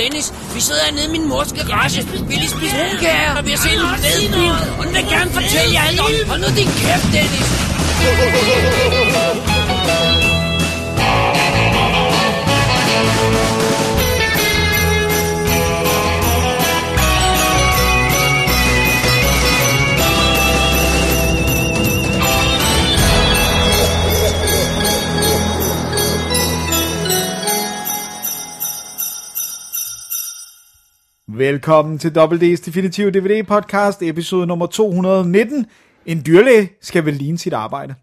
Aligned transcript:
Dennis. 0.00 0.32
Vi 0.54 0.60
sidder 0.60 0.82
hernede 0.84 1.04
i 1.08 1.12
min 1.16 1.28
mors 1.28 1.52
garage. 1.52 2.00
Vi 2.28 2.34
lige 2.34 2.52
spise 2.56 2.74
rumkager, 2.80 3.30
og 3.38 3.42
vi 3.46 3.50
har 3.50 3.60
set 3.64 3.72
en 3.72 3.80
fed 4.04 4.12
film. 4.20 4.34
Og 4.78 4.84
den 4.86 4.94
vil 4.94 5.04
gerne 5.14 5.30
fortælle 5.30 5.70
jer 5.76 5.84
alt 5.88 6.00
om. 6.00 6.10
Hold 6.30 6.40
nu 6.40 6.48
din 6.56 6.70
kæft, 6.80 7.06
Dennis. 7.14 7.48
Velkommen 31.48 31.98
til 31.98 32.08
WD's 32.08 32.66
Definitive 32.66 33.10
DVD 33.10 33.46
podcast, 33.46 34.02
episode 34.02 34.46
nummer 34.46 34.66
219. 34.66 35.66
En 36.06 36.22
dyrlæge 36.26 36.70
skal 36.82 37.04
vel 37.04 37.14
ligne 37.14 37.38
sit 37.38 37.52
arbejde. 37.52 37.94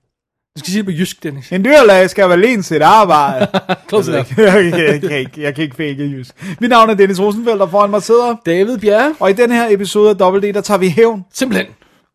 Du 0.55 0.59
skal 0.59 0.71
sige 0.71 0.77
det 0.77 0.85
på 0.85 0.91
jysk, 0.91 1.23
Dennis. 1.23 1.51
En 1.51 1.66
dyrlæge 1.66 2.07
skal 2.07 2.29
vel 2.29 2.39
ligne 2.39 2.63
sit 2.63 2.81
arbejde. 2.81 3.47
Close 3.89 4.11
jeg, 4.11 4.25
ved 4.38 4.63
ikke, 4.66 4.83
jeg, 4.83 5.01
kan 5.01 5.19
ikke, 5.19 5.41
jeg 5.41 5.55
kan 5.55 5.63
ikke 5.63 5.75
fake 5.75 6.03
jysk. 6.03 6.57
Mit 6.61 6.69
navn 6.69 6.89
er 6.89 6.93
Dennis 6.93 7.19
Rosenfeldt, 7.19 7.61
og 7.61 7.69
foran 7.69 7.89
mig 7.89 8.03
sidder. 8.03 8.35
David 8.45 8.77
Bjerre. 8.77 9.16
Og 9.19 9.29
i 9.29 9.33
den 9.33 9.51
her 9.51 9.67
episode 9.69 10.09
af 10.09 10.31
WD, 10.31 10.53
der 10.53 10.61
tager 10.61 10.77
vi 10.77 10.89
hævn. 10.89 11.25
Simpelthen. 11.33 11.67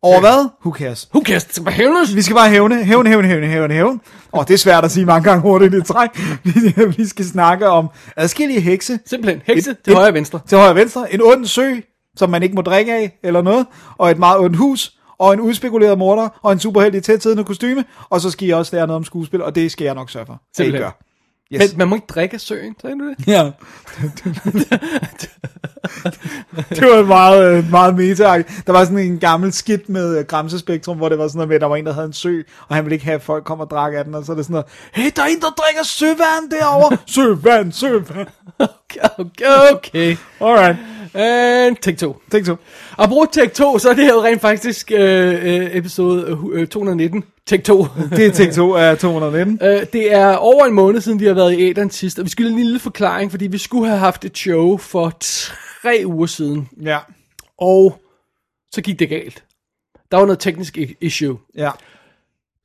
Over 0.03 0.19
hvad? 0.19 0.49
Who 0.65 0.71
cares? 0.77 1.09
Who 1.13 1.23
cares? 1.25 1.43
Det 1.45 1.53
skal 1.55 1.65
bare 1.65 1.73
hævnes. 1.73 2.15
Vi 2.15 2.21
skal 2.21 2.35
bare 2.35 2.49
hævne, 2.49 2.83
hævne, 2.85 3.09
hævne, 3.09 3.27
hævne, 3.27 3.47
hævne, 3.47 3.73
hævne. 3.73 3.99
Og 4.31 4.47
det 4.47 4.53
er 4.53 4.57
svært 4.57 4.85
at 4.85 4.91
sige 4.91 5.05
mange 5.05 5.29
gange 5.29 5.41
hurtigt 5.41 5.73
i 5.73 5.81
træk. 5.83 6.09
Vi- 6.43 6.73
Vi 6.97 7.05
skal 7.07 7.25
snakke 7.25 7.67
om 7.67 7.87
adskillige 8.17 8.61
hekse. 8.61 8.99
Simpelthen. 9.05 9.41
Hekse 9.45 9.71
Et- 9.71 9.77
til 9.83 9.91
et- 9.91 9.97
højre 9.97 10.09
og 10.09 10.13
venstre. 10.13 10.39
Til 10.47 10.57
højre 10.57 10.69
og 10.69 10.75
venstre. 10.75 11.13
En 11.13 11.21
ond 11.23 11.45
sø, 11.45 11.71
som 12.15 12.29
man 12.29 12.43
ikke 12.43 12.55
må 12.55 12.61
drikke 12.61 12.93
af, 12.93 13.19
eller 13.23 13.41
noget. 13.41 13.65
Og 13.97 14.11
et 14.11 14.17
meget 14.19 14.39
ondt 14.39 14.55
hus. 14.57 14.91
Og 15.19 15.33
en 15.33 15.39
udspekuleret 15.41 15.97
morder. 15.97 16.39
Og 16.43 16.51
en 16.51 16.59
superheldig 16.59 17.03
tætsiddende 17.03 17.43
kostyme. 17.43 17.83
Og 18.09 18.21
så 18.21 18.29
skal 18.29 18.47
I 18.47 18.51
også 18.51 18.75
lære 18.75 18.87
noget 18.87 18.97
om 18.97 19.03
skuespil. 19.03 19.41
Og 19.43 19.55
det 19.55 19.71
skal 19.71 19.85
jeg 19.85 19.95
nok 19.95 20.09
sørge 20.09 20.25
for. 20.25 20.33
at 20.33 20.39
I 20.39 20.55
Simpelthen. 20.55 20.91
Gør. 21.59 21.65
Men 21.67 21.77
man 21.77 21.87
må 21.87 21.95
ikke 21.95 22.07
drikke 22.07 22.33
af 22.33 22.41
søen, 22.41 22.75
sagde 22.81 22.99
du 22.99 23.09
det? 23.09 23.27
Ja. 23.27 23.43
det 26.69 26.87
var 26.87 27.03
meget, 27.03 27.57
øh, 27.57 27.69
meget 27.71 27.95
meta 27.95 28.43
Der 28.67 28.71
var 28.71 28.83
sådan 28.83 28.99
en 28.99 29.19
gammel 29.19 29.53
skit 29.53 29.89
med 29.89 30.17
øh, 30.17 30.25
Gramsespektrum, 30.25 30.97
hvor 30.97 31.09
det 31.09 31.17
var 31.17 31.27
sådan 31.27 31.37
noget 31.37 31.47
med, 31.47 31.55
at 31.55 31.61
der 31.61 31.67
var 31.67 31.75
en, 31.75 31.85
der 31.85 31.93
havde 31.93 32.05
en 32.05 32.13
sø, 32.13 32.41
og 32.67 32.75
han 32.75 32.85
ville 32.85 32.95
ikke 32.95 33.05
have, 33.05 33.15
at 33.15 33.21
folk 33.21 33.43
kom 33.43 33.59
og 33.59 33.69
drak 33.69 33.93
af 33.93 34.05
den, 34.05 34.15
og 34.15 34.25
så 34.25 34.31
er 34.31 34.35
det 34.35 34.45
sådan 34.45 34.53
noget, 34.53 34.67
hey, 34.93 35.11
der 35.15 35.21
er 35.21 35.27
en, 35.27 35.39
der 35.39 35.49
drikker 35.49 35.83
søvand 35.83 36.51
derovre. 36.51 36.97
søvand, 37.15 37.71
søvand. 37.71 38.27
Okay, 38.59 38.99
okay. 39.17 39.73
okay. 39.73 40.17
Alright, 40.41 40.77
And 41.13 41.75
take 41.75 41.97
to. 41.97 42.21
tænk 42.31 42.45
så. 42.45 42.55
Og 42.97 43.09
bruge 43.09 43.27
take 43.31 43.51
to, 43.53 43.79
så 43.79 43.89
er 43.89 43.93
det 43.93 44.09
jo 44.09 44.23
rent 44.23 44.41
faktisk 44.41 44.91
øh, 44.91 45.33
øh, 45.45 45.75
episode 45.75 46.39
øh, 46.53 46.67
219. 46.67 47.23
Take 47.47 47.63
to. 47.63 47.87
Det 48.15 48.25
er 48.25 48.31
ting 48.31 48.53
2 48.53 48.73
af 48.73 48.97
219. 48.97 49.59
Øh, 49.67 49.85
det 49.93 50.13
er 50.13 50.35
over 50.35 50.65
en 50.65 50.73
måned 50.73 51.01
siden, 51.01 51.19
vi 51.19 51.25
har 51.25 51.33
været 51.33 51.53
i 51.53 51.69
æderen 51.69 51.89
sidst, 51.89 52.19
og 52.19 52.25
vi 52.25 52.29
have 52.29 52.49
en 52.49 52.55
lille 52.55 52.79
forklaring, 52.79 53.31
fordi 53.31 53.47
vi 53.47 53.57
skulle 53.57 53.87
have 53.87 53.99
haft 53.99 54.25
et 54.25 54.37
show 54.37 54.77
for 54.77 55.13
tre 55.19 56.03
uger 56.05 56.25
siden, 56.25 56.69
Ja, 56.83 56.97
og 57.57 58.01
så 58.73 58.81
gik 58.81 58.99
det 58.99 59.09
galt. 59.09 59.43
Der 60.11 60.17
var 60.17 60.25
noget 60.25 60.39
teknisk 60.39 60.77
issue. 61.01 61.37
ja. 61.57 61.71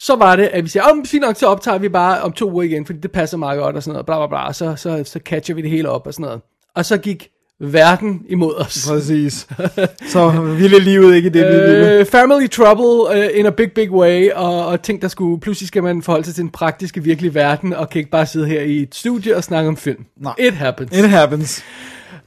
Så 0.01 0.17
var 0.17 0.37
det, 0.37 0.45
at 0.45 0.65
vi 0.65 0.69
siger, 0.69 0.83
om 0.83 1.05
fint 1.05 1.21
nok, 1.21 1.37
så 1.37 1.47
optager 1.47 1.79
vi 1.79 1.89
bare 1.89 2.21
om 2.23 2.33
to 2.33 2.51
uger 2.51 2.63
igen, 2.63 2.87
fordi 2.87 2.99
det 2.99 3.13
passer 3.13 3.37
meget 3.37 3.59
godt 3.59 3.77
og 3.77 3.83
sådan 3.83 3.93
noget, 3.93 4.07
bla 4.07 4.27
bla 4.27 4.45
bla, 4.45 4.53
så, 4.53 4.77
så, 4.77 5.05
så 5.05 5.21
catcher 5.25 5.55
vi 5.55 5.63
det 5.63 5.71
hele 5.71 5.89
op 5.89 6.07
og 6.07 6.15
sådan 6.15 6.25
noget. 6.25 6.41
Og 6.75 6.85
så 6.85 6.97
gik 6.99 7.29
verden 7.61 8.23
imod 8.29 8.55
os. 8.55 8.87
Præcis. 8.89 9.47
Så 10.13 10.31
ville 10.59 10.79
livet 10.79 11.15
ikke 11.15 11.31
det, 11.31 11.47
vi 11.47 11.53
ville. 11.53 11.93
Øh, 11.93 12.07
family 12.07 12.49
trouble 12.49 13.19
uh, 13.19 13.39
in 13.39 13.47
a 13.47 13.51
big, 13.51 13.73
big 13.73 13.91
way, 13.91 14.31
og, 14.33 14.67
og 14.67 14.83
ting, 14.83 15.03
der 15.03 15.09
skulle, 15.09 15.41
pludselig 15.41 15.69
skal 15.69 15.83
man 15.83 16.03
forholde 16.03 16.25
sig 16.25 16.35
til 16.35 16.43
den 16.43 16.51
praktiske, 16.51 17.03
virkelige 17.03 17.35
verden, 17.35 17.73
og 17.73 17.91
kan 17.91 17.99
ikke 17.99 18.11
bare 18.11 18.27
sidde 18.27 18.47
her 18.47 18.61
i 18.61 18.83
et 18.83 18.95
studie 18.95 19.37
og 19.37 19.45
snakke 19.45 19.69
om 19.69 19.77
film. 19.77 20.05
Nej. 20.17 20.35
It 20.39 20.55
happens. 20.55 20.99
It 20.99 21.09
happens. 21.09 21.65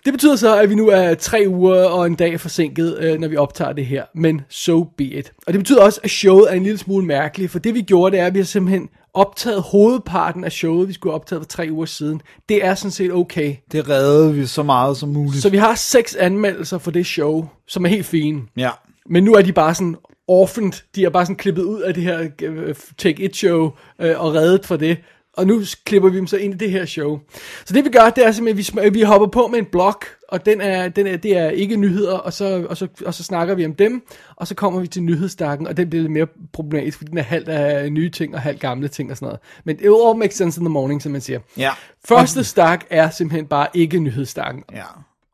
Det 0.06 0.14
betyder 0.14 0.36
så, 0.36 0.60
at 0.60 0.70
vi 0.70 0.76
nu 0.76 0.88
er 0.88 1.14
tre 1.14 1.46
uger 1.48 1.86
og 1.86 2.08
en 2.08 2.16
dag 2.16 2.40
forsinket, 2.40 2.98
øh, 3.00 3.20
når 3.20 3.28
vi 3.28 3.38
optager 3.38 3.74
det 3.74 3.86
her. 3.86 4.04
Men 4.16 4.42
so 4.50 4.84
be 4.84 5.04
it. 5.04 5.32
Og 5.48 5.54
det 5.54 5.60
betyder 5.60 5.82
også, 5.82 6.00
at 6.04 6.10
showet 6.10 6.52
er 6.52 6.56
en 6.56 6.64
lille 6.64 6.78
smule 6.78 7.06
mærkeligt, 7.06 7.52
for 7.52 7.60
det 7.60 7.74
vi 7.74 7.82
gjorde, 7.82 8.12
det 8.12 8.22
er, 8.22 8.26
at 8.26 8.34
vi 8.34 8.40
har 8.40 8.46
simpelthen 8.46 8.90
optaget 9.14 9.62
hovedparten 9.62 10.44
af 10.44 10.52
showet, 10.52 10.88
vi 10.88 10.94
skulle 10.94 11.12
have 11.12 11.20
optaget 11.20 11.42
for 11.42 11.48
tre 11.48 11.68
uger 11.72 11.86
siden. 11.86 12.22
Det 12.50 12.66
er 12.66 12.76
sådan 12.76 12.92
set 12.92 13.12
okay. 13.12 13.56
Det 13.72 13.90
reddede 13.90 14.34
vi 14.34 14.46
så 14.46 14.64
meget 14.64 14.98
som 14.98 15.10
muligt. 15.10 15.42
Så 15.42 15.50
vi 15.50 15.58
har 15.58 15.76
seks 15.76 16.16
anmeldelser 16.16 16.78
for 16.78 16.92
det 16.92 17.06
show, 17.06 17.48
som 17.68 17.86
er 17.86 17.90
helt 17.90 18.06
fine. 18.06 18.42
Ja. 18.58 18.70
Men 19.10 19.24
nu 19.24 19.34
er 19.34 19.42
de 19.42 19.54
bare 19.54 19.76
sådan 19.76 19.96
orphaned. 20.28 20.74
De 20.96 21.06
er 21.06 21.10
bare 21.10 21.26
sådan 21.26 21.36
klippet 21.36 21.64
ud 21.64 21.82
af 21.82 21.94
det 21.94 22.04
her 22.04 22.30
øh, 22.42 22.76
Take 22.98 23.24
It 23.24 23.36
show 23.36 23.72
øh, 24.02 24.22
og 24.22 24.34
reddet 24.34 24.66
for 24.66 24.76
det. 24.78 24.98
Og 25.40 25.48
nu 25.48 25.62
klipper 25.86 26.10
vi 26.10 26.18
dem 26.18 26.28
så 26.28 26.38
ind 26.38 26.54
i 26.54 26.58
det 26.58 26.72
her 26.72 26.86
show. 26.86 27.20
Så 27.66 27.74
det 27.74 27.86
vi 27.86 27.90
gør, 27.90 28.10
det 28.10 28.26
er 28.26 28.32
simpelthen, 28.32 28.80
at 28.80 28.94
vi, 28.94 29.00
vi 29.00 29.02
hopper 29.02 29.28
på 29.28 29.48
med 29.48 29.60
en 29.60 29.66
blog, 29.66 29.96
og 30.30 30.46
den 30.46 30.62
er, 30.62 30.90
den 30.90 31.08
er, 31.08 31.18
det 31.18 31.38
er 31.38 31.50
ikke 31.50 31.76
nyheder, 31.76 32.18
og 32.18 32.34
så, 32.34 32.66
og, 32.70 32.78
så, 32.78 32.88
og 33.06 33.14
så 33.14 33.24
snakker 33.24 33.56
vi 33.56 33.66
om 33.66 33.74
dem, 33.74 34.02
og 34.36 34.48
så 34.48 34.56
kommer 34.56 34.80
vi 34.80 34.88
til 34.88 35.04
nyhedsstakken, 35.04 35.68
og 35.68 35.78
den 35.78 35.90
bliver 35.90 36.02
lidt 36.02 36.12
mere 36.12 36.28
problematisk, 36.54 36.98
fordi 36.98 37.10
den 37.10 37.18
er 37.18 37.24
halvt 37.24 37.50
af 37.50 37.92
nye 37.92 38.10
ting 38.10 38.36
og 38.36 38.42
halvt 38.42 38.60
gamle 38.60 38.88
ting 38.88 39.12
og 39.12 39.18
sådan 39.18 39.26
noget. 39.26 39.40
Men 39.64 39.76
it 39.76 39.86
all 39.86 40.18
makes 40.18 40.36
sense 40.36 40.60
in 40.62 40.66
the 40.66 40.72
morning, 40.72 41.02
som 41.02 41.12
man 41.12 41.22
siger. 41.22 41.40
Ja. 41.58 41.72
Første 42.06 42.44
stak 42.44 42.86
er 42.90 43.10
simpelthen 43.10 43.48
bare 43.48 43.68
ikke 43.74 44.00
nyhedsstakken. 44.00 44.64
Ja. 44.74 44.84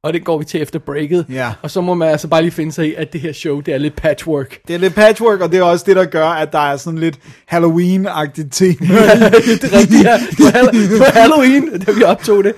Og 0.05 0.13
det 0.13 0.23
går 0.23 0.37
vi 0.37 0.45
til 0.45 0.61
efter 0.61 0.79
breaket. 0.79 1.25
Ja. 1.29 1.51
Og 1.61 1.71
så 1.71 1.81
må 1.81 1.93
man 1.93 2.09
altså 2.09 2.27
bare 2.27 2.41
lige 2.41 2.51
finde 2.51 2.71
sig 2.71 2.87
i, 2.87 2.93
at 2.93 3.13
det 3.13 3.21
her 3.21 3.33
show, 3.33 3.59
det 3.59 3.73
er 3.73 3.77
lidt 3.77 3.95
patchwork. 3.95 4.57
Det 4.67 4.73
er 4.73 4.77
lidt 4.77 4.95
patchwork, 4.95 5.41
og 5.41 5.51
det 5.51 5.59
er 5.59 5.63
også 5.63 5.85
det, 5.87 5.95
der 5.95 6.05
gør, 6.05 6.27
at 6.27 6.51
der 6.51 6.59
er 6.59 6.77
sådan 6.77 6.99
lidt 6.99 7.19
Halloween-agtigt 7.53 8.49
tema. 8.51 8.75
det 9.51 9.63
er 9.63 9.77
rigtigt, 9.77 10.03
ja. 10.03 10.17
Det 10.37 10.53
var, 10.53 10.71
det 10.71 10.99
var 10.99 11.11
Halloween, 11.13 11.79
da 11.79 11.91
vi 11.91 12.03
optog 12.03 12.43
det. 12.43 12.53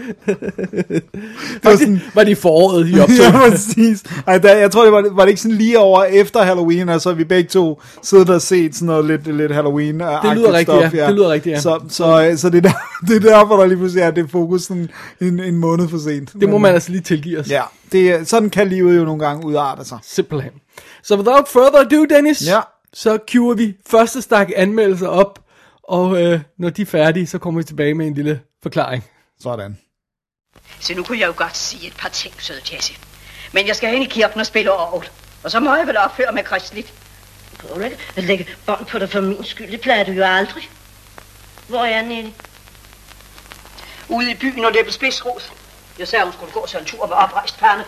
Faktisk 1.64 1.90
var 2.16 2.24
det 2.24 2.32
i 2.32 2.36
foråret, 2.36 2.88
vi 2.88 3.00
optog 3.00 3.18
ja, 3.34 3.44
det. 3.44 3.52
præcis. 3.52 4.04
Ej, 4.28 4.38
der, 4.38 4.56
jeg 4.56 4.72
tror, 4.72 4.84
det 4.84 4.92
var, 4.94 5.06
var 5.12 5.22
det 5.22 5.30
ikke 5.30 5.42
sådan 5.42 5.58
lige 5.58 5.80
over 5.80 6.04
efter 6.04 6.42
Halloween, 6.42 6.90
og 6.90 7.02
så 7.02 7.10
har 7.10 7.16
vi 7.16 7.24
begge 7.24 7.50
to 7.50 7.82
siddet 8.04 8.30
og 8.30 8.42
set 8.42 8.76
sådan 8.76 8.86
noget 8.86 9.06
lidt, 9.06 9.38
lidt 9.38 9.52
halloween 9.52 10.00
Det 10.00 10.36
lyder 10.36 10.54
rigtigt, 10.54 10.94
ja. 10.94 11.08
Det 11.08 11.16
lyder 11.16 11.30
rigtigt, 11.30 11.56
ja. 11.56 11.60
Så, 11.60 11.80
så, 11.90 12.34
så 12.36 12.50
det, 12.50 12.58
er 12.58 12.62
der, 12.62 13.08
det 13.08 13.16
er 13.16 13.20
derfor, 13.20 13.58
der 13.58 13.66
lige 13.66 13.78
pludselig 13.78 14.02
er 14.02 14.12
det 14.12 14.30
fokus 14.30 14.62
sådan 14.62 14.90
en, 15.22 15.40
en 15.40 15.56
måned 15.56 15.88
for 15.90 15.98
sent. 15.98 16.34
Det 16.40 16.50
må 16.50 16.58
man 16.58 16.74
altså 16.74 16.92
lige 16.92 17.02
tilgive 17.02 17.37
os. 17.40 17.50
Ja, 17.50 17.64
det, 17.92 18.10
er- 18.12 18.24
sådan 18.24 18.50
kan 18.50 18.68
livet 18.70 18.98
jo 18.98 19.06
nogle 19.06 19.26
gange 19.26 19.46
udarte 19.46 19.86
sig. 19.86 20.00
Simpelthen. 20.04 20.52
Så 21.04 21.16
without 21.16 21.48
further 21.48 21.80
ado, 21.80 22.06
Dennis, 22.06 22.48
Ja. 22.48 22.62
så 22.94 23.20
cuer 23.32 23.54
vi 23.56 23.76
første 23.90 24.22
stak 24.22 24.48
anmeldelser 24.56 25.08
op, 25.08 25.40
og 25.84 26.24
øh, 26.24 26.40
når 26.60 26.70
de 26.70 26.82
er 26.82 26.86
færdige, 26.86 27.28
så 27.28 27.38
kommer 27.38 27.60
vi 27.60 27.64
tilbage 27.64 27.94
med 27.94 28.08
en 28.08 28.14
lille 28.14 28.42
forklaring. 28.64 29.04
Sådan. 29.40 29.78
Så 30.80 30.96
nu 30.96 31.04
kunne 31.04 31.20
jeg 31.20 31.28
jo 31.28 31.34
godt 31.36 31.58
sige 31.58 31.88
et 31.88 31.94
par 31.98 32.10
ting, 32.10 32.34
søde 32.42 32.60
Jessie. 32.74 32.96
Men 33.54 33.68
jeg 33.68 33.76
skal 33.76 33.90
hen 33.90 34.02
i 34.02 34.06
kirken 34.06 34.40
og 34.40 34.46
spille 34.46 34.72
orgel. 34.72 35.10
Og 35.44 35.52
så 35.52 35.60
må 35.60 35.76
jeg 35.76 35.88
vel 35.88 35.98
opføre 35.98 36.32
mig 36.34 36.46
kristeligt. 36.46 36.94
Prøv 37.60 37.76
du 37.80 37.84
ikke 37.86 37.98
at 38.16 38.24
lægge 38.24 38.48
bånd 38.66 38.86
på 38.86 39.00
dig 39.00 39.10
for 39.10 39.22
min 39.22 39.44
skyld. 39.44 39.72
Det 39.72 39.82
plejer 39.82 40.04
du 40.04 40.12
jo 40.12 40.24
aldrig. 40.24 40.70
Hvor 41.68 41.80
er 41.86 42.02
Nelly? 42.02 42.30
Ude 44.10 44.32
i 44.32 44.36
byen 44.36 44.66
og 44.66 44.72
løbe 44.74 44.92
spidsrod. 44.92 45.42
Jeg 46.00 46.08
sagde, 46.08 46.24
hun 46.26 46.34
skulle 46.34 46.52
gå 46.52 46.68
sig 46.68 46.80
en 46.80 46.86
tur 46.86 47.08
med 47.08 47.16
oprejst 47.16 47.58
pande. 47.60 47.84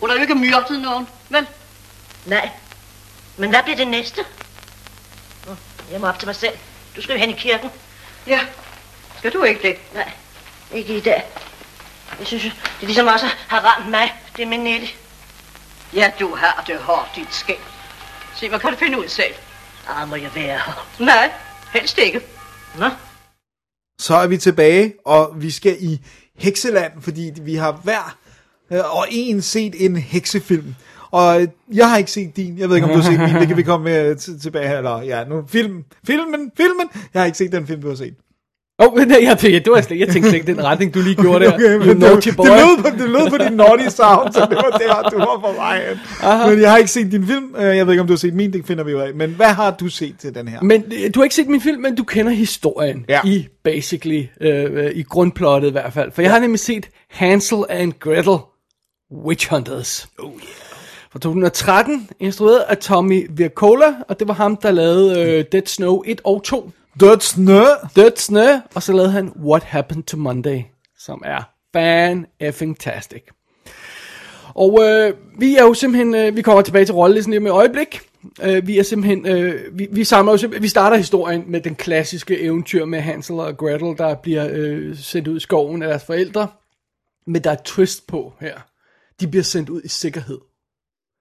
Hun 0.00 0.08
har 0.10 0.16
jo 0.16 0.22
ikke 0.22 0.34
myrdet 0.34 0.80
nogen, 0.82 1.08
vel? 1.28 1.46
Nej. 2.26 2.50
Men 3.36 3.50
hvad 3.50 3.62
bliver 3.62 3.76
det 3.76 3.88
næste? 3.88 4.24
Nå, 5.46 5.56
Jeg 5.90 6.00
må 6.00 6.06
op 6.08 6.18
til 6.18 6.28
mig 6.28 6.36
selv. 6.36 6.58
Du 6.96 7.02
skal 7.02 7.12
jo 7.12 7.18
hen 7.18 7.30
i 7.30 7.32
kirken. 7.32 7.70
Ja. 8.26 8.40
Skal 9.18 9.32
du 9.32 9.42
ikke 9.42 9.62
det? 9.68 9.76
Nej, 9.94 10.12
ikke 10.72 10.96
i 10.96 11.00
dag. 11.00 11.24
Jeg 12.18 12.26
synes 12.26 12.42
det 12.42 12.52
er 12.82 12.86
ligesom 12.86 13.06
også 13.06 13.26
har 13.48 13.60
ramt 13.60 13.90
mig. 13.90 14.14
Det 14.36 14.42
er 14.42 14.46
med 14.46 14.58
Nelly. 14.58 14.86
Ja, 15.94 16.12
du 16.20 16.34
har 16.34 16.64
det 16.66 16.78
hårdt, 16.78 17.16
dit 17.16 17.34
skæg. 17.34 17.60
Se, 18.36 18.48
hvad 18.48 18.58
kan 18.60 18.70
du 18.70 18.76
finde 18.76 18.98
ud 18.98 19.08
selv? 19.08 19.34
Ah, 19.88 20.08
må 20.08 20.16
jeg 20.16 20.34
være 20.34 20.44
her. 20.58 20.86
Nej, 20.98 21.30
helst 21.72 21.98
ikke. 21.98 22.20
Nå, 22.78 22.90
Så 23.98 24.14
er 24.16 24.26
vi 24.26 24.38
tilbage, 24.38 24.94
og 25.06 25.32
vi 25.36 25.50
skal 25.50 25.76
i 25.80 26.00
Hekseland, 26.38 26.92
fordi 27.00 27.32
vi 27.42 27.54
har 27.54 27.80
hver 27.84 28.18
øh, 28.70 28.96
og 28.96 29.06
en 29.10 29.42
set 29.42 29.84
en 29.84 29.96
heksefilm. 29.96 30.74
Og 31.10 31.46
jeg 31.72 31.90
har 31.90 31.96
ikke 31.96 32.10
set 32.10 32.36
din. 32.36 32.58
Jeg 32.58 32.68
ved 32.68 32.76
ikke, 32.76 32.86
om 32.88 32.92
du 32.92 33.00
har 33.00 33.10
set 33.10 33.20
min. 33.20 33.34
Det 33.34 33.48
kan 33.48 33.56
vi 33.56 33.62
komme 33.62 33.98
øh, 33.98 34.06
med 34.06 34.38
tilbage 34.40 34.68
her. 34.68 34.78
Eller, 34.78 35.02
ja, 35.02 35.24
nu 35.24 35.44
film. 35.48 35.84
Filmen, 36.06 36.52
filmen. 36.56 36.88
Jeg 37.14 37.22
har 37.22 37.26
ikke 37.26 37.38
set 37.38 37.52
den 37.52 37.66
film, 37.66 37.82
du 37.82 37.88
har 37.88 37.94
set. 37.94 38.14
Oh, 38.78 38.94
nej, 38.94 39.18
jeg, 39.22 39.38
jeg, 39.44 39.64
det 39.64 39.72
var 39.72 39.80
slet, 39.80 39.98
jeg 40.00 40.08
tænkte 40.08 40.30
slet 40.30 40.40
ikke 40.40 40.54
den 40.54 40.64
retning, 40.64 40.94
du 40.94 41.00
lige 41.00 41.14
gjorde 41.14 41.44
der. 41.44 41.54
Okay, 41.54 41.86
men 41.86 41.96
naughty 41.96 42.28
det, 42.28 42.36
boy. 42.36 42.46
det, 42.46 42.52
lød 42.56 42.82
på, 42.82 42.88
det 42.98 43.10
lød 43.10 43.30
på 43.30 43.36
din 43.38 43.52
naughty 43.52 43.84
sound, 43.88 44.32
så 44.32 44.46
det 44.50 44.56
var 44.56 44.78
der, 45.02 45.08
du 45.10 45.18
var 45.18 45.38
på 45.44 45.52
vej. 45.56 45.82
Men 46.50 46.60
jeg 46.60 46.70
har 46.70 46.78
ikke 46.78 46.90
set 46.90 47.12
din 47.12 47.26
film. 47.26 47.54
Øh, 47.56 47.76
Jeg 47.76 47.86
ved 47.86 47.92
ikke, 47.92 48.00
om 48.00 48.06
du 48.06 48.12
har 48.12 48.18
set 48.18 48.34
min, 48.34 48.52
det 48.52 48.66
finder 48.66 48.84
vi 48.84 48.94
ud 48.94 49.00
af. 49.00 49.14
Men 49.14 49.30
hvad 49.30 49.46
har 49.46 49.70
du 49.70 49.88
set 49.88 50.14
til 50.18 50.34
den 50.34 50.48
her? 50.48 50.62
Men 50.62 50.84
øh, 51.04 51.10
du 51.14 51.20
har 51.20 51.24
ikke 51.24 51.34
set 51.34 51.48
min 51.48 51.60
film, 51.60 51.82
men 51.82 51.94
du 51.96 52.04
kender 52.04 52.32
historien 52.32 53.04
Ja. 53.08 53.20
i 53.24 53.46
basically, 53.64 54.22
øh, 54.40 54.84
øh, 54.84 54.90
i 54.94 55.02
grundplottet 55.02 55.68
i 55.68 55.72
hvert 55.72 55.92
fald. 55.92 56.12
For 56.12 56.22
jeg 56.22 56.30
har 56.30 56.38
nemlig 56.38 56.60
set 56.60 56.88
Hansel 57.10 57.58
and 57.68 57.92
Gretel 58.00 58.36
Witch 59.24 59.50
Hunters. 59.50 60.08
Oh 60.18 60.30
yeah. 60.32 60.40
Fra 61.12 61.18
2013, 61.18 62.08
instrueret 62.20 62.58
af 62.68 62.78
Tommy 62.78 63.30
Wirkola, 63.38 63.86
og 64.08 64.18
det 64.20 64.28
var 64.28 64.34
ham, 64.34 64.56
der 64.56 64.70
lavede 64.70 65.20
øh, 65.20 65.44
Dead 65.52 65.66
Snow 65.66 66.02
1 66.06 66.20
og 66.24 66.42
2. 66.44 66.70
Dødt 67.00 67.22
snø. 67.22 67.62
Dead 67.96 68.16
Snow, 68.16 68.60
og 68.74 68.82
så 68.82 68.92
lavede 68.92 69.10
han 69.10 69.32
What 69.36 69.62
Happened 69.62 70.04
to 70.04 70.16
Monday, 70.16 70.62
som 70.98 71.22
er 71.24 71.42
fan 71.72 72.26
effing 72.40 72.80
tastic. 72.80 73.22
Og 74.54 74.80
øh, 74.82 75.14
vi 75.38 75.56
er 75.56 75.62
jo 75.62 75.74
simpelthen, 75.74 76.14
øh, 76.14 76.36
vi 76.36 76.42
kommer 76.42 76.62
tilbage 76.62 76.84
til 76.84 76.94
rollelisten 76.94 77.30
lige 77.30 77.40
om 77.40 77.46
et 77.46 77.50
øjeblik. 77.50 78.00
Øh, 78.42 78.66
vi 78.66 78.78
er 78.78 78.82
simpelthen, 78.82 79.26
øh, 79.26 79.78
vi, 79.78 79.88
vi 79.90 80.04
samler 80.04 80.32
jo 80.32 80.38
simpelthen, 80.38 80.62
vi 80.62 80.68
starter 80.68 80.96
historien 80.96 81.44
med 81.46 81.60
den 81.60 81.74
klassiske 81.74 82.40
eventyr 82.40 82.84
med 82.84 83.00
Hansel 83.00 83.34
og 83.34 83.56
Gretel, 83.56 83.98
der 83.98 84.14
bliver 84.14 84.48
øh, 84.50 84.96
sendt 84.96 85.28
ud 85.28 85.36
i 85.36 85.40
skoven 85.40 85.82
af 85.82 85.88
deres 85.88 86.04
forældre. 86.04 86.48
Men 87.26 87.44
der 87.44 87.50
er 87.50 87.56
twist 87.64 88.06
på 88.06 88.32
her. 88.40 88.58
De 89.20 89.28
bliver 89.28 89.44
sendt 89.44 89.68
ud 89.68 89.82
i 89.84 89.88
sikkerhed. 89.88 90.38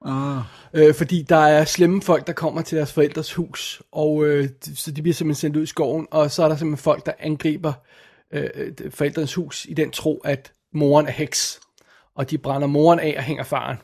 Ah. 0.05 0.41
Øh, 0.73 0.93
fordi 0.95 1.21
der 1.21 1.35
er 1.35 1.65
slemme 1.65 2.01
folk, 2.01 2.27
der 2.27 2.33
kommer 2.33 2.61
til 2.61 2.77
deres 2.77 2.93
forældres 2.93 3.33
hus, 3.33 3.81
og 3.91 4.25
øh, 4.25 4.49
så 4.75 4.91
de 4.91 5.01
bliver 5.01 5.13
simpelthen 5.13 5.41
sendt 5.41 5.57
ud 5.57 5.63
i 5.63 5.65
skoven, 5.65 6.07
og 6.11 6.31
så 6.31 6.43
er 6.43 6.47
der 6.47 6.55
simpelthen 6.55 6.83
folk, 6.83 7.05
der 7.05 7.11
angriber 7.19 7.73
øh, 8.33 8.49
forældrenes 8.89 9.33
hus 9.33 9.65
i 9.69 9.73
den 9.73 9.91
tro, 9.91 10.21
at 10.25 10.51
moren 10.73 11.07
er 11.07 11.11
heks, 11.11 11.59
og 12.15 12.29
de 12.29 12.37
brænder 12.37 12.67
moren 12.67 12.99
af 12.99 13.15
og 13.17 13.23
hænger 13.23 13.43
faren. 13.43 13.77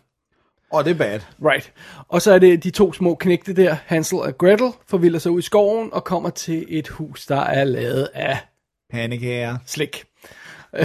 Åh, 0.74 0.83
det 0.83 0.92
er 0.92 0.98
bad. 0.98 1.19
Right. 1.45 1.74
Og 2.07 2.22
så 2.22 2.31
er 2.31 2.39
det 2.39 2.63
de 2.63 2.72
to 2.72 2.94
små 2.94 3.15
knægte 3.15 3.54
der, 3.54 3.75
Hansel 3.86 4.18
og 4.18 4.38
Gretel, 4.38 4.72
forvilder 4.88 5.19
sig 5.19 5.31
ud 5.31 5.39
i 5.39 5.42
skoven 5.42 5.94
og 5.94 6.04
kommer 6.04 6.30
til 6.30 6.65
et 6.69 6.88
hus, 6.88 7.25
der 7.25 7.39
er 7.42 7.63
lavet 7.63 8.10
af 8.13 8.38
Pandekager. 8.92 9.57
slik. 9.65 10.09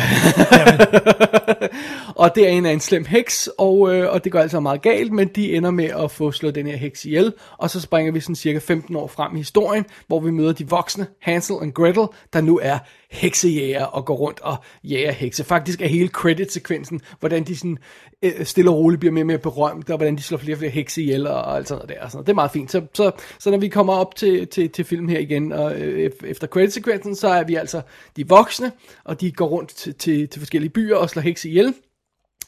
og 2.22 2.34
det 2.34 2.44
er 2.44 2.48
en 2.48 2.66
af 2.66 2.72
en 2.72 2.80
slem 2.80 3.04
heks, 3.04 3.50
og, 3.58 3.94
øh, 3.94 4.12
og 4.12 4.24
det 4.24 4.32
går 4.32 4.38
altså 4.38 4.60
meget 4.60 4.82
galt, 4.82 5.12
men 5.12 5.28
de 5.28 5.54
ender 5.54 5.70
med 5.70 5.84
at 5.84 6.10
få 6.10 6.32
slået 6.32 6.54
den 6.54 6.66
her 6.66 6.76
heks 6.76 7.04
ihjel, 7.04 7.32
og 7.58 7.70
så 7.70 7.80
springer 7.80 8.12
vi 8.12 8.20
sådan 8.20 8.34
cirka 8.34 8.58
15 8.58 8.96
år 8.96 9.06
frem 9.06 9.34
i 9.34 9.38
historien, 9.38 9.84
hvor 10.06 10.20
vi 10.20 10.30
møder 10.30 10.52
de 10.52 10.68
voksne, 10.68 11.06
Hansel 11.22 11.56
og 11.56 11.74
Gretel, 11.74 12.06
der 12.32 12.40
nu 12.40 12.60
er 12.62 12.78
heksejæger 13.14 13.84
og 13.84 14.04
går 14.04 14.16
rundt 14.16 14.40
og 14.40 14.56
jager 14.84 15.12
hekse. 15.12 15.44
Faktisk 15.44 15.80
er 15.80 15.86
hele 15.86 16.08
credit-sekvensen, 16.08 17.00
hvordan 17.20 17.44
de 17.44 17.56
sådan 17.56 17.78
øh, 18.22 18.44
stille 18.44 18.70
og 18.70 18.76
roligt 18.76 19.00
bliver 19.00 19.12
mere 19.12 19.22
og 19.22 19.26
mere 19.26 19.38
berømte, 19.38 19.90
og 19.90 19.96
hvordan 19.96 20.16
de 20.16 20.22
slår 20.22 20.38
flere 20.38 20.54
og 20.54 20.58
flere 20.58 20.70
hekse 20.70 21.02
ihjel 21.02 21.26
og, 21.26 21.42
og 21.42 21.56
alt 21.56 21.68
sådan 21.68 21.78
noget 21.78 21.98
der. 21.98 22.04
og 22.04 22.10
Sådan 22.10 22.16
noget. 22.16 22.26
Det 22.26 22.32
er 22.32 22.34
meget 22.34 22.50
fint. 22.50 22.70
Så, 22.70 22.86
så, 22.94 23.10
så 23.38 23.50
når 23.50 23.58
vi 23.58 23.68
kommer 23.68 23.92
op 23.92 24.16
til, 24.16 24.46
til, 24.46 24.70
til 24.70 24.84
film 24.84 25.08
her 25.08 25.18
igen, 25.18 25.52
og 25.52 25.80
øh, 25.80 26.10
efter 26.24 26.46
credit-sekvensen, 26.46 27.16
så 27.16 27.28
er 27.28 27.44
vi 27.44 27.54
altså 27.54 27.82
de 28.16 28.28
voksne, 28.28 28.72
og 29.04 29.20
de 29.20 29.32
går 29.32 29.46
rundt 29.46 29.70
til, 29.70 29.94
til, 29.94 30.28
til 30.28 30.40
forskellige 30.40 30.70
byer 30.70 30.96
og 30.96 31.10
slår 31.10 31.22
hekse 31.22 31.48
ihjel. 31.48 31.74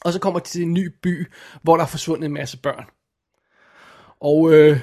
Og 0.01 0.13
så 0.13 0.19
kommer 0.19 0.39
de 0.39 0.47
til 0.47 0.61
en 0.61 0.73
ny 0.73 0.91
by, 1.03 1.27
hvor 1.63 1.77
der 1.77 1.83
er 1.83 1.87
forsvundet 1.87 2.25
en 2.25 2.33
masse 2.33 2.57
børn. 2.57 2.85
Og 4.19 4.53
øh, 4.53 4.79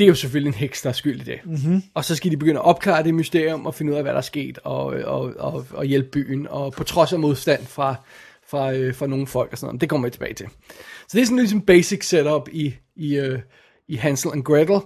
det 0.00 0.06
er 0.06 0.08
jo 0.08 0.14
selvfølgelig 0.14 0.48
en 0.48 0.54
heks, 0.54 0.82
der 0.82 0.88
er 0.88 0.92
skyld 0.92 1.20
i 1.20 1.24
det. 1.24 1.40
Mm-hmm. 1.44 1.82
Og 1.94 2.04
så 2.04 2.16
skal 2.16 2.30
de 2.30 2.36
begynde 2.36 2.60
at 2.60 2.64
opklare 2.64 3.04
det 3.04 3.14
mysterium 3.14 3.66
og 3.66 3.74
finde 3.74 3.92
ud 3.92 3.96
af, 3.96 4.02
hvad 4.02 4.12
der 4.12 4.18
er 4.18 4.22
sket, 4.22 4.58
og, 4.64 4.84
og, 4.86 5.34
og, 5.38 5.66
og 5.70 5.84
hjælpe 5.84 6.08
byen, 6.08 6.46
og 6.50 6.72
på 6.72 6.84
trods 6.84 7.12
af 7.12 7.18
modstand 7.18 7.66
fra, 7.66 7.94
fra, 8.50 8.72
øh, 8.72 8.94
fra 8.94 9.06
nogle 9.06 9.26
folk 9.26 9.52
og 9.52 9.58
sådan 9.58 9.66
noget. 9.66 9.80
Det 9.80 9.88
kommer 9.88 10.06
vi 10.06 10.10
tilbage 10.10 10.34
til. 10.34 10.46
Så 11.08 11.08
det 11.12 11.20
er 11.20 11.24
sådan 11.24 11.38
ligesom 11.38 11.60
basic 11.60 12.08
setup 12.08 12.48
i, 12.52 12.74
i, 12.96 13.16
øh, 13.16 13.38
i 13.88 13.96
Hansel 13.96 14.30
and 14.32 14.44
Gretel. 14.44 14.80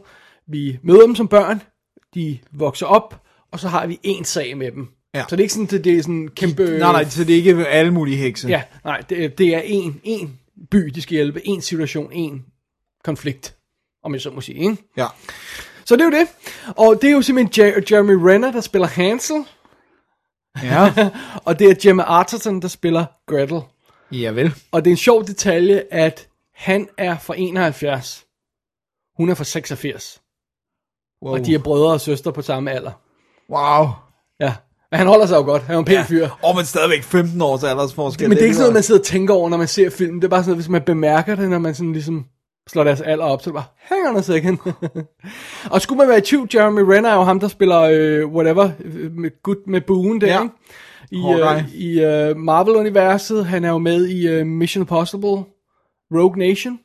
Vi 0.48 0.78
møder 0.82 1.06
dem 1.06 1.14
som 1.14 1.28
børn, 1.28 1.62
de 2.14 2.38
vokser 2.52 2.86
op, 2.86 3.22
og 3.52 3.60
så 3.60 3.68
har 3.68 3.86
vi 3.86 3.98
en 4.02 4.24
sag 4.24 4.56
med 4.56 4.72
dem. 4.72 4.88
Ja. 5.14 5.24
Så 5.28 5.36
det 5.36 5.40
er 5.40 5.44
ikke 5.44 5.54
sådan, 5.54 5.78
at 5.78 5.84
det 5.84 5.98
er 5.98 6.02
sådan 6.02 6.28
kæmpe... 6.28 6.64
Nej, 6.64 6.92
nej, 6.92 7.04
så 7.04 7.24
det 7.24 7.32
er 7.32 7.36
ikke 7.36 7.66
alle 7.66 7.92
mulige 7.92 8.16
hekse. 8.16 8.48
Ja, 8.48 8.62
nej, 8.84 9.00
det, 9.08 9.38
det 9.38 9.54
er 9.54 9.60
en, 9.64 10.00
en 10.04 10.38
by, 10.70 10.78
de 10.78 11.02
skal 11.02 11.14
hjælpe, 11.14 11.46
en 11.46 11.60
situation, 11.60 12.12
en 12.12 12.44
konflikt, 13.04 13.53
om 14.04 14.12
jeg 14.14 14.20
så 14.20 14.30
må 14.30 14.40
sige, 14.40 14.58
ikke? 14.58 14.76
ja. 14.96 15.06
Så 15.86 15.96
det 15.96 16.00
er 16.00 16.04
jo 16.04 16.10
det. 16.10 16.28
Og 16.76 16.98
det 17.02 17.08
er 17.08 17.12
jo 17.12 17.22
simpelthen 17.22 17.64
Jer- 17.74 17.82
Jeremy 17.90 18.14
Renner, 18.14 18.52
der 18.52 18.60
spiller 18.60 18.88
Hansel, 18.88 19.44
Ja, 20.62 20.92
og 21.46 21.58
det 21.58 21.70
er 21.70 21.74
Gemma 21.82 22.02
Arterton, 22.02 22.62
der 22.62 22.68
spiller 22.68 23.04
Gretel. 23.26 23.60
ja 24.12 24.30
vel. 24.30 24.54
Og 24.72 24.84
det 24.84 24.90
er 24.90 24.92
en 24.92 24.96
sjov 24.96 25.24
detalje, 25.26 25.82
at 25.90 26.28
han 26.54 26.88
er 26.98 27.18
fra 27.18 27.34
71, 27.38 28.24
hun 29.16 29.28
er 29.30 29.34
fra 29.34 29.44
86, 29.44 30.20
Wow. 31.22 31.32
og 31.32 31.46
de 31.46 31.54
er 31.54 31.58
brødre 31.58 31.92
og 31.92 32.00
søstre 32.00 32.32
på 32.32 32.42
samme 32.42 32.70
alder. 32.70 32.90
Wow. 33.50 33.86
Ja, 34.40 34.54
men 34.90 34.98
han 34.98 35.06
holder 35.06 35.26
sig 35.26 35.36
jo 35.36 35.42
godt, 35.42 35.62
han 35.62 35.74
er 35.74 35.78
en 35.78 35.84
pæn 35.84 35.94
ja. 35.94 36.02
fyr. 36.02 36.28
Og 36.42 36.56
men 36.56 36.64
stadigvæk 36.64 37.02
15 37.02 37.40
års 37.42 37.64
aldersforskel. 37.64 38.28
Men 38.28 38.36
det 38.36 38.42
er 38.42 38.44
ikke 38.44 38.54
sådan 38.54 38.62
noget, 38.62 38.74
man 38.74 38.82
sidder 38.82 39.00
og 39.00 39.06
tænker 39.06 39.34
over, 39.34 39.48
når 39.48 39.56
man 39.56 39.68
ser 39.68 39.90
film. 39.90 40.20
Det 40.20 40.24
er 40.24 40.30
bare 40.30 40.42
sådan 40.42 40.50
noget, 40.50 40.64
hvis 40.64 40.68
man 40.68 40.82
bemærker 40.82 41.34
det, 41.34 41.50
når 41.50 41.58
man 41.58 41.74
sådan 41.74 41.92
ligesom 41.92 42.26
slår 42.68 42.84
deres 42.84 43.00
alder 43.00 43.24
op, 43.24 43.42
så 43.42 43.50
det 43.50 43.54
bare, 43.54 43.64
hang 43.76 44.08
on 44.08 44.16
a 44.16 44.22
second. 44.22 44.58
og 45.70 45.80
skulle 45.82 45.98
man 45.98 46.08
være 46.08 46.18
i 46.18 46.20
tvivl, 46.20 46.48
Jeremy 46.54 46.80
Renner 46.80 47.10
er 47.10 47.14
jo 47.14 47.22
ham, 47.22 47.40
der 47.40 47.48
spiller 47.48 47.80
øh, 47.80 48.26
whatever, 48.32 48.70
øh, 48.84 49.12
med 49.12 49.42
gut 49.42 49.56
med 49.66 49.80
buen 49.80 50.20
der, 50.20 50.26
Ja. 50.26 50.42
ikke? 50.42 50.54
I, 51.10 51.18
øh, 51.32 51.74
i 51.74 52.00
øh, 52.04 52.36
Marvel-universet. 52.36 53.46
Han 53.46 53.64
er 53.64 53.68
jo 53.68 53.78
med 53.78 54.06
i 54.08 54.28
øh, 54.28 54.46
Mission 54.46 54.82
Impossible, 54.82 55.44
Rogue 56.14 56.36
Nation, 56.38 56.80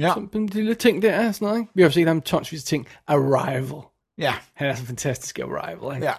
Ja, 0.00 0.12
som 0.14 0.30
en 0.34 0.46
lille 0.46 0.74
ting 0.74 1.02
der, 1.02 1.32
sådan 1.32 1.46
noget, 1.46 1.58
ikke? 1.60 1.70
Vi 1.74 1.82
har 1.82 1.88
jo 1.88 1.92
set 1.92 2.06
ham 2.06 2.20
tonsvis 2.20 2.62
af 2.62 2.66
ting. 2.66 2.86
Arrival. 3.06 3.82
ja, 4.18 4.34
Han 4.54 4.68
er 4.68 4.74
så 4.74 4.84
fantastisk 4.86 5.38
Arrival, 5.38 5.96
ikke? 5.96 6.06
ja. 6.06 6.12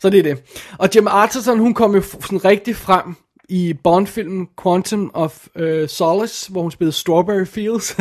Så 0.00 0.10
det 0.10 0.18
er 0.18 0.22
det. 0.22 0.42
Og 0.78 0.90
Gemma 0.90 1.10
Arterton, 1.10 1.58
hun 1.58 1.74
kom 1.74 1.94
jo 1.94 2.02
sådan 2.02 2.44
rigtig 2.44 2.76
frem 2.76 3.14
i 3.48 3.74
Bond-filmen 3.84 4.48
Quantum 4.62 5.10
of 5.14 5.46
uh, 5.60 5.88
Solace, 5.88 6.52
hvor 6.52 6.62
hun 6.62 6.70
spillede 6.70 6.96
Strawberry 6.96 7.46
Fields. 7.46 7.96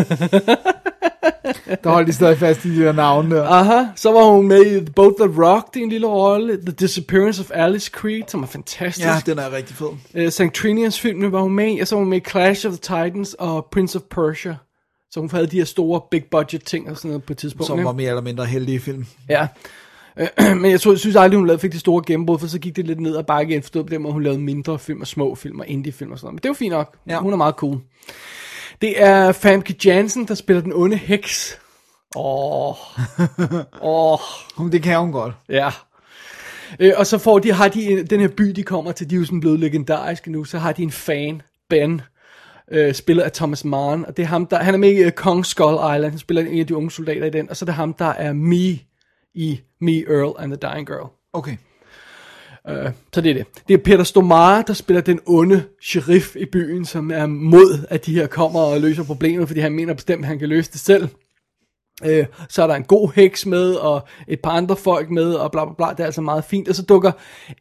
Der 1.84 1.90
holdt 1.90 2.08
de 2.08 2.14
stadig 2.14 2.38
fast 2.38 2.66
i 2.66 2.76
de 2.76 2.84
der 2.84 2.92
navne 2.92 3.36
der. 3.36 3.44
Aha, 3.44 3.86
så 3.96 4.12
var 4.12 4.24
hun 4.24 4.48
med 4.48 4.66
i 4.66 4.92
Boat 4.96 5.14
the 5.20 5.44
Rock, 5.44 5.74
det 5.74 5.80
er 5.80 5.84
en 5.84 5.90
lille 5.90 6.08
rolle. 6.08 6.58
The 6.62 6.72
Disappearance 6.72 7.42
of 7.42 7.52
Alice 7.54 7.92
Creed, 7.94 8.24
som 8.28 8.44
er 8.44 8.48
fantastisk. 8.48 9.08
Ja, 9.08 9.22
den 9.26 9.40
er 9.40 9.52
rigtig 9.52 9.76
fed. 9.76 9.88
Uh, 10.26 10.30
St. 10.30 10.54
Trinians 10.54 11.00
filmene 11.00 11.32
var 11.32 11.42
hun 11.42 11.54
med 11.54 11.76
i, 11.76 11.80
og 11.80 11.88
så 11.88 11.96
var 11.96 12.00
hun 12.00 12.10
med 12.10 12.18
i 12.18 12.30
Clash 12.30 12.68
of 12.68 12.72
the 12.72 12.80
Titans 12.80 13.34
og 13.34 13.68
Prince 13.72 13.98
of 13.98 14.02
Persia. 14.02 14.56
Så 15.12 15.20
hun 15.20 15.30
havde 15.30 15.48
de 15.48 15.58
her 15.58 15.66
store 15.66 16.02
big 16.12 16.24
budget 16.32 16.64
ting 16.64 16.90
og 16.90 16.98
sådan 16.98 17.10
noget 17.10 17.24
på 17.24 17.34
et 17.34 17.38
tidspunkt. 17.38 17.68
Som 17.68 17.84
var 17.84 17.92
mere 17.92 18.10
eller 18.10 18.22
mindre 18.22 18.46
heldige 18.46 18.80
film. 18.80 19.06
Ja. 19.30 19.48
Men 20.62 20.72
jeg 20.72 20.82
tror, 20.82 20.92
jeg 20.92 21.00
synes 21.00 21.16
aldrig, 21.16 21.38
hun 21.38 21.48
lavede, 21.48 21.62
fik 21.62 21.72
det 21.72 21.80
store 21.80 22.04
gennembrud, 22.08 22.40
for 22.40 22.48
så 22.48 22.60
gik 22.60 22.76
det 22.76 22.88
lidt 22.88 23.00
ned 23.00 23.18
ad 23.18 23.24
bakke 23.24 23.52
igen, 23.52 23.64
forstået 23.64 23.86
på 23.86 23.94
den 23.94 24.02
måde, 24.02 24.14
hun 24.14 24.24
lavede 24.24 24.40
mindre 24.40 24.80
film 24.80 25.02
og 25.02 25.08
små 25.08 25.36
film 25.36 25.60
og 25.60 25.68
indie-film 25.68 26.12
og 26.12 26.18
sådan 26.20 26.26
noget. 26.26 26.34
Men 26.34 26.40
det 26.44 26.50
var 26.50 26.54
fint 26.56 26.72
nok. 26.72 26.96
Ja. 27.08 27.20
Hun 27.20 27.34
er 27.34 27.38
meget 27.38 27.56
cool. 27.56 27.78
Det 28.82 29.02
er 29.04 29.32
Famke 29.32 29.76
Janssen, 29.86 30.28
der 30.28 30.36
spiller 30.36 30.62
den 30.62 30.74
onde 30.76 30.96
heks. 30.98 31.58
Åh. 32.16 32.76
Åh. 33.82 34.20
Hun- 34.58 34.72
Det 34.72 34.84
kan 34.84 35.00
hun 35.00 35.12
godt. 35.12 35.34
Ja. 35.50 35.70
Øh, 36.80 36.94
og 36.98 37.08
så 37.08 37.18
får 37.18 37.40
de, 37.40 37.52
har 37.52 37.68
de 37.68 37.84
en- 37.92 38.06
den 38.06 38.20
her 38.20 38.28
by, 38.28 38.44
de 38.44 38.64
kommer 38.64 38.92
til, 38.92 39.10
de 39.10 39.16
er 39.16 39.20
jo 39.20 39.26
sådan 39.26 39.40
blevet 39.40 39.60
legendariske 39.60 40.32
nu, 40.32 40.44
så 40.44 40.58
har 40.58 40.72
de 40.72 40.84
en 40.84 40.92
fan, 40.92 41.42
Ben, 41.70 42.02
øh, 42.72 42.94
spillet 42.94 43.24
af 43.24 43.32
Thomas 43.32 43.66
Mann, 43.66 44.06
og 44.06 44.18
det 44.18 44.24
er 44.24 44.28
ham, 44.28 44.46
der, 44.46 44.58
han 44.58 44.74
er 44.74 44.78
med 44.78 44.92
i 44.92 45.06
uh, 45.06 45.12
Kong 45.12 45.46
Skull 45.46 45.74
Island, 45.96 46.10
han 46.12 46.20
spiller 46.20 46.44
en 46.44 46.60
af 46.60 46.68
de 46.68 46.76
unge 46.76 46.92
soldater 46.92 47.26
i 47.26 47.30
den, 47.30 47.50
og 47.50 47.58
så 47.58 47.66
er 47.66 47.68
det 47.68 47.76
ham, 47.76 47.94
der 47.94 48.06
er 48.06 48.34
Me 48.34 48.80
i 49.34 49.62
Me, 49.80 50.04
Earl 50.08 50.36
and 50.40 50.52
the 50.52 50.70
Dying 50.70 50.88
Girl. 50.88 51.10
Okay. 51.34 51.58
Øh, 52.70 52.92
så 53.14 53.22
det 53.22 53.30
er 53.30 53.34
det. 53.34 53.46
Det 53.68 53.74
er 53.74 53.78
Peter 53.78 54.04
Stormare, 54.04 54.64
der 54.68 54.74
spiller 54.74 55.02
den 55.02 55.20
onde 55.26 55.64
sheriff 55.82 56.36
i 56.36 56.46
byen, 56.46 56.86
som 56.86 57.12
er 57.12 57.26
mod, 57.26 57.86
at 57.90 58.06
de 58.06 58.14
her 58.14 58.28
kommer 58.28 58.60
og 58.60 58.82
løser 58.82 59.04
problemet, 59.04 59.48
fordi 59.48 59.60
han 59.60 59.72
mener 59.72 59.94
bestemt, 59.94 60.24
at 60.24 60.28
han 60.28 60.40
kan 60.40 60.50
løse 60.50 60.72
det 60.72 60.80
selv. 60.80 61.08
Øh, 62.06 62.26
så 62.50 62.64
er 62.64 62.68
der 62.68 62.76
en 62.76 62.84
god 62.84 63.12
heks 63.16 63.46
med, 63.46 63.74
og 63.74 64.08
et 64.28 64.40
par 64.40 64.52
andre 64.52 64.76
folk 64.76 65.10
med, 65.10 65.34
og 65.34 65.52
bla 65.52 65.66
bla 65.66 65.74
bla. 65.78 65.90
Det 65.90 66.00
er 66.00 66.06
altså 66.06 66.22
meget 66.22 66.44
fint. 66.44 66.70
Og 66.70 66.76
så 66.76 66.84
dukker 66.84 67.12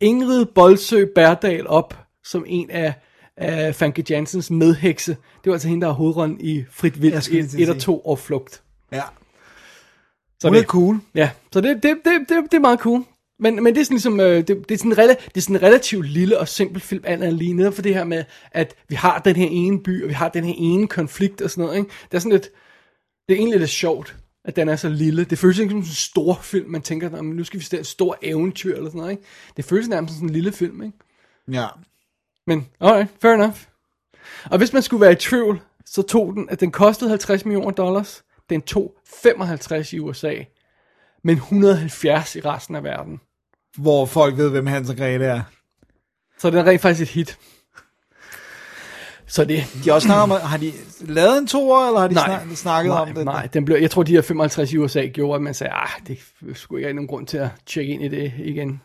Ingrid 0.01 0.45
Bolsø 0.45 1.05
Bærdal 1.15 1.69
op, 1.69 1.99
som 2.25 2.45
en 2.47 2.71
af, 2.71 2.95
af 3.37 3.75
Fanke 3.75 4.05
Jansens 4.11 4.51
medhekse. 4.51 5.13
Det 5.13 5.47
var 5.47 5.53
altså 5.53 5.69
hende, 5.69 5.81
der 5.81 5.89
har 5.89 5.95
hovedrollen 5.95 6.41
i 6.41 6.65
Frit 6.71 7.03
Vildt 7.03 7.25
skulle 7.25 7.43
lige 7.43 7.45
1, 7.45 7.51
til 7.51 7.57
at 7.57 7.63
1 7.63 7.69
og 7.69 7.75
sige. 7.75 7.85
2 7.85 7.99
og 7.99 8.19
Flugt. 8.19 8.63
Ja. 8.93 9.03
Så 10.41 10.49
Hun 10.49 10.55
det, 10.55 10.63
er 10.63 10.67
cool. 10.67 11.01
Ja, 11.15 11.31
så 11.53 11.61
det, 11.61 11.83
det, 11.83 11.97
det, 12.05 12.13
det, 12.29 12.37
det 12.45 12.55
er 12.55 12.61
meget 12.61 12.79
cool. 12.79 13.05
Men, 13.39 13.63
men 13.65 13.75
det 13.75 13.81
er 13.81 13.85
sådan 13.85 13.95
ligesom, 13.95 14.21
øh, 14.21 14.37
det, 14.37 14.49
det, 14.49 14.71
er 14.71 14.79
sådan 14.79 14.99
rela, 14.99 15.13
det 15.13 15.37
er 15.37 15.41
sådan 15.41 15.57
en 15.57 15.63
relativt 15.63 16.07
lille 16.07 16.39
og 16.39 16.49
simpel 16.49 16.81
film, 16.83 17.05
alt 17.07 17.23
andet 17.23 17.39
lige, 17.39 17.53
netop 17.55 17.75
for 17.75 17.83
det 17.83 17.95
her 17.95 18.05
med, 18.05 18.25
at 18.53 18.75
vi 18.89 18.95
har 18.95 19.19
den 19.19 19.37
her 19.37 19.49
ene 19.51 19.83
by, 19.83 20.03
og 20.03 20.09
vi 20.09 20.15
har 20.15 20.29
den 20.29 20.45
her 20.45 20.55
ene 20.57 20.87
konflikt 20.89 21.41
og 21.43 21.51
sådan 21.51 21.65
noget, 21.65 21.79
ikke? 21.79 21.91
Det 22.11 22.15
er 22.15 22.19
sådan 22.19 22.33
lidt, 22.33 22.49
det 23.29 23.35
er 23.35 23.39
egentlig 23.39 23.59
lidt 23.61 23.71
sjovt. 23.71 24.17
at 24.45 24.57
den 24.57 24.69
er 24.69 24.77
så 24.77 24.89
lille. 24.89 25.25
Det 25.25 25.39
føles 25.39 25.59
ikke 25.59 25.71
som 25.71 25.83
sådan 25.83 25.91
en 25.91 25.95
stor 25.95 26.39
film, 26.43 26.71
man 26.71 26.83
tænker, 26.83 27.11
"Nå, 27.11 27.23
men 27.23 27.37
nu 27.37 27.45
skal 27.45 27.61
vi 27.61 27.65
se 27.65 27.79
en 27.79 27.85
stor 27.85 28.19
eventyr 28.23 28.75
eller 28.77 28.89
sådan 28.91 28.99
noget, 28.99 29.11
ikke? 29.11 29.23
Det 29.57 29.65
føles 29.65 29.89
nærmest 29.89 30.15
som 30.15 30.19
sådan 30.19 30.29
en 30.29 30.33
lille 30.33 30.53
film, 30.53 30.83
ikke? 30.83 30.99
Ja. 31.53 31.67
Men, 32.47 32.67
alright, 32.81 33.11
fair 33.23 33.33
enough. 33.35 33.57
Og 34.45 34.59
hvis 34.59 34.73
man 34.73 34.83
skulle 34.83 35.01
være 35.01 35.13
i 35.13 35.17
tvivl, 35.17 35.61
så 35.87 36.03
tog 36.03 36.33
den, 36.35 36.49
at 36.51 36.61
den 36.61 36.71
kostede 36.71 37.11
50 37.11 37.45
millioner 37.45 37.71
dollars. 37.71 38.23
Den 38.51 38.63
tog 38.63 38.95
55 39.23 39.93
i 39.93 39.99
USA, 39.99 40.35
men 41.25 41.37
170 41.37 42.37
i 42.37 42.41
resten 42.41 42.77
af 42.77 42.85
verden. 42.85 43.21
Hvor 43.79 44.07
folk 44.07 44.37
ved, 44.37 44.51
hvem 44.51 44.67
Hans 44.67 44.91
og 44.91 44.97
Grete 44.97 45.25
er. 45.25 45.43
Så 46.39 46.51
den 46.51 46.59
er 46.59 46.67
rent 46.67 46.81
faktisk 46.81 47.03
et 47.03 47.15
hit. 47.15 47.39
Så 49.27 49.45
det... 49.45 49.65
De 49.85 49.93
også 49.93 50.07
snakket 50.07 50.23
om, 50.23 50.31
har 50.31 50.57
de 50.57 50.73
lavet 51.01 51.39
en 51.39 51.47
toer, 51.47 51.87
eller 51.87 52.01
har 52.01 52.09
de 52.09 52.15
Nej, 52.15 52.45
snak, 52.45 52.57
snakket 52.57 52.91
nej, 52.91 53.01
om 53.01 53.15
det? 53.15 53.25
Nej, 53.25 53.49
den 53.53 53.65
blev, 53.65 53.77
jeg 53.77 53.91
tror, 53.91 54.03
de 54.03 54.13
her 54.13 54.23
55 54.23 54.73
i 54.73 54.79
USA 54.79 55.07
gjorde, 55.07 55.37
at 55.37 55.43
man 55.43 55.55
sagde, 55.55 55.73
ah, 55.73 55.89
det 56.07 56.19
skulle 56.55 56.81
ikke 56.81 56.87
have 56.87 56.95
nogen 56.95 57.09
grund 57.09 57.27
til 57.27 57.39
at 57.39 57.49
tjekke 57.67 57.93
ind 57.93 58.03
i 58.03 58.09
det 58.09 58.33
igen. 58.39 58.83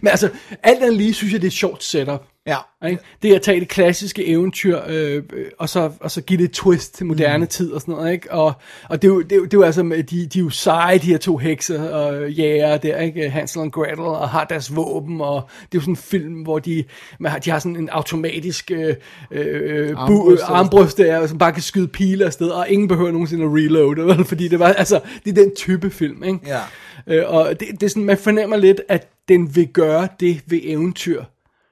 Men 0.00 0.08
altså, 0.08 0.28
alt 0.62 0.82
andet 0.82 0.96
lige, 0.96 1.14
synes 1.14 1.32
jeg, 1.32 1.40
det 1.40 1.46
er 1.46 1.50
et 1.50 1.54
sjovt 1.54 1.84
setup. 1.84 2.22
Ja. 2.46 2.56
Ikke? 2.88 3.02
Det 3.22 3.30
er 3.30 3.34
at 3.36 3.42
tage 3.42 3.60
det 3.60 3.68
klassiske 3.68 4.26
eventyr, 4.26 4.80
øh, 4.88 5.22
øh, 5.32 5.46
og, 5.58 5.68
så, 5.68 5.90
og 6.00 6.10
så 6.10 6.20
give 6.20 6.38
det 6.38 6.44
et 6.44 6.50
twist 6.50 6.94
til 6.94 7.06
moderne 7.06 7.38
mm. 7.44 7.46
tid 7.46 7.72
og 7.72 7.80
sådan 7.80 7.94
noget, 7.94 8.12
ikke? 8.12 8.32
Og, 8.32 8.52
og 8.88 9.02
det, 9.02 9.08
er 9.08 9.12
jo, 9.12 9.22
det, 9.22 9.32
er 9.32 9.36
jo, 9.36 9.44
det 9.44 9.54
er 9.54 9.58
jo 9.58 9.62
altså, 9.62 9.82
med- 9.82 10.02
de, 10.02 10.26
de 10.26 10.38
er 10.38 10.42
jo 10.42 10.50
seje, 10.50 10.98
de 10.98 11.06
her 11.06 11.18
to 11.18 11.36
hekser 11.36 11.88
og 11.90 12.30
jæger 12.30 12.76
der, 12.76 12.98
ikke? 13.00 13.30
Hansel 13.30 13.60
og 13.60 13.72
Gretel, 13.72 13.98
og 14.00 14.28
har 14.28 14.44
deres 14.44 14.76
våben, 14.76 15.20
og 15.20 15.42
det 15.58 15.62
er 15.62 15.68
jo 15.74 15.80
sådan 15.80 15.92
en 15.92 15.96
film, 15.96 16.34
hvor 16.42 16.58
de, 16.58 16.84
man 17.20 17.32
har, 17.32 17.38
de 17.38 17.50
har 17.50 17.58
sådan 17.58 17.76
en 17.76 17.88
automatisk 17.88 18.70
øh, 18.70 18.94
øh, 19.30 19.90
bu- 19.90 19.96
Armbrust, 19.96 20.42
øh, 20.42 20.50
armbrust 20.58 20.98
der, 20.98 21.26
som 21.26 21.38
bare 21.38 21.52
kan 21.52 21.62
skyde 21.62 21.88
pile 21.88 22.24
afsted, 22.24 22.48
og 22.48 22.68
ingen 22.68 22.88
behøver 22.88 23.10
nogensinde 23.10 23.44
at 23.44 23.50
reloade, 23.50 24.06
vel? 24.06 24.24
fordi 24.24 24.48
det 24.48 24.58
var, 24.58 24.66
altså, 24.72 25.00
det 25.24 25.38
er 25.38 25.42
den 25.42 25.56
type 25.56 25.90
film, 25.90 26.24
ikke? 26.24 26.38
Ja. 26.46 26.58
Øh, 27.06 27.22
og 27.26 27.60
det, 27.60 27.68
det 27.70 27.82
er 27.82 27.88
sådan, 27.88 28.04
man 28.04 28.18
fornemmer 28.18 28.56
lidt, 28.56 28.80
at 28.88 29.08
den 29.28 29.56
vil 29.56 29.68
gøre 29.68 30.08
det 30.20 30.42
ved 30.46 30.60
eventyr, 30.62 31.24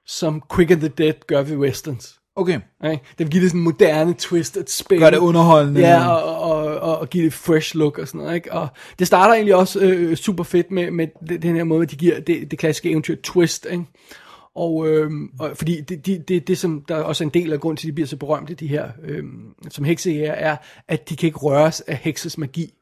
som 0.06 0.42
Quick 0.54 0.70
and 0.70 0.80
the 0.80 0.88
Dead 0.88 1.26
gør 1.26 1.42
ved 1.42 1.56
westerns. 1.56 2.18
Okay. 2.36 2.60
Ikke? 2.84 3.02
Den 3.18 3.26
vil 3.26 3.30
give 3.30 3.42
det 3.42 3.50
sådan 3.50 3.60
en 3.60 3.64
moderne 3.64 4.14
twist, 4.18 4.56
et 4.56 4.70
spil. 4.70 4.98
Gør 4.98 5.10
det 5.10 5.18
underholdende. 5.18 5.80
Ja, 5.80 6.08
og, 6.08 6.38
og, 6.38 6.80
og, 6.80 6.98
og 6.98 7.10
give 7.10 7.22
det 7.22 7.26
et 7.26 7.34
fresh 7.34 7.76
look 7.76 7.98
og 7.98 8.08
sådan 8.08 8.20
noget. 8.20 8.34
Ikke? 8.34 8.52
Og 8.52 8.68
det 8.98 9.06
starter 9.06 9.34
egentlig 9.34 9.54
også 9.54 9.80
øh, 9.80 10.16
super 10.16 10.44
fedt 10.44 10.70
med, 10.70 10.90
med 10.90 11.06
den 11.38 11.56
her 11.56 11.64
måde, 11.64 11.86
de 11.86 11.96
giver 11.96 12.20
det, 12.20 12.50
det 12.50 12.58
klassiske 12.58 12.90
eventyr 12.90 13.16
twist. 13.22 13.66
Ikke? 13.70 13.84
Og, 14.54 14.88
øhm, 14.88 15.30
og 15.40 15.50
fordi 15.56 15.80
det, 15.80 16.06
det, 16.06 16.28
det, 16.28 16.48
det, 16.48 16.58
som 16.58 16.84
der 16.88 16.96
er 16.96 17.02
også 17.02 17.24
er 17.24 17.26
en 17.26 17.34
del 17.34 17.52
af 17.52 17.60
grunden 17.60 17.76
til, 17.76 17.86
at 17.86 17.90
de 17.90 17.94
bliver 17.94 18.06
så 18.06 18.16
berømte, 18.16 18.54
de 18.54 18.66
her, 18.66 18.88
øhm, 19.04 19.54
som 19.70 19.84
heksejæger, 19.84 20.32
er, 20.32 20.56
at 20.88 21.08
de 21.08 21.16
kan 21.16 21.26
ikke 21.26 21.38
røres 21.38 21.80
af 21.80 21.96
hekses 21.96 22.38
magi. 22.38 22.74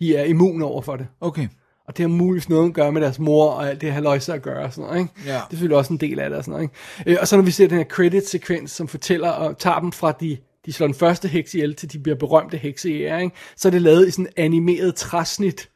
De 0.00 0.16
er 0.16 0.24
immune 0.24 0.64
over 0.64 0.82
for 0.82 0.96
det. 0.96 1.06
Okay. 1.20 1.48
Og 1.88 1.96
det 1.96 2.02
har 2.02 2.08
muligvis 2.08 2.48
noget 2.48 2.68
at 2.68 2.74
gøre 2.74 2.92
med 2.92 3.00
deres 3.00 3.18
mor, 3.18 3.50
og 3.50 3.68
alt 3.68 3.80
det 3.80 3.92
her 3.92 4.00
løjse 4.00 4.34
at 4.34 4.42
gøre, 4.42 4.64
og 4.64 4.72
sådan 4.72 4.88
noget, 4.88 5.00
ikke? 5.00 5.12
Ja. 5.26 5.32
Det 5.32 5.36
er 5.36 5.46
selvfølgelig 5.50 5.76
også 5.76 5.92
en 5.92 6.00
del 6.00 6.18
af 6.18 6.30
det, 6.30 6.38
og 6.38 6.44
sådan 6.44 6.52
noget, 6.52 6.70
ikke? 7.04 7.10
Øh, 7.10 7.18
og 7.20 7.28
så 7.28 7.36
når 7.36 7.42
vi 7.42 7.50
ser 7.50 7.68
den 7.68 7.76
her 7.78 7.84
credit-sekvens, 7.84 8.70
som 8.70 8.88
fortæller 8.88 9.28
og 9.28 9.58
tager 9.58 9.80
dem 9.80 9.92
fra 9.92 10.12
de, 10.12 10.36
de 10.66 10.72
slår 10.72 10.86
den 10.86 10.94
første 10.94 11.28
heks 11.28 11.54
ihjel, 11.54 11.74
til 11.74 11.92
de 11.92 11.98
bliver 11.98 12.16
berømte 12.16 12.56
heksejæger, 12.56 13.18
ikke? 13.18 13.36
Så 13.56 13.68
er 13.68 13.70
det 13.70 13.82
lavet 13.82 14.08
i 14.08 14.10
sådan 14.10 14.28
animeret 14.36 14.94
træsnit, 14.94 15.68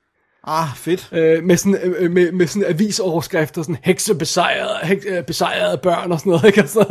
Ah, 0.45 0.69
fedt. 0.77 1.09
øh, 1.13 1.45
med 1.45 1.57
sådan, 1.57 1.79
øh, 1.83 2.11
med, 2.11 2.33
med 2.33 2.47
sådan 2.47 2.69
avisoverskrifter, 2.69 3.63
sådan 3.63 3.77
hekse 3.83 4.15
besejrede, 4.15 4.79
hek, 4.83 4.99
øh, 5.07 5.25
besejrede 5.25 5.79
børn 5.79 6.13
og 6.13 6.19
sådan 6.19 6.31
noget, 6.31 6.45
ikke? 6.49 6.63
Og 6.63 6.69
så, 6.69 6.85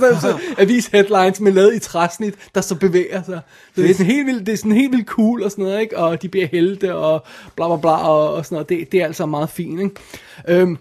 så, 0.00 0.20
så 0.20 0.38
avis 0.62 0.86
headlines, 0.86 1.40
men 1.40 1.54
lavet 1.54 1.74
i 1.74 1.78
træsnit, 1.78 2.34
der 2.54 2.60
så 2.60 2.74
bevæger 2.74 3.22
sig. 3.22 3.40
Så 3.74 3.82
det 3.82 3.90
er 3.90 3.94
sådan 3.94 4.12
helt 4.12 4.26
vildt, 4.26 4.46
det 4.46 4.52
er 4.52 4.56
sådan 4.56 4.72
helt 4.72 4.92
vildt 4.92 5.06
cool 5.06 5.42
og 5.42 5.50
sådan 5.50 5.64
noget, 5.64 5.80
ikke? 5.80 5.98
Og 5.98 6.22
de 6.22 6.28
bliver 6.28 6.46
helte 6.46 6.94
og 6.94 7.24
bla 7.56 7.66
bla 7.66 7.76
bla 7.76 7.90
og, 7.90 8.34
og 8.34 8.44
sådan 8.44 8.54
noget. 8.56 8.68
Det, 8.68 8.92
det 8.92 9.00
er 9.00 9.06
altså 9.06 9.26
meget 9.26 9.50
fint, 9.50 9.80
ikke? 9.80 9.94
Øhm, 10.48 10.78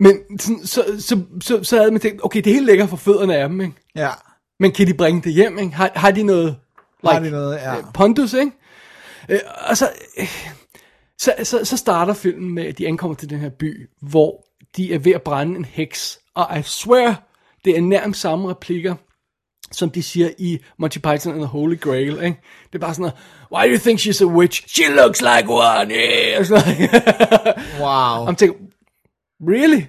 men 0.00 0.38
sådan, 0.38 0.66
så, 0.66 0.84
så, 0.98 1.20
så, 1.40 1.62
så 1.62 1.76
havde 1.76 1.90
man 1.90 2.00
tænkt, 2.00 2.24
okay, 2.24 2.40
det 2.40 2.50
er 2.50 2.54
helt 2.54 2.66
lækkert 2.66 2.88
for 2.88 2.96
fødderne 2.96 3.36
af 3.36 3.48
dem, 3.48 3.60
ikke? 3.60 3.74
Ja. 3.96 4.10
Men 4.60 4.72
kan 4.72 4.86
de 4.86 4.94
bringe 4.94 5.22
det 5.22 5.32
hjem, 5.32 5.58
ikke? 5.58 5.74
Har, 5.74 5.90
har 5.94 6.10
de 6.10 6.22
noget... 6.22 6.56
Har 7.04 7.18
de 7.18 7.30
noget, 7.30 7.56
ja. 7.56 7.76
øh, 7.76 7.84
Pondus, 7.94 8.32
ikke? 8.32 8.52
Øh, 9.28 9.38
og 9.68 9.76
så, 9.76 9.88
øh, 10.18 10.48
så, 11.18 11.34
så, 11.42 11.64
så 11.64 11.76
starter 11.76 12.14
filmen 12.14 12.54
med, 12.54 12.66
at 12.66 12.78
de 12.78 12.86
ankommer 12.86 13.14
til 13.14 13.30
den 13.30 13.38
her 13.38 13.48
by, 13.48 13.88
hvor 14.00 14.44
de 14.76 14.94
er 14.94 14.98
ved 14.98 15.12
at 15.12 15.22
brænde 15.22 15.56
en 15.56 15.64
heks. 15.64 16.18
Og 16.34 16.58
I 16.58 16.62
swear, 16.62 17.22
det 17.64 17.76
er 17.76 17.80
nærmest 17.80 18.20
samme 18.20 18.50
replikker, 18.50 18.94
som 19.72 19.90
de 19.90 20.02
siger 20.02 20.30
i 20.38 20.58
Monty 20.78 20.98
Python 20.98 21.32
and 21.32 21.40
the 21.40 21.46
Holy 21.46 21.80
Grail, 21.80 22.22
ikke? 22.22 22.40
Det 22.66 22.74
er 22.74 22.78
bare 22.78 22.94
sådan 22.94 23.02
noget, 23.02 23.14
why 23.52 23.68
do 23.68 23.74
you 23.74 23.78
think 23.78 24.00
she's 24.00 24.22
a 24.22 24.26
witch? 24.26 24.68
She 24.68 24.94
looks 24.94 25.20
like 25.20 25.48
one, 25.48 25.94
yeah! 25.94 26.40
Og 26.40 26.46
sådan 26.46 26.62
noget. 26.78 26.90
Wow. 27.80 28.20
Og 28.20 28.26
man 28.26 28.36
tænker, 28.36 28.56
really? 29.40 29.82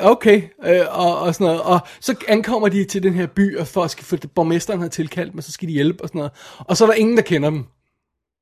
Okay, 0.00 0.42
øh, 0.64 0.80
og, 0.90 1.18
og 1.18 1.34
sådan 1.34 1.44
noget. 1.44 1.62
Og 1.62 1.80
så 2.00 2.14
ankommer 2.28 2.68
de 2.68 2.84
til 2.84 3.02
den 3.02 3.14
her 3.14 3.26
by, 3.26 3.58
og 3.58 3.66
for 3.66 3.88
få 4.00 4.16
borgmesteren 4.34 4.80
har 4.80 4.88
tilkaldt, 4.88 5.34
men 5.34 5.42
så 5.42 5.52
skal 5.52 5.68
de 5.68 5.72
hjælpe 5.72 6.02
og 6.02 6.08
sådan 6.08 6.18
noget. 6.18 6.32
Og 6.58 6.76
så 6.76 6.84
er 6.84 6.88
der 6.88 6.94
ingen, 6.94 7.16
der 7.16 7.22
kender 7.22 7.50
dem. 7.50 7.64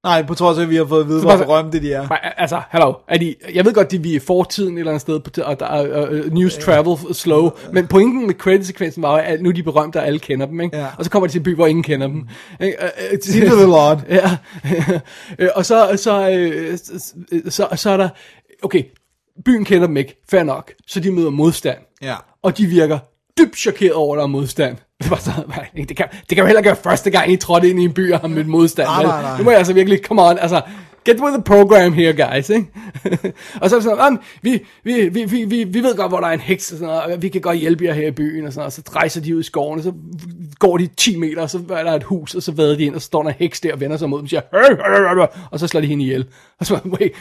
Nej, 0.04 0.26
på 0.26 0.34
trods 0.34 0.58
af, 0.58 0.62
at 0.62 0.70
vi 0.70 0.76
har 0.76 0.84
fået 0.84 1.00
at 1.00 1.08
vide, 1.08 1.20
hvor 1.20 1.36
berømte 1.36 1.80
de 1.80 1.92
er. 1.92 2.08
Altså, 2.38 2.62
hallo, 2.68 2.94
er 3.08 3.18
de, 3.18 3.34
jeg 3.54 3.64
ved 3.64 3.74
godt, 3.74 3.92
at 3.92 4.04
vi 4.04 4.12
er 4.12 4.16
i 4.16 4.18
fortiden 4.18 4.74
et 4.74 4.78
eller 4.78 4.92
andet 4.92 5.00
sted, 5.00 5.20
på, 5.20 5.30
og 5.44 5.60
der 5.60 5.66
er 5.66 6.08
uh, 6.10 6.32
news 6.32 6.58
travel 6.58 7.14
slow, 7.14 7.50
men 7.72 7.86
pointen 7.86 8.26
med 8.26 8.34
credit-sekvensen 8.34 9.02
var, 9.02 9.16
at 9.16 9.42
nu 9.42 9.48
er 9.48 9.52
de 9.52 9.62
berømte, 9.62 9.96
og 9.96 10.06
alle 10.06 10.18
kender 10.18 10.46
dem, 10.46 10.60
ikke? 10.60 10.76
Ja. 10.76 10.86
Og 10.98 11.04
så 11.04 11.10
kommer 11.10 11.26
de 11.26 11.32
til 11.32 11.38
en 11.38 11.44
by, 11.44 11.54
hvor 11.54 11.66
ingen 11.66 11.82
kender 11.82 12.06
dem. 12.06 12.28
Ikke? 12.60 12.76
Øh, 13.12 13.18
Seems 13.22 13.52
a 13.52 13.54
little 13.54 13.74
odd. 13.88 13.98
Ja, 14.08 14.30
og 15.54 15.66
så, 15.66 15.90
så, 15.96 16.42
så, 16.76 17.10
så, 17.48 17.68
så 17.76 17.90
er 17.90 17.96
der, 17.96 18.08
okay, 18.62 18.84
byen 19.44 19.64
kender 19.64 19.86
dem 19.86 19.96
ikke, 19.96 20.22
fair 20.30 20.42
nok, 20.42 20.72
så 20.86 21.00
de 21.00 21.10
møder 21.10 21.30
modstand. 21.30 21.78
Ja. 22.02 22.14
Og 22.42 22.58
de 22.58 22.66
virker 22.66 22.98
dybt 23.38 23.56
chokeret 23.56 23.92
over, 23.92 24.14
at 24.14 24.18
der 24.18 24.22
er 24.24 24.28
modstand. 24.28 24.76
Det 25.02 25.10
var 25.10 25.16
så, 25.16 25.30
det 25.76 25.96
kan, 25.96 26.06
det 26.10 26.28
kan 26.28 26.38
jo 26.38 26.46
heller 26.46 26.62
gøre 26.62 26.76
første 26.76 27.10
gang, 27.10 27.32
I 27.32 27.36
trådte 27.36 27.70
ind 27.70 27.80
i 27.80 27.84
en 27.84 27.92
by 27.92 28.12
og 28.12 28.20
har 28.20 28.28
mødt 28.28 28.46
modstand. 28.46 28.88
Nej, 28.88 29.02
nej, 29.02 29.22
nej. 29.22 29.38
Nu 29.38 29.44
må 29.44 29.50
jeg 29.50 29.58
altså 29.58 29.72
virkelig, 29.72 30.00
come 30.04 30.22
on, 30.22 30.38
altså, 30.38 30.62
get 31.04 31.20
with 31.20 31.32
the 31.34 31.42
program 31.42 31.92
here, 31.92 32.12
guys, 32.12 32.50
ikke? 32.50 32.66
og 33.62 33.70
så 33.70 33.76
er 33.76 33.80
sådan, 33.80 33.98
"Jamen, 33.98 34.18
vi, 34.42 34.60
vi, 34.84 35.08
vi, 35.08 35.24
vi, 35.24 35.44
vi, 35.44 35.64
vi 35.64 35.82
ved 35.82 35.96
godt, 35.96 36.10
hvor 36.10 36.20
der 36.20 36.26
er 36.26 36.32
en 36.32 36.40
heks, 36.40 36.72
og, 36.72 36.78
sådan, 36.78 36.94
og 37.14 37.22
vi 37.22 37.28
kan 37.28 37.40
godt 37.40 37.58
hjælpe 37.58 37.84
jer 37.84 37.92
her 37.92 38.06
i 38.06 38.10
byen, 38.10 38.46
og, 38.46 38.52
sådan, 38.52 38.66
og 38.66 38.72
så 38.72 38.82
rejser 38.96 39.20
de 39.20 39.36
ud 39.36 39.40
i 39.40 39.44
skoven, 39.44 39.78
og 39.78 39.84
så 39.84 39.92
går 40.58 40.76
de 40.78 40.86
10 40.96 41.16
meter, 41.16 41.42
og 41.42 41.50
så 41.50 41.60
er 41.70 41.84
der 41.84 41.92
et 41.92 42.02
hus, 42.04 42.34
og 42.34 42.42
så 42.42 42.52
vader 42.52 42.76
de 42.76 42.84
ind, 42.84 42.94
og 42.94 43.00
så 43.00 43.06
står 43.06 43.22
der 43.22 43.30
en 43.30 43.36
heks 43.38 43.60
der 43.60 43.72
og 43.72 43.80
vender 43.80 43.96
sig 43.96 44.08
mod 44.10 44.18
dem, 44.18 44.24
og 44.24 44.28
siger, 44.30 44.40
"Hey, 44.52 44.60
hey, 44.60 44.76
hey, 44.76 45.18
hey," 45.20 45.26
og 45.50 45.60
så 45.60 45.66
slår 45.66 45.80
de 45.80 45.86
hende 45.86 46.04
ihjel. 46.04 46.26
Og 46.60 46.66
så, 46.66 46.78
wait, 46.86 47.12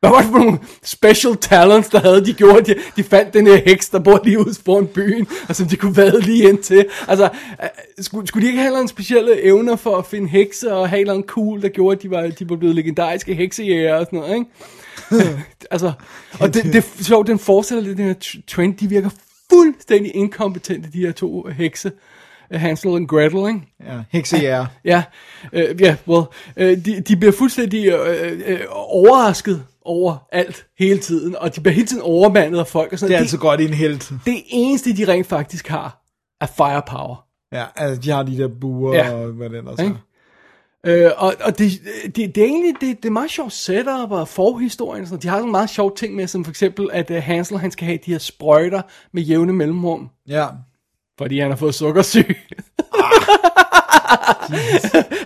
hvad 0.00 0.10
var 0.10 0.20
det 0.20 0.30
for 0.30 0.38
nogle 0.38 0.58
special 0.82 1.36
talents, 1.36 1.88
der 1.88 2.00
havde 2.00 2.24
de 2.24 2.32
gjort? 2.32 2.66
De, 2.66 2.74
de 2.96 3.02
fandt 3.02 3.34
den 3.34 3.46
her 3.46 3.56
heks, 3.66 3.88
der 3.88 3.98
bor 3.98 4.20
lige 4.24 4.38
ude 4.38 4.54
foran 4.64 4.86
byen, 4.86 5.26
og 5.48 5.56
som 5.56 5.68
de 5.68 5.76
kunne 5.76 5.96
vade 5.96 6.20
lige 6.20 6.48
ind 6.48 6.58
til. 6.58 6.86
Altså, 7.08 7.24
øh, 7.62 7.68
skulle, 8.00 8.26
skulle 8.28 8.46
de 8.46 8.50
ikke 8.50 8.62
have 8.62 8.80
en 8.80 8.88
specielle 8.88 9.42
evner 9.44 9.76
for 9.76 9.96
at 9.96 10.06
finde 10.06 10.28
hekse, 10.28 10.74
og 10.74 10.88
have 10.88 11.04
noget 11.04 11.24
cool, 11.24 11.62
der 11.62 11.68
gjorde, 11.68 11.96
at 11.96 12.02
de 12.02 12.10
var, 12.10 12.26
de 12.26 12.50
var 12.50 12.56
blevet 12.56 12.74
legendariske 12.74 13.34
heksejæger 13.34 13.94
og 13.94 14.06
sådan 14.06 14.18
noget, 14.18 14.34
ikke? 14.34 15.36
altså, 15.70 15.92
og 16.40 16.54
det, 16.54 16.64
det 16.64 16.76
er 16.76 17.02
sjovt, 17.02 17.26
den 17.26 17.38
fortsætter 17.38 17.84
lidt 17.84 17.98
den 17.98 18.06
her 18.06 18.40
trend, 18.48 18.76
de 18.76 18.88
virker 18.88 19.10
fuldstændig 19.52 20.16
inkompetente, 20.16 20.88
de 20.92 20.98
her 20.98 21.12
to 21.12 21.46
hekse. 21.56 21.92
øh, 22.52 22.60
Hansel 22.60 22.90
og 22.90 23.08
Gretel, 23.08 23.48
ikke? 23.48 23.60
Ja. 23.86 24.00
Heksejæger. 24.10 24.66
Ja, 24.84 25.02
øh, 25.52 25.80
ja, 25.80 25.96
well, 26.08 26.24
øh, 26.56 26.84
de, 26.84 27.00
de 27.00 27.16
bliver 27.16 27.32
fuldstændig 27.32 27.86
øh, 27.86 28.40
øh, 28.46 28.60
overrasket 28.70 29.64
over 29.86 30.26
alt 30.32 30.66
hele 30.78 30.98
tiden, 30.98 31.36
og 31.36 31.56
de 31.56 31.60
bliver 31.60 31.74
hele 31.74 31.86
tiden 31.86 32.02
overmandet 32.02 32.58
af 32.58 32.66
folk 32.66 32.92
og 32.92 32.98
sådan 32.98 33.08
Det 33.10 33.14
er 33.14 33.18
noget. 33.18 33.24
altså 33.24 33.38
godt 33.38 33.60
i 33.60 33.64
en 33.64 33.74
helt. 33.74 34.12
det 34.24 34.42
eneste, 34.48 34.96
de 34.96 35.08
rent 35.12 35.26
faktisk 35.26 35.68
har, 35.68 36.02
er 36.40 36.46
firepower. 36.46 37.24
Ja, 37.52 37.64
altså 37.76 38.00
de 38.02 38.10
har 38.10 38.22
de 38.22 38.38
der 38.38 38.48
buer 38.60 38.94
Ja. 38.94 39.12
og 39.12 39.26
hvad 39.32 39.50
det 39.50 39.58
ellers 39.58 39.78
er. 39.78 39.94
Øh, 40.86 41.10
og 41.16 41.34
og 41.44 41.58
det, 41.58 41.70
det, 42.04 42.16
det 42.34 42.38
er 42.38 42.44
egentlig 42.46 42.74
det, 42.80 42.96
det 43.02 43.08
er 43.08 43.12
meget 43.12 43.30
sjovt 43.30 43.52
setup 43.52 44.10
og 44.10 44.28
forhistorien. 44.28 45.06
Sådan. 45.06 45.22
De 45.22 45.28
har 45.28 45.36
sådan 45.38 45.50
meget 45.50 45.70
sjove 45.70 45.92
ting 45.96 46.14
med, 46.14 46.26
som 46.26 46.44
for 46.44 46.50
eksempel, 46.50 46.88
at 46.92 47.10
uh, 47.10 47.16
Hansel 47.16 47.58
han 47.58 47.70
skal 47.70 47.86
have 47.86 47.98
de 48.06 48.10
her 48.12 48.18
sprøjter 48.18 48.82
med 49.12 49.22
jævne 49.22 49.52
mellemrum, 49.52 50.08
Ja. 50.28 50.46
fordi 51.18 51.38
han 51.40 51.50
har 51.50 51.56
fået 51.56 51.74
sukkersyg. 51.74 52.36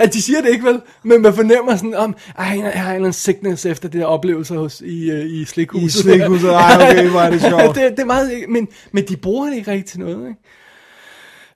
at 0.00 0.14
de 0.14 0.22
siger 0.22 0.40
det 0.40 0.50
ikke 0.50 0.64
vel, 0.64 0.80
men 1.02 1.22
man 1.22 1.34
fornemmer 1.34 1.76
sådan 1.76 1.94
om, 1.94 2.14
ej, 2.38 2.44
jeg 2.46 2.82
har 2.82 2.90
en 2.90 2.94
eller 2.94 2.94
anden 2.94 3.12
sickness 3.12 3.66
efter 3.66 3.88
det 3.88 4.00
der 4.00 4.06
oplevelse 4.06 4.54
hos, 4.54 4.80
i, 4.80 5.12
uh, 5.12 5.26
i 5.26 5.44
slikhuset. 5.44 6.00
I 6.00 6.02
slikhuset, 6.02 6.50
ej, 6.50 6.90
okay, 6.90 7.08
hvor 7.08 7.20
er 7.20 7.30
det 7.30 7.40
sjovt. 7.50 7.74
det, 7.74 7.90
det 7.90 7.98
er 7.98 8.04
meget, 8.04 8.30
men, 8.48 8.68
men 8.92 9.04
de 9.08 9.16
bruger 9.16 9.46
det 9.46 9.56
ikke 9.56 9.70
rigtig 9.70 9.86
til 9.86 10.00
noget, 10.00 10.28
ikke? 10.28 10.40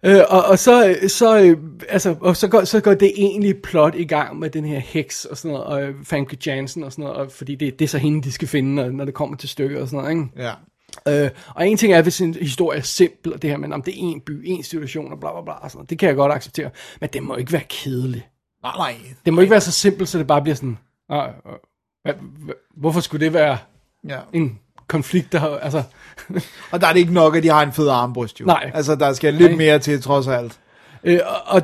Øh, 0.06 0.22
og, 0.28 0.44
og 0.44 0.58
så, 0.58 0.96
så, 1.08 1.40
øh, 1.40 1.56
altså, 1.88 2.16
og 2.20 2.36
så, 2.36 2.48
går, 2.48 2.64
så 2.64 2.80
går 2.80 2.94
det 2.94 3.12
egentlig 3.16 3.56
plot 3.62 3.94
i 3.94 4.04
gang 4.04 4.38
med 4.38 4.50
den 4.50 4.64
her 4.64 4.78
heks 4.78 5.24
og 5.24 5.36
sådan 5.36 5.50
noget, 5.50 5.66
og 5.66 5.82
øh, 5.82 5.94
Famke 6.04 6.36
Jansen 6.46 6.84
og 6.84 6.92
sådan 6.92 7.02
noget, 7.02 7.16
og, 7.16 7.32
fordi 7.32 7.54
det, 7.54 7.78
det 7.78 7.84
er 7.84 7.88
så 7.88 7.98
hende, 7.98 8.22
de 8.22 8.32
skal 8.32 8.48
finde, 8.48 8.74
når, 8.74 8.90
når 8.90 9.04
det 9.04 9.14
kommer 9.14 9.36
til 9.36 9.48
stykker 9.48 9.80
og 9.80 9.88
sådan 9.88 9.96
noget, 9.96 10.10
ikke? 10.10 10.46
Ja. 10.46 10.52
Øh, 11.08 11.30
og 11.54 11.68
en 11.68 11.76
ting 11.76 11.92
er, 11.92 12.02
hvis 12.02 12.20
en 12.20 12.34
historie 12.34 12.78
er 12.78 12.82
simpel, 12.82 13.34
og 13.34 13.42
det 13.42 13.50
her 13.50 13.56
med, 13.56 13.72
om 13.72 13.82
det 13.82 13.94
er 13.94 13.98
en 13.98 14.20
by, 14.20 14.42
en 14.44 14.62
situation 14.62 15.12
og 15.12 15.20
bla 15.20 15.32
bla 15.32 15.42
bla, 15.42 15.52
og 15.52 15.70
sådan 15.70 15.78
noget, 15.78 15.90
det 15.90 15.98
kan 15.98 16.08
jeg 16.08 16.16
godt 16.16 16.32
acceptere, 16.32 16.70
men 17.00 17.10
det 17.12 17.22
må 17.22 17.36
ikke 17.36 17.52
være 17.52 17.62
kedeligt. 17.68 18.24
Nej, 18.62 18.72
nej. 18.76 18.94
Det 19.24 19.32
må 19.32 19.40
ikke 19.40 19.50
være 19.50 19.60
så 19.60 19.72
simpelt, 19.72 20.08
så 20.08 20.18
det 20.18 20.26
bare 20.26 20.42
bliver 20.42 20.54
sådan, 20.54 20.78
"Ah, 21.08 21.30
øh, 22.06 22.14
hvorfor 22.76 23.00
skulle 23.00 23.24
det 23.24 23.32
være 23.32 23.58
Ja. 24.08 24.18
en 24.32 24.58
konflikt, 24.88 25.32
der 25.32 25.56
altså, 25.56 25.82
Og 26.72 26.80
der 26.80 26.86
er 26.86 26.92
det 26.92 27.00
ikke 27.00 27.12
nok, 27.12 27.36
at 27.36 27.42
de 27.42 27.48
har 27.48 27.62
en 27.62 27.72
fed 27.72 27.88
armbryst, 27.88 28.40
jo. 28.40 28.44
Nej. 28.46 28.70
Altså, 28.74 28.94
der 28.94 29.12
skal 29.12 29.34
lidt 29.34 29.50
Nej. 29.50 29.56
mere 29.58 29.78
til, 29.78 30.02
trods 30.02 30.26
alt. 30.28 30.60
Øh, 31.04 31.20
og, 31.26 31.36
og, 31.46 31.62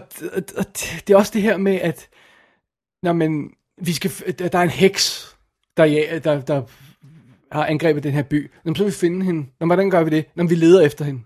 og, 0.57 0.65
det 1.07 1.11
er 1.11 1.17
også 1.17 1.33
det 1.35 1.43
her 1.43 1.57
med, 1.57 1.75
at 1.75 2.09
når 3.03 3.13
man, 3.13 3.51
vi 3.83 3.93
skal, 3.93 4.11
der 4.39 4.59
er 4.59 4.63
en 4.63 4.71
heks, 4.71 5.35
der, 5.77 5.85
ja, 5.85 6.19
der, 6.25 6.41
der 6.41 6.63
har 7.53 7.67
angrebet 7.67 8.03
den 8.03 8.13
her 8.13 8.23
by. 8.23 8.51
Jamen, 8.65 8.77
så 8.77 8.83
vil 8.83 8.93
vi 8.93 8.97
finde 8.97 9.27
hende. 9.27 9.47
Nå, 9.61 9.67
hvordan 9.67 9.91
gør 9.91 10.03
vi 10.03 10.11
det? 10.11 10.25
Når 10.37 10.45
vi 10.45 10.55
leder 10.55 10.81
efter 10.81 11.05
hende. 11.05 11.21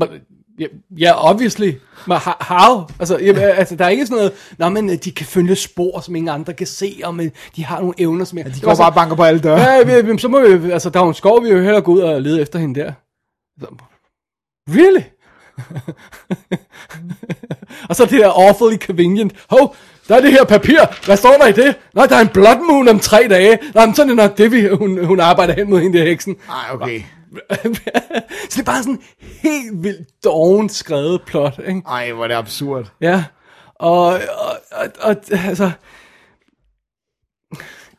But, 0.00 0.10
Ja, 0.58 0.66
ja, 0.98 1.30
obviously. 1.30 1.72
Men 2.06 2.16
ho- 2.16 2.44
how? 2.44 2.84
Altså, 2.98 3.18
ja, 3.18 3.32
altså, 3.32 3.76
der 3.76 3.84
er 3.84 3.88
ikke 3.88 4.06
sådan 4.06 4.16
noget, 4.16 4.32
Nå, 4.58 4.68
men 4.68 4.90
øh, 4.90 4.96
de 5.04 5.12
kan 5.12 5.26
følge 5.26 5.56
spor, 5.56 6.00
som 6.00 6.16
ingen 6.16 6.28
andre 6.28 6.54
kan 6.54 6.66
se, 6.66 7.00
og 7.04 7.14
men, 7.14 7.32
de 7.56 7.64
har 7.64 7.80
nogle 7.80 7.94
evner, 7.98 8.24
som 8.24 8.38
jeg... 8.38 8.54
De 8.54 8.60
går 8.60 8.74
bare 8.74 8.90
og 8.90 8.94
banker 8.94 9.16
på 9.16 9.22
alle 9.22 9.40
døre. 9.40 9.60
Ja, 9.60 10.00
vi, 10.02 10.18
så 10.18 10.28
må 10.28 10.56
vi, 10.56 10.70
altså, 10.70 10.90
der 10.90 11.00
er 11.00 11.08
en 11.08 11.14
skov, 11.14 11.44
vi 11.44 11.48
jo 11.48 11.56
hellere 11.60 11.82
gå 11.82 11.92
ud 11.92 12.00
og 12.00 12.22
lede 12.22 12.40
efter 12.40 12.58
hende 12.58 12.80
der. 12.80 12.92
Really? 14.68 15.02
og 17.88 17.96
så 17.96 18.04
det 18.04 18.20
der 18.20 18.48
awfully 18.48 18.76
convenient. 18.76 19.32
Hov, 19.50 19.76
der 20.08 20.16
er 20.16 20.20
det 20.20 20.32
her 20.32 20.44
papir. 20.44 21.04
Hvad 21.04 21.16
står 21.16 21.36
der 21.40 21.46
i 21.46 21.52
det? 21.52 21.76
Nå, 21.94 22.06
der 22.06 22.16
er 22.16 22.20
en 22.20 22.28
blood 22.28 22.66
moon 22.66 22.88
om 22.88 23.00
tre 23.00 23.26
dage. 23.30 23.58
Nå, 23.74 23.86
men 23.86 23.94
sådan 23.94 24.10
er 24.10 24.14
nok 24.14 24.38
det, 24.38 24.52
vi, 24.52 24.68
hun, 24.68 25.04
hun 25.04 25.20
arbejder 25.20 25.54
hen 25.54 25.70
mod 25.70 25.80
hende 25.80 25.98
der 25.98 26.04
heksen. 26.04 26.36
Nej, 26.48 26.64
okay. 26.72 27.00
så 28.50 28.54
det 28.54 28.58
er 28.58 28.64
bare 28.64 28.82
sådan 28.82 29.02
helt 29.20 29.82
vildt 29.82 30.24
doven 30.24 30.68
skrevet 30.68 31.22
plot, 31.26 31.60
ikke? 31.66 31.82
Ej, 31.86 32.12
hvor 32.12 32.24
er 32.24 32.28
det 32.28 32.34
absurd. 32.34 32.92
Ja, 33.00 33.24
og, 33.74 34.06
og, 34.06 34.20
og, 34.72 34.86
og 35.00 35.16
altså... 35.30 35.70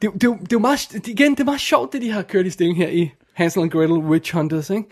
Det, 0.01 0.13
det, 0.13 0.21
det, 0.21 0.27
er 0.27 0.37
jo 0.53 0.59
meget, 0.59 0.87
det, 0.91 1.07
igen, 1.07 1.31
det 1.31 1.39
er 1.39 1.45
meget 1.45 1.61
sjovt, 1.61 1.93
det 1.93 2.01
de 2.01 2.11
har 2.11 2.21
kørt 2.21 2.45
i 2.45 2.49
stilling 2.49 2.77
her 2.77 2.87
i 2.87 3.11
Hansel 3.35 3.61
and 3.61 3.71
Gretel 3.71 3.91
Witch 3.91 4.35
Hunters, 4.35 4.69
ikke? 4.69 4.83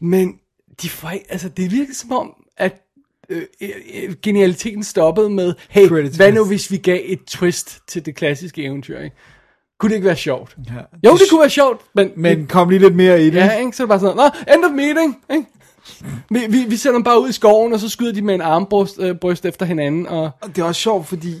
Men 0.00 0.38
de 0.82 0.88
altså, 1.28 1.48
det 1.48 1.72
virker 1.72 1.94
som 1.94 2.12
om, 2.12 2.34
at 2.56 2.82
øh, 3.28 3.42
øh, 3.60 4.14
genialiteten 4.22 4.84
stoppede 4.84 5.30
med, 5.30 5.54
hey, 5.68 5.88
Credits 5.88 6.16
hvad 6.16 6.32
nu 6.32 6.44
hvis 6.44 6.70
vi 6.70 6.76
gav 6.76 7.00
et 7.04 7.24
twist 7.26 7.78
til 7.86 8.06
det 8.06 8.14
klassiske 8.14 8.64
eventyr, 8.64 8.98
ikke? 8.98 9.16
Kunne 9.80 9.90
det 9.90 9.96
ikke 9.96 10.06
være 10.06 10.16
sjovt? 10.16 10.56
Ja. 10.66 11.08
Jo, 11.10 11.16
det 11.16 11.22
kunne 11.30 11.40
være 11.40 11.50
sjovt, 11.50 11.80
men, 11.94 12.12
Men 12.16 12.46
kom 12.46 12.68
lige 12.68 12.78
lidt 12.78 12.96
mere 12.96 13.22
i 13.22 13.30
det. 13.30 13.34
Ja, 13.34 13.58
ikke? 13.58 13.76
Så 13.76 13.82
er 13.82 13.84
det 13.84 13.88
bare 13.88 14.00
sådan, 14.00 14.16
nå, 14.16 14.54
end 14.54 14.64
of 14.64 14.70
meeting, 14.70 15.16
ikke? 15.30 15.46
Vi, 16.30 16.40
vi, 16.48 16.64
vi 16.68 16.76
sender 16.76 16.96
dem 16.96 17.04
bare 17.04 17.22
ud 17.22 17.28
i 17.28 17.32
skoven, 17.32 17.72
og 17.72 17.80
så 17.80 17.88
skyder 17.88 18.12
de 18.12 18.22
med 18.22 18.34
en 18.34 18.40
armbryst 18.40 18.98
øh, 18.98 19.14
bryst 19.14 19.44
efter 19.44 19.66
hinanden, 19.66 20.06
og... 20.06 20.30
Og 20.40 20.48
det 20.56 20.58
er 20.58 20.64
også 20.64 20.80
sjovt, 20.80 21.08
fordi, 21.08 21.34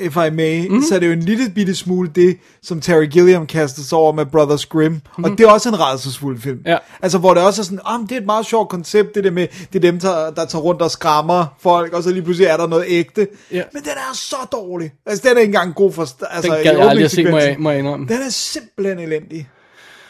if 0.00 0.16
I 0.16 0.30
may, 0.30 0.66
mm. 0.68 0.82
så 0.82 0.94
er 0.94 0.98
det 0.98 1.06
jo 1.06 1.12
en 1.12 1.22
lille 1.22 1.50
bitte 1.54 1.74
smule 1.74 2.10
det, 2.14 2.38
som 2.62 2.80
Terry 2.80 3.04
Gilliam 3.04 3.46
kastede 3.46 3.86
sig 3.86 3.98
over 3.98 4.12
med 4.12 4.26
Brothers 4.26 4.66
Grimm. 4.66 5.00
Mm. 5.18 5.24
Og 5.24 5.30
det 5.30 5.40
er 5.40 5.50
også 5.50 5.68
en 5.68 5.80
rædselsfuld 5.80 6.40
film. 6.40 6.58
Ja. 6.66 6.76
Altså, 7.02 7.18
hvor 7.18 7.34
det 7.34 7.42
også 7.42 7.62
er 7.62 7.64
sådan, 7.64 7.80
men 7.98 8.08
det 8.08 8.16
er 8.16 8.20
et 8.20 8.26
meget 8.26 8.46
sjovt 8.46 8.68
koncept, 8.68 9.14
det 9.14 9.24
der 9.24 9.30
med, 9.30 9.46
det 9.72 9.84
er 9.84 9.90
dem, 9.90 10.00
der, 10.00 10.30
der 10.30 10.44
tager 10.44 10.62
rundt 10.62 10.82
og 10.82 10.90
skræmmer 10.90 11.46
folk, 11.60 11.92
og 11.92 12.02
så 12.02 12.10
lige 12.10 12.22
pludselig 12.22 12.46
er 12.46 12.56
der 12.56 12.66
noget 12.66 12.84
ægte. 12.88 13.28
Ja. 13.52 13.62
Men 13.72 13.82
den 13.82 13.92
er 13.92 14.14
så 14.14 14.36
dårlig. 14.52 14.92
Altså, 15.06 15.28
den 15.28 15.36
er 15.36 15.40
ikke 15.40 15.50
engang 15.50 15.74
god 15.74 15.92
for... 15.92 16.02
Altså, 16.02 16.20
Den 16.42 16.62
gad 16.64 16.76
jeg 16.76 16.88
aldrig 16.88 17.04
at 17.04 17.10
se, 17.10 17.30
må 17.30 17.38
jeg, 17.38 17.56
må 17.58 17.70
jeg 17.70 17.78
indrømme. 17.78 18.06
Den 18.08 18.16
er 18.16 18.30
simpelthen 18.30 18.98
elendig. 18.98 19.48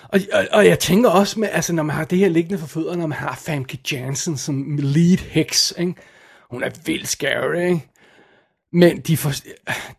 Og, 0.08 0.20
og, 0.32 0.46
og 0.52 0.66
jeg 0.66 0.78
tænker 0.78 1.10
også 1.10 1.40
med, 1.40 1.48
altså 1.52 1.72
når 1.72 1.82
man 1.82 1.96
har 1.96 2.04
det 2.04 2.18
her 2.18 2.28
liggende 2.28 2.58
for 2.58 2.66
fødderne, 2.66 3.00
når 3.00 3.06
man 3.06 3.18
har 3.18 3.34
Famke 3.34 3.78
Jansen 3.92 4.36
som 4.36 4.78
lead 4.78 5.18
heks, 5.18 5.74
ikke? 5.78 5.94
Hun 6.50 6.62
er 6.62 6.70
vildt 6.86 7.08
scary, 7.08 7.54
ikke? 7.54 7.86
Men 8.72 9.00
de 9.00 9.16
får, 9.16 9.32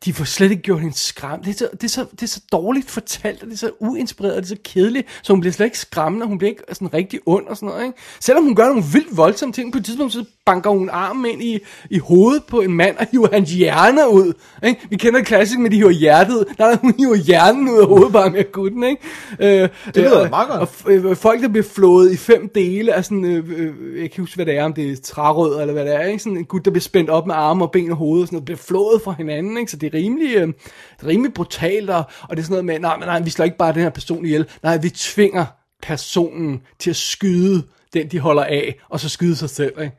de 0.06 0.14
får 0.14 0.26
slet 0.26 0.52
ikke 0.52 0.64
gjort 0.64 0.82
hende 0.82 0.98
skræmt. 0.98 1.46
Det 1.46 1.52
er, 1.52 1.58
så, 1.58 1.70
det, 1.72 1.84
er 1.84 1.88
så, 1.88 2.06
det 2.12 2.24
er 2.24 2.28
så 2.28 2.42
dårligt 2.52 2.92
fortalt, 2.92 3.42
og 3.42 3.48
det 3.48 3.54
er 3.54 3.58
så 3.58 3.72
uinspireret, 3.80 4.36
og 4.36 4.42
det 4.42 4.52
er 4.52 4.56
så 4.56 4.62
kedeligt, 4.64 5.08
så 5.22 5.34
hun 5.34 5.40
bliver 5.40 5.54
slet 5.54 5.66
ikke 5.66 5.78
skræmmende, 5.80 6.24
og 6.24 6.28
hun 6.28 6.38
bliver 6.38 6.50
ikke 6.50 6.64
sådan 6.72 6.94
rigtig 6.94 7.20
ond 7.26 7.48
og 7.48 7.56
sådan 7.56 7.70
noget, 7.70 7.84
ikke? 7.86 7.98
Selvom 8.20 8.44
hun 8.44 8.56
gør 8.56 8.68
nogle 8.68 8.84
vildt 8.94 9.18
voldsomme 9.18 9.54
ting, 9.54 9.72
på 9.72 9.78
et 9.78 9.86
tidspunkt 9.86 10.14
så 10.14 10.26
banker 10.46 10.70
hun 10.70 10.90
armen 10.90 11.26
ind 11.32 11.44
i, 11.44 11.60
i 11.90 11.98
hovedet 11.98 12.44
på 12.44 12.62
en 12.62 12.74
mand, 12.74 12.98
og 12.98 13.08
hiver 13.12 13.28
hans 13.34 13.52
hjerne 13.52 14.10
ud, 14.10 14.34
ikke? 14.64 14.82
Vi 14.90 14.96
kender 14.96 15.22
klassisk 15.22 15.60
med, 15.60 15.70
de 15.70 15.76
hiver 15.76 15.90
hjertet 15.90 16.46
er 16.60 16.78
hun 16.78 16.94
hiver 16.98 17.16
hjernen 17.16 17.70
ud 17.70 17.80
af 17.80 17.88
hovedet 17.88 18.14
bare 18.14 18.30
med 18.30 18.52
gutten, 18.52 18.84
ikke? 18.84 19.02
Øh, 19.40 19.70
det 19.86 19.96
lyder 19.96 20.30
meget 20.30 20.50
godt. 20.50 20.62
Og 20.62 20.68
f- 20.68 20.92
øh, 20.92 21.16
folk, 21.16 21.42
der 21.42 21.48
bliver 21.48 21.66
flået 21.76 22.12
i 22.12 22.18
fem 22.18 22.50
dele 22.56 22.94
af 22.94 23.06
sådan, 23.06 23.26
øh, 23.26 23.44
øh, 23.58 24.02
jeg 24.02 24.12
kan 24.12 24.22
huske, 24.22 24.36
hvad 24.36 24.46
det 24.46 24.58
er, 24.58 24.64
om 24.64 24.74
det 24.74 24.92
er 24.92 24.96
trærød 25.04 25.62
eller 25.62 25.74
hvad 25.74 25.86
det 25.86 25.96
er, 25.96 26.02
ikke? 26.02 26.20
Sådan 26.20 26.38
en 26.38 26.46
gut, 26.46 26.66
der 26.66 26.72
bliver 26.72 26.82
spændt 26.82 27.10
op 27.10 27.28
med 27.28 27.36
arme 27.36 27.66
og 27.66 27.72
ben 27.72 27.92
og 27.92 27.98
hoved 27.98 28.22
og 28.22 28.28
sådan 28.28 28.36
noget, 28.36 28.59
flået 28.60 29.02
fra 29.02 29.12
hinanden, 29.12 29.58
ikke? 29.58 29.72
Så 29.72 29.78
det 29.78 29.88
er 29.88 29.98
rimelig, 29.98 30.36
øh, 30.36 30.48
det 30.48 31.04
er 31.04 31.08
rimelig 31.08 31.34
brutalt, 31.34 31.90
og, 31.90 32.04
og 32.22 32.38
det 32.38 32.40
er 32.40 32.44
sådan 32.44 32.54
noget 32.54 32.66
med, 32.66 32.80
nej, 32.80 32.98
men 32.98 33.08
nej, 33.08 33.22
vi 33.22 33.30
slår 33.30 33.46
ikke 33.46 33.58
bare 33.58 33.74
den 33.74 33.82
her 33.82 33.90
person 33.90 34.26
ihjel, 34.26 34.50
nej, 34.64 34.78
vi 34.78 34.90
tvinger 34.90 35.46
personen 35.82 36.62
til 36.80 36.90
at 36.90 36.96
skyde 36.96 37.64
den, 37.94 38.08
de 38.08 38.20
holder 38.20 38.44
af, 38.44 38.80
og 38.90 39.00
så 39.00 39.10
skyde 39.10 39.36
sig 39.36 39.50
selv, 39.50 39.82
ikke? 39.82 39.98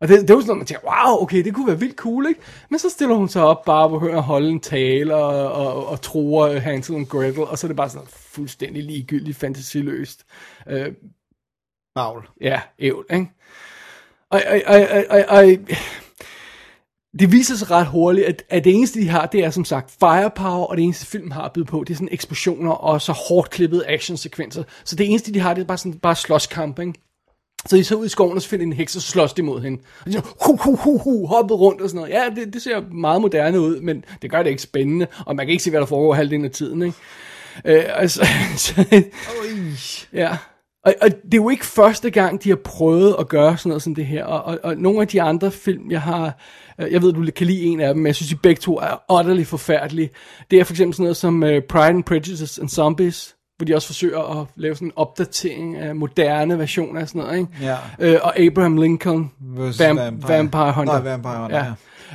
Og 0.00 0.08
det, 0.08 0.28
det 0.28 0.36
var 0.36 0.40
sådan 0.40 0.46
noget, 0.46 0.58
man 0.58 0.66
tænker, 0.66 0.86
wow, 0.86 1.22
okay, 1.22 1.44
det 1.44 1.54
kunne 1.54 1.66
være 1.66 1.78
vildt 1.78 1.96
cool, 1.96 2.26
ikke? 2.28 2.40
Men 2.70 2.78
så 2.78 2.90
stiller 2.90 3.14
hun 3.14 3.28
sig 3.28 3.42
op 3.42 3.64
bare 3.64 3.88
på 3.88 4.06
at 4.06 4.22
holde 4.22 4.48
en 4.48 4.60
tale 4.60 5.14
og, 5.14 5.52
og, 5.52 5.86
og 5.86 6.02
tror 6.02 6.58
Hansel 6.58 6.94
og 6.94 7.08
Gretel, 7.08 7.42
og 7.42 7.58
så 7.58 7.66
er 7.66 7.68
det 7.68 7.76
bare 7.76 7.90
sådan 7.90 8.08
fuldstændig 8.10 8.82
ligegyldigt, 8.84 9.38
fantasiløst. 9.38 10.24
Øh, 10.68 10.92
Navl. 11.96 12.28
ja, 12.40 12.60
ævl, 12.78 13.06
ikke? 13.12 13.30
Og, 14.30 14.42
og, 14.46 14.60
og, 14.66 14.80
og, 14.90 15.04
og, 15.10 15.24
og 15.28 15.44
det 17.18 17.32
viser 17.32 17.54
sig 17.54 17.70
ret 17.70 17.86
hurtigt, 17.86 18.26
at, 18.26 18.42
at 18.48 18.64
det 18.64 18.74
eneste, 18.74 19.00
de 19.00 19.08
har, 19.08 19.26
det 19.26 19.44
er 19.44 19.50
som 19.50 19.64
sagt 19.64 19.90
firepower, 20.00 20.66
og 20.66 20.76
det 20.76 20.82
eneste 20.82 21.06
film 21.06 21.30
har 21.30 21.42
at 21.42 21.52
byde 21.52 21.64
på, 21.64 21.84
det 21.86 21.94
er 21.94 21.96
sådan 21.96 22.08
eksplosioner 22.12 22.70
og 22.70 23.02
så 23.02 23.12
hårdt 23.12 23.50
klippede 23.50 23.86
actionsekvenser. 23.86 24.62
Så 24.84 24.96
det 24.96 25.10
eneste, 25.10 25.34
de 25.34 25.40
har, 25.40 25.54
det 25.54 25.62
er 25.62 25.66
bare 25.66 25.78
sådan 25.78 25.98
bare 25.98 26.16
slåskamp, 26.16 26.78
ikke? 26.78 26.92
Så 27.66 27.76
de 27.76 27.84
så 27.84 27.94
ud 27.94 28.06
i 28.06 28.08
skoven, 28.08 28.36
og 28.36 28.42
så 28.42 28.48
finder 28.48 28.64
de 28.64 28.66
en 28.66 28.72
heks, 28.72 28.96
og 28.96 29.02
slås 29.02 29.32
de 29.32 29.42
mod 29.42 29.60
hende. 29.60 29.82
Og 30.00 30.06
de 30.06 30.12
så, 30.12 30.20
hu, 30.46 30.56
hu, 30.56 30.76
hu, 30.76 30.98
hu, 30.98 31.26
hoppet 31.26 31.58
rundt 31.58 31.80
og 31.80 31.88
sådan 31.88 32.00
noget. 32.00 32.14
Ja, 32.14 32.40
det, 32.40 32.54
det 32.54 32.62
ser 32.62 32.80
meget 32.92 33.20
moderne 33.20 33.60
ud, 33.60 33.80
men 33.80 34.04
det 34.22 34.30
gør 34.30 34.42
det 34.42 34.50
ikke 34.50 34.62
spændende, 34.62 35.06
og 35.26 35.36
man 35.36 35.46
kan 35.46 35.50
ikke 35.50 35.64
se, 35.64 35.70
hvad 35.70 35.80
der 35.80 35.86
foregår 35.86 36.14
halvdelen 36.14 36.44
af 36.44 36.50
tiden, 36.50 36.82
ikke? 36.82 36.96
Øh, 37.64 37.84
altså, 37.88 38.26
så, 38.56 39.02
ja. 40.12 40.36
Og, 40.84 40.94
og 41.02 41.10
det 41.10 41.34
er 41.34 41.42
jo 41.42 41.48
ikke 41.48 41.66
første 41.66 42.10
gang, 42.10 42.44
de 42.44 42.48
har 42.48 42.56
prøvet 42.56 43.16
at 43.18 43.28
gøre 43.28 43.56
sådan 43.56 43.68
noget 43.68 43.82
som 43.82 43.94
det 43.94 44.06
her. 44.06 44.24
Og, 44.24 44.42
og, 44.42 44.58
og 44.62 44.76
nogle 44.76 45.00
af 45.00 45.08
de 45.08 45.22
andre 45.22 45.50
film, 45.50 45.90
jeg 45.90 46.02
har... 46.02 46.38
øh, 46.80 46.92
Jeg 46.92 47.02
ved, 47.02 47.12
du 47.12 47.26
kan 47.36 47.46
lide 47.46 47.62
en 47.62 47.80
af 47.80 47.88
dem, 47.94 47.96
men 47.96 48.06
jeg 48.06 48.14
synes, 48.14 48.30
de 48.30 48.36
begge 48.36 48.60
to 48.60 48.76
er 48.78 49.18
utterly 49.20 49.44
forfærdelige. 49.44 50.10
Det 50.50 50.60
er 50.60 50.64
for 50.64 50.72
eksempel 50.72 50.94
sådan 50.94 51.02
noget 51.04 51.16
som 51.16 51.42
uh, 51.42 51.48
Pride 51.68 51.84
and 51.86 52.04
Prejudice 52.04 52.60
and 52.60 52.68
Zombies, 52.68 53.36
hvor 53.56 53.64
de 53.64 53.74
også 53.74 53.86
forsøger 53.86 54.40
at 54.40 54.46
lave 54.56 54.74
sådan 54.74 54.88
en 54.88 54.92
opdatering 54.96 55.76
af 55.76 55.96
moderne 55.96 56.58
versioner 56.58 57.00
af 57.00 57.08
sådan 57.08 57.22
noget, 57.22 57.38
ikke? 57.38 57.48
Ja. 57.62 57.76
Øh, 57.98 58.18
og 58.22 58.38
Abraham 58.38 58.76
Lincoln, 58.76 59.30
Versus 59.40 59.80
Vam- 59.80 59.96
Vampire. 59.98 60.28
Vampire 60.28 60.72
Hunter. 60.72 60.92
Nej, 60.92 61.02
Vampire 61.02 61.38
Hunter, 61.40 61.56
ja. 61.58 61.64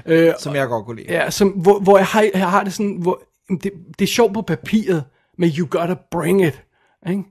ja. 0.08 0.28
Øh, 0.28 0.34
Som 0.40 0.56
jeg 0.56 0.68
godt 0.68 0.86
kunne 0.86 0.96
lide. 1.02 1.14
Ja, 1.14 1.30
som, 1.30 1.48
hvor, 1.50 1.80
hvor 1.80 1.98
jeg, 1.98 2.06
har, 2.08 2.26
jeg 2.34 2.50
har 2.50 2.64
det 2.64 2.74
sådan, 2.74 2.98
hvor, 3.02 3.22
det, 3.50 3.72
det 4.00 4.06
er 4.06 4.08
sjovt 4.12 4.34
på 4.34 4.42
papiret, 4.42 5.04
men 5.38 5.50
you 5.50 5.68
gotta 5.70 5.96
bring 6.12 6.46
it, 6.46 6.64
ikke? 7.10 7.24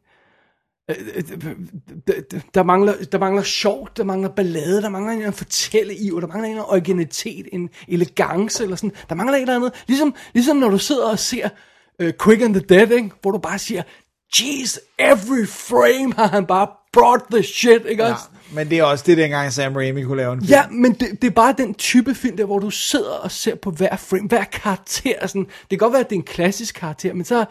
Øh, 0.90 0.96
øh, 1.16 1.50
øh, 2.10 2.24
Der 2.54 2.62
mangler, 2.62 2.94
der 3.12 3.18
mangler 3.18 3.42
sjov, 3.42 3.88
der 3.96 4.04
mangler 4.04 4.28
ballade, 4.28 4.82
der 4.82 4.88
mangler 4.88 5.26
en 5.26 5.32
fortælle 5.32 5.94
i, 5.96 6.10
og 6.12 6.22
der 6.22 6.28
mangler 6.28 6.48
en 6.48 6.58
originalitet, 6.58 7.48
en 7.52 7.70
elegance 7.88 8.62
eller 8.62 8.76
sådan. 8.76 8.92
Der 9.08 9.14
mangler 9.14 9.36
et 9.36 9.40
eller 9.40 9.56
andet. 9.56 9.84
Ligesom, 9.86 10.14
ligesom 10.34 10.56
når 10.56 10.68
du 10.68 10.78
sidder 10.78 11.06
og 11.10 11.18
ser 11.18 11.48
uh, 12.02 12.08
Quick 12.24 12.42
and 12.42 12.54
the 12.54 12.64
Dead, 12.68 12.90
ikke? 12.90 13.10
hvor 13.22 13.30
du 13.30 13.38
bare 13.38 13.58
siger, 13.58 13.82
jeez, 14.38 14.78
every 14.98 15.46
frame 15.46 16.12
har 16.16 16.26
han 16.26 16.46
bare 16.46 16.68
brought 16.92 17.24
the 17.30 17.42
shit, 17.42 17.82
ikke 17.86 18.04
Ja, 18.04 18.12
også? 18.12 18.24
men 18.54 18.70
det 18.70 18.78
er 18.78 18.82
også 18.84 19.04
det, 19.06 19.16
dengang 19.16 19.52
Sam 19.52 19.76
Raimi 19.76 20.02
kunne 20.02 20.16
lave 20.16 20.32
en 20.32 20.40
film. 20.40 20.50
Ja, 20.50 20.62
men 20.70 20.92
det, 20.92 21.08
det 21.22 21.26
er 21.28 21.30
bare 21.34 21.54
den 21.58 21.74
type 21.74 22.14
film 22.14 22.36
der, 22.36 22.44
hvor 22.44 22.58
du 22.58 22.70
sidder 22.70 23.10
og 23.10 23.30
ser 23.30 23.54
på 23.54 23.70
hver 23.70 23.96
frame, 23.96 24.28
hver 24.28 24.44
karakter. 24.44 25.26
Sådan, 25.26 25.44
det 25.44 25.68
kan 25.68 25.78
godt 25.78 25.92
være, 25.92 26.00
at 26.00 26.10
det 26.10 26.16
er 26.16 26.20
en 26.20 26.26
klassisk 26.26 26.74
karakter, 26.74 27.14
men 27.14 27.24
så 27.24 27.44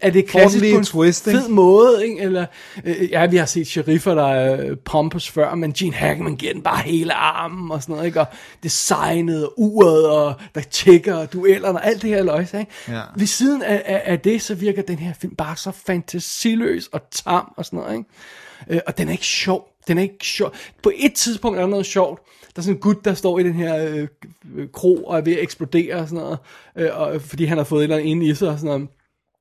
er 0.00 0.10
det 0.10 0.26
klassisk 0.26 0.64
på 0.72 0.78
en 0.78 0.84
twist, 0.84 1.26
ikke? 1.26 1.40
fed 1.40 1.48
måde. 1.48 2.06
Ikke? 2.06 2.20
Eller, 2.20 2.46
øh, 2.84 3.10
ja, 3.10 3.26
vi 3.26 3.36
har 3.36 3.46
set 3.46 3.66
sheriffer, 3.66 4.14
der 4.14 4.26
er 4.26 4.66
øh, 4.66 4.76
pompous 4.84 5.30
før, 5.30 5.54
men 5.54 5.72
Gene 5.72 5.94
Hackman 5.94 6.36
giver 6.36 6.52
den 6.52 6.62
bare 6.62 6.82
hele 6.82 7.14
armen 7.14 7.70
og 7.70 7.82
sådan 7.82 7.92
noget. 7.92 8.06
Ikke? 8.06 8.20
Og 8.20 8.26
designet 8.62 9.46
og 9.46 9.52
uret, 9.56 10.10
og 10.10 10.34
der 10.54 10.60
tjekker 10.60 11.14
og 11.14 11.32
duellerne 11.32 11.78
og 11.78 11.86
alt 11.86 12.02
det 12.02 12.10
her 12.10 12.22
løjse. 12.22 12.58
Ikke? 12.58 12.72
Ja. 12.88 13.00
Ved 13.16 13.26
siden 13.26 13.62
af, 13.62 13.82
af, 13.84 14.02
af 14.04 14.20
det, 14.20 14.42
så 14.42 14.54
virker 14.54 14.82
den 14.82 14.98
her 14.98 15.12
film 15.20 15.34
bare 15.34 15.56
så 15.56 15.70
fantasiløs 15.86 16.86
og 16.86 17.00
tam 17.10 17.52
og 17.56 17.64
sådan 17.64 17.78
noget. 17.78 17.92
Ikke? 17.92 18.08
Øh, 18.68 18.80
og 18.86 18.98
den 18.98 19.08
er 19.08 19.12
ikke 19.12 19.26
sjov. 19.26 19.68
Den 19.88 19.98
er 19.98 20.02
ikke 20.02 20.16
sjov. 20.26 20.54
På 20.82 20.92
et 20.96 21.14
tidspunkt 21.14 21.58
er 21.58 21.62
der 21.62 21.68
noget 21.68 21.86
sjovt. 21.86 22.20
Der 22.40 22.60
er 22.60 22.62
sådan 22.62 22.76
en 22.76 22.80
gut, 22.80 23.04
der 23.04 23.14
står 23.14 23.38
i 23.38 23.42
den 23.42 23.54
her 23.54 23.86
øh, 23.86 24.08
øh, 24.56 24.68
kro 24.72 25.04
og 25.04 25.18
er 25.18 25.22
ved 25.22 25.32
at 25.32 25.42
eksplodere 25.42 25.94
og 25.94 26.08
sådan 26.08 26.24
noget. 26.24 26.38
Øh, 26.76 27.00
og, 27.00 27.22
fordi 27.22 27.44
han 27.44 27.58
har 27.58 27.64
fået 27.64 27.80
et 27.80 27.82
eller 27.82 27.96
andet 27.96 28.10
inde 28.10 28.26
i 28.26 28.34
sig 28.34 28.48
og 28.48 28.58
sådan 28.58 28.66
noget. 28.66 28.88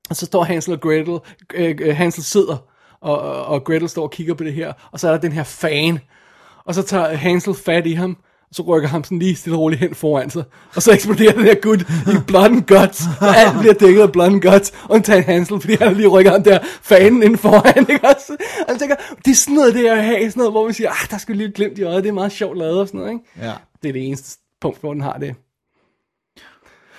Og 0.10 0.16
så 0.16 0.26
står 0.26 0.44
Hansel 0.44 0.74
og 0.74 0.82
Gretel, 0.82 1.20
øh, 1.54 1.76
øh, 1.82 1.96
Hansel 1.96 2.24
sidder, 2.24 2.58
og, 3.02 3.22
og, 3.22 3.46
og 3.46 3.64
Gretel 3.64 3.90
står 3.90 4.04
og 4.04 4.12
kigger 4.12 4.34
på 4.34 4.44
det 4.44 4.54
her, 4.54 4.74
og 4.92 5.00
så 5.00 5.08
er 5.08 5.12
der 5.12 5.20
den 5.20 5.32
her 5.32 5.44
fan, 5.44 6.00
og 6.66 6.76
så 6.76 6.82
tager 6.82 7.16
Hansel 7.16 7.54
fat 7.54 7.88
i 7.88 7.94
ham, 7.94 8.18
og 8.50 8.56
så 8.56 8.62
rykker 8.62 8.90
ham 8.90 9.04
sådan 9.04 9.20
lige 9.20 9.36
stille 9.36 9.56
og 9.58 9.62
roligt 9.62 9.80
hen 9.80 9.96
foran 9.96 10.30
sig, 10.30 10.44
og 10.76 10.82
så 10.82 10.92
eksploderer 10.92 11.34
den 11.34 11.44
her 11.44 11.56
gut 11.62 11.82
i 11.82 12.24
blood 12.28 12.46
and 12.46 12.64
guts, 12.68 13.04
og 13.22 13.38
alt 13.38 13.60
bliver 13.60 13.74
dækket 13.74 14.02
af 14.02 14.12
blood 14.12 14.28
and 14.28 14.42
guts, 14.42 14.74
undtagen 14.90 15.24
Hansel, 15.24 15.62
fordi 15.62 15.76
han 15.76 15.94
lige 15.94 16.08
rykker 16.08 16.32
ham 16.32 16.44
der 16.44 16.60
fanen 16.82 17.24
ind 17.24 17.38
foran, 17.38 17.86
ikke 17.94 18.08
også? 18.08 18.38
Og 18.68 18.72
jeg 18.72 18.80
tænker, 18.80 18.96
det 19.26 19.32
er 19.32 19.36
sådan 19.36 19.56
noget, 19.56 19.74
det 19.74 19.88
er 19.88 19.94
at 19.94 20.04
have, 20.04 20.32
sådan 20.32 20.40
noget, 20.40 20.54
hvor 20.54 20.66
man 20.66 20.74
siger, 20.74 20.90
ah, 20.90 21.10
der 21.12 21.18
skal 21.18 21.36
lige 21.36 21.52
glimt 21.52 21.78
i 21.78 21.84
øjet, 21.84 22.04
det 22.04 22.10
er 22.10 22.14
meget 22.14 22.32
sjovt 22.32 22.58
lavet 22.58 22.82
og 22.82 22.88
sådan 22.88 23.00
noget, 23.00 23.14
ikke? 23.14 23.48
Ja. 23.48 23.54
Det 23.82 23.90
er 23.90 23.94
det 23.94 24.08
eneste 24.08 24.40
punkt, 24.62 24.80
hvor 24.80 24.94
den 24.94 25.02
har 25.02 25.18
det. 25.18 25.36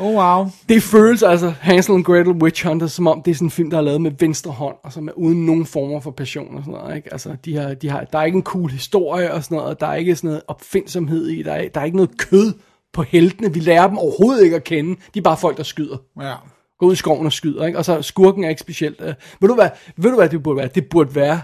Oh, 0.01 0.15
wow. 0.15 0.47
Det 0.69 0.83
føles 0.83 1.23
altså, 1.23 1.53
Hansel 1.61 1.95
and 1.95 2.05
Gretel 2.05 2.33
Witch 2.33 2.67
Hunter, 2.67 2.87
som 2.87 3.07
om 3.07 3.23
det 3.23 3.31
er 3.31 3.35
sådan 3.35 3.47
en 3.47 3.51
film, 3.51 3.71
der 3.71 3.79
er 3.79 3.83
lavet 3.83 4.01
med 4.01 4.11
venstre 4.19 4.53
hånd, 4.53 4.77
og 4.83 4.93
som 4.93 5.09
er 5.09 5.13
uden 5.13 5.47
nogen 5.47 5.67
former 5.67 6.01
for 6.01 6.11
passion 6.11 6.57
og 6.57 6.63
sådan 6.65 6.81
noget, 6.81 6.97
ikke? 6.97 7.13
Altså, 7.13 7.37
de 7.45 7.57
har, 7.57 7.75
de 7.75 7.89
har, 7.89 8.05
der 8.05 8.19
er 8.19 8.25
ikke 8.25 8.37
en 8.37 8.43
cool 8.43 8.71
historie 8.71 9.33
og 9.33 9.45
sådan 9.45 9.57
noget, 9.57 9.71
og 9.71 9.81
der 9.81 9.87
er 9.87 9.95
ikke 9.95 10.17
sådan 10.17 10.29
noget 10.29 10.43
opfindsomhed 10.49 11.27
i, 11.27 11.43
der 11.43 11.53
er, 11.53 11.69
der 11.69 11.81
er 11.81 11.85
ikke 11.85 11.97
noget 11.97 12.19
kød 12.19 12.53
på 12.93 13.03
heltene, 13.03 13.55
vi 13.55 13.61
lærer 13.61 13.89
dem 13.89 13.99
overhovedet 13.99 14.45
ikke 14.45 14.57
at 14.57 14.65
kende, 14.65 15.01
de 15.15 15.19
er 15.19 15.23
bare 15.23 15.37
folk, 15.37 15.57
der 15.57 15.63
skyder. 15.63 15.97
Ja. 16.21 16.35
Gå 16.79 16.87
ud 16.87 16.93
i 16.93 16.97
skoven 16.97 17.27
og 17.27 17.33
skyder, 17.33 17.67
ikke? 17.67 17.79
Og 17.79 17.85
så 17.85 18.03
skurken 18.03 18.45
er 18.45 18.49
ikke 18.49 18.61
specielt. 18.61 19.01
Uh, 19.01 19.07
ved, 19.41 19.49
du 19.49 19.55
hvad, 19.55 19.69
ved 19.97 20.11
du 20.11 20.17
hvad 20.17 20.29
det 20.29 20.43
burde 20.43 20.57
være? 20.57 20.69
Det 20.75 20.89
burde 20.91 21.15
være, 21.15 21.41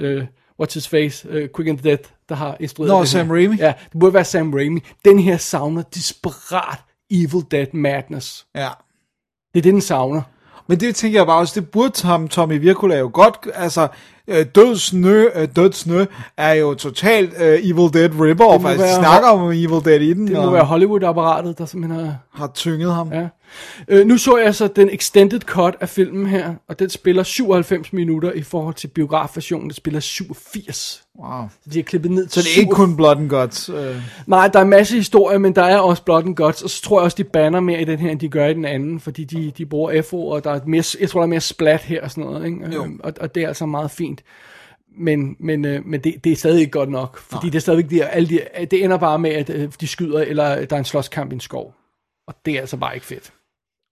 uh, 0.00 0.22
what's 0.62 0.74
his 0.74 0.88
face, 0.88 1.28
uh, 1.28 1.48
Quick 1.56 1.68
and 1.68 1.78
the 1.78 1.90
Dead, 1.90 1.98
der 2.28 2.34
har 2.34 2.56
instrueret 2.60 2.90
Nå, 2.90 2.98
den 2.98 3.06
Sam 3.06 3.26
her. 3.26 3.34
Raimi? 3.34 3.56
Ja, 3.56 3.72
det 3.92 4.00
burde 4.00 4.14
være 4.14 4.24
Sam 4.24 4.54
Raimi. 4.54 4.80
Den 5.04 5.18
her 5.18 5.36
savner 5.36 5.82
desperat 5.82 6.78
Evil 7.10 7.44
Dead 7.50 7.66
madness. 7.72 8.46
Ja. 8.54 8.68
Det 9.54 9.60
er 9.60 9.62
det, 9.62 9.72
den 9.72 9.80
savner. 9.80 10.22
Men 10.66 10.80
det 10.80 10.96
tænker 10.96 11.18
jeg 11.18 11.26
bare 11.26 11.38
også, 11.38 11.60
det 11.60 11.70
burde 11.70 11.90
Tom, 11.90 12.28
Tommy 12.28 12.60
Virkula 12.60 12.98
jo 12.98 13.10
godt, 13.12 13.48
altså, 13.54 13.88
øh, 14.28 14.46
død 14.54 14.76
snø, 14.76 15.24
øh, 15.34 15.48
død 15.56 15.72
snø 15.72 16.04
er 16.36 16.52
jo 16.52 16.74
totalt 16.74 17.32
øh, 17.40 17.58
Evil 17.62 17.92
Dead 17.94 18.10
rip-off, 18.10 18.66
altså, 18.68 18.86
de 18.86 18.94
snakker 18.98 19.28
om 19.28 19.48
Evil 19.48 19.84
Dead 19.84 20.00
i 20.00 20.12
den, 20.12 20.26
Det 20.26 20.36
må 20.36 20.42
og 20.42 20.52
være 20.52 20.64
Hollywood-apparatet, 20.64 21.58
der 21.58 21.66
simpelthen 21.66 22.04
har... 22.04 22.16
har 22.34 22.50
tynget 22.54 22.94
ham. 22.94 23.12
Ja. 23.12 23.28
Øh, 23.88 24.06
nu 24.06 24.16
så 24.18 24.36
jeg 24.36 24.54
så 24.54 24.66
den 24.76 24.90
extended 24.92 25.40
cut 25.40 25.76
af 25.80 25.88
filmen 25.88 26.26
her, 26.26 26.54
og 26.68 26.78
den 26.78 26.90
spiller 26.90 27.22
97 27.22 27.92
minutter 27.92 28.32
i 28.32 28.42
forhold 28.42 28.74
til 28.74 28.88
biografversionen, 28.88 29.68
der 29.68 29.74
spiller 29.74 30.00
87. 30.00 31.02
Wow. 31.20 31.48
Så 31.64 31.70
de 31.70 31.78
har 31.78 31.82
klippet 31.82 32.10
ned 32.10 32.28
Så 32.28 32.34
til 32.34 32.42
det 32.42 32.48
er 32.56 32.60
ikke 32.60 32.74
87. 32.74 32.76
kun 32.76 32.96
Blood 32.96 33.16
and 33.16 33.28
Guts. 33.30 33.68
Øh. 33.68 33.96
Nej, 34.26 34.48
der 34.48 34.58
er 34.58 34.62
en 34.62 34.70
masse 34.70 34.96
historie, 34.96 35.38
men 35.38 35.54
der 35.54 35.62
er 35.62 35.78
også 35.78 36.02
Blood 36.02 36.22
and 36.22 36.36
Guts, 36.36 36.62
og 36.62 36.70
så 36.70 36.82
tror 36.82 36.98
jeg 37.00 37.04
også, 37.04 37.16
de 37.16 37.24
banner 37.24 37.60
mere 37.60 37.80
i 37.80 37.84
den 37.84 37.98
her, 37.98 38.10
end 38.10 38.20
de 38.20 38.28
gør 38.28 38.46
i 38.46 38.54
den 38.54 38.64
anden, 38.64 39.00
fordi 39.00 39.24
de, 39.24 39.52
de 39.58 39.66
bruger 39.66 40.02
FO, 40.02 40.28
og 40.28 40.44
der 40.44 40.50
er 40.50 40.60
mere, 40.66 40.82
jeg 41.00 41.08
tror, 41.10 41.20
der 41.20 41.24
er 41.24 41.28
mere 41.30 41.40
splat 41.40 41.80
her 41.80 42.02
og 42.02 42.10
sådan 42.10 42.24
noget, 42.24 42.46
ikke? 42.46 42.74
Jo. 42.74 42.84
Øhm, 42.84 43.00
Og, 43.04 43.12
og 43.20 43.34
det 43.34 43.42
er 43.42 43.48
altså 43.48 43.66
meget 43.66 43.90
fint. 43.90 44.09
Men, 44.98 45.36
men, 45.38 45.64
øh, 45.64 45.86
men 45.86 46.00
det, 46.04 46.24
det 46.24 46.32
er 46.32 46.36
stadig 46.36 46.60
ikke 46.60 46.70
godt 46.70 46.88
nok, 46.90 47.18
fordi 47.18 47.46
det 47.46 47.54
er 47.54 47.60
stadigvæk 47.60 47.90
de, 47.90 48.04
alle 48.04 48.28
de, 48.28 48.40
det 48.70 48.84
ender 48.84 48.96
bare 48.98 49.18
med, 49.18 49.30
at 49.30 49.50
øh, 49.50 49.72
de 49.80 49.86
skyder, 49.86 50.20
eller 50.20 50.64
der 50.64 50.76
er 50.76 50.78
en 50.78 50.84
slåskamp 50.84 51.32
i 51.32 51.34
en 51.34 51.40
skov. 51.40 51.74
Og 52.26 52.34
det 52.44 52.54
er 52.56 52.60
altså 52.60 52.76
bare 52.76 52.94
ikke 52.94 53.06
fedt. 53.06 53.32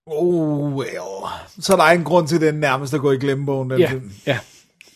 Oh, 0.07 0.73
well. 0.75 1.33
Så 1.61 1.77
der 1.77 1.83
er 1.83 1.91
en 1.93 2.05
grund 2.05 2.29
til, 2.29 2.35
at 2.35 2.41
den 2.41 2.55
nærmest 2.55 2.95
er 2.95 2.99
gået 2.99 3.17
i 3.17 3.19
glemmebogen, 3.19 3.71
den 3.71 3.79
Ja, 3.81 3.91
film. 3.91 4.13
ja. 4.27 4.39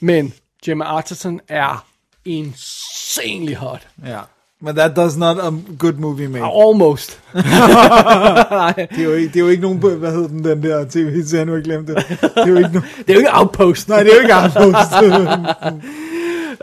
Men 0.00 0.34
Gemma 0.64 0.84
Arterton 0.84 1.40
er 1.48 1.86
insanely 2.24 3.54
hot. 3.54 3.88
Ja. 4.06 4.20
Men 4.64 4.76
that 4.76 4.96
does 4.96 5.16
not 5.16 5.38
a 5.38 5.50
good 5.78 5.98
movie 5.98 6.28
make. 6.28 6.44
Almost. 6.44 7.20
Det 7.34 8.98
er, 8.98 9.02
jo 9.04 9.12
ikke, 9.12 9.28
det 9.28 9.36
er 9.36 9.40
jo 9.40 9.48
ikke 9.48 9.62
nogen, 9.62 9.78
hvad 9.78 10.12
hedder 10.12 10.28
den, 10.28 10.44
den 10.44 10.62
der 10.62 10.84
tv-serie, 10.84 11.44
nu 11.44 11.52
har 11.52 11.56
jeg 11.56 11.64
glemt 11.64 11.88
det. 11.88 11.96
Det 11.96 12.30
er 12.36 12.46
jo 12.46 12.56
ikke 12.56 12.68
nogen, 12.72 12.88
Det 13.06 13.10
er 13.10 13.14
jo 13.14 13.18
ikke 13.18 13.34
Outpost. 13.34 13.88
nej, 13.88 14.02
det 14.02 14.12
er 14.12 14.16
jo 14.16 14.20
ikke 14.22 14.34
Outpost. 14.34 14.92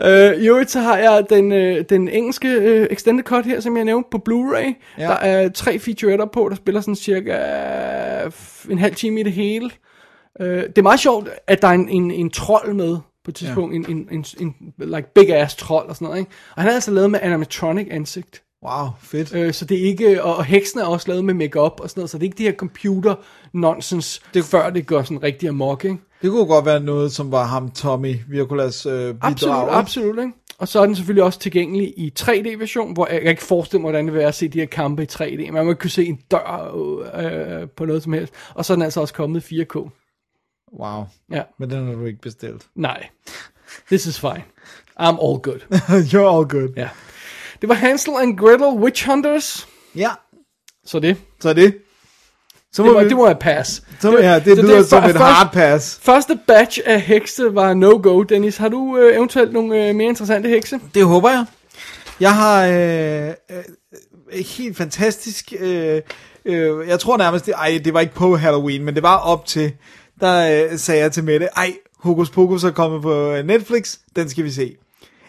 Øh, 0.04 0.42
I 0.42 0.48
øvrigt 0.48 0.70
så 0.70 0.80
har 0.80 0.96
jeg 0.96 1.24
den, 1.30 1.52
øh, 1.52 1.84
den 1.90 2.08
engelske 2.08 2.48
øh, 2.48 2.86
extended 2.90 3.24
cut 3.24 3.46
her, 3.46 3.60
som 3.60 3.76
jeg 3.76 3.84
nævnte, 3.84 4.08
på 4.10 4.18
Blu-ray. 4.28 4.98
Ja. 4.98 5.02
Der 5.02 5.14
er 5.14 5.48
tre 5.48 5.78
featuretter 5.78 6.26
på, 6.26 6.46
der 6.50 6.56
spiller 6.56 6.80
sådan 6.80 6.94
cirka 6.94 7.36
en 8.70 8.78
halv 8.78 8.94
time 8.94 9.20
i 9.20 9.22
det 9.22 9.32
hele. 9.32 9.70
Øh, 10.40 10.62
det 10.62 10.78
er 10.78 10.82
meget 10.82 11.00
sjovt, 11.00 11.28
at 11.46 11.62
der 11.62 11.68
er 11.68 11.72
en, 11.72 11.88
en, 11.88 12.10
en 12.10 12.30
trold 12.30 12.74
med 12.74 12.96
på 13.24 13.30
et 13.30 13.34
tidspunkt. 13.34 13.74
Ja. 13.74 13.78
En, 13.78 14.08
en, 14.10 14.24
en, 14.40 14.54
en, 14.58 14.72
like 14.78 15.08
big 15.14 15.34
ass 15.34 15.56
trold 15.56 15.88
og 15.88 15.94
sådan 15.94 16.06
noget. 16.06 16.18
Ikke? 16.18 16.30
Og 16.56 16.62
han 16.62 16.70
er 16.70 16.74
altså 16.74 16.90
lavet 16.90 17.10
med 17.10 17.18
animatronic 17.22 17.88
ansigt. 17.90 18.42
wow, 18.64 18.86
fedt. 19.00 19.34
Øh, 19.34 19.52
så 19.52 19.64
det 19.64 19.80
er 19.80 19.84
ikke, 19.84 20.24
og, 20.24 20.36
og 20.36 20.44
heksen 20.44 20.80
er 20.80 20.84
også 20.84 21.08
lavet 21.08 21.24
med 21.24 21.34
makeup 21.34 21.80
og 21.80 21.90
sådan 21.90 22.00
noget, 22.00 22.10
så 22.10 22.18
det 22.18 22.22
er 22.22 22.26
ikke 22.26 22.38
det 22.38 22.46
her 22.46 22.52
computer 22.52 23.14
nonsens, 23.52 24.22
det, 24.34 24.44
før 24.44 24.70
det 24.70 24.86
gør 24.86 25.02
sådan 25.02 25.22
rigtig 25.22 25.48
amok, 25.48 25.84
ikke? 25.84 25.98
Det 26.22 26.30
kunne 26.30 26.46
godt 26.46 26.66
være 26.66 26.80
noget, 26.80 27.12
som 27.12 27.32
var 27.32 27.44
ham, 27.44 27.70
Tommy 27.70 28.16
Virkulas 28.28 28.86
øh, 28.86 28.92
bidrag. 28.92 29.16
Absolut, 29.22 29.62
ikke? 29.62 29.72
absolut, 29.72 30.18
ikke? 30.18 30.32
Og 30.58 30.68
så 30.68 30.80
er 30.80 30.86
den 30.86 30.96
selvfølgelig 30.96 31.24
også 31.24 31.38
tilgængelig 31.38 31.94
i 31.96 32.12
3D-version, 32.20 32.92
hvor 32.92 33.06
jeg, 33.06 33.22
jeg 33.22 33.30
ikke 33.30 33.42
forestille 33.42 33.80
mig, 33.80 33.90
hvordan 33.90 34.04
det 34.04 34.12
vil 34.12 34.18
være 34.18 34.28
at 34.28 34.34
se 34.34 34.48
de 34.48 34.58
her 34.58 34.66
kampe 34.66 35.02
i 35.02 35.06
3D. 35.12 35.50
Man 35.50 35.64
må 35.64 35.70
ikke 35.70 35.80
kunne 35.80 35.90
se 35.90 36.04
en 36.04 36.18
dør 36.30 36.72
øh, 37.14 37.68
på 37.68 37.84
noget 37.84 38.02
som 38.02 38.12
helst. 38.12 38.32
Og 38.54 38.64
så 38.64 38.72
er 38.72 38.74
den 38.74 38.82
altså 38.82 39.00
også 39.00 39.14
kommet 39.14 39.50
i 39.50 39.62
4K. 39.62 39.90
Wow. 40.78 41.04
Ja, 41.30 41.42
Men 41.58 41.70
den 41.70 41.86
har 41.86 41.94
du 41.94 42.04
ikke 42.06 42.20
bestilt. 42.20 42.62
nej. 42.74 43.08
This 43.86 44.06
is 44.06 44.20
fine. 44.20 44.44
I'm 45.00 45.18
all 45.28 45.38
good. 45.42 45.60
You're 46.12 46.36
all 46.36 46.48
good. 46.48 46.68
Ja. 46.76 46.88
Det 47.60 47.68
var 47.68 47.74
Hansel 47.74 48.12
and 48.20 48.38
Gretel 48.38 48.66
Witch 48.82 49.06
Hunters. 49.08 49.68
Ja, 49.96 50.10
Så 50.86 51.00
det. 51.00 51.16
så 51.40 51.48
er 51.48 51.52
det. 51.52 51.74
Så 52.72 52.82
må 52.82 52.88
Det 52.88 52.94
må, 52.96 53.02
vi, 53.02 53.08
det 53.08 53.16
må 53.16 53.26
jeg 53.26 53.38
passe. 53.38 53.82
så, 54.00 54.18
ja, 54.18 54.38
det 54.38 54.56
så 54.56 54.62
lyder 54.62 54.78
er 54.78 54.82
som 54.82 55.04
et 55.04 55.16
hard 55.16 55.52
pass. 55.52 55.98
Første 56.02 56.38
batch 56.46 56.78
af 56.86 57.00
hekse 57.00 57.54
var 57.54 57.74
no-go. 57.74 58.22
Dennis, 58.22 58.56
har 58.56 58.68
du 58.68 58.96
øh, 58.98 59.16
eventuelt 59.16 59.52
nogle 59.52 59.88
øh, 59.88 59.94
mere 59.94 60.08
interessante 60.08 60.48
hekse? 60.48 60.80
Det 60.94 61.04
håber 61.04 61.30
jeg. 61.30 61.44
Jeg 62.20 62.34
har 62.36 62.66
øh, 62.66 63.28
øh, 63.28 64.44
helt 64.56 64.76
fantastisk... 64.76 65.52
Øh, 65.60 66.02
øh, 66.44 66.88
jeg 66.88 67.00
tror 67.00 67.16
nærmest, 67.16 67.46
det, 67.46 67.54
ej, 67.54 67.80
det 67.84 67.94
var 67.94 68.00
ikke 68.00 68.14
på 68.14 68.36
Halloween, 68.36 68.84
men 68.84 68.94
det 68.94 69.02
var 69.02 69.16
op 69.16 69.46
til, 69.46 69.72
der 70.20 70.68
øh, 70.72 70.78
sagde 70.78 71.02
jeg 71.02 71.12
til 71.12 71.24
Mette, 71.24 71.46
ej, 71.56 71.74
Hokus 71.98 72.30
Pokus 72.30 72.64
er 72.64 72.70
kommet 72.70 73.02
på 73.02 73.32
øh, 73.32 73.46
Netflix, 73.46 73.96
den 74.16 74.28
skal 74.28 74.44
vi 74.44 74.50
se. 74.50 74.76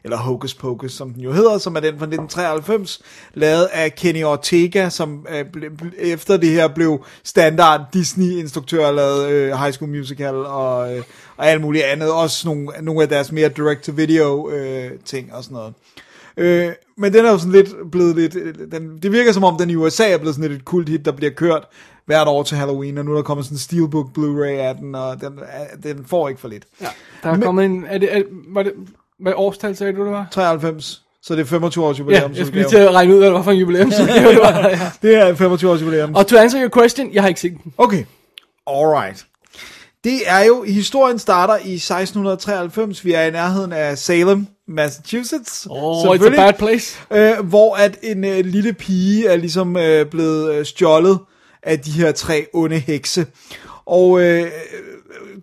Eller 0.03 0.17
Hocus 0.17 0.53
Pocus, 0.53 0.91
som 0.91 1.13
den 1.13 1.23
jo 1.23 1.31
hedder, 1.31 1.57
som 1.57 1.75
er 1.75 1.79
den 1.79 1.99
fra 1.99 2.05
1993, 2.05 3.01
lavet 3.33 3.65
af 3.73 3.95
Kenny 3.95 4.23
Ortega, 4.23 4.89
som 4.89 5.25
øh, 5.29 5.45
ble, 5.53 5.69
ble, 5.69 5.91
efter 5.97 6.37
det 6.37 6.49
her 6.49 6.67
blev 6.67 7.05
standard 7.23 7.81
Disney-instruktør, 7.93 8.91
lavet 8.91 9.29
øh, 9.29 9.53
High 9.53 9.73
School 9.73 9.91
Musical 9.91 10.35
og, 10.35 10.95
øh, 10.95 11.03
og 11.37 11.47
alt 11.47 11.61
muligt 11.61 11.83
andet. 11.83 12.11
Også 12.11 12.47
nogle, 12.47 12.67
nogle 12.81 13.01
af 13.01 13.09
deres 13.09 13.31
mere 13.31 13.49
direct-to-video 13.49 14.49
øh, 14.49 14.91
ting 15.05 15.33
og 15.33 15.43
sådan 15.43 15.55
noget. 15.55 15.73
Øh, 16.37 16.73
men 16.97 17.13
den 17.13 17.25
er 17.25 17.31
jo 17.31 17.37
sådan 17.37 17.51
lidt 17.51 17.91
blevet 17.91 18.15
lidt, 18.15 18.35
øh, 18.35 18.55
den, 18.71 18.97
det 19.03 19.11
virker 19.11 19.31
som 19.31 19.43
om 19.43 19.57
den 19.57 19.69
i 19.69 19.75
USA 19.75 20.09
er 20.09 20.17
blevet 20.17 20.35
sådan 20.35 20.49
lidt 20.49 20.59
et 20.59 20.65
kult 20.65 20.89
hit, 20.89 21.05
der 21.05 21.11
bliver 21.11 21.31
kørt 21.31 21.67
hvert 22.05 22.27
år 22.27 22.43
til 22.43 22.57
Halloween, 22.57 22.97
og 22.97 23.05
nu 23.05 23.11
er 23.11 23.15
der 23.15 23.23
kommet 23.23 23.45
sådan 23.45 23.55
en 23.55 23.59
Steelbook 23.59 24.07
Blu-ray 24.17 24.47
af 24.47 24.75
den, 24.75 24.95
og 24.95 25.21
den, 25.21 25.39
den 25.83 26.05
får 26.07 26.29
ikke 26.29 26.41
for 26.41 26.47
lidt. 26.47 26.63
Ja. 26.81 26.87
Der 27.23 27.29
er 27.29 27.33
Men- 27.33 27.41
kommet 27.41 27.65
en... 27.65 27.85
Er 27.89 27.97
det, 27.97 28.17
er, 28.17 28.21
var 28.47 28.63
det, 28.63 28.73
hvad 29.19 29.33
årstal 29.35 29.75
sagde 29.75 29.93
du, 29.93 30.03
det 30.05 30.11
var? 30.11 30.27
93, 30.31 31.01
så 31.23 31.35
det 31.35 31.41
er 31.41 31.45
25 31.45 31.85
års 31.85 31.97
Ja, 31.97 31.99
jubilæum. 31.99 32.31
jeg 32.33 32.45
skulle 32.45 32.61
lige 32.61 32.69
til 32.69 32.77
at 32.77 32.93
regne 32.93 33.13
ud, 33.13 33.17
hvad 33.17 33.27
det 33.27 33.33
var 33.35 33.43
for 33.43 33.51
en 33.51 33.57
jubilæum. 33.57 33.89
det 33.89 34.39
var, 34.41 34.67
ja. 34.69 34.91
Det 35.01 35.15
er 35.15 35.35
25 35.35 35.71
års 35.71 35.81
jubilæum. 35.81 36.15
Og 36.15 36.27
to 36.27 36.37
answer 36.37 36.61
your 36.61 36.79
question, 36.81 37.13
jeg 37.13 37.23
har 37.23 37.27
ikke 37.29 37.41
set 37.41 37.53
den. 37.63 37.73
Okay, 37.77 38.03
alright. 38.67 39.25
Det 40.03 40.19
er 40.25 40.39
jo, 40.45 40.63
historien 40.63 41.19
starter 41.19 41.53
i 41.53 41.73
1693, 41.73 43.05
vi 43.05 43.13
er 43.13 43.21
i 43.23 43.31
nærheden 43.31 43.73
af 43.73 43.97
Salem, 43.97 44.47
Massachusetts. 44.67 45.67
Oh, 45.69 46.15
it's 46.15 46.25
a 46.25 46.29
bad 46.29 46.53
place. 46.53 46.99
øh, 47.11 47.45
hvor 47.45 47.75
at 47.75 47.97
en 48.03 48.23
øh, 48.25 48.45
lille 48.45 48.73
pige 48.73 49.27
er 49.27 49.35
ligesom 49.35 49.77
øh, 49.77 50.05
blevet 50.05 50.53
øh, 50.53 50.65
stjålet 50.65 51.19
af 51.63 51.79
de 51.79 51.91
her 51.91 52.11
tre 52.11 52.45
onde 52.53 52.79
hekse. 52.79 53.25
Og 53.85 54.21
øh, 54.21 54.47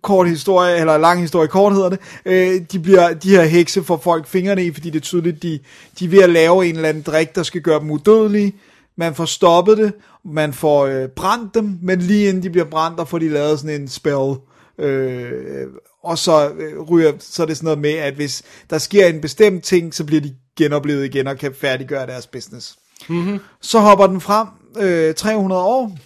kort 0.02 0.28
historie, 0.28 0.76
eller 0.76 0.98
lang 0.98 1.20
historie 1.20 1.48
kort 1.48 1.72
hedder 1.72 1.88
det, 1.88 1.98
øh, 2.24 2.60
de, 2.72 2.78
bliver, 2.78 3.14
de 3.14 3.30
her 3.30 3.44
hekse 3.44 3.84
får 3.84 4.00
folk 4.04 4.26
fingrene 4.26 4.64
i, 4.64 4.72
fordi 4.72 4.90
det 4.90 4.98
er 4.98 5.02
tydeligt, 5.02 5.42
de, 5.42 5.58
de 5.98 6.04
er 6.04 6.08
ved 6.08 6.22
at 6.22 6.30
lave 6.30 6.66
en 6.66 6.76
eller 6.76 6.88
anden 6.88 7.02
drik, 7.02 7.34
der 7.34 7.42
skal 7.42 7.60
gøre 7.60 7.80
dem 7.80 7.90
udødelige. 7.90 8.54
Man 8.96 9.14
får 9.14 9.24
stoppet 9.24 9.78
det, 9.78 9.92
man 10.24 10.52
får 10.52 10.86
øh, 10.86 11.08
brændt 11.08 11.54
dem, 11.54 11.78
men 11.82 11.98
lige 11.98 12.28
inden 12.28 12.42
de 12.42 12.50
bliver 12.50 12.64
brændt, 12.64 12.98
der 12.98 13.04
får 13.04 13.18
de 13.18 13.28
lavet 13.28 13.60
sådan 13.60 13.80
en 13.80 13.88
spell. 13.88 14.34
Øh, 14.78 15.66
og 16.02 16.18
så 16.18 16.50
øh, 16.58 16.80
ryger, 16.80 17.12
så 17.18 17.42
er 17.42 17.46
det 17.46 17.56
sådan 17.56 17.64
noget 17.64 17.78
med, 17.78 17.90
at 17.92 18.14
hvis 18.14 18.42
der 18.70 18.78
sker 18.78 19.06
en 19.06 19.20
bestemt 19.20 19.64
ting, 19.64 19.94
så 19.94 20.04
bliver 20.04 20.20
de 20.20 20.34
genoplevet 20.56 21.04
igen 21.04 21.26
og 21.26 21.38
kan 21.38 21.54
færdiggøre 21.54 22.06
deres 22.06 22.26
business. 22.26 22.76
Mm-hmm. 23.08 23.38
Så 23.60 23.78
hopper 23.78 24.06
den 24.06 24.20
frem 24.20 24.46
øh, 24.78 25.14
300 25.14 25.62
år. 25.62 25.98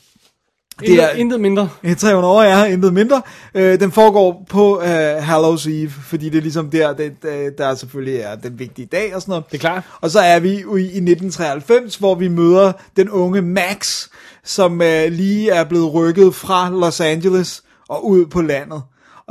Det 0.82 0.88
Intet, 0.88 1.04
er, 1.04 1.10
intet 1.10 1.40
mindre. 1.40 1.68
Ja, 1.84 1.94
300 1.94 2.34
år, 2.34 2.42
ja, 2.42 2.64
intet 2.64 2.92
mindre. 2.92 3.22
Øh, 3.54 3.80
den 3.80 3.92
foregår 3.92 4.46
på 4.50 4.80
øh, 4.80 4.88
Hallows 5.22 5.66
Eve, 5.66 5.90
fordi 5.90 6.28
det 6.28 6.38
er 6.38 6.42
ligesom 6.42 6.70
der, 6.70 6.92
det, 6.92 7.12
det, 7.22 7.58
der 7.58 7.74
selvfølgelig 7.74 8.16
er 8.16 8.34
den 8.34 8.58
vigtige 8.58 8.86
dag 8.86 9.14
og 9.14 9.20
sådan 9.20 9.32
noget. 9.32 9.44
Det 9.46 9.54
er 9.54 9.60
klart. 9.60 9.82
Og 10.00 10.10
så 10.10 10.20
er 10.20 10.40
vi 10.40 10.48
i, 10.48 10.52
i 10.52 11.00
1993, 11.00 11.96
hvor 11.96 12.14
vi 12.14 12.28
møder 12.28 12.72
den 12.96 13.10
unge 13.10 13.42
Max, 13.42 14.08
som 14.44 14.82
øh, 14.82 15.12
lige 15.12 15.50
er 15.50 15.64
blevet 15.64 15.94
rykket 15.94 16.34
fra 16.34 16.70
Los 16.70 17.00
Angeles 17.00 17.62
og 17.88 18.06
ud 18.06 18.26
på 18.26 18.42
landet. 18.42 18.82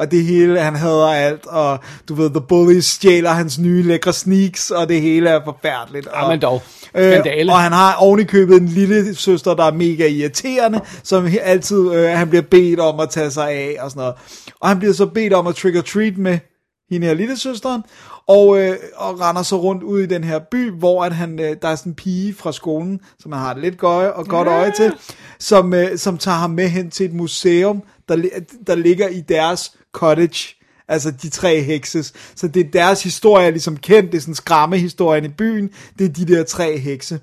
Og 0.01 0.11
det 0.11 0.23
hele, 0.23 0.59
han 0.59 0.75
hader 0.75 1.07
alt, 1.07 1.47
og 1.47 1.79
du 2.09 2.13
ved, 2.13 2.29
The 2.29 2.41
Bullies 2.41 2.85
stjæler 2.85 3.29
hans 3.29 3.59
nye 3.59 3.83
lækre 3.83 4.13
sneaks, 4.13 4.71
og 4.71 4.89
det 4.89 5.01
hele 5.01 5.29
er 5.29 5.39
forfærdeligt. 5.45 6.07
Og, 6.07 6.29
men 6.29 6.41
dog. 6.41 6.61
Øh, 6.95 7.19
og 7.49 7.59
han 7.59 7.71
har 7.71 7.95
ovenikøbet 7.95 8.57
en 8.57 8.67
lille 8.67 9.15
søster, 9.15 9.53
der 9.53 9.63
er 9.63 9.71
mega 9.71 10.07
irriterende, 10.07 10.81
som 11.03 11.27
altid, 11.41 11.93
øh, 11.93 12.09
han 12.09 12.29
bliver 12.29 12.41
bedt 12.41 12.79
om 12.79 12.99
at 12.99 13.09
tage 13.09 13.31
sig 13.31 13.49
af, 13.51 13.77
og 13.79 13.91
sådan 13.91 13.99
noget. 13.99 14.15
Og 14.59 14.67
han 14.69 14.79
bliver 14.79 14.93
så 14.93 15.05
bedt 15.05 15.33
om 15.33 15.47
at 15.47 15.55
trick-or-treat 15.55 16.17
med 16.17 16.39
hende 16.91 17.07
her 17.07 17.13
lille 17.13 17.37
søsteren, 17.37 17.83
og, 18.31 18.59
øh, 18.59 18.77
og 18.95 19.19
render 19.19 19.43
så 19.43 19.61
rundt 19.61 19.83
ud 19.83 20.01
i 20.01 20.05
den 20.05 20.23
her 20.23 20.39
by, 20.39 20.71
hvor 20.71 21.03
at 21.03 21.15
han, 21.15 21.39
øh, 21.39 21.55
der 21.61 21.67
er 21.67 21.75
sådan 21.75 21.91
en 21.91 21.95
pige 21.95 22.33
fra 22.33 22.51
skolen, 22.51 22.99
som 23.19 23.31
han 23.31 23.41
har 23.41 23.57
lidt 23.57 23.77
gøje 23.77 24.11
og 24.11 24.25
godt 24.25 24.47
øje 24.47 24.71
til, 24.71 24.93
som, 25.39 25.73
øh, 25.73 25.97
som 25.97 26.17
tager 26.17 26.37
ham 26.37 26.49
med 26.49 26.69
hen 26.69 26.89
til 26.89 27.05
et 27.05 27.13
museum, 27.13 27.83
der, 28.09 28.29
der 28.67 28.75
ligger 28.75 29.07
i 29.07 29.21
deres 29.21 29.71
cottage. 29.91 30.55
Altså 30.87 31.11
de 31.11 31.29
tre 31.29 31.61
hekses. 31.61 32.13
Så 32.35 32.47
det 32.47 32.65
er 32.65 32.71
deres 32.71 33.03
historie, 33.03 33.47
er 33.47 33.51
ligesom 33.51 33.77
kendt. 33.77 34.11
Det 34.11 34.17
er 34.17 34.21
sådan 34.21 34.35
skræmmehistorien 34.35 35.25
i 35.25 35.27
byen. 35.27 35.69
Det 35.99 36.05
er 36.05 36.09
de 36.09 36.25
der 36.25 36.43
tre 36.43 36.77
hekse. 36.77 37.19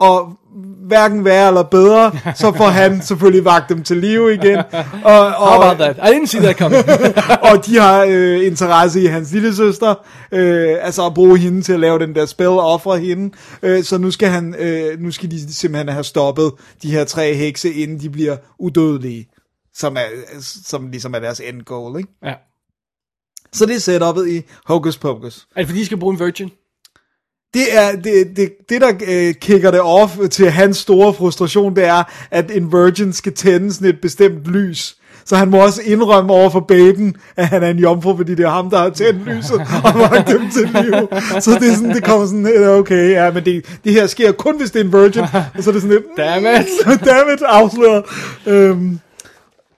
Og 0.00 0.38
hverken 0.86 1.24
værre 1.24 1.48
eller 1.48 1.62
bedre, 1.62 2.12
så 2.34 2.52
får 2.56 2.68
han 2.68 3.02
selvfølgelig 3.08 3.44
vagt 3.44 3.68
dem 3.68 3.82
til 3.82 3.96
live 3.96 4.34
igen. 4.34 4.58
Og, 5.04 5.26
og, 5.26 5.48
How 5.48 5.62
about 5.62 5.78
that? 5.78 5.96
I 5.96 6.16
didn't 6.16 6.26
see 6.26 6.40
that 6.40 6.56
coming. 6.56 6.84
og 7.50 7.66
de 7.66 7.78
har 7.78 8.06
øh, 8.08 8.46
interesse 8.46 9.02
i 9.02 9.06
hans 9.06 9.32
lille 9.32 9.56
søster, 9.56 9.94
øh, 10.32 10.76
altså 10.80 11.06
at 11.06 11.14
bruge 11.14 11.38
hende 11.38 11.62
til 11.62 11.72
at 11.72 11.80
lave 11.80 11.98
den 11.98 12.14
der 12.14 12.26
spil 12.26 12.46
og 12.46 12.72
ofre 12.72 12.98
hende. 12.98 13.36
Øh, 13.62 13.84
så 13.84 13.98
nu 13.98 14.10
skal, 14.10 14.28
han, 14.28 14.54
øh, 14.58 15.00
nu 15.00 15.10
skal 15.10 15.30
de 15.30 15.54
simpelthen 15.54 15.88
have 15.88 16.04
stoppet 16.04 16.52
de 16.82 16.90
her 16.90 17.04
tre 17.04 17.34
hekse, 17.34 17.72
inden 17.72 18.00
de 18.00 18.10
bliver 18.10 18.36
udødelige, 18.58 19.28
som, 19.74 19.96
er, 19.96 20.06
som 20.40 20.88
ligesom 20.90 21.14
er 21.14 21.18
deres 21.18 21.40
end 21.40 21.62
goal. 21.62 21.98
Ikke? 21.98 22.10
ja. 22.24 22.34
Så 23.52 23.66
det 23.66 23.76
er 23.76 23.80
setupet 23.80 24.28
i 24.28 24.42
Hocus 24.66 24.98
Pocus. 24.98 25.46
Er 25.56 25.60
det 25.60 25.66
fordi, 25.66 25.80
de 25.80 25.86
skal 25.86 25.98
bruge 25.98 26.12
en 26.12 26.20
virgin? 26.20 26.50
Det 27.54 27.62
er 27.70 27.92
det, 27.92 28.36
det, 28.36 28.52
det 28.68 28.80
der 28.80 28.92
øh, 29.08 29.34
kicker 29.34 29.70
det 29.70 29.80
off 29.80 30.12
til 30.30 30.50
hans 30.50 30.76
store 30.76 31.14
frustration, 31.14 31.76
det 31.76 31.84
er, 31.84 32.02
at 32.30 32.50
en 32.50 32.72
virgin 32.72 33.12
skal 33.12 33.32
tænde 33.32 33.72
sådan 33.72 33.88
et 33.88 34.00
bestemt 34.02 34.44
lys. 34.46 34.96
Så 35.26 35.36
han 35.36 35.50
må 35.50 35.56
også 35.64 35.82
indrømme 35.84 36.32
over 36.32 36.50
for 36.50 36.60
baben, 36.60 37.16
at 37.36 37.46
han 37.46 37.62
er 37.62 37.68
en 37.68 37.78
jomfru, 37.78 38.16
fordi 38.16 38.34
det 38.34 38.44
er 38.44 38.50
ham, 38.50 38.70
der 38.70 38.78
har 38.78 38.90
tændt 38.90 39.26
lyset 39.26 39.60
og 39.84 39.98
vagt 40.00 40.28
dem 40.28 40.50
til 40.50 40.82
liv. 40.82 40.92
Så 41.40 41.58
det 41.60 41.70
er 41.70 41.74
sådan, 41.74 41.94
det 41.94 42.04
kommer 42.04 42.26
sådan, 42.26 42.46
øh, 42.46 42.78
okay, 42.78 43.10
ja, 43.10 43.30
men 43.30 43.44
det, 43.44 43.78
det 43.84 43.92
her 43.92 44.06
sker 44.06 44.32
kun, 44.32 44.58
hvis 44.58 44.70
det 44.70 44.80
er 44.80 44.84
en 44.84 44.92
virgin. 44.92 45.22
Og 45.22 45.62
så 45.62 45.70
er 45.70 45.72
det 45.72 45.82
sådan 45.82 45.90
lidt, 45.90 46.04
Damn 46.18 46.46
it. 46.46 46.66
damn 47.08 47.30
it, 47.34 47.42
afsløret. 47.46 48.04
Øhm, 48.46 48.98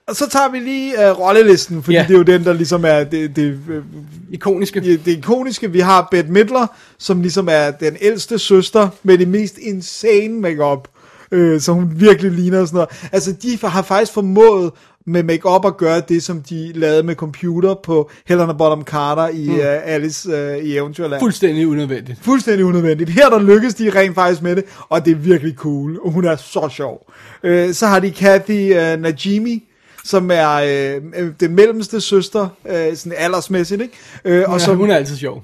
og 0.07 0.15
så 0.15 0.29
tager 0.29 0.51
vi 0.51 0.59
lige 0.59 0.93
uh, 1.11 1.19
rollelisten, 1.19 1.83
fordi 1.83 1.97
Ja. 1.97 2.05
det 2.07 2.13
er 2.13 2.17
jo 2.17 2.23
den, 2.23 2.43
der 2.43 2.53
ligesom 2.53 2.85
er 2.85 3.03
det, 3.03 3.35
det, 3.35 3.59
øh, 3.69 3.83
Ikoniske. 4.31 4.79
det, 4.79 5.05
det 5.05 5.11
ikoniske. 5.17 5.71
Vi 5.71 5.79
har 5.79 6.07
Bette 6.11 6.31
Midler, 6.31 6.67
som 6.97 7.21
ligesom 7.21 7.47
er 7.51 7.71
den 7.71 7.97
ældste 8.01 8.39
søster 8.39 8.89
med 9.03 9.17
det 9.17 9.27
mest 9.27 9.57
insane 9.57 10.29
makeup, 10.41 10.87
øh, 11.31 11.61
så 11.61 11.71
hun 11.71 11.91
virkelig 11.95 12.31
ligner 12.31 12.65
sådan 12.65 12.75
noget. 12.75 12.89
Altså, 13.11 13.31
de 13.31 13.57
har 13.63 13.81
faktisk 13.81 14.13
formået 14.13 14.71
med 15.09 15.23
makeup 15.23 15.65
at 15.65 15.77
gøre 15.77 16.01
det, 16.09 16.23
som 16.23 16.41
de 16.41 16.71
lavede 16.75 17.03
med 17.03 17.15
computer 17.15 17.75
på 17.83 18.09
Helena 18.27 18.53
Bonham 18.53 18.83
Carter 18.83 19.27
i 19.27 19.47
mm. 19.49 19.53
uh, 19.55 19.61
Alice 19.65 20.29
uh, 20.57 20.63
i 20.63 20.77
Eventyrland. 20.77 21.21
Fuldstændig 21.21 21.67
unødvendigt. 21.67 22.19
Fuldstændig 22.21 22.65
unødvendigt. 22.65 23.09
Her 23.09 23.29
der 23.29 23.39
lykkes 23.39 23.73
de 23.73 23.89
rent 23.89 24.15
faktisk 24.15 24.41
med 24.41 24.55
det, 24.55 24.63
og 24.89 25.05
det 25.05 25.11
er 25.11 25.15
virkelig 25.15 25.53
cool. 25.55 25.99
Og 26.03 26.11
hun 26.11 26.25
er 26.25 26.35
så 26.35 26.69
sjov. 26.71 27.11
Øh, 27.43 27.73
så 27.73 27.87
har 27.87 27.99
de 27.99 28.11
Kathy 28.11 28.73
øh, 28.77 28.99
Najimy, 29.01 29.63
som 30.07 30.31
er 30.31 30.49
øh, 30.53 31.01
øh, 31.15 31.31
den 31.39 31.55
mellemste 31.55 32.01
søster, 32.01 32.49
øh, 32.69 32.95
sådan 32.97 33.13
aldersmæssigt, 33.17 33.81
ikke? 33.81 33.93
Øh, 34.25 34.43
og 34.49 34.59
Ja, 34.59 34.65
som, 34.65 34.77
hun 34.77 34.89
er 34.91 34.95
altid 34.95 35.17
sjov. 35.17 35.43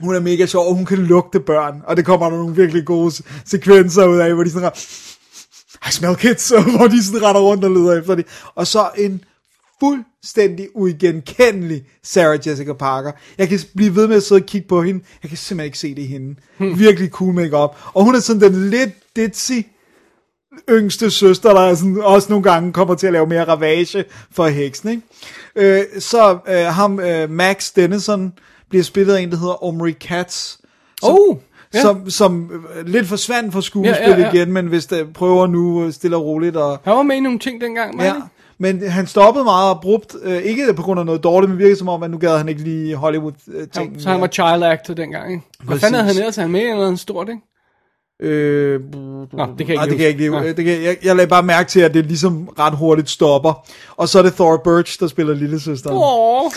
hun 0.00 0.14
er 0.14 0.20
mega 0.20 0.46
sjov, 0.46 0.68
og 0.68 0.74
hun 0.74 0.84
kan 0.86 0.98
lugte 0.98 1.40
børn. 1.40 1.82
Og 1.86 1.96
det 1.96 2.04
kommer 2.04 2.30
der 2.30 2.36
nogle 2.36 2.56
virkelig 2.56 2.84
gode 2.84 3.10
se- 3.12 3.22
sekvenser 3.46 4.06
ud 4.06 4.18
af, 4.18 4.34
hvor 4.34 4.44
de 4.44 4.50
sådan 4.50 4.70
I 5.88 5.92
smell 5.92 6.16
kids, 6.16 6.50
og 6.56 6.76
hvor 6.76 6.86
de 6.86 7.04
sådan 7.04 7.22
retter 7.22 7.40
rundt 7.40 7.64
og 7.64 7.70
leder 7.70 7.98
efter 8.00 8.14
det. 8.14 8.26
Og 8.54 8.66
så 8.66 8.88
en 8.98 9.24
fuldstændig 9.80 10.68
uigenkendelig 10.74 11.82
Sarah 12.02 12.38
Jessica 12.48 12.72
Parker. 12.72 13.12
Jeg 13.38 13.48
kan 13.48 13.60
blive 13.76 13.96
ved 13.96 14.06
med 14.08 14.16
at 14.16 14.22
sidde 14.22 14.40
og 14.42 14.46
kigge 14.46 14.68
på 14.68 14.82
hende. 14.82 15.04
Jeg 15.22 15.28
kan 15.28 15.38
simpelthen 15.38 15.66
ikke 15.66 15.78
se 15.78 15.94
det 15.94 16.02
i 16.02 16.06
hende. 16.06 16.34
Hmm. 16.58 16.78
Virkelig 16.78 17.10
cool 17.10 17.34
makeup. 17.34 17.76
Og 17.94 18.04
hun 18.04 18.14
er 18.14 18.20
sådan 18.20 18.42
den 18.52 18.70
lidt 18.70 18.90
ditzy 19.16 19.52
yngste 20.70 21.10
søster, 21.10 21.54
der 21.54 21.74
sådan, 21.74 22.00
også 22.02 22.28
nogle 22.30 22.42
gange 22.42 22.72
kommer 22.72 22.94
til 22.94 23.06
at 23.06 23.12
lave 23.12 23.26
mere 23.26 23.44
ravage 23.44 24.04
for 24.32 24.46
heksen. 24.46 24.88
Ikke? 24.90 25.02
Øh, 25.78 25.82
så 25.98 26.38
øh, 26.48 26.56
ham, 26.56 27.00
øh, 27.00 27.30
Max 27.30 27.72
Dennison, 27.76 28.32
bliver 28.70 28.84
spillet 28.84 29.14
af 29.14 29.20
en, 29.20 29.30
der 29.30 29.36
hedder 29.36 29.64
Omri 29.64 29.92
Katz. 29.92 30.56
Som, 31.02 31.12
Oh, 31.12 31.36
ja. 31.74 31.82
som, 31.82 32.10
som 32.10 32.50
øh, 32.76 32.86
lidt 32.86 33.06
forsvandt 33.06 33.52
fra 33.52 33.60
skuespil 33.62 34.08
Ja, 34.08 34.10
ja, 34.10 34.20
ja. 34.20 34.32
igen, 34.32 34.52
men 34.52 34.66
hvis 34.66 34.86
der 34.86 35.04
prøver 35.14 35.46
nu 35.46 35.84
øh, 35.84 35.92
stille 35.92 36.16
og 36.16 36.24
roligt. 36.24 36.56
Og, 36.56 36.78
Han 36.84 36.96
var 36.96 37.02
med 37.02 37.16
i 37.16 37.20
nogle 37.20 37.38
ting 37.38 37.60
dengang, 37.60 37.98
var 37.98 38.04
ja, 38.04 38.14
men 38.58 38.88
han 38.88 39.06
stoppede 39.06 39.44
meget 39.44 39.70
abrupt, 39.70 40.16
øh, 40.22 40.36
ikke 40.36 40.74
på 40.74 40.82
grund 40.82 41.00
af 41.00 41.06
noget 41.06 41.24
dårligt, 41.24 41.50
men 41.50 41.58
virkede 41.58 41.76
som 41.76 41.88
om, 41.88 42.02
at 42.02 42.10
nu 42.10 42.18
gad 42.18 42.38
han 42.38 42.48
ikke 42.48 42.62
lige 42.62 42.96
Hollywood-ting. 42.96 43.92
Ja, 43.94 44.00
så 44.00 44.08
han 44.08 44.20
var 44.20 44.26
child 44.26 44.62
actor 44.62 44.94
dengang, 44.94 45.32
ikke? 45.32 45.44
Hvad 45.64 45.78
fanden 45.78 45.94
havde 45.94 46.06
han 46.06 46.16
ellers? 46.16 46.38
Er 46.38 46.42
han 46.42 46.50
med 46.50 46.60
i 46.60 46.70
noget 46.70 47.00
stort, 47.00 47.28
ikke? 47.28 47.40
Øh, 48.22 48.80
Nå, 49.32 49.46
det 49.58 49.66
kan 49.66 49.68
jeg 49.68 49.74
nej, 49.74 49.84
ikke 49.84 49.90
det 49.90 49.96
kan 49.96 50.00
jeg 50.00 50.08
ikke 50.08 50.28
huske. 50.30 50.44
lide. 50.44 50.56
Det 50.56 50.64
kan, 50.64 50.82
jeg, 50.82 50.96
jeg 51.04 51.16
lagde 51.16 51.28
bare 51.28 51.42
mærke 51.42 51.68
til, 51.68 51.80
at 51.80 51.94
det 51.94 52.06
ligesom 52.06 52.48
ret 52.58 52.76
hurtigt 52.76 53.10
stopper. 53.10 53.66
Og 53.96 54.08
så 54.08 54.18
er 54.18 54.22
det 54.22 54.34
Thora 54.34 54.58
Birch, 54.64 55.00
der 55.00 55.06
spiller 55.06 55.34
lillesøsteren. 55.34 55.96
Åh. 56.00 56.50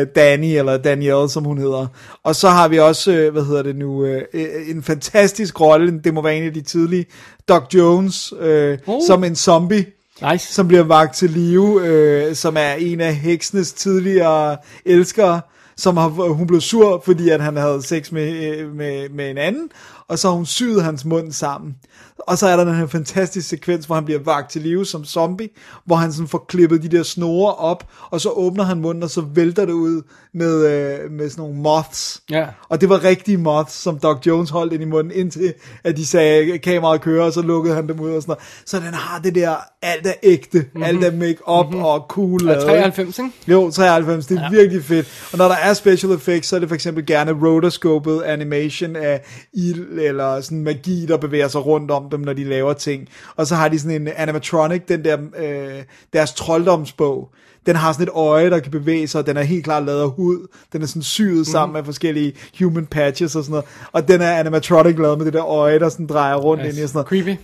Øh, 0.00 0.06
Danny, 0.16 0.58
eller 0.58 0.76
Danielle, 0.76 1.28
som 1.28 1.44
hun 1.44 1.58
hedder. 1.58 1.86
Og 2.24 2.36
så 2.36 2.48
har 2.48 2.68
vi 2.68 2.78
også, 2.78 3.12
øh, 3.12 3.32
hvad 3.32 3.42
hedder 3.42 3.62
det 3.62 3.76
nu, 3.76 4.04
øh, 4.04 4.22
øh, 4.34 4.46
en 4.68 4.82
fantastisk 4.82 5.60
rolle, 5.60 6.00
det 6.04 6.14
må 6.14 6.22
være 6.22 6.36
en 6.36 6.44
af 6.46 6.54
de 6.54 6.60
tidlige, 6.62 7.06
Doc 7.48 7.62
Jones, 7.74 8.32
øh, 8.40 8.78
Oh. 8.86 9.00
som 9.06 9.24
en 9.24 9.36
zombie, 9.36 9.86
Nice. 10.32 10.54
som 10.54 10.68
bliver 10.68 10.82
vagt 10.84 11.14
til 11.16 11.30
live, 11.30 11.86
øh, 11.86 12.34
som 12.34 12.56
er 12.58 12.72
en 12.72 13.00
af 13.00 13.14
heksenes 13.14 13.72
tidligere 13.72 14.56
elskere, 14.84 15.40
som 15.76 15.96
har, 15.96 16.08
hun 16.08 16.46
blev 16.46 16.60
sur, 16.60 17.02
fordi 17.04 17.28
at 17.28 17.40
han 17.40 17.56
havde 17.56 17.82
sex 17.82 18.12
med, 18.12 18.56
øh, 18.58 18.74
med, 18.76 19.08
med 19.08 19.30
en 19.30 19.38
anden, 19.38 19.68
og 20.08 20.18
så 20.18 20.28
har 20.28 20.34
hun 20.36 20.46
syet 20.46 20.84
hans 20.84 21.04
mund 21.04 21.32
sammen. 21.32 21.76
Og 22.18 22.38
så 22.38 22.46
er 22.46 22.56
der 22.56 22.64
den 22.64 22.74
her 22.74 22.86
fantastiske 22.86 23.48
sekvens, 23.48 23.86
hvor 23.86 23.94
han 23.94 24.04
bliver 24.04 24.20
vagt 24.20 24.50
til 24.50 24.62
live 24.62 24.86
som 24.86 25.04
zombie, 25.04 25.48
hvor 25.84 25.96
han 25.96 26.12
sådan 26.12 26.28
får 26.28 26.44
klippet 26.48 26.82
de 26.82 26.88
der 26.88 27.02
snore 27.02 27.54
op, 27.54 27.84
og 28.10 28.20
så 28.20 28.30
åbner 28.30 28.64
han 28.64 28.80
munden, 28.80 29.02
og 29.02 29.10
så 29.10 29.20
vælter 29.20 29.64
det 29.64 29.72
ud 29.72 30.02
med, 30.34 30.66
øh, 30.66 31.10
med 31.10 31.30
sådan 31.30 31.42
nogle 31.42 31.60
moths. 31.60 32.22
Ja. 32.30 32.46
Og 32.68 32.80
det 32.80 32.88
var 32.88 33.04
rigtige 33.04 33.38
moths, 33.38 33.72
som 33.72 33.98
Doc 33.98 34.26
Jones 34.26 34.50
holdt 34.50 34.72
ind 34.72 34.82
i 34.82 34.86
munden, 34.86 35.12
indtil 35.12 35.54
at 35.84 35.96
de 35.96 36.06
sagde, 36.06 36.52
at 36.52 36.60
kameraet 36.60 37.00
kører, 37.00 37.24
og 37.24 37.32
så 37.32 37.42
lukkede 37.42 37.74
han 37.74 37.88
dem 37.88 38.00
ud 38.00 38.10
og 38.10 38.22
sådan 38.22 38.30
noget. 38.30 38.44
Så 38.64 38.76
den 38.76 38.94
har 38.94 39.18
det 39.18 39.34
der, 39.34 39.56
alt 39.82 40.06
er 40.06 40.12
ægte, 40.22 40.58
mm-hmm. 40.58 40.82
alt 40.82 41.04
er 41.04 41.12
make-up 41.12 41.66
mm-hmm. 41.66 41.84
og 41.84 42.06
cool. 42.08 42.40
Ikke? 42.40 42.60
93, 42.60 43.18
ikke? 43.18 43.30
Jo, 43.48 43.70
93, 43.70 44.26
det 44.26 44.38
er 44.38 44.42
ja. 44.42 44.50
virkelig 44.50 44.84
fedt. 44.84 45.28
Og 45.32 45.38
når 45.38 45.48
der 45.48 45.54
er 45.54 45.74
special 45.74 46.12
effects, 46.12 46.48
så 46.48 46.56
er 46.56 46.60
det 46.60 46.68
for 46.68 46.74
eksempel 46.74 47.06
gerne 47.06 47.32
rotoscopet 47.32 48.22
animation 48.22 48.96
af 48.96 49.20
ild 49.52 49.98
eller 49.98 50.40
sådan 50.40 50.62
magi, 50.62 51.06
der 51.06 51.16
bevæger 51.16 51.48
sig 51.48 51.66
rundt 51.66 51.90
om 51.90 52.07
dem, 52.10 52.20
når 52.20 52.32
de 52.32 52.44
laver 52.44 52.72
ting. 52.72 53.08
Og 53.36 53.46
så 53.46 53.54
har 53.54 53.68
de 53.68 53.78
sådan 53.78 54.02
en 54.02 54.08
animatronic, 54.16 54.82
den 54.88 55.04
der, 55.04 55.18
øh, 55.38 55.82
deres 56.12 56.32
trolddomsbog. 56.32 57.30
Den 57.66 57.76
har 57.76 57.92
sådan 57.92 58.06
et 58.06 58.12
øje, 58.14 58.50
der 58.50 58.58
kan 58.58 58.70
bevæge 58.70 59.08
sig, 59.08 59.20
og 59.20 59.26
den 59.26 59.36
er 59.36 59.42
helt 59.42 59.64
klart 59.64 59.84
lavet 59.84 60.00
af 60.00 60.10
hud. 60.10 60.46
Den 60.72 60.82
er 60.82 60.86
sådan 60.86 61.02
syet 61.02 61.46
sammen 61.46 61.72
med 61.72 61.84
forskellige 61.84 62.32
human 62.58 62.86
patches 62.86 63.36
og 63.36 63.44
sådan 63.44 63.50
noget. 63.50 63.66
Og 63.92 64.08
den 64.08 64.20
er 64.20 64.32
animatronic 64.32 64.98
lavet 64.98 65.18
med 65.18 65.26
det 65.26 65.32
der 65.32 65.44
øje, 65.44 65.78
der 65.78 65.88
sådan 65.88 66.06
drejer 66.06 66.36
rundt 66.36 66.62
yes. 66.66 66.74
ind 66.74 66.84
i 66.84 66.88
sådan 66.88 66.90
noget. 66.94 67.08
Creepy. 67.08 67.40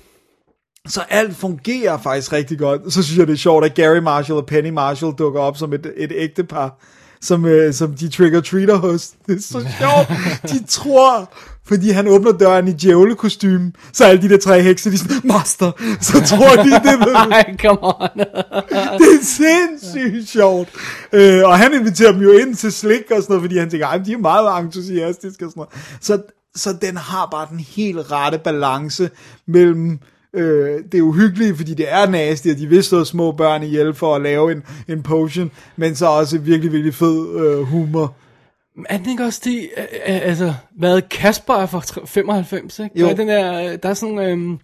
Så 0.89 1.03
alt 1.11 1.37
fungerer 1.37 1.99
faktisk 1.99 2.33
rigtig 2.33 2.59
godt. 2.59 2.93
Så 2.93 3.03
synes 3.03 3.19
jeg, 3.19 3.27
det 3.27 3.33
er 3.33 3.37
sjovt, 3.37 3.65
at 3.65 3.75
Gary 3.75 3.99
Marshall 3.99 4.39
og 4.39 4.47
Penny 4.47 4.71
Marshall 4.71 5.15
dukker 5.19 5.41
op 5.41 5.57
som 5.57 5.73
et, 5.73 5.93
et 5.97 6.13
ægtepar, 6.15 6.79
som, 7.21 7.45
øh, 7.45 7.75
som 7.75 7.95
de 7.95 8.09
trick-or-treater 8.09 8.77
hos. 8.77 9.11
Det 9.27 9.37
er 9.37 9.43
så 9.43 9.69
sjovt. 9.81 10.09
De 10.53 10.65
tror, 10.67 11.33
fordi 11.67 11.91
han 11.91 12.09
åbner 12.09 12.33
døren 12.33 12.69
i 12.69 12.73
djævlekostyme, 12.73 13.73
så 13.93 14.05
alle 14.05 14.23
de 14.23 14.29
der 14.29 14.39
tre 14.39 14.63
hekse, 14.63 14.91
de 14.91 14.99
sådan, 14.99 15.21
master, 15.25 15.73
så 16.01 16.13
tror 16.13 16.63
de, 16.63 16.71
det 16.71 16.75
er 16.75 17.31
Ej, 17.31 17.57
come 17.61 17.79
on. 17.83 18.19
det 18.99 19.09
er 19.21 19.23
sindssygt 19.23 20.29
sjovt. 20.29 20.69
Øh, 21.13 21.45
og 21.45 21.59
han 21.59 21.75
inviterer 21.75 22.13
dem 22.13 22.21
jo 22.21 22.33
ind 22.33 22.55
til 22.55 22.73
slik 22.73 23.11
og 23.11 23.23
sådan 23.23 23.25
noget, 23.29 23.43
fordi 23.43 23.59
han 23.59 23.71
tænker, 23.71 23.87
at 23.87 24.07
de 24.07 24.13
er 24.13 24.19
meget 24.19 24.65
entusiastiske 24.65 25.45
og 25.45 25.51
sådan 25.51 25.61
noget. 25.61 25.99
Så, 26.01 26.23
så 26.55 26.77
den 26.83 26.97
har 26.97 27.29
bare 27.31 27.47
den 27.51 27.61
helt 27.61 28.13
rette 28.13 28.39
balance 28.39 29.11
mellem 29.47 29.99
øh, 30.35 30.81
det 30.93 30.99
er 30.99 31.03
uhyggeligt, 31.03 31.57
fordi 31.57 31.75
det 31.75 31.93
er 31.93 32.07
nasty, 32.07 32.49
og 32.49 32.59
de 32.59 32.67
vil 32.67 32.85
slå 32.85 33.05
små 33.05 33.33
børn 33.33 33.63
ihjel 33.63 33.95
for 33.95 34.17
at 34.17 34.23
lave 34.23 34.53
en, 34.53 34.63
en 34.89 35.03
potion, 35.03 35.51
men 35.77 35.97
så 35.97 36.07
også 36.07 36.39
virkelig, 36.39 36.73
virkelig 36.73 36.95
fed 36.95 37.37
øh, 37.37 37.63
humor. 37.63 38.17
Er 38.89 38.99
den 38.99 39.11
ikke 39.11 39.25
også 39.25 39.41
det, 39.45 39.71
øh, 39.77 39.83
øh, 39.83 40.29
altså, 40.29 40.55
hvad 40.77 41.03
Kasper 41.03 41.55
er 41.55 41.67
fra 41.67 41.81
tre- 41.81 42.07
95, 42.07 42.79
ikke? 42.79 43.01
Jo. 43.01 43.05
Der 43.07 43.13
er, 43.13 43.17
den 43.17 43.29
der, 43.29 43.77
der 43.77 43.89
er 43.89 43.95
sådan, 43.95 44.19
øhm, 44.19 44.59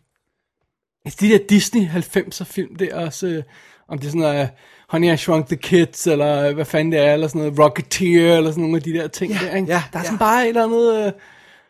de 1.20 1.28
der 1.28 1.38
Disney 1.48 1.86
90'er 1.86 2.44
film, 2.44 2.76
det 2.76 2.88
er 2.92 3.04
også, 3.06 3.26
øh, 3.26 3.42
om 3.88 3.98
det 3.98 4.06
er 4.06 4.10
sådan 4.10 4.20
noget, 4.20 4.42
uh, 4.42 4.48
Honey, 4.88 5.14
I 5.14 5.16
Shrunk 5.16 5.46
the 5.46 5.56
Kids, 5.56 6.06
eller 6.06 6.48
øh, 6.48 6.54
hvad 6.54 6.64
fanden 6.64 6.92
det 6.92 7.00
er, 7.00 7.12
eller 7.12 7.28
sådan 7.28 7.38
noget, 7.42 7.58
Rocketeer, 7.58 8.36
eller 8.36 8.50
sådan 8.50 8.62
nogle 8.62 8.76
af 8.76 8.82
de 8.82 8.92
der 8.92 9.08
ting 9.08 9.32
Ja, 9.32 9.38
der, 9.46 9.56
ikke? 9.56 9.72
ja, 9.72 9.82
Der 9.92 9.98
er 9.98 10.02
ja. 10.02 10.04
sådan 10.04 10.18
bare 10.18 10.42
et 10.42 10.48
eller 10.48 10.64
andet, 10.64 11.06
uh, 11.06 11.12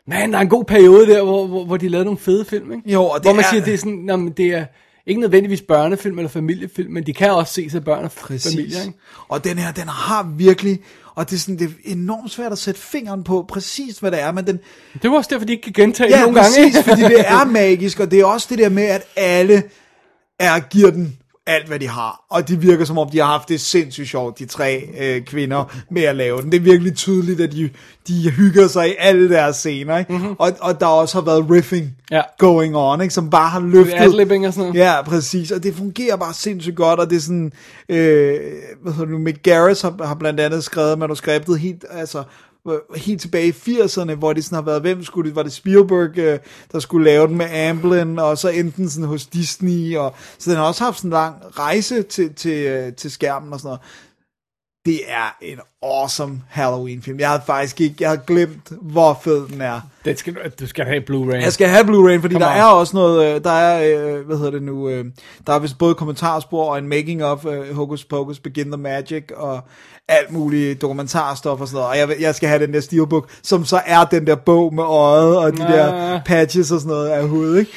man, 0.07 0.31
der 0.31 0.37
er 0.37 0.41
en 0.41 0.49
god 0.49 0.63
periode 0.65 1.07
der, 1.07 1.23
hvor, 1.23 1.47
hvor, 1.47 1.65
hvor 1.65 1.77
de 1.77 1.89
lavede 1.89 2.05
nogle 2.05 2.19
fede 2.19 2.45
film, 2.45 2.71
ikke? 2.71 2.91
Jo, 2.91 3.03
og 3.05 3.15
det 3.19 3.25
hvor 3.25 3.33
man 3.33 3.43
er- 3.45 3.49
siger, 3.49 3.63
det 3.63 3.73
er 3.73 3.77
sådan, 3.77 3.93
nå, 3.93 4.15
men 4.15 4.31
det 4.33 4.45
er 4.45 4.65
ikke 5.05 5.21
nødvendigvis 5.21 5.61
børnefilm 5.61 6.19
eller 6.19 6.29
familiefilm, 6.29 6.91
men 6.93 7.05
de 7.05 7.13
kan 7.13 7.31
også 7.31 7.53
ses 7.53 7.75
af 7.75 7.83
børn 7.83 8.03
og 8.03 8.11
Præcis. 8.11 8.51
familier, 8.55 8.81
ikke? 8.81 8.93
Og 9.27 9.43
den 9.43 9.57
her, 9.57 9.71
den 9.71 9.87
har 9.87 10.23
virkelig, 10.37 10.79
og 11.15 11.29
det 11.29 11.35
er, 11.35 11.39
sådan, 11.39 11.59
det 11.59 11.65
er 11.65 11.91
enormt 11.91 12.31
svært 12.31 12.51
at 12.51 12.57
sætte 12.57 12.79
fingeren 12.81 13.23
på 13.23 13.45
præcis, 13.49 13.99
hvad 13.99 14.11
det 14.11 14.21
er, 14.21 14.31
men 14.31 14.47
den, 14.47 14.59
Det 15.01 15.11
var 15.11 15.17
også 15.17 15.29
derfor, 15.33 15.45
de 15.45 15.53
ikke 15.53 15.63
kan 15.63 15.73
gentage 15.73 16.09
det 16.09 16.15
ja, 16.15 16.21
nogle 16.21 16.37
præcis, 16.37 16.55
gange, 16.55 16.67
ikke? 16.67 16.89
fordi 16.89 17.01
det 17.01 17.27
er 17.27 17.45
magisk, 17.61 17.99
og 17.99 18.11
det 18.11 18.19
er 18.19 18.25
også 18.25 18.47
det 18.49 18.57
der 18.59 18.69
med, 18.69 18.83
at 18.83 19.03
alle 19.15 19.63
er, 20.39 20.59
giver 20.59 20.91
den 20.91 21.17
alt, 21.47 21.67
hvad 21.67 21.79
de 21.79 21.87
har. 21.87 22.25
Og 22.29 22.47
de 22.47 22.59
virker 22.59 22.85
som 22.85 22.97
om, 22.97 23.09
de 23.09 23.17
har 23.17 23.25
haft 23.25 23.49
det 23.49 23.61
sindssygt 23.61 24.09
sjovt, 24.09 24.39
de 24.39 24.45
tre 24.45 24.89
øh, 24.99 25.21
kvinder, 25.25 25.75
med 25.91 26.01
at 26.01 26.15
lave 26.15 26.41
den. 26.41 26.51
Det 26.51 26.57
er 26.57 26.61
virkelig 26.61 26.95
tydeligt, 26.95 27.41
at 27.41 27.51
de, 27.51 27.69
de 28.07 28.29
hygger 28.29 28.67
sig 28.67 28.89
i 28.89 28.95
alle 28.99 29.29
deres 29.29 29.55
scener. 29.55 29.97
Ikke? 29.97 30.13
Mm-hmm. 30.13 30.35
Og, 30.39 30.51
og 30.61 30.79
der 30.79 30.85
også 30.85 31.17
har 31.17 31.25
været 31.25 31.51
riffing. 31.51 31.97
Ja. 32.11 32.21
going 32.37 32.77
on, 32.77 33.01
ikke? 33.01 33.13
som 33.13 33.29
bare 33.29 33.49
har 33.49 33.59
løftet... 33.59 33.93
Adlibbing 33.93 34.47
og 34.47 34.53
sådan 34.53 34.69
noget. 34.69 34.85
Ja, 34.85 35.01
præcis. 35.01 35.51
Og 35.51 35.63
det 35.63 35.75
fungerer 35.75 36.15
bare 36.15 36.33
sindssygt 36.33 36.75
godt, 36.75 36.99
og 36.99 37.09
det 37.09 37.15
er 37.15 37.21
sådan... 37.21 37.51
Øh, 37.89 38.39
hvad 38.81 38.93
hedder 38.93 39.05
det 39.05 39.09
nu? 39.09 39.17
Mick 39.17 39.43
Garris 39.43 39.81
har, 39.81 40.05
har 40.05 40.15
blandt 40.15 40.39
andet 40.39 40.63
skrevet 40.63 40.99
manuskriptet 40.99 41.59
helt... 41.59 41.85
Altså, 41.91 42.23
helt 42.95 43.21
tilbage 43.21 43.47
i 43.47 43.51
80'erne, 43.51 44.13
hvor 44.13 44.33
det 44.33 44.45
sådan 44.45 44.55
har 44.55 44.61
været, 44.61 44.81
hvem 44.81 45.03
skulle 45.03 45.29
det, 45.29 45.35
var 45.35 45.43
det 45.43 45.51
Spielberg, 45.53 46.17
øh, 46.17 46.39
der 46.71 46.79
skulle 46.79 47.05
lave 47.05 47.27
den 47.27 47.37
med 47.37 47.45
Amblin, 47.69 48.19
og 48.19 48.37
så 48.37 48.49
enten 48.49 48.89
sådan 48.89 49.07
hos 49.07 49.25
Disney, 49.25 49.95
og 49.97 50.13
så 50.39 50.49
den 50.51 50.57
har 50.57 50.65
også 50.65 50.83
haft 50.83 50.97
sådan 50.97 51.07
en 51.07 51.11
lang 51.11 51.35
rejse 51.59 52.01
til, 52.03 52.33
til, 52.33 52.65
øh, 52.65 52.93
til 52.93 53.11
skærmen 53.11 53.53
og 53.53 53.59
sådan 53.59 53.67
noget. 53.67 53.81
Det 54.85 54.99
er 55.07 55.37
en 55.41 55.59
awesome 55.83 56.41
Halloween-film. 56.49 57.19
Jeg 57.19 57.29
havde 57.29 57.41
faktisk 57.45 57.81
ikke, 57.81 57.95
jeg 57.99 58.09
havde 58.09 58.21
glemt, 58.27 58.71
hvor 58.81 59.19
fed 59.23 59.47
den 59.47 59.61
er. 59.61 59.81
Det 60.05 60.19
skal, 60.19 60.35
du- 60.59 60.67
skal 60.67 60.85
have 60.85 61.03
Blu-ray. 61.09 61.35
Jeg 61.43 61.53
skal 61.53 61.67
have 61.67 61.83
Blu-ray, 61.83 62.21
fordi 62.21 62.33
Come 62.35 62.45
der 62.45 62.51
on. 62.51 62.57
er 62.57 62.63
også 62.65 62.95
noget, 62.97 63.35
øh, 63.35 63.43
der 63.43 63.51
er, 63.51 64.21
hvad 64.21 64.37
hedder 64.37 64.51
det 64.51 64.63
nu, 64.63 64.89
der 65.47 65.53
er 65.53 65.59
vist 65.59 65.77
både 65.77 65.95
kommentarspor 65.95 66.71
og 66.71 66.77
en 66.77 66.87
making 66.87 67.23
of 67.23 67.45
uh, 67.45 67.75
Hocus 67.75 68.03
Pocus 68.05 68.39
Begin 68.39 68.71
the 68.71 68.81
Magic, 68.81 69.23
og 69.35 69.61
alt 70.07 70.31
muligt 70.31 70.81
dokumentarstof 70.81 71.61
og 71.61 71.67
sådan 71.67 71.75
noget, 71.81 71.89
og 71.89 71.97
jeg, 72.09 72.21
jeg 72.21 72.35
skal 72.35 72.49
have 72.49 72.65
den 72.65 72.73
der 72.73 72.81
steelbook, 72.81 73.29
som 73.43 73.65
så 73.65 73.81
er 73.85 74.03
den 74.03 74.27
der 74.27 74.35
bog 74.35 74.73
med 74.73 74.83
øjet, 74.83 75.37
og 75.37 75.51
de 75.53 75.57
der 75.57 76.13
Ah. 76.13 76.21
patches 76.25 76.71
og 76.71 76.79
sådan 76.79 76.89
noget 76.95 77.09
af 77.09 77.27
hovedet, 77.27 77.59
ikke? 77.59 77.71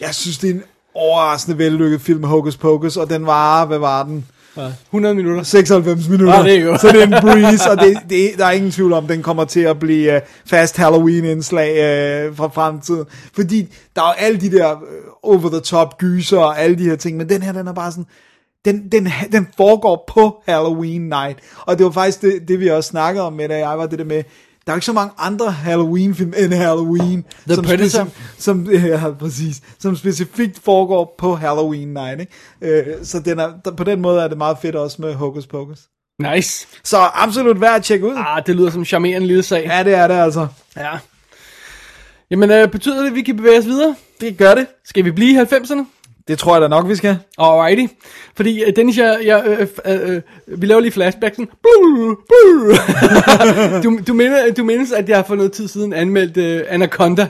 Jeg 0.00 0.14
synes, 0.14 0.38
det 0.38 0.50
er 0.50 0.54
en 0.54 0.62
overraskende 0.94 1.58
vellykket 1.58 2.00
film, 2.00 2.24
Hocus 2.24 2.56
Pocus, 2.56 2.96
og 2.96 3.10
den 3.10 3.26
varer, 3.26 3.66
hvad 3.66 3.78
var 3.78 4.02
den? 4.02 4.26
100 4.86 5.14
minutter. 5.14 5.42
96 5.42 6.08
minutter. 6.08 6.34
Ah, 6.34 6.44
det 6.44 6.58
er 6.58 6.64
godt. 6.64 6.80
så 6.80 6.88
det 6.88 7.02
er 7.02 7.06
en 7.06 7.22
breeze, 7.22 7.70
og 7.70 7.78
det, 7.78 7.98
det, 8.10 8.30
der 8.38 8.46
er 8.46 8.50
ingen 8.50 8.70
tvivl 8.70 8.92
om, 8.92 9.06
den 9.06 9.22
kommer 9.22 9.44
til 9.44 9.60
at 9.60 9.78
blive 9.78 10.16
uh, 10.16 10.22
fast 10.46 10.76
Halloween-indslag 10.76 11.70
uh, 12.30 12.36
fra 12.36 12.48
fremtiden. 12.48 13.04
Fordi 13.34 13.74
der 13.96 14.02
er 14.02 14.06
jo 14.06 14.12
alle 14.18 14.40
de 14.40 14.50
der 14.50 14.72
uh, 14.72 15.32
over-the-top 15.34 15.98
gyser 15.98 16.38
og 16.38 16.60
alle 16.60 16.78
de 16.78 16.84
her 16.84 16.96
ting, 16.96 17.16
men 17.16 17.28
den 17.28 17.42
her, 17.42 17.52
den 17.52 17.68
er 17.68 17.72
bare 17.72 17.90
sådan, 17.90 18.06
den, 18.64 18.88
den, 18.92 19.08
den 19.32 19.48
foregår 19.56 20.04
på 20.08 20.42
Halloween 20.46 21.00
night. 21.08 21.38
Og 21.60 21.78
det 21.78 21.84
var 21.86 21.92
faktisk 21.92 22.22
det, 22.22 22.48
det 22.48 22.60
vi 22.60 22.68
også 22.68 22.88
snakkede 22.90 23.24
om 23.24 23.32
med, 23.32 23.48
da 23.48 23.58
jeg 23.68 23.78
var 23.78 23.86
det 23.86 23.98
der 23.98 24.04
med, 24.04 24.22
der 24.66 24.72
er 24.72 24.76
ikke 24.76 24.86
så 24.86 24.92
mange 24.92 25.12
andre 25.18 25.50
Halloween-film 25.50 26.34
end 26.36 26.52
Halloween. 26.54 27.24
The 27.46 27.54
som 27.54 27.64
Predator. 27.64 28.04
speci- 28.04 28.10
som, 28.38 28.70
ja, 28.72 29.10
præcis, 29.18 29.62
som 29.78 29.96
specifikt 29.96 30.60
foregår 30.64 31.14
på 31.18 31.34
Halloween 31.34 31.88
night. 31.88 32.20
Ikke? 32.20 32.82
Øh, 32.90 33.04
så 33.04 33.20
den 33.20 33.38
er, 33.38 33.50
der, 33.64 33.70
på 33.70 33.84
den 33.84 34.00
måde 34.00 34.22
er 34.22 34.28
det 34.28 34.38
meget 34.38 34.56
fedt 34.62 34.76
også 34.76 35.02
med 35.02 35.14
Hocus 35.14 35.46
Pocus. 35.46 35.78
Nice. 36.34 36.66
Så 36.84 36.96
absolut 37.14 37.60
værd 37.60 37.74
at 37.76 37.82
tjekke 37.84 38.06
ud. 38.06 38.14
Ah, 38.16 38.42
det 38.46 38.56
lyder 38.56 38.70
som 38.70 38.80
en 38.80 38.84
charmerende 38.84 39.26
lille 39.26 39.42
sag. 39.42 39.64
Ja, 39.66 39.84
det 39.84 39.94
er 39.94 40.08
det 40.08 40.14
altså. 40.14 40.46
Ja. 40.76 40.90
Jamen, 42.30 42.50
øh, 42.50 42.68
betyder 42.68 43.00
det, 43.00 43.06
at 43.06 43.14
vi 43.14 43.22
kan 43.22 43.36
bevæge 43.36 43.58
os 43.58 43.64
videre? 43.66 43.94
Det 44.20 44.38
gør 44.38 44.54
det. 44.54 44.66
Skal 44.84 45.04
vi 45.04 45.10
blive 45.10 45.30
i 45.30 45.36
90'erne? 45.44 45.84
Det 46.28 46.38
tror 46.38 46.54
jeg 46.54 46.62
da 46.62 46.68
nok, 46.68 46.88
vi 46.88 46.96
skal. 46.96 47.16
Alrighty. 47.38 47.94
Fordi, 48.36 48.62
øh, 48.62 48.76
Dennis, 48.76 48.98
jeg, 48.98 49.18
jeg, 49.24 49.42
øh, 49.46 49.66
øh, 49.86 50.14
øh, 50.14 50.22
vi 50.46 50.66
laver 50.66 50.80
lige 50.80 50.92
flashback 50.92 51.34
sådan. 51.34 51.48
Blu, 51.62 52.14
blu. 52.14 52.74
du, 53.84 53.98
du, 54.06 54.14
mener, 54.14 54.52
du 54.56 54.64
mindes, 54.64 54.92
at 54.92 55.08
jeg 55.08 55.24
for 55.26 55.34
noget 55.34 55.52
tid 55.52 55.68
siden 55.68 55.92
anmeldte 55.92 56.42
øh, 56.42 56.64
Anaconda. 56.68 57.26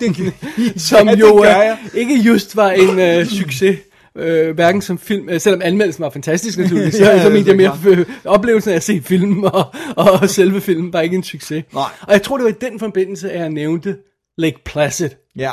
Det, 0.00 0.32
som 0.88 1.08
ja, 1.08 1.14
det 1.14 1.20
jo 1.20 1.40
gør 1.42 1.70
øh, 1.70 2.00
ikke 2.00 2.14
just 2.14 2.56
var 2.56 2.70
en 2.70 2.98
øh, 2.98 3.26
succes. 3.26 3.78
Øh, 4.18 4.54
hverken 4.54 4.82
som 4.82 4.98
film, 4.98 5.28
øh, 5.28 5.40
selvom 5.40 5.62
anmeldelsen 5.64 6.02
var 6.02 6.10
fantastisk 6.10 6.58
naturligvis, 6.58 6.94
så, 6.94 7.04
Ja, 7.04 7.22
så 7.22 7.30
mente 7.30 7.50
jeg 7.50 7.58
det 7.58 7.66
er 7.66 7.84
mere 7.84 7.98
øh, 7.98 8.06
oplevelsen 8.24 8.72
af 8.72 8.76
at 8.76 8.82
se 8.82 9.02
filmen, 9.02 9.44
og, 9.44 9.64
og 9.96 10.30
selve 10.30 10.60
filmen 10.60 10.92
var 10.92 11.00
ikke 11.00 11.16
en 11.16 11.22
succes. 11.22 11.64
Nej. 11.74 11.84
Og 12.00 12.12
jeg 12.12 12.22
tror, 12.22 12.36
det 12.36 12.44
var 12.44 12.50
i 12.50 12.70
den 12.70 12.78
forbindelse, 12.78 13.30
at 13.30 13.40
jeg 13.40 13.50
nævnte 13.50 13.96
Lake 14.38 14.56
Placid. 14.64 15.10
Ja. 15.36 15.52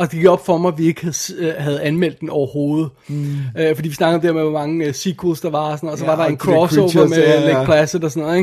Og 0.00 0.10
det 0.10 0.18
gik 0.18 0.26
op 0.26 0.46
for 0.46 0.58
mig, 0.58 0.68
at 0.68 0.78
vi 0.78 0.86
ikke 0.86 1.00
havde, 1.00 1.16
øh, 1.38 1.54
havde 1.58 1.82
anmeldt 1.82 2.20
den 2.20 2.30
overhovedet. 2.30 2.90
Mm. 3.08 3.36
Øh, 3.58 3.74
fordi 3.74 3.88
vi 3.88 3.94
snakkede 3.94 4.16
om 4.16 4.20
det 4.20 4.34
med, 4.34 4.42
hvor 4.42 4.52
mange 4.52 4.88
uh, 4.88 4.94
sequels 4.94 5.40
der 5.40 5.50
var, 5.50 5.70
og, 5.72 5.78
sådan, 5.78 5.88
og 5.88 5.98
så 5.98 6.04
Ja, 6.04 6.10
var 6.10 6.22
der 6.22 6.30
en 6.30 6.38
crossover 6.38 7.08
med 7.08 7.18
ja, 7.18 7.40
ja. 7.40 7.52
Lake 7.52 7.64
Placid 7.64 8.04
og 8.04 8.10
sådan 8.10 8.22
noget. 8.22 8.38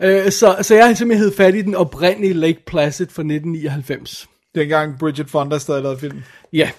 Ikke? 0.00 0.24
Øh, 0.24 0.32
så, 0.32 0.56
så 0.62 0.74
jeg 0.74 0.96
simpelthen 0.96 1.28
hed 1.28 1.36
fat 1.36 1.54
i 1.54 1.62
den 1.62 1.74
oprindelige 1.74 2.32
Lake 2.32 2.58
Placid 2.66 3.06
fra 3.06 3.22
1999. 3.22 4.28
Dengang 4.54 4.98
Bridget 4.98 5.30
Fonda 5.30 5.58
stadig 5.58 5.82
lavede 5.82 6.00
film. 6.00 6.22
Ja. 6.52 6.70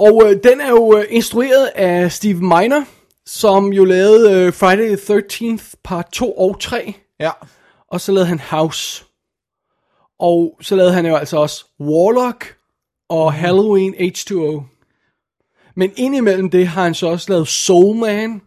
Og 0.00 0.22
øh, 0.26 0.36
den 0.44 0.60
er 0.60 0.70
jo 0.70 0.98
øh, 0.98 1.04
instrueret 1.10 1.66
af 1.74 2.12
Steve 2.12 2.40
Miner, 2.40 2.84
som 3.26 3.72
jo 3.72 3.84
lavede 3.84 4.32
øh, 4.32 4.52
Friday 4.52 4.96
the 4.96 5.22
13th 5.32 5.72
part 5.84 6.06
2 6.12 6.32
og 6.32 6.60
3. 6.60 6.94
Ja. 7.20 7.30
Og 7.90 8.00
så 8.00 8.12
lavede 8.12 8.26
han 8.26 8.40
House. 8.40 9.04
Og 10.20 10.58
så 10.60 10.76
lavede 10.76 10.92
han 10.92 11.06
jo 11.06 11.16
altså 11.16 11.36
også 11.36 11.64
Warlock 11.80 12.61
og 13.12 13.32
Halloween 13.32 13.94
H2O. 13.94 14.62
Men 15.76 15.90
indimellem 15.96 16.50
det 16.50 16.66
har 16.66 16.82
han 16.82 16.94
så 16.94 17.06
også 17.06 17.32
lavet 17.32 17.48
Soul 17.48 17.96
Man. 17.96 18.40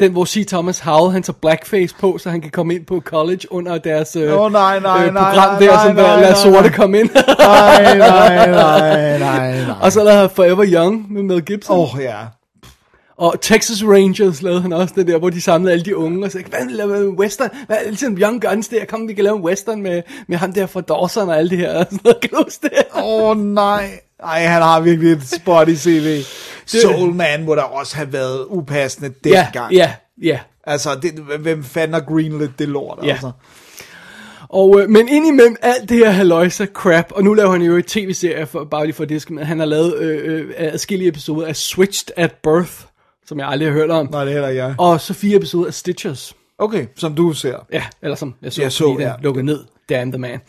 Den, 0.00 0.12
hvor 0.12 0.24
C. 0.24 0.46
Thomas 0.46 0.78
Howell, 0.78 1.12
han 1.12 1.22
tager 1.22 1.38
blackface 1.40 1.94
på, 2.00 2.18
så 2.18 2.30
han 2.30 2.40
kan 2.40 2.50
komme 2.50 2.74
ind 2.74 2.86
på 2.86 3.00
college 3.00 3.40
under 3.50 3.78
deres 3.78 4.16
øh, 4.16 4.40
Åh, 4.40 4.52
nej, 4.52 4.80
nej, 4.80 5.06
øh, 5.06 5.14
nej, 5.14 5.24
program 5.24 5.48
nej, 5.50 5.58
der, 5.58 5.66
nej, 5.66 5.86
som 5.86 5.96
nej, 5.96 6.04
der 6.04 6.20
lader 6.20 6.34
sorte 6.34 6.70
komme 6.70 7.00
ind. 7.00 7.10
Nej, 7.38 7.98
nej, 7.98 8.50
nej, 8.50 9.18
nej, 9.18 9.66
nej. 9.66 9.76
og 9.82 9.92
så 9.92 10.04
lavede 10.04 10.20
han 10.20 10.30
Forever 10.30 10.64
Young 10.66 11.12
med 11.12 11.22
Mel 11.22 11.42
Gibson. 11.42 11.78
Åh, 11.78 11.94
oh, 11.94 12.02
ja. 12.02 12.18
Og 13.22 13.40
Texas 13.40 13.84
Rangers 13.84 14.42
lavede 14.42 14.62
han 14.62 14.72
også, 14.72 14.94
den 14.96 15.06
der, 15.06 15.18
hvor 15.18 15.30
de 15.30 15.40
samlede 15.40 15.72
alle 15.72 15.84
de 15.84 15.96
unge, 15.96 16.24
og 16.24 16.32
sagde, 16.32 16.46
hvad 16.48 16.66
laver 16.70 16.98
vi 16.98 17.06
en 17.06 17.18
western? 17.18 17.50
Hvad 17.66 17.76
er 17.76 17.88
ligesom 17.88 18.16
Young 18.18 18.42
Guns 18.42 18.68
der? 18.68 18.84
Kom, 18.84 19.08
vi 19.08 19.14
kan 19.14 19.24
lave 19.24 19.36
en 19.36 19.42
western 19.42 19.82
med, 19.82 20.02
med 20.28 20.36
ham 20.36 20.52
der 20.52 20.66
fra 20.66 20.80
Dawson 20.80 21.28
og 21.28 21.38
alle 21.38 21.50
det 21.50 21.58
her. 21.58 21.78
Og 21.78 21.86
sådan 21.90 21.98
noget, 22.04 22.20
kan 22.20 22.30
du 22.30 22.36
huske 22.44 22.62
det? 22.62 22.72
Åh, 22.96 23.02
oh, 23.30 23.38
nej. 23.38 24.00
Ej, 24.22 24.44
han 24.44 24.62
har 24.62 24.80
virkelig 24.80 25.12
et 25.12 25.22
spot 25.42 25.68
i 25.68 25.76
CV. 25.76 26.22
Soul 26.66 27.14
Man 27.14 27.44
må 27.44 27.54
da 27.54 27.60
også 27.60 27.96
have 27.96 28.12
været 28.12 28.44
upassende 28.48 29.14
Ja, 29.24 29.30
dengang. 29.30 29.72
ja, 29.72 29.92
ja. 30.22 30.38
Altså, 30.64 30.90
det, 31.02 31.12
hvem 31.40 31.64
fanden 31.64 31.94
har 31.94 32.00
greenlit 32.00 32.50
det 32.58 32.68
lort, 32.68 32.98
Ja. 33.02 33.10
altså? 33.10 33.30
Og, 34.48 34.80
øh, 34.80 34.88
men 34.90 35.08
indimellem 35.08 35.56
alt 35.62 35.88
det 35.88 35.96
her 35.98 36.10
haløjse 36.10 36.66
crap, 36.72 37.12
og 37.12 37.24
nu 37.24 37.34
laver 37.34 37.52
han 37.52 37.62
jo 37.62 37.76
et 37.76 37.86
tv-serie, 37.86 38.46
for, 38.46 38.64
bare 38.64 38.84
lige 38.84 38.94
for 38.94 39.04
det, 39.04 39.30
men 39.30 39.44
han 39.44 39.58
har 39.58 39.66
lavet 39.66 39.96
øh, 39.96 40.40
øh, 40.40 40.50
adskillige 40.56 41.08
episoder 41.08 41.46
af 41.46 41.56
Switched 41.56 42.10
at 42.16 42.32
Birth, 42.42 42.72
som 43.26 43.38
jeg 43.38 43.48
aldrig 43.48 43.68
har 43.68 43.72
hørt 43.74 43.90
om, 43.90 44.08
Nej, 44.10 44.24
det 44.24 44.30
er 44.30 44.32
heller 44.32 44.48
ikke 44.48 44.62
jeg. 44.62 44.74
og 44.78 45.00
så 45.00 45.14
fire 45.14 45.36
episoder 45.36 45.66
af 45.66 45.74
Stitchers. 45.74 46.34
Okay, 46.58 46.86
som 46.96 47.14
du 47.14 47.32
ser. 47.32 47.66
Ja, 47.72 47.82
eller 48.02 48.14
som 48.16 48.34
jeg 48.42 48.52
så, 48.52 48.62
Jeg 48.62 48.72
så 48.72 48.92
fordi 48.92 49.04
ja. 49.04 49.12
den 49.12 49.22
lukkede 49.22 49.44
ned. 49.46 49.58
Damn 49.88 50.12
the 50.12 50.18
man. 50.18 50.40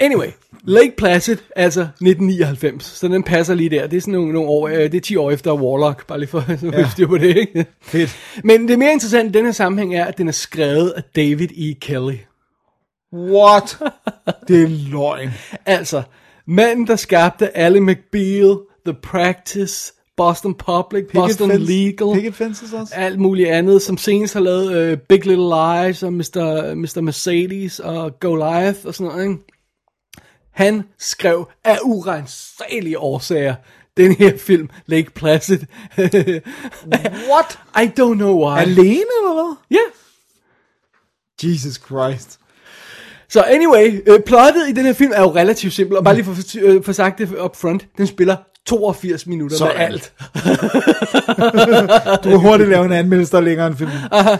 Anyway, 0.00 0.26
Lake 0.64 0.92
Placid, 0.96 1.36
altså 1.56 1.80
1999, 1.80 2.84
så 2.84 3.08
den 3.08 3.22
passer 3.22 3.54
lige 3.54 3.70
der. 3.70 3.86
Det 3.86 3.96
er 3.96 4.00
sådan 4.00 4.12
nogle, 4.14 4.32
nogle 4.32 4.48
år, 4.48 4.68
øh, 4.68 4.74
det 4.74 4.94
er 4.94 5.00
10 5.00 5.16
år 5.16 5.30
efter 5.30 5.52
Warlock, 5.52 6.06
bare 6.06 6.18
lige 6.18 6.28
for 6.28 6.44
at 6.48 6.62
ja. 6.62 6.88
styr 6.90 7.06
på 7.06 7.18
det, 7.18 7.36
ikke? 7.36 7.66
Fedt. 7.82 8.16
Men 8.44 8.68
det 8.68 8.78
mere 8.78 8.92
interessante 8.92 9.28
i 9.28 9.32
den 9.32 9.44
her 9.44 9.52
sammenhæng 9.52 9.94
er, 9.94 10.04
at 10.04 10.18
den 10.18 10.28
er 10.28 10.32
skrevet 10.32 10.90
af 10.90 11.02
David 11.16 11.48
E. 11.58 11.74
Kelly. 11.80 12.16
What? 13.14 13.78
Det 14.48 14.62
er 14.62 14.68
løgn. 14.90 15.30
Altså, 15.66 16.02
manden, 16.46 16.86
der 16.86 16.96
skabte 16.96 17.56
Ally 17.56 17.78
McBeal, 17.78 18.56
The 18.86 18.94
Practice, 19.02 19.92
Boston 20.20 20.54
Public, 20.54 21.04
Boston 21.14 21.50
Fence- 21.50 21.72
Legal, 21.72 22.14
Picket 22.14 22.34
Fences 22.34 22.72
også? 22.72 22.94
alt 22.96 23.18
muligt 23.18 23.48
andet, 23.48 23.82
som 23.82 23.96
senest 23.96 24.34
har 24.34 24.40
lavet 24.40 24.92
uh, 24.92 24.98
Big 24.98 25.26
Little 25.26 25.44
Lies 25.44 26.02
og 26.02 26.12
Mr. 26.12 26.74
Mr. 26.74 27.00
Mercedes 27.00 27.80
og 27.80 28.20
Goliath 28.20 28.78
og 28.84 28.94
sådan 28.94 29.12
noget, 29.12 29.28
ikke? 29.28 29.42
Han 30.52 30.82
skrev 30.98 31.48
af 31.64 31.78
urensagelige 31.84 32.98
årsager 32.98 33.54
den 33.96 34.12
her 34.12 34.36
film, 34.38 34.68
Lake 34.86 35.10
Placid. 35.10 35.58
What? 37.30 37.58
I 37.76 38.00
don't 38.00 38.14
know 38.14 38.48
why. 38.48 38.58
Alene, 38.60 38.88
eller 39.20 39.32
hvad? 39.34 39.56
Ja. 39.70 39.86
Jesus 41.48 41.74
Christ. 41.74 42.40
Så 43.28 43.42
anyway, 43.42 44.02
øh, 44.06 44.20
plottet 44.26 44.68
i 44.68 44.72
den 44.72 44.84
her 44.86 44.92
film 44.92 45.12
er 45.14 45.20
jo 45.20 45.34
relativt 45.34 45.72
simpelt, 45.72 45.98
og 45.98 46.04
bare 46.04 46.14
lige 46.14 46.24
for, 46.24 46.58
øh, 46.60 46.84
for 46.84 46.92
sagt 46.92 47.18
det 47.18 47.38
up 47.38 47.56
front, 47.56 47.86
den 47.98 48.06
spiller 48.06 48.36
82 48.70 49.26
minutter 49.26 49.56
Sådan. 49.56 49.76
med 49.76 49.84
alt. 49.84 50.12
Du 52.24 52.30
kan 52.30 52.38
hurtigt 52.38 52.68
lave 52.68 52.84
en 52.84 52.92
anmeldelse, 52.92 53.32
der 53.32 53.38
er 53.38 53.42
længere 53.42 53.66
end 53.66 53.76
filmen. 53.76 53.96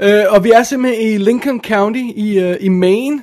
Øh, 0.00 0.24
og 0.28 0.44
vi 0.44 0.50
er 0.50 0.62
simpelthen 0.62 1.06
i 1.06 1.18
Lincoln 1.18 1.60
County 1.64 2.00
i, 2.16 2.38
øh, 2.38 2.56
i 2.60 2.68
Maine, 2.68 3.22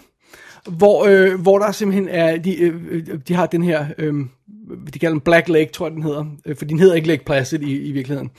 hvor, 0.69 1.05
øh, 1.05 1.41
hvor 1.41 1.59
der 1.59 1.71
simpelthen 1.71 2.07
er, 2.09 2.37
de, 2.37 2.61
øh, 2.61 2.75
øh, 2.89 3.03
de 3.27 3.33
har 3.33 3.45
den 3.45 3.63
her, 3.63 3.85
øh, 3.97 4.13
de 4.93 4.99
kalder 4.99 5.13
den 5.13 5.21
Black 5.21 5.49
Lake, 5.49 5.71
tror 5.71 5.85
jeg 5.85 5.95
den 5.95 6.03
hedder, 6.03 6.25
øh, 6.45 6.55
for 6.55 6.65
den 6.65 6.79
hedder 6.79 6.95
ikke 6.95 7.07
Lake 7.07 7.25
Placid 7.25 7.61
i, 7.61 7.77
i 7.77 7.91
virkeligheden. 7.91 8.31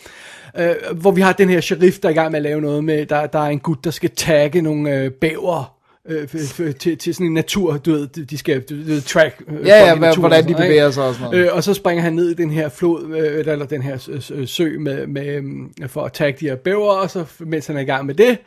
Øh, 0.59 0.75
hvor 0.97 1.11
vi 1.11 1.21
har 1.21 1.33
den 1.33 1.49
her 1.49 1.61
sheriff, 1.61 1.99
der 1.99 2.09
er 2.09 2.13
i 2.13 2.15
gang 2.15 2.31
med 2.31 2.39
at 2.39 2.43
lave 2.43 2.61
noget 2.61 2.85
med, 2.85 3.07
der, 3.07 3.27
der 3.27 3.39
er 3.39 3.49
en 3.49 3.59
gut, 3.59 3.85
der 3.85 3.91
skal 3.91 4.11
tagge 4.11 4.63
nogle 4.63 4.95
øh, 4.95 5.11
bæver 5.11 5.78
øh, 6.09 6.75
til, 6.75 6.99
til 6.99 7.15
sådan 7.15 7.27
en 7.27 7.33
natur, 7.35 7.77
du 7.77 7.91
ved, 7.93 8.07
de- 8.09 8.39
skal, 8.39 8.61
du 8.61 8.75
ved, 8.75 9.01
track. 9.01 9.43
Øh, 9.49 9.67
Ja, 9.67 9.79
ja, 9.87 9.95
naturen 9.95 10.21
hvordan 10.21 10.49
de 10.49 10.55
bevæger 10.55 10.91
sig 10.91 11.05
og 11.05 11.15
sådan 11.15 11.31
noget. 11.31 11.47
Øh, 11.47 11.55
og 11.55 11.65
så 11.65 11.75
springer 11.75 12.03
han 12.03 12.13
ned 12.13 12.31
i 12.31 12.35
den 12.35 12.51
her 12.51 12.69
flod, 12.69 13.17
øh, 13.17 13.39
eller 13.53 13.67
den 13.67 13.83
her 13.83 14.09
øh, 14.11 14.41
øh, 14.41 14.49
sø 14.49 14.79
med, 14.79 15.07
med, 15.07 15.27
øh, 15.83 15.89
for 15.89 16.05
at 16.05 16.13
tagge 16.13 16.39
de 16.41 16.49
her 16.49 16.57
bæver, 16.57 16.93
og 16.93 17.11
så 17.11 17.25
mens 17.39 17.67
han 17.67 17.77
er 17.77 17.81
i 17.81 17.85
gang 17.85 18.07
med 18.07 18.15
det, 18.15 18.39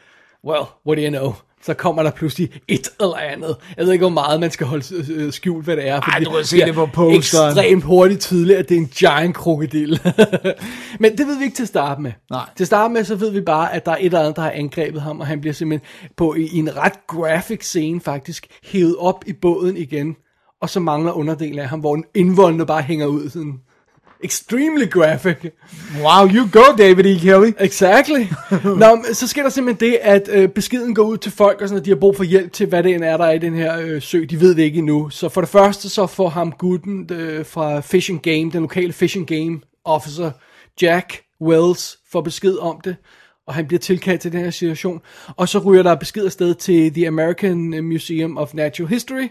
well, 0.46 0.64
what 0.88 0.98
do 0.98 1.04
you 1.04 1.10
know? 1.10 1.34
Så 1.64 1.74
kommer 1.74 2.04
der 2.04 2.12
pludselig 2.12 2.50
et 2.68 2.90
eller 3.00 3.16
andet. 3.16 3.56
Jeg 3.78 3.86
ved 3.86 3.94
ikke, 3.94 4.04
hvor 4.04 4.10
meget 4.10 4.40
man 4.40 4.52
skal 4.52 4.68
holde 4.68 4.96
øh, 4.96 5.26
øh, 5.26 5.34
skjult, 5.34 5.66
hvad 5.66 5.76
det 5.76 5.88
er. 5.88 6.02
fordi 6.02 6.24
du 6.24 6.32
kan 6.32 6.46
se 6.46 6.56
bliver 6.56 6.66
det 6.66 6.76
på 6.76 6.86
posteren. 6.86 7.50
Ekstremt 7.50 7.84
hurtigt 7.84 8.22
tydeligt, 8.22 8.60
at 8.60 8.70
det 8.70 8.76
er 8.76 8.82
en 8.82 8.88
giant 8.88 9.36
krokodil. 9.36 9.90
Men 11.00 11.18
det 11.18 11.28
ved 11.28 11.38
vi 11.38 11.44
ikke 11.44 11.56
til 11.56 11.64
at 11.64 11.68
starte 11.68 12.02
med. 12.02 12.12
Nej. 12.30 12.50
Til 12.56 12.64
at 12.64 12.68
starte 12.68 12.94
med, 12.94 13.04
så 13.04 13.16
ved 13.16 13.32
vi 13.32 13.42
bare, 13.42 13.74
at 13.74 13.86
der 13.86 13.92
er 13.92 13.98
et 13.98 14.06
eller 14.06 14.20
andet, 14.20 14.36
der 14.36 14.42
har 14.42 14.52
angrebet 14.52 15.02
ham, 15.02 15.20
og 15.20 15.28
han 15.28 15.42
bliver 15.42 15.54
simpelthen 15.54 15.88
på 16.18 16.36
i, 16.36 16.58
en 16.58 16.78
ret 16.78 17.08
graphic 17.08 17.64
scene 17.64 18.02
faktisk 18.02 18.48
hævet 18.64 18.96
op 19.00 19.24
i 19.28 19.34
båden 19.34 19.78
igen, 19.78 20.16
og 20.62 20.70
så 20.70 20.80
mangler 20.80 21.12
underdelen 21.12 21.60
af 21.60 21.70
ham, 21.70 21.80
hvor 21.80 22.04
indvoldene 22.16 22.66
bare 22.66 22.82
hænger 22.82 23.06
ud 23.06 23.30
sådan 23.30 23.60
extremely 24.24 24.90
graphic. 24.90 25.38
Wow, 26.02 26.28
you 26.28 26.50
go, 26.52 26.62
David 26.78 27.06
E. 27.06 27.20
Kelly. 27.20 27.52
Exactly. 27.60 28.26
Nå, 28.64 29.04
så 29.14 29.28
sker 29.28 29.44
der 29.44 29.50
simpelthen 29.50 29.92
det, 29.92 29.98
at 30.02 30.30
øh, 30.34 30.50
beskeden 30.50 30.96
går 30.96 31.04
ud 31.04 31.18
til 31.18 31.32
folk, 31.32 31.62
og 31.62 31.68
sådan, 31.68 31.80
at 31.80 31.86
de 31.86 31.90
har 31.92 31.96
brug 31.96 32.18
for 32.18 32.24
hjælp 32.24 32.54
til, 32.54 32.68
hvad 32.68 32.84
det 32.84 32.96
end 32.96 33.04
er, 33.04 33.18
der 33.18 33.26
er 33.26 33.32
i 33.32 33.40
den 33.40 33.54
her 33.56 33.80
øh, 33.80 34.02
sø. 34.02 34.26
De 34.30 34.40
ved 34.40 34.56
det 34.56 34.64
ikke 34.64 34.80
endnu. 34.80 35.10
Så 35.10 35.30
for 35.30 35.42
det 35.42 35.50
første, 35.50 35.90
så 35.90 36.08
får 36.08 36.30
ham 36.30 36.52
gutten 36.52 37.10
øh, 37.12 37.46
fra 37.46 37.80
Fishing 37.80 38.22
Game, 38.22 38.52
den 38.52 38.62
lokale 38.62 38.94
Fishing 38.94 39.28
Game 39.28 39.60
officer, 39.86 40.32
Jack 40.82 41.22
Wells, 41.42 41.98
får 42.12 42.22
besked 42.22 42.58
om 42.58 42.82
det, 42.84 42.96
og 43.48 43.54
han 43.54 43.68
bliver 43.68 43.80
tilkaldt 43.80 44.22
til 44.22 44.32
den 44.32 44.40
her 44.40 44.50
situation. 44.50 45.02
Og 45.38 45.50
så 45.50 45.60
ryger 45.60 45.84
der 45.84 45.96
besked 45.96 46.26
afsted 46.26 46.56
til 46.56 46.94
The 46.94 47.08
American 47.08 47.84
Museum 47.84 48.38
of 48.38 48.54
Natural 48.54 48.90
History, 48.90 49.28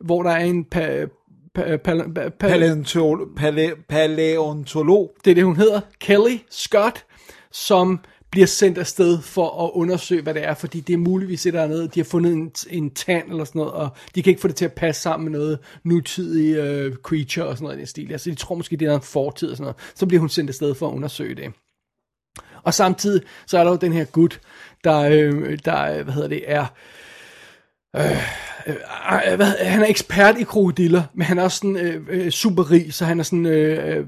hvor 0.00 0.22
der 0.22 0.30
er 0.30 0.44
en 0.44 0.66
pa- 0.74 1.23
pa- 1.58 1.76
pa- 1.76 2.08
pa- 2.18 2.24
pa- 2.24 2.48
Palæontolog. 2.48 3.28
Palæ, 3.36 3.70
palæontolog. 3.88 5.14
det 5.24 5.30
er 5.30 5.34
det, 5.34 5.44
hun 5.44 5.56
hedder, 5.56 5.80
Kelly 6.00 6.38
Scott, 6.50 7.04
som 7.52 8.00
bliver 8.30 8.46
sendt 8.46 8.78
afsted 8.78 9.22
for 9.22 9.64
at 9.66 9.70
undersøge, 9.74 10.22
hvad 10.22 10.34
det 10.34 10.44
er, 10.44 10.54
fordi 10.54 10.80
det 10.80 10.92
er 10.92 10.98
muligvis 10.98 11.46
et 11.46 11.48
eller 11.48 11.62
andet, 11.62 11.94
de 11.94 12.00
har 12.00 12.04
fundet 12.04 12.32
en, 12.32 12.52
en 12.70 12.90
tand 12.90 13.30
eller 13.30 13.44
sådan 13.44 13.58
noget, 13.58 13.72
og 13.72 13.88
de 14.14 14.22
kan 14.22 14.30
ikke 14.30 14.40
få 14.40 14.48
det 14.48 14.56
til 14.56 14.64
at 14.64 14.72
passe 14.72 15.02
sammen 15.02 15.30
med 15.30 15.38
noget 15.38 15.58
nutidig 15.84 16.56
øh, 16.56 16.96
creature 16.96 17.46
og 17.46 17.56
sådan 17.56 17.64
noget 17.64 17.76
i 17.76 17.78
den 17.78 17.86
stil. 17.86 18.12
Altså, 18.12 18.30
de 18.30 18.34
tror 18.34 18.54
måske, 18.54 18.76
det 18.76 18.88
er 18.88 18.94
en 18.94 19.02
fortid 19.02 19.50
og 19.50 19.56
sådan 19.56 19.64
noget. 19.64 19.76
Så 19.94 20.06
bliver 20.06 20.20
hun 20.20 20.28
sendt 20.28 20.50
afsted 20.50 20.74
for 20.74 20.88
at 20.88 20.94
undersøge 20.94 21.34
det. 21.34 21.52
Og 22.62 22.74
samtidig, 22.74 23.22
så 23.46 23.58
er 23.58 23.64
der 23.64 23.70
jo 23.70 23.76
den 23.76 23.92
her 23.92 24.04
gut, 24.04 24.40
der, 24.84 25.00
øh, 25.00 25.58
der 25.64 26.02
hvad 26.02 26.14
hedder 26.14 26.28
det, 26.28 26.42
er 26.46 26.66
øh, 27.96 28.22
hvad, 29.36 29.64
han 29.64 29.82
er 29.82 29.86
ekspert 29.86 30.38
i 30.38 30.42
krokodiller, 30.42 31.02
men 31.14 31.26
han 31.26 31.38
er 31.38 31.42
også 31.42 31.56
sådan 31.56 31.76
øh, 31.76 32.00
øh, 32.10 32.30
super 32.30 32.70
rig, 32.70 32.94
så 32.94 33.04
han 33.04 33.20
er 33.20 33.24
sådan, 33.24 33.46
øh, 33.46 33.96
øh, 33.96 34.04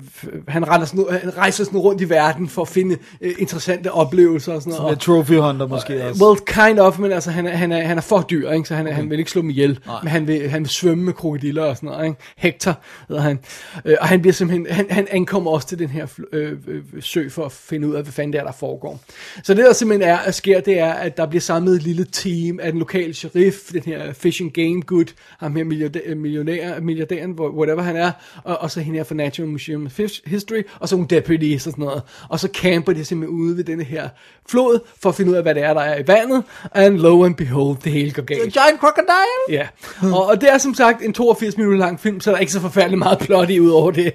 han, 0.49 0.69
render 0.69 0.87
sådan, 0.87 1.07
han 1.23 1.37
rejser 1.37 1.65
sådan 1.65 1.81
rundt 1.81 2.01
i 2.01 2.09
verden 2.09 2.49
for 2.49 2.63
at 2.63 2.69
finde 2.69 2.97
øh, 3.21 3.33
interessante 3.39 3.93
oplevelser 3.93 4.53
og 4.53 4.63
sådan 4.63 4.71
noget. 4.71 4.85
Med 4.85 4.91
Og, 4.97 5.01
Trophy 5.01 5.35
Hunter 5.35 5.67
måske 5.67 6.05
også. 6.05 6.25
well, 6.25 6.41
kind 6.47 6.79
of, 6.79 6.99
men 6.99 7.13
altså, 7.13 7.31
han 7.31 7.47
er, 7.47 7.57
han 7.57 7.73
er, 7.73 7.87
han 7.87 7.97
er 7.97 8.03
for 8.03 8.21
dyr, 8.31 8.51
ikke? 8.51 8.69
så 8.69 8.75
han, 8.75 8.87
er, 8.87 8.93
han 8.93 9.11
vil 9.11 9.19
ikke 9.19 9.31
slå 9.31 9.43
dem 9.43 9.51
ihjel, 9.51 9.79
men 10.03 10.11
han 10.11 10.27
vil, 10.27 10.49
han 10.51 10.63
vil 10.63 10.71
svømme 10.71 11.05
med 11.05 11.13
krokodiller 11.13 11.63
og 11.63 11.77
sådan 11.77 11.87
noget. 11.87 12.07
Ikke? 12.07 12.19
Hector 12.37 12.79
hedder 13.09 13.23
han. 13.23 13.39
Øh, 13.85 13.97
og 14.01 14.09
han 14.09 14.21
bliver 14.21 14.35
simpelthen, 14.35 14.67
han, 14.71 14.87
han 14.91 15.07
ankommer 15.11 15.51
også 15.51 15.69
til 15.69 15.79
den 15.79 15.89
her 15.89 16.07
øh, 16.33 16.53
øh, 16.69 16.83
sø 17.01 17.29
for 17.29 17.45
at 17.45 17.53
finde 17.53 17.89
ud 17.89 17.95
af, 17.95 18.03
hvad 18.03 18.13
fanden 18.13 18.33
det 18.33 18.39
er, 18.41 18.45
der 18.45 18.53
foregår. 18.53 19.01
Så 19.43 19.55
det 19.55 19.65
der 19.65 19.73
simpelthen 19.73 20.09
er, 20.11 20.17
at 20.17 20.35
sker, 20.35 20.61
det 20.61 20.79
er, 20.79 20.93
at 20.93 21.17
der 21.17 21.27
bliver 21.27 21.41
samlet 21.41 21.75
et 21.77 21.83
lille 21.83 22.07
team 22.13 22.61
af 22.63 22.73
den 22.73 22.79
lokale 22.79 23.15
sheriff, 23.15 23.57
den 23.73 23.83
her 23.83 24.13
fishing 24.13 24.46
game 24.51 24.83
good, 24.83 25.07
ham 25.39 25.57
her 25.57 25.65
milliardær, 25.65 26.15
millionær, 26.15 26.81
milliardæren, 26.81 27.31
whatever 27.41 27.83
han 27.83 27.97
er, 27.97 28.11
og, 28.45 28.59
og 28.59 28.71
så 28.71 28.81
hende 28.81 28.99
her 28.99 29.05
fra 29.05 29.15
Natural 29.15 29.49
Museum 29.49 29.87
of 29.87 29.93
Fish 29.93 30.23
History, 30.27 30.63
og 30.81 30.89
så 30.89 30.97
nogle 30.97 31.09
deputies 31.09 31.67
og 31.67 31.73
sådan 31.73 31.85
noget. 31.85 32.03
Og 32.29 32.41
så 32.41 32.49
camper 32.55 32.93
de 32.93 33.05
simpelthen 33.05 33.39
ude 33.39 33.57
ved 33.57 33.65
denne 33.65 33.85
her 33.85 34.09
flod, 34.49 34.81
for 35.03 35.09
at 35.09 35.15
finde 35.15 35.31
ud 35.31 35.37
af, 35.37 35.43
hvad 35.43 35.55
det 35.55 35.63
er, 35.63 35.75
der 35.75 35.81
er 35.81 35.99
i 35.99 36.07
vandet, 36.07 36.43
and 36.75 36.99
lo 36.99 37.25
and 37.25 37.35
behold, 37.35 37.77
det 37.85 37.93
hele 37.93 38.11
går 38.11 38.23
galt. 38.23 38.41
Giant 38.41 38.81
Crocodile. 38.81 39.61
Ja, 39.61 39.67
og, 40.15 40.27
og 40.27 40.41
det 40.41 40.53
er 40.53 40.59
som 40.59 40.75
sagt 40.75 41.03
en 41.03 41.13
82 41.13 41.57
minutter 41.57 41.79
lang 41.79 42.01
film, 42.01 42.21
så 42.21 42.31
der 42.31 42.37
er 42.37 42.41
ikke 42.41 42.53
så 42.53 42.61
forfærdeligt 42.61 42.99
meget 42.99 43.19
plot 43.19 43.51
i 43.51 43.61
ud 43.61 43.71
over 43.71 43.91
det. 43.91 44.13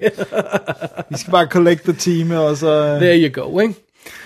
Vi 1.10 1.16
skal 1.16 1.30
bare 1.30 1.46
collect 1.46 1.82
the 1.82 1.92
team, 1.92 2.30
og 2.30 2.56
så... 2.56 2.98
There 3.00 3.30
you 3.30 3.42
go, 3.42 3.58
ikke? 3.58 3.74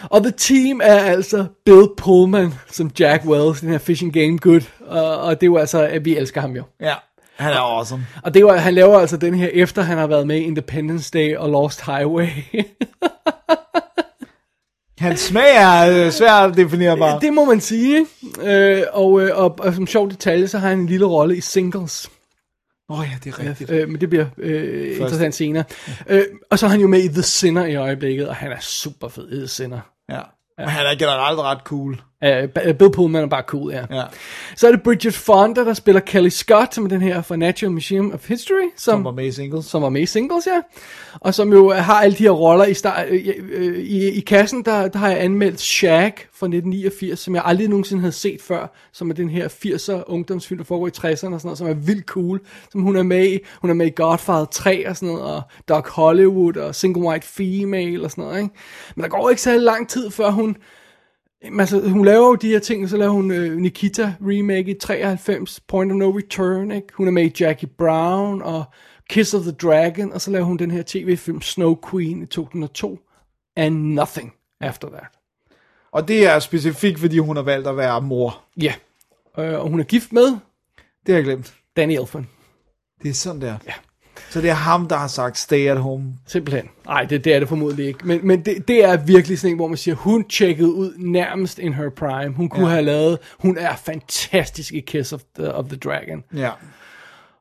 Og 0.03 0.23
the 0.23 0.33
team 0.37 0.81
er 0.85 0.99
altså 0.99 1.47
Bill 1.65 1.89
Pullman 1.97 2.55
som 2.71 2.91
Jack 2.99 3.25
Wells, 3.25 3.61
den 3.61 3.71
her 3.71 3.79
fishing 3.79 4.13
game 4.13 4.39
good, 4.39 4.61
og, 4.87 5.19
og 5.19 5.41
det 5.41 5.43
er 5.43 5.51
jo 5.51 5.57
altså, 5.57 5.83
at 5.83 6.05
vi 6.05 6.17
elsker 6.17 6.41
ham 6.41 6.53
jo. 6.53 6.63
Ja, 6.81 6.95
han 7.37 7.53
er 7.53 7.59
awesome. 7.59 8.07
Og 8.23 8.35
det 8.35 8.45
var, 8.45 8.57
han 8.57 8.75
laver 8.75 8.99
altså 8.99 9.17
den 9.17 9.35
her, 9.35 9.49
efter 9.53 9.83
han 9.83 9.99
har 9.99 10.07
været 10.07 10.27
med 10.27 10.37
i 10.37 10.43
Independence 10.43 11.11
Day 11.11 11.37
og 11.37 11.51
Lost 11.51 11.87
Highway. 11.87 12.29
Hans 14.99 15.21
smag 15.21 15.57
er 15.57 16.05
øh, 16.07 16.13
svært 16.13 16.51
at 16.51 16.57
definere 16.57 16.97
bare. 16.97 17.21
det 17.21 17.33
må 17.33 17.45
man 17.45 17.61
sige? 17.61 18.07
Øh, 18.43 18.83
og, 18.93 19.21
øh, 19.21 19.39
og, 19.39 19.55
og 19.59 19.75
som 19.75 19.87
sjov 19.87 20.11
detalje, 20.11 20.49
så 20.49 20.59
har 20.59 20.69
han 20.69 20.79
en 20.79 20.87
lille 20.87 21.07
rolle 21.07 21.37
i 21.37 21.41
Singles. 21.41 22.11
Åh 22.89 23.01
oh, 23.01 23.07
ja, 23.13 23.19
det 23.25 23.35
er 23.35 23.49
rigtigt. 23.49 23.71
Øh, 23.71 23.89
men 23.89 24.01
det 24.01 24.09
bliver 24.09 24.27
øh, 24.39 24.91
interessant 24.91 25.35
senere. 25.35 25.65
Øh, 26.07 26.25
og 26.51 26.59
så 26.59 26.67
er 26.67 26.71
han 26.71 26.81
jo 26.81 26.87
med 26.87 27.05
i 27.05 27.09
The 27.09 27.23
Sinner 27.23 27.67
i 27.67 27.77
øjeblikket, 27.77 28.29
og 28.29 28.37
han 28.37 28.53
er 28.53 28.61
super 28.61 29.09
fed 29.09 29.33
i 29.33 29.37
The 29.37 29.49
Sinner. 29.49 29.81
Ja. 30.09 30.21
Men 30.59 30.69
han 30.69 30.87
er 30.87 30.95
generelt 30.95 31.39
ret 31.39 31.59
cool. 31.65 32.01
Uh, 32.25 32.75
Bill 32.79 32.91
Pullman 32.91 33.23
er 33.23 33.27
bare 33.27 33.43
cool, 33.47 33.73
ja. 33.73 33.85
Ja. 33.91 34.03
Så 34.57 34.67
er 34.67 34.71
det 34.71 34.83
Bridget 34.83 35.15
Fonda, 35.15 35.65
der 35.65 35.75
spiller 35.75 36.01
Kelly 36.01 36.29
Scott, 36.29 36.75
som 36.75 36.85
er 36.85 36.89
den 36.89 37.03
her 37.03 37.23
fra 37.23 37.37
Natural 37.37 37.73
Museum 37.73 38.13
of 38.13 38.29
History, 38.29 38.71
som, 38.77 38.93
Som 38.93 39.05
var 39.05 39.11
med 39.11 39.27
i 39.27 39.33
singles. 39.33 39.67
som 39.67 39.83
var 39.83 39.89
med 39.89 40.03
i 40.03 40.07
Singles, 40.07 40.47
ja. 40.47 40.61
Og 41.21 41.35
som 41.35 41.53
jo 41.53 41.73
har 41.73 42.01
alle 42.01 42.17
de 42.17 42.23
her 42.23 42.31
roller 42.31 42.65
i, 42.65 42.75
start, 42.75 43.07
øh, 43.09 43.29
øh, 43.53 43.79
i, 43.79 44.09
i 44.09 44.21
kassen, 44.21 44.65
der, 44.65 44.89
der 44.89 44.99
har 44.99 45.09
jeg 45.09 45.21
anmeldt 45.21 45.61
Shag 45.61 46.13
fra 46.17 46.47
1989, 46.47 47.19
som 47.19 47.35
jeg 47.35 47.43
aldrig 47.45 47.69
nogensinde 47.69 48.01
havde 48.01 48.13
set 48.13 48.43
før, 48.43 48.77
som 48.93 49.11
er 49.11 49.15
den 49.15 49.31
her 49.31 49.49
80'er 49.49 50.05
ungdomsfilm, 50.07 50.59
der 50.59 50.65
foregår 50.65 50.87
i 50.87 50.91
60'erne 50.91 51.13
og 51.13 51.17
sådan 51.19 51.41
noget, 51.45 51.59
som 51.59 51.67
er 51.69 51.75
vildt 51.75 52.07
cool, 52.07 52.41
som 52.73 52.83
hun 52.83 52.97
er 52.97 53.03
med 53.03 53.27
i. 53.29 53.39
Hun 53.61 53.71
er 53.71 53.75
med 53.75 53.87
i 53.87 53.93
Godfather 53.97 54.45
3 54.45 54.89
og 54.89 54.97
sådan 54.97 55.15
noget, 55.15 55.35
og 55.35 55.43
Doc 55.69 55.89
Hollywood 55.89 56.57
og 56.57 56.75
Single 56.75 57.03
White 57.03 57.27
Female 57.27 58.05
og 58.05 58.11
sådan 58.11 58.25
noget, 58.25 58.43
ikke? 58.43 58.55
Men 58.95 59.03
der 59.03 59.09
går 59.09 59.31
ikke 59.31 59.43
så 59.43 59.59
lang 59.59 59.89
tid, 59.89 60.11
før 60.11 60.31
hun 60.31 60.57
Jamen, 61.47 61.61
altså, 61.61 61.89
hun 61.89 62.05
laver 62.05 62.27
jo 62.27 62.35
de 62.35 62.49
her 62.49 62.59
ting, 62.59 62.89
så 62.89 62.97
laver 62.97 63.13
hun 63.13 63.31
øh, 63.31 63.57
Nikita 63.57 64.15
remake 64.21 64.71
i 64.71 64.75
93, 64.75 65.61
Point 65.61 65.93
of 65.93 65.97
No 65.97 66.11
Return, 66.11 66.71
ikke? 66.71 66.87
Hun 66.95 67.07
er 67.07 67.11
med 67.11 67.25
i 67.25 67.33
Jackie 67.41 67.69
Brown 67.69 68.43
og 68.43 68.65
Kiss 69.11 69.35
of 69.35 69.43
the 69.43 69.53
Dragon, 69.53 70.13
og 70.13 70.21
så 70.21 70.31
laver 70.31 70.45
hun 70.45 70.57
den 70.57 70.71
her 70.71 70.83
tv-film 70.87 71.43
Snow 71.43 71.77
Queen 71.91 72.23
i 72.23 72.27
2002, 72.27 72.99
and 73.57 73.75
nothing 73.75 74.33
after 74.61 74.89
that. 74.89 75.07
Og 75.93 76.09
det 76.09 76.27
er 76.27 76.39
specifikt, 76.39 76.99
fordi 76.99 77.19
hun 77.19 77.37
har 77.37 77.43
valgt 77.43 77.69
at 77.69 77.77
være 77.77 78.03
mor. 78.03 78.45
Ja, 78.63 78.75
øh, 79.39 79.61
og 79.61 79.69
hun 79.69 79.81
er 79.81 79.85
gift 79.85 80.13
med 80.13 80.27
Det 80.27 80.39
har 81.09 81.15
jeg 81.15 81.25
glemt. 81.25 81.55
Danny 81.77 81.93
Elfman, 81.93 82.29
Det 83.03 83.09
er 83.09 83.15
sådan 83.15 83.41
der. 83.41 83.57
Ja. 83.67 83.73
Så 84.31 84.41
det 84.41 84.51
er 84.51 84.55
ham, 84.55 84.89
der 84.89 84.97
har 84.97 85.07
sagt, 85.09 85.39
stay 85.39 85.67
at 85.69 85.79
home. 85.79 86.05
simpelthen. 86.27 86.69
Nej, 86.87 87.05
det, 87.05 87.25
det 87.25 87.35
er 87.35 87.39
det 87.39 87.49
formodentlig 87.49 87.87
ikke, 87.87 88.07
men, 88.07 88.21
men 88.23 88.41
det, 88.45 88.69
det 88.69 88.85
er 88.85 88.97
virkelig 88.97 89.39
sådan 89.39 89.51
en, 89.51 89.57
hvor 89.57 89.69
man 89.69 89.77
siger, 89.77 89.95
hun 89.95 90.29
tjekkede 90.29 90.73
ud 90.73 90.93
nærmest 90.99 91.59
in 91.59 91.75
her 91.75 91.91
prime. 91.91 92.35
Hun 92.35 92.49
kunne 92.49 92.67
Ja. 92.67 92.71
have 92.73 92.83
lavet, 92.85 93.19
hun 93.39 93.59
er 93.59 93.77
fantastisk 93.77 94.73
i 94.75 94.81
Kiss 94.81 95.13
of 95.13 95.21
the, 95.39 95.55
of 95.55 95.65
the 95.65 95.77
Dragon. 95.77 96.25
Ja. 96.37 96.51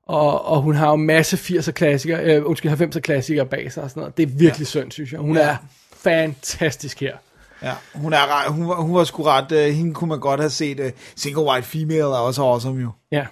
Og, 0.07 0.45
og 0.45 0.61
hun 0.61 0.75
har 0.75 0.89
jo 0.89 0.95
masse 0.95 1.37
80'er 1.37 1.71
klassikere, 1.71 2.23
øh, 2.23 2.45
undskyld, 2.45 2.71
90'er 2.71 2.99
klassikere 2.99 3.45
bag 3.45 3.71
sig 3.71 3.83
og 3.83 3.89
sådan 3.89 4.01
noget. 4.01 4.17
Det 4.17 4.23
er 4.23 4.27
virkelig 4.27 4.59
ja. 4.65 4.69
synd, 4.69 4.91
synes 4.91 5.11
jeg. 5.11 5.19
Hun 5.19 5.35
Ja. 5.37 5.41
er 5.43 5.55
fantastisk 5.97 6.99
her. 6.99 7.15
Ja, 7.63 7.73
hun, 7.95 8.13
er, 8.13 8.49
hun, 8.49 8.75
hun 8.85 8.95
var 8.95 9.03
sgu 9.03 9.23
ret, 9.23 9.51
uh, 9.51 9.57
hende 9.75 9.93
kunne 9.93 10.07
man 10.07 10.19
godt 10.19 10.39
have 10.39 10.49
set, 10.49 10.79
uh, 10.79 10.85
Single 11.15 11.43
White 11.43 11.67
Female 11.67 12.01
er 12.01 12.05
også 12.05 12.41
awesome 12.43 12.81
jo. 12.81 12.89
Ja. 13.11 13.25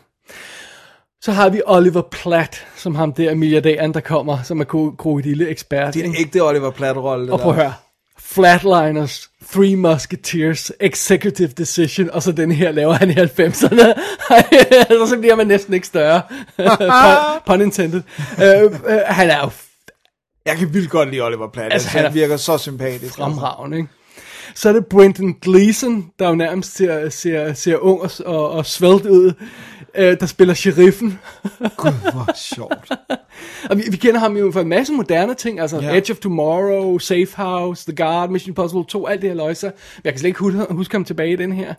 Så 1.23 1.31
har 1.31 1.49
vi 1.49 1.61
Oliver 1.65 2.01
Platt, 2.11 2.65
som 2.75 2.95
ham 2.95 3.13
der 3.13 3.35
milliardæren, 3.35 3.93
der 3.93 3.99
kommer, 3.99 4.43
som 4.43 4.59
er 4.59 4.63
ko- 4.63 4.95
krokodille-ekspert. 4.97 5.93
Det 5.93 5.99
er 6.01 6.05
ikke? 6.05 6.19
ægte 6.19 6.41
Oliver 6.43 6.71
Platt-rolle. 6.71 7.23
det 7.25 7.31
Og 7.33 7.39
prøv 7.39 7.51
at 7.51 7.57
høre. 7.57 7.73
Flatliners, 8.19 9.29
Three 9.53 9.75
Musketeers, 9.75 10.71
Executive 10.79 11.47
Decision, 11.47 12.09
og 12.09 12.23
så 12.23 12.31
den 12.31 12.51
her 12.51 12.71
laver 12.71 12.93
han 12.93 13.09
i 13.09 13.13
90'erne. 13.13 13.87
og 15.01 15.07
så 15.07 15.17
bliver 15.19 15.35
man 15.35 15.47
næsten 15.47 15.73
ikke 15.73 15.87
større. 15.87 16.21
pun, 17.47 17.61
intended. 17.61 18.01
Uh, 18.37 18.71
uh, 18.71 18.91
han 19.05 19.29
er 19.29 19.39
jo 19.41 19.49
Jeg 20.45 20.57
kan 20.57 20.73
vildt 20.73 20.89
godt 20.89 21.09
lide 21.09 21.21
Oliver 21.21 21.47
Platt. 21.49 21.73
Altså, 21.73 21.85
Altså, 21.87 21.89
han 21.89 21.97
han 21.97 22.05
er 22.09 22.13
virker 22.13 22.37
så 22.37 22.57
sympatisk. 22.57 23.03
altså. 23.03 23.15
fremragende, 23.23 23.77
ikke? 23.77 23.89
Så 24.55 24.69
er 24.69 24.73
det 24.73 24.85
Brendan 24.85 25.35
Gleeson, 25.41 26.11
der 26.19 26.29
jo 26.29 26.35
nærmest 26.35 26.75
ser, 26.75 27.09
ser, 27.09 27.53
ser 27.53 27.77
ung 27.77 28.01
og, 28.01 28.11
og, 28.25 28.49
og 28.49 28.65
svelt 28.65 29.05
ud, 29.05 29.33
øh, 29.95 30.19
der 30.19 30.25
spiller 30.25 30.53
sheriffen. 30.53 31.19
Gud, 31.77 32.11
hvor 32.11 32.29
sjovt. 32.35 32.89
Og 33.69 33.77
vi, 33.77 33.83
vi 33.91 33.97
kender 33.97 34.19
ham 34.19 34.37
jo 34.37 34.51
for 34.51 34.61
en 34.61 34.69
masse 34.69 34.93
moderne 34.93 35.33
ting, 35.33 35.59
altså 35.59 35.81
yeah. 35.81 35.97
Edge 35.97 36.13
of 36.13 36.17
Tomorrow, 36.17 36.97
Safe 36.97 37.29
House, 37.35 37.91
The 37.91 37.95
Guard, 37.95 38.29
Mission 38.29 38.49
Impossible 38.49 38.85
2, 38.85 39.07
alt 39.07 39.21
det 39.21 39.29
her 39.29 39.35
løjser. 39.35 39.71
Jeg 40.03 40.13
kan 40.13 40.19
slet 40.19 40.27
ikke 40.27 40.39
huske, 40.69 40.95
ham 40.95 41.05
tilbage 41.05 41.33
i 41.33 41.35
den 41.35 41.51
her. 41.51 41.73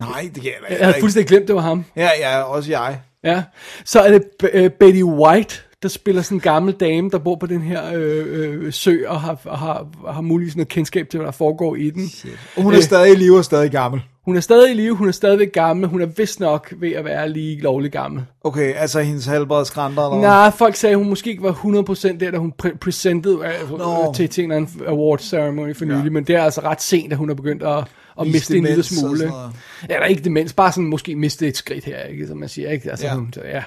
Nej, 0.00 0.30
det 0.34 0.42
kan 0.42 0.44
jeg 0.44 0.54
da 0.62 0.74
Jeg 0.74 0.78
havde 0.78 0.90
ikke. 0.90 1.00
fuldstændig 1.00 1.28
glemt, 1.28 1.48
det 1.48 1.54
var 1.54 1.60
ham. 1.60 1.84
Ja, 1.96 2.10
ja, 2.18 2.42
også 2.42 2.70
jeg. 2.70 3.00
Ja. 3.24 3.42
Så 3.84 4.00
er 4.00 4.10
det 4.10 4.22
uh, 4.54 4.70
Betty 4.80 5.02
White, 5.02 5.62
der 5.84 5.90
spiller 5.90 6.22
sådan 6.22 6.36
en 6.36 6.40
gammel 6.40 6.74
dame, 6.74 7.10
der 7.10 7.18
bor 7.18 7.36
på 7.36 7.46
den 7.46 7.60
her 7.60 7.82
øh, 7.94 8.24
øh, 8.28 8.72
sø, 8.72 8.96
og 9.06 9.20
har, 9.20 9.40
og 9.44 9.58
har, 9.58 9.86
har 10.12 10.20
muligvis 10.20 10.56
noget 10.56 10.68
kendskab 10.68 11.08
til, 11.08 11.18
hvad 11.18 11.26
der 11.26 11.32
foregår 11.32 11.76
i 11.76 11.90
den. 11.90 12.10
Og 12.56 12.62
hun 12.62 12.74
er 12.74 12.80
stadig 12.80 13.12
i 13.12 13.16
live 13.16 13.38
og 13.38 13.44
stadig 13.44 13.70
gammel. 13.70 14.02
Hun 14.24 14.36
er 14.36 14.40
stadig 14.40 14.70
i 14.70 14.74
live, 14.74 14.94
hun 14.94 15.08
er 15.08 15.12
stadigvæk 15.12 15.52
gammel, 15.52 15.88
hun 15.88 16.00
er 16.00 16.06
vist 16.06 16.40
nok 16.40 16.74
ved 16.76 16.92
at 16.92 17.04
være 17.04 17.28
lige 17.28 17.60
lovlig 17.60 17.92
gammel. 17.92 18.24
Okay, 18.44 18.74
altså 18.74 19.00
hendes 19.00 19.26
helbred 19.26 19.64
skrænter 19.64 20.10
eller? 20.10 20.28
Nej, 20.28 20.50
folk 20.50 20.76
sagde, 20.76 20.92
at 20.92 20.98
hun 20.98 21.08
måske 21.08 21.30
ikke 21.30 21.42
var 21.42 21.52
100% 21.52 22.18
der, 22.18 22.30
da 22.30 22.38
hun 22.38 22.52
præ- 22.62 22.78
presented 22.78 23.32
øh, 23.32 23.78
Nå. 23.78 24.12
til, 24.16 24.28
til 24.28 24.44
en 24.44 24.52
eller 24.52 24.66
anden 24.66 24.86
award 24.86 25.18
ceremony 25.18 25.76
for 25.76 25.84
nylig, 25.84 26.04
ja. 26.04 26.10
men 26.10 26.24
det 26.24 26.36
er 26.36 26.42
altså 26.42 26.60
ret 26.60 26.82
sent, 26.82 27.12
at 27.12 27.18
hun 27.18 27.30
er 27.30 27.34
begyndt 27.34 27.62
at, 27.62 27.78
at 27.78 27.86
Vise 28.26 28.32
miste 28.32 28.56
en 28.56 28.64
lille 28.64 28.82
smule. 28.82 29.24
Ja, 29.24 29.94
der 29.94 30.00
er 30.00 30.06
ikke 30.06 30.24
demens, 30.24 30.52
bare 30.52 30.72
sådan 30.72 30.84
måske 30.84 31.16
miste 31.16 31.46
et 31.48 31.56
skridt 31.56 31.84
her, 31.84 31.98
ikke, 31.98 32.26
som 32.26 32.36
man 32.36 32.48
siger. 32.48 32.70
Ikke? 32.70 32.90
Altså, 32.90 33.06
ja. 33.06 33.14
Hun, 33.14 33.32
så, 33.32 33.40
ja. 33.44 33.62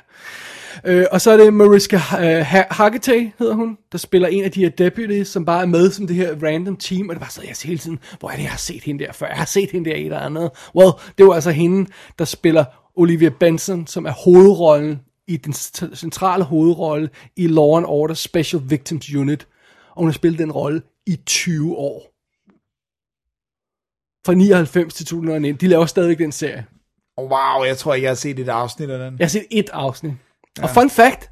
Øh, 0.85 1.05
og 1.11 1.21
så 1.21 1.31
er 1.31 1.37
det 1.37 1.53
Mariska 1.53 1.95
uh, 1.95 2.45
Hargitay, 2.77 3.29
hedder 3.39 3.53
hun, 3.53 3.77
der 3.91 3.97
spiller 3.97 4.27
en 4.27 4.43
af 4.43 4.51
de 4.51 4.59
her 4.59 4.69
deputies, 4.69 5.27
som 5.27 5.45
bare 5.45 5.61
er 5.61 5.65
med 5.65 5.91
som 5.91 6.07
det 6.07 6.15
her 6.15 6.35
random 6.43 6.75
team, 6.75 7.09
og 7.09 7.15
det 7.15 7.21
var 7.21 7.27
så, 7.29 7.41
jeg 7.47 7.55
siger 7.55 7.67
hele 7.69 7.79
tiden, 7.79 7.99
hvor 8.19 8.29
er 8.29 8.35
det, 8.35 8.41
jeg 8.43 8.51
har 8.51 8.57
set 8.57 8.83
hende 8.83 9.03
der 9.05 9.11
før, 9.11 9.27
jeg 9.27 9.37
har 9.37 9.45
set 9.45 9.71
hende 9.71 9.89
der 9.89 9.95
i 9.95 9.99
et 9.99 10.05
eller 10.05 10.19
andet. 10.19 10.49
Well, 10.75 10.91
det 11.17 11.25
var 11.25 11.33
altså 11.33 11.51
hende, 11.51 11.89
der 12.19 12.25
spiller 12.25 12.65
Olivia 12.95 13.29
Benson, 13.29 13.87
som 13.87 14.05
er 14.05 14.11
hovedrollen 14.11 14.99
i 15.27 15.37
den 15.37 15.53
cent- 15.53 15.95
centrale 15.95 16.43
hovedrolle 16.43 17.09
i 17.35 17.47
Law 17.47 17.77
and 17.77 17.85
Order 17.85 18.13
Special 18.15 18.61
Victims 18.65 19.13
Unit, 19.15 19.47
og 19.89 19.97
hun 19.97 20.07
har 20.07 20.13
spillet 20.13 20.39
den 20.39 20.51
rolle 20.51 20.81
i 21.05 21.15
20 21.25 21.75
år. 21.77 22.13
Fra 24.25 24.33
99 24.33 24.93
til 24.93 25.05
2019. 25.05 25.61
De 25.61 25.67
laver 25.67 25.85
stadigvæk 25.85 26.17
den 26.17 26.31
serie. 26.31 26.65
Wow, 27.19 27.63
jeg 27.67 27.77
tror 27.77 27.93
ikke, 27.93 28.05
jeg 28.05 28.09
har 28.09 28.15
set 28.15 28.39
et 28.39 28.49
afsnit 28.49 28.89
af 28.89 28.99
den. 28.99 29.19
Jeg 29.19 29.25
har 29.25 29.29
set 29.29 29.45
et 29.51 29.69
afsnit. 29.73 30.13
Ja. 30.57 30.63
Og 30.63 30.69
fun 30.69 30.89
fact, 30.89 31.29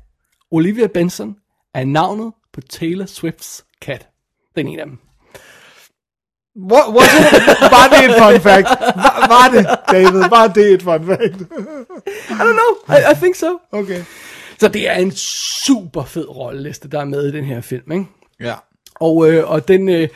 Olivia 0.51 0.87
Benson 0.87 1.35
er 1.73 1.85
navnet 1.85 2.33
på 2.53 2.61
Taylor 2.61 3.05
Swifts 3.05 3.65
kat. 3.81 4.07
Den 4.55 4.67
er 4.67 4.71
en 4.71 4.79
af 4.79 4.85
dem. 4.85 4.97
What, 6.71 6.83
what, 6.95 7.09
var 7.71 7.87
det 7.91 8.05
et 8.05 8.15
fun 8.21 8.41
fact? 8.41 8.67
Var, 8.95 9.27
var 9.27 9.47
det, 9.53 9.65
David? 9.91 10.29
Var 10.29 10.47
det 10.47 10.73
et 10.73 10.81
fun 10.81 11.05
fact? 11.05 11.41
I 12.29 12.33
don't 12.33 12.57
know, 12.59 12.97
I, 12.97 13.11
I 13.11 13.15
think 13.15 13.35
so. 13.35 13.59
Okay. 13.71 14.03
Så 14.59 14.67
det 14.67 14.89
er 14.89 14.95
en 14.95 15.11
super 15.11 16.03
fed 16.03 16.29
rolleliste, 16.29 16.87
der 16.87 16.99
er 16.99 17.05
med 17.05 17.27
i 17.27 17.31
den 17.31 17.45
her 17.45 17.61
film, 17.61 17.91
ikke? 17.91 18.05
Ja. 18.39 18.55
Og, 18.95 19.31
øh, 19.31 19.49
og 19.49 19.67
den, 19.67 19.89
øh, 19.89 20.09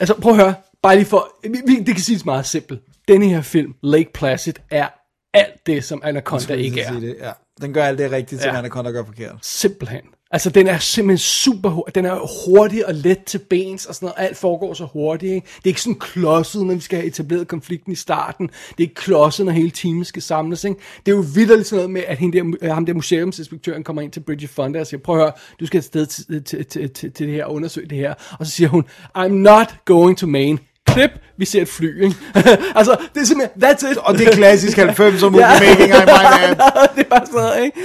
altså 0.00 0.14
prøv 0.14 0.32
at 0.32 0.38
høre, 0.38 0.54
bare 0.82 0.96
lige 0.96 1.06
for, 1.06 1.28
vi, 1.42 1.76
det 1.78 1.94
kan 1.94 2.00
siges 2.04 2.24
meget 2.24 2.46
simpelt. 2.46 2.80
Den 3.08 3.22
her 3.22 3.42
film, 3.42 3.74
Lake 3.82 4.10
Placid, 4.14 4.54
er 4.70 4.88
alt 5.34 5.66
det, 5.66 5.84
som 5.84 6.00
Anaconda 6.04 6.54
ikke 6.54 6.80
er. 6.80 6.92
Det. 6.92 7.16
Ja. 7.20 7.32
Den 7.60 7.72
gør 7.72 7.84
alt 7.84 7.98
det 7.98 8.10
rigtigt, 8.10 8.42
som 8.42 8.50
Ja. 8.50 8.58
Anaconda 8.58 8.90
gør 8.90 9.04
forkert. 9.04 9.36
Simpelthen. 9.42 10.02
Altså, 10.30 10.50
den 10.50 10.66
er 10.66 10.78
simpelthen 10.78 11.18
super 11.18 11.82
Den 11.94 12.04
er 12.04 12.46
hurtig 12.46 12.86
og 12.86 12.94
let 12.94 13.24
til 13.24 13.38
bens 13.38 13.86
og 13.86 13.94
sådan 13.94 14.06
noget. 14.06 14.28
Alt 14.28 14.36
foregår 14.36 14.74
så 14.74 14.84
hurtigt, 14.92 15.32
ikke? 15.32 15.46
Det 15.56 15.64
er 15.64 15.68
ikke 15.68 15.82
sådan 15.82 15.98
klodset, 15.98 16.66
når 16.66 16.74
vi 16.74 16.80
skal 16.80 16.98
have 16.98 17.06
etableret 17.06 17.48
konflikten 17.48 17.92
i 17.92 17.94
starten. 17.94 18.46
Det 18.46 18.74
er 18.78 18.82
ikke 18.82 18.94
klodset, 18.94 19.46
når 19.46 19.52
hele 19.52 19.70
teamet 19.70 20.06
skal 20.06 20.22
samles, 20.22 20.64
ikke? 20.64 20.80
Det 21.06 21.12
er 21.12 21.16
jo 21.16 21.24
vildt 21.34 21.66
sådan 21.66 21.76
noget 21.76 21.90
med, 21.90 22.02
at 22.06 22.18
hende 22.18 22.38
der, 22.38 22.56
øh, 22.62 22.70
ham 22.70 22.86
der 22.86 22.94
museumsinspektøren 22.94 23.84
kommer 23.84 24.02
ind 24.02 24.12
til 24.12 24.20
Bridget 24.20 24.50
Fonda 24.50 24.80
og 24.80 24.86
siger, 24.86 25.00
prøv 25.00 25.16
at 25.16 25.22
høre, 25.22 25.32
du 25.60 25.66
skal 25.66 25.78
afsted 25.78 26.06
til, 26.06 26.44
til, 26.44 26.66
til, 26.66 26.90
til, 26.90 27.12
til 27.12 27.26
det 27.26 27.34
her 27.34 27.44
og 27.44 27.54
undersøge 27.54 27.88
det 27.88 27.98
her. 27.98 28.14
Og 28.38 28.46
så 28.46 28.52
siger 28.52 28.68
hun, 28.68 28.84
I'm 29.18 29.28
not 29.28 29.74
going 29.84 30.18
to 30.18 30.26
Maine. 30.26 30.58
Klip, 30.86 31.10
vi 31.36 31.44
ser 31.44 31.62
et 31.62 31.68
fly, 31.68 32.02
ikke? 32.04 32.16
altså, 32.78 32.96
det 33.14 33.20
er 33.20 33.24
simpelthen, 33.24 33.62
that's 33.64 33.90
it. 33.90 33.96
Og 33.96 34.18
det 34.18 34.28
er 34.28 34.32
klassisk 34.32 34.78
90'er 34.78 35.24
movie 35.24 35.40
making, 35.40 35.88
I 35.88 35.92
might 35.92 36.10
add. 36.42 36.56
det 36.96 37.04
er 37.04 37.08
bare 37.10 37.26
sådan 37.26 37.40
noget, 37.40 37.64
ikke? 37.64 37.80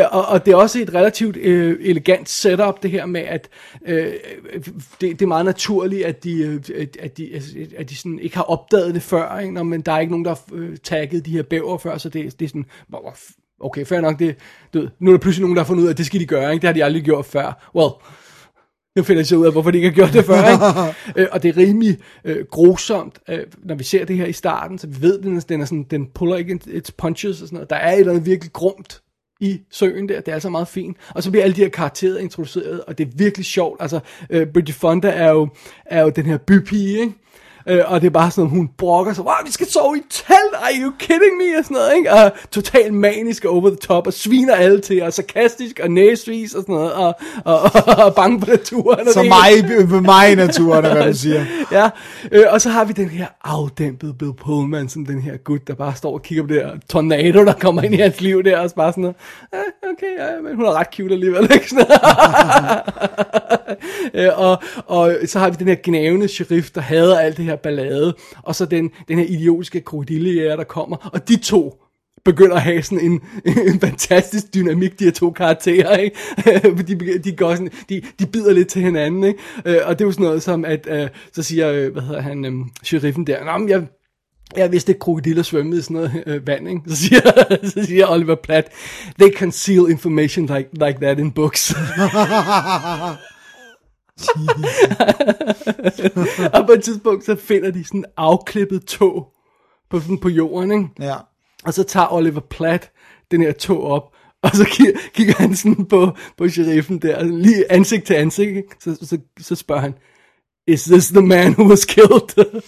Øh, 0.00 0.04
og, 0.12 0.26
og 0.26 0.46
det 0.46 0.52
er 0.52 0.56
også 0.56 0.78
et 0.80 0.94
relativt 0.94 1.36
øh, 1.36 1.76
elegant 1.80 2.28
setup, 2.28 2.82
det 2.82 2.90
her 2.90 3.06
med, 3.06 3.20
at 3.20 3.48
øh, 3.86 4.06
det, 4.06 4.14
det 5.00 5.22
er 5.22 5.26
meget 5.26 5.44
naturligt, 5.44 6.04
at 6.06 6.24
de, 6.24 6.32
øh, 6.42 6.60
at- 7.00 7.16
de, 7.16 7.30
at 7.78 7.90
de 7.90 7.96
sådan 7.96 8.18
ikke 8.18 8.36
har 8.36 8.42
opdaget 8.44 8.94
det 8.94 9.02
før, 9.02 9.38
ikke? 9.38 9.54
Nå, 9.54 9.62
men 9.62 9.80
der 9.80 9.92
er 9.92 9.98
ikke 10.00 10.10
nogen, 10.12 10.24
der 10.24 10.30
har 10.30 10.40
øh, 10.52 10.76
tagget 10.84 11.26
de 11.26 11.30
her 11.30 11.42
bæver 11.42 11.78
før, 11.78 11.98
så 11.98 12.08
det, 12.08 12.38
det 12.40 12.44
er 12.44 12.48
sådan, 12.48 12.64
okay, 13.60 13.86
fair 13.86 14.00
nok, 14.00 14.18
det, 14.18 14.36
du 14.74 14.78
ved, 14.80 14.88
nu 15.00 15.10
er 15.10 15.14
der 15.14 15.20
pludselig 15.20 15.42
nogen, 15.42 15.56
der 15.56 15.62
har 15.62 15.66
fundet 15.66 15.82
ud 15.82 15.88
af, 15.88 15.92
at 15.92 15.98
det 15.98 16.06
skal 16.06 16.20
de 16.20 16.26
gøre, 16.26 16.52
ikke? 16.52 16.62
Det 16.62 16.68
har 16.68 16.74
de 16.74 16.84
aldrig 16.84 17.02
gjort 17.02 17.26
før. 17.26 17.70
Well, 17.74 17.90
nu 18.96 19.02
finder 19.02 19.20
jeg 19.20 19.26
så 19.26 19.36
ud 19.36 19.46
af, 19.46 19.52
hvorfor 19.52 19.70
de 19.70 19.78
ikke 19.78 19.88
har 19.88 19.94
gjort 19.94 20.12
det 20.12 20.24
før, 20.24 20.48
ikke? 20.52 20.94
øh, 21.20 21.28
og 21.32 21.42
det 21.42 21.48
er 21.48 21.56
rimelig 21.56 21.98
øh, 22.24 22.44
grusomt, 22.50 23.18
øh, 23.28 23.38
når 23.64 23.74
vi 23.74 23.84
ser 23.84 24.04
det 24.04 24.16
her 24.16 24.26
i 24.26 24.32
starten, 24.32 24.78
så 24.78 24.86
vi 24.86 25.02
ved, 25.02 25.22
den 25.22 25.36
er, 25.36 25.40
den, 25.40 25.60
er 25.60 25.64
sådan, 25.64 25.86
den 25.90 26.06
puller 26.14 26.36
ikke 26.36 26.60
its 26.66 26.90
punches 26.90 27.42
og 27.42 27.48
sådan 27.48 27.56
noget. 27.56 27.70
Der 27.70 27.76
er 27.76 27.92
et 27.92 27.98
eller 27.98 28.12
andet 28.12 28.26
virkelig 28.26 28.52
grumt 28.52 29.02
i 29.40 29.60
søen 29.70 30.08
der, 30.08 30.20
det 30.20 30.28
er 30.28 30.34
altså 30.34 30.48
meget 30.48 30.68
fint. 30.68 30.96
Og 31.14 31.22
så 31.22 31.30
bliver 31.30 31.44
alle 31.44 31.56
de 31.56 31.60
her 31.60 31.68
karakterer 31.68 32.18
introduceret, 32.18 32.84
og 32.84 32.98
det 32.98 33.06
er 33.06 33.10
virkelig 33.16 33.46
sjovt. 33.46 33.82
Altså, 33.82 34.00
øh, 34.30 34.46
Bridget 34.46 34.74
Fonda 34.74 35.08
er 35.08 35.30
jo, 35.30 35.48
er 35.86 36.02
jo 36.02 36.08
den 36.08 36.26
her 36.26 36.36
bypige, 36.36 37.00
ikke? 37.00 37.12
Øh, 37.68 37.80
og 37.86 38.00
det 38.00 38.06
er 38.06 38.10
bare 38.10 38.30
sådan, 38.30 38.50
hun 38.50 38.70
brokker 38.78 39.12
sig, 39.12 39.24
wow, 39.24 39.34
vi 39.44 39.52
skal 39.52 39.66
sove 39.70 39.96
i 39.96 40.02
telt, 40.10 40.54
are 40.54 40.72
you 40.82 40.92
kidding 40.98 41.36
me, 41.36 41.58
og 41.58 41.64
sådan 41.64 41.74
noget, 41.74 41.96
ikke? 41.96 42.12
Og 42.12 42.32
totalt 42.50 42.94
manisk 42.94 43.44
og 43.44 43.54
over 43.54 43.68
the 43.68 43.76
top, 43.76 44.06
og 44.06 44.12
sviner 44.12 44.54
alle 44.54 44.80
til, 44.80 45.02
og 45.02 45.12
sarkastisk, 45.12 45.80
og 45.82 45.90
næsvis, 45.90 46.54
og 46.54 46.62
sådan 46.62 46.74
noget, 46.74 46.92
og, 46.92 47.14
og, 47.44 47.60
og, 47.62 48.04
og 48.04 48.14
bange 48.14 48.40
på 48.40 48.46
naturen. 48.46 49.00
og 49.00 49.12
Så 49.14 49.20
det 49.20 49.28
mig, 49.28 49.88
med 49.88 50.00
mig 50.00 50.32
i 50.32 50.34
naturen, 50.34 50.84
er 50.84 50.94
hvad 50.94 51.06
du 51.06 51.18
siger. 51.26 51.44
Ja, 51.72 51.90
øh, 52.32 52.44
og 52.50 52.60
så 52.60 52.68
har 52.70 52.84
vi 52.84 52.92
den 52.92 53.08
her 53.08 53.26
afdæmpede 53.44 54.14
Bill 54.14 54.32
Pullman, 54.34 54.88
som 54.88 55.06
den 55.06 55.22
her 55.22 55.36
gut, 55.36 55.68
der 55.68 55.74
bare 55.74 55.94
står 55.94 56.12
og 56.12 56.22
kigger 56.22 56.42
på 56.42 56.48
det 56.48 56.56
her 56.56 56.70
tornado, 56.88 57.44
der 57.44 57.52
kommer 57.52 57.82
ind 57.82 57.94
i 57.94 57.98
hans 57.98 58.20
liv 58.20 58.42
der, 58.44 58.58
og 58.58 58.70
så 58.70 58.76
bare 58.76 58.92
sådan 58.92 59.02
noget, 59.02 59.16
eh, 59.52 59.58
okay, 59.92 60.18
ja, 60.18 60.40
men 60.40 60.56
hun 60.56 60.64
er 60.64 60.72
ret 60.72 60.86
cute 60.96 61.14
alligevel, 61.14 61.42
ikke? 61.54 61.68
Sådan 61.70 61.86
øh, 64.14 64.28
og, 64.36 64.62
og 64.86 65.16
så 65.26 65.38
har 65.38 65.50
vi 65.50 65.56
den 65.58 65.68
her 65.68 65.76
gnævende 65.84 66.28
sheriff, 66.28 66.70
der 66.70 66.80
hader 66.80 67.18
alt 67.18 67.36
det 67.36 67.44
her 67.44 67.51
ballade, 67.56 68.14
og 68.42 68.54
så 68.54 68.66
den, 68.66 68.90
den 69.08 69.18
her 69.18 69.26
idiotiske 69.26 69.80
krokodillejæger, 69.80 70.56
der 70.56 70.64
kommer, 70.64 71.10
og 71.12 71.28
de 71.28 71.36
to 71.36 71.82
begynder 72.24 72.56
at 72.56 72.62
have 72.62 72.82
sådan 72.82 73.00
en, 73.00 73.20
en 73.72 73.80
fantastisk 73.80 74.54
dynamik, 74.54 74.98
de 74.98 75.04
her 75.04 75.10
to 75.10 75.30
karakterer, 75.30 75.96
ikke? 75.96 76.16
de, 76.88 77.18
de, 77.18 77.36
går 77.36 77.54
sådan, 77.54 77.70
de, 77.88 78.02
de 78.18 78.26
bider 78.26 78.52
lidt 78.52 78.68
til 78.68 78.82
hinanden, 78.82 79.24
ikke? 79.24 79.38
Øh, 79.66 79.76
og 79.84 79.98
det 79.98 80.04
er 80.04 80.08
jo 80.08 80.12
sådan 80.12 80.24
noget 80.24 80.42
som, 80.42 80.64
at 80.64 80.86
øh, 80.90 81.08
så 81.32 81.42
siger, 81.42 81.72
øh, 81.72 81.92
hvad 81.92 82.02
hedder 82.02 82.20
han, 82.20 82.44
øh, 82.44 82.52
sheriffen 82.82 83.26
der, 83.26 83.44
Nå, 83.44 83.58
men 83.58 83.68
jeg, 83.68 83.86
jeg 84.56 84.72
vidste 84.72 84.92
ikke, 84.92 84.98
krokodiller 84.98 85.42
svømmede 85.42 85.78
i 85.78 85.82
sådan 85.82 85.94
noget 85.94 86.22
øh, 86.26 86.46
vand, 86.46 86.68
ikke? 86.68 86.80
Så 86.88 86.96
siger, 86.96 87.20
så 87.74 87.84
siger 87.86 88.06
Oliver 88.06 88.34
Platt, 88.34 88.68
they 89.20 89.32
conceal 89.36 89.90
information 89.90 90.46
like, 90.46 90.68
like 90.72 90.98
that 91.00 91.18
in 91.18 91.32
books. 91.32 91.74
og 96.54 96.66
på 96.66 96.72
et 96.72 96.84
tidspunkt, 96.84 97.24
så 97.24 97.36
finder 97.36 97.70
de 97.70 97.84
sådan 97.84 98.04
afklippet 98.16 98.84
tog 98.84 99.32
på, 99.90 100.00
sådan 100.00 100.18
på 100.18 100.28
jorden, 100.28 100.72
ikke? 100.72 100.88
Ja. 101.00 101.16
Og 101.64 101.74
så 101.74 101.82
tager 101.82 102.12
Oliver 102.12 102.40
Platt 102.40 102.90
den 103.30 103.42
her 103.42 103.52
tog 103.52 103.82
op, 103.82 104.12
og 104.42 104.50
så 104.54 104.64
kigger, 104.64 105.00
kigger 105.14 105.34
han 105.34 105.56
sådan 105.56 105.86
på, 105.86 106.10
på 106.36 106.48
sheriffen 106.48 106.98
der, 106.98 107.24
lige 107.24 107.72
ansigt 107.72 108.06
til 108.06 108.14
ansigt, 108.14 108.56
ikke? 108.56 108.76
så, 108.80 108.98
så, 109.02 109.18
så 109.40 109.54
spørger 109.54 109.82
han, 109.82 109.94
Is 110.66 110.84
this 110.84 111.08
the 111.08 111.26
man 111.26 111.52
who 111.52 111.68
was 111.68 111.84
killed? 111.84 112.62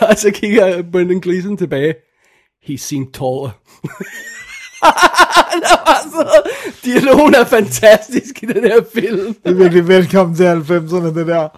og 0.08 0.16
så 0.16 0.30
kigger 0.34 0.82
Brendan 0.92 1.20
Gleeson 1.20 1.56
tilbage, 1.56 1.94
He 2.62 2.78
seemed 2.78 3.12
taller. 3.12 3.50
der 5.68 5.80
var 5.86 6.00
så, 6.12 6.50
dialogen 6.84 7.34
er 7.34 7.44
fantastisk 7.44 8.42
i 8.42 8.46
den 8.46 8.64
her 8.64 8.80
film. 8.94 9.34
Det 9.34 9.50
er 9.50 9.54
virkelig 9.54 9.88
velkommen 9.88 10.36
til 10.36 10.44
90'erne, 10.44 11.18
det 11.18 11.26
der. 11.26 11.48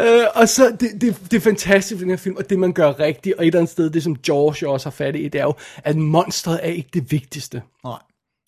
Øh, 0.00 0.26
og 0.34 0.48
så, 0.48 0.76
det, 0.80 0.90
det, 1.00 1.16
det 1.30 1.36
er 1.36 1.40
fantastisk 1.40 2.00
i 2.00 2.02
den 2.02 2.10
her 2.10 2.16
film, 2.16 2.36
og 2.36 2.50
det 2.50 2.58
man 2.58 2.72
gør 2.72 3.00
rigtigt, 3.00 3.34
og 3.38 3.42
et 3.42 3.46
eller 3.46 3.58
andet 3.58 3.72
sted, 3.72 3.90
det 3.90 4.02
som 4.02 4.16
George 4.16 4.68
også 4.68 4.86
har 4.86 4.90
fat 4.90 5.16
i, 5.16 5.28
det 5.28 5.40
er 5.40 5.44
jo, 5.44 5.54
at 5.84 5.96
monstret 5.96 6.60
er 6.62 6.70
ikke 6.70 6.90
det 6.94 7.12
vigtigste. 7.12 7.62
Nej. 7.84 7.98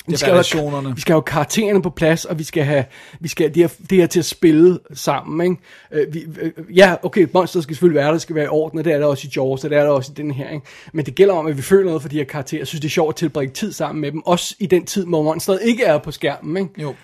Vi 0.06 0.16
skal, 0.16 0.30
relationerne. 0.30 0.94
vi 0.94 1.00
skal 1.00 1.12
have 1.12 1.22
karaktererne 1.22 1.82
på 1.82 1.90
plads, 1.90 2.24
og 2.24 2.38
vi 2.38 2.44
skal 2.44 2.64
have, 2.64 2.84
vi 3.20 3.28
skal 3.28 3.44
have 3.44 3.54
det, 3.54 3.62
her, 3.62 3.86
det 3.90 3.98
her 3.98 4.06
til 4.06 4.18
at 4.18 4.24
spille 4.24 4.78
sammen. 4.92 5.50
Ikke? 5.50 6.02
Øh, 6.04 6.14
vi, 6.14 6.26
øh, 6.40 6.52
ja, 6.76 6.96
okay, 7.02 7.26
monsteret 7.34 7.62
skal 7.62 7.76
selvfølgelig 7.76 7.96
være 7.96 8.06
der, 8.06 8.12
det 8.12 8.22
skal 8.22 8.34
være 8.34 8.44
i 8.44 8.48
orden, 8.48 8.78
og 8.78 8.84
det 8.84 8.92
er 8.92 8.98
der 8.98 9.06
også 9.06 9.28
i 9.28 9.30
Jaws, 9.36 9.64
og 9.64 9.70
det 9.70 9.78
er 9.78 9.82
der 9.82 9.90
også 9.90 10.12
i 10.12 10.22
den 10.22 10.30
her. 10.30 10.50
Ikke? 10.50 10.66
Men 10.92 11.06
det 11.06 11.14
gælder 11.14 11.34
om, 11.34 11.46
at 11.46 11.56
vi 11.56 11.62
føler 11.62 11.84
noget 11.84 12.02
for 12.02 12.08
de 12.08 12.16
her 12.16 12.24
karakterer. 12.24 12.60
Jeg 12.60 12.66
synes, 12.66 12.80
det 12.80 12.88
er 12.88 12.92
sjovt 12.92 13.08
at 13.08 13.16
tilbringe 13.16 13.54
tid 13.54 13.72
sammen 13.72 14.00
med 14.00 14.12
dem, 14.12 14.22
også 14.26 14.54
i 14.58 14.66
den 14.66 14.86
tid, 14.86 15.06
hvor 15.06 15.22
monsteret 15.22 15.58
ikke 15.62 15.84
er 15.84 15.98
på 15.98 16.10
skærmen. 16.10 16.56
Ikke? 16.56 16.82
Jo. 16.82 16.94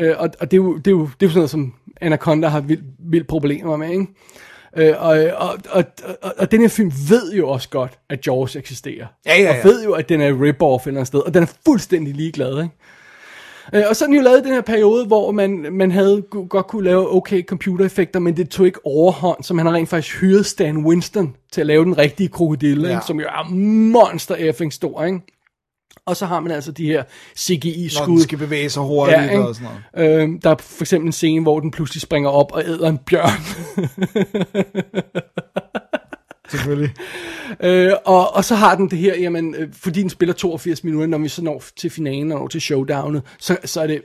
Øh, 0.00 0.14
og, 0.18 0.30
og 0.40 0.50
det, 0.50 0.56
er 0.56 0.62
jo, 0.62 0.76
det, 0.76 0.86
er 0.86 0.90
jo, 0.90 1.02
det 1.02 1.06
er 1.06 1.26
jo 1.26 1.28
sådan 1.28 1.38
noget, 1.38 1.50
som 1.50 1.74
Anaconda 2.00 2.48
har 2.48 2.60
vildt, 2.60 2.84
vildt 2.98 3.26
problemer 3.26 3.76
med, 3.76 3.90
ikke? 3.90 4.06
Øh, 4.76 4.94
og, 4.98 5.18
og, 5.36 5.58
og, 5.70 5.84
og, 6.22 6.34
og 6.38 6.50
den 6.50 6.60
her 6.60 6.68
film 6.68 6.92
ved 7.08 7.32
jo 7.32 7.48
også 7.48 7.68
godt, 7.68 7.98
at 8.10 8.26
Jaws 8.26 8.56
eksisterer. 8.56 9.06
Ja, 9.26 9.34
ja, 9.36 9.42
ja. 9.42 9.58
Og 9.58 9.64
ved 9.64 9.84
jo, 9.84 9.92
at 9.92 10.08
den 10.08 10.20
er 10.20 10.30
rip-off 10.32 10.82
et 10.82 10.86
eller 10.86 10.98
andet 11.00 11.06
sted, 11.06 11.20
og 11.20 11.34
den 11.34 11.42
er 11.42 11.52
fuldstændig 11.66 12.14
ligeglad, 12.14 12.62
ikke? 12.62 12.74
Øh, 13.74 13.82
og 13.88 13.96
så 13.96 14.04
er 14.04 14.06
den 14.06 14.16
jo 14.16 14.22
lavet 14.22 14.44
den 14.44 14.52
her 14.52 14.60
periode, 14.60 15.06
hvor 15.06 15.30
man, 15.30 15.66
man 15.72 15.90
havde 15.90 16.22
godt 16.48 16.66
kunne 16.66 16.84
lave 16.84 17.14
okay 17.16 17.42
computereffekter, 17.44 18.20
men 18.20 18.36
det 18.36 18.48
tog 18.48 18.66
ikke 18.66 18.86
overhånd, 18.86 19.42
så 19.44 19.54
man 19.54 19.66
har 19.66 19.72
rent 19.72 19.88
faktisk 19.88 20.20
hyret 20.20 20.46
Stan 20.46 20.76
Winston 20.86 21.34
til 21.52 21.60
at 21.60 21.66
lave 21.66 21.84
den 21.84 21.98
rigtige 21.98 22.28
krokodille, 22.28 22.88
Ja. 22.88 22.94
ja. 22.94 23.00
som 23.06 23.20
jo 23.20 23.26
er 23.26 23.50
monster 23.90 24.34
effing 24.34 24.72
stor, 24.72 25.04
ikke? 25.04 25.20
Og 26.06 26.16
så 26.16 26.26
har 26.26 26.40
man 26.40 26.52
altså 26.52 26.72
de 26.72 26.86
her 26.86 27.02
Når 27.02 27.06
CGI-skud. 27.38 28.06
den 28.06 28.20
skal 28.20 28.38
bevæge 28.38 28.70
sig 28.70 28.82
hurtigt 28.82 29.18
Ja, 29.18 29.38
og 29.38 29.54
sådan 29.54 29.68
noget. 29.94 30.22
Øh, 30.22 30.28
der 30.42 30.50
er 30.50 30.56
for 30.60 30.84
eksempel 30.84 31.06
en 31.06 31.12
scene, 31.12 31.42
hvor 31.42 31.60
den 31.60 31.70
pludselig 31.70 32.00
springer 32.00 32.30
op 32.30 32.52
og 32.52 32.62
æder 32.64 32.88
en 32.88 32.98
bjørn. 32.98 33.40
Selvfølgelig. 36.50 36.94
øh, 37.60 37.92
og, 38.04 38.34
og 38.34 38.44
så 38.44 38.54
har 38.54 38.74
den 38.74 38.90
det 38.90 38.98
her, 38.98 39.18
jamen, 39.18 39.54
øh, 39.54 39.68
fordi 39.72 40.02
den 40.02 40.10
spiller 40.10 40.34
82 40.34 40.84
minutter, 40.84 41.06
når 41.06 41.18
vi 41.18 41.28
så 41.28 41.42
når 41.42 41.62
til 41.76 41.90
finalen 41.90 42.32
og 42.32 42.38
når 42.38 42.48
til 42.48 42.60
showdownet, 42.60 43.22
så, 43.38 43.56
så 43.64 43.80
er 43.80 43.86
det 43.86 44.02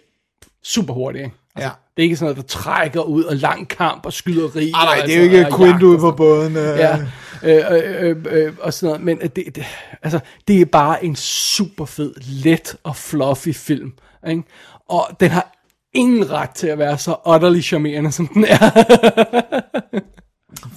super 0.64 0.94
hurtigt, 0.94 1.24
ikke? 1.24 1.36
Ja. 1.62 1.70
Det 1.98 2.04
er 2.04 2.04
ikke 2.04 2.16
sådan 2.16 2.26
noget, 2.26 2.38
der 2.38 2.60
trækker 2.60 3.02
ud 3.02 3.24
og 3.24 3.36
lang 3.36 3.68
kamp 3.68 4.06
og 4.06 4.14
skyderi. 4.14 4.72
Ah, 4.76 4.86
nej, 4.86 5.02
det 5.06 5.14
er 5.14 5.18
jo 5.18 5.24
altså, 5.24 5.38
ikke 5.38 5.58
Quint 5.58 5.84
ude 5.84 6.00
på 6.00 6.12
båden. 6.12 6.58
Øh. 6.58 6.64
Ja, 6.64 7.00
øh, 7.44 7.64
øh, 7.72 8.10
øh, 8.10 8.16
øh, 8.32 8.54
og 8.62 8.74
sådan 8.74 8.88
noget. 8.88 9.06
Men 9.06 9.30
det, 9.36 9.56
det, 9.56 9.66
altså, 10.04 10.20
det 10.48 10.62
er 10.62 10.66
bare 10.66 11.06
en 11.06 11.16
super 11.16 11.86
fed, 11.86 12.14
let 12.44 12.76
og 12.84 12.96
fluffy 12.96 13.54
film. 13.54 13.94
Ikke? 14.30 14.44
Og 14.90 15.08
den 15.20 15.32
har 15.32 15.52
ingen 15.94 16.32
ret 16.32 16.50
til 16.50 16.68
at 16.68 16.78
være 16.78 16.98
så 16.98 17.16
utterly 17.36 17.62
charmerende, 17.62 18.12
som 18.12 18.28
den 18.28 18.46
er. 18.46 18.70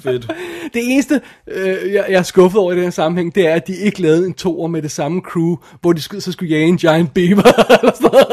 Fedt. 0.03 0.31
Det 0.75 0.93
eneste, 0.93 1.21
øh, 1.47 1.93
jeg, 1.93 2.05
jeg 2.09 2.19
er 2.19 2.23
skuffet 2.23 2.61
over 2.61 2.73
i 2.73 2.75
den 2.75 2.85
her 2.85 2.91
sammenhæng, 2.91 3.35
det 3.35 3.49
er, 3.49 3.55
at 3.55 3.67
de 3.67 3.77
ikke 3.77 4.03
lavede 4.03 4.27
en 4.27 4.35
toer 4.35 4.69
med 4.69 4.83
det 4.83 4.91
samme 4.91 5.21
crew, 5.21 5.57
hvor 5.81 5.93
de 5.93 6.01
skulle, 6.01 6.21
så 6.21 6.33
skulle 6.33 6.51
jage 6.51 6.67
en 6.67 6.77
giant 6.77 7.15
beaver. 7.15 7.43
eller 7.81 7.93
sådan 7.95 8.11
noget. 8.13 8.27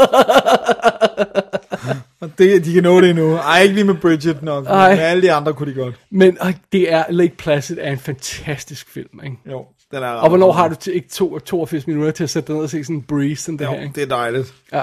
Og 2.21 2.29
det, 2.37 2.65
de 2.65 2.73
kan 2.73 2.83
nå 2.83 3.01
det 3.01 3.09
endnu. 3.09 3.35
Ej, 3.35 3.61
ikke 3.61 3.75
lige 3.75 3.83
med 3.85 3.95
Bridget 3.95 4.43
nok. 4.43 4.63
Men 4.63 4.73
Ej. 4.73 4.95
med 4.95 5.03
alle 5.03 5.21
de 5.23 5.33
andre 5.33 5.53
kunne 5.53 5.71
de 5.73 5.75
godt. 5.79 5.95
Men 6.11 6.37
øh, 6.45 6.53
det 6.71 6.93
er, 6.93 7.03
Lake 7.09 7.35
Placid 7.37 7.77
er 7.81 7.91
en 7.91 7.99
fantastisk 7.99 8.89
film, 8.89 9.19
ikke? 9.23 9.37
Jo, 9.51 9.65
den 9.91 10.03
er 10.03 10.07
Og 10.07 10.29
hvornår 10.29 10.51
har 10.51 10.67
du 10.67 10.75
til, 10.75 10.93
ikke 10.95 11.09
to, 11.09 11.39
82 11.39 11.87
minutter 11.87 12.11
til 12.11 12.23
at 12.23 12.29
sætte 12.29 12.47
dig 12.47 12.55
ned 12.55 12.63
og 12.63 12.69
se 12.69 12.83
sådan 12.83 12.95
en 12.95 13.01
breeze, 13.01 13.43
som 13.43 13.57
det 13.57 13.65
Jo, 13.65 13.71
her, 13.71 13.81
ikke? 13.81 13.93
det 13.95 14.03
er 14.03 14.07
dejligt. 14.07 14.53
Ja. 14.73 14.81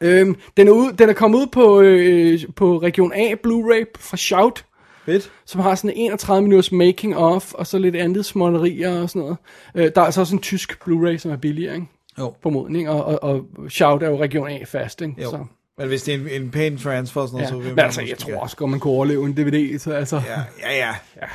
Øhm, 0.00 0.36
den, 0.56 0.68
er 0.68 0.72
ud, 0.72 0.92
den 0.92 1.08
er 1.08 1.12
kommet 1.12 1.38
ud 1.38 1.46
på, 1.46 1.80
øh, 1.80 2.40
på 2.56 2.78
Region 2.78 3.12
A 3.12 3.34
Blu-ray 3.46 3.84
fra 3.98 4.16
Shout, 4.16 4.64
Fedt. 5.06 5.30
som 5.46 5.60
har 5.60 5.74
sådan 5.74 5.90
en 5.96 5.96
31 6.06 6.42
minutters 6.42 6.72
making 6.72 7.16
of, 7.16 7.54
og 7.54 7.66
så 7.66 7.78
lidt 7.78 7.96
andet 7.96 8.24
småtterier 8.24 9.02
og 9.02 9.08
sådan 9.10 9.22
noget. 9.22 9.36
Øh, 9.74 9.90
der 9.94 10.00
er 10.00 10.04
altså 10.04 10.20
også 10.20 10.34
en 10.34 10.40
tysk 10.42 10.78
Blu-ray, 10.88 11.16
som 11.16 11.30
er 11.30 11.36
billigere, 11.36 11.74
ikke? 11.74 11.86
Jo. 12.18 12.34
Formodning, 12.42 12.88
og, 12.90 13.04
og, 13.04 13.22
og 13.24 13.44
Shout 13.70 14.02
er 14.02 14.08
jo 14.08 14.20
Region 14.22 14.48
A 14.48 14.58
fast, 14.66 15.00
ikke? 15.02 15.14
Jo. 15.22 15.30
Så, 15.30 15.44
Men 15.78 15.88
hvis 15.88 16.02
det 16.02 16.14
er 16.14 16.18
en, 16.18 16.42
en 16.42 16.50
pæn 16.50 16.78
transfer 16.78 17.26
sådan 17.26 17.32
noget, 17.32 17.44
ja. 17.44 17.48
så 17.50 17.56
vil 17.56 17.66
Men 17.66 17.76
man 17.76 17.84
altså, 17.84 18.00
måske 18.00 18.10
jeg 18.10 18.18
tror 18.18 18.36
også 18.36 18.56
godt, 18.56 18.70
man 18.70 18.80
kunne 18.80 18.92
overleve 18.92 19.26
en 19.26 19.32
DVD, 19.32 19.78
så 19.78 19.92
altså... 19.92 20.22
Ja, 20.26 20.40
ja, 20.70 20.76
ja. 20.76 21.26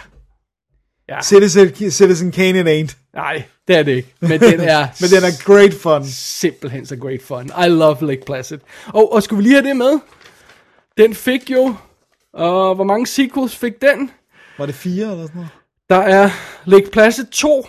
Ja. 1.09 1.21
Citizen, 1.21 1.91
Citizen 1.91 2.31
Kane 2.31 2.59
ain't. 2.59 2.95
Nej, 3.13 3.43
det 3.67 3.75
er 3.75 3.83
det 3.83 3.91
ikke. 3.91 4.13
Men 4.19 4.39
den 4.39 4.59
er, 4.59 4.87
Men 5.01 5.09
den 5.09 5.23
er 5.23 5.43
great 5.43 5.73
fun. 5.73 6.05
simpelthen 6.05 6.85
så 6.85 6.95
great 6.95 7.21
fun. 7.21 7.45
I 7.45 7.69
love 7.69 7.97
Lake 8.07 8.21
Placid. 8.25 8.57
Og, 8.87 9.13
og 9.13 9.23
skulle 9.23 9.37
vi 9.37 9.43
lige 9.43 9.55
have 9.55 9.67
det 9.67 9.77
med? 9.77 9.99
Den 10.97 11.15
fik 11.15 11.51
jo... 11.51 11.75
Og 12.33 12.75
hvor 12.75 12.83
mange 12.83 13.07
sequels 13.07 13.55
fik 13.55 13.81
den? 13.81 14.11
Var 14.57 14.65
det 14.65 14.75
fire 14.75 15.11
eller 15.11 15.23
sådan 15.23 15.35
noget? 15.35 15.49
Der 15.89 15.97
er 15.97 16.29
Lake 16.65 16.91
Placid 16.91 17.25
2 17.25 17.67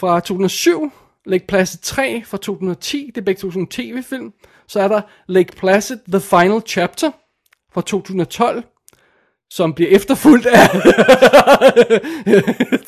fra 0.00 0.20
2007, 0.20 0.92
Lake 1.26 1.46
Placid 1.46 1.78
3 1.82 2.22
fra 2.26 2.36
2010, 2.36 3.06
det 3.14 3.20
er 3.20 3.24
begge 3.24 3.40
to 3.40 3.50
sådan 3.50 3.66
tv-film. 3.66 4.32
Så 4.70 4.80
er 4.80 4.88
der 4.88 5.00
Lake 5.26 5.56
Placid 5.56 5.98
The 6.12 6.20
Final 6.20 6.60
Chapter 6.66 7.10
fra 7.72 7.80
2012, 7.80 8.62
som 9.50 9.74
bliver 9.74 9.90
efterfulgt 9.90 10.46
af 10.46 10.68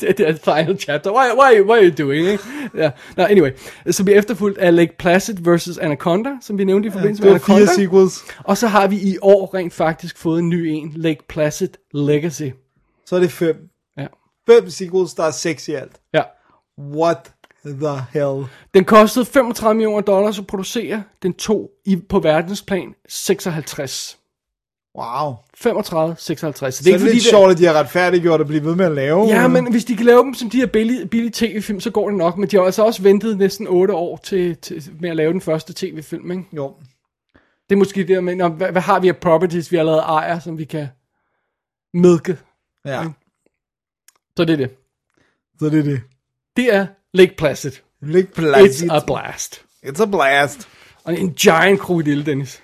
det, 0.01 0.21
er 0.21 0.35
Final 0.45 0.79
Chapter. 0.81 1.11
Why, 1.11 1.31
why, 1.41 1.61
what 1.69 1.79
are 1.79 1.89
you 1.91 1.95
doing? 2.07 2.27
Ikke? 2.29 2.45
Ja. 2.77 2.91
No, 3.17 3.25
anyway, 3.25 3.51
som 3.91 4.05
bliver 4.07 4.19
efterfulgt 4.19 4.59
af 4.59 4.77
Lake 4.77 4.93
Placid 4.99 5.35
vs. 5.41 5.79
Anaconda, 5.79 6.31
som 6.41 6.59
vi 6.59 6.65
nævnte 6.65 6.89
i 6.89 6.91
forbindelse 6.93 7.23
Det 7.23 7.31
med 7.33 7.41
var 7.41 7.47
fire 7.47 7.57
Anaconda. 7.57 7.83
sequels. 7.83 8.25
Og 8.45 8.57
så 8.59 8.67
har 8.67 8.87
vi 8.87 8.97
i 8.97 9.17
år 9.23 9.55
rent 9.55 9.73
faktisk 9.73 10.19
fået 10.19 10.39
en 10.39 10.49
ny 10.49 10.67
en, 10.67 10.93
Lake 10.97 11.21
Placid 11.29 11.69
Legacy. 11.95 12.49
Så 13.07 13.17
er 13.17 13.21
det 13.21 13.31
fem. 13.33 13.57
Ja. 13.99 14.07
Fem 14.51 14.71
sequels, 14.71 15.15
der 15.15 15.25
er 15.25 15.31
seks 15.31 15.69
i 15.69 15.73
alt. 15.75 15.93
ja. 16.15 16.23
What 16.79 17.33
the 17.65 18.05
hell? 18.13 18.45
Den 18.75 18.85
kostede 18.85 19.25
35 19.25 19.75
millioner 19.75 20.01
dollars 20.01 20.39
at 20.39 20.47
producere. 20.47 21.03
Den 21.23 21.33
tog 21.35 21.71
i, 21.85 21.97
på 21.97 22.21
verdensplan 22.21 22.95
56. 23.09 24.19
Wow. 24.99 25.35
35, 25.55 26.17
56. 26.19 26.75
Så 26.75 26.85
Det 26.85 26.95
er, 26.95 26.99
det 26.99 27.09
er 27.09 27.13
lidt 27.13 27.25
sjovt, 27.25 27.51
at 27.51 27.59
de 27.59 27.65
har 27.65 27.75
retfærdiggjort 27.75 28.41
at 28.41 28.47
blive 28.47 28.65
ved 28.65 28.75
med 28.77 28.85
at 28.85 28.93
lave. 28.93 29.27
Ja, 29.27 29.49
men 29.49 29.71
hvis 29.71 29.85
de 29.85 29.97
kan 29.97 30.07
lave 30.07 30.23
dem 30.23 30.35
som 30.35 30.51
de 30.51 30.57
her 30.59 30.67
billige, 30.67 31.07
billige 31.07 31.31
tv-film, 31.35 31.81
så 31.81 31.91
går 31.91 32.09
det 32.09 32.19
nok. 32.19 32.39
Men 32.39 32.49
de 32.49 32.57
har 32.57 32.65
altså 32.65 32.85
også 32.85 33.03
ventet 33.03 33.39
næsten 33.39 33.67
8 33.69 33.95
år 33.95 34.17
til, 34.17 34.57
til, 34.57 34.91
med 35.01 35.11
at 35.11 35.17
lave 35.17 35.33
den 35.33 35.41
første 35.41 35.73
tv-film, 35.77 36.31
ikke? 36.31 36.45
Jo. 36.53 36.75
Det 37.69 37.75
er 37.75 37.79
måske 37.79 38.01
det 38.01 38.09
der 38.09 38.21
med, 38.21 38.35
nå, 38.35 38.49
hvad, 38.49 38.73
hvad 38.73 38.83
har 38.83 39.01
vi 39.01 39.09
af 39.09 39.17
properties, 39.17 39.73
vi 39.73 39.77
allerede 39.77 40.01
ejer, 40.01 40.39
som 40.39 40.59
vi 40.59 40.65
kan 40.65 40.89
milke. 41.95 42.39
Ja, 42.85 43.05
Så 44.37 44.45
det 44.45 44.53
er 44.53 44.57
det. 44.57 44.71
så 45.59 45.67
det 45.67 45.79
er 45.79 45.83
det. 45.83 46.01
Det 46.57 46.75
er 46.75 46.87
Lake 47.15 47.35
Placid. 47.37 47.73
Læg 48.03 48.29
plads. 48.29 48.83
It's 48.83 48.93
a 48.93 49.01
blast. 49.07 49.63
It's 49.87 50.03
a 50.03 50.07
blast. 50.07 50.69
Og 51.05 51.19
en 51.19 51.35
giant 51.35 51.81
krokodille, 51.81 52.27
Dennis. 52.27 52.61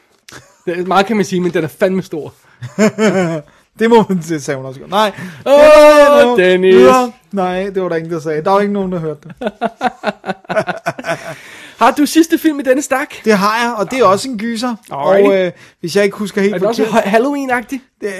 Det 0.67 0.79
er, 0.79 0.87
meget 0.87 1.07
kan 1.07 1.17
man 1.17 1.25
sige, 1.25 1.41
men 1.41 1.55
den 1.55 1.65
er 1.65 1.69
fandme 1.69 2.03
stor. 2.03 2.35
Det 3.79 3.91
må 3.91 4.05
man 4.09 4.23
til, 4.23 4.43
sagde 4.43 4.57
hun 4.57 4.67
også. 4.67 4.81
Nej. 4.89 5.13
Åh, 5.47 6.25
Nå, 6.25 6.37
Dennis. 6.37 6.75
videre. 6.75 7.13
Nej, 7.33 7.71
det 7.71 7.83
var 7.83 7.89
der 7.89 7.97
ingen, 7.97 8.13
der 8.13 8.21
sagde. 8.21 8.45
Der 8.45 8.51
var 8.51 8.61
ikke 8.61 8.73
nogen, 8.73 8.93
der 8.93 8.99
hørte 8.99 9.21
det. 9.29 9.35
Har 11.79 11.91
du 11.91 12.07
sidste 12.07 12.39
film 12.39 12.61
i 12.61 12.63
denne 12.63 12.83
stak? 12.83 13.15
Det 13.25 13.33
har 13.33 13.65
jeg, 13.65 13.75
og 13.75 13.91
det 13.91 13.99
er 13.99 14.05
også 14.05 14.29
en 14.29 14.39
gyser. 14.39 14.75
Alrighty. 14.91 15.29
Og 15.29 15.47
øh, 15.47 15.53
hvis 15.81 15.97
jeg 15.97 16.05
ikke 16.05 16.17
husker 16.17 16.43
helt 16.43 16.55
Er 16.55 16.59
det 16.59 16.69
også 16.69 16.85
Halloween-agtig? 16.85 17.79
det, 18.01 18.13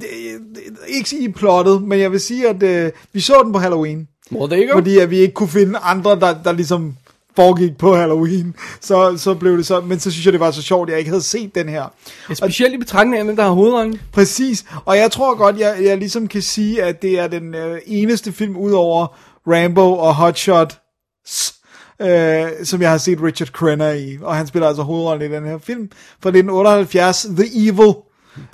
det, 0.00 0.08
det, 0.54 0.60
ikke 0.88 1.18
i 1.18 1.32
plottet, 1.32 1.82
men 1.82 2.00
jeg 2.00 2.12
vil 2.12 2.20
sige, 2.20 2.48
at 2.48 2.62
øh, 2.62 2.92
vi 3.12 3.20
så 3.20 3.40
den 3.44 3.52
på 3.52 3.58
Halloween. 3.58 4.08
Well, 4.32 4.48
there 4.50 4.62
you 4.62 4.72
go. 4.72 4.78
Fordi 4.78 4.98
at 4.98 5.10
vi 5.10 5.18
ikke 5.18 5.34
kunne 5.34 5.48
finde 5.48 5.78
andre, 5.78 6.20
der, 6.20 6.42
der 6.42 6.52
ligesom 6.52 6.96
foregik 7.36 7.78
på 7.78 7.94
Halloween. 7.94 8.54
Så, 8.80 9.18
så 9.18 9.34
blev 9.34 9.56
det 9.56 9.66
så, 9.66 9.80
men 9.80 10.00
så 10.00 10.10
synes 10.10 10.24
jeg, 10.24 10.32
det 10.32 10.40
var 10.40 10.50
så 10.50 10.62
sjovt, 10.62 10.88
at 10.88 10.90
jeg 10.90 10.98
ikke 10.98 11.10
havde 11.10 11.22
set 11.22 11.54
den 11.54 11.68
her. 11.68 11.92
Specielt 12.34 12.74
i 12.74 12.78
betragtning 12.78 13.18
af, 13.18 13.24
hvem 13.24 13.36
der 13.36 13.42
har 13.42 13.50
hovedrollen. 13.50 14.00
Præcis, 14.12 14.64
og 14.84 14.96
jeg 14.96 15.10
tror 15.10 15.36
godt, 15.36 15.58
jeg, 15.58 15.76
jeg 15.80 15.98
ligesom 15.98 16.28
kan 16.28 16.42
sige, 16.42 16.82
at 16.82 17.02
det 17.02 17.18
er 17.18 17.26
den 17.26 17.54
øh, 17.54 17.80
eneste 17.86 18.32
film 18.32 18.56
ud 18.56 18.72
over 18.72 19.16
Rambo 19.46 19.92
og 19.92 20.14
Hot 20.14 20.38
Shot, 20.38 20.78
øh, 22.02 22.46
som 22.64 22.82
jeg 22.82 22.90
har 22.90 22.98
set 22.98 23.22
Richard 23.22 23.48
Crenna 23.48 23.92
i, 23.92 24.18
og 24.22 24.36
han 24.36 24.46
spiller 24.46 24.68
altså 24.68 24.82
hovedrollen 24.82 25.32
i 25.32 25.34
den 25.34 25.44
her 25.44 25.58
film 25.58 25.90
fra 26.22 26.28
1978, 26.28 27.26
The 27.36 27.68
Evil, 27.68 27.94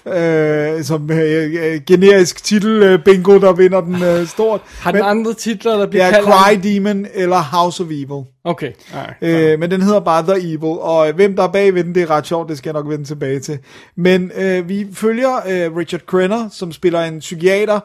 øh, 0.06 0.84
som 0.84 1.10
øh, 1.10 1.54
øh, 1.74 1.80
generisk 1.86 2.44
titel 2.44 2.82
øh, 2.82 3.04
bingo, 3.04 3.38
der 3.40 3.52
vinder 3.52 3.80
den 3.80 4.02
øh, 4.02 4.26
stort. 4.26 4.60
Har 4.80 4.92
den 4.92 5.00
Men- 5.00 5.08
andre 5.10 5.34
titler, 5.34 5.76
der 5.76 5.86
bliver 5.86 6.04
Ja, 6.06 6.10
kaldt? 6.12 6.26
Cry 6.28 6.68
Demon 6.68 7.06
eller 7.14 7.40
House 7.42 7.82
of 7.82 7.88
Evil. 7.90 8.24
Okay, 8.44 8.72
alright. 8.94 9.52
Øh, 9.52 9.58
men 9.60 9.70
den 9.70 9.82
hedder 9.82 10.00
bare 10.00 10.22
The 10.22 10.48
Evil, 10.52 10.78
og 10.80 11.08
øh, 11.08 11.14
hvem 11.14 11.36
der 11.36 11.42
er 11.42 11.48
bagved 11.52 11.84
den, 11.84 11.94
det 11.94 12.02
er 12.02 12.10
ret 12.10 12.26
sjovt, 12.26 12.48
det 12.48 12.58
skal 12.58 12.68
jeg 12.70 12.74
nok 12.82 12.88
vende 12.88 13.04
tilbage 13.04 13.40
til. 13.40 13.58
Men 13.96 14.30
øh, 14.36 14.68
vi 14.68 14.86
følger 14.94 15.36
øh, 15.36 15.76
Richard 15.76 16.00
Crenner, 16.00 16.48
som 16.52 16.72
spiller 16.72 17.00
en 17.00 17.18
psykiater, 17.18 17.80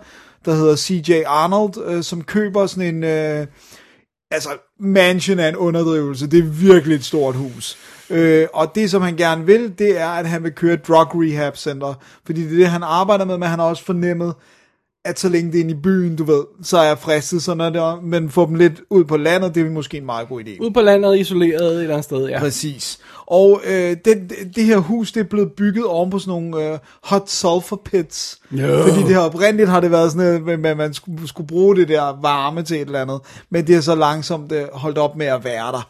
der 0.46 0.54
hedder 0.56 0.76
CJ 0.76 1.12
Arnold, 1.26 1.74
øh, 1.88 2.04
som 2.04 2.24
køber 2.24 2.66
sådan 2.66 2.96
en... 2.96 3.04
Øh, 3.04 3.46
altså, 4.32 4.50
mansion 4.80 5.40
er 5.40 5.50
en 5.50 5.56
underdrivelse. 5.56 6.28
Det 6.28 6.40
er 6.40 6.44
virkelig 6.44 6.96
et 6.96 7.06
stort 7.06 7.36
hus. 7.36 7.78
Øh, 8.10 8.48
og 8.54 8.76
det, 8.76 8.92
som 8.92 9.02
han 9.02 9.16
gerne 9.16 9.46
vil, 9.46 9.74
det 9.80 10.00
er, 10.00 10.08
at 10.08 10.28
han 10.28 10.44
vil 10.44 10.52
køre 10.52 10.74
et 10.74 10.88
drug 10.88 11.08
rehab 11.16 11.58
center. 11.58 11.94
Fordi 12.26 12.42
det 12.44 12.54
er 12.54 12.58
det, 12.58 12.68
han 12.68 12.84
arbejder 12.84 13.26
med, 13.26 13.38
men 13.38 13.50
han 13.50 13.60
har 13.60 13.66
også 13.66 13.84
fornemmet, 13.84 14.34
at 15.06 15.20
så 15.20 15.30
længe 15.30 15.52
det 15.52 15.58
er 15.58 15.64
inde 15.64 15.72
i 15.72 15.82
byen, 15.84 16.16
du 16.16 16.24
ved, 16.24 16.44
så 16.64 16.78
er 16.78 16.84
jeg 16.84 16.98
fristet, 17.00 17.44
så 17.44 17.54
når 17.54 17.70
det, 17.70 18.04
men 18.04 18.30
få 18.30 18.46
dem 18.46 18.56
lidt 18.56 18.82
ud 18.90 19.04
på 19.04 19.18
landet, 19.18 19.56
det 19.56 19.66
er 19.66 19.70
måske 19.70 19.98
en 19.98 20.06
meget 20.06 20.28
god 20.28 20.42
idé. 20.42 20.62
Ude 20.62 20.74
på 20.74 20.82
landet, 20.82 21.20
isoleret 21.20 21.76
et 21.76 21.82
eller 21.82 21.94
andet 21.94 22.04
sted, 22.04 22.28
ja. 22.28 22.40
Præcis. 22.40 23.00
Og 23.26 23.62
øh, 23.68 23.98
det, 24.06 24.32
det 24.56 24.66
her 24.66 24.78
hus, 24.78 25.12
det 25.12 25.20
er 25.20 25.24
blevet 25.30 25.52
bygget 25.52 25.86
oven 25.86 26.10
på 26.10 26.20
sådan 26.20 26.42
nogle 26.42 26.72
øh, 26.72 26.80
hot 27.04 27.30
sulfur 27.30 27.82
pits. 27.86 28.40
No. 28.52 28.84
Fordi 28.84 29.00
det 29.00 29.10
her 29.10 29.20
oprindeligt 29.20 29.70
har 29.70 29.80
det 29.80 29.92
været 29.92 30.12
sådan 30.12 30.66
at 30.66 30.78
man 30.78 30.94
skulle, 30.94 31.28
skulle 31.28 31.48
bruge 31.48 31.76
det 31.76 31.88
der 31.88 32.22
varme 32.22 32.64
til 32.64 32.76
et 32.76 32.86
eller 32.86 33.02
andet. 33.02 33.20
Men 33.50 33.68
det 33.68 33.76
er 33.76 33.82
så 33.82 33.96
langsomt 33.96 34.52
øh, 34.52 34.64
holdt 34.74 34.98
op 34.98 35.16
med 35.16 35.26
at 35.26 35.44
være 35.44 35.72
der. 35.72 35.90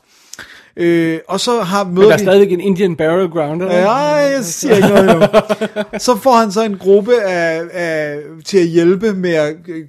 Øh, 0.80 1.20
og 1.28 1.40
så 1.40 1.62
har 1.62 1.84
Men 1.84 1.94
møder 1.96 2.08
der 2.08 2.14
er 2.14 2.18
vi... 2.18 2.24
stadigvæk 2.24 2.52
en 2.52 2.60
Indian 2.62 2.96
Burial 2.96 3.28
Ground, 3.30 3.62
eller? 3.62 3.78
Ja, 3.78 3.96
jeg 3.96 4.44
siger 4.44 4.76
ikke 4.76 4.88
noget 4.88 5.06
nu. 5.06 5.26
Så 6.00 6.16
får 6.16 6.36
han 6.36 6.52
så 6.52 6.64
en 6.64 6.78
gruppe 6.78 7.22
af, 7.22 7.62
af, 7.72 8.20
til 8.46 8.58
at 8.58 8.66
hjælpe 8.68 9.14
med 9.14 9.34
at 9.34 9.56
øh, 9.68 9.86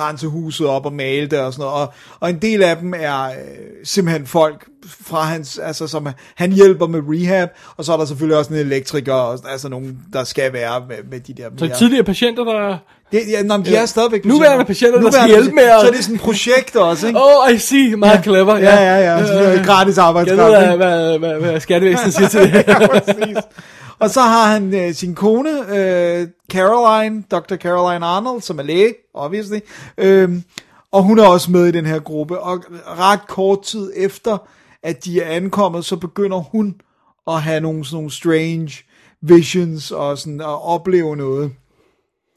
rense 0.00 0.26
huset 0.26 0.66
op 0.66 0.86
og 0.86 0.92
male 0.92 1.26
det 1.26 1.38
og 1.40 1.52
sådan 1.52 1.62
noget. 1.62 1.74
Og, 1.88 1.92
og 2.20 2.30
en 2.30 2.38
del 2.38 2.62
af 2.62 2.76
dem 2.76 2.94
er 2.96 3.24
øh, 3.24 3.32
simpelthen 3.84 4.26
folk 4.26 4.66
fra 5.00 5.22
hans, 5.22 5.58
altså 5.58 5.86
som 5.86 6.08
han 6.34 6.52
hjælper 6.52 6.86
med 6.86 7.00
rehab, 7.08 7.48
og 7.76 7.84
så 7.84 7.92
er 7.92 7.96
der 7.96 8.04
selvfølgelig 8.04 8.38
også 8.38 8.54
en 8.54 8.60
elektriker, 8.60 9.12
og, 9.14 9.38
altså 9.50 9.68
nogen, 9.68 9.98
der 10.12 10.24
skal 10.24 10.52
være 10.52 10.82
med, 10.88 10.96
med 11.10 11.20
de 11.20 11.32
der... 11.34 11.50
Så 11.58 11.64
mere- 11.64 11.76
tidligere 11.76 12.04
patienter, 12.04 12.44
der... 12.44 12.78
det, 13.12 13.20
ja, 13.30 13.42
nå, 13.42 13.56
men 13.56 13.66
de 13.66 13.76
er 13.76 13.86
stadigvæk 13.86 14.24
Nuværende 14.24 14.64
patienter, 14.64 15.00
der 15.00 15.10
skal 15.10 15.26
hjælpe 15.28 15.50
med 15.54 15.62
at- 15.62 15.80
Så 15.80 15.86
er 15.86 15.90
det 15.90 16.04
sådan 16.04 16.14
et 16.14 16.20
projekt 16.20 16.76
også, 16.76 17.06
ikke? 17.06 17.18
Oh, 17.22 17.54
I 17.54 17.58
see. 17.58 17.96
Meget 17.96 18.24
clever. 18.24 18.56
Ja, 18.56 18.74
ja, 18.76 18.98
ja. 19.16 19.26
Så 19.26 19.32
det 19.32 19.58
er 19.58 19.64
gratis 19.64 19.96
Jeg 19.96 20.04
arbejdskraft. 20.04 20.52
ved, 20.52 20.62
ikke? 20.62 20.76
hvad, 20.76 21.18
hvad, 21.18 21.18
hvad, 21.18 21.50
hvad 21.50 21.60
skattevæsenet 21.60 22.14
siger 22.14 22.28
til 22.28 22.40
det. 22.40 22.54
ja, 22.68 22.86
præcis. 22.86 23.36
Og 23.98 24.10
så 24.10 24.20
har 24.20 24.52
han 24.52 24.74
øh, 24.74 24.94
sin 24.94 25.14
kone, 25.14 25.50
øh, 25.50 26.26
Caroline, 26.52 27.22
Dr. 27.30 27.56
Caroline 27.56 28.06
Arnold, 28.06 28.42
som 28.42 28.58
er 28.58 28.62
læge, 28.62 28.94
obviously. 29.14 29.58
Øhm, 29.98 30.42
og 30.92 31.02
hun 31.02 31.18
er 31.18 31.24
også 31.26 31.50
med 31.50 31.66
i 31.66 31.70
den 31.70 31.86
her 31.86 31.98
gruppe. 31.98 32.38
Og 32.38 32.64
ret 32.98 33.26
kort 33.28 33.62
tid 33.62 33.92
efter, 33.96 34.38
at 34.82 35.04
de 35.04 35.20
er 35.22 35.30
ankommet, 35.36 35.84
så 35.84 35.96
begynder 35.96 36.36
hun 36.38 36.74
at 37.28 37.42
have 37.42 37.60
nogle 37.60 37.84
sådan 37.84 37.96
nogle 37.96 38.10
strange 38.10 38.70
visions 39.22 39.90
og 39.90 40.18
sådan 40.18 40.40
at 40.40 40.62
opleve 40.64 41.16
noget 41.16 41.50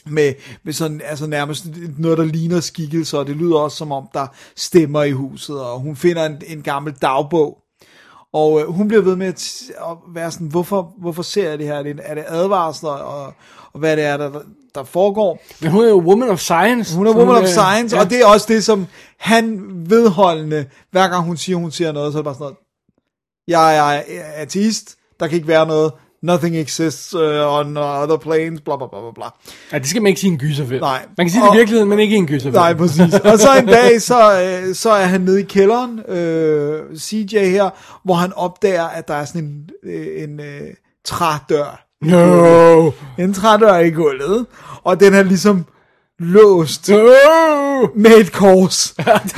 med, 0.05 0.33
med 0.63 0.73
sådan, 0.73 1.01
altså 1.05 1.27
nærmest 1.27 1.65
noget, 1.97 2.17
der 2.17 2.23
ligner 2.23 2.59
skikkelser, 2.59 3.17
og 3.17 3.27
det 3.27 3.35
lyder 3.35 3.57
også 3.57 3.77
som 3.77 3.91
om, 3.91 4.07
der 4.13 4.27
stemmer 4.55 5.03
i 5.03 5.11
huset, 5.11 5.61
og 5.61 5.79
hun 5.79 5.95
finder 5.95 6.25
en, 6.25 6.41
en 6.47 6.61
gammel 6.61 6.93
dagbog, 7.01 7.63
og 8.33 8.61
øh, 8.61 8.67
hun 8.67 8.87
bliver 8.87 9.03
ved 9.03 9.15
med 9.15 9.27
at, 9.27 9.61
at 9.81 9.97
være 10.13 10.31
sådan, 10.31 10.47
hvorfor, 10.47 10.93
hvorfor 10.97 11.21
ser 11.23 11.49
jeg 11.49 11.59
det 11.59 11.67
her? 11.67 11.75
Er 11.75 11.83
det, 11.83 11.99
er 12.03 12.15
det 12.15 12.23
advarsler, 12.27 12.89
og, 12.89 13.33
og 13.73 13.79
hvad 13.79 13.97
det 13.97 14.05
er, 14.05 14.17
der, 14.17 14.41
der 14.75 14.83
foregår? 14.83 15.39
Men 15.61 15.71
hun 15.71 15.83
er 15.83 15.89
jo 15.89 15.99
woman 15.99 16.29
of 16.29 16.39
science. 16.39 16.97
Hun 16.97 17.07
er 17.07 17.13
woman 17.13 17.35
of 17.35 17.41
øh, 17.41 17.47
science, 17.47 17.95
ja. 17.95 18.01
og 18.01 18.09
det 18.09 18.21
er 18.21 18.25
også 18.25 18.45
det, 18.49 18.63
som 18.63 18.87
han 19.17 19.61
vedholdende, 19.89 20.65
hver 20.91 21.07
gang 21.07 21.23
hun 21.23 21.37
siger, 21.37 21.55
hun 21.55 21.71
siger 21.71 21.91
noget, 21.91 22.13
så 22.13 22.17
er 22.17 22.21
det 22.21 22.25
bare 22.25 22.35
sådan 22.35 22.43
noget, 22.43 22.57
jeg 23.47 23.97
er 23.97 24.03
ateist, 24.35 24.95
der 25.19 25.27
kan 25.27 25.35
ikke 25.35 25.47
være 25.47 25.67
noget, 25.67 25.91
nothing 26.23 26.55
exists 26.57 27.13
uh, 27.15 27.21
on 27.59 27.77
other 27.77 28.17
planes, 28.17 28.61
bla 28.61 28.75
bla 28.77 28.87
bla 28.87 28.99
bla 29.01 29.11
bla. 29.15 29.25
Ja, 29.71 29.77
det 29.79 29.87
skal 29.87 30.01
man 30.01 30.09
ikke 30.09 30.21
sige 30.21 30.31
en 30.31 30.37
gyserfilm. 30.37 30.81
Nej. 30.81 31.05
Man 31.17 31.25
kan 31.27 31.31
sige 31.31 31.41
det 31.41 31.49
Og- 31.49 31.55
i 31.55 31.57
virkeligheden, 31.57 31.89
men 31.89 31.99
ikke 31.99 32.15
en 32.15 32.27
gyserfilm. 32.27 32.55
Nej, 32.55 32.73
præcis. 32.73 33.13
Og 33.13 33.39
så 33.39 33.47
en 33.59 33.65
dag, 33.67 34.01
så, 34.01 34.19
øh, 34.67 34.75
så 34.75 34.89
er 34.91 35.05
han 35.05 35.21
nede 35.21 35.39
i 35.41 35.43
kælderen, 35.43 35.99
øh, 36.07 36.97
CJ 36.97 37.37
her, 37.49 37.69
hvor 38.05 38.13
han 38.15 38.33
opdager, 38.33 38.83
at 38.87 39.07
der 39.07 39.13
er 39.13 39.25
sådan 39.25 39.41
en, 39.41 39.69
øh, 39.91 40.23
en 40.23 40.39
øh, 40.39 40.61
trædør. 41.05 41.85
No. 42.01 42.91
En 43.17 43.33
trædør 43.33 43.77
i 43.77 43.89
gulvet, 43.89 44.45
og 44.83 44.99
den 44.99 45.13
er 45.13 45.23
ligesom 45.23 45.65
låst 46.23 46.89
med 47.95 48.17
et 48.17 48.31
kors. 48.31 48.93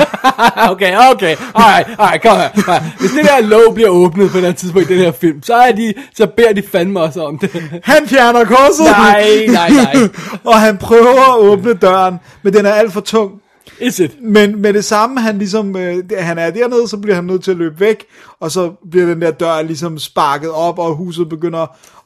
okay, 0.71 0.95
okay. 1.11 1.35
Alright, 1.55 1.87
alright, 1.99 2.21
kom 2.21 2.37
her. 2.37 2.49
Alright. 2.49 2.83
Hvis 2.99 3.11
det 3.11 3.25
der 3.25 3.41
låg 3.41 3.73
bliver 3.73 3.89
åbnet 3.89 4.31
på 4.31 4.37
et 4.37 4.39
eller 4.39 4.49
andet 4.49 4.59
tidspunkt 4.59 4.89
i 4.89 4.93
den 4.93 5.01
her 5.01 5.11
film, 5.11 5.43
så, 5.43 5.55
er 5.55 5.71
de, 5.71 5.93
så 6.15 6.27
beder 6.37 6.53
de 6.53 6.63
fandme 6.71 6.99
også 6.99 7.25
om 7.25 7.37
det. 7.37 7.81
Han 7.83 8.07
fjerner 8.07 8.45
korset. 8.45 8.85
Nej, 8.85 9.45
nej, 9.47 9.69
nej. 9.69 10.09
og 10.51 10.59
han 10.59 10.77
prøver 10.77 11.33
at 11.33 11.39
åbne 11.39 11.73
døren, 11.73 12.19
men 12.43 12.53
den 12.53 12.65
er 12.65 12.73
alt 12.73 12.93
for 12.93 13.01
tung. 13.01 13.31
Is 13.79 13.99
it? 13.99 14.21
Men 14.21 14.61
med 14.61 14.73
det 14.73 14.85
samme, 14.85 15.21
han 15.21 15.37
ligesom, 15.37 15.75
øh, 15.77 16.03
han 16.17 16.37
er 16.37 16.49
dernede, 16.51 16.87
så 16.87 16.97
bliver 16.97 17.15
han 17.15 17.23
nødt 17.23 17.43
til 17.43 17.51
at 17.51 17.57
løbe 17.57 17.79
væk, 17.79 18.05
og 18.39 18.51
så 18.51 18.71
bliver 18.91 19.05
den 19.05 19.21
der 19.21 19.31
dør 19.31 19.61
ligesom 19.61 19.99
sparket 19.99 20.49
op, 20.51 20.79
og 20.79 20.95
huset 20.95 21.29
begynder 21.29 21.61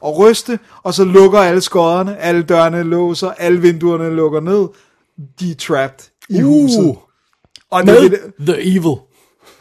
at 0.06 0.18
ryste, 0.18 0.60
og 0.84 0.94
så 0.94 1.04
lukker 1.04 1.40
alle 1.40 1.62
skodderne, 1.62 2.18
alle 2.18 2.44
dørene 2.44 2.84
låser, 2.84 3.32
alle 3.38 3.62
vinduerne 3.62 4.16
lukker 4.16 4.40
ned, 4.40 4.68
de 5.40 5.52
er 5.52 5.56
trapped 5.56 6.06
i 6.30 6.40
huset. 6.42 6.96
Og 7.72 7.84
det, 7.86 7.86
Med 7.86 8.10
det, 8.10 8.20
The 8.40 8.76
Evil. 8.76 8.96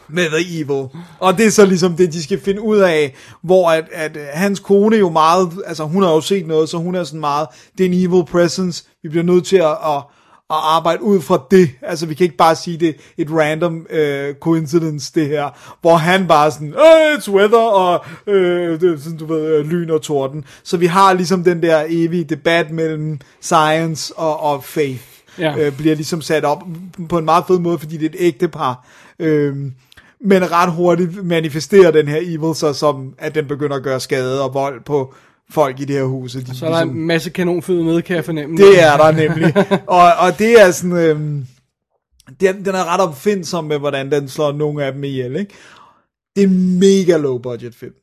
med 0.09 0.25
The 0.27 0.61
Evil. 0.61 0.87
Og 1.19 1.39
det 1.39 1.47
er 1.47 1.51
så 1.51 1.67
ligesom 1.67 1.97
det, 1.97 2.13
de 2.13 2.23
skal 2.23 2.41
finde 2.41 2.61
ud 2.63 2.79
af, 2.79 3.15
hvor 3.43 3.71
at, 3.71 3.85
at 3.93 4.17
øh, 4.17 4.23
hans 4.33 4.61
kone 4.61 4.97
jo 4.97 5.11
meget, 5.11 5.53
altså 5.67 5.85
hun 5.85 6.03
har 6.03 6.11
jo 6.11 6.21
set 6.21 6.47
noget, 6.47 6.69
så 6.69 6.77
hun 6.77 6.95
er 6.95 7.05
sådan 7.05 7.21
meget, 7.21 7.49
det 7.79 7.87
er 7.87 7.91
en 7.91 7.95
evil 8.13 8.25
presence, 8.25 8.85
vi 9.03 9.09
bliver 9.09 9.25
nødt 9.25 9.47
til 9.47 9.57
at, 9.57 9.71
at, 9.71 10.03
at 10.51 10.57
arbejde 10.63 11.03
ud 11.03 11.21
fra 11.21 11.43
det. 11.51 11.71
Altså 11.83 12.07
vi 12.07 12.15
kan 12.15 12.25
ikke 12.25 12.37
bare 12.37 12.57
sige 12.57 12.77
det 12.77 12.97
et 13.17 13.29
random 13.31 13.87
uh, 13.93 14.35
coincidence, 14.41 15.13
det 15.15 15.27
her, 15.27 15.77
hvor 15.81 15.97
han 15.97 16.27
bare 16.29 16.51
sådan, 16.51 16.75
oh, 16.77 17.19
it's 17.19 17.31
weather, 17.33 17.59
og 17.59 18.05
uh, 18.27 18.35
det, 18.81 19.03
sådan, 19.03 19.19
du 19.19 19.27
ved, 19.27 19.55
øh, 19.57 19.67
lyn 19.67 19.91
og 19.91 20.03
torden. 20.03 20.45
Så 20.63 20.77
vi 20.77 20.87
har 20.87 21.13
ligesom 21.13 21.45
den 21.45 21.63
der 21.63 21.85
evige 21.89 22.25
debat 22.25 22.71
mellem 22.71 23.21
science 23.41 24.15
og, 24.17 24.41
og 24.41 24.65
faith 24.65 25.03
Ja. 25.39 25.57
øh, 25.59 25.77
bliver 25.77 25.95
ligesom 25.95 26.21
sat 26.21 26.45
op 26.45 26.63
på 27.09 27.19
en 27.19 27.25
meget 27.25 27.45
fed 27.49 27.59
måde, 27.59 27.79
fordi 27.79 27.97
det 27.97 28.05
er 28.05 28.11
et 28.11 28.17
ægte 28.19 28.49
par. 28.49 28.87
Øhm, 29.19 29.73
men 30.21 30.53
ret 30.53 30.73
hurtigt 30.73 31.25
manifesterer 31.25 31.91
den 31.91 32.09
her 32.09 32.19
evil 32.23 32.55
sig 32.55 32.75
som, 32.75 33.15
at 33.19 33.35
den 33.35 33.47
begynder 33.47 33.77
at 33.77 33.83
gøre 33.83 34.01
skade 34.01 34.43
og 34.45 34.55
vold 34.55 34.85
på 34.85 35.15
folk 35.51 35.81
i 35.81 35.85
det 35.85 35.97
her 35.97 36.05
hus. 36.05 36.35
og 36.35 36.47
De, 36.47 36.59
Så 36.59 36.67
er 36.67 36.71
der 36.71 36.81
en 36.81 37.07
masse 37.07 37.31
kanonføde 37.31 37.85
med, 37.85 38.03
kan 38.03 38.17
jeg 38.17 38.25
fornemme. 38.25 38.57
det 38.57 38.83
er 38.83 38.97
der 38.97 39.13
nemlig. 39.13 39.55
og, 39.87 40.13
og 40.19 40.39
det 40.39 40.61
er 40.61 40.71
sådan... 40.71 40.97
Øhm, 40.97 41.47
den, 42.41 42.65
den 42.65 42.75
er 42.75 42.95
ret 42.95 43.01
opfindsom 43.01 43.65
med, 43.65 43.79
hvordan 43.79 44.13
den 44.13 44.29
slår 44.29 44.53
nogle 44.53 44.85
af 44.85 44.93
dem 44.93 45.05
ihjel, 45.05 45.37
ikke? 45.37 45.55
Det 46.37 46.45
er 46.45 46.49
en 46.49 46.79
mega 46.79 47.17
low 47.17 47.39
budget 47.39 47.75
film. 47.75 47.95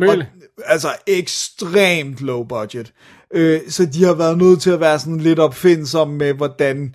Really? 0.00 0.22
Og, 0.22 0.62
altså 0.66 0.88
ekstremt 1.06 2.20
low 2.20 2.44
budget. 2.44 2.92
Øh, 3.34 3.60
så 3.68 3.86
de 3.86 4.04
har 4.04 4.14
været 4.14 4.38
nødt 4.38 4.60
til 4.62 4.70
at 4.70 4.80
være 4.80 4.98
sådan 4.98 5.20
lidt 5.20 5.38
opfindsomme 5.38 6.16
med, 6.16 6.32
hvordan 6.32 6.94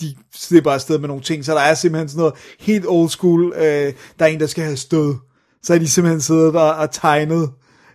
de 0.00 0.14
slipper 0.34 0.70
afsted 0.70 0.98
med 0.98 1.08
nogle 1.08 1.22
ting. 1.22 1.44
Så 1.44 1.52
der 1.54 1.60
er 1.60 1.74
simpelthen 1.74 2.08
sådan 2.08 2.18
noget 2.18 2.34
helt 2.60 2.84
old 2.88 3.08
school. 3.08 3.52
Øh, 3.56 3.92
der 4.18 4.24
er 4.24 4.26
en, 4.26 4.40
der 4.40 4.46
skal 4.46 4.64
have 4.64 4.76
stød. 4.76 5.14
Så 5.62 5.74
er 5.74 5.78
de 5.78 5.88
simpelthen 5.88 6.20
siddet 6.20 6.54
der 6.54 6.60
og 6.60 6.90
tegnet. 6.90 7.50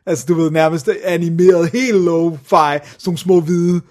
Altså 0.06 0.26
du 0.28 0.34
ved, 0.34 0.52
nærmest 0.52 0.90
animeret 1.04 1.70
helt 1.70 2.08
low-fi. 2.08 2.48
Sådan 2.48 2.82
nogle 3.06 3.18
små 3.18 3.40
hvide 3.40 3.82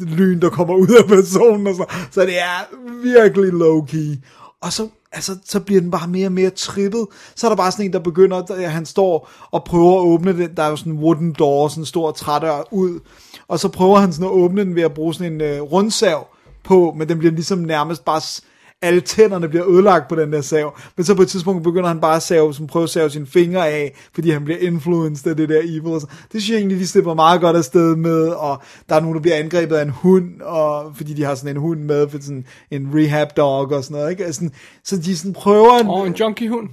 lyn, 0.00 0.40
der 0.40 0.50
kommer 0.50 0.74
ud 0.74 0.88
af 0.88 1.08
personen. 1.08 1.66
Og 1.66 1.74
så, 1.74 1.84
så 2.10 2.20
det 2.20 2.40
er 2.40 2.76
virkelig 3.02 3.52
low-key. 3.52 4.18
Og 4.60 4.72
så, 4.72 4.88
altså, 5.12 5.36
så 5.44 5.60
bliver 5.60 5.80
den 5.80 5.90
bare 5.90 6.08
mere 6.08 6.26
og 6.26 6.32
mere 6.32 6.50
trippet. 6.50 7.06
Så 7.36 7.46
er 7.46 7.50
der 7.50 7.56
bare 7.56 7.72
sådan 7.72 7.84
en, 7.84 7.92
der 7.92 7.98
begynder, 7.98 8.36
at 8.52 8.70
han 8.70 8.86
står 8.86 9.30
og 9.50 9.64
prøver 9.64 10.00
at 10.00 10.06
åbne 10.06 10.32
den. 10.32 10.56
Der 10.56 10.62
er 10.62 10.68
jo 10.68 10.76
sådan 10.76 10.92
en 10.92 10.98
wooden 10.98 11.32
door, 11.38 11.68
sådan 11.68 11.82
en 11.82 11.86
stor 11.86 12.10
trædør 12.10 12.68
ud. 12.70 13.00
Og 13.48 13.58
så 13.58 13.68
prøver 13.68 13.98
han 13.98 14.12
sådan 14.12 14.26
at 14.26 14.32
åbne 14.32 14.64
den 14.64 14.74
ved 14.74 14.82
at 14.82 14.94
bruge 14.94 15.14
sådan 15.14 15.32
en 15.32 15.40
øh, 15.40 15.60
rundsav 15.60 16.26
på, 16.64 16.94
men 16.96 17.08
den 17.08 17.18
bliver 17.18 17.32
ligesom 17.32 17.58
nærmest 17.58 18.04
bare... 18.04 18.42
Alle 18.82 19.00
tænderne 19.00 19.48
bliver 19.48 19.68
ødelagt 19.68 20.08
på 20.08 20.14
den 20.14 20.32
der 20.32 20.40
sav. 20.40 20.78
Men 20.96 21.04
så 21.04 21.14
på 21.14 21.22
et 21.22 21.28
tidspunkt 21.28 21.64
begynder 21.64 21.88
han 21.88 22.00
bare 22.00 22.16
at 22.16 22.22
save, 22.22 22.54
som 22.54 22.66
prøver 22.66 22.84
at 22.84 22.90
save 22.90 23.10
sine 23.10 23.26
fingre 23.26 23.68
af, 23.68 23.94
fordi 24.14 24.30
han 24.30 24.44
bliver 24.44 24.58
influenced 24.58 25.26
af 25.30 25.36
det 25.36 25.48
der 25.48 25.60
evil. 25.64 25.86
og 25.86 26.00
så. 26.00 26.06
Det 26.32 26.42
synes 26.42 26.50
jeg 26.50 26.58
egentlig, 26.58 26.78
de 26.78 26.86
slipper 26.86 27.14
meget 27.14 27.40
godt 27.40 27.56
afsted 27.56 27.96
med, 27.96 28.28
og 28.28 28.62
der 28.88 28.94
er 28.94 29.00
nogen, 29.00 29.14
der 29.14 29.20
bliver 29.22 29.36
angrebet 29.36 29.76
af 29.76 29.82
en 29.82 29.90
hund, 29.90 30.40
og, 30.40 30.96
fordi 30.96 31.14
de 31.14 31.24
har 31.24 31.34
sådan 31.34 31.56
en 31.56 31.60
hund 31.60 31.80
med, 31.80 32.08
for 32.08 32.18
sådan 32.20 32.44
en 32.70 32.90
rehab 32.94 33.36
dog 33.36 33.72
og 33.72 33.84
sådan 33.84 33.94
noget. 33.94 34.10
Ikke? 34.10 34.24
Altså, 34.24 34.48
så 34.84 34.96
de 34.96 35.16
sådan 35.16 35.32
prøver 35.32 35.78
en, 35.78 35.86
Og 35.86 36.06
en 36.06 36.12
junkie 36.12 36.48
hund 36.48 36.68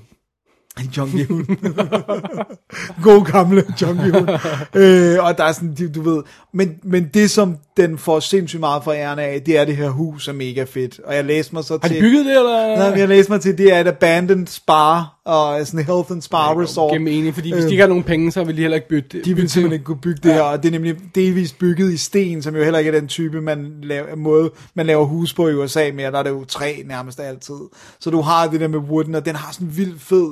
en 0.83 0.89
junkie 0.97 1.25
hund. 1.25 1.45
God 3.03 3.31
gamle 3.31 3.63
junkie 3.81 4.11
hund. 4.11 4.29
øh, 4.75 5.23
og 5.25 5.37
der 5.37 5.43
er 5.43 5.51
sådan, 5.51 5.75
du, 5.75 5.87
du 5.95 6.09
ved, 6.09 6.23
men, 6.53 6.75
men 6.83 7.09
det 7.13 7.31
som 7.31 7.57
den 7.77 7.97
får 7.97 8.19
sindssygt 8.19 8.59
meget 8.59 8.83
for 8.83 8.91
æren 8.91 9.19
af, 9.19 9.41
det 9.45 9.57
er 9.59 9.65
det 9.65 9.75
her 9.77 9.89
hus 9.89 10.27
er 10.27 10.33
mega 10.33 10.63
fedt. 10.63 10.99
Og 11.05 11.15
jeg 11.15 11.25
læste 11.25 11.55
mig 11.55 11.63
så 11.63 11.79
Har 11.81 11.87
til... 11.87 11.97
de 11.97 12.01
bygget 12.01 12.25
det, 12.25 12.37
eller? 12.37 12.77
Nej, 12.77 12.99
jeg 12.99 13.07
læste 13.07 13.31
mig 13.31 13.41
til, 13.41 13.57
det 13.57 13.73
er 13.73 13.79
et 13.79 13.87
abandoned 13.87 14.47
spa, 14.47 15.01
og 15.25 15.67
sådan 15.67 15.79
en 15.79 15.85
health 15.85 16.11
and 16.11 16.21
spa 16.21 16.53
resort. 16.53 16.91
Giver 16.91 17.03
mening, 17.03 17.33
fordi 17.33 17.53
hvis 17.53 17.61
de 17.63 17.65
Øh, 17.67 17.71
ikke 17.71 17.81
har 17.81 17.87
nogen 17.87 18.03
penge, 18.03 18.31
så 18.31 18.43
vil 18.43 18.55
de 18.55 18.61
heller 18.61 18.75
ikke 18.75 18.89
bygge 18.89 19.07
det. 19.11 19.25
de 19.25 19.35
vil 19.35 19.49
simpelthen 19.49 19.73
ikke 19.73 19.85
kunne 19.85 20.01
bygge 20.01 20.19
det 20.23 20.33
her, 20.33 20.41
og 20.41 20.63
det 20.63 20.69
er 20.69 20.71
nemlig 20.71 20.95
delvist 21.15 21.59
bygget 21.59 21.93
i 21.93 21.97
sten, 21.97 22.41
som 22.41 22.55
jo 22.55 22.63
heller 22.63 22.79
ikke 22.79 22.91
er 22.91 22.99
den 22.99 23.07
type 23.07 23.41
man 23.41 23.71
laver, 23.83 24.15
måde, 24.15 24.51
man 24.75 24.85
laver 24.85 25.05
hus 25.05 25.33
på 25.33 25.47
i 25.47 25.53
USA 25.53 25.91
mere. 25.95 26.11
Der 26.11 26.19
er 26.19 26.23
det 26.23 26.29
jo 26.29 26.45
træ 26.45 26.73
nærmest 26.85 27.19
altid. 27.19 27.55
Så 27.99 28.09
du 28.09 28.21
har 28.21 28.47
det 28.47 28.59
der 28.59 28.67
med 28.67 28.79
wooden, 28.79 29.15
og 29.15 29.25
den 29.25 29.35
har 29.35 29.51
sådan 29.53 29.67
en 29.67 29.77
vild 29.77 29.99
fed 29.99 30.29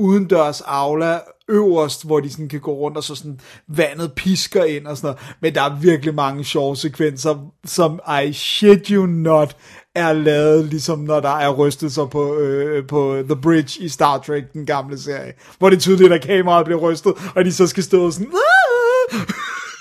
udendørs 0.00 0.60
aula 0.60 1.20
øverst, 1.48 2.06
hvor 2.06 2.20
de 2.20 2.30
sådan 2.30 2.48
kan 2.48 2.60
gå 2.60 2.72
rundt, 2.72 2.96
og 2.96 3.04
så 3.04 3.14
sådan 3.14 3.40
vandet 3.68 4.12
pisker 4.12 4.64
ind 4.64 4.86
og 4.86 4.96
sådan 4.96 5.06
noget. 5.06 5.36
Men 5.40 5.54
der 5.54 5.62
er 5.62 5.80
virkelig 5.80 6.14
mange 6.14 6.44
sjove 6.44 6.76
sekvenser, 6.76 7.50
som 7.64 8.00
I 8.24 8.32
shit 8.32 8.88
you 8.88 9.06
not 9.06 9.56
er 9.94 10.12
lavet, 10.12 10.64
ligesom 10.64 10.98
når 10.98 11.20
der 11.20 11.36
er 11.38 11.50
rystelser 11.50 12.06
på, 12.06 12.34
øh, 12.34 12.86
på 12.86 13.22
The 13.24 13.36
Bridge 13.36 13.84
i 13.84 13.88
Star 13.88 14.18
Trek, 14.18 14.52
den 14.52 14.66
gamle 14.66 14.98
serie. 14.98 15.32
Hvor 15.58 15.70
det 15.70 15.76
er 15.76 15.80
tydeligt, 15.80 16.12
at 16.12 16.22
kameraet 16.22 16.64
bliver 16.64 16.80
rystet, 16.80 17.14
og 17.34 17.44
de 17.44 17.52
så 17.52 17.66
skal 17.66 17.82
stå 17.82 18.10
sådan... 18.10 18.32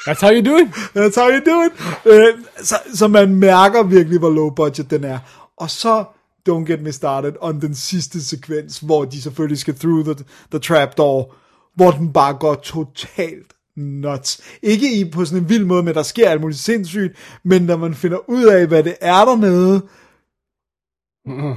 That's 0.08 0.22
how 0.22 0.32
you 0.32 0.42
do 0.52 0.58
it. 0.58 0.68
That's 0.96 1.20
how 1.20 1.30
you 1.30 1.42
do 1.46 1.64
it. 1.64 1.72
Øh, 2.06 2.34
så, 2.64 2.76
så 2.94 3.08
man 3.08 3.36
mærker 3.36 3.84
virkelig, 3.84 4.20
hvor 4.20 4.30
low 4.30 4.50
budget 4.50 4.90
den 4.90 5.04
er. 5.04 5.20
Og 5.58 5.70
så 5.70 6.04
don't 6.50 6.66
get 6.66 6.82
me 6.82 6.92
started 6.92 7.34
on 7.42 7.62
den 7.62 7.76
sidste 7.76 8.24
sekvens, 8.24 8.80
hvor 8.80 9.06
de 9.06 9.22
selvfølgelig 9.22 9.58
skal 9.58 9.76
through 9.76 10.06
the, 10.06 10.16
the 10.52 10.60
trapdoor, 10.60 11.36
hvor 11.76 11.92
den 11.92 12.14
bare 12.14 12.34
går 12.34 12.56
totalt 12.56 13.54
nuts. 13.76 14.42
Ikke 14.62 15.00
i 15.00 15.12
på 15.12 15.26
sådan 15.26 15.44
en 15.44 15.50
vild 15.50 15.66
måde, 15.66 15.84
men 15.84 15.94
der 15.94 16.04
sker 16.04 16.30
alt 16.30 16.42
muligt 16.42 16.60
sindssygt, 16.60 17.18
men 17.44 17.62
når 17.62 17.78
man 17.78 17.94
finder 17.94 18.30
ud 18.30 18.44
af, 18.44 18.68
hvad 18.68 18.84
det 18.84 18.96
er 19.02 19.26
dernede, 19.26 19.82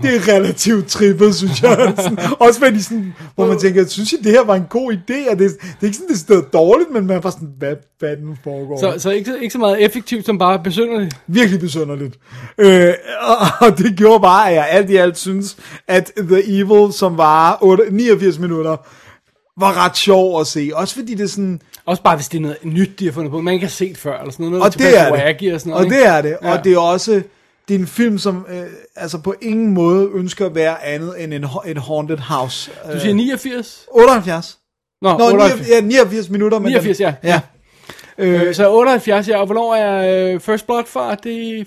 det 0.03 0.17
er 0.17 0.35
relativt 0.35 0.87
trippet, 0.89 1.35
synes 1.35 1.63
jeg. 1.63 1.93
Sådan, 1.97 2.19
også 2.41 2.61
fordi 2.61 2.83
sådan, 2.83 3.15
hvor 3.35 3.47
man 3.47 3.59
tænker, 3.59 3.87
synes 3.87 4.13
I, 4.13 4.17
det 4.17 4.33
her 4.33 4.45
var 4.45 4.55
en 4.55 4.67
god 4.71 4.93
idé? 4.93 5.31
Og 5.31 5.39
det, 5.39 5.51
det 5.61 5.69
er 5.81 5.85
ikke 5.85 5.97
sådan, 5.97 6.09
det 6.09 6.19
stod 6.19 6.43
dårligt, 6.53 6.91
men 6.91 7.07
man 7.07 7.21
bare 7.21 7.33
sådan, 7.33 7.49
hvad, 7.59 7.77
hvad 7.99 8.17
nu 8.17 8.37
foregår? 8.45 8.81
Så, 8.81 8.99
så 8.99 9.11
ikke, 9.11 9.33
ikke 9.43 9.53
så 9.53 9.59
meget 9.59 9.85
effektivt 9.85 10.27
som 10.27 10.39
bare 10.39 10.61
besynderligt. 10.65 11.17
virkelig 11.27 11.61
besynderligt. 11.61 12.19
Øh, 12.59 12.93
og, 13.21 13.37
og 13.61 13.79
det 13.79 13.97
gjorde 13.97 14.21
bare, 14.21 14.49
at 14.51 14.55
jeg 14.55 14.69
alt 14.71 14.91
i 14.91 14.97
alt 14.97 15.19
synes, 15.19 15.57
at 15.89 16.13
The 16.19 16.61
Evil, 16.61 16.93
som 16.93 17.17
var 17.17 17.59
8, 17.61 17.85
89 17.91 18.39
minutter, 18.39 18.77
var 19.61 19.85
ret 19.85 19.97
sjov 19.97 20.41
at 20.41 20.47
se. 20.47 20.71
Også 20.75 20.95
fordi 20.95 21.15
det 21.15 21.25
er 21.25 21.29
sådan... 21.29 21.61
Også 21.87 22.03
bare 22.03 22.17
hvis 22.17 22.29
det 22.29 22.39
er 22.39 22.43
noget 22.43 22.57
nyt, 22.63 22.99
de 22.99 23.05
har 23.05 23.13
fundet 23.13 23.31
på, 23.31 23.41
man 23.41 23.55
ikke 23.55 23.67
har 23.67 23.71
set 23.71 23.99
før, 23.99 24.19
eller 24.19 24.33
sådan 24.33 24.47
noget. 24.47 24.59
noget 24.59 24.75
Og 24.75 24.79
det 24.79 24.99
er 24.99 25.35
det. 25.41 25.55
Og 25.55 25.61
sådan 25.61 25.71
noget. 25.71 25.87
Og 25.87 25.91
det 25.93 26.07
er 26.07 26.23
det. 26.23 26.37
Og 26.37 26.65
det 26.65 26.73
er 26.73 26.79
også... 26.79 27.23
Det 27.73 27.79
er 27.79 27.83
en 27.83 27.87
film, 27.87 28.19
som 28.19 28.47
øh, 28.51 28.63
altså 28.97 29.19
på 29.19 29.35
ingen 29.41 29.71
måde 29.71 30.09
ønsker 30.15 30.47
at 30.47 30.55
være 30.55 30.85
andet 30.85 31.25
end 31.25 31.35
en, 31.35 31.45
et 31.67 31.79
haunted 31.79 32.19
house. 32.19 32.71
Du 32.93 33.01
siger 33.01 33.15
89? 33.15 33.87
78. 33.93 34.59
Nå, 35.03 35.09
Nå, 35.19 35.25
78. 35.25 35.61
89, 35.61 35.69
ja, 35.71 35.81
89 35.81 36.31
minutter. 36.31 36.59
men 36.59 36.67
89, 36.73 36.97
den, 36.97 37.05
ja. 37.05 37.15
ja. 37.23 37.41
Øh, 38.19 38.49
Øh, 38.49 38.55
så 38.55 38.73
78, 38.73 39.29
ja. 39.29 39.39
Og 39.41 39.47
hvornår 39.47 39.75
er 39.75 40.33
øh, 40.35 40.41
First 40.41 40.67
Blood 40.67 40.85
fra? 40.87 41.15
Det 41.15 41.61
er 41.61 41.65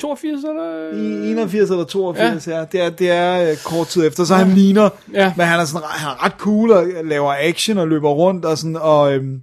82, 0.00 0.44
eller? 0.44 0.92
i 1.26 1.30
81 1.30 1.70
eller 1.70 1.84
82, 1.84 2.46
ja. 2.46 2.58
ja. 2.58 2.64
Det 2.72 2.80
er, 2.80 2.90
det 2.90 3.10
er 3.10 3.50
øh, 3.50 3.56
kort 3.64 3.86
tid 3.86 4.06
efter, 4.06 4.24
så 4.24 4.34
han 4.34 4.48
ligner, 4.48 4.88
Ja. 5.12 5.32
men 5.36 5.46
han 5.46 5.60
er, 5.60 5.64
sådan, 5.64 5.82
han 5.90 6.08
er 6.10 6.24
ret 6.24 6.32
cool 6.38 6.70
og 6.72 6.86
laver 7.04 7.34
action 7.38 7.78
og 7.78 7.88
løber 7.88 8.10
rundt 8.10 8.44
og 8.44 8.58
sådan, 8.58 8.76
og 8.76 9.12
øhm, 9.14 9.40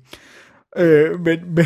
øh, 0.78 1.20
men, 1.20 1.40
men, 1.56 1.66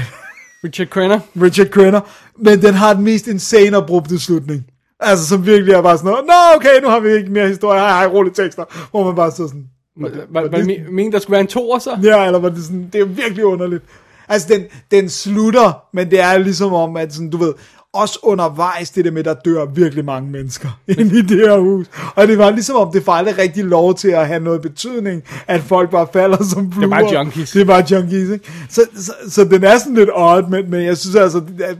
Richard 0.63 0.87
Crenna. 0.87 1.19
Richard 1.41 1.67
Crenner, 1.67 2.01
men 2.37 2.61
den 2.61 2.73
har 2.73 2.93
den 2.93 3.03
mest 3.03 3.27
insane 3.27 3.77
abrupte 3.77 4.19
slutning. 4.19 4.65
Altså, 4.99 5.27
som 5.27 5.45
virkelig 5.45 5.73
er 5.73 5.81
bare 5.81 5.97
sådan 5.97 6.11
noget, 6.11 6.25
Nå, 6.25 6.33
okay, 6.55 6.81
nu 6.81 6.89
har 6.89 6.99
vi 6.99 7.09
ikke 7.09 7.31
mere 7.31 7.47
historie, 7.47 7.79
hej, 7.79 7.89
hej, 7.89 8.07
roligt 8.07 8.35
tekster, 8.35 8.87
hvor 8.91 9.05
man 9.05 9.15
bare 9.15 9.31
så 9.31 9.47
sådan, 9.47 9.65
Var, 10.01 10.09
var, 10.29 10.41
var 10.41 10.57
det 10.57 11.13
der 11.13 11.19
skulle 11.19 11.31
være 11.31 11.41
en 11.41 11.47
toer, 11.47 11.79
så? 11.79 11.97
ja, 12.03 12.25
eller 12.25 12.39
var 12.39 12.49
det 12.49 12.63
sådan, 12.63 12.89
det 12.93 13.01
er 13.01 13.05
virkelig 13.05 13.45
underligt. 13.45 13.83
Altså, 14.27 14.47
den, 14.53 14.63
den 14.91 15.09
slutter, 15.09 15.83
men 15.93 16.11
det 16.11 16.19
er 16.19 16.37
ligesom 16.37 16.73
om, 16.73 16.97
at 16.97 17.13
sådan, 17.13 17.29
du 17.29 17.37
ved, 17.37 17.53
også 17.93 18.19
undervejs 18.23 18.89
det 18.89 19.05
der 19.05 19.11
med, 19.11 19.23
der 19.23 19.33
dør 19.33 19.65
virkelig 19.65 20.05
mange 20.05 20.31
mennesker 20.31 20.79
inde 20.97 21.19
i 21.19 21.21
det 21.21 21.37
her 21.37 21.57
hus. 21.57 21.85
Og 22.15 22.27
det 22.27 22.37
var 22.37 22.49
ligesom 22.51 22.75
om, 22.75 22.91
det 22.91 23.03
får 23.03 23.11
aldrig 23.11 23.37
rigtig 23.37 23.65
lov 23.65 23.95
til 23.95 24.07
at 24.09 24.27
have 24.27 24.39
noget 24.39 24.61
betydning, 24.61 25.23
at 25.47 25.61
folk 25.61 25.89
bare 25.89 26.07
falder 26.13 26.43
som 26.43 26.71
fluer. 26.71 26.89
bare 26.89 27.13
junkies. 27.13 27.51
Det 27.51 27.67
bare 27.67 27.85
junkies, 27.91 28.29
ikke? 28.29 28.51
Så, 28.69 28.81
så, 28.95 29.13
så 29.29 29.43
den 29.43 29.63
er 29.63 29.77
sådan 29.77 29.95
lidt 29.95 30.09
odd, 30.13 30.49
men, 30.49 30.69
men 30.69 30.83
jeg 30.85 30.97
synes 30.97 31.15
altså, 31.15 31.39
det 31.39 31.69
er, 31.69 31.75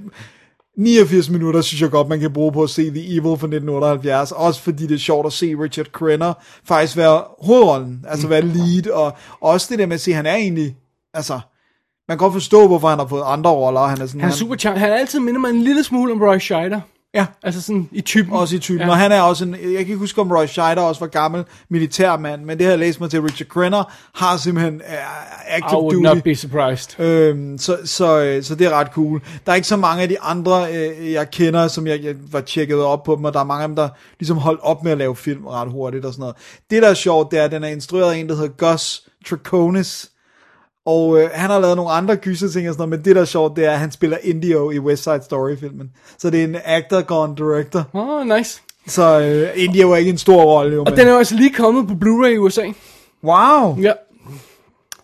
89 0.77 1.29
minutter 1.29 1.61
synes 1.61 1.81
jeg 1.81 1.89
godt, 1.89 2.07
man 2.07 2.19
kan 2.19 2.33
bruge 2.33 2.51
på 2.51 2.63
at 2.63 2.69
se 2.69 2.89
The 2.89 3.05
Evil 3.05 3.21
fra 3.21 3.31
1978, 3.31 4.31
også 4.31 4.61
fordi 4.61 4.87
det 4.87 4.95
er 4.95 4.99
sjovt 4.99 5.25
at 5.25 5.33
se 5.33 5.55
Richard 5.55 5.85
Crenner 5.85 6.33
faktisk 6.65 6.97
være 6.97 7.23
hovedrollen, 7.41 8.05
altså 8.07 8.27
være 8.27 8.41
lead, 8.41 8.89
og 8.89 9.13
også 9.41 9.67
det 9.69 9.79
der 9.79 9.85
med 9.85 9.93
at 9.93 10.01
se, 10.01 10.11
at 10.11 10.15
han 10.15 10.25
er 10.25 10.35
egentlig, 10.35 10.75
altså, 11.13 11.39
man 12.09 12.17
kan 12.17 12.25
godt 12.25 12.33
forstå, 12.33 12.67
hvorfor 12.67 12.87
han 12.89 12.99
har 12.99 13.07
fået 13.07 13.23
andre 13.25 13.49
roller, 13.51 13.81
han 13.81 14.01
er 14.01 14.05
sådan, 14.05 14.21
Han 14.21 14.29
er 14.29 14.33
super 14.35 14.55
charm. 14.55 14.75
Han 14.77 14.91
altid 14.91 15.19
minder 15.19 15.39
mig 15.41 15.49
en 15.49 15.61
lille 15.61 15.83
smule 15.83 16.11
om 16.13 16.21
Roy 16.21 16.37
Scheider. 16.37 16.81
ja, 17.13 17.25
Altså 17.43 17.61
sådan 17.61 17.89
i 17.91 18.01
typen. 18.01 18.33
også 18.33 18.55
i 18.55 18.59
typen, 18.59 18.81
Ja. 18.81 18.89
og 18.89 18.97
han 18.97 19.11
er 19.11 19.21
også 19.21 19.45
en, 19.45 19.51
jeg 19.51 19.59
kan 19.61 19.79
ikke 19.79 19.95
huske, 19.95 20.21
om 20.21 20.31
Roy 20.31 20.45
Scheider 20.45 20.81
også 20.81 20.99
var 20.99 21.07
gammel 21.07 21.43
militærmand, 21.69 22.43
men 22.43 22.57
det 22.57 22.65
har 22.65 22.71
jeg 22.71 22.79
læst 22.79 23.01
mig 23.01 23.09
til, 23.09 23.21
Richard 23.21 23.47
Crenner 23.47 23.83
har 24.15 24.37
simpelthen 24.37 24.75
uh, 24.75 24.81
I 24.81 24.83
active 25.47 25.81
would 25.81 25.93
duty. 25.95 26.03
not 26.15 26.23
be 26.23 26.35
surprised. 26.35 26.99
Øhm, 26.99 27.57
så, 27.57 27.77
så, 27.85 28.19
øh, 28.21 28.43
så 28.43 28.55
det 28.55 28.67
er 28.67 28.71
ret 28.71 28.87
cool. 28.87 29.21
Der 29.45 29.51
er 29.51 29.55
ikke 29.55 29.67
så 29.67 29.77
mange 29.77 30.03
af 30.03 30.09
de 30.09 30.19
andre, 30.19 30.73
øh, 30.73 31.11
jeg 31.11 31.31
kender, 31.31 31.67
som 31.67 31.87
jeg, 31.87 32.03
jeg 32.03 32.15
var 32.31 32.41
tjekket 32.41 32.77
op 32.83 33.03
på 33.03 33.15
dem, 33.15 33.25
og 33.25 33.33
der 33.33 33.39
er 33.39 33.43
mange 33.43 33.63
af 33.63 33.67
dem, 33.67 33.75
der 33.75 33.89
ligesom 34.19 34.37
holdt 34.37 34.59
op 34.63 34.83
med 34.83 34.91
at 34.91 34.97
lave 34.97 35.15
film 35.15 35.47
ret 35.47 35.71
hurtigt 35.71 36.05
og 36.05 36.13
sådan 36.13 36.21
noget. 36.21 36.35
Det, 36.69 36.81
der 36.83 36.89
er 36.89 36.93
sjovt, 36.93 37.31
det 37.31 37.39
er, 37.39 37.43
at 37.43 37.51
den 37.51 37.63
er 37.63 37.67
instrueret 37.67 38.11
af 38.13 38.17
en, 38.17 38.29
der 38.29 38.35
hedder 38.35 38.71
Gus 38.71 39.01
Traconis, 39.29 40.09
og 40.89 41.21
øh, 41.21 41.29
han 41.33 41.49
har 41.49 41.59
lavet 41.59 41.75
nogle 41.75 41.91
andre 41.91 42.15
gyser 42.15 42.49
ting 42.49 42.69
og 42.69 42.73
sådan 42.73 42.89
noget, 42.89 42.99
men 42.99 43.05
det, 43.05 43.15
der 43.15 43.21
er 43.21 43.25
sjovt, 43.25 43.55
det 43.55 43.65
er, 43.65 43.71
at 43.71 43.79
han 43.79 43.91
spiller 43.91 44.17
Indio 44.23 44.71
i 44.71 44.79
West 44.79 45.03
Side 45.03 45.21
Story-filmen. 45.23 45.91
Så 46.17 46.29
det 46.29 46.39
er 46.39 46.43
en 46.43 46.57
actor 46.65 47.01
gone 47.01 47.35
director. 47.35 47.83
Åh, 47.93 48.09
oh, 48.09 48.37
nice. 48.37 48.61
Så 48.87 49.19
øh, 49.19 49.63
Indio 49.63 49.91
er 49.91 49.95
ikke 49.95 50.11
en 50.11 50.17
stor 50.17 50.43
rolle, 50.43 50.75
jo, 50.75 50.79
Og 50.79 50.91
men... 50.91 50.99
den 50.99 51.07
er 51.07 51.13
også 51.13 51.35
lige 51.35 51.53
kommet 51.53 51.87
på 51.87 51.93
Blu-ray 51.93 52.27
i 52.27 52.37
USA. 52.37 52.65
Wow! 53.23 53.77
Ja. 53.81 53.91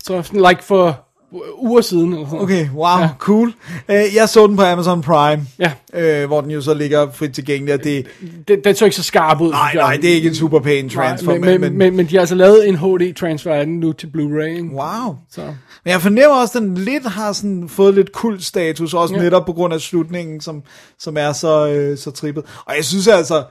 Så 0.04 0.22
sådan 0.24 0.42
like 0.50 0.64
for 0.64 1.05
uger 1.58 1.82
siden. 1.82 2.14
Eller 2.14 2.26
sådan. 2.26 2.40
Okay, 2.42 2.70
wow, 2.76 3.00
Ja. 3.00 3.10
cool. 3.20 3.54
Øh, 3.90 4.04
jeg 4.16 4.30
så 4.30 4.48
den 4.48 4.56
på 4.56 4.62
Amazon 4.64 5.02
Prime. 5.02 5.48
Ja. 5.60 5.72
øh, 5.94 6.28
hvor 6.28 6.42
den 6.42 6.52
jo 6.52 6.62
så 6.62 6.74
ligger 6.74 7.12
frit 7.12 7.34
tilgængelig, 7.34 7.74
og 7.74 7.84
det, 7.84 8.06
Den, 8.48 8.60
den 8.64 8.76
så 8.76 8.86
ikke 8.86 8.98
så 8.98 9.04
skarp 9.04 9.42
ud. 9.42 9.52
nej, 9.52 9.74
nej, 9.76 9.98
det 10.02 10.10
er 10.12 10.14
ikke 10.16 10.28
en 10.30 10.36
super 10.36 10.60
pæn 10.60 10.90
transfer, 10.90 11.32
Nej, 11.32 11.40
men, 11.58 11.62
men, 11.62 11.78
men, 11.78 11.96
men 11.96 12.06
de 12.06 12.16
har 12.16 12.20
altså 12.20 12.36
lavet 12.36 12.68
en 12.70 12.76
HD-transfer 12.76 13.52
af 13.54 13.66
den 13.66 13.80
nu 13.80 13.92
til 13.92 14.08
Blu-ray. 14.08 14.74
wow. 14.74 15.16
Så. 15.32 15.42
Men 15.84 15.92
jeg 15.92 16.02
fornemmer 16.02 16.36
også, 16.42 16.58
at 16.58 16.62
den 16.62 16.76
lidt 16.78 17.08
har 17.08 17.34
sådan 17.34 17.70
fået 17.70 17.94
lidt 17.94 18.12
kult 18.12 18.44
status, 18.44 18.94
også 18.94 19.16
Ja. 19.16 19.22
netop 19.22 19.46
på 19.46 19.54
grund 19.54 19.74
af 19.74 19.82
slutningen, 19.82 20.42
som, 20.42 20.64
som 21.00 21.18
er 21.18 21.34
så, 21.34 21.68
øh, 21.68 21.98
så 21.98 22.12
trippet. 22.12 22.44
Og 22.66 22.76
jeg 22.76 22.86
synes 22.86 23.08
altså, 23.08 23.44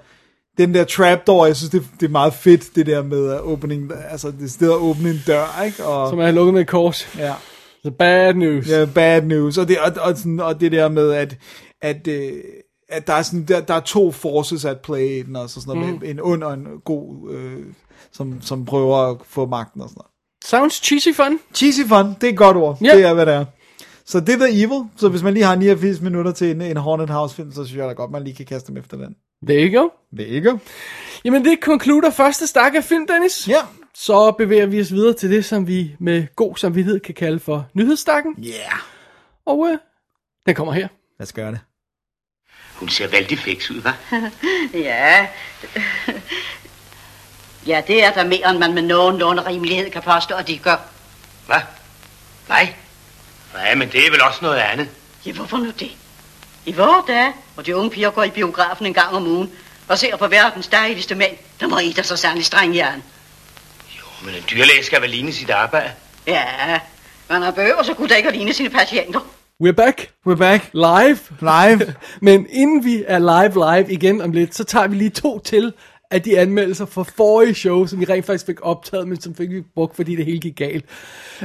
den 0.59 0.75
der 0.75 0.85
trapdoor, 0.85 1.47
jeg 1.47 1.57
synes, 1.57 1.71
det, 1.71 1.83
det 2.01 2.07
er 2.07 2.11
meget 2.11 2.35
fedt, 2.35 2.77
det 2.77 2.87
der 2.87 3.03
med 3.03 3.39
opening, 3.45 3.91
altså 4.11 4.33
det 4.41 4.51
sted 4.51 4.71
at 4.71 4.77
åbne 4.77 5.11
en 5.11 5.23
dør, 5.27 5.63
ikke? 5.67 5.85
Og, 5.85 6.11
Som 6.11 6.19
er 6.19 6.31
lukket 6.31 6.55
med 6.55 6.61
et 6.63 6.69
kors. 6.69 7.09
ja. 7.19 7.33
The 7.85 7.91
bad 7.91 8.35
news. 8.35 8.69
Ja, 8.69 8.85
bad 8.95 9.23
news. 9.23 9.59
Og 9.59 9.69
det, 9.69 9.79
og, 9.79 9.93
og, 10.01 10.17
sådan, 10.17 10.41
og 10.41 10.61
det 10.61 10.73
der 10.73 10.89
med, 10.89 11.13
at, 11.13 11.37
at, 11.83 12.09
øh, 12.09 12.33
at 12.89 13.07
der, 13.07 13.13
er 13.13 13.23
sådan, 13.23 13.45
der, 13.45 13.61
der 13.61 13.75
er 13.75 13.81
to 13.81 14.13
forces 14.13 14.65
at 14.65 14.81
play 14.81 15.19
i 15.19 15.23
den, 15.23 15.37
og 15.37 15.51
så 15.51 15.61
sådan 15.61 15.81
noget, 15.81 15.95
mm. 15.95 16.09
en 16.09 16.21
ond 16.23 16.43
og 16.43 16.55
en 16.55 16.67
god, 16.85 17.31
øh, 17.31 17.67
som, 18.13 18.43
som 18.43 18.65
prøver 18.65 18.97
at 18.97 19.17
få 19.25 19.47
magten 19.47 19.81
og 19.81 19.89
sådan 19.89 19.99
noget. 19.99 20.11
Sounds 20.45 20.85
cheesy 20.85 21.09
fun. 21.17 21.39
Cheesy 21.55 21.81
fun, 21.81 22.07
det 22.21 22.25
er 22.25 22.33
et 22.33 22.37
godt 22.37 22.57
ord. 22.57 22.79
Ja. 22.83 22.97
Det 22.97 23.05
er, 23.05 23.15
hvad 23.15 23.27
det 23.27 23.35
er. 23.35 23.45
Så 24.07 24.21
det 24.21 24.35
er 24.35 24.47
The 24.47 24.63
Evil. 24.63 24.83
Så 24.97 25.09
hvis 25.09 25.23
man 25.23 25.35
lige 25.35 25.45
har 25.45 25.55
89 25.55 26.01
minutter 26.01 26.33
til 26.33 26.51
en, 26.51 26.61
en 26.61 26.77
Haunted 26.77 27.09
House 27.09 27.35
film, 27.35 27.53
så 27.53 27.65
synes 27.65 27.79
jeg 27.79 27.89
da 27.89 27.93
godt, 27.93 28.11
man 28.11 28.25
lige 28.25 28.37
kan 28.37 28.47
kaste 28.47 28.69
dem 28.69 28.77
efter 28.77 28.97
den. 28.97 29.17
There 29.49 29.69
you 29.69 29.81
go. 29.81 29.89
Det 30.17 30.31
er 30.31 30.35
ikke. 30.35 30.59
Jamen 31.25 31.45
det 31.45 31.61
konkluder 31.61 32.11
første 32.11 32.47
stak 32.47 32.75
af 32.75 32.85
film, 32.85 33.07
Dennis. 33.07 33.49
Ja. 33.49 33.61
Så 33.97 34.33
bevæger 34.39 34.67
vi 34.67 34.81
os 34.81 34.93
videre 34.93 35.13
til 35.15 35.31
det, 35.31 35.45
som 35.45 35.67
vi 35.67 35.97
med 35.99 36.27
god 36.37 36.57
samvittighed 36.57 37.01
kan 37.01 37.15
kalde 37.15 37.41
for 37.41 37.67
nyhedsstakken. 37.75 38.35
Yeah. 38.47 38.79
Og 39.47 39.69
øh, 39.69 39.79
den 40.47 40.55
kommer 40.55 40.73
her. 40.73 40.89
Lad 41.19 41.27
os 41.27 41.33
gøre 41.33 41.51
det. 41.51 41.61
Hun 42.75 42.89
ser 42.89 43.09
vældig 43.09 43.39
fiks 43.39 43.71
ud, 43.71 43.81
hva'? 43.81 44.15
Ja. 44.79 45.27
Ja, 47.67 47.83
det 47.87 48.05
er 48.05 48.13
der 48.13 48.25
mere, 48.25 48.51
end 48.51 48.59
man 48.59 48.75
med 48.75 48.83
nogenlunde 48.83 49.47
rimelighed 49.47 49.91
kan 49.91 50.03
påstå, 50.03 50.35
at 50.35 50.49
de 50.49 50.59
gør. 50.59 50.77
Hvad? 51.47 51.61
Nej. 52.49 52.75
Nej, 53.55 53.75
men 53.75 53.89
det 53.89 54.07
er 54.07 54.11
vel 54.11 54.23
også 54.23 54.39
noget 54.43 54.59
andet. 54.59 54.89
Ja, 55.27 55.33
hvorfor 55.33 55.57
nu 55.57 55.71
det? 55.71 55.91
I 56.67 56.73
vore 56.73 57.05
dage, 57.07 57.33
hvor 57.55 57.63
de 57.63 57.77
unge 57.77 57.91
piger 57.91 58.11
går 58.11 58.23
i 58.23 58.31
biografen 58.31 58.87
en 58.87 58.95
gang 58.95 59.17
om 59.17 59.27
ugen, 59.27 59.53
og 59.89 59.99
ser 59.99 60.17
på 60.17 60.27
verdens 60.27 60.69
dejligste 60.69 61.15
mænd, 61.15 61.37
der 61.61 61.67
må 61.67 61.79
I 61.79 61.93
da 61.93 62.03
så 62.03 62.17
særlig 62.17 62.45
streng 62.45 62.77
jern. 62.77 63.03
Men 64.25 64.35
en 64.35 64.43
dyrlæge 64.51 64.85
skal 64.85 65.03
vel 65.03 65.11
ligne 65.11 65.33
sit 65.33 65.51
arbejde. 65.51 65.91
Ja, 66.27 66.45
man 67.31 67.43
har 67.43 67.51
behøver 67.51 67.83
så 67.83 67.95
kunne 67.95 68.09
da 68.09 68.15
ikke 68.15 68.29
at 68.29 68.35
ligne 68.37 68.53
sine 68.53 68.71
patienter. 68.71 69.21
We're 69.63 69.73
back. 69.73 70.11
We're 70.29 70.35
back. 70.35 70.71
Live. 70.73 71.19
Live. 71.41 71.95
Men 72.29 72.47
inden 72.51 72.85
vi 72.85 73.05
er 73.07 73.19
live 73.19 73.55
live 73.55 73.93
igen 73.93 74.21
om 74.21 74.33
lidt, 74.33 74.55
så 74.55 74.65
tager 74.65 74.87
vi 74.87 74.97
lige 74.97 75.11
to 75.11 75.39
til 75.39 75.73
af 76.11 76.23
de 76.23 76.39
anmeldelser 76.39 76.87
fra 76.87 77.03
forrige 77.17 77.55
show, 77.55 77.87
som 77.87 78.01
vi 78.01 78.05
rent 78.05 78.27
faktisk 78.27 78.47
fik 78.47 78.57
optaget, 78.63 79.09
men 79.09 79.21
som 79.21 79.35
fik 79.35 79.51
vi 79.51 79.63
brugt, 79.75 79.97
fordi 79.97 80.17
det 80.17 80.25
hele 80.25 80.41
gik 80.41 80.57
galt. 80.57 80.85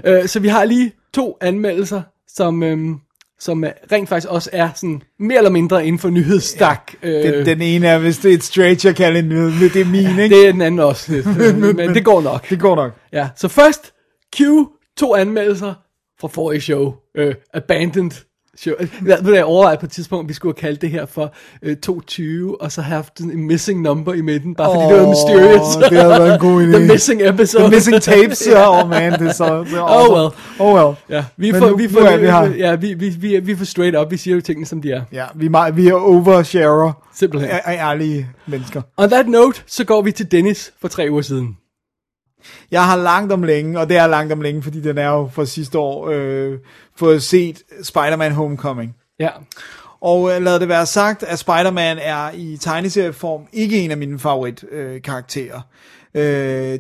Uh, 0.08 0.26
så 0.26 0.40
vi 0.40 0.48
har 0.48 0.66
lige 0.66 0.92
to 1.14 1.38
anmeldelser, 1.42 2.02
som, 2.28 2.64
øhm, 2.64 3.00
som 3.40 3.64
øh, 3.64 3.72
rent 3.92 4.10
faktisk 4.10 4.28
også 4.32 4.50
er 4.54 4.70
sådan 4.76 5.02
mere 5.20 5.38
eller 5.38 5.50
mindre 5.50 5.86
inden 5.86 6.00
for 6.00 6.10
nyhedsstak. 6.10 6.94
Ja, 7.04 7.38
Den, 7.38 7.46
den 7.46 7.62
ene 7.62 7.88
er, 7.88 7.98
hvis 7.98 8.18
det 8.18 8.32
er 8.32 8.36
et 8.36 8.44
straight, 8.44 8.86
jeg 8.86 8.96
kalder 8.96 9.20
en 9.20 9.30
nyhed, 9.30 9.52
men 9.52 9.70
det 9.74 9.82
er 9.82 9.86
min, 9.86 10.20
ikke? 10.20 10.36
Det 10.36 10.48
er 10.48 10.52
den 10.52 10.62
anden 10.62 10.80
også 10.80 11.12
lidt, 11.12 11.28
øh, 11.28 11.58
men, 11.58 11.76
men 11.76 11.94
det 11.94 12.06
går 12.06 12.22
nok. 12.22 12.50
Det 12.50 12.60
går 12.60 12.76
nok. 12.76 12.92
Ja, 13.14 13.30
så 13.36 13.48
først 13.48 13.94
Q, 14.36 14.42
to 14.98 15.16
anmeldelser 15.16 15.74
fra 16.22 16.28
forrige 16.28 16.62
show. 16.62 16.94
Uh, 17.20 17.32
Abandoned 17.54 18.12
show. 18.62 18.74
Jeg, 19.06 19.18
ved, 19.22 19.34
jeg 19.36 19.44
overvejede 19.46 19.80
på 19.80 19.86
et 19.86 19.92
tidspunkt, 19.92 20.26
at 20.26 20.30
vi 20.30 20.34
skulle 20.34 20.56
have 20.58 20.68
kaldt 20.70 20.82
det 20.82 20.90
her 20.90 21.06
for 21.06 21.34
øh, 21.64 21.76
220, 21.78 22.62
og 22.62 22.72
så 22.72 22.82
have 22.82 22.96
haft 22.96 23.20
en 23.20 23.48
missing 23.48 23.82
number 23.82 24.14
i 24.14 24.22
midten, 24.22 24.56
bare 24.56 24.68
fordi 24.74 24.84
Åh, 24.86 24.92
det 24.92 25.02
var 25.02 25.10
mysterious. 25.10 25.76
det 25.90 25.98
havde 25.98 26.10
været 26.10 26.34
en 26.34 26.40
god 26.40 26.62
idé. 26.64 26.78
The 26.78 26.88
missing 26.88 27.22
episode. 27.28 27.64
The 27.64 27.72
missing 27.76 28.02
tapes, 28.02 28.48
ja, 28.52 28.82
oh 28.84 28.90
man, 28.90 29.12
det 29.12 29.28
er 29.28 29.32
så... 29.34 29.64
Det 29.64 29.74
er 29.74 30.08
Oh 30.08 30.16
well. 30.16 30.30
Oh 30.60 30.76
well. 30.76 30.96
Ja, 31.10 31.26
vi 31.38 31.52
Men 31.52 31.62
får, 31.62 31.70
nu- 31.70 31.76
vi 31.78 31.84
nu 31.84 31.90
får, 31.90 32.00
er 32.00 32.18
vi 32.18 32.26
her. 32.26 32.44
Ja, 32.70 32.76
vi, 32.76 32.94
vi, 32.94 33.10
vi, 33.10 33.40
vi 33.40 33.56
får 33.56 33.66
straight 33.66 33.98
up, 33.98 34.12
vi 34.12 34.18
siger 34.18 34.36
jo 34.36 34.42
tingene, 34.42 34.66
som 34.66 34.82
de 34.82 34.92
er. 34.92 35.02
Ja, 35.12 35.26
vi 35.36 35.46
er, 35.46 35.50
meget, 35.50 35.78
vi 35.78 35.88
er 35.88 35.94
oversharer 35.94 36.92
Simpelthen. 37.14 37.50
af 37.66 37.74
ærlige 37.92 38.28
mennesker. 38.48 38.82
On 38.98 39.10
that 39.10 39.28
note, 39.30 39.62
så 39.68 39.84
går 39.84 40.02
vi 40.02 40.12
til 40.12 40.32
Dennis 40.32 40.74
for 40.82 40.88
tre 40.88 41.08
uger 41.12 41.22
siden. 41.22 41.58
Jeg 42.72 42.86
har 42.86 42.96
langt 42.96 43.32
om 43.34 43.44
længe, 43.44 43.80
og 43.80 43.90
det 43.90 43.98
er 43.98 44.08
langt 44.08 44.34
om 44.34 44.42
længe, 44.42 44.64
fordi 44.64 44.82
den 44.82 44.98
er 44.98 45.10
jo 45.10 45.30
fra 45.34 45.46
sidste 45.46 45.78
år, 45.80 46.10
øh, 46.12 46.60
fået 46.96 47.24
set 47.24 47.62
Spider-Man 47.84 48.32
Homecoming. 48.32 48.96
Ja. 49.20 49.30
Og 50.02 50.32
øh, 50.32 50.42
lad 50.42 50.60
det 50.60 50.68
være 50.68 50.86
sagt, 50.86 51.24
at 51.24 51.40
Spider-Man 51.40 51.98
er 51.98 52.32
i 52.34 52.58
tegneserieform 52.58 53.48
ikke 53.54 53.80
en 53.80 53.92
af 53.92 53.98
mine 53.98 54.20
favoritkarakterer. 54.20 54.96
Øh, 54.96 55.02
karakterer. 55.02 55.62
Øh, 56.14 56.24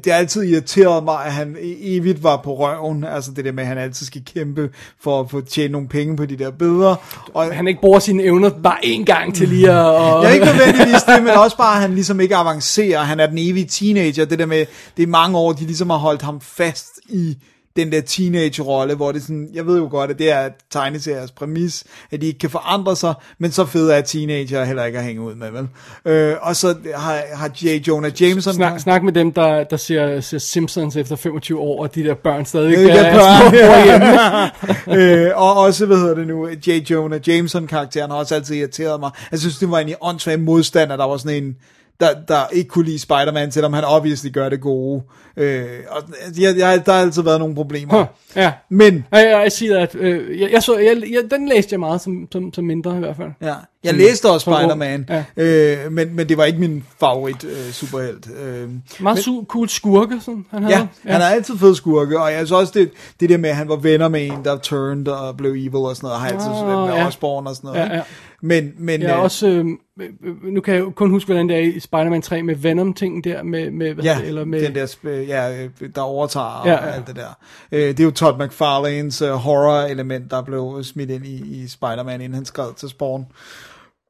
det 0.03 0.05
har 0.07 0.13
altid 0.13 0.43
irriteret 0.43 1.03
mig, 1.03 1.25
at 1.25 1.33
han 1.33 1.55
e- 1.55 1.77
evigt 1.81 2.23
var 2.23 2.37
på 2.37 2.55
røven. 2.59 3.03
Altså 3.03 3.31
det 3.31 3.45
der 3.45 3.51
med, 3.51 3.63
at 3.63 3.67
han 3.67 3.77
altid 3.77 4.05
skal 4.05 4.21
kæmpe 4.25 4.69
for 5.01 5.19
at 5.19 5.29
få 5.31 5.41
tjene 5.41 5.71
nogle 5.71 5.87
penge 5.87 6.17
på 6.17 6.25
de 6.25 6.35
der 6.37 6.51
billeder. 6.51 6.95
Og, 7.33 7.55
Han 7.55 7.67
ikke 7.67 7.81
bruger 7.81 7.99
sine 7.99 8.23
evner 8.23 8.49
bare 8.49 8.77
én 8.85 9.03
gang 9.03 9.35
til 9.35 9.47
lige 9.49 9.71
at... 9.71 9.85
Og... 9.85 10.23
jeg 10.23 10.29
er 10.29 10.33
ikke 10.33 10.45
nødvendigvis 10.45 11.03
det, 11.03 11.23
men 11.23 11.33
også 11.33 11.57
bare, 11.57 11.75
at 11.75 11.81
han 11.81 11.95
ligesom 11.95 12.19
ikke 12.19 12.35
avancerer. 12.35 12.99
Han 12.99 13.19
er 13.19 13.27
den 13.27 13.37
evige 13.37 13.65
teenager. 13.65 14.25
Det 14.25 14.39
der 14.39 14.45
med, 14.45 14.65
det 14.97 15.03
er 15.03 15.07
mange 15.07 15.37
år, 15.37 15.53
de 15.53 15.65
ligesom 15.65 15.89
har 15.89 15.97
holdt 15.97 16.21
ham 16.21 16.41
fast 16.41 16.89
i 17.09 17.37
den 17.79 17.91
der 17.91 18.01
teenage-rolle, 18.01 18.95
hvor 18.95 19.11
det 19.11 19.19
er 19.19 19.23
sådan, 19.23 19.49
jeg 19.53 19.65
ved 19.65 19.77
jo 19.77 19.87
godt, 19.91 20.11
at 20.11 20.19
det 20.19 20.31
er 20.31 20.49
tegneseriers 20.71 21.31
præmis, 21.31 21.83
at 22.11 22.21
de 22.21 22.25
ikke 22.25 22.39
kan 22.39 22.49
forandre 22.49 22.95
sig, 22.95 23.13
men 23.37 23.51
så 23.51 23.65
fede 23.65 23.95
er 23.95 24.01
teenager 24.01 24.63
heller 24.63 24.85
ikke 24.85 24.97
at 24.97 25.03
hænge 25.03 25.21
ud 25.21 25.35
med, 25.35 25.51
vel? 25.51 25.67
Øh, 26.05 26.35
og 26.41 26.55
så 26.55 26.75
har, 26.95 27.21
har 27.33 27.51
J. 27.61 27.87
Jonah 27.87 28.21
Jameson... 28.21 28.53
Snak, 28.53 28.79
snak 28.79 29.03
med 29.03 29.13
dem, 29.13 29.31
der, 29.31 29.63
der 29.63 29.77
ser, 29.77 30.19
ser 30.19 30.37
Simpsons 30.37 30.95
efter 30.95 31.15
25 31.15 31.59
år, 31.59 31.81
og 31.81 31.95
de 31.95 32.03
der 32.03 32.13
børn 32.13 32.45
stadig 32.45 32.69
Ikke 32.69 32.91
er 32.91 33.13
børn. 33.13 34.97
øh, 34.99 35.31
og 35.35 35.57
også, 35.57 35.85
hvad 35.85 35.97
hedder 35.97 36.15
det 36.15 36.27
nu, 36.27 36.47
J. 36.67 36.69
Jonah 36.89 37.29
Jameson-karakteren 37.29 38.11
har 38.11 38.17
også 38.17 38.35
altid 38.35 38.55
irriteret 38.55 38.99
mig. 38.99 39.11
Jeg 39.31 39.39
synes, 39.39 39.57
det 39.57 39.71
var 39.71 39.79
en 39.79 39.93
åndssvag 40.01 40.39
modstand, 40.39 40.91
at 40.91 40.99
der 40.99 41.05
var 41.05 41.17
sådan 41.17 41.43
en, 41.43 41.55
der, 41.99 42.09
der 42.27 42.47
ikke 42.51 42.69
kunne 42.69 42.85
lide 42.85 42.99
Spider-Man, 42.99 43.51
selvom 43.51 43.73
han 43.73 43.83
obviously 43.83 44.29
gør 44.31 44.49
det 44.49 44.61
gode. 44.61 45.03
Øh, 45.37 45.65
og 45.89 46.01
jeg, 46.39 46.57
jeg, 46.57 46.85
der 46.85 46.91
har 46.93 46.99
altid 47.01 47.21
været 47.21 47.39
nogle 47.39 47.55
problemer. 47.55 47.97
Huh, 47.97 48.05
ja. 48.35 48.53
Men, 48.69 49.05
Jeg, 49.11 49.25
jeg 49.43 49.51
siger, 49.51 49.79
at 49.79 49.95
øh, 49.95 50.39
jeg, 50.39 50.51
jeg 50.51 50.63
så, 50.63 50.77
jeg, 50.77 50.97
jeg, 51.11 51.31
den 51.31 51.47
læste 51.49 51.73
jeg 51.73 51.79
meget 51.79 52.01
som, 52.01 52.27
som, 52.31 52.53
som 52.53 52.63
mindre 52.63 52.95
i 52.95 52.99
hvert 52.99 53.15
fald. 53.15 53.29
ja, 53.41 53.53
jeg 53.83 53.93
læste 53.93 54.29
også. 54.29 54.43
Spider-Man, 54.43 55.09
Ja. 55.09 55.23
øh, 55.37 55.91
men, 55.91 56.15
men 56.15 56.29
det 56.29 56.37
var 56.37 56.45
ikke 56.45 56.59
min 56.59 56.83
favorit 56.99 57.43
øh, 57.43 57.71
superhelt. 57.71 58.27
Øh, 58.43 58.69
Meget 58.99 59.17
su- 59.17 59.45
cool 59.47 59.69
skurke, 59.69 60.19
sådan 60.21 60.45
han 60.51 60.63
havde. 60.63 60.75
Ja, 60.77 60.87
ja, 61.05 61.11
han 61.11 61.21
er 61.21 61.25
altid 61.25 61.57
fed 61.57 61.75
skurke, 61.75 62.19
og 62.21 62.29
jeg 62.31 62.37
synes 62.37 62.51
også, 62.51 62.73
det, 62.75 62.91
det 63.19 63.29
der 63.29 63.37
med, 63.37 63.49
at 63.49 63.55
han 63.55 63.69
var 63.69 63.75
venner 63.75 64.07
med 64.07 64.25
en, 64.25 64.45
der 64.45 64.57
turned 64.57 65.07
og 65.07 65.37
blev 65.37 65.51
evil 65.51 65.75
og 65.75 65.95
sådan 65.95 66.07
noget, 66.07 66.19
har 66.19 66.27
jeg 66.27 66.35
altid 66.35 66.51
oh, 66.51 66.87
med 66.87 66.95
ja. 66.95 67.07
Osborn 67.07 67.47
og 67.47 67.55
sådan 67.55 67.67
noget. 67.67 67.79
Ja, 67.89 67.95
ja. 67.95 68.01
Men, 68.41 68.73
men 68.77 69.01
er 69.01 69.17
øh, 69.17 69.23
også, 69.23 69.47
øh, 69.47 69.65
øh, 69.99 70.43
nu 70.43 70.61
kan 70.61 70.73
jeg 70.73 70.81
jo 70.81 70.89
kun 70.89 71.09
huske, 71.09 71.27
hvordan 71.27 71.49
det 71.49 71.57
er 71.57 71.61
i 71.61 71.79
Spider-Man 71.79 72.21
3 72.21 72.43
med 72.43 72.55
Venom-ting 72.55 73.23
der, 73.23 73.43
med, 73.43 73.71
med, 73.71 73.93
hvad 73.93 74.03
Ja, 74.03 74.17
det, 74.19 74.27
eller 74.27 74.45
med, 74.45 74.61
den 74.61 74.75
der, 74.75 75.09
ja, 75.09 75.63
øh, 75.63 75.69
der 75.95 76.01
overtager 76.01 76.61
Ja, 76.65 76.71
ja, 76.71 76.83
ja. 76.83 76.87
ja. 76.87 76.93
alt 76.93 77.07
det 77.07 77.15
der. 77.15 77.37
Øh, 77.71 77.81
det 77.81 77.99
er 77.99 78.03
jo 78.03 78.11
Todd 78.11 78.45
McFarlanes 78.45 79.21
uh, 79.21 79.29
horror-element, 79.29 80.31
der 80.31 80.41
blev 80.41 80.83
smidt 80.83 81.09
ind 81.09 81.25
i, 81.25 81.61
i 81.63 81.67
Spider-Man, 81.67 82.21
inden 82.21 82.33
han 82.33 82.45
skrev 82.45 82.73
til 82.73 82.89
Spawn. 82.89 83.25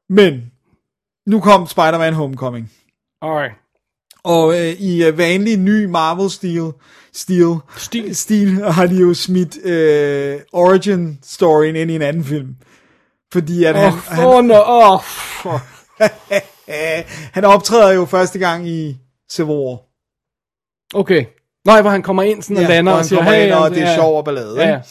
Men, 0.08 0.50
nu 1.26 1.40
kom 1.40 1.66
Spider-Man 1.66 2.14
Homecoming. 2.14 2.70
Alright. 3.22 3.54
Og 4.24 4.60
øh, 4.60 4.72
i 4.72 5.04
øh, 5.04 5.18
vanlig 5.18 5.56
ny 5.56 5.84
Marvel-stil 5.84 6.72
stil, 7.12 7.56
Stil. 7.76 8.16
stil 8.16 8.62
har 8.62 8.86
de 8.86 8.96
jo 8.96 9.14
smidt 9.14 9.64
øh, 9.64 10.40
origin-storyen 10.52 11.76
ind 11.76 11.90
i 11.90 11.94
en 11.94 12.02
anden 12.02 12.24
film. 12.24 12.56
Fordi 13.32 13.64
at 13.64 13.76
Åh, 13.76 13.80
han, 13.82 13.92
oh, 14.26 14.34
han, 14.34 14.50
oh, 14.50 15.00
oh, 15.44 15.60
han 17.34 17.44
optræder 17.44 17.92
jo 17.92 18.04
første 18.04 18.38
gang 18.38 18.68
i 18.68 18.96
Civil 19.30 19.50
War. 19.54 19.78
Okay. 20.94 21.24
Nej, 21.64 21.80
hvor 21.80 21.90
han 21.90 22.02
kommer 22.02 22.22
ind 22.22 22.42
sådan 22.42 22.56
og 22.56 22.68
lander 22.68 22.92
og 22.92 23.04
siger, 23.04 23.22
hey, 23.22 23.44
ind, 23.44 23.52
og 23.52 23.68
ja, 23.68 23.74
det 23.74 23.82
er 23.82 23.88
ja. 23.88 23.94
sjov 23.94 24.16
og 24.18 24.24
ballade. 24.24 24.54
Ja, 24.60 24.68
ja. 24.68 24.74
Havde 24.74 24.82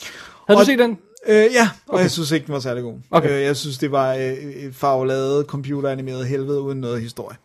du 0.49 0.53
Og- 0.59 0.65
set 0.65 0.79
den? 0.79 0.97
Øh, 1.27 1.35
ja, 1.53 1.69
og 1.87 1.93
Okay. 1.93 2.03
jeg 2.03 2.11
synes 2.11 2.31
ikke, 2.31 2.45
den 2.45 2.53
var 2.53 2.59
særlig 2.59 2.83
god. 2.83 2.95
Okay. 3.11 3.29
Øh, 3.29 3.41
jeg 3.43 3.55
synes, 3.57 3.77
det 3.77 3.91
var 3.91 4.13
øh, 4.13 4.21
et 4.33 4.75
farvelade, 4.75 5.43
computeranimeret 5.47 6.27
helvede 6.27 6.61
uden 6.61 6.81
noget 6.81 7.01
historie. 7.01 7.37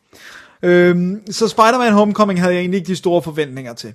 Øh, 0.63 0.97
så 1.31 1.49
Spider-Man 1.49 1.93
Homecoming 1.93 2.41
havde 2.41 2.55
jeg 2.55 2.61
egentlig 2.61 2.79
ikke 2.79 2.87
de 2.89 2.97
store 2.97 3.23
forventninger 3.23 3.75
til. 3.75 3.95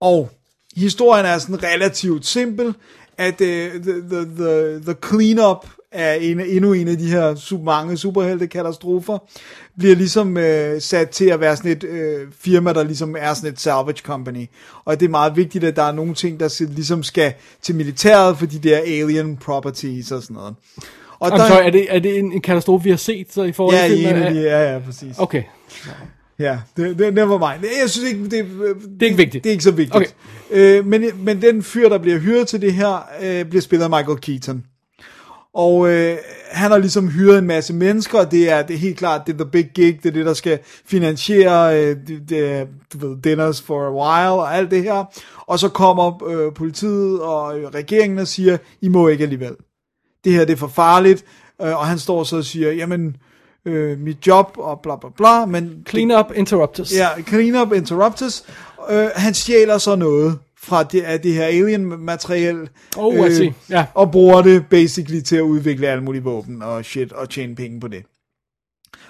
Og 0.00 0.30
historien 0.76 1.26
er 1.26 1.38
sådan 1.38 1.62
relativt 1.62 2.26
simpel, 2.26 2.74
at 3.20 3.40
øh, 3.40 3.72
the, 3.82 3.92
the, 4.10 4.24
the, 4.36 4.80
the 4.80 4.94
cleanup 5.08 5.66
af 5.92 6.18
en, 6.20 6.40
endnu 6.40 6.72
en 6.72 6.88
af 6.88 6.98
de 6.98 7.10
her 7.10 7.34
super, 7.34 7.64
mange 7.64 7.96
superhelte-katastrofer, 7.96 9.18
bliver 9.78 9.96
ligesom 9.96 10.36
øh, 10.36 10.80
sat 10.80 11.10
til 11.10 11.24
at 11.24 11.40
være 11.40 11.56
sådan 11.56 11.70
et 11.72 11.84
øh, 11.84 12.26
firma, 12.40 12.72
der 12.72 12.82
ligesom 12.82 13.16
er 13.18 13.34
sådan 13.34 13.52
et 13.52 13.60
salvage 13.60 14.02
company. 14.02 14.46
Og 14.84 15.00
det 15.00 15.06
er 15.06 15.10
meget 15.10 15.36
vigtigt, 15.36 15.64
at 15.64 15.76
der 15.76 15.82
er 15.82 15.92
nogle 15.92 16.14
ting, 16.14 16.40
der 16.40 16.64
ligesom 16.74 17.02
skal 17.02 17.32
til 17.62 17.74
militæret, 17.74 18.38
fordi 18.38 18.58
det 18.58 18.74
er 18.74 19.04
alien 19.04 19.36
properties 19.36 20.12
og 20.12 20.22
sådan 20.22 20.34
noget. 20.34 20.54
Og 21.20 21.28
I'm 21.28 21.48
sorry, 21.48 21.66
er 21.66 21.70
det, 21.70 21.86
er 21.94 21.98
det 21.98 22.18
en, 22.18 22.32
en 22.32 22.40
katastrofe, 22.40 22.84
vi 22.84 22.90
har 22.90 22.96
set 22.96 23.32
så 23.32 23.42
i 23.42 23.52
forhold 23.52 23.76
Ja, 23.76 23.88
til 23.88 24.00
en 24.00 24.16
af 24.16 24.34
de, 24.34 24.40
ja, 24.40 24.72
ja, 24.72 24.78
præcis. 24.78 25.18
Okay. 25.18 25.42
Ja, 26.40 26.58
det, 26.76 26.98
det, 26.98 27.28
var 27.28 27.38
mig. 27.38 27.58
Jeg 27.62 27.90
synes 27.90 28.10
ikke, 28.10 28.24
det, 28.24 28.30
det, 28.30 29.02
er 29.02 29.06
ikke 29.06 29.16
vigtigt. 29.16 29.44
Det 29.44 29.50
er 29.50 29.52
ikke 29.52 29.64
så 29.64 29.70
vigtigt. 29.70 29.96
Okay. 30.50 30.78
Øh, 30.78 30.86
men, 30.86 31.04
men 31.18 31.42
den 31.42 31.62
fyr, 31.62 31.88
der 31.88 31.98
bliver 31.98 32.18
hyret 32.18 32.48
til 32.48 32.60
det 32.60 32.72
her, 32.72 33.08
øh, 33.22 33.44
bliver 33.44 33.62
spillet 33.62 33.84
af 33.84 33.90
Michael 33.90 34.18
Keaton. 34.18 34.64
Og 35.54 35.90
øh, 35.90 36.16
han 36.50 36.70
har 36.70 36.78
ligesom 36.78 37.08
hyret 37.08 37.38
en 37.38 37.46
masse 37.46 37.74
mennesker, 37.74 38.18
og 38.18 38.30
det 38.30 38.50
er, 38.50 38.62
det 38.62 38.74
er 38.74 38.78
helt 38.78 38.98
klart, 38.98 39.26
det 39.26 39.32
er 39.32 39.36
the 39.36 39.50
big 39.50 39.70
gig, 39.74 40.02
det 40.02 40.08
er 40.08 40.12
det, 40.12 40.26
der 40.26 40.34
skal 40.34 40.58
finansiere 40.86 41.80
øh, 41.80 41.96
det, 42.06 42.28
det, 42.28 42.68
du 42.92 43.08
ved, 43.08 43.16
dinners 43.22 43.62
for 43.62 43.86
a 43.86 43.90
while 43.90 44.42
og 44.42 44.56
alt 44.56 44.70
det 44.70 44.82
her. 44.82 45.04
Og 45.46 45.58
så 45.58 45.68
kommer 45.68 46.28
øh, 46.28 46.54
politiet 46.54 47.20
og 47.20 47.58
øh, 47.58 47.68
regeringen 47.68 48.18
og 48.18 48.26
siger, 48.26 48.58
I 48.80 48.88
må 48.88 49.08
ikke 49.08 49.22
alligevel. 49.24 49.54
Det 50.24 50.32
her 50.32 50.44
det 50.44 50.52
er 50.52 50.56
for 50.56 50.68
farligt. 50.68 51.24
Øh, 51.62 51.78
og 51.78 51.86
han 51.86 51.98
står 51.98 52.24
så 52.24 52.36
og 52.36 52.44
siger, 52.44 52.72
jamen, 52.72 53.16
øh, 53.64 53.98
mit 53.98 54.26
job 54.26 54.54
og 54.58 54.80
bla 54.80 54.96
bla 54.96 55.08
bla, 55.16 55.46
men 55.46 55.86
Clean 55.88 56.10
up, 56.10 56.32
interrupt 56.34 56.78
us. 56.78 56.92
Ja, 56.94 57.08
Clean 57.22 57.56
Up 57.56 57.72
Interruptus. 57.72 58.44
Øh, 58.90 59.08
han 59.14 59.34
stjæler 59.34 59.78
så 59.78 59.96
noget 59.96 60.38
fra 60.62 60.82
det, 60.82 61.02
af 61.02 61.20
det 61.20 61.34
her 61.34 61.44
alien-materiel. 61.44 62.68
Oh, 62.96 63.30
I 63.30 63.34
see. 63.34 63.54
Ja. 63.70 63.86
Og 63.94 64.10
bruger 64.10 64.42
det 64.42 64.66
basically 64.66 65.20
til 65.20 65.36
at 65.36 65.42
udvikle 65.42 65.88
alle 65.88 66.04
mulige 66.04 66.22
våben 66.22 66.62
og 66.62 66.84
shit, 66.84 67.12
og 67.12 67.30
tjene 67.30 67.54
penge 67.54 67.80
på 67.80 67.88
det. 67.88 68.04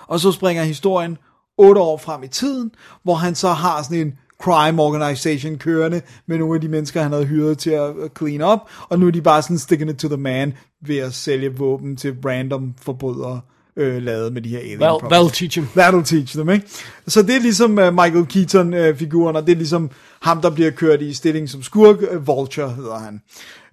Og 0.06 0.20
så 0.20 0.32
springer 0.32 0.64
historien 0.64 1.18
otte 1.58 1.80
år 1.80 1.96
frem 1.96 2.22
i 2.22 2.28
tiden, 2.28 2.70
hvor 3.02 3.14
han 3.14 3.34
så 3.34 3.48
har 3.48 3.82
sådan 3.82 3.98
en 3.98 4.18
crime 4.42 4.82
organization 4.82 5.58
kørende 5.58 6.02
med 6.26 6.38
nogle 6.38 6.54
af 6.54 6.60
de 6.60 6.68
mennesker, 6.68 7.02
han 7.02 7.12
havde 7.12 7.26
hyret 7.26 7.58
til 7.58 7.70
at 7.70 7.82
at 7.82 8.10
clean 8.18 8.42
up, 8.42 8.58
og 8.88 8.98
nu 8.98 9.06
er 9.06 9.10
de 9.10 9.22
bare 9.22 9.42
sådan 9.42 9.58
sticking 9.58 9.90
it 9.90 9.96
to 9.96 10.08
the 10.08 10.16
man 10.16 10.52
ved 10.86 10.96
at 10.96 11.14
sælge 11.14 11.56
våben 11.56 11.96
til 11.96 12.16
random 12.26 12.74
forbrydere, 12.82 13.40
øh, 13.76 14.02
lavet 14.02 14.32
med 14.32 14.42
de 14.42 14.48
her 14.48 14.58
alien 14.58 14.80
Well, 14.80 14.90
properties. 15.00 15.18
well, 15.20 15.30
teach 15.30 15.58
him. 15.58 15.66
That'll 15.82 16.04
teach 16.04 16.34
them, 16.34 16.50
ikke? 16.50 16.66
Så 17.06 17.22
det 17.22 17.36
er 17.36 17.40
ligesom 17.40 17.70
uh, 17.78 17.94
Michael 17.94 18.26
Keaton-figuren, 18.26 19.36
og 19.36 19.46
det 19.46 19.52
er 19.52 19.56
ligesom 19.56 19.90
ham, 20.22 20.40
der 20.42 20.50
bliver 20.50 20.70
kørt 20.70 21.02
i 21.02 21.14
stilling 21.14 21.48
som 21.48 21.62
skurk. 21.62 21.96
Uh, 22.14 22.26
Vulture 22.26 22.70
hedder 22.70 22.98
han. 22.98 23.20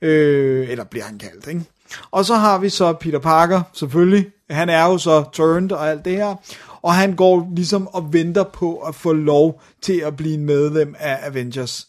Øh, 0.01 0.69
eller 0.69 0.83
bliver 0.83 1.05
han 1.05 1.17
kaldt, 1.17 1.47
ikke? 1.47 1.61
Og 2.11 2.25
så 2.25 2.35
har 2.35 2.57
vi 2.57 2.69
så 2.69 2.93
Peter 2.93 3.19
Parker, 3.19 3.61
selvfølgelig. 3.73 4.25
Han 4.49 4.69
er 4.69 4.85
jo 4.85 4.97
så 4.97 5.23
turned 5.33 5.71
og 5.71 5.89
alt 5.89 6.05
det 6.05 6.15
her. 6.15 6.35
Og 6.81 6.93
han 6.93 7.15
går 7.15 7.51
ligesom 7.55 7.87
og 7.87 8.13
venter 8.13 8.43
på 8.43 8.77
at 8.77 8.95
få 8.95 9.13
lov 9.13 9.61
til 9.81 9.99
at 10.05 10.17
blive 10.17 10.37
medlem 10.37 10.95
af 10.99 11.19
Avengers. 11.23 11.87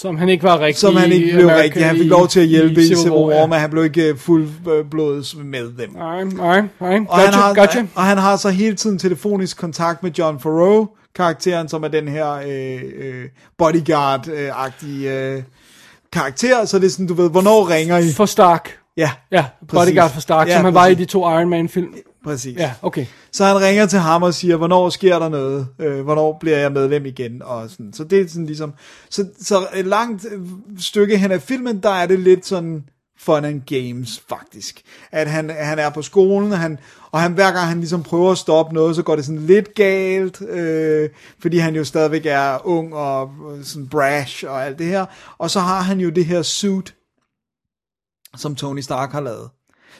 Som 0.00 0.16
han 0.16 0.28
ikke 0.28 0.44
var 0.44 0.60
rigtig 0.60 0.80
Som 0.80 0.96
han 0.96 1.12
ikke 1.12 1.32
blev 1.32 1.44
America 1.44 1.62
rigtig. 1.62 1.86
Han 1.86 1.96
fik 1.96 2.06
lov 2.06 2.28
til 2.28 2.40
at 2.40 2.46
hjælpe 2.46 2.80
i 2.80 2.84
Civil 2.86 3.10
War, 3.10 3.34
ja. 3.34 3.46
men 3.46 3.58
han 3.58 3.70
blev 3.70 3.84
ikke 3.84 4.14
fuldblods 4.16 5.36
medlem. 5.36 5.96
Alright, 5.96 6.40
alright, 6.40 6.66
alright. 6.80 7.08
Og 7.08 7.16
han, 7.16 7.26
Gotcha, 7.26 7.40
har, 7.40 7.54
gotcha. 7.54 7.86
og 7.94 8.02
han 8.02 8.18
har 8.18 8.36
så 8.36 8.48
hele 8.48 8.76
tiden 8.76 8.98
telefonisk 8.98 9.58
kontakt 9.58 10.02
med 10.02 10.10
John 10.10 10.40
Farrow, 10.40 10.86
karakteren, 11.14 11.68
som 11.68 11.82
er 11.82 11.88
den 11.88 12.08
her 12.08 12.32
øh, 12.32 12.80
øh, 12.98 13.24
bodyguard-agtige 13.62 15.08
øh, 15.08 15.42
karakter. 16.12 16.64
Så 16.64 16.78
det 16.78 16.86
er 16.86 16.90
sådan, 16.90 17.06
du 17.06 17.14
ved, 17.14 17.30
hvornår 17.30 17.70
ringer 17.70 17.98
I? 17.98 18.12
For 18.12 18.26
Stark. 18.26 18.78
Ja, 18.96 19.10
Ja, 19.32 19.44
Bodyguard 19.68 20.10
for 20.10 20.20
Stark, 20.20 20.48
Ja, 20.48 20.56
som 20.56 20.64
han 20.64 20.74
var 20.74 20.86
i 20.86 20.94
de 20.94 21.04
to 21.04 21.30
Iron 21.30 21.48
Man 21.48 21.68
film. 21.68 21.88
Præcis. 22.24 22.58
Ja, 22.58 22.74
okay. 22.82 23.06
Så 23.32 23.44
han 23.44 23.60
ringer 23.60 23.86
til 23.86 23.98
ham 23.98 24.22
og 24.22 24.34
siger, 24.34 24.56
hvornår 24.56 24.90
sker 24.90 25.18
der 25.18 25.28
noget? 25.28 25.68
Øh, 25.78 26.00
hvornår 26.00 26.36
bliver 26.40 26.58
jeg 26.58 26.72
medlem 26.72 27.06
igen? 27.06 27.42
Og 27.42 27.70
sådan. 27.70 27.92
Så 27.92 28.04
det 28.04 28.20
er 28.20 28.28
sådan 28.28 28.46
ligesom... 28.46 28.74
Så, 29.10 29.26
så 29.40 29.66
et 29.74 29.86
langt 29.86 30.26
øh, 30.32 30.40
stykke 30.78 31.18
hen 31.18 31.32
af 31.32 31.42
filmen, 31.42 31.82
der 31.82 31.90
er 31.90 32.06
det 32.06 32.18
lidt 32.18 32.46
sådan 32.46 32.84
fun 33.18 33.44
and 33.44 33.62
games, 33.62 34.22
faktisk. 34.28 34.82
At 35.10 35.30
han, 35.30 35.50
han 35.50 35.78
er 35.78 35.90
på 35.90 36.02
skolen, 36.02 36.52
han, 36.52 36.78
og 37.10 37.20
han, 37.20 37.32
hver 37.32 37.52
gang 37.52 37.68
han 37.68 37.78
ligesom 37.78 38.02
prøver 38.02 38.32
at 38.32 38.38
stoppe 38.38 38.74
noget, 38.74 38.96
så 38.96 39.02
går 39.02 39.16
det 39.16 39.24
sådan 39.24 39.46
lidt 39.46 39.74
galt, 39.74 40.42
øh, 40.42 41.10
fordi 41.38 41.58
han 41.58 41.76
jo 41.76 41.84
stadigvæk 41.84 42.26
er 42.26 42.66
ung 42.66 42.94
og 42.94 43.30
sådan 43.62 43.88
brash 43.88 44.44
og 44.48 44.66
alt 44.66 44.78
det 44.78 44.86
her. 44.86 45.06
Og 45.38 45.50
så 45.50 45.60
har 45.60 45.80
han 45.80 46.00
jo 46.00 46.10
det 46.10 46.24
her 46.24 46.42
suit, 46.42 46.94
som 48.36 48.54
Tony 48.54 48.80
Stark 48.80 49.12
har 49.12 49.20
lavet. 49.20 49.48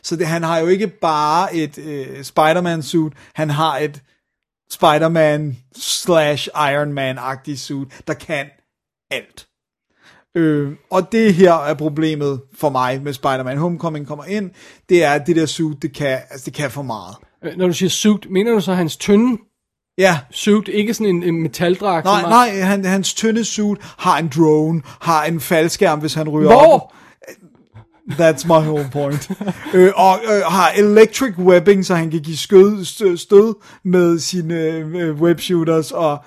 Så 0.03 0.16
det, 0.16 0.26
han 0.26 0.42
har 0.42 0.59
jo 0.59 0.66
ikke 0.66 0.86
bare 0.86 1.55
et 1.55 1.78
øh, 1.78 2.24
Spider-Man 2.24 2.82
suit, 2.82 3.12
han 3.34 3.51
har 3.51 3.78
et 3.78 4.03
Spider-Man 4.70 5.57
slash 5.76 6.49
Iron 6.72 6.92
Man-agtig 6.92 7.59
suit, 7.59 7.88
der 8.07 8.14
kan 8.14 8.46
alt. 9.11 9.46
Øh, 10.36 10.72
og 10.90 11.12
det 11.12 11.34
her 11.34 11.53
er 11.55 11.74
problemet 11.74 12.40
for 12.55 12.68
mig 12.70 13.03
med 13.03 13.12
Spider-Man 13.12 13.59
Homecoming 13.59 14.07
kommer 14.07 14.24
ind, 14.24 14.51
det 14.88 15.05
er, 15.05 15.12
at 15.12 15.26
det 15.26 15.36
der 15.36 15.46
suit, 15.46 15.82
det 15.82 15.94
kan, 15.94 16.18
altså 16.30 16.44
det 16.44 16.55
kan 16.55 16.70
for 16.70 16.82
meget. 16.82 17.16
Øh, 17.44 17.57
Når 17.57 17.66
du 17.66 17.72
siger 17.72 17.90
suit, 17.90 18.30
mener 18.30 18.53
du 18.53 18.61
så 18.61 18.74
hans 18.74 18.96
tynde 18.96 19.38
Ja, 19.99 20.18
suit, 20.30 20.68
ikke 20.68 20.94
sådan 20.94 21.07
en, 21.16 21.22
en 21.22 21.42
metaldragt? 21.42 22.05
nej, 22.05 22.22
nej, 22.22 22.61
han, 22.61 22.84
hans 22.84 23.14
tynde 23.14 23.44
suit 23.44 23.78
har 23.82 24.18
en 24.18 24.30
drone, 24.36 24.82
har 25.01 25.24
en 25.24 25.40
faldskærm, 25.40 26.01
hvis 26.01 26.14
han 26.14 26.28
ryger 26.28 26.49
Hvor? 26.51 26.74
op. 26.74 26.92
That's 28.11 28.47
my 28.47 28.61
whole 28.67 28.89
point. 28.93 29.31
øh, 29.75 29.93
og 29.97 30.21
øh, 30.25 30.43
har 30.43 30.71
electric 30.77 31.39
webbing, 31.39 31.87
så 31.87 31.95
han 31.95 32.11
kan 32.11 32.21
give 32.21 32.37
skød, 32.37 32.85
stød, 32.85 33.17
stød 33.17 33.55
med 33.85 34.19
sine 34.19 34.55
øh, 34.55 35.21
webshooters 35.21 35.93
og 35.93 36.19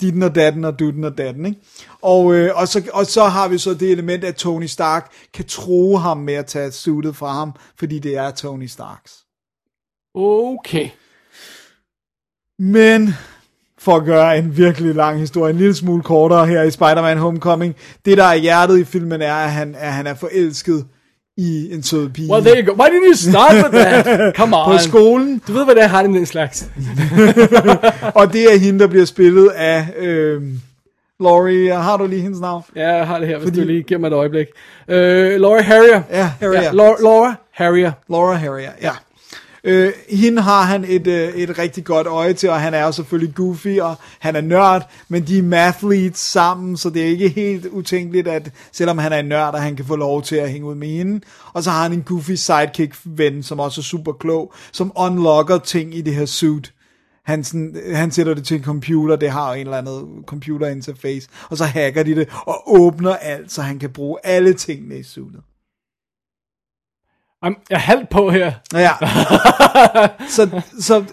ditten 0.00 0.22
og 0.22 0.34
datten 0.34 0.64
og 0.64 0.78
dutten 0.78 1.04
og 1.04 1.18
datten, 1.18 1.46
ikke? 1.46 1.60
Og, 2.02 2.34
øh, 2.34 2.50
og, 2.54 2.68
så, 2.68 2.82
og 2.92 3.06
så 3.06 3.24
har 3.24 3.48
vi 3.48 3.58
så 3.58 3.74
det 3.74 3.90
element, 3.90 4.24
at 4.24 4.34
Tony 4.34 4.66
Stark 4.66 5.12
kan 5.34 5.44
tro 5.44 5.96
ham 5.96 6.16
med 6.16 6.34
at 6.34 6.46
tage 6.46 6.72
suitet 6.72 7.16
fra 7.16 7.32
ham, 7.32 7.52
fordi 7.78 7.98
det 7.98 8.16
er 8.16 8.30
Tony 8.30 8.66
Starks. 8.66 9.12
Okay. 10.14 10.88
Men 12.58 13.14
for 13.78 13.96
at 13.96 14.04
gøre 14.04 14.38
en 14.38 14.56
virkelig 14.56 14.94
lang 14.94 15.18
historie 15.18 15.50
en 15.50 15.56
lille 15.56 15.74
smule 15.74 16.02
kortere 16.02 16.46
her 16.46 16.62
i 16.62 16.70
Spider-Man 16.70 17.18
Homecoming, 17.18 17.74
det 18.04 18.18
der 18.18 18.24
er 18.24 18.34
hjertet 18.34 18.78
i 18.78 18.84
filmen 18.84 19.22
er, 19.22 19.34
at 19.34 19.50
han, 19.50 19.74
at 19.74 19.92
han 19.92 20.06
er 20.06 20.14
forelsket 20.14 20.86
i 21.36 21.74
en 21.74 21.82
sød 21.82 22.08
pige 22.08 22.32
Well, 22.32 22.44
there 22.44 22.62
you 22.62 22.74
go. 22.74 22.82
Why 22.82 22.88
didn't 22.88 23.08
you 23.08 23.14
start 23.32 23.54
with 23.54 23.84
that? 23.84 24.06
Come 24.36 24.56
on. 24.56 24.72
på 24.72 24.78
skolen, 24.78 25.42
Du 25.48 25.52
ved, 25.52 25.64
hvad 25.64 25.74
det 25.74 25.82
er, 25.82 25.86
har 25.86 26.02
den 26.02 26.26
slags. 26.26 26.62
og 28.14 28.32
det 28.32 28.54
er 28.54 28.58
hende, 28.58 28.78
der 28.78 28.86
bliver 28.86 29.04
spillet 29.04 29.48
af 29.48 29.86
øh, 29.98 30.42
Laurie, 31.20 31.72
har 31.74 31.96
du 31.96 32.06
lige 32.06 32.22
hendes 32.22 32.40
navn? 32.40 32.62
Ja, 32.76 32.94
jeg 32.96 33.06
har 33.06 33.18
det 33.18 33.28
her, 33.28 33.38
hvis 33.38 33.46
Fordi- 33.46 33.60
du 33.60 33.66
lige 33.66 33.82
giver 33.82 34.00
mig 34.00 34.06
et 34.08 34.12
øjeblik. 34.12 34.46
Øh, 34.88 35.40
Laura 35.40 35.60
Harrier. 35.62 36.02
Ja, 36.10 36.30
Harrier. 36.40 36.62
Ja, 36.62 36.70
Laura, 36.72 36.96
Laura 37.02 37.34
Harrier. 37.52 37.92
Laura 38.10 38.34
Harrier, 38.34 38.70
ja. 38.82 38.90
Øh, 39.66 39.92
hende 40.08 40.42
har 40.42 40.62
han 40.62 40.84
et, 40.88 41.06
øh, 41.06 41.34
et 41.34 41.58
rigtig 41.58 41.84
godt 41.84 42.06
øje 42.06 42.32
til, 42.32 42.50
og 42.50 42.60
han 42.60 42.74
er 42.74 42.82
jo 42.82 42.92
selvfølgelig 42.92 43.34
goofy, 43.34 43.80
og 43.80 43.96
han 44.18 44.36
er 44.36 44.40
nørd, 44.40 44.90
men 45.08 45.26
de 45.26 45.38
er 45.38 45.42
mathletes 45.42 46.18
sammen, 46.18 46.76
så 46.76 46.90
det 46.90 47.02
er 47.02 47.06
ikke 47.06 47.28
helt 47.28 47.66
utænkeligt, 47.66 48.28
at 48.28 48.50
selvom 48.72 48.98
han 48.98 49.12
er 49.12 49.18
en 49.18 49.26
nørd, 49.26 49.54
at 49.54 49.62
han 49.62 49.76
kan 49.76 49.84
få 49.84 49.96
lov 49.96 50.22
til 50.22 50.36
at 50.36 50.50
hænge 50.50 50.66
ud 50.66 50.74
med 50.74 50.88
hende. 50.88 51.20
Og 51.52 51.62
så 51.62 51.70
har 51.70 51.82
han 51.82 51.92
en 51.92 52.02
goofy 52.02 52.30
sidekick-ven, 52.30 53.42
som 53.42 53.60
også 53.60 53.80
er 53.80 53.82
super 53.82 54.12
klog, 54.12 54.52
som 54.72 54.92
unlocker 54.96 55.58
ting 55.58 55.94
i 55.94 56.00
det 56.00 56.14
her 56.14 56.26
suit. 56.26 56.72
Han, 57.24 57.44
sådan, 57.44 57.76
han 57.94 58.10
sætter 58.10 58.34
det 58.34 58.44
til 58.44 58.56
en 58.56 58.64
computer, 58.64 59.16
det 59.16 59.30
har 59.30 59.54
en 59.54 59.60
eller 59.60 59.78
anden 59.78 60.24
computer 60.26 60.66
interface, 60.66 61.28
og 61.50 61.56
så 61.56 61.64
hacker 61.64 62.02
de 62.02 62.14
det, 62.14 62.28
og 62.46 62.80
åbner 62.80 63.16
alt, 63.16 63.52
så 63.52 63.62
han 63.62 63.78
kan 63.78 63.90
bruge 63.90 64.18
alle 64.24 64.54
tingene 64.54 64.98
i 64.98 65.02
suitet. 65.02 65.40
I'm, 67.44 67.66
jeg 67.70 67.76
er 67.76 67.78
halvt 67.78 68.08
på 68.08 68.30
her. 68.30 68.52
Ja. 68.72 68.90
så, 70.28 70.60
så, 70.80 71.04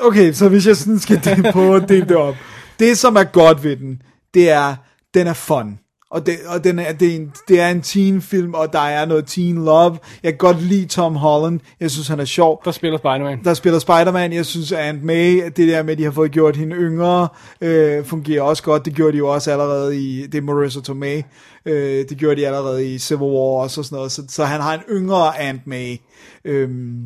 okay, 0.00 0.32
så 0.32 0.48
hvis 0.48 0.66
jeg 0.66 0.76
sådan 0.76 0.98
skal 0.98 1.22
prøve 1.52 1.76
at 1.82 1.88
dele 1.88 2.08
det 2.08 2.16
op. 2.16 2.34
Det, 2.78 2.98
som 2.98 3.16
er 3.16 3.24
godt 3.24 3.64
ved 3.64 3.76
den, 3.76 4.02
det 4.34 4.50
er, 4.50 4.74
den 5.14 5.26
er 5.26 5.32
fun. 5.32 5.78
Og, 6.10 6.26
det, 6.26 6.34
og 6.48 6.64
den 6.64 6.78
er, 6.78 6.92
det, 6.92 7.08
er 7.12 7.16
en, 7.16 7.32
det 7.48 7.60
er 7.60 7.68
en 7.68 7.82
teen 7.82 8.22
film, 8.22 8.54
og 8.54 8.72
der 8.72 8.80
er 8.80 9.04
noget 9.04 9.26
teen 9.26 9.64
love. 9.64 9.98
Jeg 10.22 10.32
kan 10.32 10.38
godt 10.38 10.62
lide 10.62 10.86
Tom 10.86 11.16
Holland. 11.16 11.60
Jeg 11.80 11.90
synes, 11.90 12.08
han 12.08 12.20
er 12.20 12.24
sjov. 12.24 12.62
Der 12.64 12.70
spiller 12.70 12.98
Spider-Man. 12.98 13.44
Der 13.44 13.54
spiller 13.54 13.78
Spider-Man. 13.78 14.32
Jeg 14.32 14.46
synes, 14.46 14.72
Aunt 14.72 15.02
May, 15.04 15.42
det 15.56 15.68
der 15.68 15.82
med, 15.82 15.92
at 15.92 15.98
de 15.98 16.04
har 16.04 16.10
fået 16.10 16.30
gjort 16.30 16.56
hende 16.56 16.76
yngre, 16.76 17.28
øh, 17.60 18.04
fungerer 18.04 18.42
også 18.42 18.62
godt. 18.62 18.84
Det 18.84 18.94
gjorde 18.94 19.12
de 19.12 19.18
jo 19.18 19.28
også 19.28 19.52
allerede 19.52 20.00
i, 20.00 20.26
det 20.26 20.38
er 20.38 20.42
Marissa 20.42 20.80
Tomei. 20.80 21.22
Øh, 21.66 22.04
det 22.08 22.16
gjorde 22.18 22.40
de 22.40 22.46
allerede 22.46 22.94
i 22.94 22.98
Civil 22.98 23.22
War 23.22 23.62
også 23.62 23.80
og 23.80 23.84
sådan 23.84 23.96
noget. 23.96 24.12
Så, 24.12 24.22
så 24.28 24.44
han 24.44 24.60
har 24.60 24.74
en 24.74 24.80
yngre 24.90 25.40
Aunt 25.48 25.66
May. 25.66 25.96
Øhm, 26.44 27.04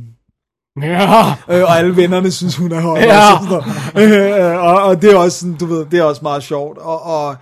Ja. 0.82 1.26
øh, 1.50 1.62
og 1.62 1.78
alle 1.78 1.96
vennerne 1.96 2.30
synes, 2.30 2.56
hun 2.56 2.72
er 2.72 2.80
høj. 2.80 2.98
Ja. 2.98 3.32
Og, 3.34 3.44
sådan 3.44 3.62
noget. 3.94 4.54
øh, 4.54 4.62
og, 4.64 4.82
og 4.82 5.02
det 5.02 5.12
er 5.12 5.16
også 5.16 5.38
sådan, 5.38 5.54
du 5.56 5.66
ved, 5.66 5.86
det 5.90 5.98
er 5.98 6.02
også 6.02 6.20
meget 6.22 6.42
sjovt. 6.42 6.78
Og, 6.78 7.02
og, 7.02 7.36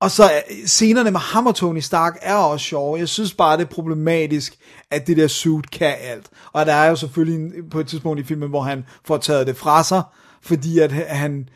og 0.00 0.10
så 0.10 0.24
øh, 0.24 0.66
scenerne 0.66 1.10
med 1.10 1.20
ham 1.20 1.46
og 1.46 1.54
Tony 1.54 1.78
Stark 1.78 2.18
er 2.22 2.34
også 2.34 2.66
sjove. 2.66 2.98
Jeg 2.98 3.08
synes 3.08 3.34
bare, 3.34 3.56
det 3.56 3.62
er 3.62 3.74
problematisk, 3.74 4.58
at 4.90 5.06
det 5.06 5.16
der 5.16 5.26
suit 5.26 5.70
kan 5.70 5.94
alt. 6.00 6.28
Og 6.52 6.66
der 6.66 6.72
er 6.72 6.88
jo 6.88 6.96
selvfølgelig 6.96 7.40
en, 7.40 7.70
på 7.70 7.80
et 7.80 7.88
tidspunkt 7.88 8.20
i 8.20 8.24
filmen, 8.24 8.48
hvor 8.48 8.62
han 8.62 8.84
får 9.04 9.16
taget 9.16 9.46
det 9.46 9.56
fra 9.56 9.84
sig, 9.84 10.02
fordi 10.42 10.78
at 10.78 10.92
han, 10.92 11.48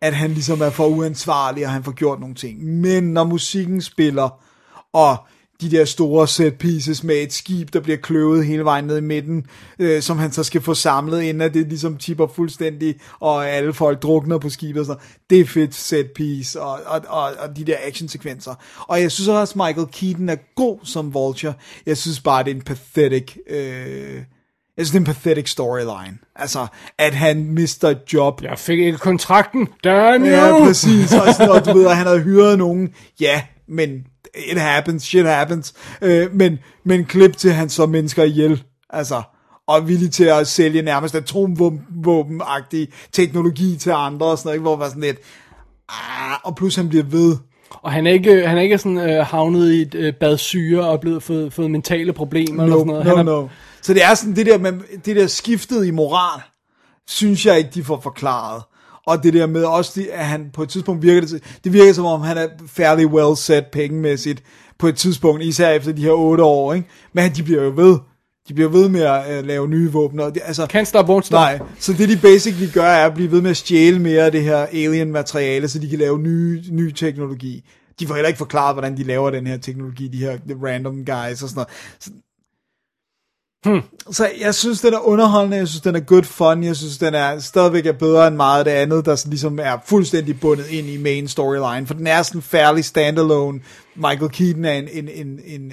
at 0.00 0.14
han 0.14 0.30
ligesom 0.30 0.60
er 0.60 0.70
for 0.70 0.86
uansvarlig, 0.86 1.66
og 1.66 1.72
han 1.72 1.84
får 1.84 1.92
gjort 1.92 2.20
nogle 2.20 2.34
ting. 2.34 2.64
Men 2.64 3.04
når 3.04 3.24
musikken 3.24 3.82
spiller, 3.82 4.40
og 4.92 5.16
de 5.64 5.76
der 5.76 5.84
store 5.84 6.28
set 6.28 6.54
pieces 6.54 7.04
med 7.04 7.14
et 7.14 7.32
skib, 7.32 7.72
der 7.72 7.80
bliver 7.80 7.96
kløvet 7.96 8.46
hele 8.46 8.64
vejen 8.64 8.84
ned 8.84 8.98
i 8.98 9.00
midten, 9.00 9.46
øh, 9.78 10.02
som 10.02 10.18
han 10.18 10.32
så 10.32 10.42
skal 10.42 10.60
få 10.60 10.74
samlet, 10.74 11.22
inden 11.22 11.40
at 11.40 11.54
det 11.54 11.68
ligesom 11.68 11.96
tipper 11.96 12.26
fuldstændig, 12.26 12.94
og 13.20 13.48
alle 13.48 13.72
folk 13.72 14.02
drukner 14.02 14.38
på 14.38 14.48
skibet 14.48 14.80
og 14.80 14.86
sådan 14.86 14.98
noget. 14.98 15.18
Det 15.30 15.40
er 15.40 15.44
fedt 15.44 15.74
set 15.74 16.10
piece, 16.14 16.60
og, 16.60 16.80
og, 16.86 17.00
og, 17.08 17.32
og 17.38 17.56
de 17.56 17.64
der 17.64 17.76
actionsekvenser. 17.82 18.54
Og 18.88 19.00
jeg 19.00 19.12
synes 19.12 19.28
også, 19.28 19.58
Michael 19.58 19.86
Keaton 19.86 20.28
er 20.28 20.36
god 20.56 20.78
som 20.82 21.14
Vulture. 21.14 21.54
Jeg 21.86 21.96
synes 21.96 22.20
bare, 22.20 22.44
det 22.44 22.50
er 22.50 22.54
en 22.54 22.62
pathetic... 22.62 23.36
Øh, 23.50 24.22
jeg 24.76 24.86
synes, 24.86 24.90
det 24.90 24.96
er 24.96 25.12
en 25.12 25.14
pathetic 25.14 25.50
storyline. 25.50 26.18
Altså, 26.36 26.66
at 26.98 27.14
han 27.14 27.44
mister 27.44 27.88
et 27.88 27.98
job. 28.12 28.42
Jeg 28.42 28.58
fik 28.58 28.78
ikke 28.78 28.98
kontrakten. 28.98 29.68
Damn 29.84 30.24
you. 30.24 30.30
Ja, 30.30 30.64
præcis. 30.64 31.12
Og, 31.12 31.34
sådan, 31.34 31.50
og 31.50 31.66
du 31.66 31.78
ved, 31.78 31.86
at 31.86 31.96
han 31.96 32.06
havde 32.06 32.20
hyret 32.20 32.58
nogen. 32.58 32.88
Ja, 33.20 33.42
men 33.68 34.06
it 34.36 34.58
happens, 34.58 35.02
shit 35.02 35.26
happens. 35.26 35.74
Øh, 36.02 36.34
men, 36.34 36.58
men 36.84 37.04
klip 37.04 37.36
til, 37.36 37.52
han 37.52 37.68
så 37.68 37.86
mennesker 37.86 38.24
ihjel. 38.24 38.62
Altså, 38.90 39.22
og 39.66 39.76
er 39.76 39.80
villig 39.80 40.10
til 40.12 40.24
at 40.24 40.46
sælge 40.46 40.82
nærmest 40.82 41.14
atomvåben-agtig 41.14 42.86
teknologi 43.12 43.76
til 43.76 43.90
andre 43.90 44.26
og 44.26 44.38
sådan 44.38 44.48
noget, 44.48 44.56
ikke? 44.56 44.62
hvor 44.62 44.76
var 44.76 44.88
sådan 44.88 45.02
lidt, 45.02 45.18
ah, 45.88 46.38
og 46.44 46.56
plus 46.56 46.76
han 46.76 46.88
bliver 46.88 47.04
ved. 47.04 47.36
Og 47.82 47.92
han 47.92 48.06
er 48.06 48.10
ikke, 48.10 48.48
han 48.48 48.58
er 48.58 48.62
ikke 48.62 48.78
sådan 48.78 48.98
øh, 49.10 49.26
havnet 49.26 49.72
i 49.72 49.82
et 49.82 49.94
øh, 49.94 50.14
bad 50.14 50.38
syre 50.38 50.88
og 50.88 51.00
blevet 51.00 51.22
fået, 51.22 51.52
fået 51.52 51.70
mentale 51.70 52.12
problemer 52.12 52.62
eller 52.62 52.76
No, 52.76 52.80
sådan 52.80 52.86
noget. 52.92 53.04
no, 53.06 53.10
han 53.16 53.28
er, 53.28 53.32
no. 53.42 53.48
Så 53.82 53.94
det 53.94 54.04
er 54.04 54.14
sådan 54.14 54.36
det 54.36 54.46
der, 54.46 54.58
med, 54.58 54.72
det 55.04 55.16
der 55.16 55.26
skiftet 55.26 55.86
i 55.86 55.90
moral, 55.90 56.40
synes 57.08 57.46
jeg 57.46 57.58
ikke, 57.58 57.70
de 57.74 57.84
får 57.84 58.00
forklaret. 58.00 58.62
Og 59.06 59.22
det 59.22 59.34
der 59.34 59.46
med 59.46 59.64
også, 59.64 60.06
at 60.12 60.26
han 60.26 60.50
på 60.52 60.62
et 60.62 60.68
tidspunkt 60.68 61.02
virker 61.02 61.20
det, 61.20 61.42
det 61.64 61.72
virker 61.72 61.92
som 61.92 62.04
om, 62.04 62.20
han 62.20 62.38
er 62.38 62.48
fairly 62.66 63.04
well 63.04 63.36
set 63.36 63.66
pengemæssigt 63.72 64.42
på 64.78 64.86
et 64.86 64.96
tidspunkt, 64.96 65.42
især 65.42 65.70
efter 65.70 65.92
de 65.92 66.02
her 66.02 66.12
otte 66.12 66.42
år, 66.42 66.74
ikke? 66.74 66.88
Men 67.12 67.32
de 67.32 67.42
bliver 67.42 67.62
jo 67.62 67.72
ved. 67.76 67.98
De 68.48 68.54
bliver 68.54 68.68
ved 68.70 68.88
med 68.88 69.00
at 69.00 69.38
uh, 69.38 69.46
lave 69.46 69.68
nye 69.68 69.92
våben. 69.92 70.20
Og 70.20 70.34
det, 70.34 70.42
altså, 70.44 70.64
Can't 70.64 70.84
stop, 70.84 71.10
won't 71.10 71.26
stop. 71.26 71.38
Nej, 71.38 71.58
så 71.78 71.92
det 71.92 72.08
de 72.08 72.16
basically 72.16 72.72
gør, 72.72 72.84
er 72.84 73.06
at 73.06 73.14
blive 73.14 73.30
ved 73.30 73.40
med 73.40 73.50
at 73.50 73.56
stjæle 73.56 73.98
mere 73.98 74.24
af 74.24 74.32
det 74.32 74.42
her 74.42 74.56
alien 74.56 75.12
materiale, 75.12 75.68
så 75.68 75.78
de 75.78 75.88
kan 75.88 75.98
lave 75.98 76.18
nye, 76.18 76.62
ny 76.70 76.90
teknologi. 76.90 77.64
De 78.00 78.06
får 78.06 78.14
heller 78.14 78.28
ikke 78.28 78.38
forklaret, 78.38 78.74
hvordan 78.74 78.96
de 78.96 79.02
laver 79.02 79.30
den 79.30 79.46
her 79.46 79.56
teknologi, 79.56 80.08
de 80.08 80.18
her 80.18 80.38
the 80.48 80.66
random 80.66 80.96
guys 80.96 81.42
og 81.42 81.48
sådan 81.48 81.54
noget. 81.54 81.68
Så, 82.00 82.10
hmm. 83.64 83.82
så 84.10 84.30
jeg 84.40 84.54
synes, 84.54 84.80
den 84.80 84.94
er 84.94 84.98
underholdende, 84.98 85.56
jeg 85.56 85.68
synes, 85.68 85.80
den 85.80 85.96
er 85.96 86.00
good 86.00 86.22
fun, 86.22 86.64
jeg 86.64 86.76
synes, 86.76 86.98
den 86.98 87.14
er 87.14 87.38
stadigvæk 87.38 87.86
er 87.86 87.92
bedre 87.92 88.28
end 88.28 88.36
meget 88.36 88.58
af 88.58 88.64
det 88.64 88.72
andet, 88.72 89.04
der 89.04 89.16
sådan 89.16 89.30
ligesom 89.30 89.58
er 89.62 89.76
fuldstændig 89.86 90.40
bundet 90.40 90.66
ind 90.70 90.86
i 90.86 90.96
main 90.96 91.28
storyline, 91.28 91.86
for 91.86 91.94
den 91.94 92.06
er 92.06 92.22
sådan 92.22 92.42
fairly 92.42 92.80
standalone. 92.80 93.60
Michael 93.96 94.28
Keaton 94.30 94.64
er 94.64 94.72
en, 94.72 94.88
en, 94.92 95.08
en, 95.14 95.26
en, 95.46 95.60
en, 95.60 95.72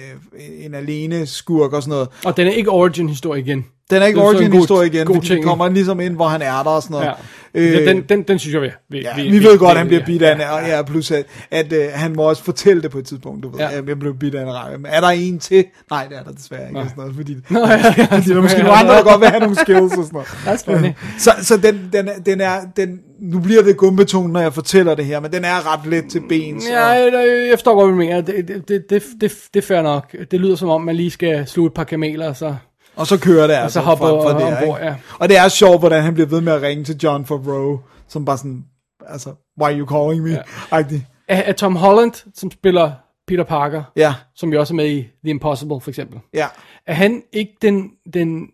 en 0.64 0.74
alene 0.74 1.26
skurk 1.26 1.72
og 1.72 1.82
sådan 1.82 1.90
noget. 1.90 2.08
Og 2.24 2.36
den 2.36 2.46
er 2.46 2.50
ikke 2.50 2.70
origin 2.70 3.08
historie 3.08 3.40
igen. 3.40 3.64
Den 3.90 4.02
er 4.02 4.06
ikke 4.06 4.20
Det 4.20 4.26
er 4.26 4.26
så 4.26 4.30
en 4.30 4.36
origin 4.36 4.50
god- 4.50 4.60
historie 4.60 4.86
igen, 4.88 5.06
god 5.06 5.14
fordi 5.16 5.28
den 5.28 5.42
kommer 5.42 5.68
ligesom 5.68 6.00
ind, 6.00 6.14
hvor 6.14 6.28
han 6.28 6.42
er 6.42 6.62
der 6.62 6.70
og 6.70 6.82
sådan 6.82 6.94
noget. 6.94 7.10
Øh, 7.54 7.86
den, 7.86 8.02
den, 8.08 8.22
den 8.22 8.38
synes 8.38 8.54
jeg, 8.54 8.62
vi, 8.62 8.68
vi, 8.90 8.98
Ja, 9.00 9.16
vi, 9.16 9.30
vi 9.30 9.44
ved 9.44 9.58
godt, 9.58 9.70
at 9.70 9.76
han 9.78 9.86
bliver 9.86 10.00
ja, 10.00 10.06
bidt 10.06 10.22
af 10.22 10.38
ja, 10.38 10.76
ja, 10.76 10.82
plus 10.82 11.10
at, 11.10 11.24
at 11.50 11.72
uh, 11.72 11.78
han 11.94 12.12
må 12.16 12.22
også 12.22 12.44
fortælle 12.44 12.82
det 12.82 12.90
på 12.90 12.98
et 12.98 13.04
tidspunkt, 13.06 13.42
du 13.42 13.48
ved, 13.50 13.58
Ja. 13.58 13.70
ja. 13.70 13.78
at 13.78 13.88
jeg 13.88 13.98
blev 13.98 14.14
bidt 14.18 14.34
af 14.34 14.72
en. 14.74 14.82
Men 14.82 14.90
er 14.92 15.00
der 15.00 15.08
en 15.08 15.38
til? 15.38 15.64
Nej, 15.90 16.06
det 16.06 16.18
er 16.18 16.22
der 16.22 16.30
desværre 16.32 16.62
ikke. 16.62 16.72
Nej. 16.74 16.82
og 16.82 16.88
Sådan 16.88 17.00
noget, 17.00 17.16
fordi, 17.16 17.36
Nå, 17.50 17.58
ja, 17.60 17.70
ja, 17.98 18.06
fordi 18.16 18.30
der 18.30 18.36
er 18.36 18.40
måske 18.42 18.58
nogle 18.58 18.72
andre, 18.72 18.94
der 18.94 19.02
godt 19.02 19.20
vil 19.20 19.28
have 19.28 19.40
nogle 19.40 19.56
skills 19.56 19.96
og 19.98 20.04
sådan 20.04 20.22
noget. 20.46 20.60
Funny. 20.64 20.92
Så, 21.18 21.30
så 21.42 21.56
den, 21.56 21.90
den, 21.92 22.08
den 22.26 22.40
er, 22.40 22.56
den, 22.76 22.98
nu 23.22 23.40
bliver 23.40 23.62
det 23.62 23.76
gumbetonet, 23.76 24.32
når 24.32 24.40
jeg 24.40 24.54
fortæller 24.54 24.94
det 24.94 25.04
her, 25.04 25.20
men 25.20 25.32
den 25.32 25.44
er 25.44 25.72
ret 25.72 25.86
let 25.86 26.04
til 26.10 26.22
bens. 26.28 26.68
Ja, 26.70 26.88
og- 26.90 26.96
jeg, 26.96 27.46
jeg 27.48 27.58
forstår 27.58 27.74
godt, 27.74 27.86
hvad 27.86 27.92
du 27.92 27.98
mener. 27.98 28.20
Det, 28.20 28.48
det, 28.48 28.68
det, 28.68 28.90
det, 28.90 29.04
det, 29.20 29.32
det 29.54 29.62
er 29.62 29.66
fair 29.66 29.82
nok. 29.82 30.16
Det 30.30 30.40
lyder 30.40 30.56
som 30.56 30.68
om, 30.68 30.80
man 30.80 30.96
lige 30.96 31.10
skal 31.10 31.46
sluge 31.46 31.66
et 31.66 31.74
par 31.74 31.84
kameler, 31.84 32.28
og 32.28 32.36
så... 32.36 32.56
Og 32.96 33.06
så 33.06 33.20
kører 33.20 33.46
det 33.46 33.54
altså 33.54 33.80
hopper 33.80 34.06
frem 34.06 34.22
for 34.22 34.38
det, 34.38 34.56
ombord, 34.56 34.80
ja. 34.80 34.94
Og 35.18 35.28
det 35.28 35.36
er 35.38 35.48
sjovt, 35.48 35.78
hvordan 35.78 36.02
han 36.02 36.14
bliver 36.14 36.26
ved 36.26 36.40
med 36.40 36.52
at 36.52 36.62
ringe 36.62 36.84
til 36.84 36.96
John 37.02 37.26
Favreau, 37.26 37.80
som 38.08 38.24
bare 38.24 38.38
sådan, 38.38 38.64
altså, 39.08 39.30
why 39.60 39.68
are 39.70 39.78
you 39.78 39.86
calling 39.86 40.22
me? 40.24 40.30
Ja. 40.30 40.76
Ja. 40.78 40.84
Er, 41.28 41.36
er 41.42 41.52
Tom 41.52 41.76
Holland, 41.76 42.12
som 42.34 42.50
spiller 42.50 42.92
Peter 43.26 43.44
Parker, 43.44 43.82
ja, 43.96 44.14
som 44.34 44.52
jo 44.52 44.60
også 44.60 44.74
er 44.74 44.76
med 44.76 44.88
i 44.90 45.00
The 45.00 45.30
Impossible, 45.30 45.80
for 45.80 45.90
eksempel, 45.90 46.20
ja. 46.34 46.46
er 46.86 46.94
han 46.94 47.22
ikke 47.32 47.52
den, 47.62 47.90
den, 48.14 48.46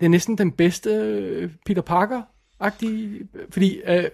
det 0.00 0.06
er 0.06 0.10
næsten 0.10 0.38
den 0.38 0.52
bedste 0.52 0.90
øh, 0.90 1.50
Peter 1.66 1.82
Parker-agtige? 2.60 3.28
Fordi, 3.52 3.76
øh, 3.88 4.04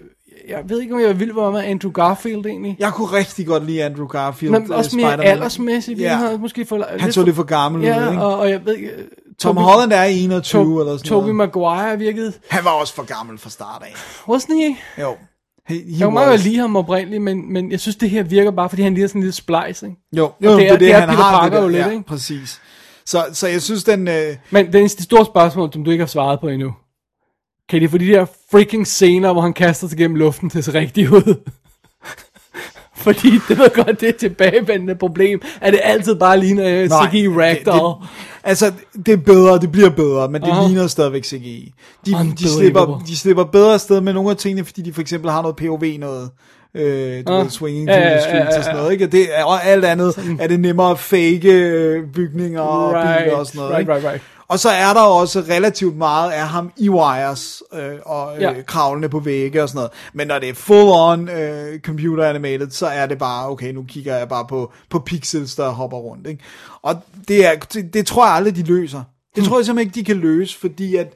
jeg 0.48 0.62
ved 0.66 0.80
ikke, 0.80 0.94
om 0.94 1.00
jeg 1.00 1.20
vil 1.20 1.36
være 1.36 1.52
med 1.52 1.60
Andrew 1.64 1.92
Garfield 1.92 2.46
egentlig. 2.46 2.76
Jeg 2.78 2.92
kunne 2.92 3.12
rigtig 3.12 3.46
godt 3.46 3.66
lide 3.66 3.84
Andrew 3.84 4.06
Garfield. 4.06 4.52
Men 4.52 4.62
øh, 4.72 4.78
også 4.78 4.96
mere 4.96 5.06
Spider-Man. 5.06 5.26
aldersmæssigt. 5.26 6.00
Ja. 6.00 6.18
Ja. 6.30 6.36
Måske 6.36 6.64
for, 6.66 6.86
Han 6.98 7.12
så 7.12 7.24
lidt 7.24 7.36
for 7.36 7.42
gammel 7.42 7.80
ud, 7.80 7.86
Ja, 7.86 8.10
ikke? 8.10 8.22
og, 8.22 8.38
og 8.38 8.50
jeg 8.50 8.60
ved 8.64 8.74
ikke... 8.76 8.88
øh, 8.90 9.04
Tom 9.38 9.58
Tobey- 9.58 9.60
Holland 9.60 9.92
er 9.92 10.02
21 10.02 10.62
To- 10.62 10.80
eller 10.80 10.96
sådan 10.96 11.08
Tobey 11.08 11.22
noget. 11.32 11.36
Maguire 11.36 11.98
virkede... 11.98 12.32
Han 12.48 12.64
var 12.64 12.70
også 12.70 12.94
for 12.94 13.02
gammel 13.02 13.38
fra 13.38 13.50
start 13.50 13.82
af. 13.86 13.92
Wasn't 14.34 14.54
he? 14.54 14.76
Jo. 15.02 15.14
He, 15.68 15.74
he 15.74 15.82
Jeg 15.98 16.08
was. 16.08 16.26
godt 16.28 16.44
lide 16.44 16.56
ham 16.58 16.76
oprindeligt, 16.76 17.22
men, 17.22 17.52
men 17.52 17.70
jeg 17.70 17.80
synes, 17.80 17.96
det 17.96 18.10
her 18.10 18.22
virker 18.22 18.50
bare, 18.50 18.68
fordi 18.68 18.82
han 18.82 18.94
ligner 18.94 19.08
sådan 19.08 19.18
en 19.18 19.22
lille 19.22 19.32
splice, 19.34 19.86
ikke? 19.86 19.98
Jo, 20.16 20.24
Og 20.24 20.34
jo 20.44 20.56
det 20.58 20.68
er- 20.68 20.76
det 20.76 20.92
er 20.92 20.98
han 21.00 21.08
Peter 21.08 21.22
har 21.22 21.40
Parker 21.40 21.56
det 21.56 21.62
jo 21.64 21.68
lidt, 21.68 21.86
ja, 21.86 21.90
ikke? 21.90 22.02
præcis. 22.04 22.60
Så, 23.06 23.24
så 23.32 23.48
jeg 23.48 23.62
synes, 23.62 23.84
den... 23.84 24.08
Øh, 24.08 24.36
Men 24.50 24.66
det 24.72 24.74
eneste 24.80 25.02
store 25.02 25.24
spørgsmål, 25.24 25.72
som 25.72 25.84
du 25.84 25.90
ikke 25.90 26.02
har 26.02 26.06
svaret 26.08 26.40
på 26.40 26.48
endnu. 26.48 26.72
Kan 27.72 27.82
de 27.82 27.88
få 27.88 27.98
de 27.98 28.06
der 28.06 28.24
freaking 28.50 28.86
scener, 28.86 29.32
hvor 29.32 29.42
han 29.42 29.52
kaster 29.52 29.88
sig 29.88 29.98
gennem 29.98 30.16
luften 30.16 30.50
til 30.50 30.62
se 30.62 30.74
rigtigt 30.74 31.10
ud? 31.10 31.34
Fordi 33.04 33.30
det 33.48 33.58
var 33.58 33.84
godt 33.84 34.00
det 34.00 34.16
tilbagevendende 34.16 34.94
problem, 34.94 35.42
at 35.60 35.72
det 35.72 35.80
altid 35.84 36.14
bare 36.14 36.40
ligner 36.40 36.82
uh, 36.82 36.88
CGI 36.88 37.28
Ragdoll. 37.28 38.00
Det, 38.02 38.08
det, 38.08 38.08
altså, 38.44 38.72
det 39.06 39.12
er 39.12 39.16
bedre, 39.16 39.58
det 39.58 39.72
bliver 39.72 39.90
bedre, 39.90 40.28
men 40.28 40.42
det 40.42 40.48
Aha. 40.48 40.66
ligner 40.66 40.86
stadigvæk 40.86 41.24
CGI. 41.24 41.72
De, 42.06 42.10
de, 42.10 42.16
Unbelievable. 42.16 42.48
slipper, 42.48 43.02
de 43.06 43.16
slipper 43.16 43.44
bedre 43.44 43.74
afsted 43.74 44.00
med 44.00 44.12
nogle 44.12 44.30
af 44.30 44.36
tingene, 44.36 44.64
fordi 44.64 44.82
de 44.82 44.92
for 44.92 45.00
eksempel 45.00 45.30
har 45.30 45.42
noget 45.42 45.56
POV 45.56 45.84
noget. 45.98 46.30
Øh, 46.74 47.22
du 47.26 47.32
Ah. 47.32 47.42
ved, 47.42 47.50
swinging 47.50 47.88
Ja, 47.88 47.94
to 47.94 48.00
ja, 48.00 48.04
the 48.06 48.14
ja, 48.14 48.20
streets 48.20 48.52
ja, 48.52 48.58
og 48.58 48.64
sådan 48.64 48.76
ja. 48.76 48.80
noget, 48.80 48.92
ikke? 48.92 49.04
Og, 49.04 49.12
det, 49.12 49.26
og 49.44 49.64
alt 49.64 49.84
andet 49.84 50.36
er 50.40 50.46
det 50.46 50.60
nemmere 50.60 50.90
at 50.90 50.98
fake 50.98 51.52
øh, 51.52 52.06
bygninger 52.14 52.60
og 52.60 52.90
biler 52.92 53.36
og 53.36 53.46
sådan 53.46 53.58
noget, 53.58 53.72
right, 53.72 53.80
ikke? 53.80 53.92
right, 53.92 54.06
right. 54.06 54.22
Og 54.48 54.58
så 54.58 54.68
er 54.70 54.92
der 54.94 55.00
også 55.00 55.40
relativt 55.40 55.96
meget 55.96 56.30
af 56.32 56.48
ham 56.48 56.72
i 56.76 56.88
wires 56.88 57.62
øh, 57.74 57.94
og 58.04 58.36
øh, 58.36 58.42
Ja. 58.42 58.54
kravlende 58.66 59.08
på 59.08 59.20
vægge 59.20 59.62
og 59.62 59.68
sådan 59.68 59.76
noget. 59.78 59.90
Men 60.12 60.28
når 60.28 60.38
det 60.38 60.48
er 60.48 60.54
full 60.54 60.88
on 60.90 61.28
øh, 61.28 61.80
computer 61.80 62.24
animated, 62.24 62.70
så 62.70 62.86
er 62.86 63.06
det 63.06 63.18
bare, 63.18 63.48
okay, 63.48 63.72
nu 63.72 63.84
kigger 63.88 64.16
jeg 64.16 64.28
bare 64.28 64.46
på, 64.48 64.72
på 64.90 64.98
pixels, 64.98 65.54
der 65.54 65.68
hopper 65.70 65.96
rundt. 65.98 66.26
Ikke? 66.26 66.44
Og 66.82 66.96
det, 67.28 67.46
er, 67.46 67.54
det, 67.56 67.94
det 67.94 68.06
tror 68.06 68.26
jeg 68.26 68.34
aldrig, 68.34 68.56
de 68.56 68.62
løser. 68.62 69.02
Det 69.36 69.44
tror 69.44 69.58
jeg 69.58 69.66
simpelthen 69.66 69.88
ikke, 69.88 70.00
de 70.00 70.04
kan 70.04 70.16
løse, 70.16 70.58
fordi 70.58 70.96
at 70.96 71.12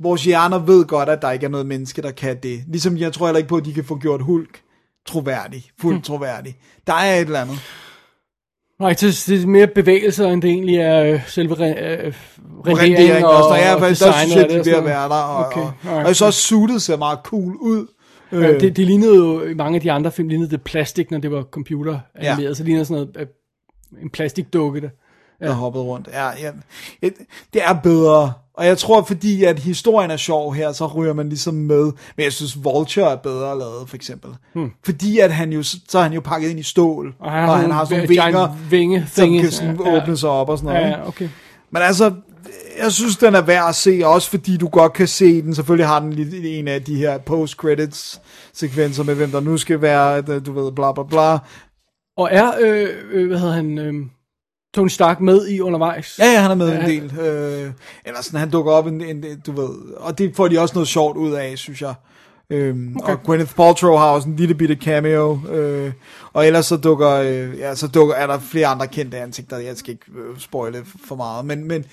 vores 0.00 0.24
hjerner 0.24 0.58
ved 0.58 0.84
godt, 0.84 1.08
at 1.08 1.22
der 1.22 1.30
ikke 1.30 1.46
er 1.46 1.50
noget 1.50 1.66
menneske, 1.66 2.02
der 2.02 2.10
kan 2.10 2.36
det. 2.42 2.62
Ligesom 2.68 2.96
jeg 2.96 3.12
tror 3.12 3.26
heller 3.26 3.38
ikke 3.38 3.48
på, 3.48 3.56
at 3.56 3.64
de 3.64 3.74
kan 3.74 3.84
få 3.84 3.96
gjort 3.98 4.22
Hulk 4.22 4.60
troværdig, 5.06 5.70
fuldt 5.80 6.04
troværdig. 6.04 6.56
Der 6.86 6.92
er 6.92 7.14
et 7.14 7.20
eller 7.20 7.40
andet. 7.40 7.58
Nej, 8.82 8.90
det, 9.00 9.24
det 9.26 9.42
er 9.42 9.46
mere 9.46 9.66
bevægelser, 9.66 10.28
end 10.30 10.42
det 10.42 10.50
egentlig 10.50 10.76
er 10.76 11.02
øh, 11.04 11.20
selve 11.28 11.54
re, 11.54 11.74
øh, 12.04 12.12
rendering 12.66 13.24
og, 13.26 13.32
og, 13.36 13.48
og, 13.48 13.56
ja, 13.58 13.74
og 13.74 13.80
faktisk, 13.80 14.04
der 14.04 14.12
synes 14.12 14.36
jeg, 14.36 14.50
de 14.50 14.54
er 14.54 14.62
ved 14.64 14.72
og 14.72 14.78
at 14.78 14.84
være 14.84 15.08
der. 15.08 15.14
Og, 15.14 15.46
Okay, 15.46 15.60
og, 15.90 15.96
og 15.96 16.04
synes 16.06 16.22
også, 16.22 16.40
suitet 16.40 16.82
ser 16.82 16.96
meget 16.96 17.18
cool 17.24 17.54
ud. 17.60 17.86
noget. 18.32 18.54
Øh, 18.54 18.60
det, 18.60 18.76
det 18.76 18.86
lignede 18.86 19.16
jo, 19.16 19.42
i 19.44 19.54
mange 19.54 19.74
af 19.76 19.80
de 19.82 19.92
andre 19.92 20.12
film, 20.12 20.28
lignede 20.28 20.50
det 20.50 20.62
plastik, 20.62 21.10
når 21.10 21.18
det 21.18 21.30
var 21.30 21.42
computer 21.42 21.98
animeret, 22.14 22.48
Ja. 22.48 22.54
så 22.54 22.64
lignede 22.64 22.84
sådan 22.84 23.06
noget, 23.14 23.16
øh, 23.96 24.02
en 24.02 24.10
plastikdukke 24.10 24.80
der. 24.80 24.88
der 25.40 25.52
hoppede 25.52 25.84
rundt. 25.84 26.08
Ja, 26.12 26.26
ja. 26.28 26.50
Et- 27.02 27.26
Det 27.54 27.62
er 27.64 27.72
bedre. 27.82 28.32
Og 28.54 28.66
jeg 28.66 28.78
tror, 28.78 29.02
fordi 29.02 29.44
at 29.44 29.58
historien 29.58 30.10
er 30.10 30.16
sjov 30.16 30.54
her, 30.54 30.72
så 30.72 30.86
ryger 30.86 31.12
man 31.12 31.28
ligesom 31.28 31.54
med. 31.54 31.84
Men 32.16 32.24
jeg 32.24 32.32
synes, 32.32 32.64
Vulture 32.64 33.12
er 33.12 33.16
bedre 33.16 33.58
lavet, 33.58 33.88
for 33.88 33.96
eksempel. 33.96 34.30
Hmm. 34.54 34.70
Fordi 34.84 35.18
at 35.18 35.32
han 35.32 35.52
jo, 35.52 35.62
så 35.62 35.98
er 35.98 36.02
han 36.02 36.12
jo 36.12 36.20
pakket 36.20 36.50
ind 36.50 36.58
i 36.58 36.62
stål. 36.62 37.14
Og 37.20 37.32
han 37.32 37.40
har, 37.40 37.52
og 37.52 37.58
han 37.58 37.70
har 37.70 37.84
sådan 37.84 38.08
vinger, 38.08 38.56
vinge 38.70 39.06
som 39.12 39.38
kan 39.38 39.50
sådan 39.50 39.80
Ja, 39.84 39.96
åbne 39.96 40.16
sig 40.16 40.30
op 40.30 40.48
og 40.48 40.58
sådan 40.58 40.74
noget. 40.74 40.88
Ja, 40.88 40.98
ja, 40.98 41.08
okay. 41.08 41.28
Men 41.70 41.82
altså, 41.82 42.12
jeg 42.82 42.92
synes, 42.92 43.16
den 43.16 43.34
er 43.34 43.40
værd 43.40 43.68
at 43.68 43.74
se, 43.74 44.00
også 44.04 44.30
fordi 44.30 44.56
du 44.56 44.68
godt 44.68 44.92
kan 44.92 45.08
se 45.08 45.42
den. 45.42 45.54
Selvfølgelig 45.54 45.86
har 45.86 46.00
den 46.00 46.12
lidt 46.12 46.34
en 46.34 46.68
af 46.68 46.82
de 46.82 46.96
her 46.96 47.18
post-credits 47.18 48.20
sekvenser 48.52 49.04
med, 49.04 49.14
hvem 49.14 49.30
der 49.30 49.40
nu 49.40 49.56
skal 49.56 49.80
være, 49.82 50.20
du 50.40 50.52
ved, 50.52 50.72
bla 50.72 50.92
bla 50.92 51.02
bla. 51.02 51.38
Og 52.16 52.28
er, 52.32 52.52
øh, 52.60 52.88
øh, 53.12 53.28
hvad 53.28 53.38
hedder 53.38 53.54
han, 53.54 53.78
øh, 53.78 53.94
Tony 54.74 54.88
Stark 54.88 55.20
med 55.20 55.48
i 55.48 55.60
undervejs? 55.60 56.18
Ja, 56.18 56.32
ja, 56.32 56.40
han 56.40 56.50
er 56.50 56.54
med 56.54 56.68
Ja, 56.68 56.78
en 56.78 56.88
del. 56.88 57.18
Øh, 57.18 57.70
eller 58.04 58.22
sådan, 58.22 58.40
han 58.40 58.50
dukker 58.50 58.72
op 58.72 58.86
en, 58.86 59.00
en, 59.00 59.24
du 59.46 59.52
ved, 59.52 59.70
og 59.96 60.18
det 60.18 60.36
får 60.36 60.48
de 60.48 60.58
også 60.58 60.74
noget 60.74 60.88
sjovt 60.88 61.16
ud 61.16 61.32
af, 61.32 61.52
synes 61.58 61.82
jeg. 61.82 61.94
Øhm, 62.50 62.96
okay. 62.96 63.12
Og 63.12 63.22
Gwyneth 63.22 63.54
Paltrow 63.54 63.96
har 63.96 64.06
også 64.06 64.28
en 64.28 64.36
lille 64.36 64.54
bitte 64.54 64.74
cameo, 64.74 65.40
øh, 65.52 65.92
og 66.32 66.46
ellers 66.46 66.66
så 66.66 66.76
dukker, 66.76 67.10
øh, 67.10 67.58
ja, 67.58 67.74
så 67.74 67.86
dukker, 67.86 68.14
er 68.14 68.26
der 68.26 68.38
flere 68.38 68.66
andre 68.66 68.86
kendte 68.86 69.18
ansigter, 69.18 69.58
jeg 69.58 69.76
skal 69.76 69.90
ikke 69.90 70.04
øh, 70.18 70.38
spoile 70.38 70.84
for 71.08 71.16
meget, 71.16 71.44
men, 71.44 71.68
men, 71.68 71.84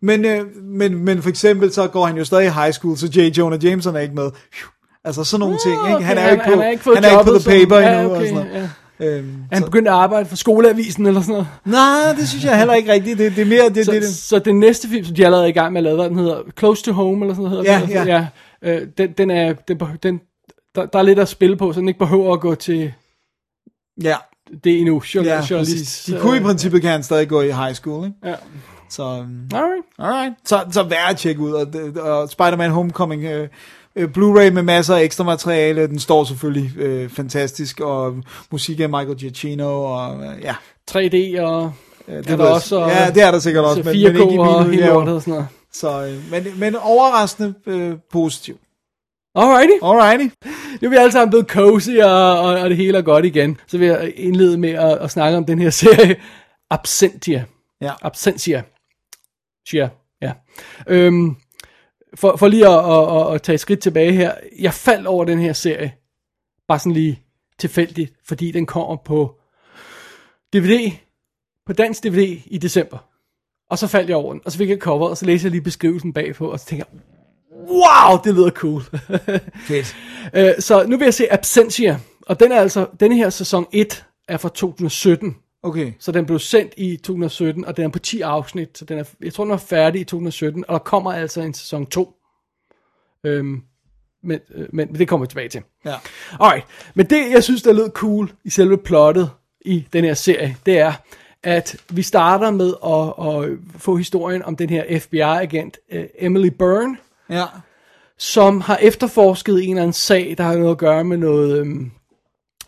men, 0.00 0.24
øh, 0.24 0.46
men, 0.62 1.04
men 1.04 1.22
for 1.22 1.28
eksempel 1.28 1.72
så 1.72 1.88
går 1.88 2.06
han 2.06 2.16
jo 2.16 2.24
stadig 2.24 2.46
i 2.46 2.50
high 2.50 2.72
school, 2.72 2.96
så 2.96 3.06
J. 3.16 3.18
Jonah 3.38 3.64
Jameson 3.64 3.96
er 3.96 4.00
ikke 4.00 4.14
med. 4.14 4.30
Altså 5.04 5.24
sådan 5.24 5.40
nogle 5.40 5.58
ting, 5.64 5.88
ikke? 5.88 6.04
Han 6.04 6.18
er 6.18 6.30
ikke 6.30 6.44
på, 6.44 6.50
han, 6.50 6.72
ikke 6.72 7.08
er 7.08 7.18
ikke 7.18 7.32
på 7.32 7.38
the 7.38 7.50
paper 7.50 7.82
som, 7.82 7.92
endnu, 7.92 8.00
ja, 8.00 8.04
og 8.04 8.10
okay, 8.10 8.26
sådan 8.26 8.34
noget. 8.34 8.62
ja. 8.62 8.68
Øhm, 9.00 9.42
Er 9.50 9.54
han 9.54 9.62
så, 9.62 9.64
begyndt 9.66 9.88
at 9.88 9.94
arbejde 9.94 10.28
for 10.28 10.36
skoleavisen 10.36 11.06
eller 11.06 11.20
sådan 11.20 11.32
noget? 11.32 11.48
nej, 11.64 12.14
det 12.18 12.28
synes 12.28 12.44
jeg 12.44 12.58
heller 12.58 12.74
ikke 12.74 12.92
rigtigt. 12.92 13.18
Det, 13.18 13.36
det 13.36 13.42
er 13.42 13.46
mere 13.46 13.68
det, 13.68 13.86
Så, 13.86 13.92
det, 13.92 14.02
det, 14.02 14.14
så 14.14 14.38
den 14.38 14.60
næste 14.60 14.88
film, 14.88 15.04
som 15.04 15.14
de 15.14 15.24
allerede 15.24 15.44
er 15.44 15.48
i 15.48 15.52
gang 15.52 15.72
med 15.72 15.80
at 15.80 15.84
lave, 15.96 16.08
den 16.08 16.18
hedder 16.18 16.42
Close 16.58 16.82
to 16.84 16.92
Home, 16.92 17.24
eller 17.24 17.34
sådan 17.34 17.50
noget? 17.50 17.64
Ja, 17.64 17.80
den? 17.80 17.90
ja. 17.90 18.04
ja 18.04 18.26
øh, 18.62 18.88
den, 18.98 19.12
den 19.12 19.30
er, 19.30 19.52
den, 19.52 19.80
den, 20.02 20.20
der, 20.74 20.86
der 20.86 20.98
er 20.98 21.02
lidt 21.02 21.18
at 21.18 21.28
spille 21.28 21.56
på, 21.56 21.72
så 21.72 21.80
den 21.80 21.88
ikke 21.88 21.98
behøver 21.98 22.32
at 22.32 22.40
gå 22.40 22.54
til 22.54 22.92
ja, 24.02 24.16
det 24.64 24.78
endnu. 24.78 25.02
Journal, 25.14 25.30
Ja, 25.32 25.42
journalist. 25.50 26.06
De 26.06 26.18
kunne 26.20 26.36
i 26.36 26.40
princippet 26.40 26.80
kan 26.82 26.90
han 26.90 27.02
stadig 27.02 27.28
gå 27.28 27.40
i 27.40 27.50
high 27.50 27.74
school, 27.74 28.04
ikke? 28.06 28.16
Ja. 28.24 28.34
Så, 28.90 29.02
um, 29.02 29.48
Alright. 29.54 29.84
alright. 29.98 30.34
Så, 30.44 30.64
så 30.70 30.82
værd 30.82 31.10
at 31.10 31.16
tjekke 31.16 31.40
ud. 31.40 31.52
Og, 31.52 31.66
og 32.02 32.28
Spider-Man 32.28 32.70
Homecoming, 32.70 33.24
øh, 33.24 33.48
øh, 33.96 34.08
Blu-ray 34.18 34.50
med 34.50 34.62
masser 34.62 34.94
af 34.96 35.02
ekstra 35.02 35.24
materiale, 35.24 35.86
den 35.86 35.98
står 35.98 36.24
selvfølgelig 36.24 36.76
øh, 36.78 37.08
fantastisk, 37.08 37.80
og 37.80 38.16
musik 38.50 38.80
af 38.80 38.88
Michael 38.88 39.16
Giacchino, 39.18 39.84
og 39.84 40.24
øh, 40.24 40.42
ja. 40.42 40.54
3D 40.90 41.40
og 41.42 41.72
Det 42.06 42.30
er 42.30 42.36
der 42.36 42.44
også, 42.46 42.76
og- 42.76 42.90
ja, 42.90 43.10
det 43.10 43.22
er 43.22 43.30
der 43.30 43.38
sikkert 43.38 43.64
også, 43.64 43.82
så 43.82 43.88
men, 43.88 43.96
4K 43.96 44.12
men 44.12 44.22
ikke 44.22 44.34
i 44.34 44.38
og 44.38 44.66
mine 44.66 44.82
hele 44.82 44.92
og 44.92 45.20
sådan 45.22 45.32
noget. 45.32 45.46
Så, 45.72 46.06
øh, 46.06 46.30
men, 46.30 46.60
men 46.60 46.76
overraskende 46.76 47.54
øh, 47.66 47.94
positiv. 48.12 48.58
Alrighty. 49.34 49.72
Alrighty. 49.82 50.34
Nu 50.82 50.86
er 50.86 50.90
vi 50.90 50.96
alle 50.96 51.12
sammen 51.12 51.30
blevet 51.30 51.46
cozy, 51.46 51.90
og, 51.90 52.38
og, 52.40 52.60
og 52.60 52.68
det 52.70 52.76
hele 52.76 52.98
er 52.98 53.02
godt 53.02 53.24
igen. 53.24 53.56
Så 53.66 53.78
vil 53.78 53.86
jeg 53.88 54.12
indlede 54.16 54.58
med 54.58 54.70
at, 54.70 54.98
at 54.98 55.10
snakke 55.10 55.36
om 55.38 55.44
den 55.44 55.58
her 55.58 55.70
serie, 55.70 56.16
Absentia. 56.70 57.44
Ja. 57.80 57.92
Absentia. 58.02 58.62
Ja. 59.74 59.88
Øhm, 60.88 61.36
for, 62.14 62.36
for 62.36 62.48
lige 62.48 62.68
at, 62.68 62.90
at, 62.90 63.20
at, 63.20 63.34
at 63.34 63.42
tage 63.42 63.54
et 63.54 63.60
skridt 63.60 63.80
tilbage 63.80 64.12
her. 64.12 64.34
Jeg 64.58 64.74
faldt 64.74 65.06
over 65.06 65.24
den 65.24 65.38
her 65.38 65.52
serie, 65.52 65.92
bare 66.68 66.78
sådan 66.78 66.92
lige 66.92 67.22
tilfældigt, 67.58 68.12
fordi 68.24 68.50
den 68.50 68.66
kommer 68.66 68.96
på 68.96 69.40
DVD, 70.52 70.92
på 71.66 71.72
dansk 71.72 72.04
DVD 72.04 72.40
i 72.46 72.58
december. 72.58 72.98
Og 73.70 73.78
så 73.78 73.86
faldt 73.86 74.08
jeg 74.08 74.16
over 74.16 74.32
den, 74.32 74.42
og 74.44 74.52
så 74.52 74.58
fik 74.58 74.68
jeg 74.68 74.78
cover, 74.78 75.08
og 75.08 75.16
så 75.16 75.26
læste 75.26 75.44
jeg 75.46 75.50
lige 75.50 75.62
beskrivelsen 75.62 76.12
bagpå, 76.12 76.50
og 76.50 76.60
så 76.60 76.66
tænkte 76.66 76.86
jeg, 76.90 77.00
wow, 77.68 78.20
det 78.24 78.34
lyder 78.34 78.50
cool. 78.50 78.82
Fedt. 79.68 79.96
Øh, 80.34 80.52
så 80.58 80.86
nu 80.86 80.96
vil 80.96 81.04
jeg 81.04 81.14
se 81.14 81.32
Absentia, 81.32 82.00
og 82.26 82.40
den 82.40 82.52
er 82.52 82.60
altså, 82.60 82.86
denne 83.00 83.16
her 83.16 83.30
sæson 83.30 83.66
1 83.72 84.04
er 84.28 84.36
fra 84.36 84.48
2017, 84.48 85.36
Okay. 85.64 85.92
så 85.98 86.12
den 86.12 86.26
blev 86.26 86.38
sendt 86.38 86.74
i 86.76 86.96
2017, 86.96 87.64
og 87.64 87.76
den 87.76 87.84
er 87.84 87.88
på 87.88 87.98
10 87.98 88.20
afsnit, 88.20 88.78
så 88.78 88.84
den 88.84 88.98
er, 88.98 89.04
jeg 89.20 89.32
tror 89.32 89.44
den 89.44 89.50
var 89.50 89.56
færdig 89.56 90.00
i 90.00 90.04
2017, 90.04 90.64
og 90.68 90.72
der 90.72 90.78
kommer 90.78 91.12
altså 91.12 91.40
en 91.40 91.54
sæson 91.54 91.86
2. 91.86 92.14
Øhm, 93.24 93.62
men, 94.22 94.40
øh, 94.54 94.66
men, 94.72 94.88
men 94.90 94.98
det 94.98 95.08
kommer 95.08 95.26
vi 95.26 95.28
tilbage 95.28 95.48
til. 95.48 95.62
Ja. 95.84 95.94
Alright, 96.40 96.66
men 96.94 97.06
det 97.06 97.30
jeg 97.30 97.44
synes 97.44 97.62
der 97.62 97.72
lød 97.72 97.90
cool 97.90 98.32
i 98.44 98.50
selve 98.50 98.78
plottet 98.78 99.30
i 99.60 99.86
den 99.92 100.04
her 100.04 100.14
serie, 100.14 100.56
det 100.66 100.78
er, 100.78 100.92
at 101.42 101.76
vi 101.88 102.02
starter 102.02 102.50
med 102.50 102.74
at, 102.86 103.42
at 103.42 103.58
få 103.80 103.96
historien 103.96 104.42
om 104.42 104.56
den 104.56 104.70
her 104.70 104.98
FBI-agent, 105.00 105.78
øh, 105.92 106.04
Emily 106.18 106.48
Byrne, 106.48 106.96
Ja. 107.30 107.44
som 108.18 108.60
har 108.60 108.76
efterforsket 108.76 109.64
en 109.64 109.70
eller 109.70 109.82
anden 109.82 109.92
sag, 109.92 110.34
der 110.38 110.44
har 110.44 110.56
noget 110.56 110.70
at 110.70 110.78
gøre 110.78 111.04
med 111.04 111.16
noget, 111.16 111.58
øhm, 111.58 111.90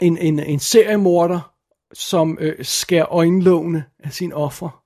en, 0.01 0.19
en, 0.19 0.39
en 0.39 0.59
seriemorder, 0.61 1.56
som 1.93 2.39
øh, 2.41 2.65
skærer 2.65 3.13
øjenlågene 3.13 3.85
af 3.99 4.13
sin 4.13 4.33
offer. 4.33 4.83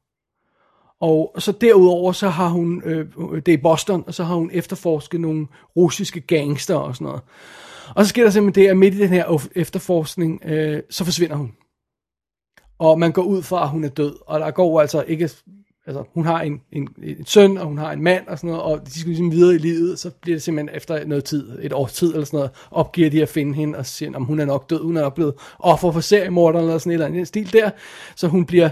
Og 1.01 1.35
så 1.39 1.53
derudover, 1.53 2.13
så 2.13 2.29
har 2.29 2.49
hun, 2.49 2.83
øh, 2.85 3.07
øh, 3.19 3.43
det 3.47 3.55
er 3.55 3.59
i 3.59 3.63
Boston, 3.63 4.05
og 4.07 4.15
så 4.15 4.25
har 4.25 4.35
hun 4.35 4.51
efterforsket 4.53 5.21
nogle 5.21 5.47
russiske 5.77 6.21
gangster 6.21 6.77
og 6.77 6.95
sådan 6.95 7.05
noget. 7.05 7.23
Og 7.97 8.05
så 8.05 8.09
sker 8.09 8.23
der 8.23 8.31
simpelthen 8.31 8.65
det, 8.65 8.71
at 8.71 8.77
midt 8.77 8.95
i 8.95 8.99
den 8.99 9.09
her 9.09 9.49
efterforskning, 9.55 10.43
øh, 10.45 10.83
så 10.91 11.05
forsvinder 11.05 11.37
hun. 11.37 11.53
Og 12.79 12.99
man 12.99 13.13
går 13.13 13.23
ud 13.23 13.43
fra, 13.43 13.63
at 13.63 13.69
hun 13.69 13.85
er 13.85 13.89
død. 13.89 14.17
Og 14.27 14.41
der 14.41 14.51
går 14.51 14.81
altså 14.81 15.03
ikke... 15.03 15.31
Altså, 15.87 16.05
hun 16.15 16.25
har 16.25 16.41
en, 16.43 16.61
en, 16.73 16.89
en 17.03 17.27
søn, 17.27 17.59
og 17.59 17.67
hun 17.67 17.79
har 17.79 17.93
en 17.93 18.03
mand 18.03 18.27
og 18.27 18.39
sådan 18.39 18.51
noget, 18.51 18.63
og 18.63 18.87
de 18.87 18.91
skal 19.01 19.09
ligesom 19.09 19.33
videre 19.33 19.55
i 19.55 19.59
livet, 19.59 19.99
så 19.99 20.11
bliver 20.11 20.37
det 20.37 20.43
simpelthen 20.43 20.77
efter 20.77 21.05
noget 21.05 21.25
tid, 21.25 21.59
et 21.63 21.73
års 21.73 21.93
tid 21.93 22.13
eller 22.13 22.25
sådan 22.25 22.37
noget, 22.37 22.51
opgiver 22.71 23.11
de 23.11 23.23
at 23.23 23.29
finde 23.29 23.55
hende 23.55 23.79
og 23.79 23.87
siger, 23.87 24.17
om 24.17 24.25
hun 24.25 24.41
er 24.41 24.45
nok 24.45 24.71
død, 24.71 24.83
hun 24.83 24.97
er 24.97 25.01
nok 25.01 25.15
blevet 25.15 25.35
offer 25.59 25.93
for 25.93 26.01
seriemorderen 26.01 26.65
eller 26.65 26.79
sådan 26.79 26.91
et 26.91 26.95
eller 26.95 27.07
andet 27.07 27.29
stil 27.29 27.53
der, 27.53 27.71
så 28.17 28.29
hun 28.29 28.47
bliver 28.47 28.71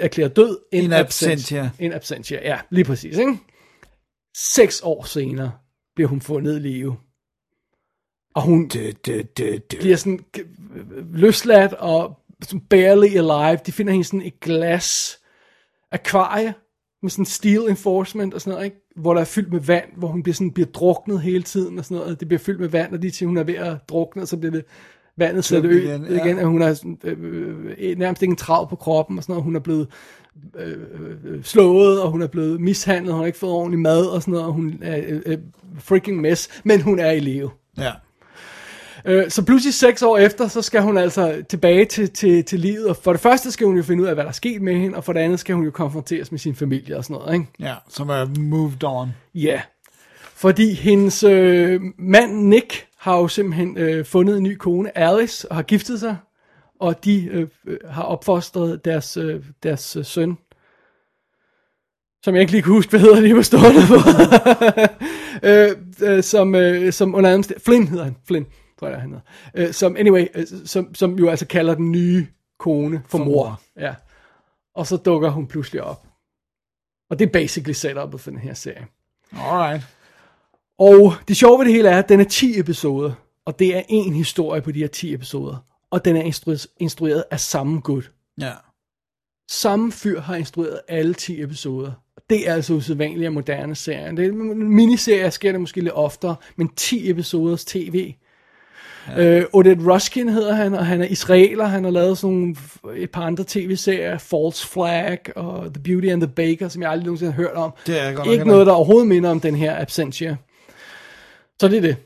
erklæret 0.00 0.36
død. 0.36 0.58
In 0.72 0.92
absentia. 0.92 1.70
In 1.78 1.92
absentia, 1.92 2.40
ja, 2.48 2.58
lige 2.70 2.84
præcis, 2.84 3.16
ikke? 3.18 3.38
Seks 4.36 4.80
år 4.84 5.04
senere 5.04 5.52
bliver 5.94 6.08
hun 6.08 6.20
fundet 6.20 6.56
i 6.56 6.58
live. 6.58 6.96
Og 8.34 8.42
hun 8.42 8.68
Dø, 8.68 8.90
dø, 9.06 9.22
dø, 9.38 9.56
dø. 9.72 9.76
bliver 9.80 9.96
sådan 9.96 10.20
øh, 10.38 11.14
løsladt 11.14 11.72
og 11.72 12.18
barely 12.70 13.06
alive. 13.06 13.58
De 13.66 13.72
finder 13.72 13.92
hende 13.92 14.04
sådan 14.04 14.22
et 14.22 14.40
glas 14.40 15.18
akvarie 15.92 16.54
med 17.02 17.10
sådan 17.10 17.24
steel 17.24 17.60
enforcement 17.68 18.34
og 18.34 18.40
sådan 18.40 18.52
noget, 18.52 18.64
ikke? 18.64 18.76
hvor 18.96 19.14
der 19.14 19.20
er 19.20 19.24
fyldt 19.24 19.52
med 19.52 19.60
vand, 19.60 19.84
hvor 19.96 20.08
hun 20.08 20.22
bliver, 20.22 20.34
sådan, 20.34 20.50
bliver 20.50 20.66
druknet 20.66 21.20
hele 21.20 21.42
tiden 21.42 21.78
og 21.78 21.84
sådan 21.84 21.96
noget. 21.96 22.20
Det 22.20 22.28
bliver 22.28 22.38
fyldt 22.38 22.60
med 22.60 22.68
vand, 22.68 22.92
og 22.92 23.02
de 23.02 23.10
til 23.10 23.26
hun 23.26 23.36
er 23.36 23.42
ved 23.42 23.54
at 23.54 23.76
drukne, 23.88 24.22
og 24.22 24.28
så 24.28 24.36
bliver 24.36 24.52
det 24.52 24.64
vandet 25.16 25.44
sætter 25.44 25.70
ø 25.70 25.82
igen, 25.82 26.04
ja. 26.04 26.24
igen, 26.24 26.38
og 26.38 26.44
hun 26.44 26.60
har 26.60 26.74
sådan, 26.74 26.98
øh, 27.04 27.16
øh, 27.78 27.98
nærmest 27.98 28.22
ikke 28.22 28.32
en 28.32 28.36
trav 28.36 28.68
på 28.68 28.76
kroppen 28.76 29.18
og 29.18 29.24
sådan 29.24 29.32
noget. 29.32 29.44
Hun 29.44 29.56
er 29.56 29.60
blevet 29.60 29.88
øh, 30.56 30.76
øh, 31.24 31.44
slået, 31.44 32.02
og 32.02 32.10
hun 32.10 32.22
er 32.22 32.26
blevet 32.26 32.60
mishandlet, 32.60 33.12
hun 33.12 33.20
har 33.20 33.26
ikke 33.26 33.38
fået 33.38 33.52
ordentlig 33.52 33.80
mad 33.80 34.06
og 34.06 34.22
sådan 34.22 34.32
noget, 34.32 34.46
og 34.46 34.52
hun 34.52 34.78
er 34.82 35.02
øh, 35.08 35.20
øh, 35.26 35.38
freaking 35.78 36.20
mess, 36.20 36.60
men 36.64 36.80
hun 36.80 36.98
er 36.98 37.10
i 37.10 37.20
live. 37.20 37.50
Ja. 37.78 37.92
Øh, 39.04 39.30
så 39.30 39.44
pludselig 39.44 39.74
seks 39.74 40.02
år 40.02 40.18
efter, 40.18 40.48
så 40.48 40.62
skal 40.62 40.82
hun 40.82 40.98
altså 40.98 41.42
tilbage 41.48 41.84
til, 41.84 42.10
til, 42.10 42.44
til 42.44 42.60
livet, 42.60 42.86
og 42.86 42.96
for 42.96 43.12
det 43.12 43.20
første 43.20 43.50
skal 43.50 43.66
hun 43.66 43.76
jo 43.76 43.82
finde 43.82 44.02
ud 44.02 44.08
af, 44.08 44.14
hvad 44.14 44.24
der 44.24 44.28
er 44.28 44.34
sket 44.34 44.62
med 44.62 44.74
hende, 44.74 44.96
og 44.96 45.04
for 45.04 45.12
det 45.12 45.20
andet 45.20 45.40
skal 45.40 45.54
hun 45.54 45.64
jo 45.64 45.70
konfronteres 45.70 46.30
med 46.30 46.38
sin 46.38 46.54
familie 46.54 46.96
og 46.96 47.04
sådan 47.04 47.14
noget, 47.14 47.34
ikke? 47.34 47.46
ja, 47.60 47.74
som 47.88 48.08
er 48.08 48.40
moved 48.40 48.84
on. 48.84 49.08
Ja, 49.34 49.60
fordi 50.34 50.72
hendes 50.72 51.22
øh, 51.22 51.80
mand 51.98 52.32
Nick 52.32 52.86
har 52.98 53.18
jo 53.18 53.28
simpelthen 53.28 53.78
øh, 53.78 54.04
fundet 54.04 54.36
en 54.36 54.42
ny 54.42 54.56
kone, 54.56 54.98
Alice, 54.98 55.50
og 55.50 55.56
har 55.56 55.62
giftet 55.62 56.00
sig, 56.00 56.16
og 56.80 57.04
de 57.04 57.24
øh, 57.24 57.48
øh, 57.66 57.78
har 57.90 58.02
opfostret 58.02 58.84
deres, 58.84 59.16
øh, 59.16 59.40
deres 59.62 59.96
øh, 59.96 60.04
søn, 60.04 60.38
som 62.22 62.34
jeg 62.34 62.40
ikke 62.40 62.52
lige 62.52 62.62
kan 62.62 62.72
huske, 62.72 62.90
hvad 62.90 63.00
hedder 63.00 63.20
lige 63.20 63.34
på 63.34 63.42
stående 63.42 63.80
på, 63.88 63.94
øh, 65.48 65.70
øh, 66.02 66.22
som, 66.22 66.54
øh, 66.54 66.92
som 66.92 67.14
under 67.14 67.30
anden 67.30 67.54
Flynn 67.64 67.88
hedder 67.88 68.04
han, 68.04 68.16
Flynn, 68.26 68.46
tror 68.82 68.88
jeg, 68.88 69.00
han 69.00 69.10
hedder. 69.10 69.68
Øh, 69.68 69.72
som, 69.74 69.96
anyway, 69.96 70.26
øh, 70.34 70.46
som, 70.64 70.94
som 70.94 71.18
jo 71.18 71.28
altså 71.28 71.46
kalder 71.46 71.74
den 71.74 71.92
nye 71.92 72.26
kone 72.58 73.02
for, 73.06 73.18
For 73.18 73.24
mor. 73.24 73.32
mor. 73.34 73.60
Ja. 73.80 73.94
Og 74.74 74.86
så 74.86 74.96
dukker 74.96 75.30
hun 75.30 75.46
pludselig 75.46 75.82
op. 75.82 76.06
Og 77.10 77.18
det 77.18 77.26
er 77.26 77.30
basically 77.32 77.72
setupet 77.72 78.20
for 78.20 78.30
den 78.30 78.38
her 78.38 78.54
serie. 78.54 78.86
Alright. 79.32 79.82
Og 80.78 81.12
det 81.28 81.36
sjove 81.36 81.58
ved 81.58 81.64
det 81.66 81.74
hele 81.74 81.88
er, 81.88 81.98
at 81.98 82.08
den 82.08 82.20
er 82.20 82.24
10 82.24 82.58
episoder, 82.60 83.12
og 83.44 83.58
det 83.58 83.76
er 83.76 83.82
en 83.88 84.12
historie 84.14 84.62
på 84.62 84.72
de 84.72 84.78
her 84.78 84.86
10 84.86 85.14
episoder. 85.14 85.56
Og 85.90 86.04
den 86.04 86.16
er 86.16 86.22
instru- 86.22 86.74
instrueret 86.80 87.24
af 87.30 87.40
samme 87.40 87.80
gut. 87.80 88.12
Ja. 88.40 88.52
Samme 89.50 89.92
fyr 89.92 90.20
har 90.20 90.36
instrueret 90.36 90.80
alle 90.88 91.14
10 91.14 91.42
episoder. 91.42 91.92
Det 92.30 92.48
er 92.48 92.54
altså 92.54 92.74
usædvanligt 92.74 93.24
af 93.26 93.32
moderne 93.32 93.74
serier. 93.74 94.12
Det 94.12 94.26
er 94.26 94.32
miniserier 94.54 95.30
sker 95.30 95.52
det 95.52 95.60
måske 95.60 95.80
lidt 95.80 95.94
oftere, 95.94 96.36
men 96.56 96.68
10 96.68 97.10
episoders 97.10 97.64
tv. 97.64 98.14
Ja. 99.08 99.38
Øh, 99.38 99.44
Odette 99.52 99.92
Ruskin 99.92 100.28
hedder 100.28 100.54
han, 100.54 100.74
og 100.74 100.86
han 100.86 101.00
er 101.00 101.06
israeler. 101.06 101.64
Han 101.64 101.84
har 101.84 101.90
lavet 101.90 102.18
sådan 102.18 102.36
nogle, 102.36 102.56
et 102.96 103.10
par 103.10 103.22
andre 103.22 103.44
tv-serier, 103.48 104.18
False 104.18 104.68
Flag 104.68 105.18
og 105.36 105.74
The 105.74 105.82
Beauty 105.82 106.06
and 106.06 106.20
the 106.20 106.30
Baker, 106.30 106.68
som 106.68 106.82
jeg 106.82 106.90
aldrig 106.90 107.04
nogensinde 107.04 107.32
har 107.32 107.42
hørt 107.42 107.52
om. 107.54 107.72
Det 107.86 108.00
er 108.00 108.12
godt 108.12 108.28
Ikke 108.28 108.44
noget, 108.44 108.66
der 108.66 108.72
overhovedet 108.72 109.08
minder 109.08 109.30
om 109.30 109.40
den 109.40 109.54
her 109.54 109.80
Absentia. 109.80 110.36
Så 111.60 111.68
det 111.68 111.76
er 111.76 111.80
det. 111.80 111.96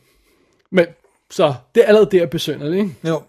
Men, 0.71 0.87
så 1.31 1.55
det 1.75 1.83
er 1.83 1.87
allerede 1.87 2.11
der 2.19 2.27
besynderligt, 2.27 2.83
ikke? 2.83 3.09
Jo. 3.09 3.23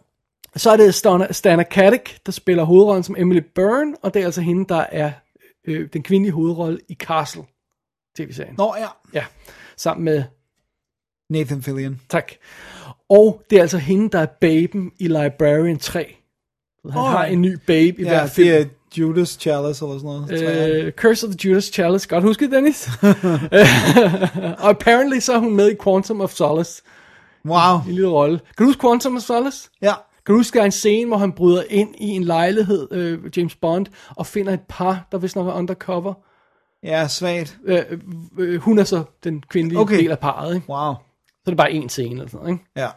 Så 0.56 0.72
er 0.72 0.78
det 0.78 0.96
Stana, 0.96 1.32
Stana 1.32 1.64
Katic, 1.64 2.02
der 2.26 2.32
spiller 2.32 2.64
hovedrollen 2.64 3.04
som 3.04 3.16
Emily 3.20 3.42
Byrne, 3.56 3.96
og 4.02 4.14
det 4.14 4.22
er 4.22 4.26
altså 4.26 4.42
hende, 4.42 4.66
der 4.70 4.86
er 4.92 5.12
øh, 5.68 5.88
den 5.94 6.04
kvindelige 6.04 6.34
hovedrolle 6.34 6.80
i 6.90 6.94
Castle 6.94 7.44
tv-serien. 8.18 8.56
Nå 8.58 8.76
ja. 8.78 8.88
Ja, 9.14 9.26
sammen 9.78 10.06
med, 10.06 10.24
Nathan 11.30 11.62
Fillion. 11.62 12.02
tak. 12.10 12.32
Og 13.10 13.42
det 13.50 13.58
er 13.58 13.62
altså 13.62 13.78
hende, 13.78 14.10
der 14.10 14.20
er 14.20 14.26
baben 14.42 14.92
i 15.00 15.08
Librarian 15.08 15.78
3. 15.78 16.16
Så 16.82 16.90
han 16.92 17.00
Alright. 17.00 17.18
har 17.18 17.26
en 17.26 17.42
ny 17.42 17.58
babe 17.68 18.02
i 18.02 18.04
Ja, 18.04 18.10
hver 18.10 18.28
film. 18.28 18.48
det 18.48 18.62
er 18.62 18.66
Judas 18.98 19.30
Chalice 19.30 19.86
eller 19.86 20.00
sådan 20.00 20.02
noget. 20.40 20.86
Øh, 20.86 20.92
Curse 20.92 21.28
of 21.28 21.34
the 21.36 21.50
Judas 21.50 21.64
Chalice. 21.66 22.08
Godt 22.10 22.24
husket, 22.24 22.52
Dennis. 22.52 22.90
og 24.64 24.70
apparently 24.70 25.20
så 25.20 25.34
er 25.34 25.38
hun 25.38 25.56
med 25.56 25.72
i 25.72 25.76
Quantum 25.84 26.22
of 26.22 26.32
Solace. 26.32 26.82
wow. 27.46 27.76
En 27.88 27.92
lille 27.94 28.08
rolle. 28.08 28.40
Kan 28.40 28.54
du 28.58 28.66
huske 28.66 28.82
Quantum 28.82 29.16
of 29.16 29.22
Solace? 29.22 29.70
Ja. 29.82 29.94
Kan 30.26 30.34
du 30.34 30.40
huske, 30.40 30.56
der 30.56 30.62
er 30.62 30.66
en 30.66 30.72
scene, 30.72 31.08
hvor 31.08 31.18
han 31.18 31.32
bryder 31.32 31.64
ind 31.70 31.96
i 31.98 32.08
en 32.08 32.24
lejlighed, 32.24 32.88
øh, 32.92 33.20
James 33.38 33.56
Bond, 33.56 33.86
og 34.16 34.26
finder 34.26 34.54
et 34.54 34.60
par, 34.70 35.08
der 35.12 35.18
vist 35.18 35.36
nok 35.36 35.48
er 35.48 35.54
undercover. 35.54 36.14
Ja, 36.84 37.08
svagt. 37.08 37.58
Øh, 37.66 37.80
øh, 38.40 38.60
hun 38.62 38.80
er 38.80 38.84
så 38.84 39.04
den 39.24 39.44
kvindelige 39.50 39.80
Okay. 39.80 39.94
okay. 39.94 40.04
del 40.04 40.12
af 40.12 40.20
parret, 40.20 40.56
ikke? 40.56 40.70
Wow. 40.70 40.94
Så 41.48 41.52
er 41.52 41.54
det 41.54 41.58
bare 41.58 41.72
en 41.72 41.90
scene 41.90 42.12
eller 42.12 42.28
sådan 42.28 42.40
noget, 42.40 42.52
ikke? 42.52 42.66
Ja. 42.76 42.88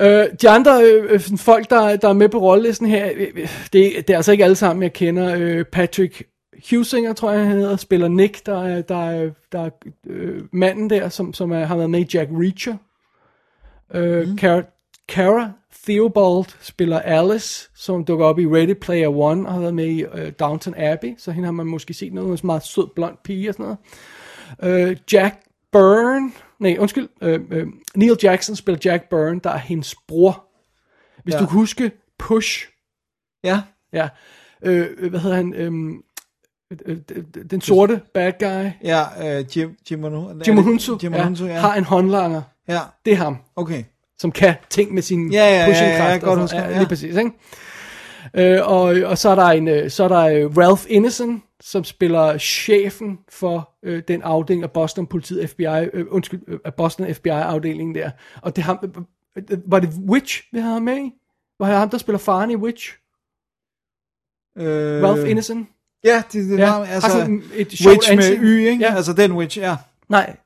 Øh, 0.00 0.28
de 0.42 0.48
andre 0.48 0.84
øh, 0.84 1.12
øh, 1.12 1.20
folk, 1.38 1.70
der, 1.70 1.96
der 1.96 2.08
er 2.08 2.12
med 2.12 2.28
på 2.28 2.38
rollelisten 2.38 2.86
her, 2.86 3.10
øh, 3.14 3.28
øh, 3.34 3.48
det, 3.72 3.92
det 4.06 4.10
er 4.10 4.16
altså 4.16 4.32
ikke 4.32 4.44
alle 4.44 4.56
sammen, 4.56 4.82
jeg 4.82 4.92
kender. 4.92 5.34
Øh, 5.38 5.64
Patrick 5.64 6.22
Husinger, 6.70 7.12
tror 7.12 7.32
jeg, 7.32 7.46
han 7.46 7.56
hedder, 7.56 7.76
spiller 7.76 8.08
Nick, 8.08 8.46
der 8.46 8.64
er, 8.64 8.82
der 8.82 9.10
er, 9.10 9.30
der 9.52 9.60
er 9.60 9.70
øh, 10.06 10.42
manden 10.52 10.90
der, 10.90 11.08
som, 11.08 11.32
som 11.32 11.52
er, 11.52 11.64
har 11.64 11.76
været 11.76 11.90
med 11.90 12.00
i 12.00 12.16
Jack 12.16 12.30
Reacher. 12.32 12.76
Øh, 13.94 14.28
mm. 14.28 14.38
Cara, 14.38 14.62
Cara 15.08 15.50
Theobald 15.84 16.44
spiller 16.60 17.00
Alice, 17.00 17.70
som 17.74 18.04
dukker 18.04 18.26
op 18.26 18.38
i 18.38 18.46
Ready 18.46 18.74
Player 18.74 19.08
One, 19.08 19.46
og 19.46 19.52
har 19.52 19.60
været 19.60 19.74
med 19.74 19.86
i 19.86 20.04
øh, 20.14 20.32
Downton 20.40 20.74
Abbey, 20.76 21.14
så 21.18 21.30
hende 21.30 21.46
har 21.46 21.52
man 21.52 21.66
måske 21.66 21.94
set 21.94 22.12
noget, 22.12 22.42
en 22.42 22.46
meget 22.46 22.62
sød 22.62 22.86
blond 22.94 23.16
pige 23.24 23.48
og 23.48 23.54
sådan 23.54 23.76
noget. 24.62 24.90
Øh, 24.90 24.96
Jack 25.12 25.36
Byrne, 25.72 26.32
nej, 26.60 26.76
undskyld, 26.78 27.08
øh, 27.22 27.40
øh, 27.50 27.66
Neil 27.96 28.16
Jackson 28.22 28.56
spiller 28.56 28.80
Jack 28.84 29.08
Byrne, 29.10 29.40
der 29.44 29.50
er 29.50 29.58
hendes 29.58 29.94
bror. 30.08 30.44
Hvis 31.24 31.32
Ja. 31.34 31.38
ja. 31.38 31.42
du 31.42 31.48
kan 31.48 31.58
huske 31.58 31.90
Push, 32.18 32.68
Ja. 33.44 33.60
ja, 33.92 34.08
øh, 34.62 35.10
hvad 35.10 35.20
hedder 35.20 35.36
han, 35.36 35.54
øhm, 35.54 35.96
øh, 36.86 36.96
øh, 37.14 37.24
den 37.50 37.60
sorte 37.60 38.00
bad 38.14 38.32
guy, 38.40 38.70
Ja, 38.88 39.02
øh, 39.38 39.56
Jim, 39.56 39.76
Jim, 39.90 40.04
Jim, 40.04 40.42
Jim 40.46 40.56
Hunsu, 40.62 40.98
Jim 41.02 41.14
ja, 41.14 41.24
Hunsu, 41.24 41.46
ja. 41.46 41.58
har 41.58 41.74
en 41.74 41.84
håndlanger. 41.84 42.42
Ja, 42.68 42.80
Det 43.04 43.12
er 43.12 43.16
ham, 43.16 43.36
okay. 43.56 43.84
som 44.18 44.32
kan 44.32 44.54
ting 44.70 44.94
med 44.94 45.02
sin 45.02 45.32
Ja, 45.32 45.38
ja, 45.46 45.60
ja, 45.60 45.66
pushing 45.66 45.90
ja, 45.90 45.96
kraft. 45.96 46.10
jeg 46.12 46.20
godt 46.20 46.40
huske 46.40 46.56
ja, 46.56 46.68
ja. 46.70 46.78
lige 46.78 46.88
præcis, 46.88 47.16
ikke? 47.16 47.30
Øh, 48.34 48.60
og, 48.68 48.82
og 49.04 49.18
så 49.18 49.28
er 49.28 49.34
der 49.34 49.46
en, 49.46 49.68
øh, 49.68 49.90
så 49.90 50.04
er 50.04 50.08
der 50.08 50.20
øh, 50.20 50.56
Ralph 50.56 50.82
Ineson, 50.88 51.42
som 51.64 51.84
spiller 51.84 52.38
chefen 52.38 53.18
for 53.28 53.70
øh, 53.82 54.02
den 54.08 54.22
afdeling 54.22 54.62
af 54.62 54.70
Boston 54.70 55.06
politiet 55.06 55.50
FBI, 55.50 55.88
øh, 55.92 56.06
undskyld, 56.10 56.42
øh, 56.48 56.58
af 56.64 56.74
Boston 56.74 57.14
FBI 57.14 57.28
afdelingen 57.28 57.94
der. 57.94 58.10
Og 58.42 58.56
det 58.56 58.62
er 58.62 58.66
ham, 58.66 58.78
øh, 59.36 59.42
øh, 59.50 59.58
var 59.66 59.80
det 59.80 59.90
Witch, 60.08 60.42
vi 60.52 60.58
havde 60.58 60.80
med 60.80 60.96
i? 60.96 61.12
Var 61.60 61.66
det 61.66 61.76
ham, 61.76 61.90
der 61.90 61.98
spiller 61.98 62.18
faren 62.18 62.50
i 62.50 62.56
Witch? 62.56 62.92
Øh, 64.58 65.02
Ralph 65.02 65.30
Ineson? 65.30 65.68
Ja, 66.04 66.22
det, 66.32 66.50
det 66.50 66.58
Ja, 66.58 66.66
har 66.66 66.84
altså, 66.84 67.10
sådan 67.10 67.42
et 67.54 67.66
Witch 67.86 68.10
med 68.10 68.18
ansigt. 68.18 68.40
Y, 68.42 68.58
ikke? 68.58 68.84
Ja. 68.84 68.94
Altså 68.94 69.12
den 69.12 69.32
Witch, 69.32 69.58
ja. 69.58 69.76
Nej, 70.08 70.36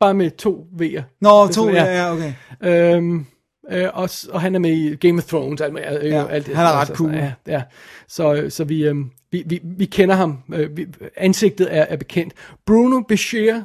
bare 0.00 0.14
med 0.14 0.30
to 0.30 0.66
V'er. 0.80 1.02
Nå, 1.20 1.48
to, 1.48 1.68
er 1.68 1.84
ja, 1.84 2.12
okay. 2.12 2.32
Øhm, 2.62 3.26
øh, 3.70 3.88
og, 3.94 4.10
og 4.30 4.40
han 4.40 4.54
er 4.54 4.58
med 4.58 4.70
i 4.70 4.96
Game 4.96 5.18
of 5.18 5.24
Thrones. 5.24 5.60
Alt, 5.60 5.78
alt, 5.78 6.04
Ja, 6.04 6.08
ja, 6.08 6.28
alt 6.28 6.46
det, 6.46 6.56
han 6.56 6.66
er 6.66 6.72
ret 6.72 6.80
altså, 6.80 6.94
cool. 6.94 7.14
Ja, 7.14 7.32
ja. 7.46 7.62
Så, 8.08 8.46
så 8.48 8.64
vi, 8.64 8.84
øhm, 8.84 9.10
vi, 9.34 9.42
vi, 9.46 9.60
vi 9.64 9.84
kender 9.84 10.14
ham. 10.14 10.38
Øh, 10.54 10.76
vi, 10.76 10.86
ansigtet 11.16 11.74
er, 11.76 11.82
er 11.82 11.96
bekendt. 11.96 12.34
Bruno 12.66 13.00
Bashir, 13.00 13.60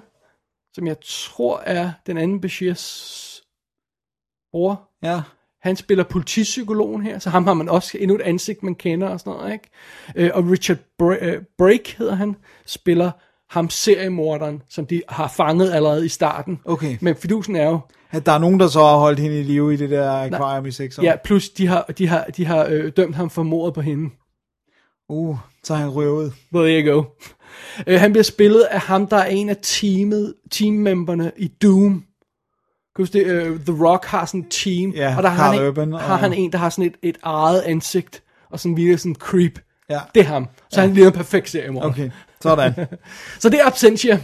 som 0.73 0.87
jeg 0.87 0.95
tror 1.03 1.59
er 1.65 1.91
den 2.07 2.17
anden 2.17 2.41
Bashirs 2.41 3.41
bror. 4.51 4.89
Ja. 5.03 5.21
Han 5.61 5.75
spiller 5.75 6.03
politipsykologen 6.03 7.01
her, 7.01 7.19
så 7.19 7.29
ham 7.29 7.47
har 7.47 7.53
man 7.53 7.69
også 7.69 7.97
endnu 7.97 8.15
et 8.15 8.21
ansigt, 8.21 8.63
man 8.63 8.75
kender 8.75 9.07
og 9.07 9.19
sådan 9.19 9.33
noget, 9.33 9.53
ikke? 9.53 9.69
Øh, 10.15 10.31
og 10.33 10.51
Richard 10.51 10.77
Bra- 11.01 11.25
øh, 11.25 11.41
Brake 11.57 11.95
hedder 11.97 12.15
han, 12.15 12.35
spiller 12.65 13.11
ham 13.49 13.69
seriemorderen, 13.69 14.61
som 14.69 14.85
de 14.85 15.01
har 15.09 15.27
fanget 15.27 15.71
allerede 15.71 16.05
i 16.05 16.09
starten. 16.09 16.59
Okay. 16.65 16.97
Men 17.01 17.15
fidusen 17.15 17.55
er 17.55 17.65
jo, 17.65 17.79
At 18.11 18.25
der 18.25 18.31
er 18.31 18.39
nogen, 18.39 18.59
der 18.59 18.67
så 18.67 18.79
har 18.79 18.97
holdt 18.97 19.19
hende 19.19 19.39
i 19.39 19.43
live 19.43 19.73
i 19.73 19.77
det 19.77 19.89
der 19.89 20.11
akvarium 20.11 20.65
i 20.65 20.71
seks 20.71 20.99
år. 20.99 21.03
ja, 21.03 21.15
plus 21.23 21.49
de 21.49 21.67
har, 21.67 21.83
de 21.97 22.07
har, 22.07 22.23
de 22.23 22.45
har 22.45 22.65
øh, 22.69 22.91
dømt 22.97 23.15
ham 23.15 23.29
for 23.29 23.43
mordet 23.43 23.73
på 23.73 23.81
hende. 23.81 24.09
Uh, 25.09 25.37
så 25.69 25.73
er 25.73 25.77
han 25.77 25.89
røvet. 25.89 26.33
There 26.53 26.81
you 26.83 26.91
go. 26.93 27.03
Uh, 27.87 27.93
han 27.93 28.11
bliver 28.11 28.23
spillet 28.23 28.61
af 28.61 28.79
ham, 28.79 29.07
der 29.07 29.17
er 29.17 29.25
en 29.25 29.49
af 29.49 29.57
teamet, 29.61 30.33
teammemberne 30.51 31.31
i 31.37 31.47
Doom. 31.47 32.03
Kan 32.95 33.05
du 33.05 33.11
det? 33.13 33.49
Uh, 33.49 33.59
The 33.59 33.85
Rock 33.85 34.05
har 34.05 34.25
sådan 34.25 34.39
et 34.39 34.45
team, 34.49 34.91
Ja, 34.91 35.17
og 35.17 35.23
der 35.23 35.29
har, 35.29 35.51
han, 35.53 35.67
Urban 35.67 35.87
en, 35.87 35.93
og- 35.93 35.99
har 35.99 36.15
han 36.17 36.33
en, 36.33 36.51
der 36.51 36.57
har 36.57 36.69
sådan 36.69 36.85
et, 36.85 36.95
et 37.09 37.17
eget 37.23 37.61
ansigt, 37.61 38.23
og 38.51 38.59
sådan 38.59 38.77
virker 38.77 38.97
sådan 38.97 39.15
creep. 39.15 39.59
Ja. 39.89 39.99
Det 40.15 40.19
er 40.19 40.25
ham. 40.25 40.47
Så 40.69 40.81
ja. 40.81 40.85
han 40.87 40.93
ligner 40.93 41.09
en 41.11 41.15
perfekt 41.15 41.49
seriemorder. 41.49 41.87
Okay, 41.89 42.09
sådan. 42.41 42.73
Så 43.39 43.49
det 43.49 43.59
er 43.59 43.65
Absentia. 43.65 44.19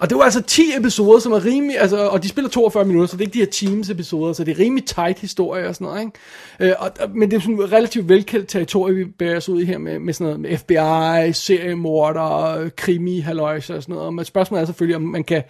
Og 0.00 0.10
det 0.10 0.18
var 0.18 0.24
altså 0.24 0.42
10 0.42 0.62
episoder, 0.78 1.18
som 1.18 1.32
er 1.32 1.44
rimelig, 1.44 1.80
altså, 1.80 2.08
og 2.08 2.22
de 2.22 2.28
spiller 2.28 2.48
42 2.50 2.84
minutter, 2.84 3.06
så 3.06 3.16
det 3.16 3.22
er 3.22 3.26
ikke 3.26 3.34
de 3.34 3.38
her 3.38 3.70
Teams 3.70 3.90
episoder, 3.90 4.32
så 4.32 4.44
det 4.44 4.52
er 4.52 4.58
rimelig 4.58 4.86
tight 4.86 5.18
historie 5.18 5.68
og 5.68 5.74
sådan 5.74 5.84
noget, 5.84 6.00
ikke? 6.00 6.72
Øh, 6.72 6.74
og, 6.78 7.10
men 7.14 7.30
det 7.30 7.36
er 7.36 7.40
sådan 7.40 7.58
et 7.60 7.72
relativt 7.72 8.08
velkendt 8.08 8.48
territorie, 8.48 8.94
vi 8.94 9.04
bærer 9.04 9.36
os 9.36 9.48
ud 9.48 9.62
i 9.62 9.64
her 9.64 9.78
med, 9.78 9.98
med 9.98 10.12
sådan 10.12 10.24
noget 10.24 10.40
med 10.40 10.58
FBI, 10.58 11.32
seriemorder, 11.32 12.68
krimi, 12.76 13.20
halløjse 13.20 13.76
og 13.76 13.82
sådan 13.82 13.94
noget. 13.94 14.14
Men 14.14 14.24
spørgsmålet 14.24 14.62
er 14.62 14.66
selvfølgelig, 14.66 14.96
om 14.96 15.02
man 15.02 15.24
kan, 15.24 15.42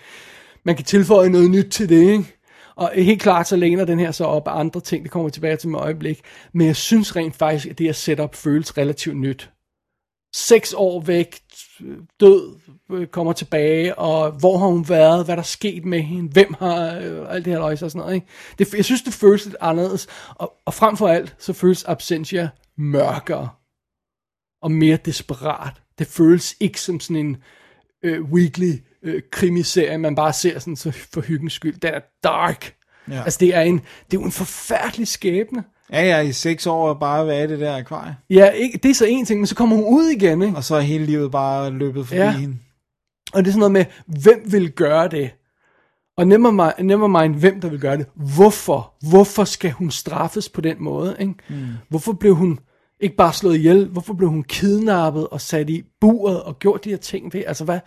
man 0.65 0.77
kan 0.77 0.85
tilføje 0.85 1.28
noget 1.28 1.51
nyt 1.51 1.66
til 1.70 1.89
det, 1.89 2.11
ikke? 2.11 2.36
Og 2.77 2.90
helt 2.94 3.23
klart 3.23 3.48
så 3.48 3.57
læner 3.57 3.85
den 3.85 3.98
her 3.98 4.11
så 4.11 4.24
op 4.24 4.48
af 4.48 4.59
andre 4.59 4.81
ting, 4.81 5.03
det 5.03 5.11
kommer 5.11 5.28
vi 5.28 5.32
tilbage 5.32 5.57
til 5.57 5.69
med 5.69 5.78
øjeblik. 5.78 6.20
Men 6.53 6.66
jeg 6.66 6.77
synes 6.77 7.16
rent 7.16 7.36
faktisk, 7.36 7.66
at 7.66 7.78
det 7.78 7.86
her 7.86 7.93
setup 7.93 8.35
føles 8.35 8.78
relativt 8.78 9.16
nyt 9.16 9.51
seks 10.35 10.74
år 10.77 11.01
væk, 11.01 11.36
død, 12.20 12.55
kommer 13.10 13.32
tilbage, 13.32 13.98
og 13.98 14.30
hvor 14.30 14.58
har 14.58 14.66
hun 14.66 14.88
været, 14.88 15.24
hvad 15.24 15.36
der 15.36 15.42
er 15.42 15.46
sket 15.46 15.84
med 15.84 16.00
hende, 16.00 16.32
hvem 16.32 16.54
har, 16.58 16.98
øh, 16.98 17.34
alt 17.34 17.44
det 17.44 17.52
her 17.52 17.60
løjse 17.60 17.84
og 17.84 17.90
sådan 17.90 18.00
noget. 18.00 18.14
Ikke? 18.14 18.26
Det, 18.58 18.74
jeg 18.74 18.84
synes, 18.84 19.02
det 19.02 19.14
føles 19.14 19.44
lidt 19.44 19.56
anderledes, 19.60 20.06
og, 20.34 20.52
og 20.64 20.74
frem 20.74 20.96
for 20.96 21.08
alt, 21.08 21.36
så 21.38 21.52
føles 21.52 21.84
Absentia 21.84 22.48
mørkere, 22.78 23.48
og 24.62 24.70
mere 24.70 24.98
desperat. 25.04 25.72
Det 25.98 26.06
føles 26.06 26.56
ikke 26.60 26.80
som 26.80 27.00
sådan 27.00 27.26
en 27.26 27.36
øh, 28.02 28.22
weekly 28.22 28.72
øh, 29.02 29.22
krimiserie, 29.30 29.98
man 29.98 30.14
bare 30.14 30.32
ser 30.32 30.58
sådan 30.58 30.76
så 30.76 30.90
for 30.90 31.20
hyggens 31.20 31.52
skyld. 31.52 31.80
Den 31.80 31.94
er 31.94 32.00
dark. 32.24 32.74
Ja. 33.10 33.22
Altså, 33.22 33.38
det 33.40 33.54
er, 33.54 33.60
en, 33.60 33.74
det 33.76 34.16
er 34.16 34.20
jo 34.20 34.24
en 34.24 34.32
forfærdelig 34.32 35.08
skæbne. 35.08 35.64
Ja, 35.92 36.02
ja, 36.02 36.20
i 36.20 36.32
seks 36.32 36.66
år 36.66 36.88
og 36.88 37.00
bare 37.00 37.26
være 37.26 37.44
i 37.44 37.46
det 37.46 37.60
der 37.60 37.76
akvarie. 37.76 38.16
Ja, 38.30 38.48
ikke, 38.48 38.78
det 38.82 38.90
er 38.90 38.94
så 38.94 39.04
en 39.04 39.24
ting, 39.24 39.40
men 39.40 39.46
så 39.46 39.54
kommer 39.54 39.76
hun 39.76 39.84
ud 39.84 40.08
igen, 40.08 40.42
ikke? 40.42 40.56
Og 40.56 40.64
så 40.64 40.74
er 40.76 40.80
hele 40.80 41.06
livet 41.06 41.30
bare 41.30 41.70
løbet 41.70 42.06
forbi 42.06 42.20
ja. 42.20 42.30
hende. 42.30 42.56
Og 43.36 43.44
det 43.44 43.50
er 43.50 43.52
sådan 43.52 43.58
noget 43.58 43.72
med, 43.72 43.84
hvem 44.06 44.52
vil 44.52 44.70
gøre 44.70 45.08
det? 45.08 45.30
Og 46.16 46.26
never 46.26 46.50
mind, 46.50 46.88
never 46.88 47.06
mind, 47.06 47.34
hvem 47.34 47.60
der 47.60 47.68
vil 47.68 47.80
gøre 47.80 47.96
det. 47.96 48.06
Hvorfor? 48.14 48.94
Hvorfor 49.10 49.44
skal 49.44 49.70
hun 49.70 49.90
straffes 49.90 50.48
på 50.48 50.60
den 50.60 50.76
måde? 50.80 51.16
Ikke? 51.20 51.34
Mm. 51.48 51.56
Hvorfor 51.88 52.12
blev 52.12 52.34
hun 52.34 52.58
ikke 53.00 53.16
bare 53.16 53.32
slået 53.32 53.56
ihjel? 53.56 53.86
Hvorfor 53.86 54.14
blev 54.14 54.28
hun 54.28 54.42
kidnappet 54.42 55.28
og 55.28 55.40
sat 55.40 55.70
i 55.70 55.82
buret 56.00 56.42
og 56.42 56.58
gjort 56.58 56.84
de 56.84 56.90
her 56.90 56.96
ting 56.96 57.34
ved? 57.34 57.42
Altså 57.46 57.64
hvad? 57.64 57.80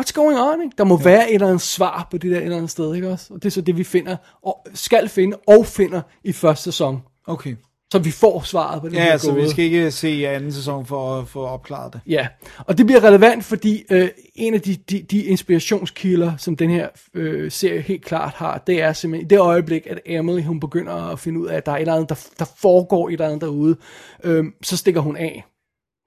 What's 0.00 0.12
going 0.12 0.38
on? 0.38 0.62
Ikke? 0.62 0.74
Der 0.78 0.84
må 0.84 0.98
ja. 0.98 1.04
være 1.04 1.28
et 1.28 1.34
eller 1.34 1.46
andet 1.46 1.62
svar 1.62 2.08
på 2.10 2.18
det 2.18 2.30
der 2.30 2.36
et 2.36 2.42
eller 2.42 2.56
andet 2.56 2.70
sted, 2.70 2.94
ikke 2.94 3.08
også? 3.10 3.34
Og 3.34 3.42
det 3.42 3.46
er 3.46 3.52
så 3.52 3.60
det, 3.60 3.76
vi 3.76 3.84
finder, 3.84 4.16
og 4.42 4.66
skal 4.74 5.08
finde 5.08 5.36
og 5.46 5.66
finder 5.66 6.02
i 6.24 6.32
første 6.32 6.64
sæson. 6.64 7.02
Okay. 7.26 7.56
Så 7.94 7.98
vi 7.98 8.10
får 8.10 8.42
svaret 8.42 8.82
på 8.82 8.88
det 8.88 8.96
Ja, 8.96 9.04
altså, 9.04 9.32
vi 9.32 9.48
skal 9.48 9.64
ikke 9.64 9.90
se 9.90 10.28
anden 10.28 10.52
sæson 10.52 10.86
for 10.86 11.18
at 11.18 11.28
få 11.28 11.46
opklaret 11.46 11.92
det. 11.92 12.00
Ja, 12.06 12.28
og 12.58 12.78
det 12.78 12.86
bliver 12.86 13.04
relevant, 13.04 13.44
fordi 13.44 13.84
øh, 13.90 14.08
en 14.34 14.54
af 14.54 14.60
de, 14.60 14.76
de, 14.76 15.02
de 15.02 15.22
inspirationskilder, 15.24 16.36
som 16.36 16.56
den 16.56 16.70
her 16.70 16.88
øh, 17.14 17.50
serie 17.50 17.80
helt 17.80 18.04
klart 18.04 18.34
har, 18.34 18.58
det 18.66 18.82
er 18.82 18.92
simpelthen 18.92 19.26
i 19.26 19.28
det 19.28 19.38
øjeblik, 19.38 19.86
at 19.86 20.00
Emily 20.06 20.42
hun 20.42 20.60
begynder 20.60 20.92
at 20.92 21.18
finde 21.18 21.40
ud 21.40 21.46
af, 21.46 21.56
at 21.56 21.66
der 21.66 21.72
er 21.72 21.76
et 21.76 21.80
eller 21.80 21.94
andet, 21.94 22.08
der, 22.08 22.28
der 22.38 22.44
foregår 22.56 23.08
et 23.08 23.12
eller 23.12 23.26
andet 23.26 23.40
derude, 23.40 23.76
øh, 24.24 24.44
så 24.62 24.76
stikker 24.76 25.00
hun 25.00 25.16
af. 25.16 25.44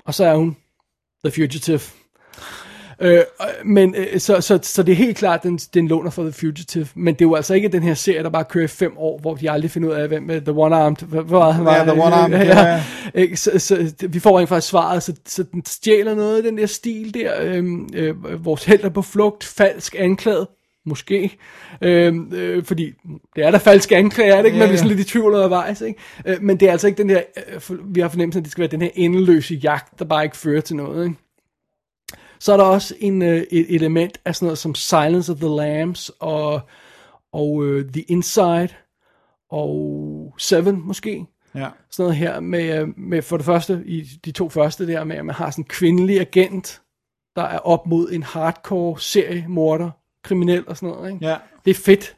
Og 0.05 0.13
så 0.13 0.25
er 0.25 0.35
hun 0.35 0.57
The 1.25 1.31
Fugitive. 1.31 1.79
Øh, 2.99 3.19
men 3.65 3.95
øh, 3.97 4.19
så, 4.19 4.41
så, 4.41 4.59
så 4.61 4.83
det 4.83 4.91
er 4.91 4.95
helt 4.95 5.17
klart, 5.17 5.43
den, 5.43 5.57
den 5.57 5.87
låner 5.87 6.09
for 6.09 6.23
The 6.23 6.31
Fugitive, 6.31 6.87
men 6.95 7.13
det 7.13 7.21
er 7.21 7.25
jo 7.25 7.35
altså 7.35 7.53
ikke 7.53 7.67
den 7.67 7.83
her 7.83 7.93
serie, 7.93 8.23
der 8.23 8.29
bare 8.29 8.43
kører 8.43 8.63
i 8.63 8.67
fem 8.67 8.97
år, 8.97 9.19
hvor 9.19 9.35
de 9.35 9.51
aldrig 9.51 9.71
finder 9.71 9.89
ud 9.89 9.93
af, 9.93 10.07
hvem 10.07 10.29
er 10.29 10.39
The 10.39 10.51
One-Armed, 10.51 11.05
hvad, 11.05 11.23
hvad 11.23 11.39
var 11.39 11.51
han 11.51 11.65
var? 11.65 11.75
Ja, 11.75 11.83
The 11.83 12.01
One-Armed, 12.01 12.45
ja, 12.53 12.67
ja. 12.67 12.83
ikke? 13.13 13.37
Så, 13.37 13.59
så, 13.59 13.93
vi 14.09 14.19
får 14.19 14.39
rent 14.39 14.49
faktisk 14.49 14.69
svaret, 14.69 15.03
så, 15.03 15.13
så 15.25 15.43
den 15.43 15.65
stjæler 15.65 16.15
noget 16.15 16.37
af 16.37 16.43
den 16.43 16.57
der 16.57 16.65
stil 16.65 17.13
der, 17.13 17.31
øhm, 17.41 17.89
øh, 17.93 18.45
vores 18.45 18.63
held 18.63 18.83
er 18.83 18.89
på 18.89 19.01
flugt, 19.01 19.43
falsk 19.43 19.95
anklaget, 19.99 20.47
måske, 20.85 21.37
øhm, 21.81 22.33
øh, 22.33 22.63
fordi 22.63 22.93
det 23.35 23.45
er 23.45 23.51
der 23.51 23.57
falske 23.57 23.95
anklager, 23.95 24.33
er 24.33 24.37
det 24.37 24.45
ikke? 24.45 24.57
Man 24.57 24.61
Ja, 24.61 24.67
bliver 24.67 24.77
sådan 24.77 24.91
ja. 24.91 24.95
lidt 24.95 25.07
i 25.07 25.11
tvivl 25.11 25.33
undervejs, 25.33 25.81
ikke? 25.81 25.99
Øh, 26.25 26.37
men 26.41 26.59
det 26.59 26.67
er 26.67 26.71
altså 26.71 26.87
ikke 26.87 26.97
den 26.97 27.09
der, 27.09 27.21
øh, 27.69 27.95
vi 27.95 27.99
har 27.99 28.09
fornemmelsen, 28.09 28.39
at 28.39 28.43
det 28.43 28.51
skal 28.51 28.61
være 28.61 28.71
den 28.71 28.81
her 28.81 28.89
endeløse 28.95 29.55
jagt, 29.55 29.99
der 29.99 30.05
bare 30.05 30.23
ikke 30.23 30.37
fører 30.37 30.61
til 30.61 30.75
noget, 30.75 31.05
ikke? 31.05 31.17
Så 32.39 32.53
er 32.53 32.57
der 32.57 32.63
også 32.63 32.95
en, 32.99 33.21
øh, 33.21 33.43
et 33.51 33.75
element 33.75 34.17
af 34.25 34.35
sådan 34.35 34.45
noget 34.45 34.57
som 34.57 34.75
Silence 34.75 35.31
of 35.31 35.37
the 35.37 35.49
Lambs 35.49 36.11
og, 36.19 36.61
og 37.31 37.65
øh, 37.65 37.91
The 37.91 38.01
Inside 38.01 38.69
og 39.49 40.33
Seven 40.37 40.81
måske. 40.85 41.25
Ja. 41.55 41.69
Sådan 41.91 42.03
noget 42.03 42.15
her 42.15 42.39
med, 42.39 42.81
øh, 42.81 42.87
med 42.97 43.21
for 43.21 43.37
det 43.37 43.45
første, 43.45 43.83
i 43.85 44.01
de 44.01 44.31
to 44.31 44.49
første 44.49 44.87
der 44.87 45.03
med, 45.03 45.15
at 45.15 45.25
man 45.25 45.35
har 45.35 45.51
sådan 45.51 45.61
en 45.61 45.67
kvindelig 45.67 46.19
agent, 46.19 46.81
der 47.35 47.43
er 47.43 47.59
op 47.59 47.87
mod 47.87 48.11
en 48.11 48.23
hardcore 48.23 48.99
seriemorder, 48.99 49.91
kriminel 50.23 50.63
og 50.67 50.77
sådan 50.77 50.89
noget. 50.89 51.13
Ikke? 51.13 51.25
ja. 51.25 51.35
Det 51.65 51.71
er 51.71 51.75
fedt. 51.75 52.15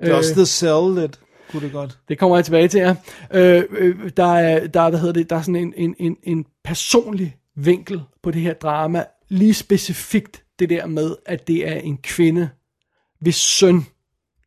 Det 0.00 0.08
er 0.12 0.14
også 0.14 0.34
The 0.34 0.46
Cell 0.46 0.94
lidt, 0.94 1.20
kunne 1.50 1.62
det 1.62 1.72
godt. 1.72 1.98
Det 2.08 2.18
kommer 2.18 2.36
jeg 2.36 2.44
tilbage 2.44 2.68
til, 2.68 2.80
ja. 2.80 2.96
Øh, 3.30 3.64
øh, 3.70 4.10
der, 4.16 4.34
er, 4.34 4.66
der, 4.66 4.80
er, 4.80 4.90
hvad 4.90 5.00
hedder 5.00 5.12
det, 5.12 5.30
der 5.30 5.36
er 5.36 5.42
sådan 5.42 5.56
en, 5.56 5.74
en, 5.76 5.94
en, 5.98 6.16
en 6.22 6.46
personlig 6.64 7.36
vinkel 7.56 8.02
på 8.22 8.30
det 8.30 8.42
her 8.42 8.54
drama. 8.54 9.04
Lige 9.28 9.54
specifikt 9.54 10.42
det 10.58 10.70
der 10.70 10.86
med, 10.86 11.16
at 11.26 11.48
det 11.48 11.68
er 11.68 11.74
en 11.74 11.98
kvinde, 12.02 12.48
hvis 13.20 13.34
søn 13.36 13.86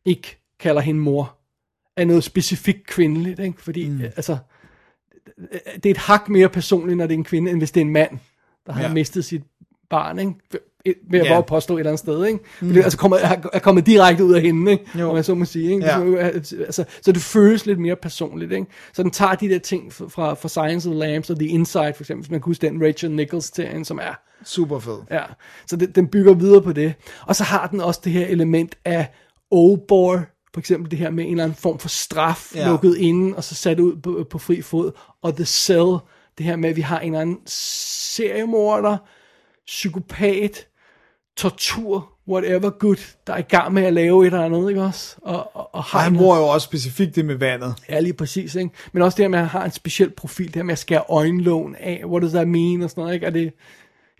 ikke 0.04 0.38
kalder 0.60 0.80
hende 0.80 1.00
mor. 1.00 1.34
Er 1.96 2.04
noget 2.04 2.24
specifikt 2.24 2.86
kvindeligt, 2.86 3.40
ikke? 3.40 3.62
Fordi, 3.62 3.88
mm. 3.88 4.02
altså, 4.02 4.38
det 5.74 5.86
er 5.86 5.90
et 5.90 5.96
hak 5.96 6.28
mere 6.28 6.48
personligt, 6.48 6.96
når 6.96 7.06
det 7.06 7.14
er 7.14 7.18
en 7.18 7.24
kvinde, 7.24 7.50
end 7.50 7.60
hvis 7.60 7.70
det 7.70 7.80
er 7.80 7.84
en 7.84 7.92
mand, 7.92 8.18
der 8.66 8.72
har 8.72 8.82
Ja. 8.82 8.92
mistet 8.92 9.24
sit 9.24 9.42
barn, 9.90 10.18
ikke? 10.18 10.32
Ved 11.10 11.20
at 11.20 11.26
yeah. 11.26 11.44
påstå 11.46 11.74
et 11.74 11.78
eller 11.78 11.90
andet 11.90 11.98
sted, 11.98 12.26
ikke? 12.26 12.38
Mm. 12.60 12.68
Fordi, 12.68 12.80
altså 12.80 12.98
kommer, 12.98 13.16
er, 13.52 13.58
kommet 13.58 13.86
direkte 13.86 14.24
ud 14.24 14.34
af 14.34 14.42
hende, 14.42 14.72
ikke? 14.72 14.84
Jo. 14.98 15.10
Om 15.10 15.16
jeg 15.16 15.24
så 15.24 15.34
må 15.34 15.44
sige, 15.44 15.70
ikke? 15.72 15.86
Ja. 15.86 16.42
Så, 16.42 16.56
altså, 16.66 16.84
så 17.02 17.12
det 17.12 17.22
føles 17.22 17.66
lidt 17.66 17.78
mere 17.78 17.96
personligt, 17.96 18.52
ikke? 18.52 18.66
Så 18.92 19.02
den 19.02 19.10
tager 19.10 19.34
de 19.34 19.48
der 19.48 19.58
ting 19.58 19.92
fra, 19.92 20.08
fra, 20.08 20.34
fra 20.34 20.48
Science 20.48 20.88
of 20.88 20.92
the 20.92 20.98
Lambs 20.98 21.30
og 21.30 21.38
The 21.38 21.48
Inside, 21.48 21.92
for 21.94 22.02
eksempel, 22.02 22.22
hvis 22.22 22.30
man 22.30 22.40
kan 22.40 22.44
huske 22.44 22.66
den 22.66 22.84
Rachel 22.86 23.10
Nichols-serien, 23.10 23.84
som 23.84 23.98
er 23.98 24.20
Super 24.44 24.78
fed. 24.78 24.98
Ja, 25.10 25.22
så 25.66 25.76
det, 25.76 25.94
den 25.96 26.08
bygger 26.08 26.34
videre 26.34 26.62
på 26.62 26.72
det. 26.72 26.94
Og 27.26 27.36
så 27.36 27.44
har 27.44 27.66
den 27.66 27.80
også 27.80 28.00
det 28.04 28.12
her 28.12 28.26
element 28.26 28.74
af 28.84 29.10
Oldboy, 29.50 30.16
for 30.52 30.60
eksempel 30.60 30.90
det 30.90 30.98
her 30.98 31.10
med 31.10 31.24
en 31.24 31.30
eller 31.30 31.44
anden 31.44 31.56
form 31.56 31.78
for 31.78 31.88
straf, 31.88 32.52
ja. 32.54 32.68
Lukket 32.68 32.96
inde, 32.96 33.36
og 33.36 33.44
så 33.44 33.54
sat 33.54 33.80
ud 33.80 33.96
på, 33.96 34.26
på 34.30 34.38
fri 34.38 34.62
fod. 34.62 34.92
Og 35.22 35.36
The 35.36 35.44
Cell, 35.44 35.96
det 36.38 36.46
her 36.46 36.56
med, 36.56 36.70
at 36.70 36.76
vi 36.76 36.80
har 36.80 37.00
en 37.00 37.12
eller 37.12 37.20
anden 37.20 37.38
seriemorder, 37.46 38.96
psykopat, 39.66 40.66
tortur, 41.36 42.12
whatever 42.28 42.70
good, 42.70 43.16
der 43.26 43.32
er 43.32 43.38
i 43.38 43.42
gang 43.42 43.72
med 43.72 43.82
at 43.82 43.92
lave 43.92 44.22
et 44.22 44.26
eller 44.26 44.44
andet, 44.44 44.68
ikke 44.68 44.82
også? 44.82 45.16
Og, 45.22 45.56
og, 45.56 45.74
og 45.74 45.84
har 45.84 45.98
han 45.98 46.16
bruger 46.16 46.36
jo 46.36 46.48
også 46.48 46.64
specifikt 46.64 47.16
det 47.16 47.24
med 47.24 47.34
vandet. 47.34 47.74
Ja, 47.88 48.00
lige 48.00 48.12
præcis, 48.12 48.54
ikke? 48.54 48.70
Men 48.92 49.02
også 49.02 49.16
det 49.16 49.22
her 49.22 49.28
med, 49.28 49.38
at 49.38 49.48
han 49.48 49.60
har 49.60 49.64
en 49.64 49.72
speciel 49.72 50.10
profil, 50.10 50.46
det 50.46 50.56
her 50.56 50.62
med 50.62 50.72
at 50.72 50.78
skære 50.78 51.04
øjenlågen 51.08 51.76
af, 51.80 52.02
what 52.04 52.22
does 52.22 52.32
that 52.32 52.48
mean, 52.48 52.82
og 52.82 52.90
sådan 52.90 53.02
noget, 53.02 53.14
ikke? 53.14 53.26
Er 53.26 53.30
det 53.30 53.52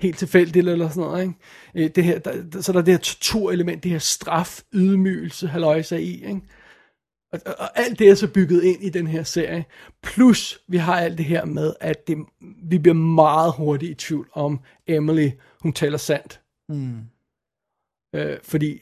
helt 0.00 0.18
tilfældigt, 0.18 0.68
eller 0.68 0.88
sådan 0.88 1.02
noget, 1.02 1.22
ikke? 1.22 1.34
Øh, 1.74 1.90
Det 1.94 2.04
her, 2.04 2.18
der, 2.18 2.42
der, 2.42 2.60
så 2.60 2.72
er 2.72 2.74
der 2.74 2.82
det 2.82 2.94
her 2.94 2.98
torturelement, 2.98 3.82
det 3.82 3.90
her 3.90 3.98
straf, 3.98 4.60
ydmygelse, 4.74 5.48
halløjse 5.48 6.02
i, 6.02 6.24
ikke? 6.26 6.40
Og, 7.32 7.40
og, 7.46 7.54
og 7.58 7.78
alt 7.78 7.98
det 7.98 8.08
er 8.08 8.14
så 8.14 8.32
bygget 8.32 8.64
ind 8.64 8.82
i 8.82 8.88
den 8.88 9.06
her 9.06 9.22
serie. 9.22 9.64
Plus, 10.02 10.60
vi 10.68 10.76
har 10.76 10.96
alt 10.96 11.18
det 11.18 11.26
her 11.26 11.44
med, 11.44 11.74
at 11.80 12.08
det, 12.08 12.16
vi 12.62 12.78
bliver 12.78 12.94
meget 12.94 13.52
hurtigt 13.56 13.90
i 13.90 13.94
tvivl 13.94 14.28
om 14.32 14.60
Emily, 14.86 15.30
hun 15.60 15.72
taler 15.72 15.98
sandt. 15.98 16.40
Mm. 16.68 17.00
Øh, 18.14 18.38
fordi 18.42 18.80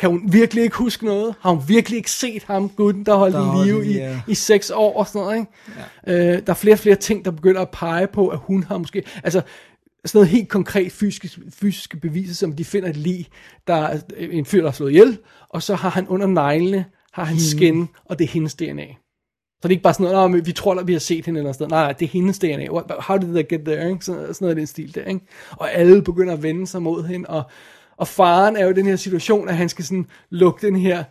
kan 0.00 0.10
hun 0.10 0.32
virkelig 0.32 0.64
ikke 0.64 0.76
huske 0.76 1.04
noget? 1.04 1.34
Har 1.40 1.50
hun 1.50 1.62
virkelig 1.68 1.96
ikke 1.96 2.10
set 2.10 2.42
ham, 2.44 2.68
gutten, 2.68 3.06
der 3.06 3.14
holdt 3.14 3.34
Der 3.34 3.62
i 3.62 3.66
live 3.66 3.86
i, 3.86 3.98
i, 3.98 4.16
i 4.28 4.34
seks 4.34 4.70
år 4.70 4.98
og 4.98 5.06
sådan 5.06 5.20
noget, 5.20 5.36
ikke? 5.36 5.50
Ja. 6.06 6.36
Øh, 6.36 6.42
der 6.46 6.52
er 6.52 6.56
flere 6.56 6.74
og 6.74 6.78
flere 6.78 6.96
ting, 6.96 7.24
der 7.24 7.30
begynder 7.30 7.60
at 7.60 7.70
pege 7.70 8.06
på, 8.06 8.28
at 8.28 8.38
hun 8.38 8.62
har 8.62 8.78
måske... 8.78 9.02
Altså, 9.24 9.42
sådan 10.04 10.18
noget 10.18 10.28
helt 10.28 10.48
konkret 10.48 10.92
fysiske, 10.92 11.40
fysiske 11.54 11.96
beviser, 11.96 12.34
som 12.34 12.52
de 12.52 12.64
finder 12.64 12.88
et 12.88 12.96
lig, 12.96 13.26
der 13.66 13.74
er 13.74 14.00
en 14.18 14.44
fyr, 14.44 14.60
der 14.60 14.68
er 14.68 14.72
slået 14.72 14.90
ihjel, 14.90 15.18
og 15.48 15.62
så 15.62 15.74
har 15.74 15.88
han 15.88 16.08
under 16.08 16.26
neglene, 16.26 16.84
har 17.12 17.24
han 17.24 17.38
skin, 17.40 17.88
og 18.04 18.18
det 18.18 18.24
er 18.24 18.28
hendes 18.28 18.54
DNA. 18.54 18.86
Så 18.86 19.60
det 19.62 19.68
er 19.68 19.70
ikke 19.70 19.82
bare 19.82 19.94
sådan 19.94 20.04
noget, 20.12 20.30
"Nå, 20.30 20.36
men 20.36 20.46
vi 20.46 20.52
tror, 20.52 20.74
at 20.74 20.86
vi 20.86 20.92
har 20.92 21.00
set 21.00 21.26
hende 21.26 21.40
eller 21.40 21.52
sådan 21.52 21.68
noget. 21.68 21.70
Nej, 21.70 21.84
nej, 21.84 21.92
det 21.92 22.04
er 22.04 22.08
hendes 22.10 22.38
DNA. 22.38 22.66
How 23.00 23.16
did 23.16 23.28
they 23.28 23.48
get 23.48 23.60
there? 23.64 23.90
Ikke? 23.90 24.04
Sådan, 24.04 24.20
sådan 24.20 24.36
noget 24.40 24.50
af 24.50 24.56
den 24.56 24.66
stil 24.66 24.94
der. 24.94 25.04
Ikke? 25.04 25.20
Og 25.50 25.72
alle 25.72 26.02
begynder 26.02 26.32
at 26.32 26.42
vende 26.42 26.66
sig 26.66 26.82
mod 26.82 27.04
hende. 27.04 27.28
Og, 27.28 27.42
og 27.96 28.08
faren 28.08 28.56
er 28.56 28.64
jo 28.64 28.70
i 28.70 28.74
den 28.74 28.86
her 28.86 28.96
situation, 28.96 29.48
at 29.48 29.56
han 29.56 29.68
skal 29.68 29.84
sådan 29.84 30.06
lukke 30.30 30.66
den 30.66 30.76
her 30.76 31.04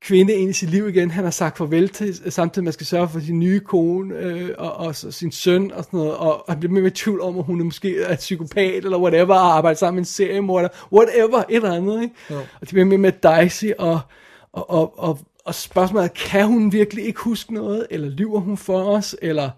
kvinde 0.00 0.32
ind 0.32 0.50
i 0.50 0.52
sit 0.52 0.70
liv 0.70 0.88
igen. 0.88 1.10
Han 1.10 1.24
har 1.24 1.30
sagt 1.30 1.58
farvel 1.58 1.88
til, 1.88 2.32
samtidig 2.32 2.64
man 2.64 2.72
skal 2.72 2.86
sørge 2.86 3.08
for 3.08 3.20
sin 3.20 3.40
nye 3.40 3.60
kone 3.60 4.14
øh, 4.14 4.50
og, 4.58 4.72
og 4.72 4.96
så 4.96 5.10
sin 5.10 5.32
søn 5.32 5.72
og 5.72 5.84
sådan 5.84 5.98
noget. 5.98 6.16
Og 6.16 6.44
han 6.48 6.58
bliver 6.58 6.72
mere 6.72 6.82
med 6.82 6.90
tvivl 6.90 7.20
om, 7.20 7.38
at 7.38 7.44
hun 7.44 7.60
er 7.60 7.64
måske 7.64 8.02
er 8.02 8.16
psykopat 8.16 8.84
eller 8.84 8.98
whatever, 8.98 9.34
og 9.34 9.56
arbejder 9.56 9.78
sammen 9.78 9.96
med 9.96 10.00
en 10.00 10.04
seriemorder. 10.04 10.68
Whatever, 10.92 11.38
et 11.38 11.56
eller 11.56 11.72
andet. 11.72 12.02
Ikke? 12.02 12.14
Jo. 12.30 12.38
Og 12.38 12.60
det 12.60 12.68
bliver 12.68 12.84
mere 12.84 12.98
med 12.98 13.12
dicey 13.12 13.72
og, 13.78 14.00
og, 14.52 14.70
og, 14.70 14.98
og, 14.98 15.18
og 15.44 15.54
spørgsmålet 15.54 16.14
kan 16.14 16.46
hun 16.46 16.72
virkelig 16.72 17.04
ikke 17.04 17.20
huske 17.20 17.54
noget? 17.54 17.86
Eller 17.90 18.08
lyver 18.08 18.40
hun 18.40 18.56
for 18.56 18.82
os? 18.82 19.16
Eller 19.22 19.50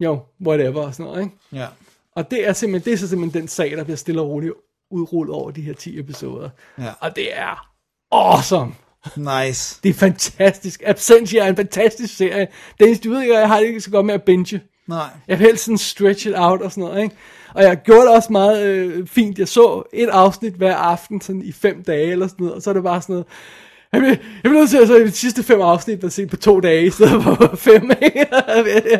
jo, 0.00 0.18
whatever 0.46 0.82
og 0.82 0.94
sådan 0.94 1.06
noget. 1.06 1.22
Ikke? 1.22 1.36
Ja. 1.52 1.66
Og 2.16 2.30
det 2.30 2.48
er 2.48 2.52
simpelthen, 2.52 2.84
det 2.84 2.92
er 2.92 2.98
så 2.98 3.08
simpelthen 3.08 3.40
den 3.40 3.48
sag, 3.48 3.70
der 3.70 3.84
bliver 3.84 3.96
stille 3.96 4.20
og 4.20 4.28
roligt 4.28 4.52
udrullet 4.94 5.34
over 5.34 5.50
de 5.50 5.60
her 5.60 5.72
10 5.74 5.98
episoder. 5.98 6.50
Ja. 6.78 6.90
Og 7.00 7.16
det 7.16 7.38
er 7.38 7.68
awesome. 8.12 8.74
Nice. 9.16 9.80
Det 9.82 9.90
er 9.90 9.94
fantastisk. 9.94 10.82
Absentia 10.86 11.44
er 11.44 11.48
en 11.48 11.56
fantastisk 11.56 12.16
serie. 12.16 12.48
Dennis, 12.80 13.00
du 13.00 13.10
ved 13.10 13.22
ikke, 13.22 13.38
jeg 13.38 13.48
har 13.48 13.58
det 13.58 13.66
ikke 13.66 13.80
så 13.80 13.90
godt 13.90 14.06
med 14.06 14.14
at 14.14 14.22
binge. 14.22 14.60
Nej. 14.88 15.06
Jeg 15.28 15.38
vil 15.38 15.46
helst 15.46 15.64
sådan 15.64 15.78
stretch 15.78 16.26
it 16.26 16.34
out 16.36 16.62
og 16.62 16.70
sådan 16.70 16.84
noget, 16.84 17.02
ikke? 17.02 17.16
Og 17.54 17.62
jeg 17.62 17.82
gjorde 17.82 18.00
det 18.02 18.10
også 18.10 18.32
meget 18.32 18.66
øh, 18.66 19.06
fint. 19.06 19.38
Jeg 19.38 19.48
så 19.48 19.82
et 19.92 20.08
afsnit 20.08 20.52
hver 20.52 20.76
aften 20.76 21.20
sådan 21.20 21.42
i 21.42 21.52
fem 21.52 21.82
dage 21.82 22.12
eller 22.12 22.26
sådan 22.26 22.44
noget, 22.44 22.54
og 22.54 22.62
så 22.62 22.70
er 22.70 22.74
det 22.74 22.82
bare 22.82 23.02
sådan 23.02 23.12
noget, 23.12 23.26
jeg 23.92 24.00
bliver, 24.00 24.14
jeg 24.14 24.42
bliver 24.42 24.58
nødt 24.58 24.70
til 24.70 24.78
at 24.78 24.88
så 24.88 24.98
de 24.98 25.10
sidste 25.10 25.42
fem 25.42 25.60
afsnit 25.60 26.04
at 26.04 26.12
se 26.12 26.26
på 26.26 26.36
to 26.36 26.60
dage 26.60 26.86
i 26.86 26.90
stedet 26.90 27.22
for 27.22 27.50
fem? 27.68 27.90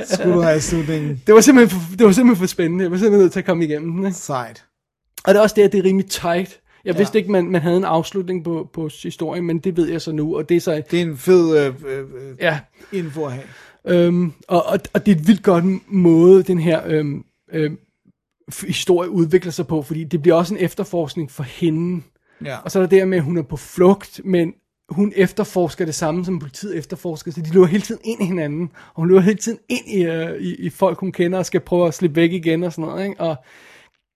Skulle 0.05 0.35
du 0.35 0.41
have 0.41 0.61
slutningen? 0.61 1.23
det, 1.27 1.35
var 1.35 1.41
simpelthen 1.41 1.81
for, 1.81 1.97
det 1.97 2.07
var 2.07 2.13
simpelthen 2.13 2.43
for 2.43 2.47
spændende. 2.47 2.83
Jeg 2.85 2.91
var 2.91 2.97
simpelthen 2.97 3.21
nødt 3.21 3.33
til 3.33 3.39
at 3.41 3.47
komme 3.47 3.65
igennem 3.65 3.93
den, 3.97 4.07
ikke? 4.07 4.19
Sejt. 4.19 4.65
Og 5.25 5.35
det 5.35 5.39
er 5.39 5.43
også 5.43 5.55
det, 5.57 5.63
at 5.63 5.73
det 5.73 5.79
er 5.79 5.85
rimelig 5.85 6.07
tight. 6.11 6.61
Jeg 6.85 6.93
Ja. 6.95 6.99
vidste 6.99 7.19
ikke, 7.19 7.31
man, 7.33 7.51
man 7.51 7.61
havde 7.61 7.77
en 7.77 7.85
afslutning 7.85 8.45
på, 8.45 8.71
på 8.73 8.91
historien, 9.03 9.45
men 9.45 9.59
det 9.59 9.77
ved 9.77 9.89
jeg 9.89 10.01
så 10.01 10.13
nu, 10.13 10.37
og 10.37 10.49
det 10.49 10.57
er 10.57 10.61
så, 10.61 10.83
Det 10.91 10.99
er 11.01 11.05
en 11.05 11.17
fed 11.17 11.59
øh, 11.67 11.75
øh, 11.87 11.99
øh, 11.99 12.37
ja, 12.41 12.61
info 12.93 13.25
at 13.25 13.33
have. 13.33 13.45
Øhm, 13.87 14.33
og, 14.49 14.67
og, 14.67 14.79
og 14.95 15.07
det 15.07 15.13
er 15.13 15.17
et 15.21 15.29
vildt 15.29 15.43
godt 15.43 15.65
måde, 15.93 16.43
den 16.43 16.59
her 16.59 16.81
øhm, 16.87 17.25
øhm, 17.53 17.79
historie 18.67 19.11
udvikler 19.11 19.53
sig 19.53 19.67
på, 19.67 19.83
fordi 19.83 20.05
det 20.05 20.23
bliver 20.23 20.35
også 20.35 20.55
en 20.55 20.61
efterforskning 20.61 21.31
for 21.31 21.43
hende. 21.43 22.03
Ja. 22.45 22.57
Og 22.59 22.71
så 22.71 22.79
er 22.79 22.83
der 22.83 22.89
det 22.89 22.99
her 22.99 23.07
med, 23.07 23.19
at 23.19 23.25
hun 23.25 23.39
er 23.39 23.43
på 23.43 23.57
flugt, 23.57 24.21
men 24.25 24.53
hun 24.89 25.13
efterforsker 25.17 25.85
det 25.85 25.95
samme, 25.95 26.25
som 26.25 26.39
politiet 26.39 26.77
efterforsker, 26.77 27.33
så 27.33 27.41
de 27.41 27.53
løber 27.53 27.67
hele 27.67 27.83
tiden 27.83 28.01
ind 28.05 28.23
i 28.23 28.25
hinanden, 28.25 28.71
og 28.95 29.01
hun 29.03 29.09
løber 29.09 29.21
hele 29.21 29.39
tiden 29.39 29.59
ind 29.69 29.89
i, 29.89 30.03
øh, 30.05 30.41
i, 30.43 30.55
i 30.55 30.71
folk, 30.71 30.99
hun 30.99 31.13
kender, 31.13 31.39
og 31.39 31.47
skal 31.47 31.61
prøve 31.61 31.87
at 31.89 31.95
slippe 31.95 32.17
væk 32.17 32.33
igen 32.33 32.63
og 32.63 32.73
sådan 32.73 32.91
noget, 32.91 33.05
ikke? 33.09 33.21
Og 33.21 33.37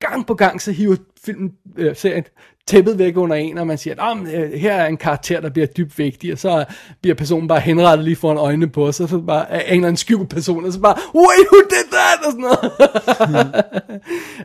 gang 0.01 0.27
på 0.27 0.35
gang, 0.35 0.63
så 0.63 0.73
hiver 0.73 0.97
filmen, 1.25 1.53
øh, 1.77 1.97
serien 1.97 2.25
tæppet 2.67 2.99
væk 2.99 3.17
under 3.17 3.37
en, 3.37 3.59
og 3.59 3.67
man 3.67 3.79
siger, 3.79 4.03
at 4.03 4.35
øh, 4.35 4.53
her 4.53 4.75
er 4.75 4.87
en 4.87 4.97
karakter, 4.97 5.41
der 5.41 5.51
bliver 5.51 5.67
dybt 5.67 5.99
vigtig, 5.99 6.33
og 6.33 6.39
så 6.39 6.65
bliver 7.03 7.15
personen 7.15 7.49
bare 7.49 7.61
henrettet 7.61 8.05
lige 8.05 8.17
foran 8.17 8.37
øjnene 8.37 8.69
på 8.69 8.87
os, 8.87 9.01
og 9.01 9.09
så 9.09 9.19
bare 9.19 9.51
er 9.51 9.61
en 9.61 9.75
eller 9.75 9.89
anden 9.89 9.97
skjult 9.97 10.31
person, 10.31 10.65
og 10.65 10.73
så 10.73 10.81
bare, 10.81 10.97
wait, 11.15 11.47
who 11.53 11.61
did 11.71 11.91
that? 11.93 12.27
Og 12.27 12.33
sådan 12.33 12.41
noget. 12.41 13.65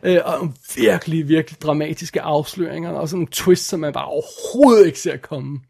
øh, 0.16 0.20
og 0.24 0.52
virkelig, 0.76 1.28
virkelig 1.28 1.60
dramatiske 1.62 2.20
afsløringer, 2.20 2.90
og 2.90 3.08
sådan 3.08 3.18
nogle 3.18 3.28
twists, 3.32 3.66
som 3.68 3.80
man 3.80 3.92
bare 3.92 4.04
overhovedet 4.04 4.86
ikke 4.86 5.00
ser 5.00 5.16
komme. 5.16 5.60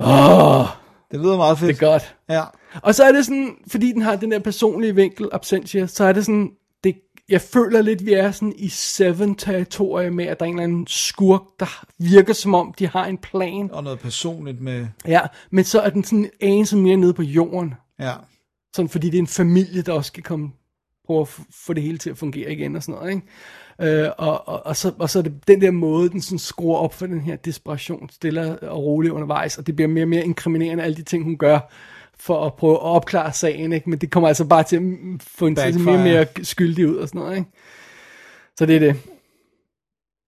Åh, 0.00 0.66
Det 1.10 1.20
lyder 1.20 1.36
meget 1.36 1.58
fedt. 1.58 1.68
det 1.68 1.82
er 1.86 1.90
godt. 1.92 2.14
Ja. 2.28 2.42
Og 2.82 2.94
så 2.94 3.04
er 3.04 3.12
det 3.12 3.24
sådan, 3.24 3.50
fordi 3.66 3.92
den 3.92 4.02
har 4.02 4.16
den 4.16 4.32
der 4.32 4.38
personlige 4.38 4.94
vinkel, 4.94 5.28
Absentia, 5.32 5.86
så 5.86 6.04
er 6.04 6.12
det 6.12 6.24
sådan, 6.26 6.50
jeg 7.32 7.40
føler 7.40 7.82
lidt, 7.82 8.06
vi 8.06 8.12
er 8.12 8.30
sådan 8.30 8.54
i 8.56 8.68
Seven-territorie 8.68 10.10
med, 10.10 10.24
at 10.24 10.40
der 10.40 10.46
er 10.46 10.48
en 10.48 10.54
eller 10.54 10.64
anden 10.64 10.86
skurk, 10.86 11.42
der 11.60 11.84
virker 11.98 12.32
som 12.32 12.54
om, 12.54 12.74
de 12.78 12.88
har 12.88 13.06
en 13.06 13.18
plan. 13.18 13.70
Og 13.72 13.84
noget 13.84 13.98
personligt 13.98 14.60
med... 14.60 14.86
Ja, 15.06 15.20
men 15.50 15.64
så 15.64 15.80
er 15.80 15.90
den 15.90 16.04
sådan 16.04 16.18
en 16.18 16.30
anelse 16.40 16.76
mere 16.76 16.96
nede 16.96 17.14
på 17.14 17.22
jorden. 17.22 17.74
Ja. 18.00 18.12
Sådan, 18.76 18.88
fordi 18.88 19.10
det 19.10 19.14
er 19.14 19.22
en 19.22 19.26
familie, 19.26 19.82
der 19.82 19.92
også 19.92 20.08
skal 20.08 20.22
komme 20.22 20.50
prøve 21.06 21.20
at 21.20 21.28
få 21.50 21.72
det 21.72 21.82
hele 21.82 21.98
til 21.98 22.10
at 22.10 22.18
fungere 22.18 22.52
igen 22.52 22.76
og 22.76 22.82
sådan 22.82 23.00
noget, 23.00 23.14
ikke? 23.14 24.02
Øh, 24.04 24.10
og, 24.18 24.48
og, 24.48 24.66
og, 24.66 24.76
så, 24.76 24.92
og 24.98 25.10
så 25.10 25.18
er 25.18 25.22
det 25.22 25.48
den 25.48 25.60
der 25.60 25.70
måde, 25.70 26.10
den 26.10 26.22
sådan 26.22 26.38
skruer 26.38 26.78
op 26.78 26.94
for 26.94 27.06
den 27.06 27.20
her 27.20 27.36
desperation, 27.36 28.10
stille 28.10 28.58
og 28.58 28.84
roligt 28.84 29.12
undervejs, 29.12 29.58
og 29.58 29.66
det 29.66 29.76
bliver 29.76 29.88
mere 29.88 30.04
og 30.04 30.08
mere 30.08 30.24
inkriminerende, 30.24 30.84
alle 30.84 30.96
de 30.96 31.02
ting, 31.02 31.24
hun 31.24 31.38
gør, 31.38 31.58
for 32.22 32.46
at 32.46 32.54
prøve 32.54 32.72
at 32.74 32.80
opklare 32.82 33.32
sagen, 33.32 33.72
ikke? 33.72 33.90
Men 33.90 33.98
det 33.98 34.10
kommer 34.10 34.28
altså 34.28 34.44
bare 34.44 34.62
til 34.62 34.76
at 34.76 34.82
få 35.22 35.46
en 35.46 35.56
til 35.56 35.80
mere 35.80 35.96
og 35.96 36.02
mere 36.02 36.26
skyldig 36.42 36.88
ud 36.88 36.96
og 36.96 37.08
sådan 37.08 37.18
noget, 37.20 37.36
ikke? 37.36 37.50
Så 38.58 38.66
det 38.66 38.76
er 38.76 38.80
det. 38.80 38.96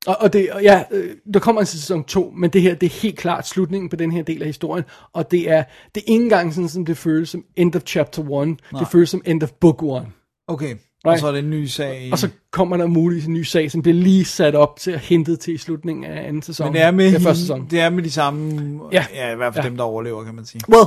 Og, 0.06 0.16
og 0.20 0.32
det, 0.32 0.50
og 0.52 0.62
ja, 0.62 0.82
øh, 0.90 1.10
der 1.34 1.40
kommer 1.40 1.60
en 1.60 1.66
sæson 1.66 2.04
2, 2.04 2.32
men 2.36 2.50
det 2.50 2.62
her, 2.62 2.74
det 2.74 2.86
er 2.86 3.00
helt 3.00 3.18
klart 3.18 3.48
slutningen 3.48 3.88
på 3.88 3.96
den 3.96 4.12
her 4.12 4.22
del 4.22 4.42
af 4.42 4.46
historien, 4.48 4.84
og 5.12 5.30
det 5.30 5.50
er, 5.50 5.64
det 5.94 6.00
er 6.00 6.04
ikke 6.12 6.22
engang 6.24 6.54
sådan, 6.54 6.68
som 6.68 6.84
det 6.84 6.96
føles 6.96 7.28
som 7.28 7.44
end 7.56 7.76
of 7.76 7.82
chapter 7.86 8.40
1, 8.42 8.58
det 8.78 8.88
føles 8.92 9.10
som 9.10 9.22
end 9.26 9.42
of 9.42 9.50
book 9.52 9.82
1. 9.82 10.06
Okay. 10.48 10.74
Og 11.04 11.10
Right. 11.10 11.20
så 11.20 11.26
er 11.26 11.32
det 11.32 11.38
en 11.38 11.50
ny 11.50 11.66
sag. 11.66 12.08
Og 12.12 12.18
så 12.18 12.28
kommer 12.52 12.76
der 12.76 12.86
muligvis 12.86 13.26
en 13.26 13.32
ny 13.34 13.42
sag, 13.42 13.70
som 13.70 13.82
bliver 13.82 13.94
lige 13.94 14.24
sat 14.24 14.54
op 14.54 14.78
til 14.80 14.90
at 14.90 15.00
hentet 15.00 15.40
til 15.40 15.54
i 15.54 15.58
slutningen 15.58 16.04
af 16.04 16.28
anden 16.28 16.42
sæson. 16.42 16.66
Men 16.66 16.74
det 16.74 16.82
er 16.82 16.90
med, 16.90 17.06
det 17.06 17.14
er 17.14 17.20
første 17.20 17.40
sæson. 17.40 17.66
det 17.70 17.80
er 17.80 17.90
med 17.90 18.02
de 18.02 18.10
samme... 18.10 18.80
Ja. 18.92 19.06
ja 19.14 19.32
i 19.32 19.36
hvert 19.36 19.54
fald 19.54 19.64
Ja. 19.64 19.68
dem, 19.68 19.76
der 19.76 19.84
overlever, 19.84 20.24
kan 20.24 20.34
man 20.34 20.44
sige. 20.44 20.60
Well, 20.68 20.86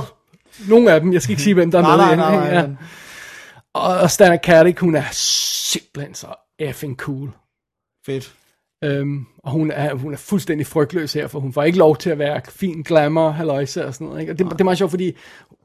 nogle 0.68 0.92
af 0.92 1.00
dem, 1.00 1.12
jeg 1.12 1.22
skal 1.22 1.30
ikke 1.32 1.42
sige, 1.42 1.54
hvem 1.54 1.70
der 1.70 1.78
er 1.78 1.82
Nej, 1.96 1.96
med 1.96 2.16
nej, 2.16 2.16
nej, 2.36 2.46
nej, 2.46 2.54
ja. 2.56 2.66
men- 2.66 2.78
Og, 3.74 3.98
og 3.98 4.10
Stana 4.10 4.36
Katic, 4.36 4.78
hun 4.78 4.94
er 4.94 5.02
simpelthen 5.12 6.14
så 6.14 6.26
effing 6.58 6.96
cool. 6.96 7.30
Fedt. 8.06 8.32
Øhm, 8.84 9.24
og 9.44 9.50
hun 9.50 9.70
er, 9.70 9.94
hun 9.94 10.12
er 10.12 10.16
fuldstændig 10.16 10.66
frygtløs 10.66 11.12
her, 11.12 11.26
for 11.26 11.40
hun 11.40 11.52
får 11.52 11.62
ikke 11.62 11.78
lov 11.78 11.96
til 11.96 12.10
at 12.10 12.18
være 12.18 12.40
fin 12.48 12.82
glamour, 12.82 13.30
halløjse 13.30 13.86
og 13.86 13.94
sådan 13.94 14.06
noget. 14.06 14.20
Ikke? 14.20 14.32
Og 14.32 14.38
det, 14.38 14.46
det 14.52 14.60
er 14.60 14.64
meget 14.64 14.78
sjovt, 14.78 14.90
fordi 14.90 15.12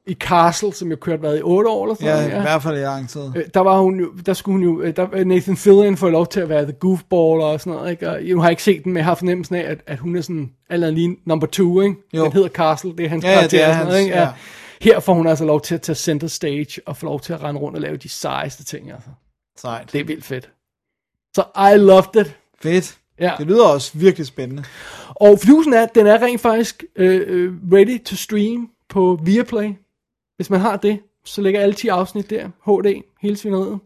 i 0.08 0.14
Castle, 0.14 0.74
som 0.74 0.90
jo 0.90 0.96
kørte 0.96 1.24
været 1.24 1.40
i 1.40 1.42
8 1.44 1.70
år 1.70 1.84
eller 1.86 1.96
sådan 1.96 2.08
Ja, 2.08 2.14
noget, 2.28 2.38
i 2.38 2.42
hvert 2.42 2.64
fald 2.64 2.78
i 2.78 2.82
lang 2.82 3.10
tid. 3.10 3.22
Øh, 3.36 3.44
der 3.54 3.60
var 3.60 3.80
hun 3.80 4.00
jo, 4.00 4.12
der 4.26 4.34
skulle 4.34 4.54
hun 4.56 4.64
jo, 4.64 4.82
øh, 4.82 4.96
der, 4.96 5.24
Nathan 5.24 5.58
Fillion 5.58 5.98
får 5.98 6.10
lov 6.10 6.28
til 6.28 6.40
at 6.40 6.50
være 6.50 6.64
the 6.64 6.72
goofball 6.74 7.42
og 7.42 7.60
sådan 7.60 7.74
noget, 7.74 7.92
ikke? 7.92 8.10
Og 8.10 8.20
nu 8.24 8.38
har 8.40 8.46
jeg 8.48 8.52
ikke 8.52 8.64
set 8.64 8.84
den, 8.84 8.92
men 8.94 8.98
jeg 8.98 9.06
har 9.06 9.16
fornemmelsen 9.16 9.56
af, 9.56 9.72
at, 9.72 9.78
at 9.88 10.00
hun 10.00 10.16
er 10.16 10.22
sådan, 10.22 10.52
eller 10.70 10.92
lige 10.92 11.18
number 11.26 11.48
two, 11.48 11.82
ikke? 11.82 11.96
Jo. 12.14 12.24
Den 12.24 12.32
hedder 12.34 12.50
Castle, 12.50 12.92
det 12.98 13.06
er 13.06 13.10
hans 13.10 13.24
Ja, 13.24 13.30
ja, 13.30 13.36
karakter 13.36 13.58
det 13.58 13.64
er 13.66 13.68
og 13.68 13.74
sådan 13.74 13.86
noget, 13.86 13.98
hans, 14.00 14.06
ikke? 14.08 14.18
ja. 14.20 14.28
Her 14.82 15.00
får 15.00 15.14
hun 15.14 15.28
altså 15.28 15.46
lov 15.46 15.62
til 15.62 15.76
at 15.76 15.82
tage 15.82 15.96
center 15.96 16.28
stage, 16.28 16.82
og 16.86 16.98
få 16.98 17.06
lov 17.06 17.20
til 17.20 17.34
at 17.34 17.44
rende 17.44 17.62
rundt 17.62 17.76
og 17.76 17.82
lave 17.82 17.98
de 17.98 18.10
sejeste 18.10 18.64
ting, 18.64 18.92
altså. 18.92 19.10
Sejt. 19.58 19.94
Det 19.94 20.02
er 20.02 20.06
vildt 20.06 20.26
fedt. 20.26 20.50
Så 21.36 21.44
I 21.74 21.78
loved 21.78 22.26
it. 22.26 22.38
Fedt. 22.62 22.98
Ja. 23.20 23.34
Det 23.38 23.48
lyder 23.48 23.66
også 23.66 23.98
virkelig 23.98 24.28
spændende. 24.28 24.64
Og 25.10 25.40
flusen 25.40 25.74
er, 25.74 25.84
at 25.84 25.96
den 25.96 26.08
er 26.08 26.22
rent 26.22 26.42
faktisk 26.42 26.84
øh, 26.96 27.22
øh, 27.28 27.54
ready 27.74 28.04
to 28.04 28.16
stream 28.16 28.70
på 28.90 29.20
Viaplay. 29.24 29.74
Hvis 30.36 30.50
man 30.50 30.60
har 30.60 30.78
det, 30.78 31.00
så 31.26 31.42
ligger 31.42 31.62
alle 31.62 31.76
10 31.76 31.88
afsnit 31.88 32.30
der. 32.30 32.50
HD, 32.66 33.04
hele 33.22 33.38
svineriet. 33.38 33.80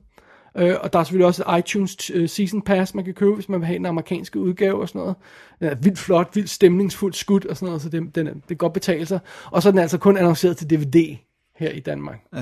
Øh, 0.57 0.75
og 0.81 0.93
der 0.93 0.99
er 0.99 1.03
selvfølgelig 1.03 1.27
også 1.27 1.43
et 1.43 1.59
iTunes 1.59 2.11
øh, 2.13 2.29
Season 2.29 2.61
Pass, 2.61 2.95
man 2.95 3.05
kan 3.05 3.13
købe, 3.13 3.34
hvis 3.35 3.49
man 3.49 3.59
vil 3.59 3.67
have 3.67 3.77
den 3.77 3.85
amerikanske 3.85 4.39
udgave 4.39 4.81
og 4.81 4.88
sådan 4.89 4.99
noget. 4.99 5.15
Den 5.59 5.67
er 5.67 5.75
vildt 5.75 5.99
flot, 5.99 6.29
vildt 6.35 6.49
stemningsfuldt 6.49 7.15
skud 7.15 7.45
og 7.45 7.57
sådan 7.57 7.65
noget, 7.65 7.81
så 7.81 7.89
det, 7.89 8.15
den 8.15 8.27
er, 8.27 8.34
det 8.34 8.47
kan 8.47 8.57
godt 8.57 8.73
betale 8.73 9.05
sig. 9.05 9.19
Og 9.51 9.61
så 9.61 9.69
er 9.69 9.71
den 9.71 9.79
altså 9.79 9.97
kun 9.97 10.17
annonceret 10.17 10.57
til 10.57 10.69
DVD 10.69 11.17
her 11.55 11.69
i 11.69 11.79
Danmark. 11.79 12.19
Øh. 12.35 12.41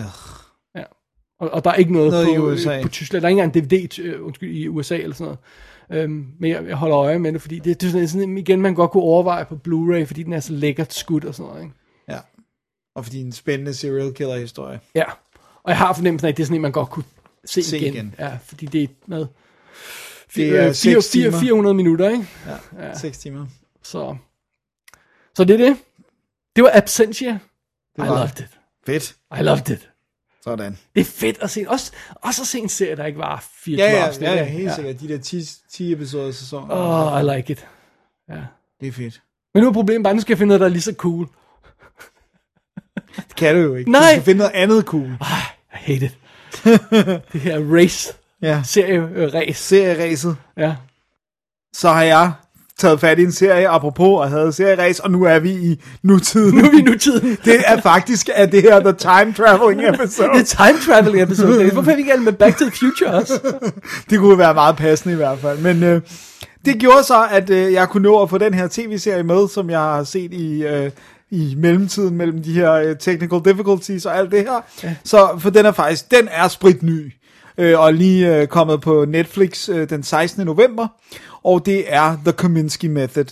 Ja. 0.76 0.84
Og, 1.40 1.50
og 1.50 1.64
der 1.64 1.70
er 1.70 1.76
ikke 1.76 1.94
noget, 1.94 2.12
Noget 2.12 2.28
på, 2.28 2.34
i 2.34 2.38
USA. 2.38 2.78
øh, 2.78 2.84
på 2.84 2.90
Tyskland. 2.90 3.22
Der 3.22 3.28
er 3.28 3.30
ikke 3.30 3.42
engang 3.42 3.56
en 3.56 3.64
DVD 3.64 4.00
øh, 4.00 4.26
undskyld, 4.26 4.56
i 4.56 4.68
USA 4.68 4.98
eller 4.98 5.16
sådan 5.16 5.36
noget. 5.90 6.04
Øhm, 6.04 6.28
men 6.40 6.52
jeg, 6.52 6.68
jeg 6.68 6.76
holder 6.76 6.98
øje 6.98 7.20
med 7.20 7.34
det, 7.34 7.42
fordi 7.42 7.60
det, 7.60 7.82
det 7.82 7.88
er 7.88 7.92
sådan, 7.92 8.08
sådan, 8.08 8.38
igen, 8.38 8.62
man 8.62 8.76
godt 8.76 8.92
kunne 8.92 9.04
overveje 9.04 9.46
på 9.46 9.56
Blu-ray, 9.68 10.04
fordi 10.04 10.24
den 10.24 10.34
er 10.34 10.40
så 10.40 10.54
lækkert 10.54 10.94
skudt 10.94 11.26
og 11.26 11.36
sådan 11.36 11.50
noget. 11.50 11.64
Ikke? 11.64 11.74
Ja. 12.10 12.20
Og 12.96 13.04
fordi 13.06 13.22
en 13.22 13.32
spændende 13.32 13.74
serial 13.74 14.14
killer 14.14 14.38
historie. 14.38 14.80
Ja. 14.96 15.04
Og 15.64 15.70
jeg 15.70 15.78
har 15.78 15.94
fornemmelsen 15.94 16.26
af, 16.26 16.32
at 16.32 16.38
det 16.38 16.44
er 16.44 16.46
sådan 16.46 16.56
en, 16.56 16.62
man 16.62 16.72
godt 16.72 16.90
kunne 16.90 17.04
se, 17.46 17.64
Se 17.64 17.78
igen. 17.78 17.94
igen. 17.94 18.16
Ja, 18.20 18.38
fordi 18.46 18.66
det 18.66 18.84
er 18.84 18.88
med 19.08 19.26
Det 20.36 20.50
er 20.50 20.68
øh, 20.68 20.74
fire- 20.74 20.74
seks 20.74 21.12
fire- 21.12 21.24
timer. 21.24 21.40
400 21.40 21.74
minutter, 21.74 22.10
ikke? 22.10 22.28
Ja. 22.78 22.86
ja. 22.88 22.98
6 22.98 23.18
timer. 23.18 23.46
Så, 23.84 24.16
så 25.36 25.44
det 25.44 25.62
er 25.62 25.66
det. 25.68 25.78
Det 26.56 26.64
var 26.64 26.72
Absentia. 26.74 27.32
I 27.98 28.02
var 28.02 28.06
loved 28.06 28.28
det. 28.38 28.40
it. 28.40 28.60
Fedt. 28.86 29.16
I 29.40 29.44
loved 29.44 29.70
it. 29.70 29.90
Sådan. 30.44 30.78
Det 30.96 31.02
er 31.02 31.06
fedt 31.06 31.38
at 31.42 31.50
se. 31.50 31.66
Også, 31.68 31.92
også 32.16 32.42
at 32.42 32.48
se 32.48 32.60
en 32.60 32.70
serie, 32.70 32.96
der 32.96 33.06
ikke 33.06 33.20
var 33.20 33.46
24 33.54 33.88
Ja, 33.88 33.96
ja, 33.98 34.08
afsnit. 34.08 34.28
ja, 34.28 34.34
ja 34.36 34.44
helt 34.44 34.76
sikkert. 34.76 35.00
De 35.00 35.08
der 35.08 35.18
10, 35.18 35.46
10 35.72 35.92
episoder 35.94 36.28
i 36.30 36.34
sæsonen. 36.34 36.72
Oh, 36.72 37.22
I 37.22 37.36
like 37.38 37.52
it. 37.52 37.68
Ja. 38.30 38.42
Det 38.80 38.88
er 38.88 38.92
fedt. 38.92 39.22
Men 39.54 39.64
nu 39.64 39.70
er 39.70 39.74
problemet 39.74 40.04
bare, 40.04 40.14
nu 40.14 40.22
skal 40.22 40.34
jeg 40.34 40.38
finde 40.38 40.48
noget, 40.48 40.60
der 40.60 40.66
er 40.66 40.72
lige 40.72 40.82
så 40.82 40.94
cool. 40.98 41.28
Det 43.16 43.36
kan 43.38 43.56
du 43.56 43.62
jo 43.62 43.76
ikke. 43.76 43.92
Nej. 43.92 44.02
Du 44.02 44.08
skal 44.16 44.24
finde 44.24 44.38
noget 44.38 44.52
andet 44.54 44.84
cool. 44.86 45.06
I 45.08 45.16
hate 45.70 46.06
it. 46.06 46.18
Det 46.64 47.42
her 47.42 47.60
race, 47.74 48.14
Ja. 48.42 48.62
serie 48.66 49.10
øh, 49.16 49.34
race. 49.34 49.64
Serieræset. 49.64 50.36
Ja. 50.58 50.76
Så 51.74 51.90
har 51.90 52.04
jeg 52.04 52.32
taget 52.80 53.00
fat 53.00 53.20
i 53.20 53.24
en 53.24 53.32
serie, 53.32 53.70
apropos, 53.70 54.20
og 54.22 54.30
havde 54.30 54.54
serieræs, 54.54 55.00
og 55.00 55.12
nu 55.12 55.24
er 55.24 55.40
vi 55.40 55.52
i 55.52 55.82
nutiden. 56.04 56.56
Nu 56.58 56.66
er 56.66 56.72
vi 56.72 56.78
i 56.78 56.82
nutiden. 56.82 57.38
Det 57.46 57.62
er 57.66 57.82
faktisk 57.82 58.30
at 58.34 58.52
det 58.52 58.62
her 58.62 58.80
The 58.80 58.94
Time 58.94 59.34
Traveling 59.34 59.88
episode. 59.96 60.30
Det 60.30 60.40
er 60.40 60.68
time 60.68 60.80
traveling 60.86 61.22
episode. 61.24 61.72
Hvorfor 61.72 61.92
er 61.92 61.96
vi 61.96 62.02
ikke 62.02 62.12
alle 62.12 62.24
med 62.24 62.34
Back 62.34 62.58
to 62.58 62.66
the 62.66 62.72
Future 62.80 63.10
også? 63.14 63.40
Det 64.10 64.20
kunne 64.20 64.38
være 64.38 64.54
meget 64.54 64.76
passende 64.76 65.14
i 65.14 65.18
hvert 65.18 65.40
fald. 65.40 65.60
Men 65.60 65.84
øh, 65.84 66.02
det 66.66 66.78
gjorde 66.80 67.04
så, 67.04 67.28
at 67.32 67.50
øh, 67.50 67.74
jeg 67.74 67.90
kunne 67.90 68.04
nå 68.04 68.22
at 68.22 68.30
få 68.30 68.38
den 68.38 68.54
her 68.54 68.68
tv-serie 68.72 69.24
med, 69.24 69.48
som 69.50 69.70
jeg 69.70 69.80
har 69.80 70.04
set 70.04 70.34
i... 70.34 70.64
Øh, 70.64 70.92
i 71.32 71.54
mellemtiden 71.58 72.18
mellem 72.18 72.44
de 72.44 72.54
her 72.54 72.74
øh, 72.74 72.96
technical 73.00 73.40
difficulties 73.46 74.06
og 74.06 74.18
alt 74.18 74.32
det 74.32 74.40
her. 74.40 74.62
Ja. 74.84 74.96
Så 75.04 75.30
for 75.40 75.50
den 75.50 75.66
er 75.66 75.72
faktisk, 75.72 76.12
den 76.12 76.28
er 76.32 76.48
spritny. 76.48 77.14
Øh, 77.58 77.80
og 77.80 77.94
lige 77.94 78.36
øh, 78.38 78.48
kommet 78.48 78.82
på 78.82 79.06
Netflix 79.06 79.70
øh, 79.70 79.90
den 79.90 80.04
16. 80.04 80.46
november. 80.46 80.88
Og 81.44 81.66
det 81.66 81.84
er 81.94 82.18
The 82.24 82.32
Kominsky 82.32 82.86
Method. 82.86 83.26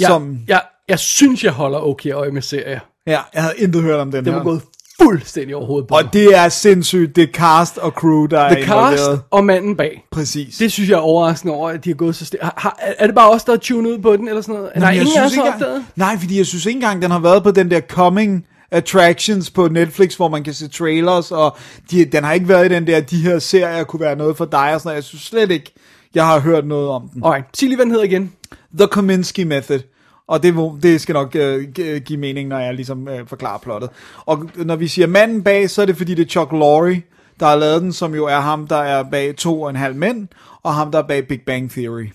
Jeg, 0.00 0.06
Som, 0.06 0.38
jeg, 0.48 0.62
jeg 0.88 0.98
synes, 0.98 1.44
jeg 1.44 1.52
holder 1.52 1.78
okay 1.78 2.12
øje 2.12 2.30
med 2.30 2.42
serier. 2.42 2.80
ja, 3.06 3.20
jeg 3.34 3.42
havde 3.42 3.54
intet 3.58 3.82
hørt 3.82 4.00
om 4.00 4.10
den 4.10 4.24
Det 4.24 4.32
her. 4.32 4.38
var 4.38 4.44
gået 4.44 4.62
fuldstændig 5.02 5.56
overhovedet 5.56 5.88
på 5.88 5.94
Og 5.94 6.12
det 6.12 6.36
er 6.36 6.48
sindssygt, 6.48 7.16
det 7.16 7.24
er 7.24 7.32
cast 7.32 7.78
og 7.78 7.90
crew, 7.90 8.26
der 8.26 8.40
er 8.40 8.54
The 8.54 8.64
cast 8.64 8.70
involveret. 8.70 9.20
og 9.30 9.44
manden 9.44 9.76
bag. 9.76 10.04
Præcis. 10.12 10.56
Det 10.56 10.72
synes 10.72 10.90
jeg 10.90 10.96
er 10.96 11.00
overraskende 11.00 11.54
over, 11.54 11.70
at 11.70 11.84
de 11.84 11.90
har 11.90 11.94
gået 11.94 12.16
så 12.16 12.24
stille. 12.24 12.50
Har, 12.56 12.78
er 12.98 13.06
det 13.06 13.14
bare 13.14 13.30
os, 13.30 13.44
der 13.44 13.52
er 13.52 13.56
tunet 13.56 13.90
ud 13.90 13.98
på 13.98 14.16
den, 14.16 14.28
eller 14.28 14.42
sådan 14.42 14.54
noget? 14.54 14.70
Nej, 14.76 14.86
jeg 14.86 14.94
ingen 14.94 15.06
synes 15.06 15.34
har 15.34 15.42
ikke 15.44 15.54
opdaget. 15.54 15.84
Nej, 15.96 16.18
fordi 16.18 16.38
jeg 16.38 16.46
synes 16.46 16.66
ikke 16.66 16.76
engang, 16.76 17.02
den 17.02 17.10
har 17.10 17.18
været 17.18 17.42
på 17.42 17.50
den 17.50 17.70
der 17.70 17.80
coming 17.80 18.46
attractions 18.70 19.50
på 19.50 19.68
Netflix, 19.68 20.14
hvor 20.14 20.28
man 20.28 20.44
kan 20.44 20.54
se 20.54 20.68
trailers, 20.68 21.30
og 21.32 21.56
de, 21.90 22.04
den 22.04 22.24
har 22.24 22.32
ikke 22.32 22.48
været 22.48 22.70
i 22.70 22.74
den 22.74 22.86
der, 22.86 23.00
de 23.00 23.16
her 23.16 23.38
serier 23.38 23.84
kunne 23.84 24.00
være 24.00 24.16
noget 24.16 24.36
for 24.36 24.44
dig, 24.44 24.74
og 24.74 24.80
sådan 24.80 24.88
noget. 24.88 24.96
Jeg 24.96 25.04
synes 25.04 25.22
slet 25.22 25.50
ikke, 25.50 25.72
jeg 26.14 26.26
har 26.26 26.40
hørt 26.40 26.66
noget 26.66 26.88
om 26.88 27.08
den. 27.14 27.22
Alright, 27.24 27.46
sig 27.58 27.68
lige, 27.68 27.76
hvad 27.76 27.84
den 27.84 27.92
hedder 27.92 28.04
igen. 28.06 28.32
The 28.78 28.86
Kominsky 28.86 29.40
Method. 29.40 29.80
Og 30.28 30.42
det, 30.42 30.54
det 30.82 31.00
skal 31.00 31.12
nok 31.12 31.34
øh, 31.36 31.64
gi- 31.74 31.98
give 31.98 32.18
mening, 32.18 32.48
når 32.48 32.58
jeg 32.58 32.74
ligesom 32.74 33.08
øh, 33.08 33.26
forklarer 33.28 33.58
plottet. 33.58 33.90
Og 34.26 34.50
når 34.54 34.76
vi 34.76 34.88
siger 34.88 35.06
manden 35.06 35.42
bag, 35.42 35.70
så 35.70 35.82
er 35.82 35.86
det 35.86 35.96
fordi, 35.96 36.14
det 36.14 36.24
er 36.26 36.28
Chuck 36.30 36.52
Lorre, 36.52 37.00
der 37.40 37.46
har 37.46 37.56
lavet 37.56 37.82
den, 37.82 37.92
som 37.92 38.14
jo 38.14 38.26
er 38.26 38.40
ham, 38.40 38.66
der 38.68 38.76
er 38.76 39.02
bag 39.10 39.36
to 39.36 39.62
og 39.62 39.70
en 39.70 39.76
halv 39.76 39.96
mænd, 39.96 40.28
og 40.62 40.74
ham, 40.74 40.92
der 40.92 40.98
er 40.98 41.02
bag 41.06 41.28
Big 41.28 41.40
Bang 41.46 41.70
Theory. 41.70 42.06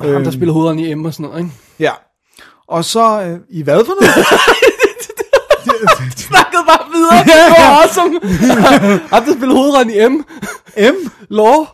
Ham, 0.00 0.24
der 0.24 0.30
spiller 0.30 0.52
hovederne 0.52 0.82
i 0.82 0.94
M 0.94 1.04
og 1.04 1.12
sådan 1.14 1.26
noget, 1.26 1.38
ikke? 1.44 1.52
Ja. 1.78 1.92
Og 2.68 2.84
så, 2.84 3.22
øh, 3.22 3.38
i 3.50 3.62
hvad 3.62 3.84
for 3.84 3.92
noget? 4.00 4.14
Snakkede 6.16 6.62
bare 6.66 6.86
videre. 6.94 7.24
Det 7.24 7.32
var 7.58 7.82
awesome. 7.82 8.20
Ham, 9.12 9.24
der 9.24 9.32
spiller 9.36 9.54
hovederne 9.56 9.94
i 9.94 10.08
M. 10.08 10.24
M? 10.94 11.10
Law. 11.30 11.64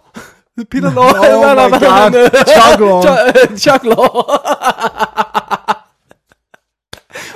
Peter 0.64 0.92
Law. 0.94 1.04
Oh 1.04 1.50
eller 1.50 1.68
my 1.68 1.74
hedder 1.74 1.78
God. 1.78 2.30
han, 2.30 2.46
Chuck 2.46 2.80
Law. 2.80 3.02
Chuck- 3.02 3.86
øh, 3.90 3.96
Law. 3.96 4.22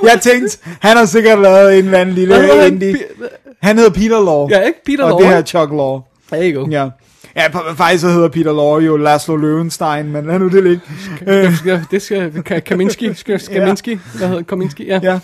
Jeg 0.03 0.21
tænkte, 0.21 0.59
han 0.81 0.97
har 0.97 1.05
sikkert 1.05 1.39
lavet 1.39 1.79
en 1.79 1.85
eller 1.85 1.99
anden 1.99 2.15
lille 2.15 2.35
Hvad 2.35 2.45
hedder 2.47 2.63
han? 2.63 2.73
indie. 2.73 2.95
Pe- 2.95 3.57
Han 3.63 3.77
hedder 3.77 3.91
Peter 3.91 4.25
Law. 4.25 4.49
Ja, 4.51 4.61
ikke? 4.61 4.79
Peter 4.87 5.05
og 5.05 5.11
Law, 5.11 5.19
det 5.19 5.27
her 5.29 5.37
er? 5.37 5.43
Chuck 5.43 5.71
Law. 5.71 6.01
There 6.33 6.51
you 6.53 6.61
go. 6.65 6.71
Ja. 6.71 6.89
Ja, 7.37 7.47
p- 7.49 7.75
faktisk 7.75 8.01
så 8.03 8.09
hedder 8.09 8.29
Peter 8.29 8.53
Law 8.53 8.79
jo 8.79 8.97
Laszlo 8.97 9.37
Løvenstein, 9.37 10.13
men 10.13 10.27
lad 10.27 10.39
nu 10.39 10.49
det 10.49 10.63
ligge. 10.63 10.81
Øh, 11.27 11.45
Det 11.45 11.59
skal, 11.59 11.85
det 11.91 12.03
skal 12.03 12.33
Ka- 12.51 12.59
Kaminski, 12.59 13.15
skal, 13.15 13.41
Kaminski, 13.53 13.99
hvad 14.15 14.29
hedder 14.29 14.43
Kaminski, 14.43 14.87
ja. 14.87 15.01
ja. 15.03 15.15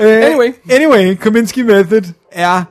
Øh, 0.00 0.24
Anyway. 0.26 0.52
Anyway, 0.70 1.14
Kominsky 1.16 1.58
Method 1.58 2.02
er 2.32 2.62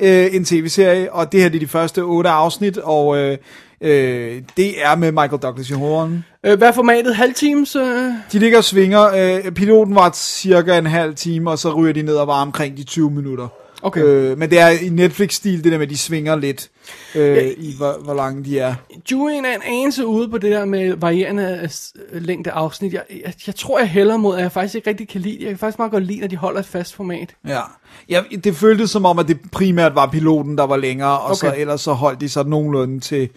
øh, 0.00 0.34
en 0.34 0.44
tv-serie, 0.44 1.12
og 1.12 1.32
det 1.32 1.40
her 1.40 1.48
det 1.48 1.56
er 1.56 1.60
de 1.60 1.66
første 1.66 2.00
otte 2.00 2.30
afsnit, 2.30 2.78
og 2.78 3.18
øh, 3.18 3.38
øh, 3.80 4.42
det 4.56 4.84
er 4.84 4.96
med 4.96 5.12
Michael 5.12 5.42
Douglas 5.42 5.70
i 5.70 5.72
hovedånden. 5.72 6.24
Øh, 6.46 6.58
hvad 6.58 6.68
er 6.68 6.72
formatet? 6.72 7.16
Halvtimes? 7.16 7.76
Øh? 7.76 8.12
De 8.32 8.38
ligger 8.38 8.58
og 8.58 8.64
svinger. 8.64 9.36
Øh, 9.44 9.52
piloten 9.52 9.94
var 9.94 10.10
cirka 10.14 10.78
en 10.78 10.86
halv 10.86 11.14
time, 11.14 11.50
og 11.50 11.58
så 11.58 11.74
ryger 11.74 11.92
de 11.92 12.02
ned 12.02 12.16
og 12.16 12.26
var 12.26 12.42
omkring 12.42 12.76
de 12.76 12.84
20 12.84 13.10
minutter. 13.10 13.48
Okay. 13.82 14.04
Øh, 14.04 14.38
men 14.38 14.50
det 14.50 14.58
er 14.58 14.68
i 14.68 14.88
Netflix-stil, 14.88 15.64
det 15.64 15.72
der 15.72 15.78
med, 15.78 15.86
at 15.86 15.90
de 15.90 15.98
svinger 15.98 16.36
lidt 16.36 16.70
øh, 17.14 17.48
i, 17.56 17.74
hvor, 17.76 18.02
hvor 18.04 18.14
lange 18.14 18.44
de 18.44 18.58
er. 18.58 18.74
Juryen 19.10 19.44
er 19.44 19.54
en 19.54 19.62
anelse 19.64 20.06
ude 20.06 20.28
på 20.28 20.38
det 20.38 20.52
der 20.52 20.64
med 20.64 20.96
varierende 20.96 21.70
øh, 22.12 22.22
længde 22.22 22.50
afsnit. 22.50 22.92
Jeg, 22.92 23.02
jeg, 23.24 23.34
jeg 23.46 23.54
tror, 23.54 23.78
jeg 23.78 23.88
hælder 23.88 24.16
mod, 24.16 24.36
at 24.36 24.42
jeg 24.42 24.52
faktisk 24.52 24.74
ikke 24.74 24.90
rigtig 24.90 25.08
kan 25.08 25.20
lide. 25.20 25.36
Jeg 25.40 25.48
kan 25.48 25.58
faktisk 25.58 25.78
meget 25.78 25.92
godt 25.92 26.04
lide, 26.04 26.24
at 26.24 26.30
de 26.30 26.36
holder 26.36 26.60
et 26.60 26.66
fast 26.66 26.94
format. 26.94 27.34
Ja. 27.48 27.60
ja, 28.08 28.22
det 28.44 28.56
føltes 28.56 28.90
som 28.90 29.04
om, 29.04 29.18
at 29.18 29.28
det 29.28 29.38
primært 29.52 29.94
var 29.94 30.06
piloten, 30.06 30.58
der 30.58 30.66
var 30.66 30.76
længere, 30.76 31.18
og 31.18 31.24
okay. 31.24 31.34
så 31.34 31.54
ellers 31.56 31.80
så 31.80 31.92
holdt 31.92 32.20
de 32.20 32.28
sig 32.28 32.46
nogenlunde 32.46 33.00
til... 33.00 33.28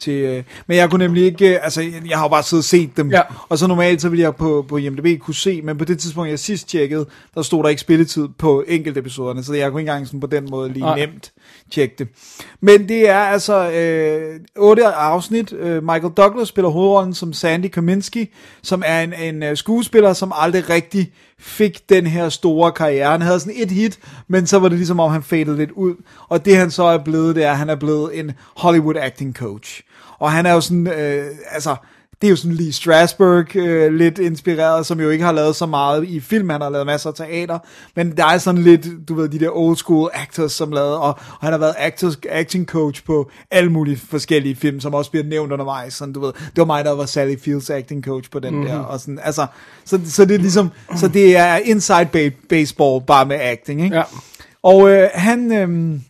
til 0.00 0.12
øh, 0.12 0.42
men 0.66 0.76
jeg 0.76 0.90
kunne 0.90 1.04
nemlig 1.04 1.24
ikke... 1.24 1.54
øh, 1.54 1.58
Altså, 1.62 1.80
jeg, 1.80 2.18
har 2.18 2.24
jo 2.24 2.28
bare 2.28 2.42
siddet 2.42 2.60
og 2.60 2.64
set 2.64 2.96
dem. 2.96 3.10
Ja. 3.10 3.20
Og 3.48 3.58
så 3.58 3.66
normalt, 3.66 4.02
så 4.02 4.08
ville 4.08 4.22
jeg 4.22 4.36
på, 4.36 4.64
på 4.68 4.76
IMDb 4.76 5.20
kunne 5.20 5.34
se, 5.34 5.62
men 5.62 5.78
på 5.78 5.84
det 5.84 5.98
tidspunkt, 5.98 6.30
jeg 6.30 6.38
sidst 6.38 6.68
tjekkede, 6.68 7.06
der 7.34 7.42
stod 7.42 7.62
der 7.62 7.68
ikke 7.68 7.80
spilletid 7.80 8.28
på 8.38 8.64
enkelte 8.68 9.00
episoderne, 9.00 9.44
så 9.44 9.54
jeg 9.54 9.70
kunne 9.70 9.80
ikke 9.80 9.90
engang 9.90 10.06
sådan 10.06 10.20
på 10.20 10.26
den 10.26 10.50
måde 10.50 10.72
lige 10.72 10.80
Nej. 10.80 10.98
nemt 10.98 11.32
tjekke 11.72 11.94
det. 11.98 12.08
Men 12.60 12.88
det 12.88 13.08
er 13.08 13.18
altså 13.18 13.70
øh, 13.70 14.40
otte 14.56 14.84
afsnit. 14.84 15.52
Øh, 15.52 15.82
Michael 15.82 16.12
Douglas 16.16 16.48
spiller 16.48 16.68
hovedrollen 16.68 17.14
som 17.14 17.32
Sandy 17.32 17.66
Kaminsky, 17.66 18.30
som 18.62 18.82
er 18.86 19.00
en, 19.00 19.14
en 19.14 19.42
øh, 19.42 19.56
skuespiller, 19.56 20.12
som 20.12 20.32
aldrig 20.34 20.70
rigtig 20.70 21.12
fik 21.38 21.88
den 21.88 22.06
her 22.06 22.28
store 22.28 22.72
karriere. 22.72 23.10
Han 23.10 23.22
havde 23.22 23.40
sådan 23.40 23.54
et 23.56 23.70
hit, 23.70 23.98
men 24.28 24.46
så 24.46 24.58
var 24.58 24.68
det 24.68 24.78
ligesom 24.78 25.00
om, 25.00 25.10
han 25.10 25.22
fadede 25.22 25.56
lidt 25.56 25.70
ud. 25.70 25.94
Og 26.28 26.44
det 26.44 26.56
han 26.56 26.70
så 26.70 26.82
er 26.84 26.98
blevet, 26.98 27.36
det 27.36 27.44
er, 27.44 27.50
at 27.50 27.58
han 27.58 27.70
er 27.70 27.76
blevet 27.76 28.18
en 28.18 28.32
Hollywood 28.56 28.96
acting 28.96 29.34
coach. 29.34 29.82
Og 30.18 30.32
han 30.32 30.46
er 30.46 30.52
jo 30.52 30.60
sådan, 30.60 30.86
øh, 30.86 31.26
altså, 31.50 31.76
det 32.22 32.28
er 32.28 32.30
jo 32.30 32.36
sådan 32.36 32.56
Lee 32.56 32.72
Strasberg 32.72 33.56
øh, 33.56 33.94
lidt 33.94 34.18
inspireret, 34.18 34.86
som 34.86 35.00
jo 35.00 35.10
ikke 35.10 35.24
har 35.24 35.32
lavet 35.32 35.56
så 35.56 35.66
meget 35.66 36.04
i 36.04 36.20
film, 36.20 36.48
han 36.48 36.60
har 36.60 36.70
lavet 36.70 36.86
masser 36.86 37.10
af 37.10 37.14
teater, 37.14 37.58
men 37.96 38.16
der 38.16 38.26
er 38.26 38.38
sådan 38.38 38.62
lidt, 38.62 38.88
du 39.08 39.14
ved, 39.14 39.28
de 39.28 39.38
der 39.38 39.50
old 39.52 39.76
school 39.76 40.10
actors, 40.14 40.52
som 40.52 40.72
lavede, 40.72 41.00
og, 41.00 41.08
og 41.08 41.38
han 41.40 41.52
har 41.52 41.58
været 41.58 41.74
actors, 41.78 42.18
acting 42.28 42.66
coach 42.66 43.04
på 43.04 43.30
alle 43.50 43.72
mulige 43.72 43.96
forskellige 43.96 44.54
film, 44.56 44.80
som 44.80 44.94
også 44.94 45.10
bliver 45.10 45.24
nævnt 45.24 45.52
undervejs, 45.52 45.94
sådan 45.94 46.14
du 46.14 46.20
ved, 46.20 46.32
det 46.32 46.56
var 46.56 46.64
mig, 46.64 46.84
der 46.84 46.90
var 46.90 47.06
Sally 47.06 47.36
Fields 47.38 47.70
acting 47.70 48.04
coach 48.04 48.30
på 48.30 48.38
den 48.38 48.54
mm-hmm. 48.54 48.68
der, 48.68 48.78
og 48.78 49.00
sådan, 49.00 49.20
altså, 49.22 49.46
så, 49.84 50.00
så 50.04 50.24
det 50.24 50.34
er 50.34 50.38
ligesom, 50.38 50.70
så 50.96 51.08
det 51.08 51.36
er 51.36 51.56
inside 51.56 52.08
ba- 52.16 52.46
baseball, 52.48 53.04
bare 53.06 53.26
med 53.26 53.36
acting, 53.40 53.84
ikke? 53.84 53.96
Ja. 53.96 54.02
Og 54.62 54.90
øh, 54.90 55.08
han, 55.14 55.52
øh, 55.52 56.00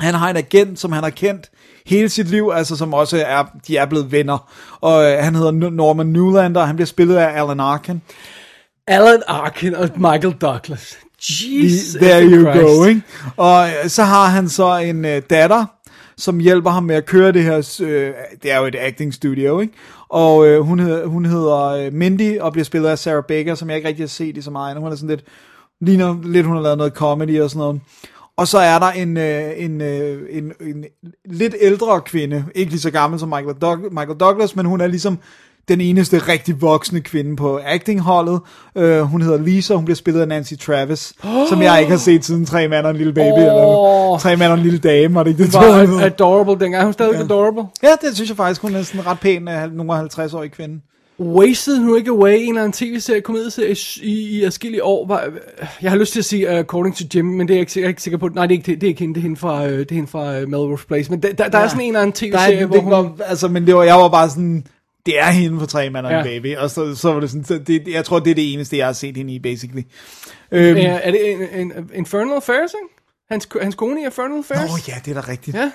han 0.00 0.14
har 0.14 0.30
en 0.30 0.36
agent, 0.36 0.78
som 0.78 0.92
han 0.92 1.02
har 1.02 1.10
kendt 1.10 1.50
hele 1.86 2.08
sit 2.08 2.28
liv, 2.28 2.50
altså 2.54 2.76
som 2.76 2.94
også 2.94 3.24
er, 3.26 3.44
de 3.68 3.76
er 3.76 3.86
blevet 3.86 4.12
venner. 4.12 4.50
Og 4.80 5.04
øh, 5.12 5.18
han 5.18 5.34
hedder 5.34 5.70
Norman 5.70 6.06
Newlander, 6.06 6.60
og 6.60 6.66
han 6.66 6.76
bliver 6.76 6.86
spillet 6.86 7.16
af 7.16 7.40
Alan 7.42 7.60
Arkin. 7.60 8.02
Alan 8.86 9.22
Arkin 9.28 9.74
og 9.74 9.88
Michael 9.96 10.32
Douglas. 10.40 10.96
Jesus 11.18 11.94
There 11.94 12.24
you 12.24 12.42
Christ. 12.52 12.60
go, 12.60 12.84
ikke? 12.84 13.02
Og 13.36 13.68
øh, 13.68 13.88
så 13.88 14.02
har 14.02 14.26
han 14.26 14.48
så 14.48 14.76
en 14.76 15.04
øh, 15.04 15.22
datter, 15.30 15.64
som 16.16 16.38
hjælper 16.38 16.70
ham 16.70 16.82
med 16.82 16.96
at 16.96 17.06
køre 17.06 17.32
det 17.32 17.42
her, 17.44 17.78
øh, 17.82 18.10
det 18.42 18.52
er 18.52 18.58
jo 18.58 18.64
et 18.66 18.76
acting 18.78 19.14
studio, 19.14 19.60
ikke? 19.60 19.72
Og 20.08 20.46
øh, 20.46 20.60
hun 20.60 20.78
hedder, 20.78 21.06
hun 21.06 21.24
hedder 21.24 21.64
øh, 21.64 21.92
Mindy, 21.92 22.38
og 22.40 22.52
bliver 22.52 22.64
spillet 22.64 22.88
af 22.88 22.98
Sarah 22.98 23.22
Baker, 23.28 23.54
som 23.54 23.68
jeg 23.70 23.76
ikke 23.76 23.88
rigtig 23.88 24.02
har 24.02 24.08
set 24.08 24.36
i 24.36 24.42
så 24.42 24.50
meget. 24.50 24.76
Hun 24.76 24.92
er 24.92 24.96
sådan 24.96 25.08
lidt, 25.08 25.24
ligner 25.80 26.16
lidt, 26.24 26.46
hun 26.46 26.56
har 26.56 26.62
lavet 26.62 26.78
noget 26.78 26.92
comedy 26.92 27.40
og 27.40 27.50
sådan 27.50 27.58
noget. 27.58 27.80
Og 28.36 28.48
så 28.48 28.58
er 28.58 28.78
der 28.78 28.86
en, 28.90 29.16
øh, 29.16 29.50
en, 29.56 29.80
øh, 29.80 30.18
en, 30.30 30.52
en 30.60 30.84
lidt 31.30 31.54
ældre 31.60 32.00
kvinde, 32.00 32.44
ikke 32.54 32.70
lige 32.70 32.80
så 32.80 32.90
gammel 32.90 33.20
som 33.20 33.28
Michael, 33.28 33.56
Doug- 33.64 33.90
Michael 33.92 34.18
Douglas, 34.20 34.56
men 34.56 34.66
hun 34.66 34.80
er 34.80 34.86
ligesom 34.86 35.18
den 35.68 35.80
eneste 35.80 36.18
rigtig 36.18 36.62
voksne 36.62 37.00
kvinde 37.00 37.36
på 37.36 37.60
actingholdet. 37.64 38.40
Øh, 38.76 39.00
hun 39.00 39.22
hedder 39.22 39.38
Lisa, 39.42 39.74
hun 39.74 39.84
bliver 39.84 39.96
spillet 39.96 40.20
af 40.20 40.28
Nancy 40.28 40.52
Travis, 40.54 41.12
oh. 41.24 41.48
som 41.48 41.62
jeg 41.62 41.80
ikke 41.80 41.90
har 41.90 41.98
set 41.98 42.24
siden 42.24 42.46
Tre 42.46 42.68
mand 42.68 42.84
og 42.86 42.90
en 42.90 42.96
lille 42.96 43.12
baby, 43.12 43.32
oh. 43.32 43.38
eller 43.38 44.18
Tre 44.20 44.36
mand 44.36 44.52
og 44.52 44.58
en 44.58 44.64
lille 44.64 44.78
dame, 44.78 45.14
var 45.14 45.22
det 45.22 45.30
ikke 45.30 45.44
det, 45.44 45.52
Var 45.54 45.64
jeg, 45.64 45.88
ad- 45.88 46.00
adorable 46.02 46.64
dengang. 46.64 46.84
Hun 46.84 46.92
stadig 46.92 47.14
ja. 47.14 47.22
adorable. 47.24 47.62
Ja, 47.82 47.88
det 48.02 48.14
synes 48.14 48.28
jeg 48.30 48.36
faktisk, 48.36 48.62
hun 48.62 48.74
er 48.74 48.82
sådan 48.82 49.00
en 49.00 49.06
ret 49.06 49.20
pæn, 49.20 49.48
af 49.48 49.70
nogle 49.72 49.92
50-årig 50.00 50.52
kvinde. 50.52 50.80
Wasted 51.20 51.78
Nu 51.78 51.96
Ikke 51.96 52.10
Away, 52.10 52.32
en 52.32 52.48
eller 52.48 52.62
anden 52.62 52.72
tv-serie, 52.72 53.20
komedieserie 53.20 53.76
i, 54.02 54.38
i 54.38 54.44
adskillige 54.44 54.84
år. 54.84 55.06
Var, 55.06 55.32
jeg 55.82 55.90
har 55.90 55.98
lyst 55.98 56.12
til 56.12 56.18
at 56.20 56.24
sige 56.24 56.48
uh, 56.48 56.54
According 56.58 56.96
to 56.96 57.04
Jim, 57.14 57.24
men 57.24 57.48
det 57.48 57.54
er 57.54 57.58
jeg 57.58 57.60
ikke, 57.60 57.72
jeg 57.76 57.84
er 57.84 57.88
ikke 57.88 58.02
sikker 58.02 58.18
på. 58.18 58.28
Nej, 58.28 58.46
det 58.46 58.54
er 58.54 58.58
ikke, 58.58 58.66
det, 58.72 58.80
det 58.80 58.86
er 58.86 58.88
ikke 58.88 59.00
hende, 59.00 59.14
det 59.14 59.20
er 59.20 59.22
hende 59.22 59.36
fra, 59.36 59.64
uh, 59.64 59.70
det 59.70 59.90
er 59.90 59.94
hende 59.94 60.08
fra 60.08 60.40
uh, 60.42 60.48
Melrose 60.48 60.86
Place. 60.86 61.10
Men 61.10 61.22
der, 61.22 61.32
der, 61.32 61.48
der 61.48 61.58
er 61.58 61.68
sådan 61.68 61.80
en 61.80 61.86
eller 61.88 62.00
anden 62.00 62.30
Der 62.32 62.38
er, 62.38 62.42
tv-serie, 62.46 62.58
det, 62.60 62.66
hvor 62.66 62.74
det 62.74 62.82
hun... 62.84 62.92
var, 62.92 63.24
altså, 63.24 63.48
men 63.48 63.66
det 63.66 63.74
var, 63.74 63.82
jeg 63.82 63.94
var 63.94 64.08
bare 64.08 64.30
sådan, 64.30 64.66
det 65.06 65.20
er 65.20 65.30
hende 65.30 65.60
for 65.60 65.66
Tre 65.66 65.90
mand 65.90 66.06
og 66.06 66.12
en 66.12 66.18
Ja. 66.18 66.22
baby, 66.22 66.56
og 66.56 66.70
så, 66.70 66.94
så 66.94 67.12
var 67.12 67.20
det 67.20 67.30
sådan, 67.30 67.44
så 67.44 67.58
det, 67.58 67.88
jeg 67.88 68.04
tror, 68.04 68.18
det 68.18 68.30
er 68.30 68.34
det 68.34 68.52
eneste, 68.52 68.76
jeg 68.78 68.86
har 68.86 68.92
set 68.92 69.16
hende 69.16 69.34
i, 69.34 69.38
basically. 69.38 69.82
Øhm, 70.52 70.76
Ja, 70.76 71.00
er 71.02 71.10
det 71.10 71.32
en, 71.32 71.40
en, 71.60 71.72
Infernal 71.94 72.34
Affairs, 72.36 72.70
ikke? 72.82 72.94
Hans, 73.30 73.48
hans 73.62 73.74
kone 73.74 74.00
i 74.00 74.04
Infernal 74.04 74.38
Affairs? 74.38 74.70
Oh, 74.70 74.78
ja, 74.88 74.94
det 75.04 75.16
er 75.16 75.20
da 75.22 75.28
rigtigt. 75.28 75.56
Ja. 75.56 75.70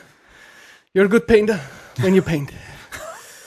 You're 0.98 1.06
a 1.06 1.10
good 1.10 1.28
painter 1.28 1.58
when 2.04 2.16
you 2.16 2.24
paint. 2.24 2.50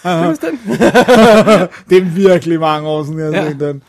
Det 0.05 0.41
den. 0.43 0.59
Det 1.91 1.99
er 1.99 2.15
virkelig 2.15 2.61
mange 2.61 2.89
år 2.89 3.05
siden, 3.05 3.19
jeg 3.19 3.27
har 3.27 3.33
Ja. 3.35 3.49
set 3.51 3.61
den. 3.61 3.83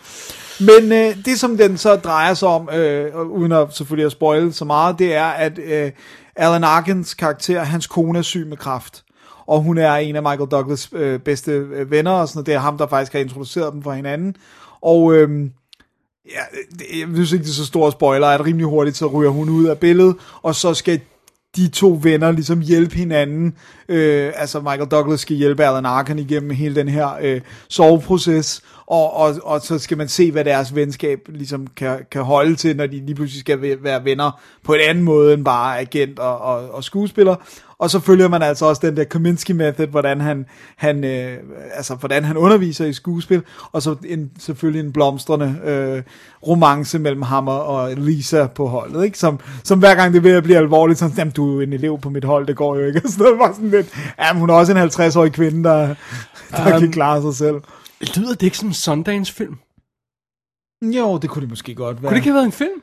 Men 0.60 0.92
øh, 0.92 1.26
det, 1.26 1.40
som 1.40 1.58
den 1.58 1.78
så 1.78 1.96
drejer 1.96 2.34
sig 2.34 2.48
om, 2.48 2.70
øh, 2.70 3.16
uden 3.22 3.52
at 3.52 3.68
selvfølgelig 3.72 4.06
at 4.06 4.12
spoile 4.12 4.54
så 4.54 4.66
meget, 4.66 5.00
det 5.00 5.16
er, 5.16 5.26
at 5.26 5.60
øh, 5.60 5.92
Alan 6.36 6.64
Arkins 6.64 7.14
karakter, 7.14 7.64
hans 7.64 7.88
kone 7.88 8.20
er 8.20 8.24
syg 8.24 8.46
med 8.48 8.58
kræft. 8.58 9.04
og 9.48 9.62
hun 9.62 9.78
er 9.78 9.94
en 9.96 10.16
af 10.16 10.22
Michael 10.24 10.50
Douglas 10.52 10.90
øh, 10.94 11.20
bedste 11.20 11.52
øh, 11.52 11.92
venner, 11.92 12.12
og 12.12 12.28
sådan 12.28 12.38
noget. 12.38 12.46
Det 12.46 12.54
er 12.54 12.60
ham, 12.60 12.78
der 12.78 12.88
faktisk 12.88 13.14
har 13.14 13.20
introduceret 13.20 13.74
dem 13.74 13.84
for 13.84 13.92
hinanden. 13.94 14.36
Og 14.82 15.14
øhm, 15.14 15.52
ja, 16.32 16.40
det, 16.72 16.86
jeg 17.00 17.08
synes 17.14 17.32
ikke, 17.32 17.44
det 17.44 17.50
er 17.50 17.54
så 17.54 17.66
store 17.66 17.92
spoiler, 17.92 18.28
at 18.28 18.46
rimelig 18.46 18.68
hurtigt, 18.68 18.98
så 18.98 19.08
ryger 19.08 19.30
hun 19.32 19.50
ud 19.50 19.66
af 19.66 19.78
billedet, 19.78 20.16
og 20.44 20.56
så 20.56 20.74
skal 20.74 21.00
de 21.56 21.68
to 21.68 22.00
venner 22.04 22.32
ligesom 22.32 22.62
hjælpe 22.62 22.96
hinanden. 22.96 23.56
Øh, 23.90 24.32
altså 24.36 24.60
Michael 24.60 24.90
Douglas 24.90 25.20
skal 25.20 25.36
hjælpe 25.36 25.64
Alan 25.66 25.86
Arkin 25.86 26.20
igennem 26.20 26.52
hele 26.52 26.76
den 26.76 26.88
her 26.88 27.10
øh, 27.22 27.42
soveproces, 27.70 28.62
og, 28.88 29.14
og, 29.14 29.36
og 29.44 29.62
så 29.62 29.80
skal 29.80 29.98
man 29.98 30.08
se, 30.08 30.32
hvad 30.32 30.46
deres 30.46 30.76
venskab 30.76 31.20
ligesom 31.30 31.68
kan, 31.68 32.00
kan 32.12 32.24
holde 32.24 32.56
til, 32.56 32.76
når 32.76 32.88
de 32.88 33.06
lige 33.06 33.16
pludselig 33.16 33.40
skal 33.40 33.84
være 33.84 34.06
venner 34.06 34.42
på 34.64 34.74
en 34.74 34.82
anden 34.90 35.04
måde 35.04 35.34
end 35.34 35.46
bare 35.46 35.80
agent 35.80 36.20
og, 36.20 36.42
og, 36.42 36.72
og 36.72 36.84
skuespiller. 36.84 37.36
Og 37.84 37.90
så 37.90 38.00
følger 38.00 38.28
man 38.28 38.42
altså 38.42 38.66
også 38.66 38.82
den 38.88 38.98
der 38.98 39.04
Kominsky 39.04 39.52
method, 39.52 39.88
hvordan 39.88 40.22
han, 40.22 40.46
han, 40.76 41.04
øh, 41.04 41.38
altså, 41.74 41.96
hvordan 41.96 42.24
han 42.24 42.38
underviser 42.38 42.86
i 42.86 42.94
skuespil, 42.94 43.42
og 43.72 43.82
så 43.82 43.96
en, 44.06 44.32
selvfølgelig 44.40 44.86
en 44.86 44.94
blomstrende 44.94 45.56
øh, 45.64 46.04
romance 46.48 47.00
mellem 47.00 47.22
ham 47.22 47.48
og- 47.48 47.94
Lisa 47.98 48.48
på 48.48 48.68
holdet, 48.68 49.04
ikke? 49.06 49.18
Som, 49.20 49.40
som 49.64 49.80
hver 49.80 49.96
gang 49.96 50.14
det 50.14 50.24
ved 50.24 50.32
at 50.32 50.44
blive 50.44 50.58
alvorligt, 50.58 51.00
sådan, 51.00 51.16
jamen 51.18 51.32
du 51.32 51.60
er 51.60 51.64
en 51.64 51.74
elev 51.74 52.00
på 52.02 52.10
mit 52.10 52.24
hold, 52.24 52.48
det 52.48 52.56
går 52.56 52.76
jo 52.76 52.86
ikke, 52.86 53.02
og 53.06 53.10
sådan 53.10 53.24
noget, 53.24 53.40
bare 53.40 53.54
sådan 53.56 53.70
lidt, 53.70 53.94
jamen 54.20 54.40
hun 54.40 54.50
er 54.50 54.54
også 54.54 54.72
en 54.72 54.78
50-årig 54.78 55.32
kvinde, 55.34 55.64
der, 55.64 55.96
der 56.52 56.74
um, 56.76 56.80
kan 56.82 56.92
klare 56.92 57.22
sig 57.22 57.34
selv. 57.36 57.56
Lyder 58.16 58.30
det 58.34 58.44
ikke 58.44 58.58
som 58.58 58.68
en 58.68 58.74
Sundance-film? 58.74 59.58
Jo, 60.82 61.18
det 61.18 61.30
kunne 61.30 61.42
det 61.42 61.50
måske 61.50 61.76
godt 61.76 61.96
være. 62.02 62.10
Kunne 62.10 62.10
det 62.10 62.16
ikke 62.16 62.28
have 62.30 62.36
været 62.36 62.46
en 62.46 62.52
film? 62.52 62.82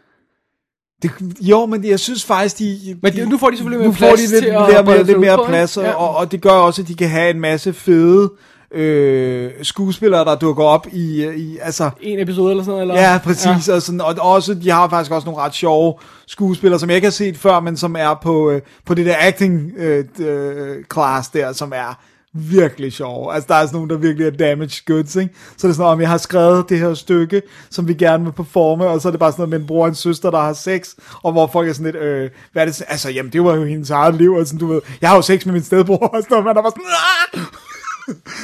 Det, 1.03 1.11
jo, 1.41 1.67
men 1.67 1.85
jeg 1.85 2.01
synes 2.01 2.25
faktisk, 2.25 2.59
de... 2.59 2.79
Men 3.03 3.13
de- 3.13 3.29
nu 3.29 3.39
får 3.39 3.51
de 3.51 3.57
selvfølgelig 3.57 3.87
mere 3.89 3.97
plads 3.97 4.21
de 4.21 4.27
lidt, 4.27 4.43
til 4.45 4.51
at 4.51 4.85
mere, 4.87 5.03
lidt 5.05 5.21
mere 5.21 5.45
plads, 5.49 5.77
og, 5.77 5.85
Ja. 5.85 5.93
og, 5.93 6.17
og 6.17 6.33
det 6.33 6.41
gør 6.41 6.51
også, 6.51 6.83
at 6.83 6.89
de 6.89 6.95
kan 6.95 7.09
have 7.09 7.31
en 7.31 7.41
masse 7.41 7.73
fede 7.73 8.31
øh, 8.75 9.51
skuespillere, 9.63 10.25
der 10.25 10.35
dukker 10.35 10.65
op 10.65 10.87
i, 10.93 11.23
øh, 11.25 11.37
i 11.37 11.59
altså... 11.63 11.91
En 12.01 12.19
episode 12.19 12.51
eller 12.51 12.65
sådan 12.65 12.73
noget? 12.87 12.99
Eller? 12.99 13.13
Ja, 13.13 13.19
præcis, 13.25 13.69
ja. 13.69 13.75
Og, 13.75 13.83
sådan, 13.83 14.01
og 14.01 14.15
også, 14.21 14.55
de 14.55 14.71
har 14.71 14.89
faktisk 14.89 15.13
også 15.13 15.27
nogle 15.27 15.41
ret 15.43 15.55
sjove 15.55 15.95
skuespillere, 16.27 16.81
som 16.81 16.89
jeg 16.91 16.97
ikke 16.97 17.07
har 17.07 17.13
set 17.13 17.37
før, 17.37 17.61
men 17.61 17.77
som 17.77 17.97
er 17.99 18.19
på, 18.23 18.51
øh, 18.51 18.61
på 18.87 18.95
det 18.95 19.07
der 19.07 19.15
acting 19.21 19.73
øh, 19.79 20.05
øh, 20.19 20.77
class 20.93 21.29
der, 21.29 21.53
som 21.53 21.73
er 21.75 21.99
virkelig 22.35 22.93
sjove. 22.93 23.35
Altså, 23.35 23.47
der 23.49 23.55
er 23.55 23.67
sådan 23.67 23.77
nogle, 23.77 23.91
der 23.95 23.97
virkelig 23.97 24.27
er 24.27 24.31
damaged 24.31 24.85
goods, 24.87 25.17
ikke? 25.17 25.35
Så 25.57 25.67
det 25.67 25.73
er 25.73 25.77
sådan, 25.77 25.93
om 25.93 26.01
jeg 26.01 26.09
har 26.09 26.19
skrevet 26.19 26.69
det 26.69 26.79
her 26.79 26.95
stykke, 26.95 27.43
som 27.71 27.89
vi 27.89 27.95
gerne 27.95 28.25
vil 28.25 28.33
performe, 28.33 28.87
og 28.87 29.01
så 29.01 29.09
er 29.09 29.11
det 29.11 29.21
bare 29.21 29.33
sådan 29.33 29.41
noget 29.41 29.51
med 29.51 29.61
en 29.61 29.67
bror 29.67 29.83
og 29.83 29.89
en 29.89 29.95
søster, 29.95 30.31
der 30.31 30.41
har 30.41 30.53
sex, 30.53 30.89
og 31.23 31.33
hvor 31.33 31.47
folk 31.47 31.69
er 31.69 31.73
sådan 31.73 31.93
lidt, 31.93 31.97
øh, 31.97 32.31
hvad 32.53 32.63
er 32.63 32.67
det? 32.67 32.83
Altså, 32.89 33.11
jamen, 33.11 33.33
det 33.33 33.45
var 33.45 33.55
jo 33.55 33.65
hendes 33.65 33.91
eget 33.91 34.15
liv, 34.15 34.33
og 34.33 34.47
sådan, 34.47 34.59
du 34.59 34.67
ved, 34.67 34.81
jeg 35.01 35.09
har 35.09 35.17
jo 35.17 35.23
sex 35.23 35.47
med 35.47 35.53
min 35.53 35.63
stedbror, 35.63 35.97
og 35.97 36.23
sådan 36.23 36.27
noget, 36.31 36.45
man 36.45 36.57
er 36.57 36.63
bare 36.63 36.73
sådan, 36.73 36.85
Aah! 36.87 37.47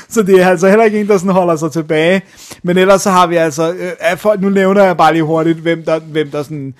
Så 0.08 0.22
det 0.22 0.42
er 0.42 0.48
altså 0.48 0.68
heller 0.68 0.84
ikke 0.84 1.00
en, 1.00 1.08
der 1.08 1.18
sådan 1.18 1.32
holder 1.32 1.56
sig 1.56 1.72
tilbage. 1.72 2.22
Men 2.62 2.78
ellers 2.78 3.02
så 3.02 3.10
har 3.10 3.26
vi 3.26 3.36
altså, 3.36 3.72
øh, 3.72 3.90
for, 4.10 4.16
folk, 4.16 4.40
nu 4.40 4.48
nævner 4.48 4.84
jeg 4.84 4.96
bare 4.96 5.12
lige 5.12 5.22
hurtigt, 5.22 5.58
hvem 5.58 5.84
der, 5.84 5.98
hvem 5.98 6.30
der 6.30 6.42
sådan 6.42 6.74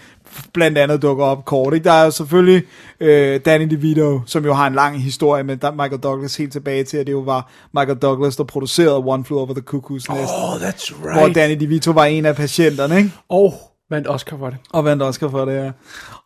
blandt 0.55 0.79
andet 0.79 1.03
dukker 1.03 1.25
op 1.25 1.45
kort. 1.45 1.75
Ikke? 1.75 1.85
Der 1.85 1.93
er 1.93 2.05
jo 2.05 2.11
selvfølgelig 2.11 2.63
øh, 3.01 3.41
Danny 3.45 3.71
DeVito, 3.71 4.21
som 4.27 4.45
jo 4.45 4.55
har 4.55 4.67
en 4.67 4.75
lang 4.75 5.03
historie 5.03 5.45
med 5.45 5.57
Michael 5.73 6.01
Douglas 6.03 6.37
helt 6.37 6.53
tilbage 6.53 6.85
til, 6.85 6.97
at 6.97 7.07
det 7.07 7.13
jo 7.13 7.19
var 7.19 7.51
Michael 7.75 7.99
Douglas, 7.99 8.37
der 8.37 8.45
producerede 8.45 8.97
One 8.97 9.25
Flew 9.25 9.39
Over 9.39 9.55
the 9.55 9.63
Cuckoo's 9.71 10.15
Nest. 10.15 10.33
Oh, 10.33 10.61
that's 10.61 11.05
right. 11.05 11.19
Hvor 11.19 11.29
Danny 11.29 11.61
DeVito 11.61 11.91
var 11.91 12.05
en 12.05 12.27
af 12.27 12.37
patienterne, 12.37 12.97
ikke? 12.97 13.13
Og 13.29 13.55
vandt 13.91 14.09
Oscar 14.09 14.37
for 14.37 14.51
det. 14.51 14.59
Og 14.71 14.85
vandt 14.85 15.03
Oscar 15.03 15.29
for 15.29 15.45
det, 15.45 15.55
ja. 15.55 15.71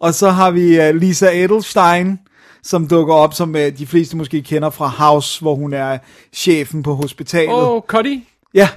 Og 0.00 0.14
så 0.14 0.30
har 0.30 0.50
vi 0.50 0.88
uh, 0.88 0.94
Lisa 0.94 1.30
Edelstein, 1.44 2.18
som 2.62 2.88
dukker 2.88 3.14
op, 3.14 3.34
som 3.34 3.54
uh, 3.54 3.60
de 3.78 3.86
fleste 3.86 4.16
måske 4.16 4.42
kender 4.42 4.70
fra 4.70 4.86
House, 4.86 5.40
hvor 5.40 5.54
hun 5.54 5.72
er 5.72 5.98
chefen 6.32 6.82
på 6.82 6.94
hospitalet. 6.94 7.54
Åh, 7.54 7.70
oh, 7.70 7.82
Cuddy. 7.86 8.22
Ja, 8.54 8.68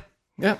Ja. 0.41 0.53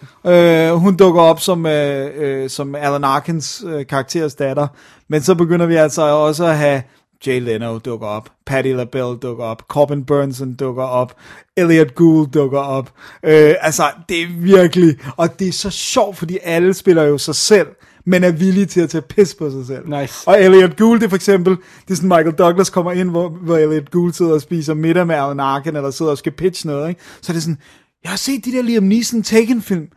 Øh, 0.72 0.76
hun 0.76 0.96
dukker 0.96 1.22
op 1.22 1.40
som, 1.40 1.66
øh, 1.66 2.12
øh, 2.16 2.50
som 2.50 2.76
Alan 2.76 3.04
Arkins 3.04 3.64
øh, 3.68 3.88
karakteres 3.88 4.36
datter. 4.36 4.68
Men 5.08 5.22
så 5.22 5.36
begynder 5.36 5.66
vi 5.66 5.76
altså 5.76 6.02
også 6.02 6.46
at 6.46 6.58
have 6.58 6.84
Jay 7.28 7.42
Leno 7.42 7.78
dukker 7.78 8.08
op, 8.08 8.30
Patti 8.46 8.74
LaBelle 8.74 9.18
dukker 9.18 9.44
op, 9.44 9.62
Corbin 9.68 10.06
Burnson 10.06 10.54
dukker 10.54 10.84
op, 10.84 11.16
Elliot 11.58 11.96
Gould 11.96 12.32
dukker 12.32 12.60
op. 12.60 12.92
Øh, 13.24 13.56
altså, 13.62 13.84
det 14.10 14.22
er 14.22 14.28
virkelig... 14.40 14.96
Og 15.18 15.40
det 15.40 15.48
er 15.48 15.52
så 15.52 15.70
sjovt, 15.70 16.18
fordi 16.18 16.38
alle 16.44 16.74
spiller 16.74 17.04
jo 17.04 17.18
sig 17.18 17.36
selv, 17.36 17.68
men 18.06 18.24
er 18.24 18.32
villige 18.32 18.66
til 18.66 18.82
at 18.82 18.90
tage 18.90 19.02
pis 19.02 19.36
på 19.36 19.52
sig 19.52 19.66
selv. 19.68 19.90
Nice. 19.90 20.28
Og 20.28 20.42
Elliot 20.42 20.78
Gould, 20.78 21.00
det 21.00 21.06
er 21.06 21.10
for 21.10 21.16
eksempel, 21.16 21.58
det 21.86 21.92
er 21.92 21.96
sådan, 21.96 22.10
Michael 22.10 22.32
Douglas 22.32 22.70
kommer 22.70 22.92
ind, 22.92 23.10
hvor, 23.10 23.30
hvor 23.30 23.58
Elliot 23.58 23.92
Gould 23.92 24.14
sidder 24.14 24.34
og 24.34 24.42
spiser 24.42 24.74
middag 24.74 25.08
med 25.08 25.16
Alan 25.16 25.40
Arkin, 25.40 25.76
eller 25.76 25.92
sidder 25.92 26.12
og 26.12 26.18
skal 26.18 26.32
pitche 26.32 26.68
noget, 26.70 26.90
ikke? 26.90 27.02
Så 27.22 27.32
er 27.32 27.34
det 27.34 27.44
sådan, 27.44 27.58
jeg 28.04 28.10
har 28.12 28.18
set 28.18 28.46
de 28.46 28.52
der 28.52 28.62
Liam 28.62 28.84
Neeson 28.84 29.24
Taken-film. 29.24 29.88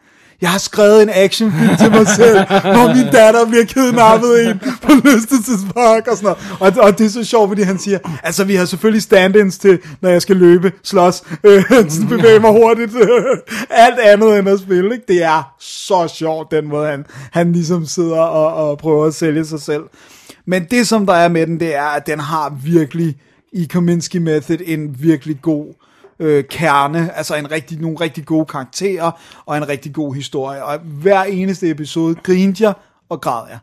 Jeg 0.41 0.51
har 0.51 0.59
skrevet 0.59 1.03
en 1.03 1.11
actionfilm 1.13 1.77
til 1.77 1.91
mig 1.91 2.09
selv, 2.09 2.39
hvor 2.49 2.95
min 2.95 3.13
datter 3.13 3.47
bliver 3.47 3.65
kidnappet 3.65 4.39
i 4.39 4.47
en 4.47 4.59
på 4.59 4.93
lystelsespark 5.05 6.07
og 6.07 6.17
sådan 6.17 6.37
noget. 6.61 6.77
Og, 6.77 6.83
og 6.85 6.99
det 6.99 7.07
er 7.07 7.11
så 7.11 7.25
sjovt, 7.25 7.51
fordi 7.51 7.63
han 7.63 7.79
siger, 7.79 7.99
altså 8.23 8.45
vi 8.45 8.55
har 8.55 8.65
selvfølgelig 8.65 9.03
stand-ins 9.03 9.59
til, 9.59 9.79
når 10.01 10.11
jeg 10.11 10.23
skal 10.23 10.37
løbe, 10.37 10.73
slås, 10.83 11.23
øh, 11.45 11.65
bevæge 12.09 12.41
mig 12.41 12.51
hurtigt, 12.51 12.95
øh, 12.95 13.37
alt 13.87 13.99
andet 13.99 14.39
end 14.39 14.49
at 14.49 14.61
spille. 14.61 14.95
Ikke? 14.95 15.05
Det 15.09 15.23
er 15.23 15.55
så 15.61 16.13
sjovt, 16.15 16.51
den 16.51 16.69
måde 16.69 16.91
han, 16.91 17.05
han 17.33 17.53
ligesom 17.53 17.87
sidder 17.87 18.21
og, 18.21 18.71
og 18.71 18.79
prøver 18.79 19.07
at 19.07 19.15
sælge 19.15 19.45
sig 19.45 19.61
selv. 19.61 19.83
Men 20.47 20.65
det 20.71 20.89
som 20.89 21.07
der 21.07 21.15
er 21.15 21.29
med 21.29 21.47
den, 21.47 21.61
det 21.61 21.75
er, 21.75 21.87
at 21.87 22.07
den 22.07 22.21
har 22.21 22.57
virkelig 22.65 23.17
i 23.53 23.69
Kominsky 23.73 24.17
Method 24.17 24.59
en 24.67 24.97
virkelig 24.99 25.39
god 25.43 25.86
øh, 26.19 26.45
kerne, 26.45 27.17
altså 27.17 27.37
en 27.37 27.51
rigtig, 27.51 27.81
nogle 27.81 27.97
rigtig 28.01 28.25
gode 28.27 28.47
karakterer 28.47 29.11
og 29.47 29.57
en 29.57 29.69
rigtig 29.69 29.95
god 29.95 30.15
historie. 30.15 30.65
Og 30.65 30.79
hver 30.79 31.23
eneste 31.23 31.71
episode 31.71 32.15
grinte 32.15 32.65
jeg 32.65 32.75
og 33.09 33.21
græd 33.21 33.49
jeg. 33.49 33.59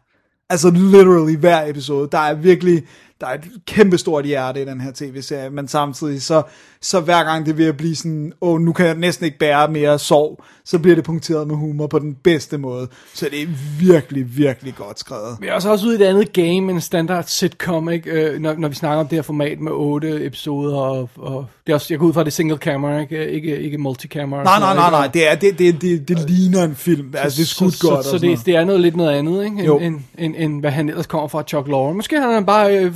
Altså 0.50 0.70
literally 0.70 1.38
hver 1.38 1.70
episode. 1.70 2.10
Der 2.12 2.18
er 2.18 2.34
virkelig, 2.34 2.84
der 3.22 3.28
er 3.28 3.34
et 3.34 3.52
kæmpe 3.68 3.98
stort 3.98 4.26
hjerte 4.26 4.62
i 4.62 4.66
den 4.66 4.82
her 4.82 4.92
tv-serie, 4.96 5.50
men 5.50 5.68
samtidig 5.68 6.22
så, 6.22 6.42
så 6.82 7.00
hver 7.00 7.24
gang 7.24 7.46
det 7.46 7.58
ved 7.58 7.66
at 7.66 7.78
blive 7.78 7.96
sådan, 7.96 8.34
åh, 8.42 8.62
nu 8.62 8.74
kan 8.74 8.86
jeg 8.86 8.96
næsten 8.96 9.26
ikke 9.26 9.38
bære 9.38 9.72
mere 9.72 10.00
sorg, 10.00 10.44
så 10.66 10.80
bliver 10.80 10.96
det 10.96 11.04
punkteret 11.04 11.48
med 11.48 11.56
humor 11.56 11.88
på 11.88 12.00
den 12.00 12.16
bedste 12.24 12.58
måde. 12.58 12.88
Så 13.14 13.28
det 13.32 13.42
er 13.42 13.48
virkelig, 13.80 14.38
virkelig 14.38 14.76
godt 14.76 15.00
skrevet. 15.00 15.38
Vi 15.40 15.48
er 15.48 15.54
også, 15.54 15.70
også 15.70 15.88
ude 15.88 16.00
i 16.00 16.02
et 16.02 16.06
andet 16.06 16.34
game 16.34 16.48
end 16.48 16.72
en 16.72 16.82
standard 16.82 17.24
sitcom, 17.28 17.90
ikke? 17.90 18.12
Øh, 18.12 18.40
når, 18.40 18.54
når 18.54 18.68
vi 18.68 18.76
snakker 18.76 19.00
om 19.00 19.08
det 19.08 19.18
her 19.18 19.24
format 19.24 19.60
med 19.60 19.72
otte 19.72 20.26
episoder, 20.26 20.78
og, 20.78 21.10
og 21.16 21.46
det 21.66 21.72
er 21.72 21.76
også, 21.76 21.88
jeg 21.90 22.00
går 22.00 22.08
ud 22.08 22.14
fra, 22.14 22.22
det 22.22 22.28
er 22.28 22.32
single 22.32 22.58
camera, 22.58 23.00
ikke, 23.00 23.30
ikke, 23.30 23.60
ikke 23.60 23.78
multicamera. 23.78 24.44
Nej, 24.44 24.60
nej, 24.60 24.76
nej, 24.76 24.92
nej, 24.92 25.08
det, 25.08 25.32
er, 25.32 25.36
det, 25.36 25.60
det, 25.60 25.82
det, 25.82 26.08
det 26.08 26.30
ligner 26.30 26.64
en 26.64 26.76
film. 26.76 27.14
Altså, 27.18 27.38
det 27.38 27.44
er 27.44 27.48
skudt 27.48 27.74
så, 27.74 27.88
godt 27.88 28.06
Så, 28.06 28.12
så 28.12 28.18
det, 28.18 28.46
det 28.46 28.56
er 28.56 28.66
noget 28.66 28.82
lidt 28.82 28.96
noget 28.96 29.12
andet, 29.12 29.46
ikke? 29.46 29.64
End, 29.64 29.82
end, 29.82 30.02
end, 30.18 30.36
end, 30.38 30.60
hvad 30.60 30.72
han 30.72 30.90
ellers 30.90 31.08
kommer 31.08 31.28
fra 31.28 31.44
Chuck 31.48 31.68
Lorre. 31.68 31.94
Måske 31.94 32.20
har 32.20 32.32
han 32.32 32.46
bare 32.46 32.78
øh, 32.78 32.96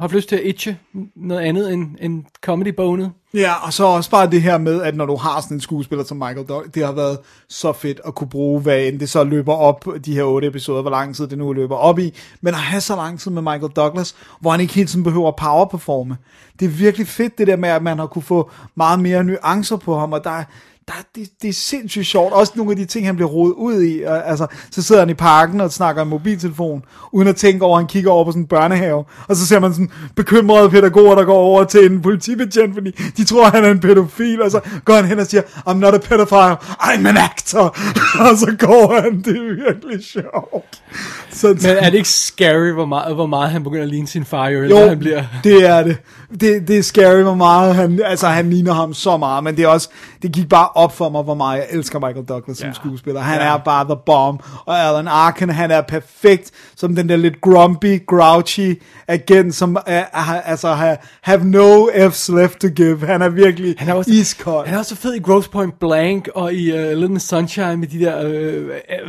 haft 0.00 0.12
lyst 0.12 0.28
til 0.28 0.36
at 0.36 0.44
itche 0.44 0.78
noget 1.16 1.42
andet 1.42 1.72
end, 1.72 1.96
end 2.00 2.24
comedy-bonet. 2.42 3.12
Ja, 3.34 3.52
og 3.66 3.72
så 3.72 3.84
også 3.84 4.10
bare 4.10 4.30
det 4.30 4.42
her 4.42 4.58
med, 4.58 4.82
at 4.82 4.96
når 4.96 5.06
du 5.06 5.16
har 5.16 5.40
sådan 5.40 5.56
en 5.56 5.60
skuespiller 5.60 6.04
som 6.04 6.16
Michael 6.16 6.46
Douglas, 6.46 6.72
det 6.74 6.84
har 6.86 6.92
været 6.92 7.18
så 7.48 7.72
fedt 7.72 8.00
at 8.06 8.14
kunne 8.14 8.28
bruge, 8.28 8.60
hvad 8.60 8.78
end 8.78 9.00
det 9.00 9.10
så 9.10 9.24
løber 9.24 9.54
op, 9.54 9.86
de 10.04 10.14
her 10.14 10.22
otte 10.22 10.48
episoder, 10.48 10.82
hvor 10.82 10.90
lang 10.90 11.16
tid 11.16 11.26
det 11.26 11.38
nu 11.38 11.52
løber 11.52 11.76
op 11.76 11.98
i, 11.98 12.14
men 12.40 12.54
at 12.54 12.60
have 12.60 12.80
så 12.80 12.96
lang 12.96 13.20
tid 13.20 13.30
med 13.30 13.42
Michael 13.42 13.72
Douglas, 13.76 14.16
hvor 14.40 14.50
han 14.50 14.60
ikke 14.60 14.74
helt 14.74 14.90
sådan 14.90 15.04
behøver 15.04 15.28
at 15.28 15.36
powerperforme. 15.36 16.16
Det 16.60 16.66
er 16.66 16.70
virkelig 16.70 17.06
fedt 17.06 17.38
det 17.38 17.46
der 17.46 17.56
med, 17.56 17.68
at 17.68 17.82
man 17.82 17.98
har 17.98 18.06
kunne 18.06 18.22
få 18.22 18.50
meget 18.74 19.00
mere 19.00 19.24
nuancer 19.24 19.76
på 19.76 19.98
ham, 19.98 20.12
og 20.12 20.24
der 20.24 20.30
er, 20.30 20.44
der, 20.88 20.94
det, 21.14 21.28
det 21.42 21.48
er 21.48 21.52
sindssygt 21.52 22.06
sjovt. 22.06 22.32
Også 22.32 22.52
nogle 22.56 22.70
af 22.70 22.76
de 22.76 22.84
ting, 22.84 23.06
han 23.06 23.16
bliver 23.16 23.28
rodet 23.28 23.54
ud 23.54 23.82
i. 23.82 24.02
Og, 24.02 24.28
altså, 24.28 24.46
så 24.70 24.82
sidder 24.82 25.00
han 25.00 25.10
i 25.10 25.14
parken 25.14 25.60
og 25.60 25.72
snakker 25.72 26.02
i 26.02 26.04
mobiltelefon, 26.04 26.82
uden 27.12 27.28
at 27.28 27.36
tænke 27.36 27.64
over, 27.64 27.76
at 27.76 27.82
han 27.82 27.88
kigger 27.88 28.10
over 28.10 28.24
på 28.24 28.30
sådan 28.30 28.42
en 28.42 28.46
børnehave. 28.48 29.04
Og 29.28 29.36
så 29.36 29.46
ser 29.46 29.58
man 29.58 29.72
sådan 29.72 29.90
bekymrede 30.16 30.70
pædagoger, 30.70 31.14
der 31.14 31.24
går 31.24 31.38
over 31.38 31.64
til 31.64 31.92
en 31.92 32.02
politibetjent, 32.02 32.74
fordi 32.74 32.90
de 32.90 33.24
tror, 33.24 33.44
han 33.50 33.64
er 33.64 33.70
en 33.70 33.80
pædofil. 33.80 34.42
Og 34.42 34.50
så 34.50 34.60
går 34.84 34.94
han 34.94 35.04
hen 35.04 35.18
og 35.18 35.26
siger, 35.26 35.42
I'm 35.42 35.72
not 35.72 35.94
a 35.94 35.98
pedophile, 35.98 36.56
I'm 36.62 37.08
an 37.08 37.16
actor. 37.16 37.76
og 38.30 38.38
så 38.38 38.56
går 38.58 39.00
han. 39.02 39.22
Det 39.22 39.36
er 39.36 39.72
virkelig 39.72 40.04
sjovt. 40.04 40.82
Så, 41.30 41.46
Men 41.46 41.76
er 41.78 41.90
det 41.90 41.94
ikke 41.94 42.08
scary, 42.08 42.70
hvor 42.72 42.86
meget, 42.86 43.14
hvor 43.14 43.26
meget 43.26 43.50
han 43.50 43.64
begynder 43.64 43.82
at 43.82 43.88
ligne 43.88 44.06
sin 44.08 44.24
far, 44.24 44.48
jo 44.48 44.62
jo, 44.62 44.88
han 44.88 44.98
bliver? 44.98 45.24
det 45.44 45.68
er 45.68 45.82
det. 45.82 45.96
det. 46.40 46.68
Det 46.68 46.78
er 46.78 46.82
scary, 46.82 47.22
hvor 47.22 47.34
meget 47.34 47.74
han, 47.74 48.00
altså 48.04 48.26
han 48.26 48.50
ligner 48.50 48.72
ham 48.72 48.94
så 48.94 49.16
meget, 49.16 49.44
men 49.44 49.56
det 49.56 49.64
er 49.64 49.68
også, 49.68 49.88
det 50.22 50.32
gik 50.32 50.48
bare 50.48 50.68
op 50.74 50.96
for 50.96 51.08
mig, 51.08 51.22
hvor 51.22 51.34
meget 51.34 51.58
jeg 51.58 51.66
elsker 51.70 51.98
Michael 51.98 52.24
Douglas 52.26 52.58
som 52.58 52.66
Ja. 52.68 52.72
skuespiller. 52.74 53.20
Han 53.20 53.40
er 53.40 53.56
bare 53.56 53.84
the 53.84 53.96
bomb. 54.06 54.42
Og 54.66 54.78
Alan 54.78 55.08
Arkin, 55.08 55.50
han 55.50 55.70
er 55.70 55.80
perfekt 55.82 56.50
som 56.76 56.94
den 56.96 57.08
der 57.08 57.16
lidt 57.16 57.40
grumpy, 57.40 58.06
grouchy 58.06 58.82
agent, 59.08 59.54
som 59.54 59.76
er, 59.86 60.04
er, 60.12 60.40
altså 60.44 60.68
have, 60.74 60.96
have 61.22 61.44
no 61.44 61.86
F's 61.86 62.36
left 62.36 62.60
to 62.60 62.68
give. 62.68 63.06
Han 63.06 63.22
er 63.22 63.28
virkelig 63.28 63.74
Han 63.78 63.88
er 63.88 63.92
også, 63.94 64.10
iskold. 64.10 64.66
Han 64.66 64.74
er 64.74 64.78
også 64.78 64.94
så 64.94 65.00
fed 65.00 65.14
i 65.14 65.18
Gross 65.20 65.48
Point 65.48 65.78
Blank 65.80 66.28
og 66.34 66.52
i 66.54 66.72
uh, 66.72 66.98
Little 66.98 67.20
Sunshine 67.20 67.76
med 67.76 67.86
de 67.88 68.00
der 68.00 68.20
øh, 68.24 68.64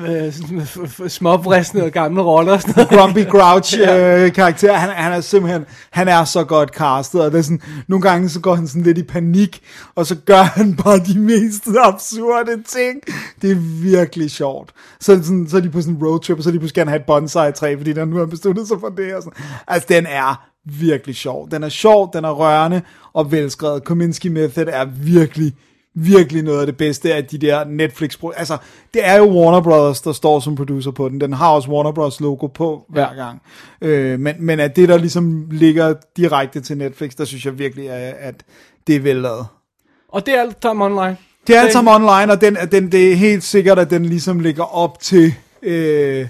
øh, 0.05 0.25
øh, 0.25 0.27
f- 0.27 1.01
f- 1.03 1.07
småvristende 1.07 1.83
og 1.83 1.91
gamle 1.91 2.21
roller 2.21 2.53
og 2.53 2.61
sådan 2.61 2.73
noget. 2.77 2.89
grumpy 2.89 3.29
grouch 3.29 3.77
øh, 3.89 4.33
karakter. 4.33 4.73
Han, 4.73 4.89
han 4.89 5.13
er 5.13 5.21
simpelthen, 5.21 5.65
han 5.91 6.07
er 6.07 6.23
så 6.23 6.43
godt 6.43 6.69
castet, 6.69 7.21
og 7.21 7.31
det 7.31 7.37
er 7.37 7.41
sådan, 7.41 7.61
nogle 7.87 8.01
gange 8.01 8.29
så 8.29 8.39
går 8.39 8.55
han 8.55 8.67
sådan 8.67 8.81
lidt 8.83 8.97
i 8.97 9.03
panik, 9.03 9.61
og 9.95 10.05
så 10.05 10.15
gør 10.25 10.41
han 10.43 10.75
bare 10.75 10.97
de 11.07 11.19
mest 11.19 11.67
absurde 11.83 12.63
ting. 12.63 13.01
Det 13.41 13.51
er 13.51 13.55
virkelig 13.81 14.31
sjovt. 14.31 14.73
Så, 14.99 15.23
sådan, 15.23 15.47
så 15.49 15.57
er 15.57 15.61
de 15.61 15.69
på 15.69 15.81
sådan 15.81 15.95
en 15.95 16.03
roadtrip, 16.03 16.37
og 16.37 16.43
så 16.43 16.49
er 16.49 16.51
de 16.51 16.59
pludselig 16.59 16.75
gerne 16.75 16.91
have 16.91 16.99
et 16.99 17.05
bonsai-træ, 17.05 17.75
fordi 17.77 17.93
der 17.93 18.05
nu 18.05 18.17
har 18.17 18.25
besluttet 18.25 18.67
sig 18.67 18.79
for 18.79 18.89
det. 18.89 19.15
Og 19.15 19.23
sådan. 19.23 19.45
Altså, 19.67 19.85
den 19.89 20.05
er 20.05 20.49
virkelig 20.65 21.15
sjov. 21.15 21.51
Den 21.51 21.63
er 21.63 21.69
sjov, 21.69 22.09
den 22.13 22.25
er 22.25 22.31
rørende 22.31 22.81
og 23.13 23.31
velskrevet. 23.31 23.83
Kominsky 23.83 24.27
Method 24.27 24.65
er 24.67 24.85
virkelig 24.85 25.53
virkelig 25.99 26.43
noget 26.43 26.59
af 26.59 26.65
det 26.65 26.77
bedste 26.77 27.13
af 27.13 27.25
de 27.25 27.37
der 27.37 27.63
netflix 27.65 28.15
-pro- 28.15 28.33
Altså, 28.37 28.57
det 28.93 29.07
er 29.07 29.17
jo 29.17 29.25
Warner 29.25 29.61
Brothers, 29.61 30.01
der 30.01 30.11
står 30.11 30.39
som 30.39 30.55
producer 30.55 30.91
på 30.91 31.09
den. 31.09 31.21
Den 31.21 31.33
har 31.33 31.49
også 31.49 31.69
Warner 31.69 31.91
Bros. 31.91 32.21
logo 32.21 32.47
på 32.47 32.85
hver 32.89 33.15
gang. 33.15 33.41
Øh, 33.81 34.19
men, 34.19 34.35
men 34.39 34.59
at 34.59 34.75
det, 34.75 34.89
der 34.89 34.97
ligesom 34.97 35.47
ligger 35.51 35.93
direkte 36.17 36.61
til 36.61 36.77
Netflix, 36.77 37.15
der 37.15 37.25
synes 37.25 37.45
jeg 37.45 37.59
virkelig, 37.59 37.87
er, 37.87 38.13
at 38.19 38.43
det 38.87 38.95
er 38.95 38.99
vellavet. 38.99 39.45
Og 40.17 40.25
det 40.25 40.33
er 40.33 40.41
alt 40.41 40.57
sammen 40.61 40.91
online. 40.91 41.17
Det 41.47 41.55
er 41.55 41.61
alt 41.61 41.73
sammen 41.73 41.93
online, 41.93 42.31
og 42.31 42.41
den, 42.41 42.57
den, 42.71 42.91
det 42.91 43.11
er 43.11 43.15
helt 43.15 43.43
sikkert, 43.43 43.79
at 43.79 43.89
den 43.89 44.05
ligesom 44.05 44.39
ligger 44.39 44.63
op 44.63 44.99
til 44.99 45.33
øh, 45.61 46.27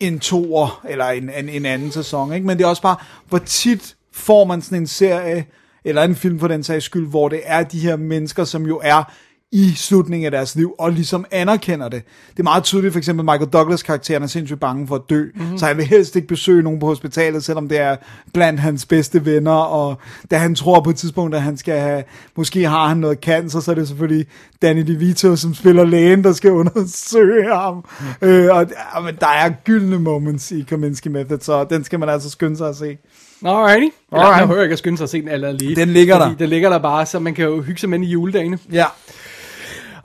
en 0.00 0.18
toer, 0.18 0.80
eller 0.88 1.04
en, 1.04 1.30
en, 1.38 1.48
en 1.48 1.66
anden 1.66 1.92
sæson. 1.92 2.32
Ikke? 2.32 2.46
Men 2.46 2.58
det 2.58 2.64
er 2.64 2.68
også 2.68 2.82
bare, 2.82 2.96
hvor 3.28 3.38
tit 3.38 3.96
får 4.12 4.44
man 4.44 4.62
sådan 4.62 4.78
en 4.78 4.86
serie, 4.86 5.46
eller 5.84 6.02
en 6.02 6.16
film 6.16 6.40
for 6.40 6.48
den 6.48 6.62
sags 6.62 6.84
skyld, 6.84 7.06
hvor 7.06 7.28
det 7.28 7.40
er 7.44 7.62
de 7.62 7.78
her 7.78 7.96
mennesker, 7.96 8.44
som 8.44 8.66
jo 8.66 8.80
er 8.84 9.12
i 9.52 9.72
slutningen 9.76 10.24
af 10.24 10.30
deres 10.30 10.56
liv, 10.56 10.74
og 10.78 10.92
ligesom 10.92 11.24
anerkender 11.30 11.88
det. 11.88 12.02
Det 12.30 12.38
er 12.38 12.42
meget 12.42 12.64
tydeligt, 12.64 12.92
for 12.92 12.98
eksempel 12.98 13.24
Michael 13.24 13.50
Douglas 13.50 13.82
karakteren 13.82 14.22
er 14.22 14.26
sindssygt 14.26 14.60
bange 14.60 14.86
for 14.86 14.94
at 14.94 15.02
dø, 15.10 15.24
mm-hmm. 15.34 15.58
så 15.58 15.66
han 15.66 15.76
vil 15.76 15.84
helst 15.84 16.16
ikke 16.16 16.28
besøge 16.28 16.62
nogen 16.62 16.80
på 16.80 16.86
hospitalet, 16.86 17.44
selvom 17.44 17.68
det 17.68 17.78
er 17.78 17.96
blandt 18.34 18.60
hans 18.60 18.86
bedste 18.86 19.24
venner, 19.26 19.52
og 19.52 19.98
da 20.30 20.36
han 20.36 20.54
tror 20.54 20.80
på 20.80 20.90
et 20.90 20.96
tidspunkt, 20.96 21.34
at 21.34 21.42
han 21.42 21.56
skal 21.56 21.80
have, 21.80 22.04
måske 22.36 22.68
har 22.68 22.88
han 22.88 22.96
noget 22.96 23.18
cancer, 23.18 23.60
så 23.60 23.70
er 23.70 23.74
det 23.74 23.88
selvfølgelig 23.88 24.26
Danny 24.62 24.82
DeVito, 24.86 25.36
som 25.36 25.54
spiller 25.54 25.84
lægen, 25.84 26.24
der 26.24 26.32
skal 26.32 26.50
undersøge 26.50 27.54
ham. 27.54 27.84
Mm. 28.20 28.28
Øh, 28.28 28.56
og 28.56 28.66
ja, 28.94 29.00
men 29.00 29.16
der 29.20 29.26
er 29.26 29.50
gyldne 29.64 29.98
moments 29.98 30.50
i 30.50 30.66
Kominsky 30.68 31.08
Method, 31.08 31.38
så 31.40 31.64
den 31.64 31.84
skal 31.84 31.98
man 31.98 32.08
altså 32.08 32.30
skynde 32.30 32.56
sig 32.56 32.68
at 32.68 32.76
se. 32.76 32.98
Alrighty. 33.44 33.88
Alright. 34.12 34.40
Jeg 34.40 34.46
hører 34.46 34.62
ikke 34.62 34.72
at 34.72 34.78
skynde 34.78 34.96
sig 34.96 35.04
at 35.04 35.10
se 35.10 35.20
den 35.20 35.28
allerede 35.28 35.58
lige. 35.58 35.76
Den 35.76 35.88
ligger 35.88 36.18
der. 36.18 36.34
Den 36.34 36.48
ligger 36.48 36.70
der 36.70 36.78
bare, 36.78 37.06
så 37.06 37.18
man 37.18 37.34
kan 37.34 37.44
jo 37.44 37.62
hygge 37.62 37.80
sig 37.80 37.90
med 37.90 37.98
den 37.98 38.06
i 38.06 38.10
juledagene. 38.10 38.58
Ja, 38.72 38.84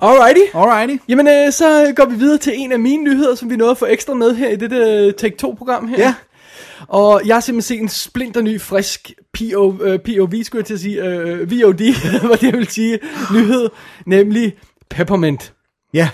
Alrighty. 0.03 0.39
alrighty. 0.53 1.03
Jamen, 1.09 1.27
øh, 1.27 1.51
så 1.51 1.93
går 1.95 2.05
vi 2.05 2.15
videre 2.15 2.37
til 2.37 2.53
en 2.55 2.71
af 2.71 2.79
mine 2.79 3.03
nyheder, 3.03 3.35
som 3.35 3.49
vi 3.49 3.55
nåede 3.55 3.71
at 3.71 3.77
få 3.77 3.85
ekstra 3.85 4.13
med 4.13 4.35
her 4.35 4.49
i 4.49 4.55
dette 4.55 4.75
øh, 4.75 5.13
Take 5.13 5.35
2-program 5.45 5.87
her. 5.87 5.97
Ja. 5.97 6.15
Og 6.87 7.21
jeg 7.25 7.35
har 7.35 7.41
simpelthen 7.41 7.77
set 7.77 7.81
en 7.81 7.89
splinter 7.89 8.41
ny, 8.41 8.61
frisk 8.61 9.11
PO, 9.33 9.83
øh, 9.83 9.99
POV, 9.99 10.43
skulle 10.43 10.59
jeg 10.59 10.65
til 10.65 10.73
at 10.73 10.79
sige, 10.79 11.03
øh, 11.03 11.51
VOD, 11.51 11.81
hvad 12.27 12.37
det 12.37 12.53
vil 12.53 12.67
sige, 12.67 12.99
nyhed, 13.33 13.69
nemlig 14.05 14.53
Peppermint. 14.89 15.53
Ja, 15.93 16.09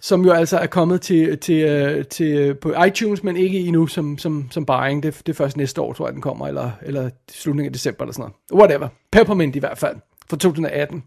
som 0.00 0.24
jo 0.24 0.32
altså 0.32 0.58
er 0.58 0.66
kommet 0.66 1.00
til, 1.00 1.38
til, 1.38 1.64
øh, 1.64 2.04
til 2.04 2.36
øh, 2.36 2.56
på 2.56 2.82
iTunes, 2.84 3.22
men 3.22 3.36
ikke 3.36 3.58
endnu 3.58 3.86
som, 3.86 4.18
som, 4.18 4.48
som 4.50 4.66
buying. 4.66 5.02
Det, 5.02 5.22
det 5.26 5.32
er 5.32 5.36
først 5.36 5.56
næste 5.56 5.80
år, 5.80 5.92
tror 5.92 6.06
jeg, 6.06 6.12
den 6.12 6.22
kommer, 6.22 6.46
eller, 6.46 6.70
eller 6.82 7.10
slutningen 7.30 7.68
af 7.68 7.72
december 7.72 8.04
eller 8.04 8.12
sådan 8.12 8.30
noget. 8.50 8.62
Whatever. 8.62 8.88
Peppermint 9.12 9.56
i 9.56 9.58
hvert 9.58 9.78
fald, 9.78 9.96
fra 10.30 10.36
2018. 10.36 11.02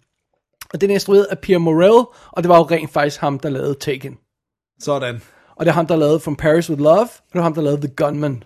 Og 0.73 0.81
den 0.81 0.89
er 0.89 0.93
instrueret 0.93 1.23
af 1.23 1.39
Pierre 1.39 1.60
Morel, 1.60 2.06
og 2.31 2.43
det 2.43 2.49
var 2.49 2.57
jo 2.57 2.64
rent 2.64 2.91
faktisk 2.91 3.19
ham, 3.22 3.39
der 3.39 3.49
lavede 3.49 3.73
Taken. 3.73 4.18
sådan. 4.80 5.22
Og 5.56 5.65
det 5.65 5.72
er 5.72 5.76
ham, 5.76 5.88
der 5.88 5.95
lavede 5.95 6.19
From 6.19 6.35
Paris 6.35 6.69
With 6.69 6.81
Love, 6.81 6.99
og 7.02 7.34
det 7.34 7.39
er 7.39 7.43
ham, 7.43 7.53
der 7.53 7.61
lavede 7.61 7.81
The 7.81 7.93
Gunman. 7.95 8.43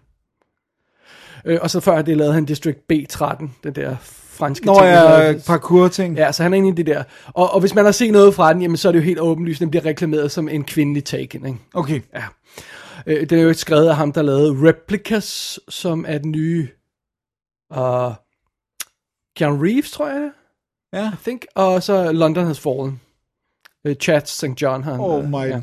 Øh, 1.45 1.60
og 1.61 1.69
så 1.69 1.80
før 1.80 2.02
det 2.02 2.18
lavede 2.18 2.34
han 2.34 2.45
District 2.45 2.77
B13, 2.93 3.47
den 3.64 3.76
der 3.76 3.95
franske 4.02 4.65
Når 4.65 4.73
ting, 4.80 4.85
jeg 4.88 5.18
hedder- 5.26 5.43
parkour-ting. 5.47 6.15
Ja, 6.18 6.31
så 6.31 6.43
han 6.43 6.53
er 6.53 6.57
inde 6.57 6.69
i 6.69 6.72
det 6.72 6.85
der. 6.85 7.03
Og, 7.27 7.52
og 7.53 7.60
hvis 7.60 7.76
man 7.76 7.85
har 7.85 7.91
set 7.91 8.11
noget 8.11 8.35
fra 8.35 8.53
den, 8.53 8.61
jamen 8.61 8.77
så 8.77 8.88
er 8.88 8.91
det 8.91 8.99
jo 8.99 9.03
helt 9.03 9.19
åbenlyst, 9.19 9.60
den 9.60 9.69
bliver 9.69 9.85
reklameret 9.85 10.31
som 10.31 10.49
en 10.49 10.64
kvindelig 10.64 11.03
Taken, 11.06 11.45
ikke? 11.45 11.60
Okay. 11.73 12.02
Ja. 12.14 12.23
Øh, 13.07 13.30
det 13.30 13.31
er 13.39 13.41
jo 13.43 13.53
skrevet 13.53 13.88
af 13.89 13.95
ham, 13.95 14.11
der 14.11 14.22
lavede 14.22 14.69
Replicas, 14.69 15.60
som 15.69 16.06
er 16.07 16.18
den 16.18 16.31
nye... 16.31 16.68
Uh, 17.77 18.14
Keanu 19.35 19.61
Reeves, 19.64 19.91
tror 19.91 20.07
jeg, 20.07 20.30
Ja. 20.95 21.07
I 21.07 21.15
think. 21.23 21.45
Og 21.55 21.84
så 21.84 22.11
London 22.11 22.45
Has 22.45 22.59
Fallen. 22.59 22.99
Uh, 23.89 23.91
Chad 24.01 24.22
St. 24.26 24.61
John 24.61 24.84
han. 24.84 24.99
Oh 24.99 25.23
øh, 25.23 25.30
my. 25.30 25.53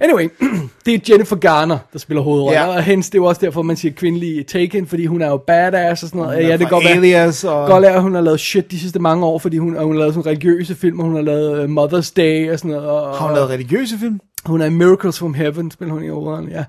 Anyway, 0.00 0.28
det 0.86 0.94
er 0.94 0.98
Jennifer 1.08 1.36
Garner, 1.36 1.78
der 1.92 1.98
spiller 1.98 2.22
hovedrollen. 2.22 2.60
Ja. 2.60 2.66
Og 2.66 2.82
hens, 2.82 3.10
det 3.10 3.18
er 3.18 3.22
jo 3.22 3.24
også 3.24 3.40
derfor, 3.40 3.62
man 3.62 3.76
siger 3.76 3.92
kvindelig 3.92 4.46
Taken, 4.46 4.86
fordi 4.86 5.06
hun 5.06 5.22
er 5.22 5.28
jo 5.28 5.36
badass 5.36 6.02
og 6.02 6.08
sådan 6.08 6.20
noget. 6.20 6.36
Hun 6.36 6.50
ja, 6.50 6.56
det 6.56 6.68
går 6.68 6.80
være, 6.80 6.94
Alias 6.94 7.44
og... 7.44 7.66
godt 7.66 7.82
være, 7.82 7.94
at 7.94 8.02
hun 8.02 8.14
har 8.14 8.20
lavet 8.20 8.40
shit 8.40 8.70
de 8.70 8.78
sidste 8.78 8.98
mange 8.98 9.26
år, 9.26 9.38
fordi 9.38 9.58
hun, 9.58 9.76
hun 9.78 9.92
har 9.92 9.98
lavet 9.98 10.14
sådan 10.14 10.26
religiøse 10.26 10.74
film, 10.74 11.00
og 11.00 11.06
hun 11.06 11.14
har 11.14 11.22
lavet 11.22 11.64
uh, 11.64 11.84
Mother's 11.84 12.12
Day 12.16 12.52
og 12.52 12.58
sådan 12.58 12.70
noget. 12.70 12.88
Og, 12.88 13.16
Har 13.16 13.26
hun 13.26 13.34
lavet 13.34 13.50
religiøse 13.50 13.98
film? 13.98 14.20
hun 14.46 14.60
er 14.60 14.70
Miracles 14.70 15.18
from 15.18 15.34
Heaven, 15.34 15.70
spiller 15.70 15.94
hun 15.94 16.04
i 16.04 16.08
hovedrollen, 16.08 16.48
ja. 16.50 16.64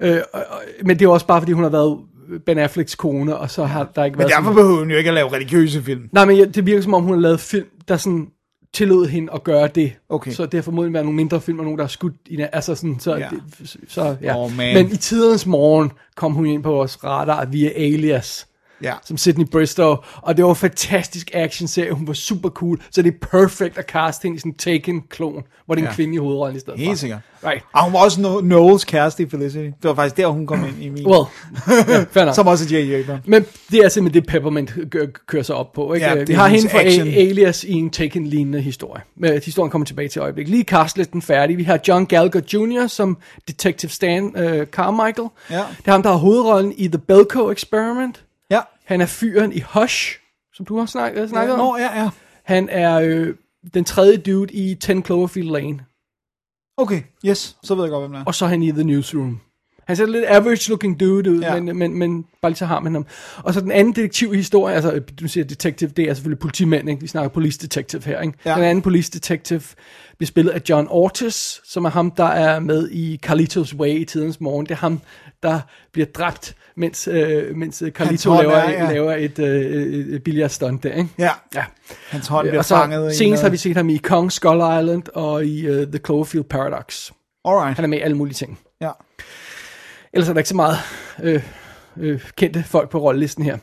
Øh, 0.00 0.20
og, 0.32 0.40
og, 0.50 0.60
men 0.84 0.98
det 0.98 1.04
er 1.04 1.08
også 1.08 1.26
bare, 1.26 1.40
fordi 1.40 1.52
hun 1.52 1.62
har 1.62 1.70
været 1.70 1.98
Ben 2.46 2.58
Afflecks 2.58 2.94
kone, 2.94 3.36
og 3.36 3.50
så 3.50 3.64
har 3.64 3.90
der 3.96 4.04
ikke 4.04 4.14
Men 4.14 4.18
været 4.18 4.30
derfor 4.30 4.42
sådan... 4.42 4.56
behøver 4.56 4.78
hun 4.78 4.90
jo 4.90 4.96
ikke 4.96 5.08
at 5.10 5.14
lave 5.14 5.32
religiøse 5.32 5.82
film. 5.82 6.08
Nej, 6.12 6.24
men 6.24 6.52
det 6.52 6.66
virker 6.66 6.82
som 6.82 6.94
om, 6.94 7.02
hun 7.02 7.12
har 7.14 7.20
lavet 7.20 7.40
film, 7.40 7.66
der 7.88 7.96
sådan 7.96 8.28
tillod 8.74 9.06
hende 9.06 9.32
at 9.34 9.44
gøre 9.44 9.68
det. 9.68 9.92
Okay. 10.08 10.30
Så 10.32 10.46
det 10.46 10.54
har 10.54 10.62
formodentlig 10.62 10.94
været 10.94 11.04
nogle 11.06 11.16
mindre 11.16 11.40
film, 11.40 11.58
og 11.58 11.64
nogle, 11.64 11.78
der 11.78 11.84
er 11.84 11.88
skudt 11.88 12.14
i. 12.26 12.44
Altså 12.52 12.74
sådan, 12.74 13.00
så, 13.00 13.16
Ja. 13.16 13.28
det, 13.30 13.76
så 13.88 14.16
ja. 14.22 14.44
Oh, 14.44 14.56
man. 14.56 14.74
men 14.74 14.86
i 14.86 14.96
tidernes 14.96 15.46
morgen 15.46 15.92
kom 16.16 16.32
hun 16.32 16.46
ind 16.46 16.62
på 16.62 16.70
vores 16.70 17.04
radar 17.04 17.44
via 17.44 17.70
Alias. 17.76 18.46
Ja. 18.82 18.94
Som 19.04 19.16
Sydney 19.16 19.46
Bristow, 19.46 19.96
og 20.16 20.36
det 20.36 20.44
var 20.44 20.50
en 20.50 20.56
fantastisk 20.56 21.30
action-serie, 21.34 21.92
hun 21.92 22.06
var 22.06 22.12
super 22.12 22.48
cool, 22.48 22.80
så 22.90 23.02
det 23.02 23.14
er 23.14 23.26
perfekt 23.30 23.78
at 23.78 23.84
caste 23.84 24.22
hende 24.22 24.36
i 24.36 24.38
sådan 24.38 24.52
en 24.52 24.56
Taken-klon, 24.56 25.42
hvor 25.66 25.74
det 25.74 25.82
er 25.82 25.86
en 25.86 25.90
Ja. 25.90 25.94
kvinde 25.94 26.14
i 26.14 26.18
hovedrollen 26.18 26.56
i 26.56 26.60
stedet 26.60 26.78
for. 26.80 26.84
Helt 26.84 26.98
sikkert. 26.98 27.18
Right. 27.46 27.64
Og 27.74 27.84
hun 27.84 27.92
var 27.92 27.98
også 27.98 28.20
no- 28.20 28.44
Noels 28.44 28.84
kæreste 28.84 29.22
i 29.22 29.28
Felicity. 29.28 29.64
Det 29.64 29.74
var 29.82 29.94
faktisk 29.94 30.16
der, 30.16 30.26
hun 30.26 30.46
kom 30.46 30.64
ind 30.64 30.82
i 30.82 30.88
min. 30.88 31.06
Well, 31.06 31.24
enough. 32.16 32.34
Som 32.34 32.46
også 32.46 32.64
J.J. 32.74 32.94
Abrams. 33.00 33.22
Men 33.26 33.44
det 33.70 33.78
er 33.84 33.88
simpelthen 33.88 34.22
det, 34.22 34.30
Peppermint 34.30 34.74
kø- 34.90 35.06
kører 35.26 35.42
sig 35.42 35.54
op 35.56 35.72
på. 35.72 35.94
Ikke? 35.94 36.06
Ja, 36.06 36.12
Ja, 36.12 36.20
det 36.20 36.28
Vi 36.28 36.32
har 36.34 36.48
hende 36.48 36.68
fra. 36.68 36.78
A- 36.78 37.28
Alias 37.28 37.64
i 37.64 37.72
en 37.72 37.90
Taken-lignende 37.90 38.60
historie. 38.60 39.02
Men 39.16 39.40
historien 39.44 39.70
kommer 39.70 39.86
tilbage 39.86 40.08
til 40.08 40.20
øjeblik. 40.20 40.48
Lige 40.48 40.64
castlisten 40.64 41.22
færdig. 41.22 41.58
Vi 41.58 41.62
har 41.62 41.78
John 41.88 42.06
Gallagher 42.06 42.40
Jr. 42.54 42.86
som 42.86 43.18
Detective 43.48 43.90
Stan 43.90 44.24
uh, 44.24 44.64
Carmichael. 44.66 45.28
Ja. 45.50 45.56
Det 45.56 45.88
er 45.88 45.92
ham, 45.92 46.02
der 46.02 46.10
har 46.10 46.16
hovedrollen 46.18 46.72
i 46.76 46.88
The 46.88 46.98
Belko 46.98 47.50
Experiment. 47.50 48.24
Ja. 48.92 48.94
Han 48.94 49.00
er 49.00 49.06
fyren 49.06 49.52
i 49.52 49.60
Hush, 49.60 50.18
som 50.54 50.66
du 50.66 50.78
har 50.78 50.86
snakket, 50.86 51.28
snakket 51.28 51.52
om. 51.52 51.58
Nå, 51.58 51.76
ja, 51.76 52.02
ja. 52.02 52.10
Han 52.42 52.68
er 52.68 53.00
øh, 53.00 53.34
den 53.74 53.84
tredje 53.84 54.16
dude 54.16 54.54
i 54.54 54.74
10 54.74 55.02
Cloverfield 55.02 55.50
Lane. 55.50 55.84
Okay, 56.76 57.02
yes. 57.26 57.56
Så 57.62 57.74
ved 57.74 57.84
jeg 57.84 57.90
godt, 57.90 58.02
hvem 58.02 58.12
det 58.12 58.20
er. 58.20 58.24
Og 58.24 58.34
så 58.34 58.44
er 58.44 58.48
han 58.48 58.62
i 58.62 58.72
The 58.72 58.84
Newsroom. 58.84 59.40
Han 59.92 59.96
ser 59.96 60.06
lidt 60.06 60.24
average 60.28 60.68
looking 60.70 61.00
dude 61.00 61.30
ud, 61.32 61.40
Ja. 61.40 61.60
men, 61.60 61.78
men, 61.78 61.94
men 61.98 62.24
bare 62.42 62.50
lige 62.50 62.58
så 62.58 62.66
har 62.66 62.80
man 62.80 62.94
ham. 62.94 63.06
Og 63.36 63.54
så 63.54 63.60
den 63.60 63.70
anden 63.72 63.92
detektivhistorie, 63.94 64.74
altså 64.74 65.00
du 65.20 65.28
siger 65.28 65.44
detective, 65.44 65.90
det 65.96 66.10
er 66.10 66.14
selvfølgelig 66.14 66.38
politimænd, 66.38 66.90
ikke? 66.90 67.00
vi 67.00 67.06
snakker 67.06 67.28
police 67.28 67.58
detective 67.58 68.02
her. 68.04 68.20
Ikke? 68.20 68.38
Ja. 68.44 68.54
Den 68.54 68.64
anden 68.64 68.82
police 68.82 69.10
detective 69.12 69.62
bliver 70.18 70.26
spillet 70.26 70.52
af 70.52 70.60
John 70.68 70.86
Ortiz, 70.90 71.58
som 71.64 71.84
er 71.84 71.90
ham, 71.90 72.10
der 72.10 72.24
er 72.24 72.60
med 72.60 72.88
i 72.90 73.18
Carlitos 73.22 73.74
Way 73.74 73.88
i 74.00 74.04
tidens 74.04 74.40
morgen. 74.40 74.66
Det 74.66 74.72
er 74.72 74.76
ham, 74.78 75.00
der 75.42 75.60
bliver 75.92 76.06
dræbt, 76.06 76.54
mens, 76.76 77.08
øh, 77.08 77.56
mens 77.56 77.82
øh, 77.82 77.90
Carlito 77.90 78.30
laver, 78.34 78.52
er, 78.52 78.70
ja. 78.84 78.92
laver 78.92 79.12
et, 79.12 79.38
øh, 79.38 79.60
et, 79.62 80.14
et 80.14 80.22
billiardstunt 80.24 80.82
der. 80.82 80.92
Ikke? 80.92 81.08
Ja. 81.18 81.30
Ja. 81.54 81.64
Hans 82.08 82.26
hånd 82.26 82.46
bliver 82.48 82.58
og 82.58 82.64
så 82.64 82.76
fanget 82.76 83.12
i 83.12 83.16
senest 83.16 83.42
har 83.42 83.48
vi 83.48 83.52
noget. 83.52 83.60
set 83.60 83.76
ham 83.76 83.88
i 83.88 83.96
Kong 83.96 84.32
Skull 84.32 84.56
Island 84.80 85.02
og 85.14 85.44
i 85.46 85.70
uh, 85.70 85.76
The 85.86 86.00
Cloverfield 86.06 86.44
Paradox. 86.44 87.10
Alright. 87.44 87.76
Han 87.76 87.84
er 87.84 87.88
med 87.88 87.98
i 87.98 88.00
alle 88.00 88.16
mulige 88.16 88.34
ting. 88.34 88.58
Ellers 90.12 90.28
er 90.28 90.32
der 90.32 90.40
ikke 90.40 90.48
så 90.48 90.56
meget 90.56 90.76
øh, 91.22 91.42
øh, 91.96 92.20
kendte 92.36 92.64
folk 92.66 92.90
på 92.90 92.98
rollelisten 92.98 93.44
her. 93.44 93.58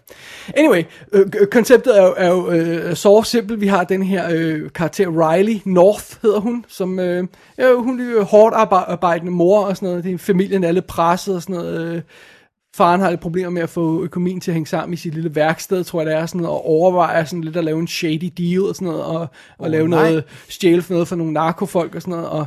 Anyway, 0.58 0.84
øh, 1.12 1.26
konceptet 1.52 2.00
er 2.00 2.04
jo, 2.04 2.14
er 2.18 2.28
jo 2.28 2.52
øh, 2.52 2.96
så 2.96 3.24
simpelt. 3.24 3.62
Vi 3.62 3.68
har 3.68 3.84
den 3.84 4.04
her 4.04 4.28
øh, 4.32 4.70
karakter 4.76 5.08
Riley 5.08 5.60
North, 5.66 6.06
hedder 6.22 6.40
hun, 6.40 6.66
som 6.68 7.00
øh, 7.00 7.28
ja, 7.58 7.74
hun 7.74 8.02
er 8.02 8.12
jo 8.12 8.24
hårdt 8.24 8.56
arbe- 8.56 8.92
arbejdende 8.92 9.32
mor 9.32 9.66
og 9.66 9.76
sådan 9.76 9.90
noget. 9.90 10.04
Det 10.04 10.14
er 10.14 10.18
familien, 10.18 10.64
alle 10.64 10.82
presset 10.82 11.36
og 11.36 11.42
sådan 11.42 11.56
noget. 11.56 11.96
Øh, 11.96 12.02
Faren 12.76 13.02
har 13.02 13.10
lidt 13.10 13.22
problemer 13.22 13.50
med 13.50 13.62
at 13.62 13.70
få 13.70 14.04
økonomien 14.04 14.42
til 14.42 14.52
at 14.52 14.54
hænge 14.54 14.68
sammen 14.68 14.94
i 14.94 14.98
sit 14.98 15.14
lille 15.14 15.36
værksted, 15.36 15.84
tror 15.84 16.00
jeg 16.00 16.06
det 16.06 16.16
er, 16.16 16.26
sådan 16.26 16.42
noget, 16.42 16.56
og 16.56 16.66
overvejer 16.66 17.26
sådan 17.26 17.44
lidt 17.44 17.58
at 17.58 17.64
lave 17.64 17.80
en 17.80 17.88
shady 17.88 18.34
deal 18.38 18.62
og 18.62 18.76
sådan 18.76 18.88
noget, 18.88 19.04
og, 19.04 19.20
og 19.20 19.30
Åh, 19.60 19.72
lave 19.72 19.88
nej. 19.88 20.10
noget, 20.10 20.24
stjæle 20.50 20.84
noget 20.90 21.08
for 21.08 21.16
nogle 21.16 21.34
narkofolk 21.34 21.96
og 21.96 22.02
sådan 22.02 22.12
noget, 22.12 22.30
og, 22.30 22.46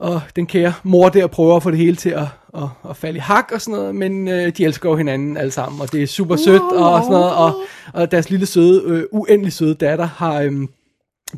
og 0.00 0.20
den 0.36 0.46
kære 0.46 0.72
mor 0.82 1.08
der 1.08 1.26
prøver 1.26 1.56
at 1.56 1.62
få 1.62 1.70
det 1.70 1.78
hele 1.78 1.96
til 1.96 2.10
at, 2.10 2.26
at, 2.56 2.68
at 2.90 2.96
falde 2.96 3.16
i 3.16 3.20
hak 3.20 3.50
og 3.54 3.60
sådan 3.60 3.78
noget, 3.78 3.94
men 3.94 4.28
øh, 4.28 4.56
de 4.56 4.64
elsker 4.64 4.90
jo 4.90 4.96
hinanden 4.96 5.36
alle 5.36 5.50
sammen, 5.50 5.80
og 5.80 5.92
det 5.92 6.02
er 6.02 6.06
super 6.06 6.36
sødt 6.36 6.62
og 6.62 7.02
sådan 7.02 7.12
noget, 7.12 7.34
og, 7.34 7.54
og 7.92 8.10
deres 8.10 8.30
lille 8.30 8.46
søde, 8.46 8.82
øh, 8.86 9.04
uendelig 9.12 9.52
søde 9.52 9.74
datter 9.74 10.06
har... 10.06 10.40
Øh, 10.40 10.52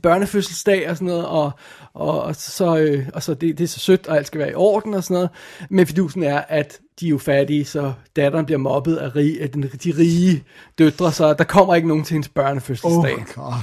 børnefødselsdag 0.03 0.91
og 0.91 0.97
sådan 0.97 1.07
noget, 1.07 1.27
og, 1.27 1.51
og, 1.95 2.23
og 2.23 2.37
så, 2.37 2.77
øh, 2.77 3.09
og 3.15 3.23
så 3.23 3.35
det, 3.35 3.59
det 3.59 3.65
er 3.65 3.69
så 3.69 3.81
sødt, 3.81 4.07
og 4.07 4.17
alt 4.17 4.27
skal 4.27 4.39
være 4.39 4.51
i 4.51 4.55
orden 4.55 4.95
og 4.95 5.05
sådan 5.05 5.15
noget. 5.15 5.31
Men 5.71 5.87
fidusen 5.87 6.23
er, 6.23 6.39
at 6.49 6.79
de 7.01 7.07
er 7.07 7.11
jo 7.11 7.19
fattige, 7.19 7.65
så 7.65 7.93
datteren 8.17 8.47
bliver 8.47 8.59
mobbet 8.59 8.97
af, 8.97 9.17
rig, 9.17 9.43
af 9.43 9.51
den, 9.51 9.63
de 9.63 9.95
rige 9.99 10.45
døtre, 10.79 11.13
så 11.13 11.35
der 11.35 11.45
kommer 11.45 11.75
ikke 11.75 11.89
nogen 11.89 12.05
til 12.05 12.15
hendes 12.15 12.29
børnefødselsdag. 12.29 13.15
Oh 13.15 13.21
my 13.21 13.25
god. 13.35 13.55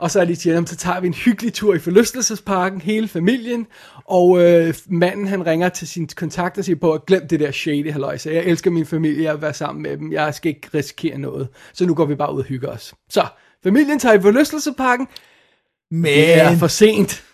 Og 0.00 0.10
så 0.10 0.20
er 0.20 0.24
de 0.24 0.36
siger, 0.36 0.54
"Jamen, 0.54 0.66
så 0.66 0.76
tager 0.76 1.00
vi 1.00 1.06
en 1.06 1.14
hyggelig 1.14 1.52
tur 1.52 1.74
i 1.74 1.78
forlystelsesparken, 1.78 2.80
hele 2.80 3.08
familien, 3.08 3.66
og 4.04 4.42
øh, 4.42 4.74
manden 4.86 5.26
han 5.26 5.46
ringer 5.46 5.68
til 5.68 5.88
sin 5.88 6.08
kontakt 6.16 6.58
og 6.58 6.64
siger 6.64 6.76
på, 6.76 6.92
at 6.92 7.06
glem 7.06 7.28
det 7.28 7.40
der 7.40 7.50
shady 7.50 7.92
halløjse. 7.92 8.30
Jeg 8.30 8.44
elsker 8.44 8.70
min 8.70 8.86
familie, 8.86 9.24
jeg 9.24 9.34
vil 9.34 9.42
være 9.42 9.54
sammen 9.54 9.82
med 9.82 9.96
dem, 9.96 10.12
jeg 10.12 10.34
skal 10.34 10.48
ikke 10.48 10.68
risikere 10.74 11.18
noget. 11.18 11.48
Så 11.72 11.86
nu 11.86 11.94
går 11.94 12.04
vi 12.04 12.14
bare 12.14 12.34
ud 12.34 12.38
og 12.38 12.44
hygger 12.44 12.68
os. 12.68 12.94
Så, 13.10 13.26
familien 13.62 13.98
tager 13.98 14.14
i 14.14 14.20
forlystelsesparken, 14.20 15.08
Men, 15.90 16.04
det 16.04 16.40
er 16.40 16.56
for 16.56 16.66
sent. 16.66 17.24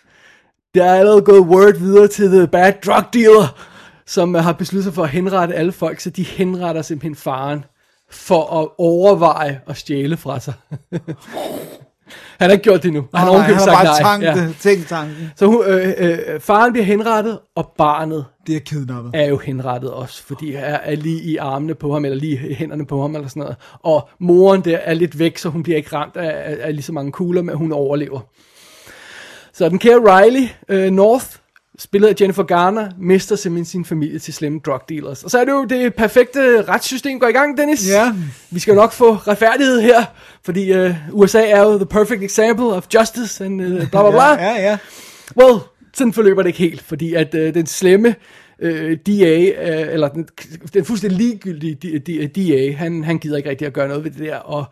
Der 0.75 0.85
er 0.85 0.95
allerede 0.95 1.21
gået 1.21 1.39
word 1.39 1.77
videre 1.77 2.07
til 2.07 2.29
The 2.29 2.47
Bad 2.47 2.73
Drug 2.85 3.03
Dealer, 3.13 3.57
som 4.05 4.35
øh, 4.35 4.43
har 4.43 4.53
besluttet 4.53 4.83
sig 4.83 4.93
for 4.93 5.03
at 5.03 5.09
henrette 5.09 5.55
alle 5.55 5.71
folk, 5.71 5.99
så 5.99 6.09
de 6.09 6.23
henretter 6.23 6.81
simpelthen 6.81 7.15
faren 7.15 7.65
for 8.11 8.61
at 8.61 8.69
overveje 8.77 9.61
at 9.67 9.77
stjæle 9.77 10.17
fra 10.17 10.39
sig. 10.39 10.53
han 12.39 12.49
har 12.49 12.51
ikke 12.51 12.63
gjort 12.63 12.83
det 12.83 12.93
nu. 12.93 13.05
Han 13.15 13.27
har, 13.27 13.37
han, 13.37 13.53
har 13.55 13.59
sagt 13.61 13.75
bare 13.75 13.85
nej. 13.85 14.01
tankt 14.01 14.65
Ja. 14.65 14.75
tanken. 14.87 15.31
Så 15.35 15.45
hun, 15.45 15.63
øh, 15.67 15.93
øh, 15.97 16.39
faren 16.39 16.71
bliver 16.73 16.85
henrettet, 16.85 17.39
og 17.55 17.71
barnet 17.77 18.25
Det 18.47 18.55
er 18.55 18.59
kidnappet. 18.59 19.11
er 19.13 19.25
jo 19.25 19.37
henrettet 19.37 19.91
også, 19.91 20.23
fordi 20.23 20.53
er, 20.53 20.59
er 20.63 20.95
lige 20.95 21.21
i 21.21 21.37
armene 21.37 21.75
på 21.75 21.93
ham, 21.93 22.05
eller 22.05 22.17
lige 22.17 22.49
i 22.49 22.53
hænderne 22.53 22.85
på 22.85 23.01
ham, 23.01 23.15
eller 23.15 23.27
sådan 23.27 23.39
noget. 23.39 23.55
Og 23.83 24.09
moren 24.19 24.61
der 24.61 24.77
er 24.77 24.93
lidt 24.93 25.19
væk, 25.19 25.37
så 25.37 25.49
hun 25.49 25.63
bliver 25.63 25.77
ikke 25.77 25.95
ramt 25.95 26.17
af, 26.17 26.51
af, 26.51 26.57
af 26.61 26.73
lige 26.75 26.83
så 26.83 26.91
mange 26.93 27.11
kugler, 27.11 27.41
men 27.41 27.55
hun 27.55 27.71
overlever. 27.71 28.19
Så 29.53 29.69
den 29.69 29.79
kære 29.79 29.97
Riley 30.21 30.47
øh, 30.69 30.91
North, 30.91 31.25
spillet 31.79 32.07
af 32.07 32.13
Jennifer 32.21 32.43
Garner, 32.43 32.89
mister 32.99 33.35
simpelthen 33.35 33.65
sin 33.65 33.85
familie 33.85 34.19
til 34.19 34.33
slemme 34.33 34.59
drug 34.65 34.79
dealers. 34.89 35.23
Og 35.23 35.31
så 35.31 35.39
er 35.39 35.45
det 35.45 35.51
jo 35.51 35.65
det 35.65 35.95
perfekte 35.95 36.61
retssystem 36.61 37.19
går 37.19 37.27
i 37.27 37.31
gang, 37.31 37.57
Dennis. 37.57 37.89
Ja. 37.89 38.13
Vi 38.51 38.59
skal 38.59 38.75
nok 38.75 38.91
få 38.91 39.13
retfærdighed 39.13 39.81
her, 39.81 40.05
fordi 40.45 40.73
øh, 40.73 40.95
USA 41.11 41.47
er 41.47 41.61
jo 41.61 41.77
the 41.77 41.85
perfect 41.85 42.23
example 42.23 42.65
of 42.65 42.85
justice, 42.93 43.45
and 43.45 43.61
øh, 43.61 43.89
bla 43.89 44.01
bla 44.01 44.11
bla. 44.11 44.23
Ja, 44.47 44.53
ja, 44.53 44.61
ja. 44.61 44.77
Well, 45.41 45.59
sådan 45.93 46.13
forløber 46.13 46.41
det 46.41 46.49
ikke 46.49 46.59
helt, 46.59 46.81
fordi 46.81 47.13
at 47.13 47.35
øh, 47.35 47.53
den 47.53 47.67
slemme 47.67 48.15
øh, 48.59 48.97
DA, 49.07 49.39
øh, 49.39 49.93
eller 49.93 50.07
den, 50.07 50.27
den 50.73 50.85
fuldstændig 50.85 51.19
ligegyldige 51.19 52.27
DA, 52.27 52.71
han, 52.71 53.03
han 53.03 53.17
gider 53.17 53.37
ikke 53.37 53.49
rigtig 53.49 53.67
at 53.67 53.73
gøre 53.73 53.87
noget 53.87 54.03
ved 54.03 54.11
det 54.11 54.19
der, 54.19 54.35
og 54.35 54.65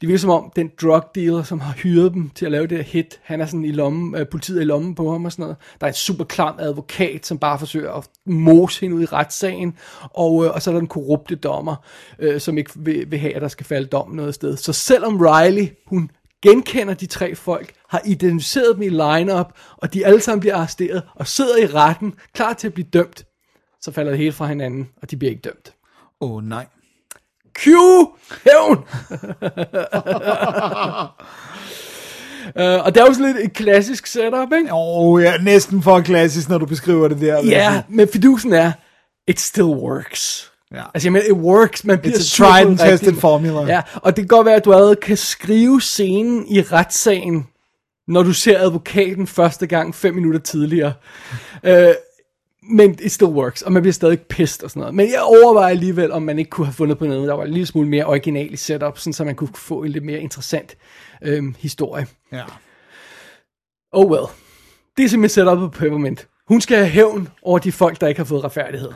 det 0.00 0.08
virker 0.08 0.18
som 0.18 0.30
om, 0.30 0.52
den 0.56 0.70
drug 0.82 1.02
dealer, 1.14 1.42
som 1.42 1.60
har 1.60 1.72
hyret 1.72 2.14
dem 2.14 2.30
til 2.30 2.46
at 2.46 2.52
lave 2.52 2.66
det 2.66 2.78
her 2.78 2.84
hit, 2.84 3.20
han 3.22 3.40
er 3.40 3.46
sådan 3.46 3.64
i 3.64 3.72
lommen, 3.72 4.16
øh, 4.16 4.26
politiet 4.28 4.58
er 4.58 4.62
i 4.62 4.64
lommen 4.64 4.94
på 4.94 5.12
ham 5.12 5.24
og 5.24 5.32
sådan 5.32 5.42
noget. 5.42 5.56
Der 5.80 5.86
er 5.86 5.90
en 5.90 5.94
super 5.94 6.24
klam 6.24 6.54
advokat, 6.58 7.26
som 7.26 7.38
bare 7.38 7.58
forsøger 7.58 7.92
at 7.92 8.08
mose 8.26 8.80
hende 8.80 8.96
ud 8.96 9.02
i 9.02 9.06
retssagen, 9.06 9.74
og, 10.02 10.44
øh, 10.44 10.54
og 10.54 10.62
så 10.62 10.70
er 10.70 10.72
der 10.72 10.80
den 10.80 10.88
korrupte 10.88 11.34
dommer, 11.34 11.76
øh, 12.18 12.40
som 12.40 12.58
ikke 12.58 12.70
vil, 12.76 13.10
vil 13.10 13.18
have, 13.18 13.34
at 13.34 13.42
der 13.42 13.48
skal 13.48 13.66
falde 13.66 13.86
dom 13.86 14.10
noget 14.10 14.34
sted. 14.34 14.56
Så 14.56 14.72
selvom 14.72 15.16
Riley, 15.20 15.68
hun 15.86 16.10
genkender 16.42 16.94
de 16.94 17.06
tre 17.06 17.34
folk, 17.34 17.72
har 17.88 18.02
identificeret 18.04 18.74
dem 18.74 18.82
i 18.82 18.88
lineup, 18.88 19.52
og 19.76 19.94
de 19.94 20.06
alle 20.06 20.20
sammen 20.20 20.40
bliver 20.40 20.56
arresteret 20.56 21.02
og 21.14 21.26
sidder 21.26 21.56
i 21.56 21.66
retten, 21.66 22.14
klar 22.34 22.52
til 22.52 22.66
at 22.66 22.74
blive 22.74 22.86
dømt, 22.92 23.24
så 23.82 23.92
falder 23.92 24.10
det 24.10 24.18
hele 24.18 24.32
fra 24.32 24.46
hinanden, 24.46 24.88
og 25.02 25.10
de 25.10 25.16
bliver 25.16 25.30
ikke 25.30 25.42
dømt. 25.42 25.74
Åh, 26.20 26.32
oh, 26.32 26.44
nej. 26.44 26.66
Q! 27.54 27.66
Hævn! 28.44 28.78
uh, 32.56 32.84
og 32.84 32.94
det 32.94 33.00
er 33.00 33.06
jo 33.06 33.14
sådan 33.14 33.34
lidt 33.34 33.44
et 33.44 33.52
klassisk 33.52 34.06
setup, 34.06 34.52
ikke? 34.52 34.72
Åh, 34.72 35.06
oh, 35.06 35.22
ja, 35.22 35.38
næsten 35.38 35.82
for 35.82 36.00
klassisk, 36.00 36.48
når 36.48 36.58
du 36.58 36.66
beskriver 36.66 37.08
det 37.08 37.20
der. 37.20 37.44
Ja, 37.44 37.72
sige. 37.72 37.84
men 37.88 38.08
fidusen 38.08 38.52
er, 38.52 38.72
it 39.28 39.40
still 39.40 39.64
works. 39.64 40.52
Ja. 40.72 40.82
Altså, 40.94 41.06
jeg 41.06 41.12
mener, 41.12 41.26
it 41.26 41.32
works. 41.32 41.84
Man 41.84 41.98
bliver 41.98 42.16
It's 42.16 42.42
a 42.42 42.44
tried 42.44 42.66
and 42.66 42.78
tested 42.78 43.14
formula. 43.14 43.60
Ja, 43.60 43.82
og 43.94 44.16
det 44.16 44.22
kan 44.22 44.28
godt 44.28 44.46
være, 44.46 44.56
at 44.56 44.64
du 44.64 44.72
allerede 44.72 44.96
kan 44.96 45.16
skrive 45.16 45.80
scenen 45.80 46.46
i 46.48 46.60
retssagen, 46.60 47.46
når 48.08 48.22
du 48.22 48.32
ser 48.32 48.58
advokaten 48.58 49.26
første 49.26 49.66
gang 49.66 49.94
fem 49.94 50.14
minutter 50.14 50.40
tidligere. 50.40 50.92
Øh, 51.64 51.94
men 52.62 52.98
it 53.02 53.12
still 53.12 53.30
works, 53.30 53.62
og 53.62 53.72
man 53.72 53.82
bliver 53.82 53.92
stadig 53.92 54.20
pissed 54.20 54.64
og 54.64 54.70
sådan 54.70 54.80
noget. 54.80 54.94
Men 54.94 55.10
jeg 55.10 55.22
overvejer 55.22 55.70
alligevel, 55.70 56.12
om 56.12 56.22
man 56.22 56.38
ikke 56.38 56.50
kunne 56.50 56.66
have 56.66 56.74
fundet 56.74 56.98
på 56.98 57.06
noget, 57.06 57.28
der 57.28 57.34
var 57.34 57.44
en 57.44 57.50
lille 57.50 57.66
smule 57.66 57.88
mere 57.88 58.04
original 58.04 58.52
i 58.52 58.56
setup, 58.56 58.98
sådan 58.98 59.12
så 59.12 59.24
man 59.24 59.34
kunne 59.34 59.50
få 59.54 59.82
en 59.82 59.90
lidt 59.90 60.04
mere 60.04 60.20
interessant 60.20 60.76
øhm, 61.22 61.54
historie. 61.58 62.06
ja. 62.32 62.44
Oh 63.92 64.10
well. 64.10 64.26
Det 64.96 65.04
er 65.04 65.08
simpelthen 65.08 65.44
setup 65.44 65.58
på 65.58 65.68
Peppermint. 65.68 66.28
Hun 66.48 66.60
skal 66.60 66.76
have 66.76 66.88
hævn 66.88 67.28
over 67.42 67.58
de 67.58 67.72
folk, 67.72 68.00
der 68.00 68.06
ikke 68.08 68.18
har 68.18 68.24
fået 68.24 68.44
retfærdighed. 68.44 68.92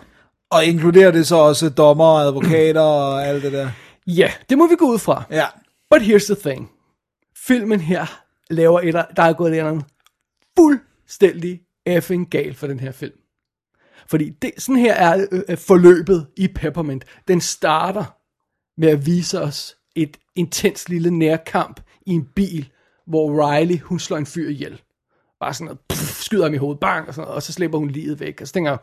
Og 0.50 0.64
inkluderer 0.64 1.10
det 1.10 1.26
så 1.26 1.36
også 1.36 1.68
dommer 1.70 2.04
og 2.04 2.20
advokater 2.20 2.80
og 2.80 3.26
alt 3.26 3.42
det 3.42 3.52
der? 3.52 3.70
Ja, 4.06 4.32
det 4.50 4.58
må 4.58 4.68
vi 4.68 4.76
gå 4.76 4.84
ud 4.84 4.98
fra. 4.98 5.22
Ja. 5.30 5.46
But 5.90 6.02
here's 6.02 6.34
the 6.34 6.50
thing. 6.50 6.70
Filmen 7.46 7.80
her 7.80 8.22
laver 8.50 8.80
et, 8.80 8.94
der 8.94 9.22
er 9.22 9.32
gået 9.32 9.50
et 9.50 9.56
eller 9.56 9.70
andet 9.70 9.84
fuldstændig 10.58 11.60
effing 11.86 12.30
galt 12.30 12.56
for 12.56 12.66
den 12.66 12.80
her 12.80 12.92
film. 12.92 13.12
Fordi 14.10 14.30
det, 14.30 14.50
sådan 14.58 14.80
her 14.80 14.94
er 14.94 15.26
øh, 15.32 15.42
øh, 15.48 15.58
forløbet 15.58 16.26
i 16.36 16.48
Peppermint. 16.48 17.04
Den 17.28 17.40
starter 17.40 18.04
med 18.80 18.88
at 18.88 19.06
vise 19.06 19.40
os 19.40 19.76
et 19.96 20.16
intens 20.34 20.88
lille 20.88 21.10
nærkamp 21.10 21.80
i 22.06 22.10
en 22.10 22.24
bil, 22.36 22.68
hvor 23.06 23.50
Riley, 23.50 23.78
hun 23.78 23.98
slår 23.98 24.16
en 24.16 24.26
fyr 24.26 24.48
ihjel. 24.48 24.82
Bare 25.40 25.54
sådan 25.54 25.64
noget, 25.64 25.78
pff, 25.88 26.22
skyder 26.22 26.44
ham 26.44 26.54
i 26.54 26.56
hovedet, 26.56 26.80
bang, 26.80 27.08
og, 27.08 27.14
sådan 27.14 27.22
noget, 27.22 27.34
og 27.34 27.42
så 27.42 27.52
slipper 27.52 27.78
hun 27.78 27.90
livet 27.90 28.20
væk. 28.20 28.40
Og 28.40 28.46
så 28.46 28.52
tænker 28.52 28.70
jeg, 28.70 28.78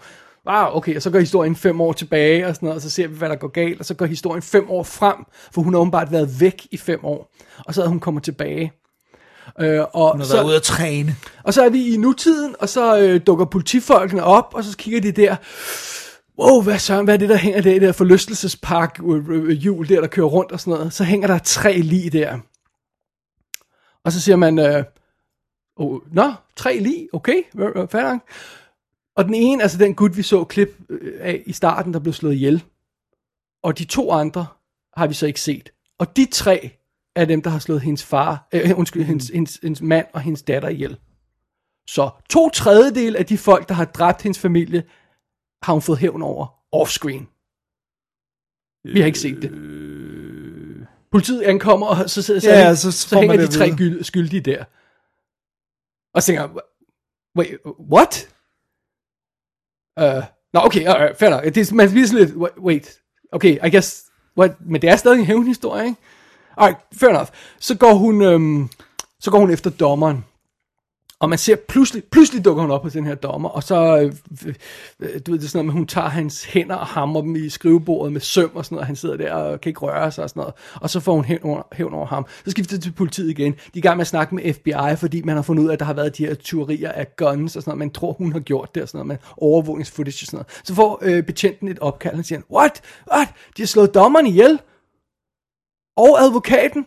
wow, 0.47 0.77
okay, 0.77 0.95
og 0.95 1.01
så 1.01 1.09
går 1.09 1.19
historien 1.19 1.55
fem 1.55 1.81
år 1.81 1.93
tilbage, 1.93 2.47
og 2.47 2.55
sådan 2.55 2.65
noget, 2.65 2.75
og 2.75 2.81
så 2.81 2.89
ser 2.89 3.07
vi, 3.07 3.17
hvad 3.17 3.29
der 3.29 3.35
går 3.35 3.47
galt, 3.47 3.79
og 3.79 3.85
så 3.85 3.93
går 3.93 4.05
historien 4.05 4.41
fem 4.41 4.69
år 4.69 4.83
frem, 4.83 5.15
for 5.51 5.61
hun 5.61 5.73
har 5.73 5.81
åbenbart 5.81 6.11
været 6.11 6.41
væk 6.41 6.67
i 6.71 6.77
fem 6.77 7.05
år, 7.05 7.33
og 7.65 7.73
så 7.73 7.83
er 7.83 7.87
hun 7.87 7.99
kommer 7.99 8.21
tilbage. 8.21 8.71
Øh, 9.59 9.81
og, 9.93 10.11
Hun 10.11 10.19
har 10.19 10.27
så, 10.27 10.33
været 10.33 10.45
ude 10.45 10.55
at 10.55 10.61
træne. 10.61 11.15
og 11.43 11.53
så 11.53 11.63
er 11.63 11.69
vi 11.69 11.93
i 11.93 11.97
nutiden, 11.97 12.55
og 12.59 12.69
så 12.69 12.99
øh, 12.99 13.21
dukker 13.27 13.45
politifolkene 13.45 14.23
op, 14.23 14.51
og 14.53 14.63
så 14.63 14.77
kigger 14.77 15.01
de 15.01 15.11
der, 15.11 15.35
wow, 16.39 16.61
hvad, 16.61 16.79
så, 16.79 17.03
hvad 17.03 17.13
er 17.13 17.17
det, 17.17 17.29
der 17.29 17.35
hænger 17.37 17.61
der 17.61 17.71
i 17.71 17.73
det 17.73 17.81
der 17.81 17.91
forlystelsespark 17.91 18.99
øh, 18.99 19.29
øh, 19.29 19.49
hjul 19.49 19.89
der, 19.89 20.01
der 20.01 20.07
kører 20.07 20.27
rundt 20.27 20.51
og 20.51 20.59
sådan 20.59 20.73
noget. 20.73 20.93
Så 20.93 21.03
hænger 21.03 21.27
der 21.27 21.37
tre 21.37 21.77
lige 21.77 22.09
der. 22.09 22.39
Og 24.05 24.11
så 24.11 24.21
siger 24.21 24.35
man, 24.35 24.59
øh, 24.59 24.83
oh, 25.75 25.99
nå, 26.13 26.33
tre 26.55 26.79
lige, 26.79 27.09
okay, 27.13 27.43
fair. 27.91 28.19
Og 29.15 29.25
den 29.25 29.33
ene, 29.33 29.63
altså 29.63 29.77
den 29.77 29.95
gut, 29.95 30.17
vi 30.17 30.21
så 30.23 30.43
klip 30.43 30.69
øh, 30.89 31.13
af 31.19 31.43
i 31.45 31.53
starten, 31.53 31.93
der 31.93 31.99
blev 31.99 32.13
slået 32.13 32.33
ihjel. 32.33 32.63
Og 33.63 33.79
de 33.79 33.85
to 33.85 34.11
andre 34.11 34.45
har 34.97 35.07
vi 35.07 35.13
så 35.13 35.25
ikke 35.25 35.41
set. 35.41 35.73
Og 35.99 36.17
de 36.17 36.25
tre 36.31 36.71
er 37.15 37.25
dem, 37.25 37.41
der 37.41 37.49
har 37.49 37.59
slået 37.59 37.81
hendes 37.81 38.03
far, 38.03 38.47
øh, 38.53 38.71
undskyld, 38.79 39.03
hendes, 39.03 39.27
hendes, 39.27 39.59
hendes 39.63 39.81
mand 39.81 40.05
og 40.13 40.21
hendes 40.21 40.41
datter 40.41 40.69
ihjel. 40.69 40.97
Så 41.89 42.09
to 42.29 42.49
tredjedel 42.49 43.15
af 43.15 43.25
de 43.25 43.37
folk, 43.37 43.69
der 43.69 43.75
har 43.75 43.85
dræbt 43.85 44.21
hendes 44.21 44.39
familie, 44.39 44.83
har 45.63 45.73
hun 45.73 45.81
fået 45.81 45.97
hævn 45.99 46.21
over 46.21 46.47
offscreen. 46.71 47.27
Vi 48.93 48.99
har 48.99 49.05
ikke 49.07 49.19
set 49.19 49.41
det. 49.41 49.51
Politiet 51.11 51.41
ankommer, 51.41 51.87
og 51.87 52.09
så, 52.09 52.21
så, 52.21 52.39
så, 52.39 52.49
Ja, 52.49 52.71
hæng- 52.71 52.75
så 52.75 52.91
så, 52.91 53.19
hænger 53.19 53.37
de 53.37 53.47
tre 53.47 53.71
videre. 53.77 54.03
skyldige 54.03 54.41
der. 54.41 54.63
Og 56.13 56.21
så 56.21 56.25
tænker 56.25 56.41
jeg, 56.41 56.51
wait, 57.37 57.57
what? 57.91 58.29
Uh, 60.01 60.23
Nå, 60.53 60.59
okay, 60.59 60.81
uh, 60.81 61.15
fair 61.17 61.29
nok. 61.29 61.43
Det, 61.43 61.57
er- 61.57 61.73
man 61.75 61.89
bliver 61.89 62.07
sådan 62.07 62.25
lidt, 62.25 62.35
wa- 62.35 62.59
wait, 62.61 63.01
okay, 63.31 63.67
I 63.67 63.69
guess, 63.71 64.05
what, 64.37 64.51
men 64.61 64.81
det 64.81 64.89
er 64.89 64.95
stadig 64.95 65.19
en 65.19 65.25
hævnhistorie, 65.25 65.85
ikke? 65.85 66.01
Alright, 66.57 66.79
fair 66.99 67.09
enough. 67.09 67.29
Så 67.59 67.77
går 67.77 67.93
hun, 67.93 68.21
øhm, 68.21 68.69
så 69.19 69.31
går 69.31 69.39
hun 69.39 69.51
efter 69.51 69.69
dommeren. 69.69 70.23
Og 71.23 71.29
man 71.29 71.37
ser 71.37 71.55
pludselig, 71.55 72.03
pludselig 72.11 72.45
dukker 72.45 72.61
hun 72.61 72.71
op 72.71 72.83
hos 72.83 72.93
den 72.93 73.05
her 73.05 73.15
dommer, 73.15 73.49
og 73.49 73.63
så, 73.63 73.97
øh, 73.97 74.13
øh, 74.99 75.19
du 75.25 75.31
ved, 75.31 75.39
det 75.39 75.49
sådan 75.49 75.57
noget 75.57 75.65
med, 75.65 75.73
hun 75.73 75.87
tager 75.87 76.09
hans 76.09 76.43
hænder 76.43 76.75
og 76.75 76.85
hammer 76.85 77.21
dem 77.21 77.35
i 77.35 77.49
skrivebordet 77.49 78.13
med 78.13 78.21
søm 78.21 78.51
og 78.55 78.65
sådan 78.65 78.75
noget, 78.75 78.81
og 78.81 78.87
han 78.87 78.95
sidder 78.95 79.17
der 79.17 79.33
og 79.33 79.61
kan 79.61 79.69
ikke 79.69 79.79
røre 79.79 80.11
sig 80.11 80.23
og 80.23 80.29
sådan 80.29 80.39
noget, 80.39 80.53
og 80.75 80.89
så 80.89 80.99
får 80.99 81.13
hun 81.13 81.25
hævn 81.25 81.43
over, 81.43 81.61
hævn 81.73 81.93
over 81.93 82.05
ham. 82.05 82.25
Så 82.45 82.51
skifter 82.51 82.75
det 82.75 82.83
til 82.83 82.91
politiet 82.91 83.29
igen. 83.29 83.51
De 83.51 83.57
er 83.57 83.77
i 83.77 83.81
gang 83.81 83.97
med 83.97 84.01
at 84.01 84.07
snakke 84.07 84.35
med 84.35 84.53
FBI, 84.53 84.95
fordi 84.97 85.21
man 85.21 85.35
har 85.35 85.43
fundet 85.43 85.63
ud 85.63 85.69
af, 85.69 85.73
at 85.73 85.79
der 85.79 85.85
har 85.85 85.93
været 85.93 86.17
de 86.17 86.25
her 86.25 86.33
tyverier 86.33 86.91
af 86.91 87.15
guns 87.15 87.55
og 87.55 87.61
sådan 87.61 87.71
noget, 87.71 87.79
man 87.79 87.89
tror, 87.89 88.13
hun 88.13 88.31
har 88.31 88.39
gjort 88.39 88.75
det 88.75 88.83
og 88.83 88.89
sådan 88.89 88.97
noget, 88.97 89.07
med 89.07 89.17
overvågningsfootage 89.37 90.23
og 90.23 90.27
sådan 90.27 90.37
noget. 90.37 90.61
Så 90.63 90.75
får 90.75 90.99
øh, 91.01 91.23
betjenten 91.23 91.67
et 91.67 91.79
opkald, 91.79 92.19
og 92.19 92.25
siger, 92.25 92.41
what? 92.51 92.81
What? 93.13 93.27
De 93.57 93.61
har 93.61 93.67
slået 93.67 93.93
dommeren 93.93 94.27
ihjel? 94.27 94.59
Og 95.97 96.23
advokaten? 96.23 96.85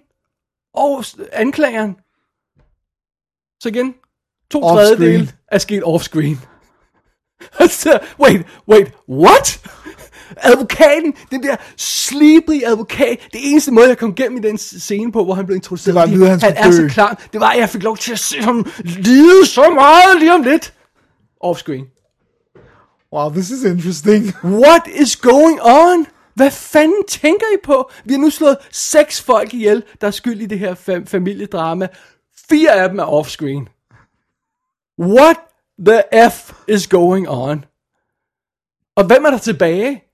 Og 0.75 1.05
anklageren? 1.33 1.97
Så 3.63 3.69
igen, 3.69 3.95
to 4.51 4.61
tredjedele 4.61 5.33
er 5.49 5.59
sket 5.59 5.83
off-screen. 5.85 6.37
Så, 7.69 7.99
wait, 8.21 8.47
wait, 8.69 8.93
what? 9.09 9.61
Advokaten, 10.37 11.15
den 11.31 11.43
der 11.43 11.57
sleepy 11.77 12.65
advokat, 12.65 13.19
det 13.33 13.51
eneste 13.51 13.73
måde, 13.73 13.89
jeg 13.89 13.99
kom 13.99 14.15
gennem 14.15 14.39
i 14.39 14.49
den 14.49 14.59
scene 14.59 15.13
på, 15.13 15.25
hvor 15.25 15.35
han 15.35 15.47
blev 15.47 15.57
introduceret, 15.57 16.09
Det 16.09 16.21
var 16.21 16.27
at 16.27 16.43
han 16.43 16.57
han 16.57 16.73
er 16.73 16.73
så 16.73 16.89
klar, 16.95 17.27
det 17.33 17.41
var, 17.41 17.51
at 17.51 17.59
jeg 17.59 17.69
fik 17.69 17.83
lov 17.83 17.97
til 17.97 18.13
at 18.13 18.19
se 18.19 18.43
ham 18.43 18.67
lide 18.85 19.47
så 19.47 19.71
meget 19.71 20.19
lige 20.19 20.35
om 20.35 20.43
lidt. 20.43 20.75
Off-screen. 21.45 21.97
Wow, 23.13 23.31
this 23.31 23.51
is 23.51 23.65
interesting. 23.65 24.35
What 24.45 24.83
is 24.95 25.17
going 25.17 25.61
on? 25.63 26.07
Hvad 26.37 26.51
fanden 26.51 27.05
tænker 27.09 27.47
I 27.55 27.59
på? 27.65 27.91
Vi 28.05 28.13
har 28.13 28.21
nu 28.21 28.31
slået 28.31 28.59
seks 28.71 29.23
folk 29.23 29.55
ihjel, 29.55 29.85
der 30.01 30.07
er 30.07 30.11
skyld 30.11 30.41
i 30.41 30.47
det 30.47 30.59
her 30.59 30.75
fam- 30.75 31.07
familiedrama. 31.07 31.89
Fire 32.49 32.73
af 32.73 32.89
dem 32.89 32.99
er 32.99 33.05
offscreen. 33.05 33.69
What 35.01 35.37
the 35.87 36.03
F 36.31 36.53
is 36.69 36.87
going 36.87 37.29
on? 37.29 37.65
Og 38.97 39.07
hvem 39.07 39.25
er 39.25 39.31
der 39.31 39.39
tilbage? 39.39 40.05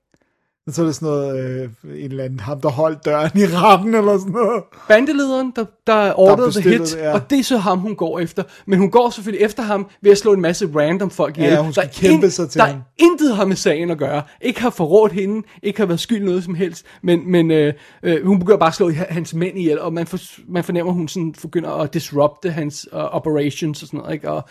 Så 0.70 0.82
er 0.82 0.86
det 0.86 0.94
sådan 0.94 1.08
noget, 1.08 1.44
øh, 1.44 1.70
en 1.84 2.10
eller 2.10 2.24
anden, 2.24 2.40
ham 2.40 2.60
der 2.60 2.68
holdt 2.68 3.04
døren 3.04 3.30
i 3.34 3.44
retten, 3.46 3.94
eller 3.94 4.18
sådan 4.18 4.32
noget. 4.32 4.62
Bandelederen, 4.88 5.52
der, 5.56 5.64
der 5.86 6.12
ordrede 6.18 6.60
the 6.60 6.70
hit, 6.70 6.80
det, 6.80 6.96
ja. 6.96 7.12
og 7.12 7.30
det 7.30 7.38
er 7.38 7.42
så 7.42 7.56
ham, 7.56 7.78
hun 7.78 7.96
går 7.96 8.18
efter. 8.18 8.42
Men 8.66 8.78
hun 8.78 8.90
går 8.90 9.10
selvfølgelig 9.10 9.44
efter 9.44 9.62
ham 9.62 9.86
ved 10.02 10.10
at 10.10 10.18
slå 10.18 10.32
en 10.32 10.40
masse 10.40 10.68
random 10.76 11.10
folk 11.10 11.38
ihjel. 11.38 11.52
Ja, 11.52 11.62
hun 11.62 11.72
skal 11.72 11.84
der 11.84 11.92
kæmpe 11.92 12.30
sig 12.30 12.50
til 12.50 12.60
Der 12.60 12.66
ham. 12.66 12.80
intet 12.98 13.36
har 13.36 13.44
med 13.44 13.56
sagen 13.56 13.90
at 13.90 13.98
gøre. 13.98 14.22
Ikke 14.40 14.60
har 14.62 14.70
forrådt 14.70 15.12
hende, 15.12 15.46
ikke 15.62 15.78
har 15.78 15.86
været 15.86 16.00
skyld 16.00 16.24
noget 16.24 16.44
som 16.44 16.54
helst, 16.54 16.84
men, 17.02 17.30
men 17.30 17.50
øh, 17.50 17.74
øh, 18.02 18.26
hun 18.26 18.38
begynder 18.38 18.58
bare 18.58 18.68
at 18.68 18.74
slå 18.74 18.90
hans 18.90 19.34
mænd 19.34 19.58
ihjel, 19.58 19.80
og 19.80 19.92
man, 19.92 20.06
for, 20.06 20.18
man 20.48 20.64
fornemmer, 20.64 20.92
at 20.92 20.96
hun 20.96 21.08
sådan 21.08 21.34
begynder 21.42 21.70
at 21.70 21.94
disrupte 21.94 22.50
hans 22.50 22.88
uh, 22.92 22.98
operations 22.98 23.82
og 23.82 23.88
sådan 23.88 23.98
noget, 24.00 24.14
ikke? 24.14 24.30
Og, 24.30 24.42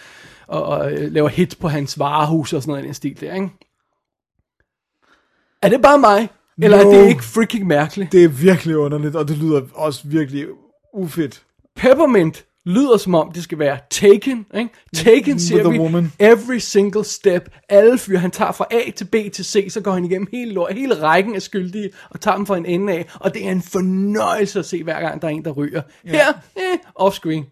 og, 0.47 0.63
og 0.63 0.91
øh, 0.91 1.11
laver 1.11 1.29
hit 1.29 1.57
på 1.59 1.67
hans 1.67 1.99
varehus 1.99 2.53
og 2.53 2.61
sådan 2.61 2.71
noget 2.71 2.83
i 2.83 2.85
den 2.85 2.93
stil 2.93 3.21
der, 3.21 3.33
ikke? 3.33 3.49
Er 5.61 5.69
det 5.69 5.81
bare 5.81 5.99
mig? 5.99 6.29
Eller 6.63 6.77
er 6.77 6.83
No. 6.83 6.91
det 6.91 7.07
ikke 7.09 7.23
freaking 7.23 7.67
mærkeligt? 7.67 8.11
Det 8.11 8.23
er 8.23 8.27
virkelig 8.27 8.77
underligt, 8.77 9.15
og 9.15 9.27
det 9.27 9.38
lyder 9.38 9.61
også 9.73 10.01
virkelig 10.05 10.45
ufedt. 10.93 11.43
Peppermint 11.75 12.45
lyder 12.65 12.97
som 12.97 13.15
om, 13.15 13.31
det 13.31 13.43
skal 13.43 13.59
være 13.59 13.77
Taken, 13.89 14.45
ikke? 14.55 14.69
Taken 14.95 15.38
the 15.38 15.69
vi 15.69 15.79
woman. 15.79 16.11
every 16.19 16.57
single 16.57 17.03
step. 17.03 17.49
Alle 17.69 17.97
fyre, 17.97 18.19
han 18.19 18.31
tager 18.31 18.51
fra 18.51 18.65
A 18.71 18.91
til 18.95 19.05
B 19.05 19.15
til 19.33 19.45
C, 19.45 19.67
så 19.69 19.81
går 19.81 19.91
han 19.91 20.05
igennem 20.05 20.27
hele, 20.31 20.53
lort, 20.53 20.73
hele 20.73 21.01
rækken 21.01 21.35
af 21.35 21.41
skyldige, 21.41 21.89
og 22.09 22.21
tager 22.21 22.38
dem 22.38 22.45
fra 22.45 22.57
en 22.57 22.65
ende 22.65 22.93
af. 22.93 23.05
Og 23.19 23.33
det 23.33 23.47
er 23.47 23.51
en 23.51 23.61
fornøjelse 23.61 24.59
at 24.59 24.65
se, 24.65 24.83
hver 24.83 24.99
gang 25.01 25.21
der 25.21 25.27
er 25.27 25.31
en, 25.31 25.45
der 25.45 25.51
ryger. 25.51 25.81
Her, 26.05 26.27
eh, 26.55 26.61
offscreen. 26.95 27.45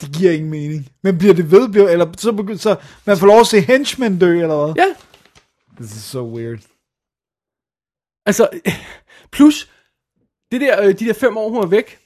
Det 0.00 0.12
giver 0.16 0.32
ingen 0.32 0.50
mening. 0.50 0.88
Men 1.02 1.18
bliver 1.18 1.34
det 1.34 1.50
ved, 1.50 1.68
bliver, 1.68 1.88
eller 1.88 2.06
så, 2.18 2.30
begy- 2.30 2.56
så 2.56 2.76
man 3.04 3.18
får 3.18 3.26
lov 3.26 3.40
at 3.40 3.46
se 3.46 3.60
henchmen 3.60 4.18
dø, 4.18 4.32
eller 4.42 4.64
hvad? 4.64 4.74
Ja, 4.84 4.94
This 5.80 5.96
is 5.96 6.02
so 6.02 6.34
weird. 6.36 6.58
Altså, 8.26 8.48
plus, 9.32 9.70
det 10.52 10.60
der, 10.60 10.82
øh, 10.82 10.98
de 10.98 11.06
der 11.06 11.12
fem 11.12 11.36
år, 11.36 11.48
hun 11.48 11.62
er 11.62 11.66
væk, 11.66 11.98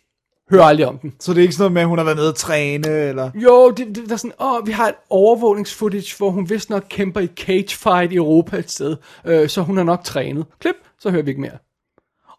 hører 0.50 0.64
aldrig 0.64 0.86
om 0.86 0.98
den. 0.98 1.14
Så 1.20 1.32
det 1.32 1.38
er 1.38 1.42
ikke 1.42 1.54
sådan 1.54 1.62
noget 1.62 1.72
med, 1.72 1.82
at 1.82 1.88
hun 1.88 1.98
har 1.98 2.04
været 2.04 2.16
nede 2.16 2.28
at 2.28 2.34
træne, 2.34 2.88
eller... 2.88 3.30
Jo, 3.34 3.70
det, 3.70 3.86
det, 3.86 4.06
der 4.06 4.12
er 4.12 4.16
sådan, 4.16 4.34
åh, 4.40 4.66
vi 4.66 4.72
har 4.72 4.88
et 4.88 4.94
overvågningsfootage, 5.10 6.16
hvor 6.18 6.30
hun 6.30 6.50
vist 6.50 6.70
nok 6.70 6.84
kæmper 6.88 7.20
i 7.20 7.26
cage 7.26 7.76
fight 7.76 8.12
i 8.12 8.16
Europa 8.16 8.56
et 8.56 8.70
sted, 8.70 8.96
øh, 9.24 9.48
så 9.48 9.62
hun 9.62 9.78
er 9.78 9.82
nok 9.82 10.04
trænet. 10.04 10.46
Klip, 10.58 10.76
så 10.98 11.10
hører 11.10 11.22
vi 11.22 11.30
ikke 11.30 11.40
mere. 11.40 11.58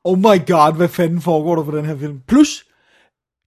Oh 0.04 0.18
my 0.18 0.48
god, 0.48 0.76
hvad 0.76 0.88
fanden 0.88 1.22
foregår 1.22 1.56
der 1.56 1.64
på 1.64 1.78
den 1.78 1.86
her 1.86 1.98
film? 1.98 2.22
Plus, 2.28 2.66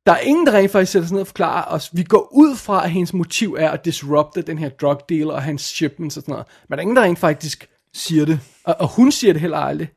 der 0.06 0.12
er 0.12 0.18
ingen, 0.18 0.46
der 0.46 0.52
rent 0.52 0.70
faktisk 0.70 0.92
sætter 0.92 1.08
sig 1.08 1.14
ned 1.14 1.20
og 1.20 1.26
forklarer 1.26 1.74
os. 1.74 1.90
Vi 1.92 2.02
går 2.02 2.28
ud 2.32 2.56
fra, 2.56 2.84
at 2.84 2.90
hendes 2.90 3.14
motiv 3.14 3.56
er 3.58 3.70
at 3.70 3.84
disrupte 3.84 4.42
den 4.42 4.58
her 4.58 4.68
drug 4.68 5.00
dealer 5.08 5.32
og 5.32 5.42
hans 5.42 5.62
shipments 5.62 6.16
og 6.16 6.22
sådan 6.22 6.32
noget. 6.32 6.46
Men 6.68 6.72
der 6.72 6.76
er 6.76 6.82
ingen, 6.82 6.96
der 6.96 7.02
rent 7.02 7.18
faktisk 7.18 7.68
Siger 7.94 8.24
det. 8.24 8.40
og, 8.64 8.76
og 8.78 8.88
hun 8.88 9.12
siger 9.12 9.32
det 9.32 9.40
heller 9.40 9.58
aldrig. 9.58 9.88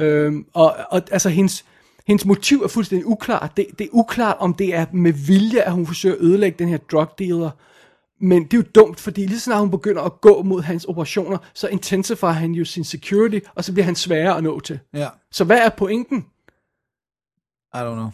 Øhm, 0.00 0.46
og, 0.54 0.76
og 0.90 1.02
altså 1.10 1.28
hendes, 1.28 1.64
hendes 2.06 2.24
motiv 2.24 2.62
er 2.62 2.68
fuldstændig 2.68 3.06
uklart. 3.06 3.56
Det, 3.56 3.66
det 3.78 3.84
er 3.84 3.90
uklart, 3.92 4.36
om 4.38 4.54
det 4.54 4.74
er 4.74 4.86
med 4.92 5.12
vilje, 5.12 5.60
at 5.60 5.72
hun 5.72 5.86
forsøger 5.86 6.14
at 6.14 6.20
ødelægge 6.20 6.58
den 6.58 6.68
her 6.68 6.78
drug 6.78 7.08
dealer. 7.18 7.50
Men 8.20 8.44
det 8.44 8.54
er 8.54 8.58
jo 8.58 8.64
dumt, 8.74 9.00
fordi 9.00 9.20
lige 9.26 9.38
så 9.38 9.44
snart 9.44 9.60
hun 9.60 9.70
begynder 9.70 10.02
at 10.02 10.20
gå 10.20 10.42
mod 10.42 10.62
hans 10.62 10.84
operationer, 10.84 11.38
så 11.54 11.68
intensifier 11.68 12.30
han 12.30 12.52
jo 12.52 12.64
sin 12.64 12.84
security, 12.84 13.38
og 13.54 13.64
så 13.64 13.72
bliver 13.72 13.84
han 13.84 13.94
sværere 13.94 14.36
at 14.36 14.42
nå 14.42 14.60
til. 14.60 14.78
Ja. 14.94 15.08
Så 15.30 15.44
hvad 15.44 15.58
er 15.58 15.68
pointen? 15.68 16.26
I 17.74 17.78
don't 17.78 17.94
know. 17.94 18.10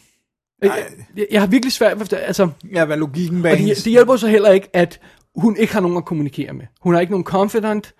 Jeg, 0.63 0.87
jeg, 1.17 1.27
jeg 1.31 1.41
har 1.41 1.47
virkelig 1.47 1.73
svært 1.73 2.01
ved, 2.01 2.13
altså, 2.13 2.51
Ja, 2.73 2.85
hvad 2.85 2.97
logikken 2.97 3.43
bag 3.43 3.53
og 3.53 3.59
det, 3.59 3.77
det 3.77 3.93
hjælper 3.93 4.17
så 4.17 4.29
heller 4.29 4.51
ikke, 4.51 4.69
at 4.73 5.01
hun 5.37 5.57
ikke 5.57 5.73
har 5.73 5.81
nogen 5.81 5.97
at 5.97 6.05
kommunikere 6.05 6.53
med. 6.53 6.67
Hun 6.81 6.95
har 6.95 7.01
ikke 7.01 7.13
nogen 7.13 7.25
confidant, 7.25 7.95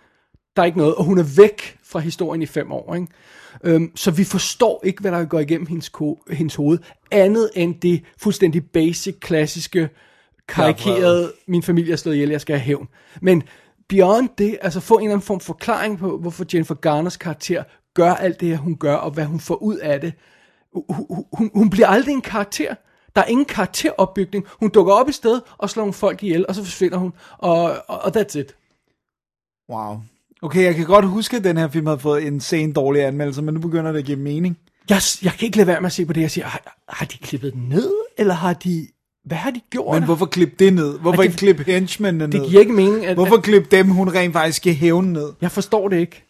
der 0.57 0.63
er 0.63 0.67
ikke 0.67 0.79
noget, 0.79 0.95
og 0.95 1.05
hun 1.05 1.19
er 1.19 1.35
væk 1.37 1.79
fra 1.85 1.99
historien 1.99 2.43
i 2.43 2.47
fem 2.47 2.73
år. 2.73 2.95
Ikke? 2.95 3.07
Øhm, 3.65 3.97
så 3.97 4.11
vi 4.11 4.25
forstår 4.25 4.81
ikke, 4.85 5.01
hvad 5.01 5.13
der 5.13 5.25
går 5.25 5.41
igennem 5.41 5.67
hendes, 5.67 5.89
ko- 5.89 6.23
hendes 6.31 6.55
hoved, 6.55 6.79
andet 7.11 7.51
end 7.55 7.81
det 7.81 8.03
fuldstændig 8.19 8.71
basic, 8.71 9.19
klassiske, 9.21 9.89
karikerede, 10.49 11.33
min 11.47 11.63
familie 11.63 11.93
er 11.93 11.97
slået 11.97 12.15
ihjel, 12.15 12.29
jeg 12.31 12.41
skal 12.41 12.57
have 12.57 12.65
hævn. 12.65 12.89
Men 13.23 13.43
beyond 13.89 14.29
det, 14.39 14.59
altså 14.63 14.81
få 14.81 14.95
en 14.95 15.01
eller 15.01 15.15
anden 15.15 15.27
form 15.27 15.41
for 15.41 15.47
forklaring 15.47 15.99
på, 15.99 16.19
hvorfor 16.19 16.45
Jennifer 16.53 16.75
Garners 16.75 17.17
karakter 17.17 17.65
gør 17.95 18.15
alt 18.15 18.41
det 18.41 18.49
her, 18.49 18.57
hun 18.57 18.77
gør, 18.77 18.95
og 18.95 19.11
hvad 19.11 19.25
hun 19.25 19.41
får 19.41 19.55
ud 19.63 19.77
af 19.77 20.01
det. 20.01 20.13
Hun, 20.73 21.27
hun, 21.33 21.51
hun 21.55 21.71
bliver 21.71 21.89
aldrig 21.89 22.13
en 22.13 22.21
karakter. 22.23 22.75
Der 23.17 23.23
er 23.23 23.27
ingen 23.27 23.45
karakteropbygning. 23.47 24.47
Hun 24.61 24.71
dukker 24.71 24.93
op 24.93 25.09
i 25.09 25.13
sted 25.13 25.41
og 25.59 25.71
slår 25.71 25.81
nogle 25.83 25.93
folk 25.93 26.23
ihjel, 26.23 26.47
og 26.49 26.55
så 26.55 26.65
forsvinder 26.65 26.99
hun. 26.99 27.13
Og, 27.39 27.63
og, 27.89 27.99
og 27.99 28.17
that's 28.17 28.39
it. 28.39 28.57
Wow. 29.71 29.97
Okay, 30.43 30.63
jeg 30.65 30.75
kan 30.75 30.85
godt 30.85 31.05
huske, 31.09 31.37
at 31.37 31.45
den 31.45 31.57
her 31.57 31.69
film 31.69 31.87
havde 31.87 31.99
fået 31.99 32.27
en 32.27 32.41
sen 32.41 32.73
dårlig 32.73 33.05
anmeldelse, 33.05 33.43
men 33.43 33.55
nu 33.55 33.61
begynder 33.61 33.93
det 33.93 33.99
at 33.99 34.05
give 34.05 34.17
mening. 34.19 34.59
Jeg, 34.91 35.01
jeg 35.23 35.33
kan 35.33 35.47
ikke 35.47 35.57
lade 35.57 35.67
være 35.67 35.81
med 35.81 35.87
at 35.87 35.93
se 35.93 36.07
på 36.07 36.13
det, 36.13 36.21
jeg 36.21 36.31
siger, 36.31 36.45
har, 36.47 36.77
har 36.89 37.07
de 37.07 37.19
klippet 37.19 37.53
den 37.53 37.63
ned, 37.69 37.93
eller 38.19 38.35
har 38.35 38.53
de, 38.53 38.87
hvad 39.25 39.37
har 39.37 39.51
de 39.51 39.61
gjort? 39.71 39.95
Men 39.95 40.05
hvorfor 40.05 40.27
klippe 40.27 40.55
det 40.59 40.73
ned? 40.73 40.99
Hvorfor 40.99 41.17
det- 41.23 41.25
ikke 41.25 41.37
klippe 41.37 41.65
henchmen 41.67 42.15
ned? 42.15 42.29
det 42.29 42.49
giver 42.49 42.61
ikke 42.61 42.73
mening, 42.73 43.07
at, 43.07 43.15
Hvorfor 43.17 43.37
at, 43.37 43.43
klippe 43.43 43.69
dem, 43.77 43.89
hun 43.89 44.09
rent 44.15 44.33
faktisk 44.33 44.57
skal 44.57 44.75
hævne 44.75 45.13
ned? 45.13 45.33
jeg 45.41 45.51
forstår 45.53 45.89
det 45.89 45.99
ikke. 45.99 46.23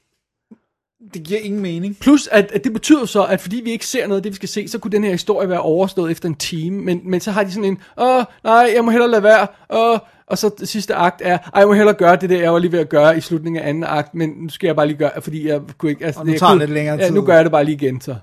Det 1.14 1.22
giver 1.22 1.40
ingen 1.40 1.60
mening. 1.62 1.96
Plus, 2.00 2.26
at, 2.26 2.50
at 2.52 2.64
det 2.64 2.72
betyder 2.72 3.04
så, 3.04 3.24
at 3.24 3.40
fordi 3.40 3.60
vi 3.64 3.70
ikke 3.70 3.86
ser 3.86 4.06
noget 4.06 4.18
af 4.18 4.22
det, 4.22 4.32
vi 4.32 4.36
skal 4.36 4.48
se, 4.48 4.68
så 4.68 4.78
kunne 4.78 4.90
den 4.92 5.04
her 5.04 5.10
historie 5.10 5.48
være 5.48 5.60
overstået 5.60 6.10
efter 6.10 6.28
en 6.28 6.34
time. 6.34 6.82
Men, 6.82 7.00
men 7.04 7.20
så 7.20 7.30
har 7.30 7.44
de 7.44 7.50
sådan 7.52 7.64
en, 7.64 7.78
åh, 8.00 8.24
nej, 8.44 8.70
jeg 8.74 8.84
må 8.84 8.90
hellere 8.90 9.10
lade 9.10 9.22
være. 9.22 9.46
Åh, 9.70 9.98
og 10.28 10.38
så 10.38 10.50
det 10.58 10.68
sidste 10.68 10.94
akt 10.94 11.22
er, 11.24 11.38
ej, 11.38 11.50
jeg 11.60 11.66
må 11.66 11.74
hellere 11.74 11.94
gøre 11.94 12.16
det 12.16 12.30
der, 12.30 12.40
jeg 12.40 12.52
var 12.52 12.58
lige 12.58 12.72
ved 12.72 12.78
at 12.78 12.88
gøre 12.88 13.16
i 13.16 13.20
slutningen 13.20 13.62
af 13.62 13.68
anden 13.68 13.84
akt, 13.84 14.14
men 14.14 14.30
nu 14.30 14.48
skal 14.48 14.66
jeg 14.66 14.76
bare 14.76 14.86
lige 14.86 14.96
gøre, 14.96 15.22
fordi 15.22 15.48
jeg 15.48 15.60
kunne 15.78 15.90
ikke... 15.90 16.04
Altså, 16.06 16.20
Og 16.20 16.26
nu 16.26 16.32
jeg 16.32 16.40
tager 16.40 16.50
kunne, 16.52 16.60
det 16.60 16.68
lidt 16.68 16.74
længere 16.74 16.96
Ja, 16.96 17.06
tid. 17.06 17.14
nu 17.14 17.22
gør 17.22 17.34
jeg 17.34 17.44
det 17.44 17.52
bare 17.52 17.64
lige 17.64 17.74
igen, 17.74 18.00
så. 18.00 18.16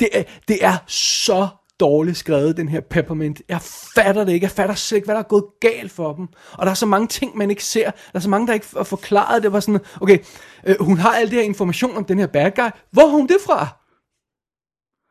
Det 0.00 0.08
er, 0.12 0.22
det 0.48 0.64
er 0.64 0.76
så 0.86 1.48
dårligt 1.80 2.16
skrevet, 2.16 2.56
den 2.56 2.68
her 2.68 2.80
Peppermint. 2.80 3.42
Jeg 3.48 3.60
fatter 3.94 4.24
det 4.24 4.32
ikke. 4.32 4.44
Jeg 4.44 4.50
fatter 4.50 4.74
slet 4.74 4.96
ikke, 4.96 5.04
hvad 5.04 5.14
der 5.14 5.20
er 5.20 5.24
gået 5.28 5.44
galt 5.60 5.92
for 5.92 6.12
dem. 6.12 6.26
Og 6.52 6.66
der 6.66 6.70
er 6.70 6.74
så 6.74 6.86
mange 6.86 7.06
ting, 7.08 7.36
man 7.36 7.50
ikke 7.50 7.64
ser. 7.64 7.84
Der 7.90 7.90
er 8.14 8.18
så 8.20 8.28
mange, 8.28 8.46
der 8.46 8.52
ikke 8.54 8.66
er 8.76 8.82
forklaret. 8.82 9.42
Det 9.42 9.52
var 9.52 9.60
sådan, 9.60 9.80
okay, 10.00 10.18
øh, 10.66 10.76
hun 10.80 10.98
har 10.98 11.10
al 11.14 11.24
det 11.26 11.34
her 11.34 11.42
information 11.42 11.96
om 11.96 12.04
den 12.04 12.18
her 12.18 12.26
bad 12.26 12.50
guy. 12.50 12.70
Hvor 12.92 13.02
har 13.06 13.16
hun 13.16 13.26
det 13.26 13.36
fra? 13.46 13.68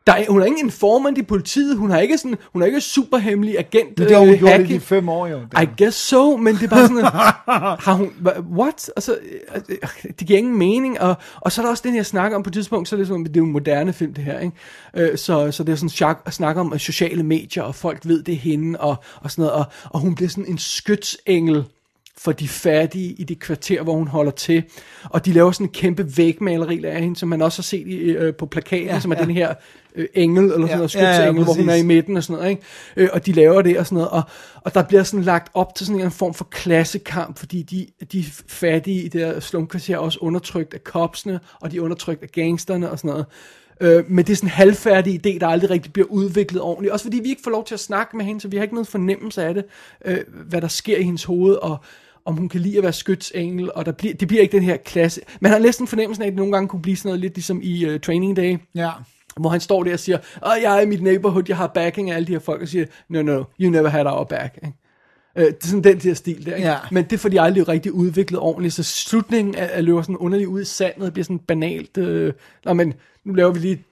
Der 0.08 0.14
er, 0.14 0.26
hun 0.30 0.42
er 0.42 0.46
ingen 0.46 0.66
informant 0.66 1.18
i 1.18 1.22
politiet. 1.24 1.78
Hun 1.78 1.90
har 1.90 2.00
ikke 2.00 2.18
sådan, 2.18 2.38
hun 2.54 2.62
er 2.62 2.66
ikke 2.66 2.82
super 2.82 3.18
hemmelig 3.18 3.60
agent. 3.60 3.98
Det 3.98 4.12
har 4.12 4.20
hun 4.20 4.30
øh, 4.30 4.40
gjort 4.40 4.60
i 4.60 4.64
de 4.64 4.80
fem 4.80 5.10
år, 5.10 5.28
jo. 5.28 5.40
I 5.62 5.68
guess 5.78 5.98
so, 5.98 6.38
men 6.38 6.56
det 6.56 6.64
er 6.64 6.68
bare 6.68 6.88
sådan, 6.88 7.04
har 7.86 7.94
hun, 7.94 8.12
what? 8.58 8.92
Altså, 8.96 9.18
det 10.20 10.28
giver 10.28 10.40
ingen 10.40 10.58
mening, 10.58 11.02
og, 11.02 11.16
og 11.42 11.52
så 11.52 11.62
er 11.62 11.66
der 11.66 11.72
også 11.72 11.84
den 11.86 11.94
her 11.94 12.04
snak 12.04 12.34
om, 12.34 12.44
på 12.44 12.50
et 12.50 12.54
tidspunkt, 12.54 12.90
så 12.90 12.96
er 12.96 12.98
det 12.98 13.08
sådan, 13.08 13.24
det 13.24 13.30
er 13.30 13.40
jo 13.40 13.46
en 13.46 13.52
moderne 13.52 13.94
film, 13.94 14.14
det 14.14 14.24
her, 14.24 14.40
ikke? 14.40 14.56
Øh, 15.12 15.18
så, 15.18 15.52
så 15.52 15.64
det 15.64 15.72
er 15.72 15.76
sådan 15.76 15.90
chak, 15.90 16.22
at 16.26 16.34
snakke 16.34 16.62
om 16.62 16.80
sociale 16.80 17.24
medier, 17.24 17.64
og 17.64 17.76
folk 17.76 18.00
ved, 18.06 18.24
det 18.24 18.34
er 18.34 18.38
hende, 18.38 18.80
og, 18.80 18.96
og 19.22 19.32
sådan 19.32 19.42
noget, 19.42 19.54
og, 19.54 19.66
og 19.90 20.00
hun 20.00 20.16
bliver 20.16 20.30
sådan 20.30 20.46
en 20.46 20.58
skytsengel, 20.58 21.64
for 22.18 22.32
de 22.32 22.48
fattige 22.48 23.14
i 23.14 23.24
det 23.24 23.40
kvarter, 23.40 23.84
hvor 23.84 23.94
hun 23.94 24.08
holder 24.08 24.32
til. 24.32 24.64
Og 25.04 25.26
de 25.26 25.34
laver 25.34 25.52
sådan 25.52 25.68
en 25.68 25.72
kæmpe 25.72 26.18
vægmaleri 26.18 26.86
af 26.86 27.02
hende, 27.02 27.16
som 27.16 27.30
man 27.30 27.42
også 27.42 27.58
har 27.58 27.64
set 27.64 27.88
i, 27.88 27.94
øh, 27.94 28.36
på 28.36 28.46
plakaten, 28.46 28.88
Ja, 28.88 29.00
som 29.00 29.12
er 29.12 29.16
ja. 29.16 29.22
den 29.26 29.32
her 29.32 29.54
øh, 29.96 30.08
engel, 30.14 30.44
eller 30.44 30.54
sådan 30.54 30.68
Ja, 30.68 30.76
noget, 30.76 30.96
ja, 30.96 31.02
ja, 31.02 31.14
skytsengel, 31.14 31.44
hvor 31.44 31.54
hun 31.54 31.70
er 31.70 31.76
i 31.76 31.84
midten 31.84 32.18
og 32.18 32.24
sådan 32.24 32.36
noget, 32.36 32.50
ikke? 32.50 32.62
Øh, 32.96 33.10
og 33.14 33.26
de 33.26 33.32
laver 33.32 33.62
det 33.62 33.80
og 33.80 33.86
sådan 33.86 33.96
noget, 33.96 34.10
og, 34.10 34.22
og 34.62 34.74
der 34.74 34.84
bliver 34.84 35.04
sådan 35.04 35.24
lagt 35.24 35.52
op 35.54 35.76
til 35.76 35.86
sådan 35.86 36.02
en 36.02 36.12
form 36.12 36.34
for 36.34 36.48
klassekamp, 36.52 37.40
fordi 37.40 37.62
de, 37.62 38.06
de 38.12 38.26
fattige 38.48 39.02
i 39.02 39.08
det 39.08 39.22
her 39.22 39.40
slumkvarter 39.40 39.94
er 39.94 40.00
også 40.00 40.20
undertrykt 40.22 40.74
af 40.74 40.84
kopsene, 40.84 41.40
og 41.62 41.72
de 41.72 41.78
er 41.78 41.82
undertrykt 41.82 42.24
af 42.24 42.30
gangsterne 42.32 42.92
og 42.92 42.98
sådan 43.00 43.10
noget. 43.10 43.26
Øh, 43.82 44.04
men 44.12 44.26
det 44.26 44.32
er 44.32 44.36
sådan 44.36 44.48
en 44.48 44.52
halvfærdig 44.52 45.14
idé, 45.26 45.40
der 45.40 45.48
aldrig 45.48 45.70
rigtig 45.70 45.94
bliver 45.94 46.08
udviklet 46.08 46.62
ordentligt. 46.62 46.94
Også 46.94 47.06
fordi 47.06 47.20
vi 47.20 47.30
ikke 47.30 47.42
får 47.44 47.52
lov 47.52 47.66
til 47.66 47.74
at 47.74 47.80
snakke 47.80 48.18
med 48.18 48.26
hende, 48.26 48.42
så 48.42 48.48
vi 48.48 48.58
har 48.58 48.64
ikke 48.64 48.76
noget 48.76 48.88
fornemmelse 48.88 49.44
af 49.44 49.54
det, 49.54 49.66
øh, 50.06 50.18
hvad 50.50 50.62
der 50.62 50.68
sker 50.68 50.98
i 50.98 51.04
hendes 51.04 51.24
hoved, 51.24 51.56
og 51.56 51.78
om 52.26 52.36
hun 52.36 52.50
kan 52.50 52.62
lide 52.62 52.78
at 52.78 52.84
være 52.84 52.94
skytsengel, 52.94 53.72
og 53.76 53.86
der 53.86 53.92
bliver, 53.92 54.14
det 54.14 54.28
bliver 54.28 54.42
ikke 54.42 54.58
den 54.58 54.64
her 54.64 54.78
klasse. 54.78 55.22
Man 55.40 55.52
har 55.52 55.60
næsten 55.60 55.88
fornemmelsen 55.88 56.24
af, 56.24 56.28
at 56.28 56.32
det 56.32 56.38
nogle 56.38 56.52
gange 56.52 56.68
kunne 56.68 56.82
blive 56.82 56.98
sådan 56.98 57.10
noget 57.10 57.20
lidt 57.20 57.36
ligesom 57.36 57.60
i 57.64 57.94
uh, 57.94 58.00
Training 58.00 58.36
Day, 58.36 58.58
Ja. 58.76 58.90
Hvor 59.40 59.50
han 59.50 59.60
står 59.60 59.84
der 59.84 59.94
og 59.94 60.00
siger, 60.00 60.18
Åh, 60.46 60.62
jeg 60.62 60.78
er 60.78 60.82
i 60.82 60.86
mit 60.86 61.02
neighborhood, 61.02 61.44
jeg 61.48 61.58
har 61.58 61.68
backing 61.68 62.12
af 62.12 62.16
alle 62.16 62.28
de 62.28 62.32
her 62.32 62.40
folk, 62.40 62.62
og 62.62 62.68
siger, 62.68 62.86
no, 63.10 63.22
no, 63.22 63.44
you 63.62 63.70
never 63.70 63.88
had 63.88 64.06
our 64.06 64.24
back. 64.24 64.56
Ikke? 64.56 64.74
Øh, 65.36 65.46
det 65.46 65.64
er 65.64 65.68
sådan 65.68 65.84
den 65.84 66.00
der 66.00 66.14
stil 66.14 66.46
der, 66.46 66.56
ikke? 66.56 66.68
Ja. 66.68 66.78
Men 66.92 67.04
det 67.04 67.20
fordi, 67.20 67.36
jeg 67.36 67.44
aldrig 67.44 67.68
rigtig 67.68 67.92
udviklet 67.92 68.40
ordentligt, 68.40 68.74
så 68.74 68.84
slutningen 68.84 69.56
er, 69.56 69.66
er 69.66 69.82
løber 69.82 70.02
sådan 70.02 70.18
underligt 70.18 70.48
ud 70.48 70.62
i 70.62 70.66
sandet, 70.66 71.02
det 71.02 71.14
bliver 71.14 71.24
sådan 71.24 71.40
banalt. 71.40 71.98
Øh, 71.98 72.34
Nå, 72.66 72.74
men 72.74 72.94
nu 73.24 73.34
laver 73.34 73.52
vi 73.52 73.60
lige 73.60 73.84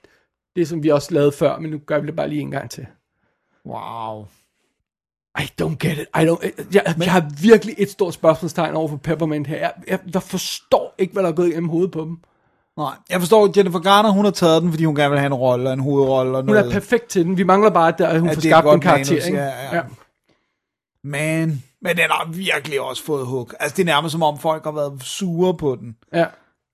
det, 0.55 0.67
som 0.67 0.83
vi 0.83 0.89
også 0.89 1.13
lavede 1.13 1.31
før, 1.31 1.59
men 1.59 1.71
nu 1.71 1.77
gør 1.77 1.99
vi 1.99 2.07
det 2.07 2.15
bare 2.15 2.29
lige 2.29 2.41
en 2.41 2.51
gang 2.51 2.69
til. 2.69 2.85
Wow. 3.65 4.25
I 5.39 5.45
don't 5.61 5.77
get 5.77 5.97
it. 5.97 6.07
I 6.15 6.25
don't, 6.27 6.73
jeg, 6.73 6.95
jeg 6.97 7.11
har 7.11 7.31
virkelig 7.41 7.75
et 7.77 7.89
stort 7.89 8.13
spørgsmålstegn 8.13 8.75
over 8.75 8.87
for 8.87 8.97
Peppermint 8.97 9.47
her. 9.47 9.57
Jeg, 9.57 9.73
jeg, 9.87 9.99
jeg 10.13 10.23
forstår 10.23 10.95
ikke, 10.97 11.13
hvad 11.13 11.23
der 11.23 11.29
er 11.29 11.33
gået 11.33 11.47
igennem 11.47 11.69
hovedet 11.69 11.91
på 11.91 12.01
dem. 12.01 12.17
Nej, 12.77 12.93
jeg 13.09 13.19
forstår, 13.19 13.51
Jennifer 13.57 13.79
Garner, 13.79 14.09
hun 14.09 14.25
har 14.25 14.31
taget 14.31 14.61
den, 14.61 14.71
fordi 14.71 14.85
hun 14.85 14.95
gerne 14.95 15.09
vil 15.09 15.19
have 15.19 15.27
en 15.27 15.33
rolle, 15.33 15.73
en 15.73 15.79
hovedrolle 15.79 16.37
og 16.37 16.43
Hun 16.43 16.53
noget. 16.53 16.65
er 16.67 16.71
perfekt 16.71 17.07
til 17.09 17.25
den. 17.25 17.37
Vi 17.37 17.43
mangler 17.43 17.69
bare, 17.69 17.87
at, 17.87 17.97
der, 17.97 18.07
at 18.07 18.19
hun 18.19 18.29
Ja, 18.29 18.35
får 18.35 18.41
skabt 18.41 18.67
en 18.67 18.79
karakter. 18.79 19.11
manus, 19.13 19.25
ikke? 19.25 19.37
ja, 19.37 19.75
ja. 19.75 19.81
Man, 21.03 21.63
men 21.81 21.97
den 21.97 22.05
har 22.09 22.27
virkelig 22.31 22.81
også 22.81 23.03
fået 23.03 23.25
hug. 23.25 23.51
Altså, 23.59 23.75
det 23.77 23.83
er 23.83 23.85
nærmest 23.85 24.11
som 24.11 24.23
om 24.23 24.39
folk 24.39 24.63
har 24.63 24.71
været 24.71 25.03
sure 25.03 25.53
på 25.57 25.75
den. 25.79 25.95
ja. 26.13 26.25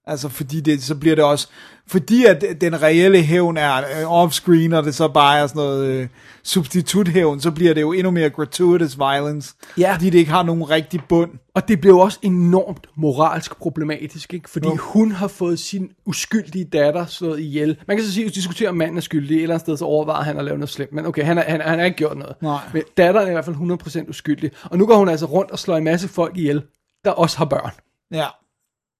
Altså, 0.10 0.30
fordi 0.30 0.62
det, 0.62 0.84
så 0.84 0.96
bliver 0.96 1.16
det 1.16 1.24
også... 1.24 1.48
Fordi 1.88 2.26
at 2.26 2.44
den 2.62 2.82
reelle 2.82 3.22
hævn 3.22 3.58
er 3.58 3.78
øh, 3.78 4.24
off-screen, 4.24 4.76
og 4.76 4.84
det 4.84 4.96
så 4.96 5.08
bare 5.08 5.40
er 5.40 5.48
sådan 5.48 5.60
noget 5.60 5.86
øh, 5.86 6.08
substituthævn, 6.44 7.40
så 7.40 7.52
bliver 7.52 7.74
det 7.74 7.82
jo 7.82 7.92
endnu 7.92 8.12
mere 8.12 8.30
gratuitous 8.30 8.98
violence. 8.98 9.54
Ja. 9.78 9.94
Fordi 9.94 10.10
det 10.10 10.20
ikke 10.20 10.32
har 10.32 10.44
nogen 10.44 10.70
rigtig 10.70 11.02
bund. 11.10 11.32
Og 11.56 11.68
det 11.68 11.82
blev 11.82 11.98
også 11.98 12.20
enormt 12.22 12.88
moralsk 12.96 13.58
problematisk, 13.58 14.34
ikke? 14.34 14.50
fordi 14.50 14.68
hun 14.80 15.12
har 15.12 15.28
fået 15.28 15.60
sin 15.60 15.90
uskyldige 16.06 16.66
datter 16.66 17.06
slået 17.06 17.40
ihjel. 17.40 17.78
Man 17.88 17.98
kan 17.98 18.06
så 18.06 18.14
sige, 18.14 18.26
at 18.26 18.36
diskutere, 18.36 18.70
om 18.70 18.76
manden 18.76 18.98
er 18.98 19.02
skyldig. 19.02 19.36
Et 19.36 19.42
eller 19.42 19.56
andet 19.56 19.66
sted, 19.66 19.78
så 19.78 19.86
overvejer 19.86 20.24
han 20.24 20.38
at 20.38 20.46
lave 20.46 20.58
noget 20.58 20.70
slemt. 20.70 20.94
Men 20.94 21.06
okay, 21.06 21.24
han, 21.24 21.38
er, 21.38 21.44
han, 21.44 21.62
han 21.62 21.80
har 21.80 21.86
ikke 21.86 21.98
gjort 21.98 22.18
noget. 22.18 22.36
Nej. 22.42 22.60
Men 22.74 22.84
datteren 22.98 23.26
er 23.28 23.32
i 23.32 23.34
hvert 23.34 23.46
fald 23.46 24.04
100% 24.06 24.10
uskyldig. 24.10 24.52
Og 24.64 24.78
nu 24.78 24.86
går 24.86 24.98
hun 24.98 25.10
altså 25.10 25.26
rundt 25.26 25.52
og 25.52 25.60
slår 25.60 25.78
en 25.78 25.84
masse 25.84 26.08
folk 26.08 26.38
ihjel, 26.38 26.64
der 27.06 27.12
også 27.12 27.38
har 27.38 27.46
børn. 27.46 27.72
Ja. 28.14 28.28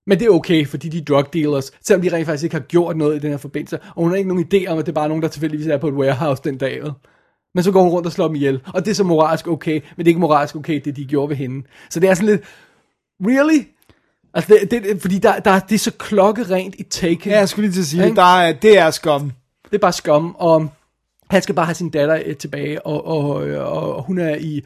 Men 0.10 0.20
det 0.20 0.26
er 0.26 0.30
okay, 0.30 0.68
fordi 0.68 0.90
de 0.90 0.98
er 0.98 1.02
drug 1.02 1.34
dealers, 1.34 1.72
selvom 1.82 2.02
de 2.02 2.14
rent 2.14 2.26
faktisk 2.26 2.44
ikke 2.44 2.56
har 2.56 2.64
gjort 2.64 2.98
noget 2.98 3.16
i 3.16 3.20
den 3.20 3.30
her 3.30 3.38
forbindelse. 3.38 3.80
Og 3.96 4.04
hun 4.04 4.10
har 4.10 4.18
ikke 4.18 4.28
nogen 4.28 4.46
idé 4.54 4.68
om, 4.68 4.80
at 4.80 4.86
det 4.86 4.92
er 4.92 4.96
bare 4.96 5.08
nogen, 5.08 5.24
der 5.24 5.30
tilfældigvis 5.30 5.68
er 5.68 5.78
på 5.78 5.88
et 5.88 5.94
warehouse 5.94 6.42
den 6.44 6.58
dag. 6.58 6.84
vel? 6.84 6.92
Men 7.56 7.64
så 7.64 7.72
går 7.72 7.82
hun 7.82 7.92
rundt 7.92 8.06
og 8.06 8.12
slår 8.12 8.28
dem 8.28 8.36
ihjel. 8.36 8.62
Og 8.74 8.86
det 8.86 8.92
er 8.92 8.96
så 8.96 9.04
moralsk 9.04 9.48
okay, 9.48 9.74
men 9.74 9.82
det 9.98 10.04
er 10.04 10.08
ikke 10.08 10.20
moralsk 10.20 10.56
okay, 10.56 10.82
det 10.86 10.96
de 10.96 11.06
gjorde 11.06 11.30
ved 11.30 11.36
hende. 11.36 11.68
Så 11.90 12.00
det 12.00 12.10
er 12.10 12.14
sådan 12.14 12.30
lidt, 12.30 12.42
really? 13.22 13.64
Altså, 14.34 14.58
det, 14.72 14.84
det, 14.84 15.02
fordi 15.02 15.18
der, 15.18 15.40
der, 15.40 15.60
det 15.60 15.76
er 15.76 15.80
så 15.80 15.92
klokkerent 15.92 16.76
i 16.78 16.84
Taken. 16.84 17.32
Ja, 17.32 17.38
jeg 17.38 17.50
skulle 17.50 17.68
lige 17.68 17.74
til 17.74 17.82
at 17.82 17.86
sige, 17.86 18.16
der 18.16 18.38
er, 18.38 18.54
det 18.54 18.78
er 18.78 18.92
skum. 18.92 19.32
Det 19.66 19.76
er 19.76 19.80
bare 19.80 19.94
skam, 19.94 20.36
og 20.40 20.70
han 21.30 21.42
skal 21.42 21.56
bare 21.56 21.66
have 21.66 21.76
sin 21.76 21.90
datter 21.90 22.22
øh, 22.26 22.36
tilbage, 22.36 22.86
og, 22.86 23.06
og, 23.06 23.30
og, 23.44 23.96
og 23.96 24.04
hun 24.04 24.18
er 24.18 24.36
i, 24.36 24.62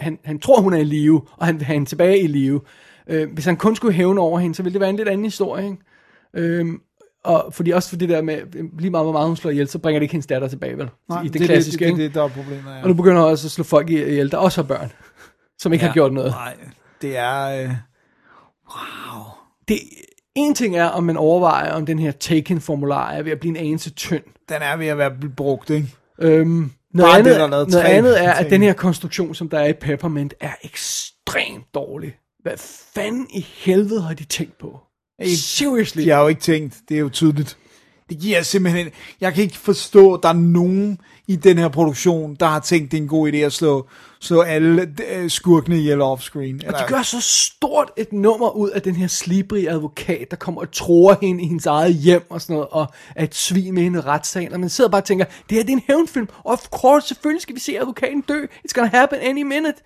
han, 0.00 0.18
han 0.24 0.38
tror, 0.38 0.60
hun 0.60 0.74
er 0.74 0.78
i 0.78 0.84
live, 0.84 1.22
og 1.36 1.46
han 1.46 1.58
vil 1.58 1.64
have 1.64 1.74
hende 1.74 1.88
tilbage 1.88 2.20
i 2.20 2.26
live. 2.26 2.60
Øh, 3.08 3.32
hvis 3.32 3.44
han 3.44 3.56
kun 3.56 3.76
skulle 3.76 3.94
hævne 3.94 4.20
over 4.20 4.38
hende, 4.38 4.54
så 4.54 4.62
ville 4.62 4.72
det 4.72 4.80
være 4.80 4.90
en 4.90 4.96
lidt 4.96 5.08
anden 5.08 5.24
historie, 5.24 5.64
ikke? 5.64 5.76
Øhm, 6.34 6.80
og 7.24 7.54
fordi 7.54 7.70
også 7.70 7.88
for 7.88 7.96
det 7.96 8.08
der 8.08 8.22
med, 8.22 8.42
øh, 8.56 8.64
lige 8.78 8.90
meget 8.90 9.04
hvor 9.04 9.12
meget 9.12 9.26
hun 9.26 9.36
slår 9.36 9.50
ihjel, 9.50 9.68
så 9.68 9.78
bringer 9.78 9.98
det 9.98 10.04
ikke 10.04 10.12
hendes 10.12 10.26
datter 10.26 10.48
tilbage, 10.48 10.78
vel? 10.78 10.90
Nej, 11.08 11.22
I 11.22 11.28
det, 11.28 11.34
det, 11.34 11.42
klassiske, 11.42 11.84
det, 11.84 11.96
det, 11.96 11.98
det, 11.98 12.14
der 12.14 12.24
er 12.24 12.28
problemet. 12.28 12.72
Ja. 12.76 12.82
Og 12.82 12.88
nu 12.88 12.94
begynder 12.94 13.22
også 13.22 13.46
at 13.46 13.50
slå 13.50 13.64
folk 13.64 13.90
ihjel, 13.90 14.30
der 14.30 14.36
også 14.36 14.62
har 14.62 14.68
børn, 14.68 14.92
som 15.58 15.72
ikke 15.72 15.84
ja. 15.84 15.88
har 15.88 15.94
gjort 15.94 16.12
noget. 16.12 16.30
Nej, 16.30 16.56
det 17.02 17.16
er... 17.16 17.62
Øh, 17.62 17.70
Det, 19.68 19.78
en 20.34 20.54
ting 20.54 20.76
er, 20.76 20.84
om 20.86 21.04
man 21.04 21.16
overvejer, 21.16 21.72
om 21.72 21.86
den 21.86 21.98
her 21.98 22.10
Taken-formular 22.10 23.10
er 23.10 23.22
ved 23.22 23.32
at 23.32 23.40
blive 23.40 23.50
en 23.50 23.66
anelse 23.66 23.90
tynd. 23.90 24.24
den 24.48 24.56
er 24.62 24.76
ved 24.76 24.86
at 24.86 24.98
være 24.98 25.12
brugt, 25.36 25.70
ikke? 25.70 25.88
Øhm, 26.20 26.72
noget 26.94 27.08
Bare 27.08 27.18
andet, 27.18 27.34
det, 27.34 27.42
er 27.42 27.46
noget 27.46 27.76
andet 27.76 28.24
er, 28.24 28.32
at 28.32 28.50
den 28.50 28.62
her 28.62 28.72
konstruktion, 28.72 29.34
som 29.34 29.48
der 29.48 29.58
er 29.58 29.66
i 29.66 29.72
Peppermint, 29.72 30.34
er 30.40 30.52
ekstremt 30.64 31.74
dårlig. 31.74 32.16
Hvad 32.48 32.58
fanden 32.94 33.26
i 33.30 33.46
helvede 33.56 34.02
har 34.02 34.14
de 34.14 34.24
tænkt 34.24 34.58
på? 34.58 34.80
Seriously. 35.36 36.02
De 36.02 36.10
har 36.10 36.22
jo 36.22 36.28
ikke 36.28 36.40
tænkt, 36.40 36.76
det 36.88 36.94
er 36.94 37.00
jo 37.00 37.08
tydeligt. 37.08 37.56
Det 38.08 38.18
giver 38.18 38.42
simpelthen... 38.42 38.88
Jeg 39.20 39.34
kan 39.34 39.44
ikke 39.44 39.58
forstå, 39.58 40.14
at 40.14 40.20
der 40.22 40.28
er 40.28 40.32
nogen 40.32 40.98
i 41.26 41.36
den 41.36 41.58
her 41.58 41.68
produktion, 41.68 42.34
der 42.40 42.46
har 42.46 42.60
tænkt, 42.60 42.92
det 42.92 42.98
er 42.98 43.02
en 43.02 43.08
god 43.08 43.32
idé 43.32 43.36
at 43.36 43.52
slå, 43.52 43.86
slå 44.20 44.40
alle 44.40 44.94
øh, 45.12 45.30
skurkene 45.30 45.78
ihjel 45.78 46.00
offscreen. 46.00 46.62
Og 46.66 46.72
de 46.72 46.84
gør 46.88 47.02
så 47.02 47.20
stort 47.20 47.90
et 47.96 48.12
nummer 48.12 48.50
ud 48.50 48.70
af 48.70 48.82
den 48.82 48.96
her 48.96 49.06
slibrige 49.06 49.70
advokat, 49.70 50.30
der 50.30 50.36
kommer 50.36 50.60
og 50.60 50.72
tror 50.72 51.18
hende 51.22 51.44
i 51.44 51.46
hendes 51.46 51.66
eget 51.66 51.94
hjem 51.94 52.30
og 52.30 52.40
sådan 52.40 52.54
noget, 52.54 52.68
og 52.70 52.86
er 53.16 53.24
et 53.24 53.34
svin 53.34 53.74
med 53.74 53.82
hende 53.82 53.98
i 53.98 54.02
retssagen, 54.02 54.52
og 54.52 54.60
man 54.60 54.68
sidder 54.68 54.90
bare 54.90 55.00
og 55.00 55.06
tænker, 55.06 55.24
det 55.24 55.56
her 55.56 55.62
det 55.62 55.70
er 55.70 55.76
en 55.76 55.82
hævnfilm, 55.86 56.28
of 56.44 56.68
course, 56.68 57.08
selvfølgelig 57.08 57.42
skal 57.42 57.54
vi 57.54 57.60
se 57.60 57.78
advokaten 57.80 58.20
dø, 58.20 58.44
it's 58.44 58.72
gonna 58.74 58.90
happen 58.90 59.18
any 59.22 59.42
minute. 59.42 59.82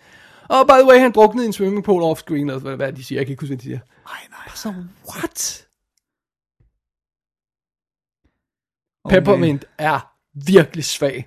Og 0.53 0.66
by 0.66 0.79
the 0.81 0.89
way, 0.91 0.99
han 0.99 1.12
druknede 1.12 1.45
i 1.45 1.47
en 1.47 1.53
swimmingpool 1.53 2.03
off-screen, 2.03 2.51
eller 2.51 2.59
hvad, 2.59 2.77
hvad 2.77 2.93
de 2.93 3.05
siger, 3.05 3.19
jeg 3.19 3.27
kan 3.27 3.33
ikke 3.33 3.41
huske, 3.41 3.51
hvad 3.51 3.59
de 3.59 3.62
siger. 3.62 3.79
Nej, 4.07 4.20
nej. 4.31 4.55
Så, 4.55 4.74
what? 5.15 5.66
Okay. 9.05 9.16
Peppermint 9.16 9.65
er 9.79 10.15
virkelig 10.47 10.85
svag. 10.85 11.27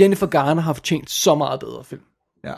Jennifer 0.00 0.26
Garner 0.26 0.62
har 0.62 0.72
fortjent 0.72 1.10
så 1.10 1.34
meget 1.34 1.60
bedre 1.60 1.84
film. 1.84 2.02
Ja. 2.44 2.54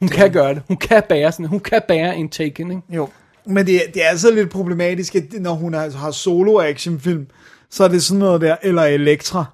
Hun 0.00 0.08
kan 0.08 0.32
gøre 0.32 0.54
det. 0.54 0.62
Hun 0.68 0.76
kan 0.76 1.02
bære 1.08 1.32
sådan 1.32 1.46
Hun 1.46 1.60
kan 1.60 1.82
bære 1.88 2.16
en 2.16 2.28
Taken, 2.28 2.70
ikke? 2.70 2.82
Jo. 2.90 3.08
Men 3.46 3.66
det, 3.66 3.82
det 3.94 4.04
er 4.04 4.08
altså 4.08 4.30
lidt 4.30 4.50
problematisk, 4.50 5.14
at 5.14 5.32
når 5.32 5.54
hun 5.54 5.74
har, 5.74 5.90
har 5.90 6.10
solo-actionfilm, 6.10 7.26
så 7.70 7.84
er 7.84 7.88
det 7.88 8.02
sådan 8.02 8.18
noget 8.18 8.40
der, 8.40 8.56
eller 8.62 8.82
Elektra. 8.82 9.44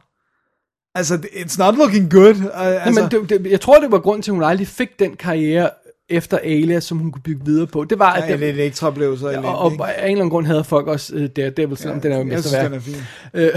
Altså, 0.94 1.14
it's 1.14 1.58
not 1.58 1.74
looking 1.76 2.10
good. 2.10 2.34
Uh, 2.34 2.86
altså, 2.86 3.02
Men 3.02 3.10
det, 3.10 3.30
det, 3.44 3.50
jeg 3.50 3.60
tror, 3.60 3.80
det 3.80 3.90
var 3.90 3.98
grund 3.98 4.22
til, 4.22 4.30
at 4.30 4.34
hun 4.34 4.44
aldrig 4.44 4.68
fik 4.68 4.98
den 4.98 5.16
karriere 5.16 5.70
efter 6.08 6.38
Alias, 6.38 6.84
som 6.84 6.98
hun 6.98 7.12
kunne 7.12 7.22
bygge 7.22 7.44
videre 7.44 7.66
på. 7.66 7.84
Det 7.84 7.98
var, 7.98 8.12
at 8.12 8.30
ja, 8.30 8.36
det, 8.36 8.48
Elektra 8.48 8.90
blev 8.90 9.18
så 9.18 9.28
elendig, 9.28 9.50
og, 9.50 9.58
og 9.58 9.94
af 9.94 10.04
en 10.04 10.10
eller 10.10 10.10
anden 10.10 10.30
grund 10.30 10.46
havde 10.46 10.64
folk 10.64 10.86
også 10.86 11.14
uh, 11.14 11.26
Daredevil, 11.26 11.76
selvom 11.76 11.96
ja, 11.96 12.02
den 12.02 12.12
er 12.12 12.18
jo 12.18 12.30
Jeg 12.30 12.42
synes, 12.44 12.56
den 12.56 12.72
mesterværk. 12.72 12.72
er 12.72 13.50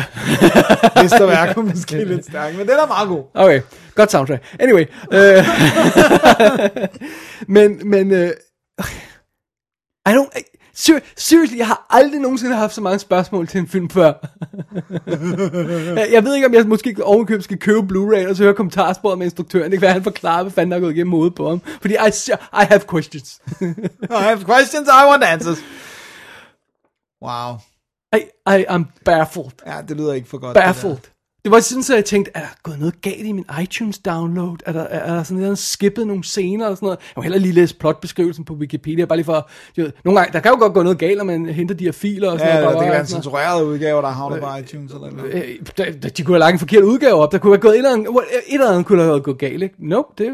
fin. 0.95 1.03
Mesterværk 1.03 1.57
er 1.57 1.61
måske 1.61 2.05
lidt 2.05 2.25
stærk, 2.25 2.57
men 2.57 2.67
den 2.67 2.75
er 2.75 2.87
meget 2.87 3.07
god. 3.07 3.23
Okay, 3.33 3.61
godt 3.95 4.11
soundtrack. 4.11 4.55
Anyway. 4.59 4.85
Øh, 5.13 5.45
men, 7.55 7.89
men, 7.89 8.11
øh, 8.11 8.31
I 10.09 10.11
don't, 10.11 10.52
ser, 10.75 10.99
seriously, 11.17 11.57
jeg 11.57 11.67
har 11.67 11.85
aldrig 11.89 12.21
nogensinde 12.21 12.55
haft 12.55 12.73
så 12.73 12.81
mange 12.81 12.99
spørgsmål 12.99 13.47
til 13.47 13.59
en 13.59 13.67
film 13.67 13.89
før. 13.89 14.13
jeg, 16.13 16.23
ved 16.23 16.35
ikke, 16.35 16.47
om 16.47 16.53
jeg 16.53 16.67
måske 16.67 16.95
ovenkøb 17.03 17.41
skal 17.41 17.57
købe 17.59 17.79
Blu-ray, 17.79 18.29
og 18.29 18.35
så 18.35 18.43
høre 18.43 18.53
kommentarsporet 18.53 19.17
med 19.17 19.25
instruktøren. 19.25 19.71
Det 19.71 19.79
kan 19.79 19.81
være, 19.81 19.89
at 19.89 19.93
han 19.93 20.03
forklarer, 20.03 20.43
hvad 20.43 20.51
fanden 20.51 20.71
der 20.71 20.77
er 20.77 20.81
gået 20.81 20.93
igennem 20.93 21.11
hovedet 21.13 21.35
på 21.35 21.49
ham. 21.49 21.61
Fordi 21.81 21.93
I, 21.93 22.31
I 22.53 22.65
have 22.69 22.81
questions. 22.91 23.41
I 24.19 24.21
have 24.29 24.45
questions, 24.45 24.87
I 24.87 25.07
want 25.09 25.23
answers. 25.23 25.57
Wow. 27.21 27.57
I, 28.15 28.21
I 28.59 28.65
am 28.67 28.87
baffled. 29.05 29.51
Ja, 29.65 29.81
det 29.87 29.97
lyder 29.97 30.13
ikke 30.13 30.29
for 30.29 30.37
godt. 30.37 30.53
Baffled. 30.53 30.97
Det 31.43 31.51
var 31.51 31.59
sådan, 31.59 31.83
så 31.83 31.95
jeg 31.95 32.05
tænkte, 32.05 32.31
er 32.35 32.39
der 32.39 32.47
gået 32.63 32.79
noget 32.79 33.01
galt 33.01 33.25
i 33.25 33.31
min 33.31 33.45
iTunes 33.61 33.99
download? 33.99 34.55
Er 34.65 34.71
der, 34.71 34.81
er, 34.81 34.99
er 34.99 35.15
der 35.15 35.23
sådan 35.23 35.41
noget, 35.43 35.57
skippet 35.57 36.07
nogle 36.07 36.23
scener 36.23 36.67
og 36.67 36.75
sådan 36.77 36.85
noget? 36.85 36.97
Jeg 36.99 37.13
må 37.15 37.21
heller 37.21 37.37
lige 37.39 37.51
læse 37.53 37.75
plotbeskrivelsen 37.75 38.45
på 38.45 38.53
Wikipedia, 38.53 39.05
bare 39.05 39.17
lige 39.17 39.25
for, 39.25 39.49
ved, 39.75 39.91
nogle 40.05 40.19
gange, 40.19 40.33
der 40.33 40.39
kan 40.39 40.51
jo 40.51 40.57
godt 40.59 40.73
gå 40.73 40.83
noget 40.83 40.97
galt, 40.97 41.17
når 41.17 41.23
man 41.25 41.45
henter 41.45 41.75
de 41.75 41.83
her 41.83 41.91
filer 41.91 42.31
og 42.31 42.39
sådan 42.39 42.53
Ja, 42.55 42.61
noget. 42.61 42.67
eller 42.69 42.79
det 42.79 42.85
kan 42.85 42.91
være 42.91 43.01
en 43.01 43.07
censureret 43.07 43.63
udgave, 43.63 44.01
der 44.01 44.07
havner 44.09 44.39
på 44.39 44.57
iTunes 44.59 44.91
eller 44.93 45.11
noget. 45.11 45.33
noget. 45.33 45.45
Øh, 45.77 45.91
der- 46.01 46.09
De 46.09 46.23
kunne 46.23 46.33
have 46.35 46.39
lagt 46.39 46.53
en 46.53 46.59
forkert 46.59 46.83
udgave 46.83 47.13
op. 47.13 47.31
Der 47.31 47.37
kunne 47.37 47.53
have 47.53 47.61
gået 47.61 47.71
et 47.73 47.77
eller 47.77 47.93
andet, 47.93 48.07
et 48.47 48.53
eller 48.53 48.69
andet 48.71 48.85
kunne 48.85 49.03
have 49.03 49.21
gået 49.21 49.37
galt, 49.37 49.63
ikke? 49.63 49.75
Nope, 49.79 50.07
det 50.17 50.31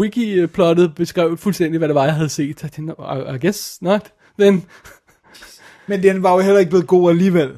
wiki-plottet 0.00 0.94
beskrev 0.96 1.36
fuldstændig, 1.36 1.78
hvad 1.78 1.88
det 1.88 1.94
var, 1.94 2.04
jeg 2.04 2.14
havde 2.14 2.28
set. 2.28 2.62
Jeg 2.62 2.72
tænkte, 2.72 2.94
I, 3.00 3.34
I 3.34 3.38
guess 3.46 3.82
not. 3.82 4.12
Then, 4.38 4.64
Men 5.86 6.02
den 6.02 6.22
var 6.22 6.32
jo 6.34 6.40
heller 6.40 6.58
ikke 6.60 6.70
blevet 6.70 6.86
god 6.86 7.10
alligevel. 7.10 7.50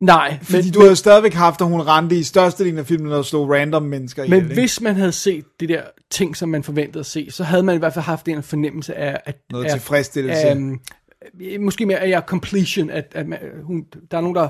Nej, 0.00 0.38
Fordi 0.42 0.62
men, 0.62 0.72
du 0.72 0.80
har 0.80 0.88
jo 0.88 0.94
stadigvæk 0.94 1.34
haft, 1.34 1.60
at 1.60 1.66
hun 1.66 1.80
rendte 1.80 2.16
i 2.16 2.22
størstedelen 2.22 2.78
af 2.78 2.86
filmen 2.86 3.12
og 3.12 3.24
slog 3.24 3.50
random 3.50 3.82
mennesker 3.82 4.22
men 4.22 4.32
ihjel, 4.32 4.42
ikke? 4.42 4.60
hvis 4.60 4.80
man 4.80 4.96
havde 4.96 5.12
set 5.12 5.44
de 5.60 5.66
der 5.66 5.82
ting, 6.10 6.36
som 6.36 6.48
man 6.48 6.62
forventede 6.62 7.00
at 7.00 7.06
se, 7.06 7.30
så 7.30 7.44
havde 7.44 7.62
man 7.62 7.74
i 7.74 7.78
hvert 7.78 7.94
fald 7.94 8.04
haft 8.04 8.28
en 8.28 8.42
fornemmelse 8.42 8.94
af... 8.94 9.20
at 9.24 9.36
Noget 9.50 9.64
af, 9.64 9.70
tilfredsstillelse. 9.70 10.42
Af, 10.42 10.56
um, 10.56 10.80
måske 11.60 11.86
mere 11.86 11.98
af 11.98 12.08
ja, 12.08 12.20
completion, 12.20 12.90
at, 12.90 13.12
at 13.14 13.28
man, 13.28 13.38
hun, 13.62 13.84
der 14.10 14.16
er 14.16 14.20
nogen, 14.20 14.36
der 14.36 14.48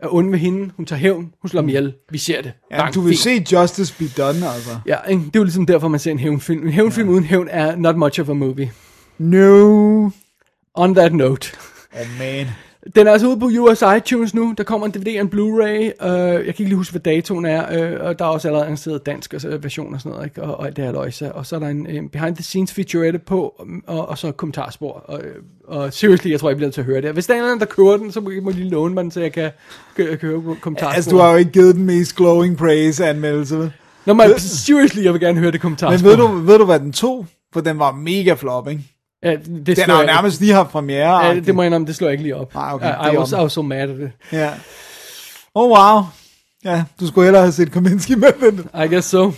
er 0.00 0.14
onde 0.14 0.32
ved 0.32 0.38
hende, 0.38 0.70
hun 0.76 0.86
tager 0.86 1.00
hævn, 1.00 1.32
hun 1.42 1.48
slår 1.48 1.60
dem 1.60 1.68
ihjel, 1.68 1.94
vi 2.10 2.18
ser 2.18 2.42
det. 2.42 2.52
Ja, 2.70 2.76
Bang, 2.76 2.94
du 2.94 3.00
vil 3.00 3.18
fint. 3.24 3.48
se 3.48 3.56
Justice 3.56 3.94
be 3.98 4.04
done, 4.22 4.48
altså. 4.48 4.78
Ja, 4.86 4.96
ikke? 5.08 5.22
det 5.22 5.36
er 5.36 5.40
jo 5.40 5.44
ligesom 5.44 5.66
derfor, 5.66 5.88
man 5.88 6.00
ser 6.00 6.10
en 6.10 6.18
hævnfilm. 6.18 6.66
En 6.66 6.72
hævnfilm 6.72 7.08
ja. 7.08 7.14
uden 7.14 7.24
hævn 7.24 7.48
er 7.50 7.76
not 7.76 7.96
much 7.96 8.20
of 8.20 8.28
a 8.28 8.32
movie. 8.32 8.72
No. 9.18 10.10
On 10.74 10.94
that 10.94 11.14
note. 11.14 11.56
Oh 11.92 12.18
man. 12.18 12.46
Den 12.96 13.06
er 13.06 13.12
altså 13.12 13.26
ude 13.28 13.40
på 13.40 13.46
US 13.58 13.82
iTunes 13.96 14.34
nu. 14.34 14.54
Der 14.58 14.64
kommer 14.64 14.86
en 14.86 14.92
DVD 14.92 15.06
og 15.06 15.20
en 15.20 15.28
Blu-ray. 15.34 16.06
Uh, 16.06 16.20
jeg 16.32 16.38
kan 16.40 16.46
ikke 16.46 16.64
lige 16.64 16.74
huske, 16.74 16.92
hvad 16.92 17.00
datoen 17.00 17.44
er. 17.44 17.62
Uh, 18.00 18.06
og 18.06 18.18
der 18.18 18.24
er 18.24 18.28
også 18.28 18.48
allerede 18.48 18.64
annonceret 18.66 19.06
dansk 19.06 19.32
altså, 19.32 19.58
version 19.62 19.94
og 19.94 20.00
sådan 20.00 20.12
noget. 20.12 20.26
Ikke? 20.26 20.42
Og, 20.42 20.56
og 20.56 20.66
alt 20.66 20.76
det 20.76 20.84
her 20.84 20.92
løjse. 20.92 21.32
Og 21.32 21.46
så 21.46 21.56
er 21.56 21.60
der 21.60 21.68
en, 21.68 21.86
en 21.86 22.08
behind 22.08 22.36
the 22.36 22.42
scenes 22.42 22.72
featurette 22.72 23.18
på. 23.18 23.64
Og, 23.86 24.08
og 24.08 24.18
så 24.18 24.32
kommentarspor. 24.32 24.92
Og, 24.92 25.20
øh, 25.24 25.34
og 25.68 25.92
seriously, 25.92 26.30
jeg 26.30 26.40
tror, 26.40 26.48
jeg 26.48 26.56
bliver 26.56 26.66
nødt 26.66 26.74
til 26.74 26.80
at 26.80 26.84
høre 26.86 27.00
det. 27.00 27.12
Hvis 27.12 27.26
der 27.26 27.34
er 27.34 27.36
en 27.36 27.42
eller 27.42 27.52
anden, 27.52 27.68
der 27.68 27.74
kører 27.74 27.96
den, 27.96 28.12
så 28.12 28.20
må 28.20 28.30
I 28.30 28.52
lige 28.52 28.70
låne 28.70 28.94
mig 28.94 29.02
den, 29.02 29.10
så 29.10 29.20
jeg 29.20 29.32
kan 29.32 29.50
kø- 29.96 30.16
køre 30.16 30.42
kommentarspor. 30.60 30.94
Altså, 30.94 31.10
du 31.10 31.16
har 31.16 31.30
jo 31.30 31.36
ikke 31.36 31.50
givet 31.50 31.74
den 31.74 31.84
mest 31.84 32.16
glowing 32.16 32.56
praise 32.56 33.06
anmeldelse? 33.06 33.72
Nå, 34.06 34.12
men 34.12 34.38
seriously, 34.38 35.04
jeg 35.04 35.12
vil 35.12 35.20
gerne 35.20 35.40
høre 35.40 35.50
det 35.50 35.60
kommentarspor. 35.60 36.08
Men 36.08 36.18
ved 36.18 36.26
du, 36.26 36.32
ved 36.46 36.58
du, 36.58 36.64
hvad 36.64 36.80
den 36.80 36.92
tog? 36.92 37.26
For 37.52 37.60
den 37.60 37.78
var 37.78 37.92
mega 37.92 38.34
flop, 38.34 38.68
ikke? 38.68 38.82
Ja, 39.24 39.30
det, 39.30 39.66
det 39.66 39.76
Den 39.76 39.84
har 39.90 40.00
jo 40.00 40.06
nærmest 40.06 40.40
lige 40.40 40.52
haft 40.52 40.70
premiere. 40.70 41.24
Ja, 41.26 41.34
det 41.40 41.54
må 41.54 41.62
jeg 41.62 41.66
indrømme, 41.66 41.86
det 41.86 41.96
slår 41.96 42.08
jeg 42.08 42.12
ikke 42.12 42.22
lige 42.22 42.36
op. 42.36 42.54
Nej, 42.54 42.72
okay, 42.72 42.88
I, 42.94 43.06
det 43.08 43.12
I, 43.14 43.16
was, 43.16 43.32
I 43.32 43.34
was 43.34 43.52
so 43.52 43.62
mad 43.62 43.80
at 43.80 43.88
it. 43.90 44.10
Ja. 44.32 44.50
Oh, 45.54 45.70
wow. 45.70 46.02
Ja, 46.64 46.84
du 47.00 47.06
skulle 47.06 47.24
hellere 47.26 47.42
have 47.42 47.52
set 47.52 47.72
Kominsky 47.72 48.12
med 48.12 48.32
den. 48.40 48.58
I 48.84 48.86
guess 48.88 49.08
so. 49.08 49.30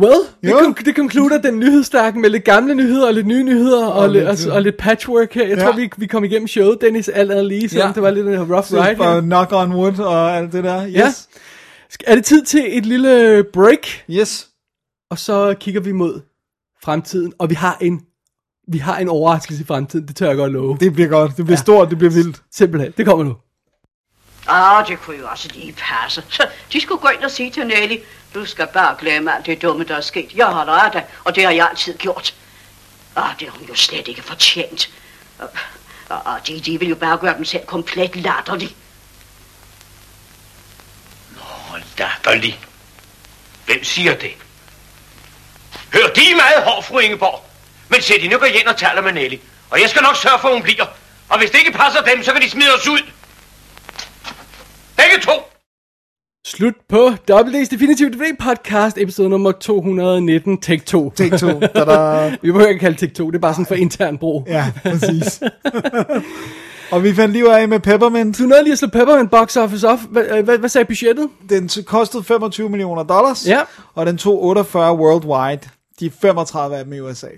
Well, 0.00 0.20
det, 0.42 0.50
Jo. 0.50 0.58
kon- 0.58 0.84
det 0.84 0.96
concluder 0.96 1.38
den 1.38 1.58
nyhedsstærke 1.58 2.18
med 2.18 2.30
lidt 2.30 2.44
gamle 2.44 2.74
nyheder 2.74 3.06
og 3.06 3.14
lidt 3.14 3.26
nye 3.26 3.42
nyheder 3.44 3.86
og, 3.86 3.92
og, 4.02 4.08
lidt, 4.10 4.24
og, 4.28 4.36
og 4.54 4.62
lidt 4.62 4.76
patchwork 4.76 5.34
her. 5.34 5.46
Jeg 5.48 5.58
Ja. 5.58 5.64
tror, 5.64 5.72
vi, 5.76 5.90
vi 5.96 6.06
kom 6.06 6.24
igennem 6.24 6.48
showet, 6.48 6.78
Dennis, 6.80 7.08
alt 7.08 7.30
andet 7.30 7.46
lige, 7.46 7.68
selvom 7.68 7.88
Ja. 7.88 7.92
det 7.94 8.02
var 8.02 8.10
lidt 8.10 8.26
en 8.26 8.52
rough 8.54 8.66
Så 8.66 8.82
ride 8.84 8.96
for 8.96 9.04
her. 9.04 9.20
knock 9.20 9.52
on 9.52 9.72
wood 9.72 9.98
og 9.98 10.36
alt 10.36 10.52
det 10.52 10.64
der. 10.64 10.86
Yes. 10.86 10.94
Ja. 10.94 11.06
Er 12.06 12.14
det 12.14 12.24
tid 12.24 12.42
til 12.42 12.78
et 12.78 12.86
lille 12.86 13.44
break, 13.52 13.86
Yes. 14.10 14.48
og 15.10 15.18
så 15.18 15.54
kigger 15.60 15.80
vi 15.80 15.92
mod 15.92 16.20
fremtiden, 16.84 17.32
og 17.38 17.50
vi 17.50 17.54
har 17.54 17.76
en, 17.80 18.02
vi 18.68 18.78
har 18.78 18.98
en 18.98 19.08
overraskelse 19.08 19.62
i 19.62 19.66
fremtiden, 19.66 20.08
det 20.08 20.16
tør 20.16 20.26
jeg 20.26 20.36
godt 20.36 20.52
love. 20.52 20.76
Det 20.80 20.92
bliver 20.92 21.08
godt. 21.08 21.36
Det 21.36 21.44
bliver 21.44 21.58
ja. 21.58 21.62
stort. 21.62 21.90
Det 21.90 21.98
bliver 21.98 22.12
vildt. 22.12 22.42
Simpelthen, 22.50 22.92
det 22.96 23.06
kommer 23.06 23.24
nu. 23.24 23.36
Ah, 24.46 24.86
det 24.88 25.00
kunne 25.00 25.18
jo 25.18 25.28
også 25.28 25.48
lige 25.54 25.72
passe. 25.72 26.24
Så 26.28 26.48
de 26.72 26.80
skulle 26.80 27.00
gå 27.00 27.08
ind 27.08 27.24
og 27.24 27.30
sige 27.30 27.50
til 27.50 27.66
Nelly, 27.66 27.96
du 28.34 28.44
skal 28.44 28.66
bare 28.74 28.96
glemme 28.98 29.36
alt 29.36 29.46
det 29.46 29.62
dumme, 29.62 29.84
der 29.84 29.96
er 29.96 30.00
sket. 30.00 30.34
Jeg 30.34 30.46
har 30.46 30.64
ret 30.64 30.94
af, 30.94 31.04
og 31.24 31.34
det 31.34 31.44
har 31.44 31.50
jeg 31.50 31.68
altid 31.70 31.98
gjort. 31.98 32.34
Ah, 33.16 33.30
det 33.40 33.48
har 33.48 33.58
hun 33.58 33.68
jo 33.68 33.74
slet 33.74 34.08
ikke 34.08 34.22
fortjent. 34.22 34.90
Og, 35.38 35.48
og, 36.08 36.22
og 36.24 36.46
de, 36.46 36.60
de 36.60 36.78
vil 36.78 36.88
jo 36.88 36.94
bare 36.94 37.18
gøre 37.18 37.36
dem 37.36 37.44
selv 37.44 37.66
komplet 37.66 38.16
latterlig. 38.16 38.76
Åh, 41.36 41.80
latterlig. 41.98 42.60
Hvem 43.66 43.84
siger 43.84 44.14
det? 44.18 44.30
Hør, 45.94 46.06
de 46.16 46.20
er 46.32 46.36
meget 46.36 46.60
hård, 46.66 46.84
fru 46.84 46.98
Ingeborg. 46.98 47.40
Men 47.88 48.00
se, 48.02 48.14
de 48.22 48.28
nu 48.28 48.38
går 48.38 48.46
hjem 48.46 48.66
og 48.66 48.76
taler 48.76 49.02
med 49.02 49.12
Nelly. 49.12 49.36
Og 49.70 49.80
jeg 49.80 49.88
skal 49.88 50.02
nok 50.02 50.16
sørge 50.16 50.38
for, 50.40 50.48
at 50.48 50.54
hun 50.54 50.62
bliver. 50.62 50.86
Og 51.28 51.38
hvis 51.38 51.50
det 51.50 51.58
ikke 51.58 51.72
passer 51.72 52.00
dem, 52.10 52.22
så 52.22 52.32
kan 52.32 52.42
de 52.42 52.50
smide 52.50 52.68
os 52.78 52.88
ud. 52.88 53.02
Begge 54.96 55.18
to. 55.22 55.32
Slut 56.46 56.74
på 56.88 57.08
WD's 57.30 57.68
Definitive 57.70 58.10
DVD 58.10 58.36
podcast, 58.40 58.98
episode 58.98 59.28
nummer 59.28 59.52
219, 59.52 60.60
take 60.60 60.82
2. 60.84 61.10
Take 61.10 61.38
two. 61.38 61.60
Da-da. 61.60 62.28
Vi 62.42 62.52
behøver 62.52 62.68
ikke 62.68 62.80
kalde 62.80 62.96
take 62.98 63.14
2, 63.14 63.30
det 63.30 63.36
er 63.36 63.40
bare 63.40 63.52
sådan 63.54 63.66
for 63.66 63.74
intern 63.74 64.18
brug. 64.18 64.44
Ja, 64.48 64.72
præcis. 64.82 65.42
og 66.92 67.02
vi 67.04 67.14
fandt 67.14 67.32
lige 67.32 67.56
af 67.56 67.68
med 67.68 67.80
Peppermint. 67.80 68.38
Du 68.38 68.42
nåede 68.42 68.62
lige 68.62 68.72
at 68.72 68.78
slå 68.78 68.88
Peppermint 68.88 69.30
box 69.30 69.56
office 69.56 69.88
op. 69.88 69.98
Hvad, 70.10 70.24
øh, 70.24 70.44
hvad, 70.44 70.58
hvad 70.58 70.68
sagde 70.68 70.84
budgettet? 70.84 71.28
Den 71.48 71.70
kostede 71.86 72.24
25 72.24 72.68
millioner 72.68 73.02
dollars. 73.02 73.46
Ja. 73.46 73.60
Og 73.94 74.06
den 74.06 74.18
tog 74.18 74.42
48 74.44 74.96
worldwide. 74.96 75.60
De 76.00 76.06
er 76.06 76.10
35 76.10 76.76
af 76.76 76.84
dem 76.84 76.92
i 76.92 77.00
USA. 77.00 77.28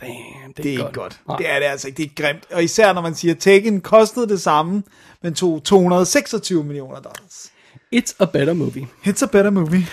Damn, 0.00 0.12
det, 0.56 0.56
Det 0.56 0.66
er 0.66 0.70
ikke 0.70 0.92
godt. 0.92 1.20
Nej. 1.28 1.36
Det 1.36 1.50
er 1.50 1.58
det 1.58 1.66
altså 1.66 1.88
ikke. 1.88 1.96
Det 1.96 2.04
er 2.04 2.22
grimt. 2.22 2.52
Og 2.52 2.64
især 2.64 2.92
når 2.92 3.00
man 3.02 3.14
siger, 3.14 3.34
Taken 3.34 3.80
kostede 3.80 4.28
det 4.28 4.40
samme, 4.40 4.82
men 5.22 5.34
tog 5.34 5.64
226 5.64 6.64
millioner 6.64 7.00
dollars. 7.00 7.52
It's 7.94 8.14
a 8.18 8.24
better 8.24 8.52
movie. 8.54 8.88
It's 9.06 9.22
a 9.22 9.26
better 9.26 9.50
movie. 9.50 9.86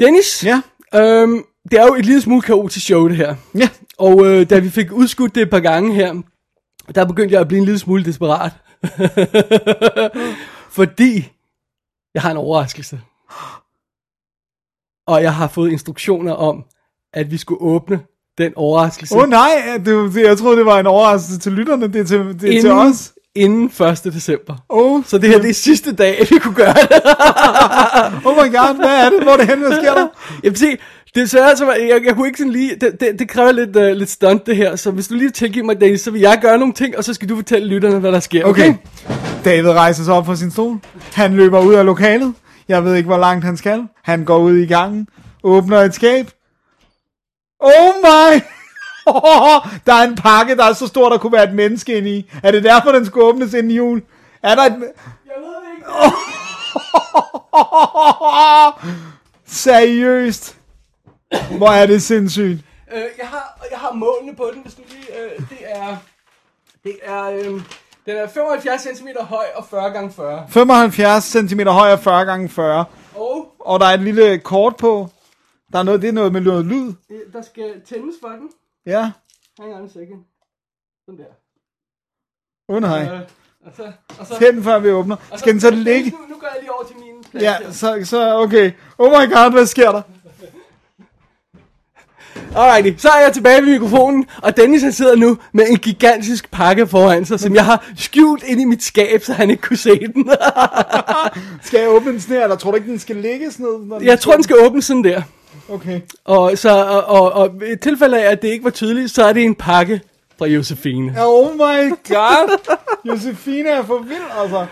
Dennis, 0.00 0.44
Ja. 0.44 0.62
øhm, 0.94 1.44
det 1.70 1.78
er 1.78 1.86
jo 1.86 1.94
et 1.94 2.04
lille 2.06 2.20
smule 2.20 2.42
kaotisk 2.42 2.86
show, 2.86 3.08
det 3.08 3.16
her. 3.16 3.36
Ja. 3.54 3.68
Og 3.98 4.26
øh, 4.26 4.50
da 4.50 4.58
vi 4.58 4.70
fik 4.70 4.92
udskudt 4.92 5.34
det 5.34 5.42
et 5.42 5.50
par 5.50 5.60
gange 5.60 5.94
her, 5.94 6.22
der 6.94 7.04
begyndte 7.06 7.32
jeg 7.32 7.40
at 7.40 7.48
blive 7.48 7.58
en 7.58 7.64
lille 7.64 7.78
smule 7.78 8.04
desperat. 8.04 8.52
Fordi 10.70 11.32
jeg 12.14 12.22
har 12.22 12.30
en 12.30 12.36
overraskelse. 12.36 13.00
Og 15.06 15.22
jeg 15.22 15.34
har 15.34 15.48
fået 15.48 15.70
instruktioner 15.70 16.32
om, 16.32 16.64
at 17.14 17.30
vi 17.30 17.36
skulle 17.36 17.60
åbne 17.60 18.00
den 18.38 18.52
overraskelse 18.56 19.14
Åh 19.14 19.22
oh, 19.22 19.28
nej, 19.28 19.50
det, 19.84 20.16
jeg 20.16 20.38
troede, 20.38 20.56
det 20.56 20.66
var 20.66 20.80
en 20.80 20.86
overraskelse 20.86 21.38
til 21.38 21.52
lytterne. 21.52 21.88
Det 21.88 22.00
er 22.00 22.04
til, 22.04 22.18
det 22.18 22.34
er 22.34 22.38
til 22.38 22.54
inden, 22.54 22.72
os. 22.72 23.12
inden 23.34 23.64
1. 24.06 24.14
december. 24.14 24.56
Oh, 24.68 25.02
Så 25.06 25.18
det 25.18 25.28
her 25.28 25.38
det 25.38 25.50
er 25.50 25.54
sidste 25.54 25.92
dag, 25.92 26.26
vi 26.30 26.38
kunne 26.38 26.54
gøre 26.54 26.74
det. 26.74 27.02
oh 28.26 28.34
my 28.36 28.52
god, 28.56 28.76
hvad 28.76 29.04
er 29.04 29.10
det? 29.10 29.22
Hvor 29.22 29.32
er 29.32 29.36
det 29.36 29.46
hen? 29.46 29.58
Hvad 29.58 29.72
sker 29.72 29.94
der? 29.94 30.06
Vil 30.42 30.56
se, 30.56 30.76
det 31.14 31.30
så 31.30 31.44
altså, 31.44 31.72
jeg, 31.72 31.88
jeg, 31.88 32.00
jeg 32.06 32.14
kunne 32.14 32.26
ikke 32.26 32.38
sådan 32.38 32.52
lige, 32.52 32.76
det, 32.80 33.00
det, 33.00 33.18
det 33.18 33.28
kræver 33.28 33.52
lidt, 33.52 33.76
uh, 33.76 33.82
lidt 33.82 34.10
stunt 34.10 34.46
det 34.46 34.56
her, 34.56 34.76
så 34.76 34.90
hvis 34.90 35.08
du 35.08 35.14
lige 35.14 35.30
tilgiver 35.30 35.66
mig, 35.66 35.80
Dennis, 35.80 36.00
så 36.00 36.10
vil 36.10 36.20
jeg 36.20 36.38
gøre 36.42 36.58
nogle 36.58 36.74
ting, 36.74 36.96
og 36.98 37.04
så 37.04 37.14
skal 37.14 37.28
du 37.28 37.36
fortælle 37.36 37.68
lytterne, 37.68 37.98
hvad 37.98 38.12
der 38.12 38.20
sker, 38.20 38.44
okay? 38.44 38.68
Okay. 38.68 38.78
David 39.44 39.70
rejser 39.70 40.04
sig 40.04 40.14
op 40.14 40.26
fra 40.26 40.36
sin 40.36 40.50
stol. 40.50 40.78
Han 41.12 41.34
løber 41.34 41.60
ud 41.60 41.74
af 41.74 41.84
lokalet. 41.84 42.34
Jeg 42.68 42.84
ved 42.84 42.94
ikke, 42.94 43.06
hvor 43.06 43.18
langt 43.18 43.44
han 43.44 43.56
skal. 43.56 43.82
Han 44.04 44.24
går 44.24 44.38
ud 44.38 44.56
i 44.56 44.66
gangen. 44.66 45.06
Åbner 45.42 45.78
et 45.78 45.94
skab. 45.94 46.30
Oh 47.64 47.94
my! 48.02 48.40
der 49.86 49.94
er 49.94 50.02
en 50.02 50.16
pakke, 50.16 50.56
der 50.56 50.64
er 50.64 50.72
så 50.72 50.86
stor, 50.86 51.08
der 51.08 51.18
kunne 51.18 51.32
være 51.32 51.44
et 51.44 51.54
menneske 51.54 51.98
inde 51.98 52.10
i. 52.10 52.30
Er 52.42 52.50
det 52.50 52.64
derfor, 52.64 52.92
den 52.92 53.06
skulle 53.06 53.26
åbnes 53.26 53.54
inden 53.54 53.72
jul? 53.72 54.02
Er 54.42 54.54
der 54.54 54.62
et... 54.62 54.72
Jeg 55.26 55.34
ved 55.40 55.54
det 55.54 55.70
ikke. 55.76 55.86
Seriøst? 59.64 60.56
Hvor 61.56 61.68
er 61.68 61.86
det 61.86 62.02
sindssygt. 62.02 62.58
Øh, 62.94 63.02
jeg, 63.18 63.26
har, 63.28 63.58
jeg 63.70 63.78
har 63.78 63.92
målene 63.92 64.36
på 64.36 64.50
den, 64.54 64.62
hvis 64.62 64.74
du 64.74 64.82
lige, 64.88 65.20
øh, 65.20 65.38
det 65.50 65.58
er, 65.62 65.96
det 66.84 66.96
er, 67.02 67.24
øh, 67.30 67.60
den 68.06 68.16
er 68.16 68.26
75 68.34 68.82
cm 68.82 69.06
høj 69.20 69.44
og 69.56 69.64
40 69.70 69.90
gange 69.90 70.12
40. 70.16 70.46
75 70.48 71.24
cm 71.24 71.60
høj 71.60 71.92
og 71.92 71.98
40 72.00 72.24
gange 72.24 72.48
40. 72.48 72.84
Og 73.14 73.54
Og 73.58 73.80
der 73.80 73.86
er 73.86 73.94
et 73.94 74.00
lille 74.00 74.38
kort 74.38 74.76
på. 74.76 75.08
Der 75.74 75.80
er 75.80 75.84
noget, 75.84 76.02
det 76.02 76.08
er 76.08 76.12
noget 76.12 76.32
med 76.32 76.40
noget 76.40 76.64
lyd. 76.64 76.92
der 77.32 77.42
skal 77.42 77.80
tændes 77.86 78.14
for 78.22 78.28
den. 78.28 78.48
Ja. 78.86 79.10
Hang 79.60 79.74
on 79.74 79.84
a 79.84 79.88
second. 79.88 80.20
Sådan 81.06 81.18
der. 81.18 81.30
Åh 82.68 82.76
oh, 82.76 82.82
nej. 82.82 83.02
Øh, 83.14 83.20
og 83.66 83.72
så, 83.76 83.92
og 84.18 84.26
så, 84.26 84.38
Tænd 84.38 84.62
før 84.64 84.78
vi 84.78 84.90
åbner. 84.90 85.16
og 85.32 85.38
Skal 85.38 85.52
den 85.52 85.60
så 85.60 85.70
ligge? 85.70 86.10
Nu, 86.10 86.16
nu 86.28 86.34
går 86.40 86.46
jeg 86.46 86.56
lige 86.60 86.72
over 86.72 86.84
til 86.84 86.96
min 86.96 87.24
plads 87.30 87.42
Ja, 87.44 87.56
her. 87.58 87.72
så, 87.72 88.00
så 88.04 88.34
okay. 88.36 88.72
Oh 88.98 89.10
my 89.10 89.32
god, 89.34 89.52
hvad 89.52 89.66
sker 89.66 89.92
der? 89.92 90.02
Alrighty, 92.56 93.00
så 93.02 93.08
er 93.08 93.20
jeg 93.20 93.32
tilbage 93.32 93.62
ved 93.62 93.72
mikrofonen, 93.72 94.26
og 94.42 94.56
Dennis 94.56 94.82
han 94.82 94.92
sidder 94.92 95.16
nu 95.16 95.38
med 95.52 95.64
en 95.70 95.76
gigantisk 95.76 96.50
pakke 96.50 96.86
foran 96.86 97.24
sig, 97.24 97.40
som 97.40 97.54
jeg 97.54 97.64
har 97.64 97.86
skjult 97.96 98.42
ind 98.42 98.60
i 98.60 98.64
mit 98.64 98.82
skab, 98.82 99.22
så 99.22 99.32
han 99.32 99.50
ikke 99.50 99.62
kunne 99.62 99.76
se 99.76 99.98
den. 100.14 100.30
Skal 101.62 101.80
jeg 101.80 101.88
åbne 101.88 102.12
den 102.12 102.20
sådan 102.20 102.36
her, 102.36 102.42
eller 102.42 102.56
tror 102.56 102.70
du 102.70 102.76
ikke, 102.76 102.90
den 102.90 102.98
skal 102.98 103.16
ligge 103.16 103.50
sådan 103.52 103.64
noget? 103.66 103.86
når 103.86 104.00
jeg 104.00 104.20
tror, 104.20 104.32
den 104.34 104.42
skal 104.42 104.56
åbnes 104.66 104.84
sådan 104.84 105.04
der. 105.04 105.22
Okay. 105.70 106.00
Og, 106.24 106.58
så, 106.58 106.70
og, 106.70 107.04
og, 107.04 107.32
og 107.32 107.50
i 107.72 107.76
tilfælde 107.76 108.24
af, 108.24 108.30
at 108.30 108.42
det 108.42 108.48
ikke 108.48 108.64
var 108.64 108.70
tydeligt, 108.70 109.10
så 109.10 109.24
er 109.24 109.32
det 109.32 109.44
en 109.44 109.54
pakke 109.54 110.00
fra 110.38 110.46
Josefine. 110.46 111.14
Oh 111.26 111.54
my 111.54 111.90
god. 112.08 112.76
Josefine 113.04 113.68
er 113.68 113.82
for 113.82 113.98
vild, 113.98 114.40
altså. 114.42 114.66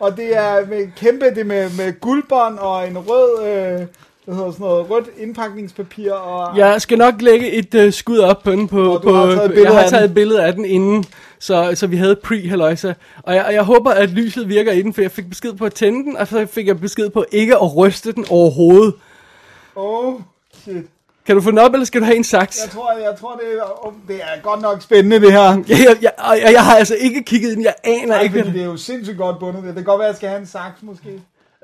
Og 0.00 0.16
det 0.16 0.36
er 0.36 0.66
med 0.66 0.88
kæmpe, 0.96 1.24
det 1.34 1.46
med, 1.46 1.70
med 1.76 2.00
guldbånd 2.00 2.58
og 2.58 2.88
en 2.88 2.98
rød, 2.98 3.46
øh, 3.46 3.86
hvad 4.24 4.36
hedder 4.36 4.50
sådan 4.50 4.64
noget, 4.66 4.90
rødt 4.90 5.06
indpakningspapir. 5.18 6.12
Og, 6.12 6.58
Jeg 6.58 6.82
skal 6.82 6.98
nok 6.98 7.14
lægge 7.22 7.52
et 7.52 7.74
uh, 7.74 7.92
skud 7.92 8.18
op 8.18 8.42
på 8.42 8.50
den 8.50 8.68
på, 8.68 8.94
Og 8.94 9.02
på 9.02 9.12
har 9.14 9.26
taget 9.26 9.64
jeg 9.64 9.72
har 9.72 9.88
taget 9.88 10.04
et 10.04 10.14
billede 10.14 10.44
af 10.44 10.54
den 10.54 10.64
inden, 10.64 11.04
så, 11.38 11.72
så 11.74 11.86
vi 11.86 11.96
havde 11.96 12.16
pre 12.16 12.48
halløjsa. 12.48 12.92
Og 13.22 13.34
jeg, 13.34 13.44
og 13.44 13.54
jeg 13.54 13.62
håber, 13.62 13.90
at 13.90 14.10
lyset 14.10 14.48
virker 14.48 14.72
i 14.72 14.82
den, 14.82 14.94
for 14.94 15.02
jeg 15.02 15.10
fik 15.10 15.28
besked 15.28 15.52
på 15.52 15.64
at 15.64 15.74
tænde 15.74 16.04
den, 16.04 16.16
og 16.16 16.26
så 16.26 16.46
fik 16.46 16.66
jeg 16.66 16.80
besked 16.80 17.10
på 17.10 17.24
ikke 17.32 17.54
at 17.54 17.76
ryste 17.76 18.12
den 18.12 18.26
overhovedet. 18.30 18.94
Oh, 19.78 20.20
shit. 20.64 20.86
Kan 21.26 21.36
du 21.36 21.42
få 21.42 21.50
den 21.50 21.58
op, 21.58 21.72
eller 21.72 21.84
skal 21.86 22.00
du 22.00 22.04
have 22.06 22.16
en 22.16 22.24
saks? 22.24 22.58
Jeg 22.64 22.70
tror, 22.70 22.92
jeg 22.92 23.14
tror 23.20 23.32
det, 23.34 23.58
er, 23.58 23.94
det 24.08 24.16
er 24.16 24.42
godt 24.42 24.62
nok 24.62 24.82
spændende, 24.82 25.20
det 25.20 25.32
her. 25.32 25.40
Jeg, 25.42 25.64
jeg, 25.68 25.96
jeg, 26.02 26.12
jeg, 26.44 26.52
jeg 26.52 26.64
har 26.64 26.76
altså 26.76 26.94
ikke 27.00 27.22
kigget 27.22 27.56
den, 27.56 27.64
jeg 27.64 27.74
aner 27.84 28.06
Nej, 28.06 28.20
ikke. 28.22 28.38
fordi 28.38 28.52
det 28.52 28.60
er 28.60 28.64
jo 28.66 28.76
sindssygt 28.76 29.18
godt 29.18 29.38
bundet. 29.38 29.62
Det 29.64 29.74
kan 29.74 29.84
godt 29.84 29.98
være, 29.98 30.08
at 30.08 30.12
jeg 30.12 30.16
skal 30.16 30.28
have 30.28 30.40
en 30.40 30.46
saks, 30.46 30.82
måske. 30.82 31.08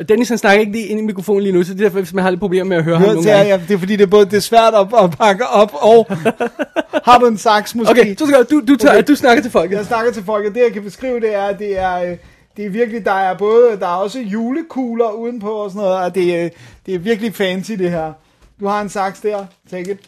Dennis 0.08 0.28
han 0.28 0.38
snakker 0.38 0.60
ikke 0.60 0.72
lige 0.72 0.86
ind 0.86 1.00
i 1.00 1.02
mikrofonen 1.02 1.42
lige 1.42 1.52
nu, 1.52 1.62
så 1.62 1.72
det 1.74 1.80
er 1.80 1.84
derfor, 1.84 1.98
hvis 1.98 2.12
man 2.14 2.22
har 2.24 2.30
lidt 2.30 2.40
problemer 2.40 2.64
med 2.64 2.76
at 2.76 2.84
høre 2.84 2.94
ham 2.96 3.02
Hør 3.04 3.12
nogle 3.12 3.22
til, 3.24 3.32
gange. 3.32 3.48
ja, 3.52 3.60
det 3.68 3.74
er 3.74 3.78
fordi, 3.78 3.96
det 3.96 4.02
er 4.02 4.06
både 4.10 4.24
det 4.26 4.34
er 4.34 4.40
svært 4.40 4.74
at, 4.74 4.86
at 5.02 5.10
pakke 5.10 5.46
op, 5.46 5.72
og 5.74 6.06
har 7.06 7.18
du 7.18 7.26
en 7.26 7.38
saks, 7.38 7.74
måske? 7.74 7.90
Okay, 7.90 8.16
så 8.16 8.26
skal 8.26 8.44
du, 8.44 8.60
du, 8.68 8.76
tager, 8.76 8.94
Okay. 8.94 9.04
du 9.08 9.14
snakker 9.16 9.42
til 9.42 9.50
folket. 9.52 9.76
Jeg 9.76 9.84
snakker 9.86 10.12
til 10.12 10.24
folk, 10.24 10.46
og 10.46 10.54
det 10.54 10.60
jeg 10.60 10.72
kan 10.72 10.82
beskrive, 10.82 11.20
det 11.20 11.34
er, 11.34 11.42
at 11.44 11.58
det 11.58 11.78
er, 11.78 12.02
øh, 12.10 12.16
det 12.56 12.66
er 12.66 12.70
virkelig, 12.70 13.04
der 13.04 13.12
er 13.12 13.34
både, 13.34 13.80
der 13.80 13.86
er 13.86 13.96
også 13.96 14.20
julekugler 14.20 15.10
udenpå 15.10 15.50
og 15.50 15.70
sådan 15.70 15.82
noget, 15.82 15.98
og 15.98 16.14
det 16.14 16.40
er, 16.40 16.48
det 16.86 16.94
er 16.94 16.98
virkelig 16.98 17.34
fancy 17.34 17.72
det 17.72 17.90
her. 17.90 18.12
Du 18.60 18.66
har 18.66 18.80
en 18.80 18.88
saks 18.88 19.20
der, 19.20 19.46
take 19.70 19.90
it. 19.90 19.98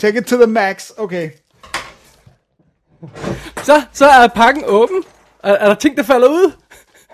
Take 0.00 0.18
it 0.18 0.24
to 0.26 0.36
the 0.36 0.46
max, 0.46 0.90
okay. 0.98 1.30
Så, 3.62 3.82
så 3.92 4.06
er 4.06 4.28
pakken 4.28 4.64
åben. 4.66 5.02
Er, 5.42 5.52
er 5.52 5.68
der 5.68 5.74
ting, 5.74 5.96
der 5.96 6.02
falder 6.02 6.28
ud? 6.28 6.52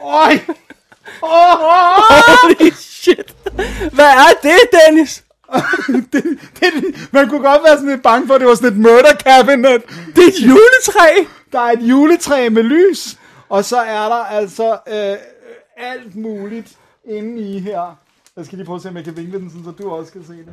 Øj! 0.04 0.38
Åh! 1.22 1.58
Holy 2.42 2.70
shit. 2.74 3.34
Hvad 3.92 4.04
er 4.06 4.32
det, 4.42 4.58
Dennis? 4.72 5.24
det, 6.12 6.24
det, 6.60 7.08
man 7.10 7.28
kunne 7.28 7.48
godt 7.48 7.62
være 7.64 7.76
sådan 7.76 7.88
lidt 7.88 8.02
bange 8.02 8.26
for, 8.26 8.34
at 8.34 8.40
det 8.40 8.48
var 8.48 8.54
sådan 8.54 8.68
et 8.68 8.78
murder 8.78 9.14
cabinet. 9.14 9.82
Det 10.16 10.24
er 10.24 10.28
et 10.28 10.40
juletræ. 10.40 11.24
Der 11.52 11.60
er 11.60 11.72
et 11.72 11.82
juletræ 11.82 12.48
med 12.48 12.62
lys, 12.62 13.16
og 13.52 13.64
så 13.64 13.76
er 13.76 14.08
der 14.08 14.24
altså 14.24 14.72
øh, 14.72 15.16
alt 15.76 16.16
muligt 16.16 16.76
inde 17.04 17.42
i 17.42 17.58
her. 17.58 17.98
Jeg 18.36 18.46
skal 18.46 18.58
lige 18.58 18.66
prøve 18.66 18.76
at 18.76 18.82
se, 18.82 18.88
om 18.88 18.96
jeg 18.96 19.04
kan 19.04 19.16
vinkle 19.16 19.38
den, 19.38 19.50
sådan, 19.50 19.64
så 19.64 19.70
du 19.70 19.90
også 19.90 20.12
kan 20.12 20.24
se 20.26 20.32
det. 20.32 20.48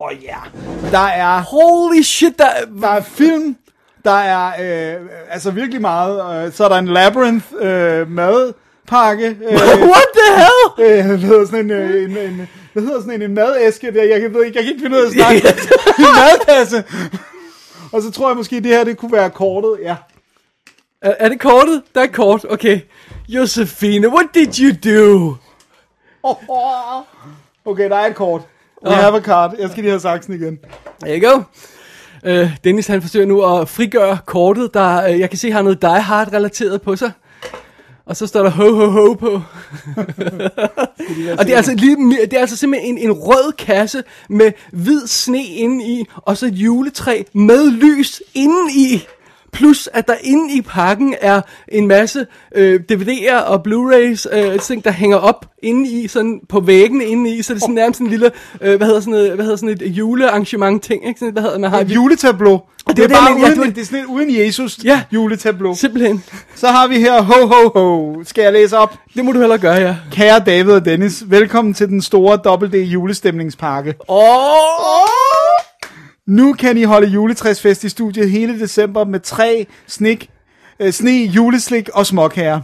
Åh 0.00 0.06
oh, 0.06 0.22
ja, 0.22 0.28
yeah. 0.28 0.92
der 0.92 0.98
er, 0.98 1.40
Holy 1.40 2.02
shit, 2.02 2.38
der, 2.38 2.50
der 2.80 2.88
er 2.88 3.00
film, 3.00 3.56
der 4.04 4.10
er 4.10 4.46
øh, 4.46 5.06
altså 5.30 5.50
virkelig 5.50 5.80
meget. 5.80 6.46
Øh, 6.46 6.52
så 6.52 6.64
er 6.64 6.68
der 6.68 6.76
en 6.76 6.88
Labyrinth 6.88 7.46
øh, 7.60 8.10
madpakke. 8.10 9.26
Øh, 9.26 9.52
What 9.92 10.06
the 10.16 10.36
hell? 10.36 10.98
øh, 10.98 11.06
hvad 11.06 11.18
hedder 11.18 11.46
sådan 11.46 11.64
en, 11.64 11.70
øh, 11.70 12.04
en, 12.04 12.16
en, 12.16 12.48
hvad 12.72 12.82
hedder 12.82 13.00
sådan 13.00 13.14
en, 13.14 13.22
en 13.22 13.34
madæske 13.34 13.94
der, 13.94 14.04
jeg, 14.04 14.20
kan, 14.20 14.34
ved 14.34 14.44
ikke, 14.44 14.56
jeg 14.56 14.64
kan 14.64 14.72
ikke 14.72 14.82
finde 14.82 14.96
ud 14.96 15.02
af 15.02 15.06
at 15.06 15.12
snakke. 15.12 15.48
en 15.98 16.14
madkasse. 16.16 16.84
Og 17.92 18.02
så 18.02 18.10
tror 18.10 18.28
jeg 18.28 18.36
måske, 18.36 18.56
det 18.56 18.66
her 18.66 18.84
det 18.84 18.96
kunne 18.96 19.12
være 19.12 19.30
kortet, 19.30 19.76
ja. 19.82 19.96
Er, 21.06 21.14
er 21.18 21.28
det 21.28 21.40
kortet? 21.40 21.82
Der 21.94 22.02
er 22.02 22.06
kort, 22.06 22.46
okay. 22.50 22.80
Josefine, 23.28 24.08
what 24.08 24.26
did 24.34 24.60
you 24.60 24.70
do? 24.90 25.36
Okay, 27.64 27.90
der 27.90 27.96
er 27.96 28.06
et 28.06 28.14
kort. 28.14 28.42
We 28.86 28.94
have 28.94 29.16
a 29.16 29.20
card. 29.20 29.54
Jeg 29.58 29.70
skal 29.70 29.82
lige 29.82 29.90
have 29.90 30.00
saksen 30.00 30.34
igen. 30.34 30.58
There 31.02 31.20
you 31.20 31.30
go. 31.30 31.42
Uh, 32.30 32.50
Dennis 32.64 32.86
han 32.86 33.02
forsøger 33.02 33.26
nu 33.26 33.42
at 33.42 33.68
frigøre 33.68 34.18
kortet, 34.26 34.74
der 34.74 35.10
uh, 35.10 35.20
jeg 35.20 35.30
kan 35.30 35.38
se 35.38 35.50
har 35.50 35.62
noget 35.62 35.82
Die 35.82 36.00
Hard 36.00 36.32
relateret 36.32 36.82
på 36.82 36.96
sig. 36.96 37.12
Og 38.06 38.16
så 38.16 38.26
står 38.26 38.42
der 38.42 38.50
ho 38.50 38.74
ho 38.74 38.86
ho 38.86 39.14
på. 39.14 39.32
og 41.38 41.46
det 41.46 41.52
er, 41.52 41.56
altså 41.56 41.74
lige, 41.74 41.96
det 42.20 42.32
er 42.32 42.40
altså 42.40 42.56
simpelthen 42.56 42.98
en, 42.98 43.10
en 43.10 43.12
rød 43.12 43.52
kasse 43.52 44.02
med 44.28 44.52
hvid 44.72 45.06
sne 45.06 45.44
inde 45.44 45.84
i, 45.84 46.04
og 46.16 46.36
så 46.36 46.46
et 46.46 46.54
juletræ 46.54 47.22
med 47.32 47.70
lys 47.70 48.22
inde 48.34 48.72
i. 48.74 49.06
Plus 49.56 49.88
at 49.92 50.08
der 50.08 50.14
inde 50.22 50.54
i 50.54 50.60
pakken 50.62 51.14
er 51.20 51.40
en 51.68 51.86
masse 51.86 52.26
øh, 52.54 52.80
DVD'er 52.92 53.34
og 53.42 53.62
Blu-rays, 53.68 54.36
øh, 54.38 54.58
ting 54.60 54.84
der 54.84 54.90
hænger 54.90 55.16
op 55.16 55.46
inde 55.62 55.90
i, 55.90 56.08
sådan 56.08 56.40
på 56.48 56.60
væggene 56.60 57.04
inde 57.04 57.30
i, 57.30 57.42
så 57.42 57.54
det 57.54 57.60
er 57.60 57.64
sådan 57.64 57.74
nærmest 57.74 58.00
en 58.00 58.06
lille, 58.06 58.30
øh, 58.60 58.76
hvad 58.76 58.86
hedder 58.86 59.00
sådan 59.00 59.10
noget, 59.10 59.32
hvad 59.32 59.44
hedder 59.44 59.56
sådan 59.56 59.68
et 59.68 59.82
julearrangement 59.82 60.82
ting, 60.82 61.08
ikke? 61.08 61.18
Sådan, 61.18 61.32
hvad 61.32 61.42
hedder 61.42 61.58
man 61.58 61.70
har 61.70 61.80
Et 61.80 61.90
juletableau. 61.90 62.60
Det, 62.88 62.96
det 62.96 63.02
er 63.04 63.08
det, 63.08 63.16
bare 63.16 63.34
mener. 63.34 63.46
Ja, 63.46 63.52
uden, 63.52 63.58
det 63.60 63.66
var- 63.66 63.72
det 63.74 63.80
er 63.80 63.84
sådan 63.84 63.98
et 63.98 64.04
uden 64.06 64.36
Jesus 64.46 64.78
Ja. 64.84 65.02
juletableau. 65.12 65.74
Simpelthen. 65.74 66.24
Så 66.54 66.66
har 66.68 66.86
vi 66.88 66.94
her 66.94 67.22
ho 67.22 67.46
ho 67.46 67.68
ho. 67.80 68.14
Skal 68.24 68.42
jeg 68.42 68.52
læse 68.52 68.78
op? 68.78 68.94
Det 69.14 69.24
må 69.24 69.32
du 69.32 69.38
hellere 69.40 69.58
gøre, 69.58 69.74
ja. 69.74 69.96
Kære 70.12 70.38
David 70.46 70.72
og 70.72 70.84
Dennis, 70.84 71.24
velkommen 71.26 71.74
til 71.74 71.88
den 71.88 72.02
store 72.02 72.38
WD 72.62 72.74
julestemningspakke. 72.74 73.94
Åh! 74.08 74.16
Nu 76.26 76.52
kan 76.52 76.76
I 76.76 76.82
holde 76.82 77.08
juletræsfest 77.08 77.84
i 77.84 77.88
studiet 77.88 78.30
hele 78.30 78.60
december 78.60 79.04
med 79.04 79.20
tre 79.20 79.66
snik, 79.86 80.30
øh, 80.80 80.92
sne, 80.92 81.24
juleslik 81.24 81.88
og 81.88 82.06
småkager. 82.06 82.60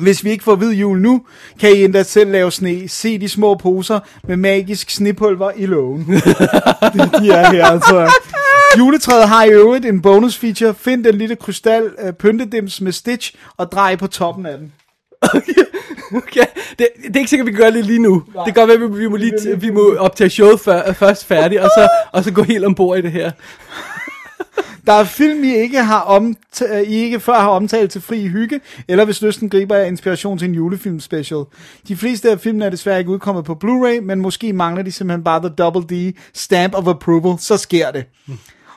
Hvis 0.00 0.24
vi 0.24 0.30
ikke 0.30 0.44
får 0.44 0.54
hvid 0.54 0.70
jul 0.70 1.00
nu, 1.00 1.22
kan 1.60 1.72
I 1.72 1.84
endda 1.84 2.02
selv 2.02 2.30
lave 2.30 2.52
sne. 2.52 2.88
Se 2.88 3.18
de 3.18 3.28
små 3.28 3.54
poser 3.54 4.00
med 4.24 4.36
magisk 4.36 4.90
snepulver 4.90 5.50
i 5.56 5.66
lågen. 5.66 6.06
det, 6.94 7.10
de 7.20 7.30
er 7.30 7.52
her, 7.52 7.66
altså. 7.66 8.12
Juletræet 8.78 9.28
har 9.28 9.44
i 9.44 9.50
øvrigt 9.50 9.86
en 9.86 10.02
bonus 10.02 10.38
feature. 10.38 10.74
Find 10.74 11.04
den 11.04 11.14
lille 11.14 11.36
krystal 11.36 11.90
øh, 12.02 12.12
pyntedims 12.12 12.80
med 12.80 12.92
Stitch 12.92 13.34
og 13.56 13.72
drej 13.72 13.96
på 13.96 14.06
toppen 14.06 14.46
af 14.46 14.58
den. 14.58 14.72
Okay, 15.22 15.65
det, 16.78 16.88
det 17.06 17.16
er 17.16 17.18
ikke 17.18 17.30
sikkert, 17.30 17.46
vi 17.46 17.52
kan 17.52 17.60
gøre 17.60 17.70
det 17.72 17.84
lige 17.86 17.98
nu. 17.98 18.22
Det 18.46 18.54
kan 18.54 18.66
godt 18.66 18.80
være, 18.80 18.90
vi, 18.90 18.98
vi 18.98 19.08
må, 19.08 19.16
lige, 19.16 19.60
vi 19.60 19.70
må 19.70 19.94
optage 19.98 20.30
showet 20.30 20.60
før, 20.60 20.92
først 20.92 21.24
færdigt, 21.26 21.60
og 21.60 21.70
så, 21.76 21.88
og 22.12 22.24
så 22.24 22.32
gå 22.32 22.42
helt 22.42 22.64
ombord 22.64 22.98
i 22.98 23.02
det 23.02 23.12
her. 23.12 23.30
Der 24.86 24.92
er 24.92 25.04
film, 25.04 25.44
I 25.44 25.54
ikke, 25.54 25.82
har 25.82 26.00
omta- 26.00 26.76
I 26.76 26.94
ikke 26.94 27.20
før 27.20 27.34
har 27.40 27.48
omtalt 27.48 27.90
til 27.90 28.00
fri 28.00 28.26
hygge, 28.26 28.60
eller 28.88 29.04
hvis 29.04 29.22
lysten 29.22 29.48
griber 29.48 29.76
af 29.76 29.86
inspiration 29.88 30.38
til 30.38 30.48
en 30.48 30.54
julefilm 30.54 31.00
special. 31.00 31.44
De 31.88 31.96
fleste 31.96 32.30
af 32.30 32.40
filmene 32.40 32.64
er 32.64 32.70
desværre 32.70 32.98
ikke 32.98 33.10
udkommet 33.10 33.44
på 33.44 33.58
Blu-ray, 33.64 34.00
men 34.00 34.20
måske 34.20 34.52
mangler 34.52 34.82
de 34.82 34.92
simpelthen 34.92 35.24
bare 35.24 35.40
The 35.40 35.48
Double 35.58 35.82
D 36.12 36.16
Stamp 36.34 36.74
of 36.74 36.86
Approval, 36.86 37.38
så 37.38 37.56
sker 37.56 37.90
det. 37.90 38.04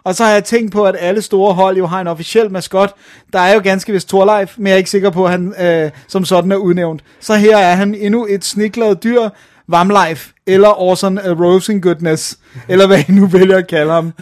Og 0.04 0.16
så 0.16 0.24
har 0.24 0.32
jeg 0.32 0.44
tænkt 0.44 0.72
på, 0.72 0.84
at 0.84 0.96
alle 1.00 1.22
store 1.22 1.54
hold 1.54 1.78
jo 1.78 1.88
har 1.88 2.02
en 2.02 2.08
officiel 2.08 2.52
maskot. 2.52 2.94
Der 3.34 3.40
er 3.40 3.54
jo 3.54 3.62
ganske 3.64 3.92
vist 3.94 4.10
Torleif, 4.10 4.54
men 4.58 4.68
jeg 4.68 4.74
er 4.74 4.78
ikke 4.78 4.90
sikker 4.90 5.10
på, 5.10 5.26
at 5.26 5.32
han 5.32 5.54
øh, 5.62 5.92
som 6.08 6.26
sådan 6.26 6.52
er 6.52 6.56
udnævnt. 6.56 7.04
Så 7.20 7.36
her 7.36 7.58
er 7.58 7.76
han 7.76 7.96
endnu 7.96 8.28
et 8.30 8.46
sniklavet 8.46 9.04
dyr, 9.04 9.30
Vamleif, 9.68 10.30
eller 10.48 10.82
Orson 10.82 11.18
øh, 11.18 11.32
uh, 11.32 11.42
Rosengoodness. 11.42 11.84
Goodness, 11.84 12.40
eller 12.70 12.88
hvad 12.88 13.00
I 13.10 13.12
nu 13.12 13.26
vælger 13.28 13.58
at 13.58 13.68
kalde 13.68 13.92
ham. 13.92 14.14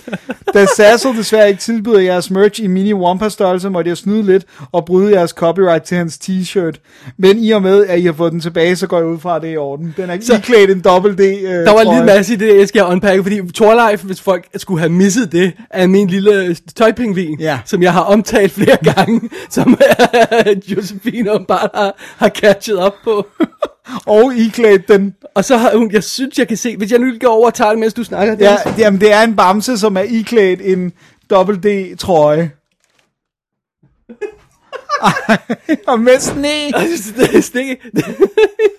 Da 0.54 0.66
Sassel 0.78 1.18
desværre 1.18 1.50
ikke 1.50 1.62
tilbyder 1.62 2.00
jeres 2.00 2.32
merch 2.32 2.64
i 2.64 2.68
mini 2.68 2.94
Wampa 2.94 3.30
størrelse, 3.30 3.70
måtte 3.70 3.90
jeg 3.90 3.98
snyde 3.98 4.24
lidt 4.24 4.46
og 4.72 4.86
bryde 4.86 5.12
jeres 5.16 5.32
copyright 5.32 5.84
til 5.84 5.98
hans 5.98 6.18
t-shirt. 6.24 6.72
Men 7.18 7.38
i 7.44 7.52
og 7.52 7.62
med, 7.62 7.86
at 7.86 8.00
I 8.00 8.06
har 8.06 8.14
fået 8.14 8.32
den 8.32 8.40
tilbage, 8.42 8.76
så 8.76 8.88
går 8.88 8.98
jeg 8.98 9.08
ud 9.08 9.20
fra, 9.20 9.36
at 9.36 9.42
det 9.42 9.48
er 9.50 9.54
i 9.54 9.58
orden. 9.58 9.94
Den 9.98 10.10
er 10.10 10.18
Så- 10.22 10.36
iklædt 10.36 10.72
en 10.72 10.80
dobbelt 10.82 11.18
D. 11.18 11.22
Øh, 11.22 11.44
Der 11.52 11.74
var 11.74 11.82
en 11.82 11.88
lille 11.90 12.06
masse 12.06 12.34
i 12.34 12.36
det, 12.38 12.58
jeg 12.60 12.68
skal 12.68 12.84
unpacke, 12.84 13.24
fordi 13.24 13.52
Torleif, 13.52 14.02
hvis 14.04 14.22
folk 14.22 14.46
skulle 14.56 14.80
have 14.80 14.92
misset 14.92 15.32
det, 15.32 15.54
er 15.70 15.88
min 15.88 16.08
lille 16.08 16.56
tøjpingvin, 16.76 17.40
Ja. 17.40 17.60
som 17.66 17.84
jeg 17.84 17.94
har 17.94 18.02
omtalt 18.02 18.52
flere 18.52 18.78
gange, 18.96 19.22
som 19.50 19.78
Josefine 20.68 21.32
åbenbart 21.32 21.70
har, 21.76 21.96
har 22.18 22.30
catchet 22.30 22.78
op 22.78 22.94
på. 23.04 23.28
Og 24.06 24.34
iklædt 24.36 24.88
den. 24.88 25.14
Og 25.36 25.46
så 25.46 25.58
har 25.58 25.72
hun, 25.78 25.92
jeg 25.92 26.04
synes, 26.04 26.38
jeg 26.40 26.48
kan 26.48 26.58
se, 26.58 26.78
hvis 26.78 26.92
jeg 26.92 27.00
nu 27.00 27.06
lige 27.06 27.20
går 27.20 27.28
over 27.28 27.46
og 27.46 27.54
tager 27.54 27.70
det, 27.70 27.80
mens 27.80 27.94
du 27.94 28.04
snakker. 28.04 28.17
Ja, 28.26 28.30
Dennis. 28.32 28.62
det- 28.66 28.74
jamen, 28.78 29.02
det 29.02 29.14
er 29.14 29.22
en 29.22 29.36
bamse, 29.36 29.78
som 29.78 29.98
er 29.98 30.02
iklædt 30.02 30.62
en 30.64 30.92
dobbelt 31.30 31.64
D 31.64 31.98
trøje. 32.00 32.52
og 35.88 36.00
med 36.00 36.20
sne. 36.20 36.48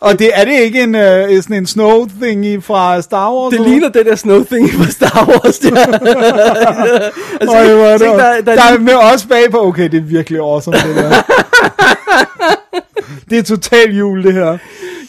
Og 0.01 0.19
det 0.19 0.31
er 0.35 0.45
det 0.45 0.53
ikke 0.61 0.83
en, 0.83 0.95
øh, 0.95 1.43
sådan 1.43 1.57
en 1.57 1.67
snow 1.67 2.07
thingy 2.23 2.63
fra 2.63 3.01
Star 3.03 3.33
Wars? 3.33 3.53
det 3.53 3.61
ligner 3.61 3.89
den 3.89 4.07
der 4.07 4.17
snow 4.17 4.45
thing 4.45 4.71
fra 4.71 4.91
Star 4.91 5.27
Wars. 5.29 5.59
Der. 5.59 5.77
altså, 7.41 7.57
Øj, 7.57 7.75
hvor 7.75 7.85
er 7.85 7.99
tænk, 7.99 8.11
det, 8.13 8.19
der, 8.21 8.41
der, 8.41 8.55
der 8.55 8.63
er 8.75 8.79
med 8.79 8.95
os 8.95 9.27
bagpå. 9.27 9.67
Okay, 9.67 9.89
det 9.91 9.95
er 9.99 10.03
virkelig 10.03 10.39
awesome, 10.39 10.77
det 10.77 10.97
der. 10.97 11.23
Det 13.31 13.39
er 13.39 13.43
total 13.43 13.97
jul, 13.97 14.25
det 14.25 14.33
her. 14.35 14.59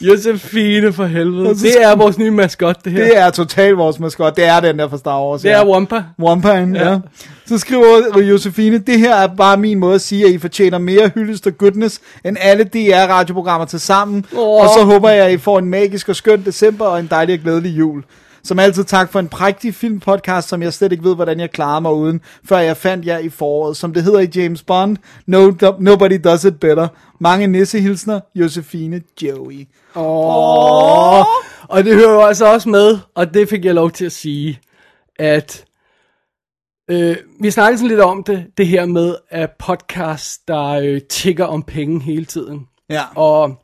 Josefine 0.01 0.93
for 0.93 1.05
helvede. 1.05 1.55
Det 1.55 1.83
er 1.83 1.95
vores 1.95 2.17
nye 2.17 2.31
maskot, 2.31 2.85
det 2.85 2.91
her. 2.91 3.03
Det 3.03 3.17
er 3.17 3.29
total 3.29 3.73
vores 3.73 3.99
maskot. 3.99 4.35
Det 4.35 4.45
er 4.45 4.59
den 4.59 4.79
der 4.79 4.89
fra 4.89 4.97
Star 4.97 5.21
Wars. 5.21 5.41
det 5.41 5.49
ja. 5.49 5.61
er 5.61 5.67
Wampa. 5.67 6.03
Wampaen, 6.19 6.75
ja. 6.75 6.91
Ja. 6.91 6.97
Så 7.45 7.57
skriver 7.57 8.19
Josefine, 8.21 8.77
det 8.77 8.99
her 8.99 9.15
er 9.15 9.27
bare 9.27 9.57
min 9.57 9.79
måde 9.79 9.95
at 9.95 10.01
sige, 10.01 10.25
at 10.25 10.31
I 10.31 10.37
fortjener 10.37 10.77
mere 10.77 11.11
hyldest 11.15 11.47
og 11.47 11.57
goodness, 11.57 11.99
end 12.25 12.37
alle 12.39 12.63
DR-radioprogrammer 12.63 13.65
til 13.65 13.79
sammen. 13.79 14.25
Åh. 14.33 14.39
Og 14.39 14.69
så 14.77 14.83
håber 14.83 15.09
jeg, 15.09 15.25
at 15.25 15.33
I 15.33 15.37
får 15.37 15.59
en 15.59 15.65
magisk 15.65 16.09
og 16.09 16.15
skøn 16.15 16.45
december 16.45 16.85
og 16.85 16.99
en 16.99 17.07
dejlig 17.11 17.35
og 17.35 17.39
glædelig 17.43 17.69
jul. 17.69 18.03
Som 18.43 18.59
altid 18.59 18.83
tak 18.83 19.11
for 19.11 19.19
en 19.19 19.27
prægtig 19.27 19.75
filmpodcast, 19.75 20.49
som 20.49 20.61
jeg 20.61 20.73
slet 20.73 20.91
ikke 20.91 21.03
ved, 21.03 21.15
hvordan 21.15 21.39
jeg 21.39 21.51
klarede 21.51 21.81
mig 21.81 21.93
uden, 21.93 22.21
før 22.45 22.57
jeg 22.57 22.77
fandt 22.77 23.05
jer 23.05 23.17
i 23.17 23.29
foråret. 23.29 23.77
Som 23.77 23.93
det 23.93 24.03
hedder 24.03 24.19
i 24.19 24.29
James 24.35 24.63
Bond, 24.63 24.97
no, 25.25 25.51
Nobody 25.79 26.19
Does 26.23 26.43
It 26.43 26.59
Better. 26.59 26.87
Mange 27.19 27.47
nissehilsner, 27.47 28.19
Josefine 28.35 29.01
Joey. 29.21 29.67
Åh. 29.95 31.19
Og 31.69 31.83
det 31.83 31.95
hører 31.95 32.13
jo 32.13 32.21
altså 32.21 32.53
også 32.53 32.69
med, 32.69 32.97
og 33.15 33.33
det 33.33 33.49
fik 33.49 33.65
jeg 33.65 33.75
lov 33.75 33.91
til 33.91 34.05
at 34.05 34.11
sige, 34.11 34.59
at 35.15 35.65
øh, 36.91 37.17
vi 37.41 37.51
snakkede 37.51 37.77
sådan 37.77 37.89
lidt 37.89 37.99
om 37.99 38.23
det, 38.23 38.45
det 38.57 38.67
her 38.67 38.85
med, 38.85 39.15
at 39.29 39.49
podcast, 39.59 40.47
der 40.47 40.67
øh, 40.67 41.01
tigger 41.01 41.45
om 41.45 41.63
penge 41.63 41.99
hele 41.99 42.25
tiden. 42.25 42.67
Ja. 42.89 43.03
Og 43.15 43.59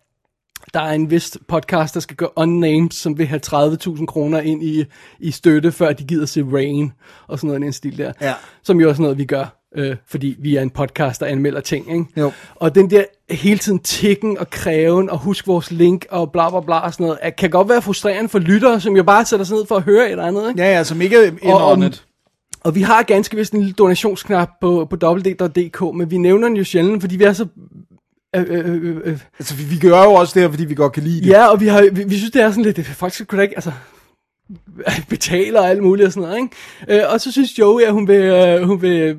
der 0.76 0.82
er 0.82 0.92
en 0.94 1.12
vist 1.12 1.38
podcast, 1.48 1.94
der 1.94 2.00
skal 2.00 2.16
gå 2.18 2.32
unnamed, 2.36 2.92
som 2.92 3.18
vil 3.18 3.28
have 3.28 3.42
30.000 3.48 4.06
kroner 4.06 4.40
ind 4.42 4.64
i, 4.64 4.86
i 5.20 5.32
støtte, 5.32 5.72
før 5.72 5.94
de 5.94 6.04
gider 6.04 6.26
se 6.26 6.44
Rain, 6.54 6.92
og 7.28 7.40
sådan 7.40 7.48
noget 7.48 7.62
i 7.62 7.64
den 7.64 7.74
stil 7.74 7.98
der. 7.98 8.12
Ja. 8.22 8.34
Som 8.64 8.80
jo 8.82 8.90
er 8.90 8.94
sådan 8.94 9.04
noget, 9.04 9.18
vi 9.18 9.26
gør, 9.26 9.62
øh, 9.76 9.96
fordi 10.08 10.36
vi 10.40 10.56
er 10.56 10.62
en 10.62 10.70
podcast, 10.70 11.20
der 11.20 11.26
anmelder 11.26 11.60
ting, 11.62 11.92
ikke? 11.94 12.06
Jo. 12.18 12.32
Og 12.56 12.76
den 12.76 12.90
der 12.90 13.04
hele 13.30 13.58
tiden 13.60 13.80
tikken 13.80 14.38
og 14.38 14.50
kræven, 14.50 15.10
og 15.10 15.18
husk 15.18 15.48
vores 15.48 15.72
link, 15.72 16.06
og 16.10 16.32
bla 16.32 16.50
bla 16.50 16.60
bla, 16.60 16.80
og 16.80 16.94
sådan 16.94 17.04
noget, 17.04 17.20
er- 17.22 17.30
kan 17.30 17.50
godt 17.50 17.70
være 17.70 17.82
frustrerende 17.82 18.30
for 18.30 18.40
lyttere, 18.40 18.80
som 18.82 18.96
jo 18.96 19.04
bare 19.04 19.26
sætter 19.26 19.46
sig 19.46 19.58
ned 19.58 19.66
for 19.66 19.76
at 19.76 19.84
høre 19.84 20.06
et 20.06 20.12
eller 20.12 20.26
andet, 20.26 20.50
ikke? 20.50 20.62
Ja, 20.62 20.72
ja, 20.72 20.84
som 20.84 21.02
ikke 21.02 21.16
er 21.16 21.28
in 21.28 21.38
Og-. 21.44 21.70
Og 22.64 22.76
vi 22.76 22.82
har 22.82 23.04
ganske 23.04 23.36
vist 23.38 23.54
en 23.54 23.60
lille 23.60 23.74
donationsknap 23.74 24.50
på, 24.62 24.88
på 24.90 24.96
www.dk, 25.04 25.96
men 25.96 26.12
vi 26.12 26.18
nævner 26.18 26.48
den 26.48 26.58
jo 26.58 26.64
sjældent, 26.64 27.02
fordi 27.02 27.16
vi 27.16 27.24
er 27.24 27.34
så... 27.34 27.46
Øh, 28.36 28.46
øh, 28.50 28.84
øh, 28.84 28.98
øh, 29.04 29.20
Altså, 29.40 29.56
vi, 29.56 29.64
vi 29.64 29.78
gør 29.78 30.04
jo 30.04 30.14
også 30.14 30.34
det 30.34 30.42
her, 30.42 30.50
fordi 30.50 30.66
vi 30.66 30.76
godt 30.76 30.94
kan 30.94 31.04
lide 31.04 31.22
det. 31.22 31.28
ja, 31.28 31.48
og 31.48 31.62
vi, 31.62 31.68
har, 31.68 31.82
vi, 31.92 32.04
vi 32.04 32.18
synes, 32.18 32.32
det 32.32 32.42
er 32.42 32.50
sådan 32.50 32.64
lidt... 32.64 33.14
skal 33.14 33.38
da 33.38 33.42
ikke... 33.42 33.56
Altså, 33.56 33.72
betale 35.10 35.60
og 35.60 35.70
alt 35.70 35.84
muligt 35.84 36.06
og 36.06 36.12
sådan 36.14 36.30
noget, 36.30 36.42
ikke? 36.88 37.04
Øh, 37.04 37.14
og 37.14 37.22
så 37.22 37.32
synes 37.32 37.60
Joey, 37.60 37.84
at 37.84 37.94
hun 37.94 38.08
vil... 38.08 38.22
Øh, 38.22 38.64
hun 38.64 38.82
vil 38.82 39.18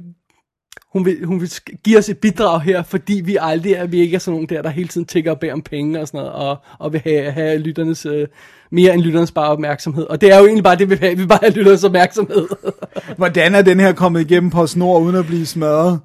hun 0.97 1.05
vil, 1.05 1.25
hun 1.25 1.41
vil 1.41 1.53
give 1.85 1.99
os 1.99 2.09
et 2.09 2.19
bidrag 2.19 2.61
her, 2.61 2.83
fordi 2.83 3.23
vi 3.25 3.37
aldrig 3.41 3.73
er, 3.73 3.87
vi 3.87 4.01
ikke 4.01 4.15
er 4.15 4.19
sådan 4.19 4.33
nogen 4.33 4.49
der, 4.49 4.63
der 4.63 4.71
hele 4.71 4.89
tiden 4.89 5.07
tigger 5.07 5.31
og 5.31 5.41
beder 5.41 5.53
om 5.53 5.63
penge 5.63 6.01
og 6.01 6.09
sådan 6.09 6.19
noget, 6.19 6.33
og, 6.33 6.57
og 6.79 6.93
vil 6.93 7.01
have, 7.05 7.31
have 7.31 7.59
lytternes, 7.59 8.07
øh, 8.07 8.29
mere 8.71 8.95
end 8.95 9.03
lytternes 9.03 9.33
bare 9.33 9.49
opmærksomhed. 9.49 10.05
Og 10.05 10.21
det 10.21 10.33
er 10.33 10.39
jo 10.39 10.45
egentlig 10.45 10.65
bare 10.65 10.77
det, 10.77 10.91
vi 10.91 10.95
vil 10.95 10.99
have, 10.99 11.17
vi 11.17 11.27
bare 11.27 11.39
have 11.43 11.53
lytternes 11.53 11.85
opmærksomhed. 11.85 12.49
Hvordan 13.17 13.55
er 13.55 13.63
den 13.63 13.81
her 13.81 13.93
kommet 13.93 14.21
igennem 14.21 14.51
på 14.51 14.67
snor, 14.67 14.99
uden 14.99 15.17
at 15.17 15.27
blive 15.27 15.47
smadret? 15.47 16.01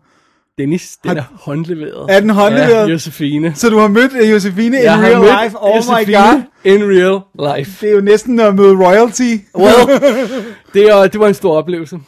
Dennis, 0.57 0.97
den 1.03 1.17
er 1.17 1.23
håndleveret. 1.41 2.05
Er 2.09 2.19
den 2.19 2.29
håndleveret? 2.29 2.87
Ja, 2.87 2.91
Josefine. 2.91 3.53
Så 3.55 3.69
du 3.69 3.77
har 3.77 3.87
mødt 3.87 4.13
uh, 4.13 4.31
Josefine 4.31 4.77
in 4.77 4.83
Jeg 4.83 4.95
har 4.97 5.03
real 5.07 5.43
life? 5.45 5.57
Oh 5.61 5.75
my 5.75 5.77
Josefine 5.77 6.17
god. 6.17 6.41
In 6.63 6.81
real 6.83 7.57
life. 7.57 7.85
Det 7.85 7.91
er 7.91 7.95
jo 7.95 8.01
næsten 8.01 8.39
at 8.39 8.55
møde 8.55 8.75
royalty. 8.87 9.35
Well, 9.55 10.01
det, 10.73 10.89
er, 10.89 11.07
det 11.07 11.19
var 11.19 11.27
en 11.27 11.33
stor 11.33 11.57
oplevelse. 11.57 11.99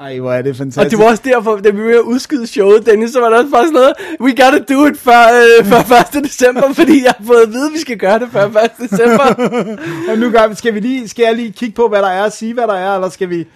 Ej, 0.00 0.18
hvor 0.18 0.32
er 0.32 0.42
det 0.42 0.50
Og 0.50 0.56
fantastisk. 0.56 0.90
det 0.90 0.98
var 1.04 1.10
også 1.10 1.22
derfor, 1.26 1.56
da 1.56 1.70
vi 1.70 1.78
var 1.78 1.84
ved 1.84 1.94
at 1.94 2.00
udskyde 2.00 2.46
showet, 2.46 2.86
Dennis, 2.86 3.10
så 3.10 3.20
var 3.20 3.28
der 3.30 3.36
også 3.38 3.50
bare 3.50 3.64
sådan 3.64 3.72
noget, 3.72 3.92
we 4.20 4.30
gotta 4.30 4.74
do 4.74 4.86
it 4.86 4.98
før, 4.98 5.22
øh, 5.60 5.64
før 5.66 6.16
1. 6.18 6.24
december, 6.24 6.72
fordi 6.72 7.04
jeg 7.04 7.14
har 7.18 7.24
fået 7.24 7.42
at 7.42 7.52
vide, 7.52 7.66
at 7.66 7.72
vi 7.72 7.78
skal 7.78 7.96
gøre 7.98 8.18
det 8.18 8.28
før 8.32 8.46
1. 8.46 8.70
december. 8.90 9.24
Og 10.10 10.18
nu 10.18 10.30
gør, 10.30 10.54
skal, 10.54 10.74
vi 10.74 10.80
lige, 10.80 11.08
skal 11.08 11.22
jeg 11.22 11.36
lige 11.36 11.52
kigge 11.52 11.74
på, 11.74 11.88
hvad 11.88 12.02
der 12.02 12.08
er, 12.08 12.24
og 12.24 12.32
sige, 12.32 12.54
hvad 12.54 12.66
der 12.66 12.74
er, 12.74 12.94
eller 12.94 13.08
skal 13.08 13.30
vi, 13.30 13.46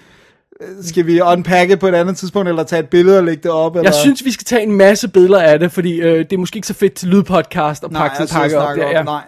skal 0.82 1.06
vi 1.06 1.20
unpacke 1.20 1.76
på 1.76 1.88
et 1.88 1.94
andet 1.94 2.16
tidspunkt, 2.16 2.48
eller 2.48 2.62
tage 2.62 2.80
et 2.80 2.88
billede 2.88 3.18
og 3.18 3.24
lægge 3.24 3.42
det 3.42 3.50
op? 3.50 3.76
Eller? 3.76 3.90
Jeg 3.90 3.94
synes, 3.94 4.24
vi 4.24 4.30
skal 4.30 4.44
tage 4.44 4.62
en 4.62 4.72
masse 4.72 5.08
billeder 5.08 5.42
af 5.42 5.58
det, 5.58 5.72
fordi 5.72 6.00
øh, 6.00 6.18
det 6.18 6.32
er 6.32 6.38
måske 6.38 6.56
ikke 6.56 6.66
så 6.68 6.74
fedt 6.74 6.94
til 6.94 7.08
lydpodcast 7.08 7.84
og 7.84 7.90
Nej, 7.92 8.00
pakke 8.08 8.16
sådan 8.16 8.40
pakke 8.42 8.58
op. 8.58 8.76
Der, 8.76 8.88
ja. 8.90 9.02
nej. 9.02 9.20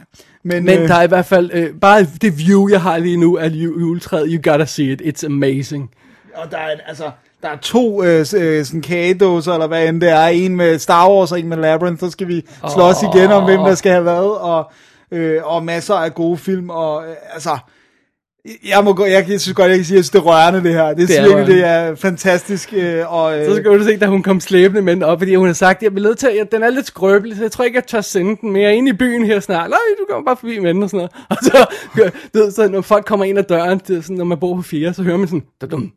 Men, 0.42 0.64
Men 0.64 0.78
øh, 0.78 0.88
der 0.88 0.94
er 0.94 1.02
i 1.02 1.06
hvert 1.06 1.26
fald, 1.26 1.50
øh, 1.52 1.70
bare 1.80 2.06
det 2.22 2.38
view, 2.38 2.68
jeg 2.68 2.80
har 2.82 2.98
lige 2.98 3.16
nu 3.16 3.38
af 3.38 3.48
ju- 3.48 3.80
juletræet, 3.80 4.28
you 4.30 4.52
gotta 4.52 4.64
see 4.64 4.92
it, 4.92 5.02
it's 5.02 5.26
amazing. 5.26 5.90
Og 6.34 6.50
der 6.50 6.56
er, 6.56 6.70
altså, 6.86 7.04
der 7.42 7.48
er 7.48 7.56
to 7.56 8.04
øh, 8.04 8.18
øh, 8.36 8.64
sådan 8.64 8.82
kagedåser, 8.82 9.52
eller 9.52 9.66
hvad 9.66 9.88
end 9.88 10.00
det 10.00 10.08
er. 10.10 10.26
En 10.26 10.56
med 10.56 10.78
Star 10.78 11.10
Wars 11.10 11.32
og 11.32 11.40
en 11.40 11.48
med 11.48 11.56
Labyrinth. 11.56 12.00
Så 12.00 12.10
skal 12.10 12.28
vi 12.28 12.46
slås 12.74 12.96
Åh. 13.02 13.14
igen 13.14 13.32
om, 13.32 13.44
hvem 13.44 13.58
der 13.60 13.74
skal 13.74 13.92
have 13.92 14.02
hvad. 14.02 14.40
Og, 14.40 14.70
øh, 15.10 15.40
og 15.44 15.64
masser 15.64 15.94
af 15.94 16.14
gode 16.14 16.38
film. 16.38 16.70
Og 16.70 17.02
øh, 17.08 17.14
altså... 17.34 17.58
Jeg, 18.68 18.84
må 18.84 18.92
gå, 18.92 19.04
jeg 19.04 19.24
synes 19.26 19.52
godt, 19.54 19.68
jeg 19.68 19.78
kan 19.78 19.84
sige, 19.84 19.98
at 19.98 20.04
jeg 20.04 20.12
det 20.12 20.18
er 20.18 20.22
rørende, 20.32 20.62
det 20.62 20.72
her. 20.72 20.88
Det, 20.88 20.96
Det 20.96 21.08
det 21.08 21.18
er 21.18 21.22
er 21.22 21.36
virkelig, 21.36 21.56
det 21.56 21.64
er 21.64 21.94
fantastisk. 21.94 22.74
Øh, 22.76 23.12
og, 23.14 23.38
øh, 23.38 23.46
Så 23.46 23.56
skal 23.56 23.78
du 23.78 23.84
se, 23.84 23.96
da 23.96 24.06
hun 24.06 24.22
kom 24.22 24.40
slæbende 24.40 24.82
med 24.82 24.94
den 24.94 25.02
op, 25.02 25.20
fordi 25.20 25.34
hun 25.34 25.46
har 25.46 25.54
sagt, 25.54 25.82
jeg 25.82 25.92
bliver 25.92 26.08
nødt 26.08 26.18
til, 26.18 26.26
at 26.26 26.52
den 26.52 26.62
er 26.62 26.70
lidt 26.70 26.86
skrøbelig, 26.86 27.36
så 27.36 27.42
jeg 27.42 27.52
tror 27.52 27.64
ikke, 27.64 27.76
jeg 27.76 27.86
tør 27.86 28.00
sende 28.00 28.36
den, 28.40 28.52
men 28.52 28.62
jeg 28.62 28.68
er 28.68 28.74
inde 28.74 28.90
i 28.90 28.92
byen 28.92 29.24
her 29.26 29.40
snart. 29.40 29.70
Nej, 29.70 29.78
du 29.98 30.06
kommer 30.10 30.24
bare 30.24 30.36
forbi 30.40 30.58
med 30.58 30.74
den 30.74 30.82
og 30.82 30.90
sådan 30.90 30.98
noget. 30.98 31.10
Og 31.30 31.36
så, 31.42 31.66
du 32.34 32.38
ved, 32.38 32.50
så 32.50 32.68
når 32.68 32.80
folk 32.80 33.04
kommer 33.04 33.24
ind 33.24 33.38
ad 33.38 33.44
døren, 33.44 33.80
det 33.88 33.96
er 33.98 34.02
sådan, 34.02 34.16
når 34.16 34.24
man 34.24 34.38
bor 34.40 34.56
på 34.56 34.62
fire, 34.62 34.94
så 34.94 35.02
hører 35.02 35.16
man 35.16 35.26
sådan, 35.28 35.42
dum, 35.70 35.92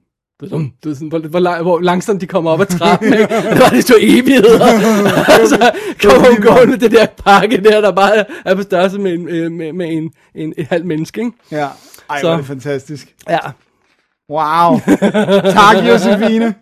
dum, 0.52 0.72
du 0.84 0.90
ved, 0.90 0.96
sådan, 0.96 1.08
hvor, 1.08 1.20
hvor, 1.20 1.62
hvor 1.62 1.80
langsomt 1.80 2.22
de 2.22 2.28
kommer 2.28 2.52
op 2.52 2.62
ad 2.62 2.66
trappen, 2.66 3.14
ikke? 3.14 3.28
Det 3.52 3.60
var 3.60 3.70
det 3.70 3.84
så 3.84 3.96
evigheder. 4.02 4.66
og 5.42 5.48
så 5.50 5.72
kommer 6.02 6.30
hun 6.30 6.42
gående 6.42 6.68
med 6.72 6.78
det 6.78 6.92
der 6.92 7.06
pakke 7.26 7.58
der, 7.64 7.82
der 7.82 7.92
bare 7.92 8.26
er 8.46 8.56
på 8.56 8.62
størrelse 8.62 9.00
med 9.00 9.14
en, 9.14 9.30
øh, 9.30 9.52
med, 9.52 9.74
med 9.74 9.88
en, 9.92 10.12
en, 10.36 10.54
et 10.58 10.68
halvt 10.68 10.86
menneske, 10.86 11.22
ikke? 11.22 11.32
Ja. 11.52 11.68
Ej, 12.10 12.22
Så- 12.22 12.28
hvor 12.28 12.34
er 12.34 12.38
det 12.38 12.46
fantastisk. 12.46 13.16
Ja. 13.30 13.38
Wow. 14.30 14.80
tak, 15.60 15.76
Josefine. 15.88 16.56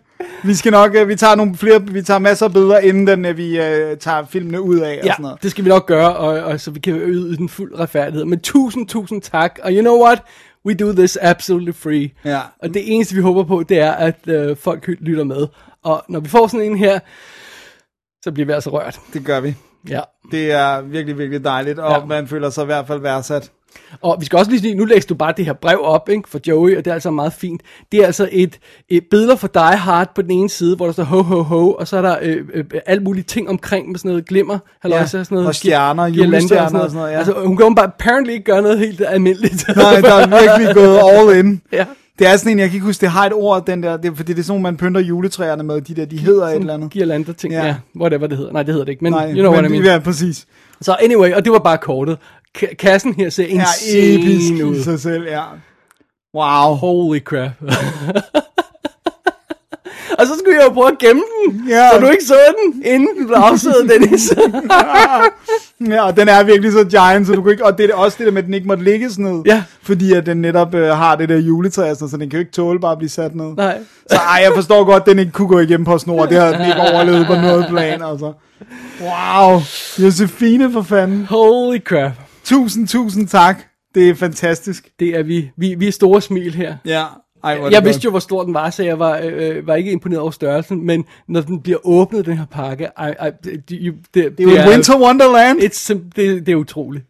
Vi 0.44 0.54
skal 0.54 0.72
nok, 0.72 0.94
øh, 0.94 1.08
vi 1.08 1.16
tager 1.16 1.34
nogle 1.34 1.56
flere, 1.56 1.82
vi 1.86 2.02
tager 2.02 2.18
masser 2.18 2.46
af 2.46 2.52
billeder, 2.52 2.78
inden 2.78 3.06
den, 3.06 3.24
øh, 3.24 3.36
vi 3.36 3.60
øh, 3.60 3.96
tager 3.96 4.24
filmene 4.26 4.60
ud 4.60 4.78
af 4.78 4.98
og 4.98 5.04
Ja, 5.06 5.12
sådan 5.12 5.22
noget. 5.22 5.42
det 5.42 5.50
skal 5.50 5.64
vi 5.64 5.68
nok 5.68 5.86
gøre, 5.86 6.16
og, 6.16 6.28
og 6.44 6.60
så 6.60 6.70
vi 6.70 6.80
kan 6.80 6.94
yde 6.96 7.36
den 7.36 7.48
fuld 7.48 7.78
retfærdighed. 7.78 8.24
Men 8.24 8.40
tusind, 8.40 8.88
tusind 8.88 9.22
tak. 9.22 9.58
Og 9.62 9.72
you 9.72 9.80
know 9.80 10.02
what? 10.04 10.22
We 10.66 10.74
do 10.74 10.92
this 10.92 11.18
absolutely 11.22 11.72
free. 11.74 12.10
Ja. 12.24 12.40
Og 12.62 12.68
det 12.74 12.94
eneste, 12.94 13.14
vi 13.14 13.20
håber 13.20 13.44
på, 13.44 13.62
det 13.68 13.78
er, 13.80 13.92
at 13.92 14.16
øh, 14.26 14.56
folk 14.56 14.88
lytter 15.00 15.24
med. 15.24 15.46
Og 15.84 16.04
når 16.08 16.20
vi 16.20 16.28
får 16.28 16.46
sådan 16.46 16.66
en 16.66 16.76
her, 16.76 16.98
så 18.24 18.32
bliver 18.32 18.46
vi 18.46 18.52
altså 18.52 18.70
rørt. 18.70 19.00
Det 19.12 19.24
gør 19.24 19.40
vi. 19.40 19.54
Ja. 19.88 20.00
Det 20.30 20.52
er 20.52 20.80
virkelig, 20.80 21.18
virkelig 21.18 21.44
dejligt, 21.44 21.78
og 21.78 22.00
ja. 22.00 22.04
man 22.04 22.28
føler 22.28 22.50
sig 22.50 22.62
i 22.62 22.66
hvert 22.66 22.86
fald 22.86 23.00
værdsat. 23.00 23.50
Og 24.02 24.16
vi 24.20 24.24
skal 24.24 24.38
også 24.38 24.50
lige 24.50 24.60
sige, 24.60 24.74
nu 24.74 24.84
læste 24.84 25.08
du 25.08 25.14
bare 25.14 25.34
det 25.36 25.44
her 25.44 25.52
brev 25.52 25.78
op 25.82 26.08
ikke, 26.08 26.28
for 26.28 26.40
Joey, 26.46 26.76
og 26.76 26.84
det 26.84 26.90
er 26.90 26.94
altså 26.94 27.10
meget 27.10 27.32
fint. 27.32 27.60
Det 27.92 28.00
er 28.00 28.06
altså 28.06 28.28
et, 28.32 28.58
et 28.88 29.04
billeder 29.10 29.36
for 29.36 29.48
dig 29.48 29.78
Hard 29.78 30.14
på 30.14 30.22
den 30.22 30.30
ene 30.30 30.50
side, 30.50 30.76
hvor 30.76 30.86
der 30.86 30.92
står 30.92 31.04
ho 31.04 31.22
ho 31.22 31.42
ho, 31.42 31.72
og 31.72 31.88
så 31.88 31.96
er 31.96 32.02
der 32.02 32.16
øh, 32.22 32.44
øh, 32.54 32.64
alt 32.86 33.02
mulige 33.02 33.24
ting 33.24 33.48
omkring 33.48 33.90
med 33.90 33.98
sådan 33.98 34.08
noget 34.08 34.26
glimmer, 34.26 34.58
halløjsa, 34.82 35.18
Ja, 35.18 35.24
sådan 35.24 35.34
noget, 35.34 35.48
og 35.48 35.54
stjerner, 35.54 36.06
julestjerner 36.06 36.80
og 36.80 36.90
sådan 36.90 37.00
noget, 37.00 37.12
ja. 37.12 37.18
Altså, 37.18 37.34
hun 37.46 37.56
kan 37.56 37.74
bare 37.74 37.86
apparently 37.86 38.32
ikke 38.32 38.44
gøre 38.44 38.62
noget 38.62 38.78
helt 38.78 39.02
almindeligt. 39.06 39.64
Nej, 39.76 40.00
der 40.00 40.14
er 40.14 40.40
virkelig 40.40 40.74
gået 40.74 40.98
all 40.98 41.38
in. 41.38 41.62
ja. 41.72 41.84
Det 42.18 42.26
er 42.26 42.36
sådan 42.36 42.52
en, 42.52 42.58
jeg 42.58 42.68
kan 42.68 42.74
ikke 42.74 42.86
huske, 42.86 43.00
det 43.00 43.10
har 43.10 43.26
et 43.26 43.32
ord, 43.32 43.66
den 43.66 43.82
der, 43.82 43.96
det, 43.96 44.10
er, 44.10 44.14
fordi 44.14 44.32
det 44.32 44.38
er 44.38 44.42
sådan 44.44 44.60
nogle, 44.60 44.62
man 44.62 44.76
pynter 44.76 45.00
juletræerne 45.00 45.62
med, 45.62 45.80
de 45.80 45.94
der, 45.94 46.04
de 46.04 46.18
hedder 46.18 46.46
et 46.46 46.54
eller 46.54 46.74
andet. 46.74 46.90
Girlander 46.90 47.32
ting, 47.32 47.52
ja. 47.52 47.60
Ja. 47.60 47.66
ja, 47.66 47.74
whatever 48.00 48.26
det 48.26 48.36
hedder. 48.38 48.52
Nej, 48.52 48.62
det 48.62 48.74
hedder 48.74 48.84
det 48.84 48.92
ikke, 48.92 49.04
men 49.04 49.12
Nej, 49.12 49.26
you 49.26 49.32
know 49.32 49.50
men, 49.50 49.60
what 49.60 49.70
I 49.70 49.72
mean. 49.72 49.84
Ja, 49.84 49.98
præcis. 49.98 50.46
Så 50.80 50.96
anyway, 51.00 51.32
og 51.32 51.44
det 51.44 51.52
var 51.52 51.58
bare 51.58 51.78
kortet. 51.78 52.18
Kassen 52.78 53.14
her 53.14 53.30
ser 53.30 53.44
Er 53.44 53.48
insane 53.48 54.14
episk 54.14 54.52
i 54.52 54.62
ud. 54.62 54.82
sig 54.82 55.00
selv, 55.00 55.24
ja. 55.28 55.42
Wow. 56.34 56.74
Holy 56.74 57.20
crap. 57.20 57.50
og 60.18 60.26
så 60.26 60.34
skulle 60.38 60.56
jeg 60.58 60.64
jo 60.68 60.72
prøve 60.72 60.88
at 60.92 60.98
gemme 60.98 61.22
den, 61.48 61.68
Ja. 61.68 61.88
så 61.92 61.98
du 62.00 62.06
ikke 62.06 62.24
så 62.24 62.34
den, 62.64 62.82
inden 62.86 63.08
den 63.18 63.26
blev 63.26 63.36
afsiddet, 63.38 63.88
Dennis. 63.90 64.32
Ja, 65.90 66.06
og 66.06 66.16
den 66.16 66.28
er 66.28 66.42
virkelig 66.44 66.72
så 66.72 66.84
giant, 66.84 67.26
så 67.26 67.32
du 67.32 67.42
kan 67.42 67.52
ikke, 67.52 67.64
og 67.64 67.78
det 67.78 67.90
er 67.90 67.94
også 67.94 68.16
det 68.18 68.26
der 68.26 68.32
med, 68.32 68.42
at 68.42 68.46
den 68.46 68.54
ikke 68.54 68.66
måtte 68.66 68.84
ligge 68.84 69.10
sådan 69.10 69.24
ned. 69.24 69.42
Ja. 69.46 69.62
Fordi 69.82 70.12
at 70.12 70.26
den 70.26 70.36
netop 70.36 70.74
øh, 70.74 70.88
har 70.88 71.16
det 71.16 71.28
der 71.28 71.36
juletræ, 71.38 71.94
så 71.94 72.06
den 72.20 72.20
kan 72.20 72.32
jo 72.32 72.38
ikke 72.38 72.52
tåle 72.52 72.80
bare 72.80 72.92
at 72.92 72.98
blive 72.98 73.10
sat 73.10 73.34
ned. 73.34 73.54
Nej. 73.56 73.78
Så 74.10 74.16
ej, 74.16 74.40
jeg 74.44 74.52
forstår 74.54 74.84
godt, 74.84 75.00
at 75.02 75.06
den 75.06 75.18
ikke 75.18 75.32
kunne 75.32 75.48
gå 75.48 75.58
igennem 75.58 75.84
på 75.84 75.98
snor. 75.98 76.26
Det 76.26 76.36
har 76.40 76.52
den 76.58 76.66
ikke 76.66 76.80
overlevet 76.80 77.26
på 77.26 77.34
noget 77.34 77.66
plan, 77.68 78.02
altså. 78.02 78.32
Wow. 79.00 79.60
Josefine 79.98 80.72
for 80.72 80.82
fanden. 80.82 81.26
Holy 81.30 81.78
crap. 81.84 82.12
Tusind, 82.46 82.88
tusind 82.88 83.28
tak. 83.28 83.62
Det 83.94 84.08
er 84.08 84.14
fantastisk. 84.14 84.88
Det 85.00 85.08
er 85.08 85.22
vi. 85.22 85.50
Vi, 85.56 85.74
vi 85.74 85.88
er 85.88 85.92
store 85.92 86.22
smil 86.22 86.54
her. 86.54 86.76
Ja. 86.84 87.04
Ej, 87.44 87.58
Jeg 87.70 87.84
vidste 87.84 88.04
jo, 88.04 88.10
hvor 88.10 88.18
stor 88.18 88.44
den 88.44 88.54
var, 88.54 88.70
så 88.70 88.82
jeg 88.82 88.98
var, 88.98 89.20
øh, 89.24 89.66
var 89.66 89.74
ikke 89.74 89.92
imponeret 89.92 90.20
over 90.20 90.30
størrelsen, 90.30 90.86
men 90.86 91.04
når 91.28 91.40
den 91.40 91.60
bliver 91.62 91.78
åbnet, 91.86 92.26
den 92.26 92.36
her 92.38 92.46
pakke, 92.46 92.84
ej, 92.96 93.10
ej, 93.18 93.30
det, 93.44 93.68
det, 93.70 93.94
det, 94.14 94.38
Det 94.38 94.48
er 94.58 94.64
jo 94.64 94.70
Winter 94.70 95.00
Wonderland. 95.00 95.58
It's, 95.62 95.92
det, 96.16 96.46
det 96.46 96.48
er 96.48 96.56
utroligt. 96.56 97.04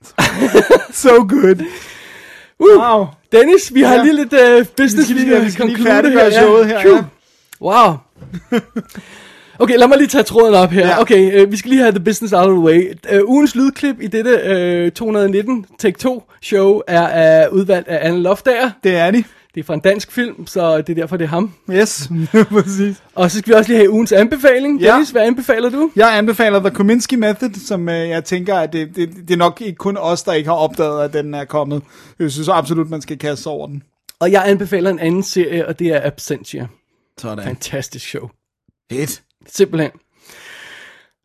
so 0.92 1.08
good. 1.28 1.60
Uh, 2.58 2.82
Wow. 2.82 3.06
Dennis, 3.32 3.74
vi 3.74 3.82
har 3.82 3.94
Ja. 3.94 4.02
lige 4.02 4.16
lidt 4.16 4.32
uh, 4.32 4.66
business, 4.76 5.14
Vi 5.14 5.20
skal 5.20 5.44
vi 5.44 5.50
skal 5.50 5.66
lige 5.66 5.82
færdiggøre 5.82 6.32
showet 6.32 6.66
her, 6.66 6.80
ja. 6.88 7.04
Wow. 7.60 7.94
Okay, 9.60 9.78
lad 9.78 9.88
mig 9.88 9.98
lige 9.98 10.08
tage 10.08 10.24
tråden 10.24 10.54
op 10.54 10.70
her. 10.70 10.86
Ja. 10.86 11.00
Okay, 11.00 11.42
uh, 11.42 11.52
vi 11.52 11.56
skal 11.56 11.70
lige 11.70 11.80
have 11.80 11.92
the 11.92 12.04
business 12.04 12.32
out 12.32 12.46
of 12.48 12.52
the 12.52 12.60
way. 12.60 12.92
Uh, 13.12 13.30
ugens 13.30 13.54
lydklip 13.54 13.96
i 14.00 14.06
dette 14.06 14.86
uh, 14.86 14.92
219 14.92 15.66
Take 15.78 15.98
2 15.98 16.22
show 16.42 16.80
er 16.88 17.48
uh, 17.48 17.54
udvalgt 17.54 17.88
af 17.88 18.08
Anne 18.08 18.22
Loftager. 18.22 18.70
Det 18.84 18.96
er 18.96 19.10
de. 19.10 19.24
Det 19.54 19.60
er 19.60 19.64
fra 19.64 19.74
en 19.74 19.80
dansk 19.80 20.12
film, 20.12 20.46
så 20.46 20.78
det 20.78 20.88
er 20.88 20.94
derfor, 20.94 21.16
det 21.16 21.24
er 21.24 21.28
ham. 21.28 21.54
Yes, 21.70 22.10
præcis. 22.54 23.02
Og 23.14 23.30
så 23.30 23.38
skal 23.38 23.52
vi 23.52 23.54
også 23.54 23.70
lige 23.70 23.78
have 23.78 23.90
ugens 23.90 24.12
anbefaling. 24.12 24.80
Ja. 24.80 24.92
Dennis, 24.92 25.10
hvad 25.10 25.22
anbefaler 25.22 25.70
du? 25.70 25.90
Jeg 25.96 26.18
anbefaler 26.18 26.60
The 26.60 26.70
Kominsky 26.70 27.14
Method, 27.14 27.54
som 27.66 27.88
øh, 27.88 28.08
jeg 28.08 28.24
tænker, 28.24 28.54
at 28.56 28.72
det, 28.72 28.96
det, 28.96 29.10
det 29.28 29.30
er 29.30 29.38
nok 29.38 29.60
ikke 29.60 29.76
kun 29.76 29.96
os, 29.96 30.22
der 30.22 30.32
ikke 30.32 30.48
har 30.48 30.56
opdaget, 30.56 31.04
at 31.04 31.12
den 31.12 31.34
er 31.34 31.44
kommet. 31.44 31.82
Jeg 32.18 32.30
synes 32.30 32.48
absolut, 32.48 32.90
man 32.90 33.00
skal 33.00 33.18
kaste 33.18 33.46
over 33.46 33.66
den. 33.66 33.82
Og 34.20 34.32
jeg 34.32 34.42
anbefaler 34.46 34.90
en 34.90 34.98
anden 34.98 35.22
serie, 35.22 35.66
og 35.68 35.78
det 35.78 35.86
er 35.86 36.00
Absentia. 36.06 36.66
Sådan. 37.18 37.44
Fantastisk 37.44 38.08
show. 38.08 38.28
Fedt. 38.92 39.22
Simpelthen. 39.48 39.90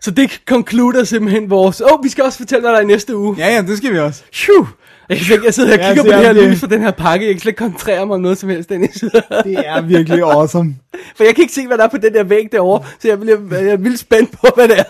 Så 0.01 0.11
det 0.11 0.41
konkluder 0.47 1.03
simpelthen 1.03 1.49
vores... 1.49 1.81
Åh, 1.81 1.87
oh, 1.93 2.03
vi 2.03 2.09
skal 2.09 2.23
også 2.23 2.37
fortælle, 2.37 2.61
hvad 2.61 2.71
der 2.71 2.77
er 2.77 2.81
i 2.81 2.85
næste 2.85 3.17
uge. 3.17 3.35
Ja, 3.37 3.47
ja, 3.55 3.61
det 3.61 3.77
skal 3.77 3.93
vi 3.93 3.99
også. 3.99 4.23
Phew. 4.33 4.67
Jeg, 5.09 5.17
kan 5.17 5.25
slet 5.25 5.43
jeg 5.43 5.53
sidder 5.53 5.69
her 5.69 5.77
og 5.77 5.81
Ja, 5.83 5.87
kigger 5.89 6.03
på 6.03 6.07
det 6.07 6.15
er 6.27 6.33
her 6.33 6.33
det. 6.41 6.49
lys 6.51 6.59
for 6.59 6.67
den 6.67 6.81
her 6.81 6.91
pakke. 6.91 7.25
Jeg 7.25 7.33
kan 7.33 7.41
slet 7.41 7.49
ikke 7.49 7.57
koncentrere 7.57 8.05
mig 8.05 8.15
om 8.15 8.21
noget 8.21 8.37
som 8.37 8.49
helst, 8.49 8.69
Dennis. 8.69 8.91
Det 9.43 9.63
er 9.67 9.81
virkelig 9.81 10.19
awesome. 10.21 10.75
For 11.17 11.23
jeg 11.23 11.35
kan 11.35 11.41
ikke 11.41 11.53
se, 11.53 11.67
hvad 11.67 11.77
der 11.77 11.83
er 11.83 11.87
på 11.87 11.97
den 11.97 12.13
der 12.13 12.23
væg 12.23 12.51
derovre, 12.51 12.85
så 12.99 13.07
jeg 13.07 13.19
bliver, 13.19 13.37
jeg 13.51 13.67
er 13.69 13.77
vildt 13.77 13.99
spændt 13.99 14.31
på, 14.31 14.47
hvad 14.55 14.67
det 14.67 14.79
er. 14.79 14.83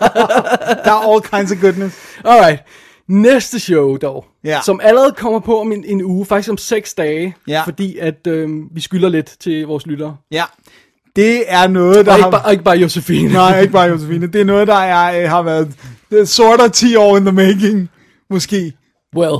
Der 0.84 0.92
er 0.92 1.12
all 1.12 1.22
kinds 1.22 1.52
of 1.52 1.60
goodness. 1.60 1.96
Alright. 2.24 2.62
Næste 3.08 3.60
show 3.60 3.96
dog, 3.96 4.24
Ja. 4.44 4.60
som 4.64 4.80
allerede 4.82 5.12
kommer 5.16 5.40
på 5.40 5.60
om 5.60 5.72
en, 5.72 5.84
en 5.84 6.02
uge, 6.04 6.26
faktisk 6.26 6.50
om 6.50 6.56
seks 6.58 6.94
dage, 6.94 7.36
Ja. 7.48 7.62
fordi 7.64 7.98
at 7.98 8.26
øh, 8.26 8.48
vi 8.74 8.80
skylder 8.80 9.08
lidt 9.08 9.30
til 9.40 9.66
vores 9.66 9.86
lyttere. 9.86 10.16
Ja. 10.30 10.44
Det 11.16 11.44
er 11.52 11.66
noget, 11.68 12.06
der 12.06 12.12
Og 12.12 12.18
ikke, 12.18 12.24
har... 12.24 12.30
bare, 12.30 12.52
ikke 12.52 12.64
bare 12.64 12.76
Josefine. 12.78 13.32
Nej, 13.32 13.60
ikke 13.60 13.72
bare 13.72 13.88
Josefine. 13.88 14.26
Det 14.26 14.40
er 14.40 14.44
noget, 14.44 14.66
der 14.68 14.74
er, 14.74 15.22
øh, 15.22 15.30
har 15.30 15.42
været 15.42 15.74
sort 16.28 16.60
of 16.60 16.70
10 16.70 16.96
år 16.96 17.16
in 17.16 17.24
the 17.24 17.32
making. 17.32 17.90
Måske. 18.30 18.72
Well, 19.16 19.36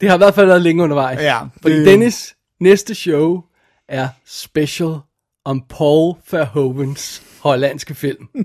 det 0.00 0.08
har 0.08 0.16
i 0.16 0.18
hvert 0.18 0.34
fald 0.34 0.46
været 0.46 0.62
længe 0.62 0.82
undervejs. 0.82 1.20
Ja, 1.22 1.38
Fordi 1.62 1.74
det- 1.78 1.86
Dennis, 1.86 2.34
næste 2.60 2.94
show 2.94 3.40
er 3.88 4.08
special 4.26 4.94
om 5.44 5.62
Paul 5.68 6.14
Verhoevens 6.30 7.22
hollandske 7.42 7.94
film. 7.94 8.26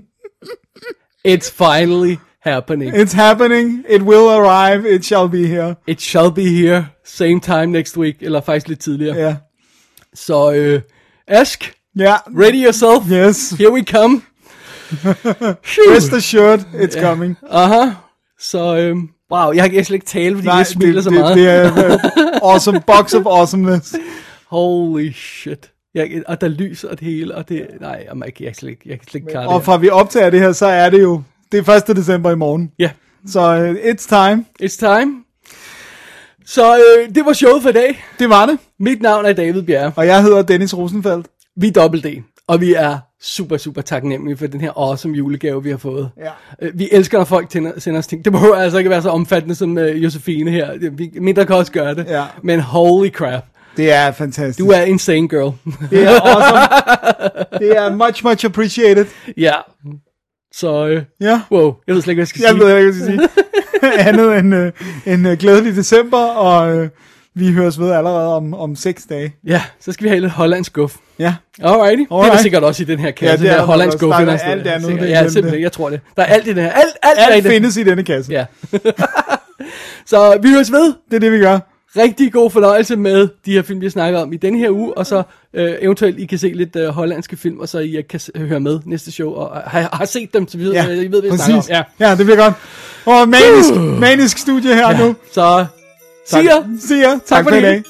It's 1.28 1.50
finally 1.52 2.16
happening. 2.42 2.94
It's 2.94 3.12
happening. 3.16 3.84
It 3.88 4.02
will 4.02 4.28
arrive. 4.28 4.94
It 4.94 5.04
shall 5.04 5.28
be 5.28 5.46
here. 5.46 5.74
It 5.86 6.00
shall 6.00 6.30
be 6.32 6.48
here, 6.48 6.86
same 7.04 7.40
time 7.40 7.66
next 7.66 7.96
week, 7.96 8.16
eller 8.20 8.40
faktisk 8.40 8.68
lidt 8.68 8.80
tidligere. 8.80 9.16
Ja. 9.16 9.36
Så 10.14 10.52
øh, 10.52 10.80
Ask, 11.28 11.72
Ja. 11.98 12.14
ready 12.28 12.64
yourself. 12.64 13.04
Yes. 13.12 13.50
Here 13.50 13.72
we 13.72 13.82
come. 13.84 14.22
Rest 15.94 16.12
assured, 16.12 16.60
it's 16.74 17.00
coming. 17.00 17.36
Aha. 17.50 17.90
Så, 18.40 18.76
øh, 18.76 18.96
wow, 19.32 19.52
jeg 19.52 19.70
kan 19.70 19.84
slet 19.84 19.94
ikke 19.94 20.06
tale, 20.06 20.34
fordi 20.34 20.46
Nej, 20.46 20.56
jeg 20.56 20.66
smiler 20.66 20.94
det, 20.94 21.04
så 21.04 21.10
det, 21.10 21.18
meget. 21.18 21.36
det 21.36 21.48
er 21.48 21.94
uh, 21.94 22.52
awesome. 22.52 22.80
Box 22.86 23.14
of 23.14 23.26
awesomeness. 23.26 23.94
Holy 24.50 25.12
shit. 25.12 25.70
Jeg, 25.94 26.22
og 26.26 26.40
der 26.40 26.48
lyser 26.48 26.88
og 26.88 27.00
det 27.00 27.06
hele, 27.08 27.34
og 27.34 27.48
det, 27.48 27.66
nej, 27.80 28.06
jeg, 28.08 28.16
jeg, 28.24 28.34
kan- 28.34 28.46
jeg, 28.46 28.56
slet 28.56 28.78
jeg 28.86 28.98
kan 28.98 29.08
slet 29.08 29.14
ikke 29.14 29.30
klare 29.30 29.44
det 29.44 29.52
Og 29.52 29.64
fra 29.64 29.76
vi 29.76 29.88
optager 29.88 30.30
det 30.30 30.40
her, 30.40 30.52
så 30.52 30.66
er 30.66 30.90
det 30.90 31.02
jo... 31.02 31.22
Det 31.52 31.68
er 31.68 31.90
1. 31.90 31.96
december 31.96 32.30
i 32.30 32.36
morgen. 32.36 32.70
Ja, 32.78 32.90
Så 33.26 33.40
uh, 33.40 33.70
it's 33.90 34.08
time. 34.08 34.44
it's 34.62 34.76
time. 34.78 35.12
Så 36.46 36.76
øh, 36.76 37.14
det 37.14 37.24
var 37.26 37.32
showet 37.32 37.62
for 37.62 37.68
i 37.68 37.72
dag. 37.72 38.04
Det 38.18 38.28
var 38.28 38.46
det. 38.46 38.58
Mit 38.80 39.02
navn 39.02 39.24
er 39.26 39.32
David 39.32 39.62
Bjerre. 39.62 39.92
Og 39.96 40.06
jeg 40.06 40.22
hedder 40.22 40.42
Dennis 40.42 40.76
Rosenfeldt. 40.76 41.26
Vi 41.60 41.66
er 41.68 41.72
Double 41.72 42.00
D, 42.00 42.22
og 42.46 42.60
vi 42.60 42.74
er 42.74 42.98
super, 43.22 43.56
super 43.56 43.82
taknemmelige 43.82 44.36
for 44.36 44.46
den 44.46 44.60
her 44.60 44.72
awesome 44.76 45.16
julegave, 45.16 45.62
vi 45.62 45.70
har 45.70 45.76
fået. 45.76 46.10
Ja. 46.18 46.30
Øh, 46.66 46.78
Vi 46.78 46.88
elsker, 46.92 47.18
når 47.18 47.24
folk 47.24 47.48
tænder, 47.50 47.72
sender 47.80 47.98
os 47.98 48.06
ting. 48.06 48.24
Det 48.24 48.32
behøver 48.32 48.54
altså 48.56 48.78
ikke 48.78 48.90
være 48.90 49.02
så 49.02 49.08
omfattende 49.10 49.54
som 49.54 49.76
uh, 49.76 50.02
Josefine 50.02 50.50
her. 50.50 50.90
Vi, 50.92 51.10
mindre 51.20 51.46
kan 51.46 51.56
også 51.56 51.72
gøre 51.72 51.94
det. 51.94 52.06
Ja. 52.08 52.24
Men 52.42 52.60
holy 52.60 53.10
crap. 53.10 53.44
Det 53.76 53.92
er 53.92 54.12
fantastisk. 54.12 54.58
Du 54.58 54.70
er 54.70 54.80
insane 54.80 55.28
girl. 55.28 55.52
Det 55.90 56.02
er 56.04 56.20
awesome. 56.20 57.58
det 57.58 57.76
er 57.76 57.94
much, 57.96 58.24
much 58.24 58.44
appreciated. 58.46 59.06
ja. 59.36 59.54
Så, 60.54 60.86
øh, 60.86 61.02
Ja. 61.20 61.40
wow, 61.50 61.74
jeg 61.86 61.94
ved 61.94 62.02
slet 62.02 62.12
ikke, 62.12 62.18
hvad 62.18 62.22
jeg 62.22 62.28
skal 62.28 62.40
Jeg 62.42 62.50
sige. 62.50 62.60
ved 62.60 62.76
ikke, 62.78 62.92
hvad 62.92 63.14
jeg 63.14 63.18
skal 63.20 63.28
sige. 63.84 64.08
Andet 64.08 64.38
end 64.38 64.54
uh, 64.54 65.12
en 65.12 65.26
uh, 65.26 65.32
glædelig 65.32 65.76
december, 65.76 66.18
og 66.18 66.76
uh, 66.78 66.86
vi 67.40 67.52
høres 67.52 67.78
ved 67.80 67.90
allerede 67.92 68.36
om, 68.36 68.54
om 68.54 68.76
seks 68.76 69.02
dage. 69.10 69.34
Ja, 69.46 69.62
så 69.80 69.92
skal 69.92 70.04
vi 70.04 70.08
have 70.08 70.20
lidt 70.20 70.32
hollandsk 70.32 70.72
guf. 70.72 70.96
Ja. 71.18 71.34
Alrighty. 71.62 72.00
Det 72.02 72.06
er 72.10 72.14
Alright. 72.16 72.40
sikkert 72.40 72.64
også 72.64 72.82
i 72.82 72.86
den 72.86 72.98
her 72.98 73.10
kasse. 73.10 73.44
Ja, 73.46 73.50
det 73.52 73.58
er 73.58 73.62
hollandsk 73.64 73.98
guf. 73.98 74.08
Der 74.08 74.16
er 74.16 74.38
alt 74.38 74.66
andet, 74.66 75.08
Ja, 75.08 75.28
simpelthen, 75.28 75.62
jeg 75.62 75.72
tror 75.72 75.90
det. 75.90 76.00
Der 76.16 76.22
er 76.22 76.26
alt 76.26 76.46
i 76.46 76.50
den 76.50 76.58
her. 76.58 76.70
Alt, 76.72 76.86
alt, 77.02 77.18
Alt 77.34 77.46
findes 77.46 77.76
i 77.76 77.82
denne 77.84 78.02
kasse. 78.04 78.32
Ja. 78.32 78.44
så 80.06 80.38
vi 80.42 80.48
høres 80.50 80.72
ved. 80.72 80.94
Det 81.10 81.16
er 81.16 81.20
det, 81.20 81.32
vi 81.32 81.38
gør. 81.38 81.58
Rigtig 81.96 82.32
god 82.32 82.50
fornøjelse 82.50 82.96
med 82.96 83.28
de 83.46 83.52
her 83.52 83.62
film, 83.62 83.80
vi 83.80 83.90
snakker 83.90 84.20
om 84.20 84.32
i 84.32 84.36
denne 84.36 84.58
her 84.58 84.70
uge, 84.70 84.98
og 84.98 85.06
så 85.06 85.22
øh, 85.54 85.70
eventuelt 85.80 86.18
I 86.18 86.26
kan 86.26 86.38
se 86.38 86.48
lidt 86.54 86.76
øh, 86.76 86.88
hollandske 86.88 87.36
film, 87.36 87.58
og 87.58 87.68
så 87.68 87.78
I 87.78 88.02
kan 88.10 88.20
s- 88.20 88.30
høre 88.36 88.60
med 88.60 88.80
næste 88.86 89.12
show, 89.12 89.30
og 89.32 89.62
har, 89.66 89.88
har 89.92 90.04
set 90.04 90.34
dem, 90.34 90.48
så 90.48 90.58
vi 90.58 90.64
ved, 90.64 90.72
Ja, 90.72 90.84
ja, 90.84 90.92
I 90.94 90.96
ved, 91.12 91.20
hvad 91.20 91.30
vi 91.30 91.36
snakker 91.36 91.56
om. 91.56 91.62
Ja. 91.68 91.82
Ja, 92.08 92.14
det 92.16 92.24
bliver 92.26 92.36
godt. 92.36 92.54
Og 93.06 93.28
manisk, 93.28 94.00
manisk 94.00 94.38
studie 94.38 94.74
her 94.74 94.90
ja. 94.90 94.98
nu. 95.06 95.14
Så, 95.32 95.66
see 96.30 96.44
ya. 96.44 96.58
See 96.88 97.00
ya. 97.02 97.10
Tak, 97.10 97.26
tak 97.26 97.44
for 97.44 97.50
i 97.54 97.60
det. 97.62 97.84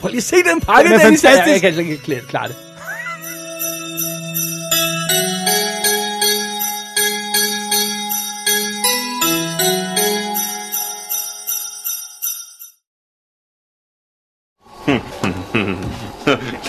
Prøv 0.00 0.08
lige 0.08 0.18
at 0.18 0.24
se 0.24 0.36
den 0.36 0.60
pakke, 0.60 0.88
Den 0.90 1.00
er 1.00 1.04
Dennis. 1.04 1.24
Ja, 1.24 1.28
fantastisk. 1.30 1.64
Jeg 1.64 1.74
kan 1.74 1.84
slet 1.84 2.10
ikke 2.18 2.26
klare- 2.28 2.48
det. 2.48 2.56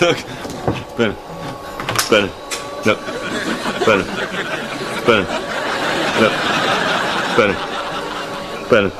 Look. 0.00 0.18
Bennett. 0.96 1.18
Bennett. 2.10 2.32
Look. 2.86 2.98
Bennett. 3.86 4.08
Bennett. 5.06 5.28
Look. 6.20 6.32
Bennett. 7.36 7.58
Bennett. 8.70 8.94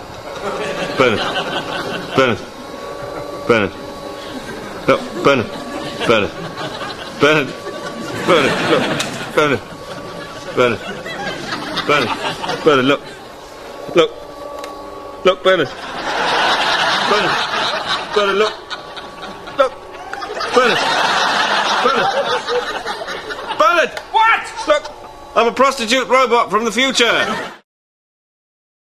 Bennett. 0.98 1.43
Bennett. 2.16 2.40
Bennett. 3.48 3.72
Look. 4.86 5.00
Bennett. 5.24 5.50
Bennett. 6.08 6.32
Bennett. 7.20 7.48
Bennett. 8.26 8.70
Look. 8.70 8.82
Bennett. 9.36 9.60
Bennett. 10.56 10.80
Bennett. 11.86 12.64
Bennett. 12.64 12.84
Look. 12.84 13.00
Look. 13.94 14.10
Look, 15.24 15.42
Bennett. 15.44 15.70
Bennett. 17.10 17.32
Bennett, 18.14 18.36
look. 18.36 18.52
Look. 19.58 19.72
Bennett. 20.54 20.78
Bennett. 21.84 22.34
Bennett! 23.58 23.98
What? 24.12 24.68
Look, 24.68 24.92
I'm 25.36 25.46
a 25.46 25.52
prostitute 25.52 26.08
robot 26.08 26.50
from 26.50 26.64
the 26.64 26.72
future. 26.72 27.53